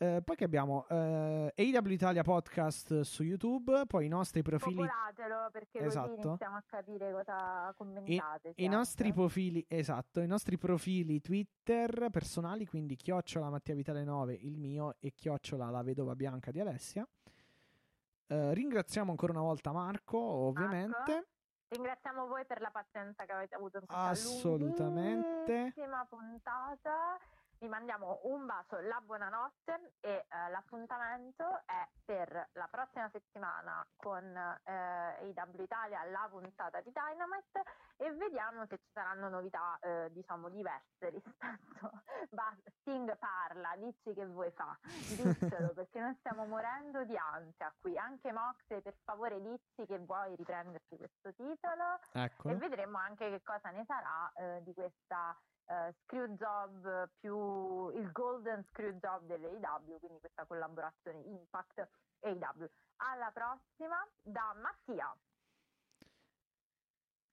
Eh, 0.00 0.22
poi 0.24 0.36
che 0.36 0.44
abbiamo 0.44 0.86
eh, 0.88 1.52
AW 1.56 1.88
Italia 1.90 2.22
Podcast 2.22 3.00
su 3.00 3.24
YouTube 3.24 3.82
poi 3.88 4.06
i 4.06 4.08
nostri 4.08 4.42
profili 4.42 4.76
Popolatelo 4.76 5.48
perché 5.50 5.80
Esatto. 5.80 6.08
così 6.14 6.26
iniziamo 6.28 6.54
a 6.56 6.62
capire 6.64 7.10
cosa 7.12 7.74
commentate. 7.76 8.52
i 8.56 8.68
nostri 8.68 9.06
sempre. 9.06 9.20
profili 9.22 9.64
esatto 9.66 10.20
i 10.20 10.28
nostri 10.28 10.56
profili 10.56 11.20
Twitter 11.20 12.10
personali 12.12 12.64
quindi 12.64 12.94
chiocciola 12.94 13.50
Mattia 13.50 13.74
Vitale 13.74 14.04
9 14.04 14.34
il 14.34 14.56
mio 14.56 14.94
e 15.00 15.10
chiocciola 15.10 15.68
la 15.68 15.82
vedova 15.82 16.14
bianca 16.14 16.52
di 16.52 16.60
Alessia 16.60 17.04
Eh, 18.28 18.54
ringraziamo 18.54 19.10
ancora 19.10 19.32
una 19.32 19.42
volta 19.42 19.72
Marco 19.72 20.16
ovviamente 20.18 21.26
Ringraziamo 21.70 22.26
voi 22.28 22.46
per 22.46 22.60
la 22.62 22.70
pazienza 22.70 23.24
che 23.26 23.32
avete 23.32 23.54
avuto 23.54 23.76
in 23.78 23.84
questa 23.86 24.04
Assolutamente. 24.08 25.74
puntata. 26.08 27.18
Vi 27.60 27.66
mandiamo 27.66 28.20
un 28.22 28.46
bacio, 28.46 28.78
la 28.78 29.02
buonanotte 29.04 29.94
e 29.98 30.26
eh, 30.28 30.50
l'appuntamento 30.50 31.62
è 31.66 31.88
per 32.04 32.50
la 32.52 32.68
prossima 32.70 33.08
settimana 33.10 33.84
con 33.96 34.22
eh, 34.22 35.34
AW 35.34 35.62
Italia, 35.62 36.04
la 36.04 36.28
puntata 36.30 36.80
di 36.80 36.92
Dynamite 36.92 37.62
e 37.96 38.12
vediamo 38.12 38.64
se 38.66 38.78
ci 38.78 38.88
saranno 38.92 39.28
novità 39.28 39.76
eh, 39.80 40.08
diciamo 40.12 40.48
diverse 40.50 41.10
rispetto. 41.10 42.02
Basta, 42.30 42.70
Sting 42.78 43.18
parla, 43.18 43.74
dici 43.76 44.14
che 44.14 44.24
vuoi 44.24 44.52
fa, 44.52 44.78
diccelo 45.16 45.72
perché 45.74 45.98
noi 45.98 46.14
stiamo 46.20 46.46
morendo 46.46 47.02
di 47.02 47.16
ansia 47.16 47.74
qui. 47.80 47.98
Anche 47.98 48.30
Mox, 48.30 48.66
per 48.68 48.94
favore, 49.02 49.40
dici 49.40 49.84
che 49.84 49.98
vuoi 49.98 50.36
riprenderti 50.36 50.96
questo 50.96 51.34
titolo 51.34 51.98
e 52.12 52.22
eccolo 52.22 52.56
vedremo 52.56 52.98
anche 52.98 53.28
che 53.30 53.42
cosa 53.42 53.70
ne 53.70 53.84
sarà 53.84 54.30
eh, 54.36 54.62
di 54.62 54.72
questa 54.74 55.36
eh, 55.70 55.94
screw 56.04 56.26
job 56.36 57.10
più 57.20 57.90
il 57.90 58.10
golden 58.12 58.64
screw 58.70 58.92
job 58.98 59.24
dell'AW, 59.26 59.98
quindi 59.98 60.18
questa 60.20 60.44
collaborazione 60.46 61.18
Impact 61.20 61.88
AW. 62.20 62.68
Alla 62.96 63.30
prossima 63.32 64.06
da 64.22 64.54
Mattia. 64.60 65.14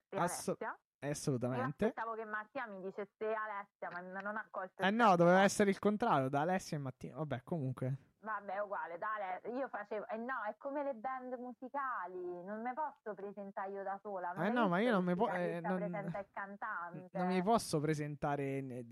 E 0.10 0.18
Asso- 0.18 0.52
Alessia. 0.60 0.78
Io 1.00 1.12
assolutamente 1.12 1.86
aspettavo 1.86 2.16
che 2.16 2.26
Mattia 2.26 2.66
mi 2.68 2.82
dicesse 2.82 3.32
Alessia, 3.34 3.90
ma 3.92 4.22
non 4.22 4.38
ha 4.38 4.48
colto. 4.50 4.82
eh 4.82 4.90
no 4.90 5.16
doveva 5.16 5.42
essere 5.42 5.70
il 5.70 5.78
contrario 5.78 6.30
da 6.30 6.42
Alessia 6.42 6.78
e 6.78 6.80
Mattia 6.80 7.16
vabbè 7.16 7.44
comunque 7.44 7.98
Vabbè, 8.26 8.54
è 8.56 8.60
uguale, 8.60 8.98
dai, 8.98 9.56
io 9.56 9.68
facevo, 9.68 10.08
eh 10.08 10.18
no, 10.18 10.42
è 10.50 10.56
come 10.58 10.82
le 10.84 10.96
band 10.96 11.34
musicali, 11.38 12.44
non 12.44 12.60
mi 12.64 12.74
posso 12.74 13.14
presentare 13.14 13.70
io 13.70 13.84
da 13.84 14.00
sola. 14.02 14.34
Eh 14.44 14.50
no, 14.50 14.68
ma 14.68 14.80
io 14.80 14.92
non 14.92 15.04
mi 15.04 15.16
po- 15.16 15.26
po- 15.28 15.34
eh, 15.34 15.60
non- 15.62 15.80
il 15.84 16.30
cantante. 16.34 17.18
non 17.20 17.28
mi 17.28 17.44
posso 17.44 17.80
presentare 17.80 18.84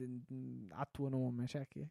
a 0.72 0.86
tuo 0.90 1.10
nome 1.10 1.48
cioè 1.48 1.68
che 1.68 1.90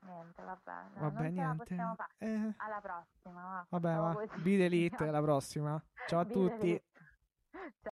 Niente, 0.00 0.42
vabbè, 0.42 0.72
no, 0.94 1.00
vabbè 1.00 1.22
non 1.22 1.32
niente. 1.32 1.74
Eh, 2.18 2.54
Alla 2.56 2.80
prossima, 2.80 3.42
va. 3.42 3.66
vabbè 3.68 3.96
va. 3.96 4.26
Be 4.42 4.56
alla 5.08 5.22
prossima 5.22 5.82
ciao 6.08 6.20
a 6.20 6.24
Be 6.24 6.32
tutti. 6.32 6.82
Ciao. 7.52 7.70